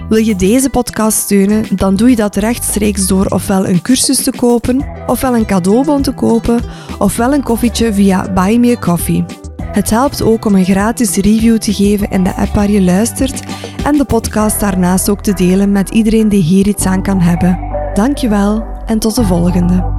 Wil 0.09 0.25
je 0.25 0.37
deze 0.37 0.71
podcast 0.71 1.19
steunen, 1.19 1.77
dan 1.77 1.97
doe 1.97 2.11
je 2.11 2.17
dat 2.17 2.37
rechtstreeks 2.37 3.07
door 3.07 3.27
ofwel 3.27 3.67
een 3.67 3.83
cursus 3.83 4.23
te 4.23 4.33
kopen, 4.37 4.87
ofwel 5.07 5.37
een 5.37 5.47
cadeaubon 5.47 6.03
te 6.03 6.13
kopen, 6.13 6.61
ofwel 6.99 7.33
een 7.33 7.43
koffietje 7.43 7.93
via 7.93 8.33
Buy 8.33 8.57
Me 8.57 8.77
a 8.77 8.81
Coffee. 8.81 9.25
Het 9.63 9.91
helpt 9.91 10.23
ook 10.23 10.45
om 10.45 10.55
een 10.55 10.65
gratis 10.65 11.17
review 11.17 11.59
te 11.59 11.73
geven 11.73 12.11
in 12.11 12.25
de 12.25 12.35
app 12.35 12.55
waar 12.55 12.71
je 12.71 12.83
luistert 12.83 13.43
en 13.85 13.97
de 13.97 14.05
podcast 14.05 14.61
daarnaast 14.61 15.09
ook 15.09 15.23
te 15.23 15.33
delen 15.33 15.73
met 15.73 15.91
iedereen 15.91 16.29
die 16.29 16.43
hier 16.43 16.69
iets 16.69 16.87
aan 16.87 17.03
kan 17.03 17.21
hebben. 17.21 17.59
Dankjewel 17.95 18.67
en 18.87 18.99
tot 18.99 19.15
de 19.15 19.25
volgende. 19.25 19.98